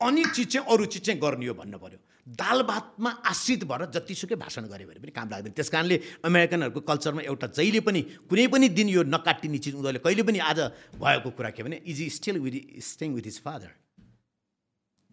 अनि 0.00 0.24
चिज 0.34 0.46
चाहिँ 0.52 0.66
अरू 0.66 0.84
चिज 0.86 1.02
चाहिँ 1.06 1.20
गर्ने 1.20 1.46
हो 1.46 1.54
भन्नु 1.54 1.78
पऱ्यो 1.78 1.98
दाल 2.26 2.62
भातमा 2.62 3.10
आश्रित 3.30 3.64
भएर 3.64 3.84
जतिसुकै 3.94 4.34
भाषण 4.34 4.66
गऱ्यो 4.66 4.86
भने 4.86 5.00
पनि 5.00 5.12
काम 5.14 5.28
लाग्दैन। 5.30 5.52
त्यस 5.54 5.70
कारणले 5.70 5.96
अमेरिकनहरूको 6.26 6.80
कल्चरमा 6.82 7.22
एउटा 7.22 7.46
जहिले 7.54 7.80
पनि 7.86 8.00
कुनै 8.26 8.46
पनि 8.50 8.68
दिन 8.74 8.88
यो 8.88 9.02
नकाटिने 9.06 9.58
चिज 9.58 9.74
उनीहरूले 9.74 10.02
कहिले 10.02 10.22
पनि 10.26 10.38
आज 10.42 10.60
भएको 10.98 11.30
कुरा 11.30 11.50
के 11.54 11.62
भने 11.62 11.80
is 11.86 12.02
still 12.12 12.38
with 12.42 12.82
staying 12.82 13.14
with 13.14 13.26
his 13.30 13.40
father 13.46 13.70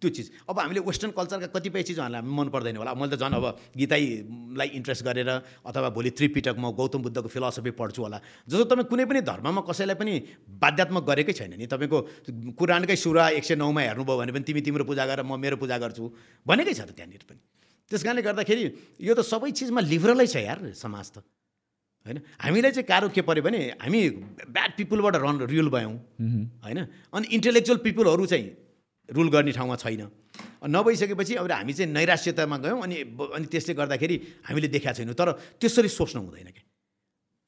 त्यो 0.03 0.11
चिज। 0.11 0.27
अब 0.51 0.59
हामीले 0.59 0.83
वेस्टर्न 0.83 1.11
कल्चरका 1.15 1.47
कतिपय 1.55 1.83
चिजहरूलाई 1.87 2.21
मन 2.21 2.47
पर्दैन 2.51 2.75
होला। 2.83 2.91
मैले 2.93 3.15
त 3.15 3.23
झन् 3.23 3.39
अब 3.39 3.45
गीताईलाई 3.71 4.69
इन्ट्रेस्ट 4.75 5.03
गरेर 5.07 5.29
अथवा 5.63 5.89
भोलि 5.95 6.11
त्रिपिटक 6.11 6.55
म 6.59 6.75
गौतम 6.75 7.01
बुद्धको 7.07 7.29
फिलोसफी 7.31 7.71
पढ्छु 7.71 8.01
होला। 8.03 8.19
जस्तो 8.43 8.63
तपाईँ 8.67 8.87
कुनै 8.91 9.05
पनि 9.07 9.21
धर्ममा 9.23 9.61
कसैलाई 9.63 9.95
पनि 9.95 10.13
बाध्यात्मक 10.59 11.03
गरेकै 11.07 11.33
छैन 11.33 11.55
नि 11.55 11.65
तपाईँको 11.71 11.97
कुरानकै 12.59 12.95
सुरा 12.99 13.39
एक 13.39 13.43
सय 13.47 13.55
नौमा 13.55 13.81
हेर्नुभयो 13.87 14.17
भने 14.19 14.31
पनि 14.35 14.43
तिमी 14.43 14.61
तिम्रो 14.61 14.83
पूजा 14.83 15.05
गर 15.07 15.23
म 15.23 15.39
मेरो 15.39 15.55
पूजा 15.55 15.77
गर्छु 15.79 16.03
भनेकै 16.43 16.73
छ 16.75 16.83
त 16.83 16.91
त्यहाँनिर 16.91 17.23
पनि। 17.23 17.39
त्यस 17.91 18.03
कारणले 18.03 18.21
गर्दाखेरि 18.27 18.63
यो 18.99 19.13
त 19.15 19.21
सबै 19.23 19.51
चिजमा 19.55 19.81
लिबरलै 19.87 20.27
छ 20.27 20.43
यार 20.43 20.59
समाज 20.75 21.07
त। 21.13 21.17
होइन? 22.05 22.19
हामीलाई 22.41 22.71
चाहिँ 22.75 22.87
गाह्रो 22.87 23.07
के 23.15 23.21
पऱ्यो 23.23 23.43
भने 23.43 23.59
हामी 23.79 23.99
ब्याड 24.51 24.71
पिपुलबाट 24.75 25.15
रन 25.23 25.47
रियल 25.47 25.69
भयौँ। 25.71 25.95
होइन? 26.63 26.79
अनि 27.15 27.25
इन्टेलेक्चुअल 27.31 27.79
पिपुलहरू 27.79 28.25
चाहिँ 28.27 28.47
रुल 29.13 29.29
गर्ने 29.29 29.51
ठाउँमा 29.53 29.75
छैन। 29.77 30.09
नभइसकेपछि 30.65 31.33
अब 31.35 31.51
हामी 31.51 31.73
चाहिँ 31.73 31.91
नैराश्यतामा 31.93 32.57
गयौँ 32.57 32.81
अनि 32.81 32.95
अनि 33.37 33.45
त्यसले 33.45 33.73
गर्दाखेरि 33.73 34.15
हामीले 34.49 34.67
देखाएको 34.67 34.97
छैनौँ। 34.97 35.15
तर 35.15 35.29
त्यसरी 35.61 35.89
सोच्नु 35.89 36.21
हुँदैन 36.21 36.49
क्या 36.51 36.65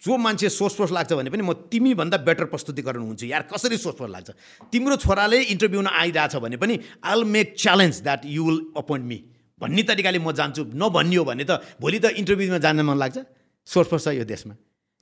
जो 0.02 0.18
मान्छे 0.18 0.50
सोच 0.50 0.72
सोच 0.72 0.92
लाग्छ 0.92 1.14
भने 1.18 1.30
पनि 1.32 1.42
म 1.42 1.54
तिमीभन्दा 1.72 2.18
बेटर 2.22 2.46
प्रस्तुतिकरण 2.52 3.02
हुन्छु 3.10 3.26
यार 3.26 3.50
कसरी 3.50 3.78
सोच 3.78 3.96
सोच 3.98 4.10
लाग्छ? 4.12 4.30
तिम्रो 4.70 4.96
छोराले 5.02 5.42
इन्टरभ्यूमा 5.56 5.90
आइरहेछ 5.90 6.36
भने 6.44 6.58
पनि 6.62 6.76
I 7.02 7.14
will 7.16 7.24
make 7.26 7.56
challenge 7.58 8.02
that 8.04 8.22
you 8.28 8.44
will 8.46 8.60
appoint 8.78 9.06
me 9.08 9.18
भन्ने 9.62 9.84
तरिकाले 9.88 10.20
म 10.20 10.32
जान्छु। 10.36 10.62
नभनियो 10.76 11.24
भने 11.26 11.44
त 11.48 11.64
भोलि 11.82 12.00
त 12.00 12.06
इन्टरभ्यूमा 12.22 12.60
जान 12.60 12.82
मन 12.86 12.98
लाग्छ। 13.00 13.18
सोच 13.66 13.88
छ 13.90 14.08
यो 14.20 14.26
देशमा। 14.28 14.54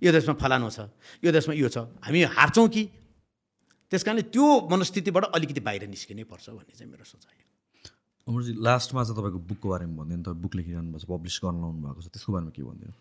यो 0.02 0.12
देशमा 0.14 0.34
फलानु 0.38 0.70
छ। 0.70 0.88
यो 1.26 1.32
देशमा 1.34 1.54
यो 1.58 1.68
छ। 1.68 1.90
हामी 2.00 2.24
हार्छौँ 2.38 2.68
कि 2.70 2.82
त्यस 3.94 4.04
कारणले 4.04 4.26
त्यो 4.34 4.46
मनस्थितिबाट 4.74 5.24
अलिकति 5.38 5.62
बाहिर 5.70 5.86
निस्किनै 5.94 6.26
पर्छ 6.26 6.50
भन्ने 6.50 6.74
चाहिँ 6.74 6.90
मेरो 6.92 7.06
सोचाइ 7.06 7.38
अमरजी 8.28 8.52
लास्टमा 8.66 9.02
चाहिँ 9.06 9.18
तपाईँको 9.20 9.40
बुकको 9.50 9.68
बारेमा 9.70 9.94
भनिदिनु 10.02 10.24
तपाईँ 10.26 10.42
बुक 10.42 10.54
लेखिरहनु 10.58 10.90
भएको 10.92 11.00
छ 11.00 11.06
पब्लिस 11.14 11.36
गर्न 11.44 11.58
लाउनु 11.62 11.80
भएको 11.86 12.02
छ 12.02 12.08
त्यसको 12.10 12.30
बारेमा 12.34 12.52
के 12.58 12.62
भनिदिनु? 12.64 12.94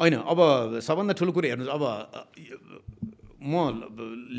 होइन 0.00 0.14
अब 0.32 0.40
सबभन्दा 0.88 1.12
ठुलो 1.20 1.32
कुरो 1.36 1.46
हेर्नुहोस् 1.52 1.74
अब 1.76 1.84
म 3.44 3.54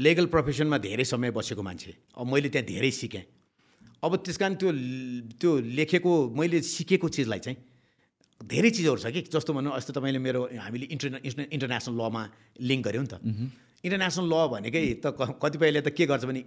लिगल 0.01 0.25
प्रोफेसनमा 0.33 0.77
धेरै 0.81 1.05
समय 1.05 1.29
बसेको 1.37 1.61
मान्छे 1.61 1.91
अब 2.17 2.25
मैले 2.25 2.49
त्यहाँ 2.49 2.65
धेरै 2.65 2.91
सिकेँ। 2.91 3.25
अब 4.01 4.11
त्यस 4.25 4.37
कारण 4.41 4.55
त्यो 4.57 4.69
त्यो 5.37 5.51
लेखेको 5.77 6.11
मैले 6.39 6.61
सिकेको 6.65 7.07
चिजलाई 7.09 7.39
चाहिँ 7.45 7.57
धेरै 8.41 8.69
चिजहरू 8.73 8.97
छ 8.97 9.13
कि 9.13 9.21
जस्तो 9.29 9.53
भनौँ 9.53 9.77
अस्ति 9.77 9.93
तपाईँले 9.93 10.19
मेरो 10.25 10.41
हामीले 10.57 10.85
इन्टरने 10.89 11.19
इन्टरनेसनल 11.53 11.95
लमा 12.01 12.23
लिङ्क 12.65 12.81
गऱ्यौँ 12.87 13.05
नि 13.05 13.11
त। 13.13 13.15
इन्टरनेसनल 13.85 14.25
ल 14.25 14.35
भनेकै 14.51 14.81
त 14.99 15.05
कतिपयले 15.13 15.81
त 15.85 15.89
के 15.93 16.05
गर्छ 16.09 16.25
भने 16.25 16.41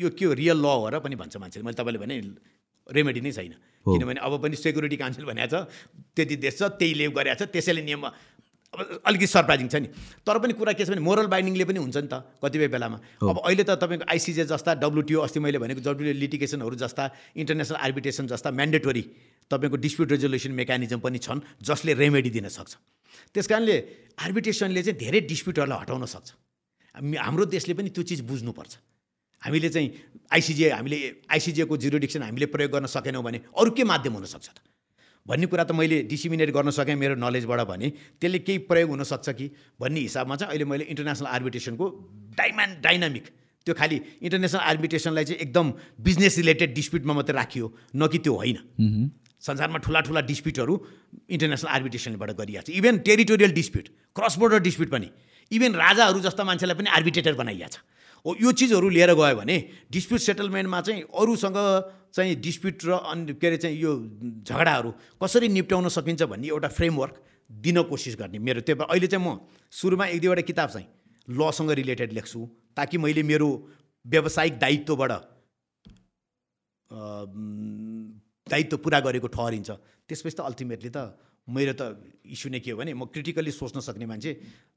यो 0.00 0.08
के 0.16 0.24
हो? 0.24 0.32
रियल 0.32 0.58
ल 0.58 0.66
हो 0.66 0.88
र 0.88 0.96
पनि 1.04 1.14
भन्छ 1.20 1.36
मान्छेले। 1.36 1.64
मैले 1.64 1.76
तपाईँले 1.76 2.00
भने 2.00 2.14
रेमेडी 2.88 3.20
नै 3.20 3.32
छैन। 3.36 3.54
किनभने 3.86 4.20
अब 4.20 4.32
पनि 4.42 4.56
सेक्युरिटी 4.56 4.96
काउन्सिल 4.96 5.24
भनेको 5.28 5.48
छ 5.52 5.68
त्यति 6.16 6.36
देश 6.40 6.54
छ 6.58 6.62
त्यही 6.80 6.94
लेभ 7.00 7.10
गरेको 7.12 7.36
छ 7.38 7.42
त्यसैले 7.52 7.82
नियम 7.86 8.02
अब 8.70 9.02
अलिकति 9.02 9.26
सरप्राइजिङ 9.26 9.68
छ 9.68 9.76
नि। 9.82 9.88
तर 10.26 10.36
पनि 10.42 10.52
कुरा 10.54 10.72
के 10.78 10.84
छ 10.86 10.94
भने 10.94 11.02
मोरल 11.02 11.26
बाइन्डिङले 11.26 11.64
पनि 11.70 11.78
हुन्छ 11.84 11.96
नि 12.02 12.08
त 12.10 12.22
कतिपय 12.42 12.68
बेलामा। 12.70 12.98
अब 13.22 13.38
अहिले 13.42 13.62
त 13.66 13.74
तपाईँको 13.78 14.06
आइसिजे 14.10 14.44
जस्ता 14.46 14.78
डब्लुटिओ 14.78 15.18
अस्ति 15.26 15.38
मैले 15.42 15.58
भनेको 15.58 15.82
डब्लुटिओ 15.82 16.14
लिटिगेसनहरू 16.18 16.76
जस्ता 16.78 17.04
इन्टरनेसनल 17.34 17.78
आर्बिट्रेसन 17.78 18.26
जस्ता 18.30 18.48
म्यान्डेटोरी 18.50 19.02
तपाईँको 19.50 19.76
डिस्प्युट 19.76 20.08
रेजोल्युसन 20.14 20.52
मेकानिजम 20.54 20.98
पनि 21.02 21.18
छन् 21.18 21.40
जसले 21.62 21.92
रेमेडी 21.98 22.30
दिन 22.30 22.46
सक्छ। 22.46 22.72
त्यस 23.34 23.46
कारणले 23.50 23.76
आर्बिट्रेसनले 24.22 24.82
चाहिँ 24.82 24.98
धेरै 24.98 25.20
डिस्प्युटहरूलाई 25.30 25.78
हटाउन 25.82 26.06
सक्छ। 26.06 26.28
हाम्रो 26.94 27.44
देशले 27.46 27.74
पनि 27.74 27.90
त्यो 27.90 28.02
चिज 28.02 28.20
बुझ्नुपर्छ। 28.26 28.72
हामीले 29.42 29.68
चाहिँ 29.68 29.88
आइसिजे 30.32 30.70
हामीले 30.70 30.98
आइसिजेको 31.30 31.76
जिरोडिक्सन 31.76 32.22
हामीले 32.22 32.46
प्रयोग 32.46 32.70
गर्न 32.70 32.86
सकेनौँ 32.86 33.22
भने 33.22 33.38
अरू 33.52 33.70
के 33.70 33.84
माध्यम 33.84 34.12
हुनसक्छ 34.20 34.48
त? 34.48 34.58
भन्ने 35.26 35.46
कुरा 35.46 35.64
त 35.64 35.72
मैले 35.72 36.02
डिसिमिनेट 36.10 36.50
गर्न 36.50 36.70
सकेँ 36.70 36.96
मेरो 36.96 37.14
नलेजबाट 37.16 37.60
भने 37.68 37.88
त्यसले 38.20 38.38
केही 38.40 38.58
प्रयोग 38.68 38.90
हुनसक्छ 38.90 39.28
कि? 39.30 39.46
भन्ने 39.80 40.00
हिसाबमा 40.00 40.36
चाहिँ 40.36 40.50
अहिले 40.50 40.64
मैले 40.64 40.84
इन्टरनेसनल 40.92 41.28
आर्बिट्रेसनको 41.28 41.86
डाइमान 42.36 42.70
डाइनामिक 42.80 43.24
त्यो 43.66 43.74
खालि 43.76 43.96
इन्टरनेसनल 44.20 44.60
आर्बिट्रेसनलाई 44.60 45.24
चाहिँ 45.24 45.40
एकदम 45.40 45.66
बिजनेस 46.00 46.36
रिलेटेड 46.38 46.74
डिस्प्युटमा 46.74 47.12
मात्रै 47.14 47.36
राखियो 47.36 47.66
न 47.96 48.08
कि 48.08 48.18
त्यो 48.18 48.34
होइन। 48.34 48.58
संसारमा 49.40 49.78
ठुला 49.80 50.00
ठुला 50.04 50.20
डिस्प्युटहरू 50.20 50.74
इन्टरनेसनल 51.28 51.70
आर्बिट्रेसनबाट 51.70 52.30
गरिएको 52.36 52.64
छ। 52.64 52.76
Even 52.76 52.98
territorial 53.04 53.52
dispute 53.52 53.86
cross 54.16 54.36
border 54.36 54.58
dispute 54.60 54.90
पनि। 54.90 55.08
इभन 55.52 55.72
राजाहरू 55.74 56.20
जस्ता 56.20 56.44
मान्छेलाई 56.44 56.76
पनि 56.78 56.90
आर्बिट्रेटर 56.90 57.34
बनाइएको 57.34 57.68
छ। 57.68 57.78
हो 58.24 58.36
यो 58.36 58.52
चिजहरू 58.52 58.88
लिएर 58.88 59.12
गयो 59.16 59.36
भने 59.36 59.56
डिस्प्युट 59.90 60.20
सेटलमेन्टमा 60.20 60.80
चाहिँ 60.80 61.02
अरूसँग 61.08 61.58
चाहिँ 62.14 62.34
डिस्प्युट 62.36 62.84
र 62.84 62.90
अनि 62.92 63.34
के 63.40 63.46
अरे 63.46 63.56
चाहिँ 63.56 63.76
यो 63.80 63.92
झगडाहरू 64.44 64.90
कसरी 65.22 65.48
निप्ट्याउन 65.48 65.88
सकिन्छ 65.88 66.22
भन्ने 66.28 66.48
एउटा 66.48 66.68
फ्रेमवर्क 66.68 67.14
दिन 67.50 67.82
कोसिस 67.88 68.16
गर्ने 68.20 68.38
मेरो 68.38 68.60
त्यो 68.60 68.76
अहिले 68.76 69.06
चाहिँ 69.06 69.24
म 69.24 69.40
सुरुमा 69.72 70.06
एक 70.06 70.20
दुईवटा 70.20 70.42
किताब 70.44 70.68
चाहिँ 70.70 70.86
लसँग 71.28 71.70
रिलेटेड 71.80 72.12
लेख्छु 72.12 72.40
ताकि 72.76 72.98
मैले 72.98 73.22
मेरो 73.24 73.48
व्यावसायिक 74.04 74.58
दायित्वबाट 74.58 75.12
दायित्व 78.50 78.76
पुरा 78.84 79.00
गरेको 79.00 79.28
ठहरिन्छ। 79.28 79.70
त्यसपछि 80.08 80.36
त 80.36 80.40
अल्टिमेटली 80.40 80.90
त 80.90 80.98
मेरो 81.48 81.72
त 81.72 81.82
इस्यु 82.26 82.50
नै 82.52 82.60
के 82.60 82.70
हो 82.70 82.76
भने 82.78 82.92
म 82.94 83.08
क्रिटिकली 83.08 83.50
सोच्न 83.50 83.80
सक्ने 83.80 84.06
मान्छे 84.06 84.30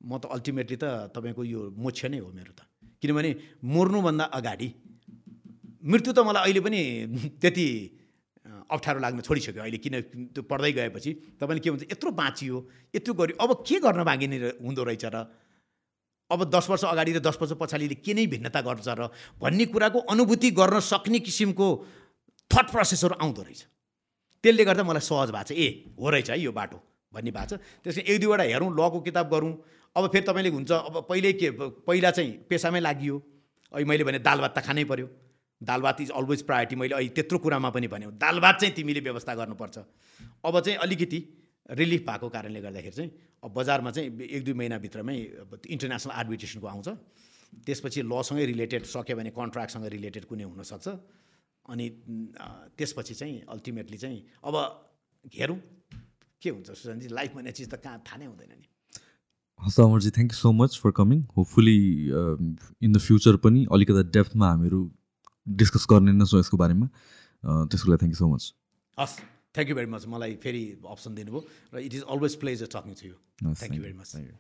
म 0.05 0.17
त 0.17 0.25
अल्टिमेटली 0.31 0.77
त 0.79 1.11
तपाईँको 1.13 1.43
यो 1.43 1.59
मोक्ष 1.75 2.05
नै 2.09 2.19
हो 2.23 2.29
मेरो 2.31 2.53
त। 2.55 2.65
किनभने 3.01 3.29
मर्नुभन्दा 3.61 4.25
अगाडि 4.39 4.69
मृत्यु 5.83 6.11
त 6.15 6.19
मलाई 6.23 6.41
अहिले 6.47 6.61
पनि 6.63 6.81
त्यति 7.41 7.65
अप्ठ्यारो 8.73 8.99
लाग्न 8.99 9.19
छोडिसक्यो 9.21 9.61
अहिले। 9.61 9.77
किन 9.83 9.95
त्यो 10.33 10.41
पढ्दै 10.47 10.71
गएपछि 10.71 11.11
तपाईँले 11.39 11.61
के 11.61 11.69
भन्छ 11.71 11.83
यत्रो 11.91 12.09
बाँचियो 12.11 12.57
यत्रो 12.95 13.13
गर्यो 13.13 13.35
अब 13.43 13.49
के 13.67 13.75
गर्न 13.83 14.01
बाँकी 14.03 14.27
नै 14.27 14.37
हुँदो 14.63 14.83
रहेछ 14.83 15.05
र? 15.13 15.17
अब 16.31 16.39
दस 16.49 16.65
वर्ष 16.71 16.83
अगाडि 16.89 17.11
र 17.13 17.19
दस 17.19 17.37
वर्ष 17.37 17.53
पछाडिले 17.59 17.95
के 18.01 18.13
नै 18.15 18.25
भिन्नता 18.33 18.61
गर्छ 18.63 18.87
र? 18.87 19.11
भन्ने 19.37 19.65
कुराको 19.69 19.99
अनुभूति 20.09 20.49
गर्न 20.57 20.79
सक्ने 20.79 21.19
किसिमको 21.19 21.67
थट 22.51 22.65
प्रोसेसहरू 22.71 23.15
आउँदो 23.19 23.41
रहेछ। 23.43 23.61
त्यसले 24.43 24.63
गर्दा 24.65 24.83
मलाई 24.83 25.01
सहज 25.01 25.29
भएको 25.31 25.47
छ। 25.47 25.51
ए 25.55 25.95
हो 25.99 26.09
रहेछ 26.09 26.29
है 26.29 26.39
यो 26.39 26.51
बाटो 26.51 26.77
भन्ने 27.13 27.31
भएको 27.31 27.55
छ। 27.55 27.59
त्यसले 27.83 28.03
एक 28.03 28.19
दुईवटा 28.21 28.43
हेरौँ 28.43 28.69
लको 28.75 28.99
किताब 29.01 29.25
गरौँ। 29.31 29.53
अब 29.95 30.03
फेरि 30.11 30.25
तपाईँले 30.25 30.49
हुन्छ 30.49 30.71
अब 30.71 30.95
पहिले 31.09 31.33
के 31.39 31.49
पहिला 31.87 32.11
चाहिँ 32.11 32.31
पेसामै 32.49 32.79
लागि 32.79 33.09
अहिले 33.09 33.85
मैले 33.85 34.03
भने 34.03 34.19
दाल 34.19 34.39
भात 34.41 34.53
त 34.57 34.59
खानै 34.65 34.83
पऱ्यो 34.83 35.07
दाल 35.61 35.81
भात 35.81 36.01
इज 36.01 36.09
अलवेज 36.11 36.41
प्रायोरिटी 36.43 36.75
मैले 36.75 36.93
अहिले 36.95 37.13
त्यत्रो 37.15 37.37
कुरामा 37.39 37.69
पनि 37.71 37.87
भने 37.87 38.05
दाल 38.19 38.39
भात 38.43 38.55
चाहिँ 38.59 38.73
तिमीले 38.75 38.99
व्यवस्था 38.99 39.33
गर्नुपर्छ। 39.33 39.77
अब 40.43 40.59
चाहिँ 40.59 40.77
अलिकति 40.83 41.19
रिलिफ 41.79 42.01
भएको 42.03 42.27
कारणले 42.29 42.61
गर्दाखेरि 42.61 42.95
चाहिँ 42.95 43.11
अब 43.43 43.53
बजारमा 43.53 43.91
चाहिँ 43.91 44.07
एक 44.27 44.43
दुई 44.43 44.53
महिनाभित्रमै 44.53 45.15
इन्टरनेसनल 45.71 46.11
आर्बिट्रेसनको 46.11 46.67
आउँछ। 46.67 46.89
त्यसपछि 47.63 48.01
लसँगै 48.01 48.45
रिलेटेड 48.45 48.83
सक्यो 48.83 49.15
भने 49.15 49.29
कन्ट्र्याक्टसँग 49.31 49.85
रिलेटेड 49.87 50.23
कुनै 50.25 50.43
हुनसक्छ। 50.43 50.87
अनि 51.65 51.87
अ, 52.39 52.47
त्यसपछि 52.77 53.13
चाहिँ 53.13 53.41
अल्टिमेटली 53.55 53.97
चाहिँ 53.97 54.19
अब 54.43 54.55
हेरौँ 55.33 55.57
के 56.41 56.49
हुन्छ 56.49 56.71
सुजनजी 56.71 57.07
लाइफ 57.17 57.33
भन्ने 57.35 57.51
चिज 57.57 57.69
त 57.73 57.75
कहाँ 57.83 57.99
थाहा 58.07 58.17
नै 58.19 58.25
हुँदैन 58.25 58.51
नि। 58.59 58.67
हस् 59.59 59.79
Amarji 59.79 60.09
thank 60.17 60.31
you 60.33 60.37
so 60.39 60.51
much 60.51 60.79
for 60.83 60.91
coming 60.99 61.19
hopefully 61.37 61.77
in 62.83 62.91
the 62.93 62.97
future 63.07 63.35
पनि 63.45 63.65
अलिकति 63.71 64.03
डेप्थमा 64.17 64.47
हामीहरू 64.49 64.79
डिस्कस 65.47 65.85
गर्ने 65.91 66.11
नै 66.19 66.25
छौँ 66.31 66.39
यसको 66.39 66.57
बारेमा। 66.63 66.87
अ, 66.87 67.51
त्यसको 67.71 67.87
लागि 67.91 67.99
थ्याङ्क 68.03 68.13
यू 68.15 68.19
सो 68.19 68.27
मच 68.33 68.43
हस् 68.97 69.15
थ्याङ्क 69.55 69.69
यू 69.69 69.75
भेरी 69.75 69.89
मच 69.95 70.03
मलाई 70.13 70.35
फेरि 70.43 70.63
अप्सन 70.95 71.15
दिनुभयो। 71.15 71.41
र 71.73 71.79
it 71.87 71.93
is 71.93 72.03
always 72.13 72.35
pleasure 72.43 72.67
talking 72.75 72.93
to 72.99 73.05
you 73.07 73.15
thank 73.55 73.75
you 73.75 73.81
very 73.81 73.93
much 74.01 74.11
thank 74.11 74.27
you. 74.27 74.35